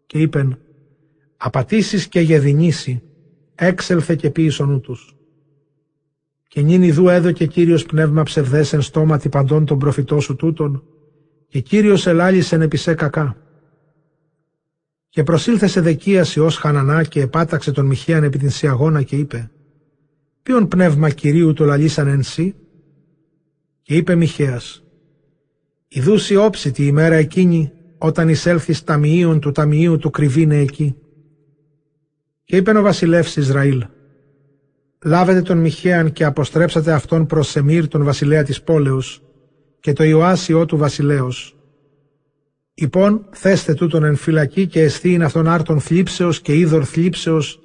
Και 0.05 0.17
είπεν 0.17 0.57
απατήσεις 1.37 2.07
και 2.07 2.19
γεδινήσει 2.19 3.01
έξελθε 3.55 4.15
και 4.15 4.29
πίησον 4.29 4.71
ούτους 4.71 5.15
και 6.53 6.61
νυν 6.61 6.83
ιδού 6.83 7.09
έδωκε 7.09 7.45
Κύριος 7.45 7.85
πνεύμα 7.85 8.23
ψευδές 8.23 8.73
εν 8.73 8.81
στόματι 8.81 9.29
παντών 9.29 9.65
των 9.65 9.79
προφητών 9.79 10.21
σου 10.21 10.35
τούτων, 10.35 10.83
και 11.47 11.59
Κύριος 11.59 12.07
ελάλησεν 12.07 12.61
επί 12.61 12.77
σε 12.77 12.93
κακά. 12.93 13.37
Και 15.09 15.23
προσήλθε 15.23 15.67
σε 15.67 15.81
δεκίαση 15.81 16.39
ως 16.39 16.57
Χανανά 16.57 17.03
και 17.03 17.21
επάταξε 17.21 17.71
τον 17.71 17.85
Μιχίαν 17.85 18.23
επί 18.23 18.37
την 18.37 18.49
Σιαγώνα 18.49 19.01
και 19.03 19.15
είπε 19.15 19.51
«Ποιον 20.43 20.67
πνεύμα 20.67 21.09
Κυρίου 21.09 21.53
το 21.53 21.65
λαλήσαν 21.65 22.07
εν 22.07 22.23
σύ» 22.23 22.55
και 23.81 23.95
είπε 23.95 24.15
Μιχαίας 24.15 24.82
«Ιδούσι 25.95 26.35
όψη 26.35 26.71
τη 26.71 26.85
ημέρα 26.85 27.15
εκείνη 27.15 27.71
όταν 27.97 28.29
εισέλθεις 28.29 28.83
ταμιείων 28.83 29.39
του 29.39 29.51
ταμιείου 29.51 29.97
του 29.97 30.09
κρυβίνε 30.09 30.57
εκεί». 30.57 30.95
Και 32.43 32.55
είπε 32.55 32.77
ο 32.77 32.81
βασιλεύς 32.81 33.35
Ισραήλ 33.35 33.83
λάβετε 35.03 35.41
τον 35.41 35.57
Μιχαίαν 35.57 36.11
και 36.11 36.23
αποστρέψατε 36.23 36.91
αυτόν 36.91 37.25
προς 37.25 37.49
Σεμίρ 37.49 37.87
τον 37.87 38.03
βασιλέα 38.03 38.43
της 38.43 38.61
πόλεως 38.61 39.23
και 39.79 39.93
το 39.93 40.03
Ιωάσιό 40.03 40.65
του 40.65 40.77
βασιλέως. 40.77 41.57
Υπόν 42.73 43.25
θέστε 43.31 43.73
τούτον 43.73 44.03
εν 44.03 44.15
φυλακή 44.15 44.67
και 44.67 44.81
εστίν 44.81 45.23
αυτόν 45.23 45.47
άρτον 45.47 45.79
θλίψεως 45.79 46.41
και 46.41 46.57
είδωρ 46.57 46.83
θλίψεως 46.87 47.59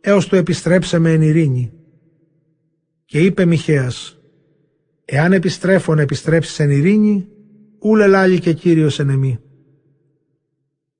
έως 0.00 0.28
το 0.28 0.36
επιστρέψε 0.36 0.96
εν 0.96 1.22
ειρήνη. 1.22 1.72
Και 3.04 3.18
είπε 3.18 3.44
Μιχαίας, 3.44 4.18
εάν 5.04 5.32
επιστρέφων 5.32 5.98
επιστρέψεις 5.98 6.58
εν 6.58 6.70
ειρήνη, 6.70 7.26
ούλε 7.82 8.06
λάλη 8.06 8.38
και 8.38 8.52
Κύριος 8.52 8.98
εν 8.98 9.08
εμή. 9.08 9.38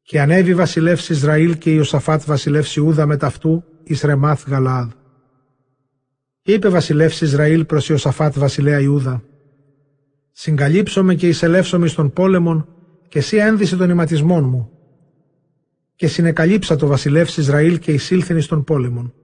Και 0.03 0.21
ανέβη 0.21 0.55
βασιλεύς 0.55 1.09
Ισραήλ 1.09 1.59
και 1.59 1.75
Ιωσαφάτ 1.75 2.23
βασιλεύς 2.27 2.77
Ιούδα 2.77 3.07
με 3.07 3.17
ταυτού 3.17 3.65
εις 3.83 4.01
Ρεμάθ 4.03 4.49
Γαλάδ. 4.49 4.91
Και 6.43 6.53
είπε 6.53 6.69
βασιλεύς 6.69 7.21
Ισραήλ 7.21 7.65
προς 7.65 7.89
Ιωσαφάτ 7.89 8.39
βασιλέα 8.39 8.81
Ιούδα 8.81 9.23
«Συγκαλύψομαι 10.33 11.15
και 11.15 11.29
εισελεύσομαι 11.29 11.87
στον 11.87 12.13
πόλεμον 12.13 12.69
και 13.09 13.19
εσύ 13.19 13.37
ένδυσε 13.37 13.77
των 13.77 13.91
ηματισμών 13.91 14.45
μου. 14.45 14.71
Και 15.95 16.07
συνεκαλύψα 16.07 16.77
το 16.77 16.87
βασιλεύς 16.87 17.37
Ισραήλ 17.37 17.79
και 17.79 17.93
εισήλθεν 17.93 18.37
εις 18.37 18.47
των 18.47 18.65
πόλεμον. 18.65 19.15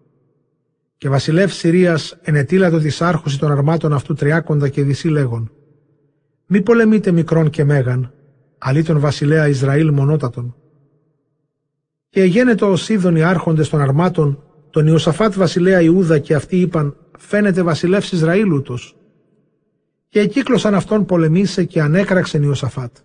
Και 0.97 1.09
βασιλεύς 1.09 1.55
Συρίας 1.57 2.19
ενετήλατο 2.23 2.79
της 2.79 3.03
άρχουση 3.03 3.39
των 3.39 3.51
αρμάτων 3.51 3.93
αυτού 3.93 4.15
τριάκοντα 4.15 4.69
και 4.69 4.83
δυσί 4.83 5.09
λέγον. 5.09 5.53
Μη 6.51 6.63
πολεμείτε 6.63 7.11
μικρόν 7.11 7.51
και 7.51 7.65
μέγαν, 7.65 8.13
αλλή 8.59 8.83
τον 8.83 9.01
βασιλέα 9.01 9.49
Ισραήλ 9.49 9.93
μονότατον. 9.93 10.57
Και 12.09 12.21
εγένετο 12.21 12.71
ω 12.71 12.75
είδων 12.89 13.17
οι 13.17 13.23
άρχοντες 13.23 13.69
των 13.69 13.81
αρμάτων, 13.81 14.43
τον 14.71 14.87
Ιωσαφάτ 14.87 15.35
βασιλέα 15.35 15.81
Ιούδα 15.81 16.19
και 16.19 16.35
αυτοί 16.35 16.61
είπαν, 16.61 16.97
φαίνεται 17.19 17.63
βασιλεύς 17.63 18.13
Ισραήλ 18.13 18.53
ούτως. 18.53 18.97
Και 20.09 20.21
εκύκλωσαν 20.21 20.75
αυτόν 20.75 21.05
πολεμήσε 21.05 21.65
και 21.65 21.81
ανέκραξεν 21.81 22.43
Ιωσαφάτ. 22.43 22.97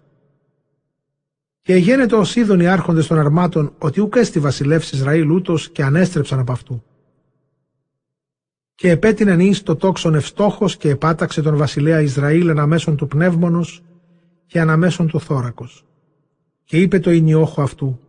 Και 1.61 1.73
εγένετο 1.73 2.17
ω 2.17 2.23
είδων 2.35 2.59
οι 2.59 2.67
άρχοντες 2.67 3.07
των 3.07 3.19
αρμάτων 3.19 3.73
ότι 3.77 4.01
ούκ 4.01 4.15
έστι 4.15 4.39
βασιλεύς 4.39 4.91
Ισραήλ 4.91 5.29
ούτως 5.29 5.69
και 5.69 5.83
ανέστρεψαν 5.83 6.39
από 6.39 6.51
αυτού. 6.51 6.83
Και 8.75 8.89
επέτειναν 8.89 9.39
εις 9.39 9.63
το 9.63 9.75
τόξον 9.75 10.15
ευστόχος 10.15 10.77
και 10.77 10.89
επάταξε 10.89 11.41
τον 11.41 11.57
βασιλέα 11.57 12.01
Ισραήλ 12.01 12.49
αναμέσων 12.49 12.95
του 12.95 13.07
πνεύμονος 13.07 13.83
και 14.45 14.59
αναμέσων 14.59 15.07
του 15.07 15.19
θώρακος. 15.19 15.85
Και 16.63 16.81
είπε 16.81 16.99
το 16.99 17.11
ηνιόχο 17.11 17.61
αυτού, 17.61 17.99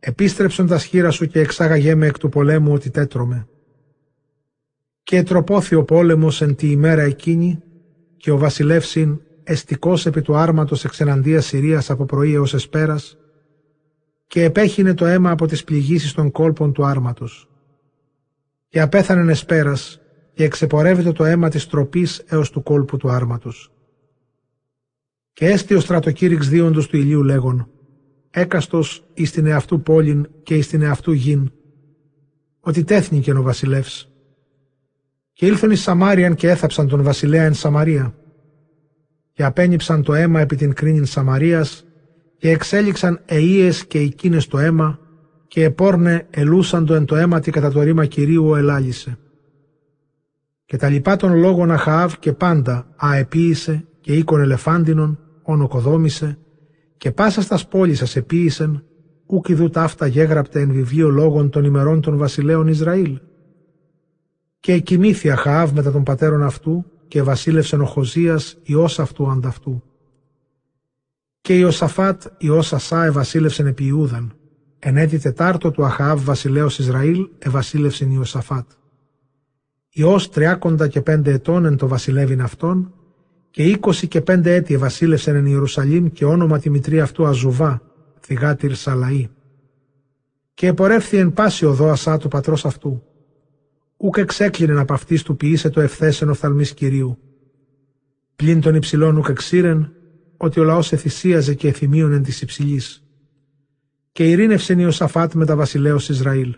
επίστρεψον 0.00 0.66
τα 0.66 0.78
σχήρα 0.78 1.10
σου 1.10 1.26
και 1.26 1.40
εξάγαγέ 1.40 1.94
με 1.94 2.06
εκ 2.06 2.18
του 2.18 2.28
πολέμου 2.28 2.72
ότι 2.72 2.90
τέτρωμε. 2.90 3.48
Και 5.02 5.16
ετροπόθη 5.16 5.74
ο 5.74 5.84
πόλεμος 5.84 6.40
εν 6.42 6.54
τη 6.54 6.70
ημέρα 6.70 7.02
εκείνη 7.02 7.62
και 8.16 8.30
ο 8.30 8.38
βασιλεύσιν 8.38 9.20
εστικός 9.44 10.06
επί 10.06 10.22
του 10.22 10.36
άρματος 10.36 10.84
εξεναντίας 10.84 11.46
Συρίας 11.46 11.90
από 11.90 12.04
πρωί 12.04 12.34
έως 12.34 12.54
εσπέρας 12.54 13.18
και 14.26 14.42
επέχυνε 14.44 14.94
το 14.94 15.06
αίμα 15.06 15.30
από 15.30 15.46
τις 15.46 15.64
πληγήσεις 15.64 16.12
των 16.12 16.30
κόλπων 16.30 16.72
του 16.72 16.84
άρματος. 16.84 17.48
Και 18.68 18.80
απέθανε 18.80 19.30
εσπέρας 19.30 20.00
και 20.32 20.44
εξεπορεύεται 20.44 21.12
το 21.12 21.24
αίμα 21.24 21.48
της 21.48 21.66
τροπής 21.66 22.22
έως 22.26 22.50
του 22.50 22.62
κόλπου 22.62 22.96
του 22.96 23.10
άρματος. 23.10 23.72
Και 25.32 25.46
έστι 25.46 25.74
ο 25.74 25.80
στρατοκήρυξ 25.80 26.48
δίοντος 26.48 26.86
του 26.86 26.96
ηλίου 26.96 27.22
λέγον 27.22 27.68
έκαστος 28.30 29.04
εις 29.14 29.30
την 29.30 29.46
εαυτού 29.46 29.82
πόλην 29.82 30.28
και 30.42 30.54
εις 30.54 30.68
την 30.68 30.82
εαυτού 30.82 31.12
γην, 31.12 31.52
ότι 32.60 32.84
τέθνηκε 32.84 33.32
ο 33.32 33.42
βασιλεύς. 33.42 34.10
Και 35.32 35.46
ήλθον 35.46 35.70
εις 35.70 35.80
Σαμάριαν 35.80 36.34
και 36.34 36.48
έθαψαν 36.48 36.88
τον 36.88 37.02
βασιλέα 37.02 37.44
εν 37.44 37.54
Σαμαρία. 37.54 38.14
Και 39.32 39.44
απένιψαν 39.44 40.02
το 40.02 40.14
αίμα 40.14 40.40
επί 40.40 40.56
την 40.56 40.74
κρίνην 40.74 41.06
Σαμαρίας 41.06 41.84
και 42.38 42.50
εξέλιξαν 42.50 43.24
εΐες 43.28 43.74
και 43.86 43.98
εκείνες 43.98 44.46
το 44.46 44.58
αίμα 44.58 44.98
και 45.48 45.64
επόρνε 45.64 46.26
ελούσαν 46.30 46.86
το 46.86 46.94
εν 46.94 47.04
το 47.04 47.16
αίματι 47.16 47.50
κατά 47.50 47.70
το 47.70 47.82
ρήμα 47.82 48.06
Κυρίου 48.06 48.48
ο 48.48 48.56
ελάλησε. 48.56 49.18
Και 50.64 50.76
τα 50.76 50.88
λοιπά 50.88 51.16
των 51.16 51.38
λόγων 51.38 51.70
Αχαάβ 51.70 52.14
και 52.18 52.32
πάντα 52.32 52.86
αεποίησε 52.96 53.86
και 54.00 54.12
οίκον 54.12 54.40
ελεφάντινον, 54.40 55.18
ονοκοδόμησε 55.42 56.38
και 56.96 57.12
πάσα 57.12 57.42
στα 57.42 57.60
πόλη 57.70 57.94
σας 57.94 58.16
επίησεν, 58.16 58.84
ούκ 59.26 59.48
ιδού 59.48 59.70
ταύτα 59.70 60.06
γέγραπτε 60.06 60.60
εν 60.60 60.72
βιβλίο 60.72 61.08
λόγων 61.08 61.50
των 61.50 61.64
ημερών 61.64 62.00
των 62.00 62.16
βασιλέων 62.16 62.68
Ισραήλ. 62.68 63.18
Και 64.60 64.72
εκοιμήθη 64.72 65.30
Αχαάβ 65.30 65.72
μετά 65.72 65.92
των 65.92 66.02
πατέρων 66.02 66.42
αυτού 66.42 66.84
και 67.08 67.22
βασίλευσεν 67.22 67.80
ο 67.80 67.84
Χωζίας 67.84 68.58
ιός 68.62 68.98
αυτού 68.98 69.30
ανταυτού. 69.30 69.82
Και 71.40 71.58
Ιωσαφάτ 71.58 72.22
ιός 72.38 72.72
Ασά 72.72 73.04
ευασίλευσεν 73.04 73.66
επί 73.66 73.84
Ιούδαν. 73.84 74.32
Εν 74.78 74.96
έτη 74.96 75.18
τετάρτο 75.18 75.70
του 75.70 75.84
Αχαάβ 75.84 76.24
βασιλέως 76.24 76.78
Ισραήλ 76.78 77.28
ευασίλευσεν 77.38 78.10
Ιωσαφάτ. 78.10 78.70
Ιός 79.90 80.30
τριάκοντα 80.30 80.88
και 80.88 81.00
πέντε 81.00 81.32
ετών 81.32 81.64
εν 81.64 81.76
το 81.76 81.88
βασιλεύειν 81.88 82.42
αυτόν 82.42 82.92
και 83.50 83.62
είκοσι 83.62 84.08
και 84.08 84.20
πέντε 84.20 84.54
έτη 84.54 84.76
βασίλευσεν 84.76 85.34
εν 85.34 85.46
Ιερουσαλήμ 85.46 86.06
και 86.06 86.24
όνομα 86.24 86.58
τη 86.58 86.70
μητρή 86.70 87.00
αυτού 87.00 87.26
Αζουβά, 87.26 87.82
θυγάτηρ 88.20 88.74
Σαλαή. 88.74 89.28
Και 90.54 90.66
επορεύθη 90.66 91.16
εν 91.16 91.32
πάση 91.32 91.64
οδό 91.64 91.88
ασά 91.88 92.16
του 92.18 92.28
πατρός 92.28 92.64
αυτού. 92.64 93.02
Ούκ 93.96 94.16
εξέκλεινεν 94.16 94.78
από 94.78 94.92
αυτής 94.92 95.22
του 95.22 95.36
ποιήσε 95.36 95.70
το 95.70 95.80
ευθέσεν 95.80 96.28
οφθαλμής 96.28 96.74
Κυρίου. 96.74 97.18
Πλην 98.36 98.60
των 98.60 98.74
υψηλών 98.74 99.16
ούκ 99.16 99.28
εξήρεν, 99.28 99.92
ότι 100.36 100.60
ο 100.60 100.64
λαός 100.64 100.92
εθυσίαζε 100.92 101.54
και 101.54 101.68
εθυμίωνεν 101.68 102.22
της 102.22 102.40
υψηλής. 102.40 103.07
Και 104.18 104.30
ειρήνευσεν 104.30 104.78
Ιωσαφάτ 104.78 105.32
με 105.34 105.44
τα 105.44 105.56
βασιλέως 105.56 106.08
Ισραήλ. 106.08 106.56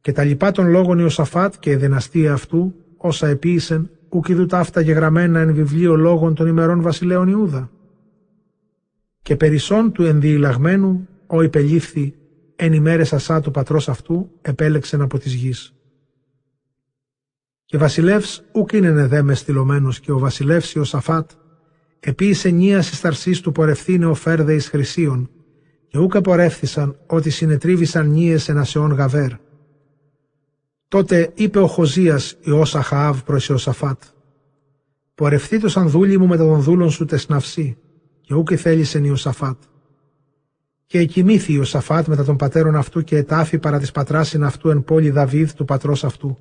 Και 0.00 0.12
τα 0.12 0.24
λοιπά 0.24 0.50
των 0.50 0.68
λόγων 0.68 0.98
Ιωσαφάτ 0.98 1.54
και 1.58 1.70
η 1.70 1.76
δυναστεία 1.76 2.32
αυτού, 2.32 2.74
όσα 2.96 3.26
επίησεν, 3.26 3.90
ουκ 4.08 4.28
είδου 4.28 4.46
ταύτα 4.46 4.80
γεγραμμένα 4.80 5.40
εν 5.40 5.54
βιβλίο 5.54 5.96
λόγων 5.96 6.34
των 6.34 6.46
ημερών 6.46 6.82
βασιλέων 6.82 7.28
Ιούδα. 7.28 7.70
Και 9.22 9.36
περισσόν 9.36 9.92
του 9.92 10.04
ενδιηλαγμένου, 10.04 11.08
ο 11.26 11.42
υπελήφθη, 11.42 12.14
εν 12.56 12.72
ημέρες 12.72 13.12
ασά 13.12 13.40
του 13.40 13.50
πατρός 13.50 13.88
αυτού, 13.88 14.30
επέλεξεν 14.42 15.00
από 15.00 15.18
της 15.18 15.34
γης. 15.34 15.74
Και 17.64 17.78
βασιλεύς 17.78 18.44
ουκ 18.52 18.72
είναι 18.72 19.06
δε 19.06 19.34
στυλωμένος 19.34 20.00
και 20.00 20.12
ο 20.12 20.18
βασιλεύς 20.18 20.74
Ιωσαφάτ, 20.74 21.30
επίησε 22.00 22.50
νίας 22.50 23.04
εις 23.26 23.40
του 23.40 23.52
πορευθύνε 23.52 24.06
ο 24.06 24.14
φέρδε 24.14 24.54
εις 24.54 24.68
χρυσίων, 24.68 25.30
και 25.90 25.98
ούκ 25.98 26.16
απορρεύθησαν 26.16 26.96
ότι 27.06 27.30
συνετρίβησαν 27.30 28.10
νίες 28.10 28.48
εν 28.48 28.58
ασεών 28.58 28.92
γαβέρ 28.92 29.30
Τότε 30.88 31.30
είπε 31.34 31.58
ο 31.58 31.66
Χοζίας 31.66 32.36
Υιός 32.40 32.74
Αχαάβ 32.74 33.22
προς 33.22 33.48
Ιωσαφάτ 33.48 34.02
«Πορευτεί 35.14 35.58
το 35.60 35.68
σαν 35.68 35.88
δούλη 35.88 36.18
μου 36.18 36.26
μετά 36.26 36.44
των 36.44 36.60
δούλων 36.60 36.90
σου 36.90 37.04
τεσναυσί 37.04 37.76
και 38.20 38.34
ούκε 38.34 38.56
θέλησεν 38.56 39.04
Ιωσαφάτ». 39.04 39.62
Και 40.86 40.98
εκοιμήθη 40.98 41.52
Ιωσαφάτ 41.52 42.06
μετά 42.06 42.24
των 42.24 42.36
πατέρων 42.36 42.76
αυτού 42.76 43.02
και 43.02 43.16
ετάφη 43.16 43.58
παρά 43.58 43.78
της 43.78 43.90
πατράσιν 43.90 44.44
αυτού 44.44 44.70
εν 44.70 44.84
πόλη 44.84 45.10
Δαβίδ 45.10 45.50
του 45.50 45.64
πατρός 45.64 46.04
αυτού. 46.04 46.38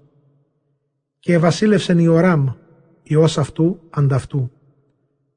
Και 1.19 1.33
ευασίλευσεν 1.33 1.99
Ιωράμ, 1.99 2.47
Υιός 3.03 3.37
αυτού 3.37 3.79
ανταυτού. 3.89 4.51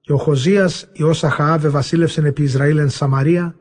Και 0.00 0.12
ο 0.12 0.16
Χοζίας 0.16 0.88
Υιός 0.92 1.24
Αχαάβ 1.24 1.64
ευασίλευσεν 1.64 2.24
επί 2.24 2.42
Ισραήλ 2.42 2.78
εν 2.78 2.90
Σαμαρία, 2.90 3.56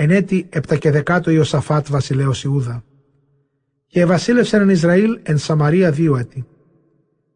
εν 0.00 0.10
έτη 0.10 0.46
επτά 0.50 0.76
και 0.76 0.90
δεκάτο 0.90 1.30
Ιωσαφάτ 1.30 1.86
βασιλέως 1.90 2.44
Ιούδα 2.44 2.84
και 3.86 4.04
βασίλευσαν 4.04 4.60
εν 4.60 4.68
Ισραήλ 4.68 5.18
εν 5.22 5.38
Σαμαρία 5.38 5.90
δύο 5.90 6.16
έτη. 6.16 6.46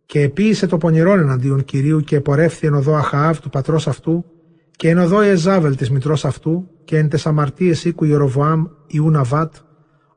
Και 0.06 0.20
επίησε 0.20 0.66
το 0.66 0.76
πονηρόν 0.76 1.18
εναντίον 1.18 1.64
κυρίου 1.64 2.00
και 2.00 2.16
επορεύθη 2.16 2.66
εν 2.66 2.74
οδό 2.74 2.94
Αχαάβ 2.94 3.38
του 3.38 3.50
πατρός 3.50 3.88
αυτού 3.88 4.24
και 4.70 4.88
εν 4.88 4.98
οδό 4.98 5.20
Εζάβελ 5.20 5.76
της 5.76 5.90
μητρός 5.90 6.24
αυτού 6.24 6.68
και 6.84 6.98
εν 6.98 7.08
τες 7.08 7.26
αμαρτίες 7.26 7.84
οίκου 7.84 8.04
Ιεροβοάμ 8.04 8.66
Ιού 8.86 9.10
Ναβάτ 9.10 9.54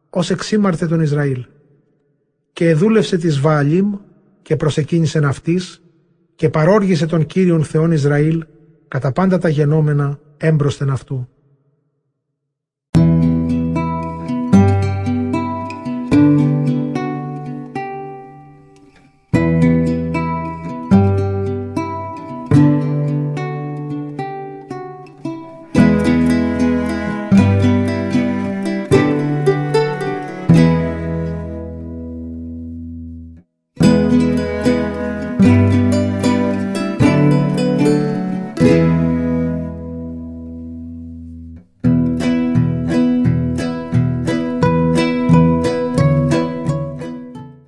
ως 0.09 0.29
εξήμαρτε 0.29 0.87
τον 0.87 1.01
Ισραήλ. 1.01 1.45
Και 2.53 2.69
εδούλευσε 2.69 3.17
της 3.17 3.39
Βααλίμ 3.39 3.93
και 4.41 4.55
προσεκίνησε 4.55 5.19
αυτή 5.25 5.61
και 6.35 6.49
παρόργησε 6.49 7.05
τον 7.05 7.25
Κύριον 7.25 7.63
Θεόν 7.63 7.91
Ισραήλ 7.91 8.45
κατά 8.87 9.11
πάντα 9.11 9.37
τα 9.37 9.49
γενόμενα 9.49 10.19
έμπροσθεν 10.37 10.89
αυτού. 10.89 11.27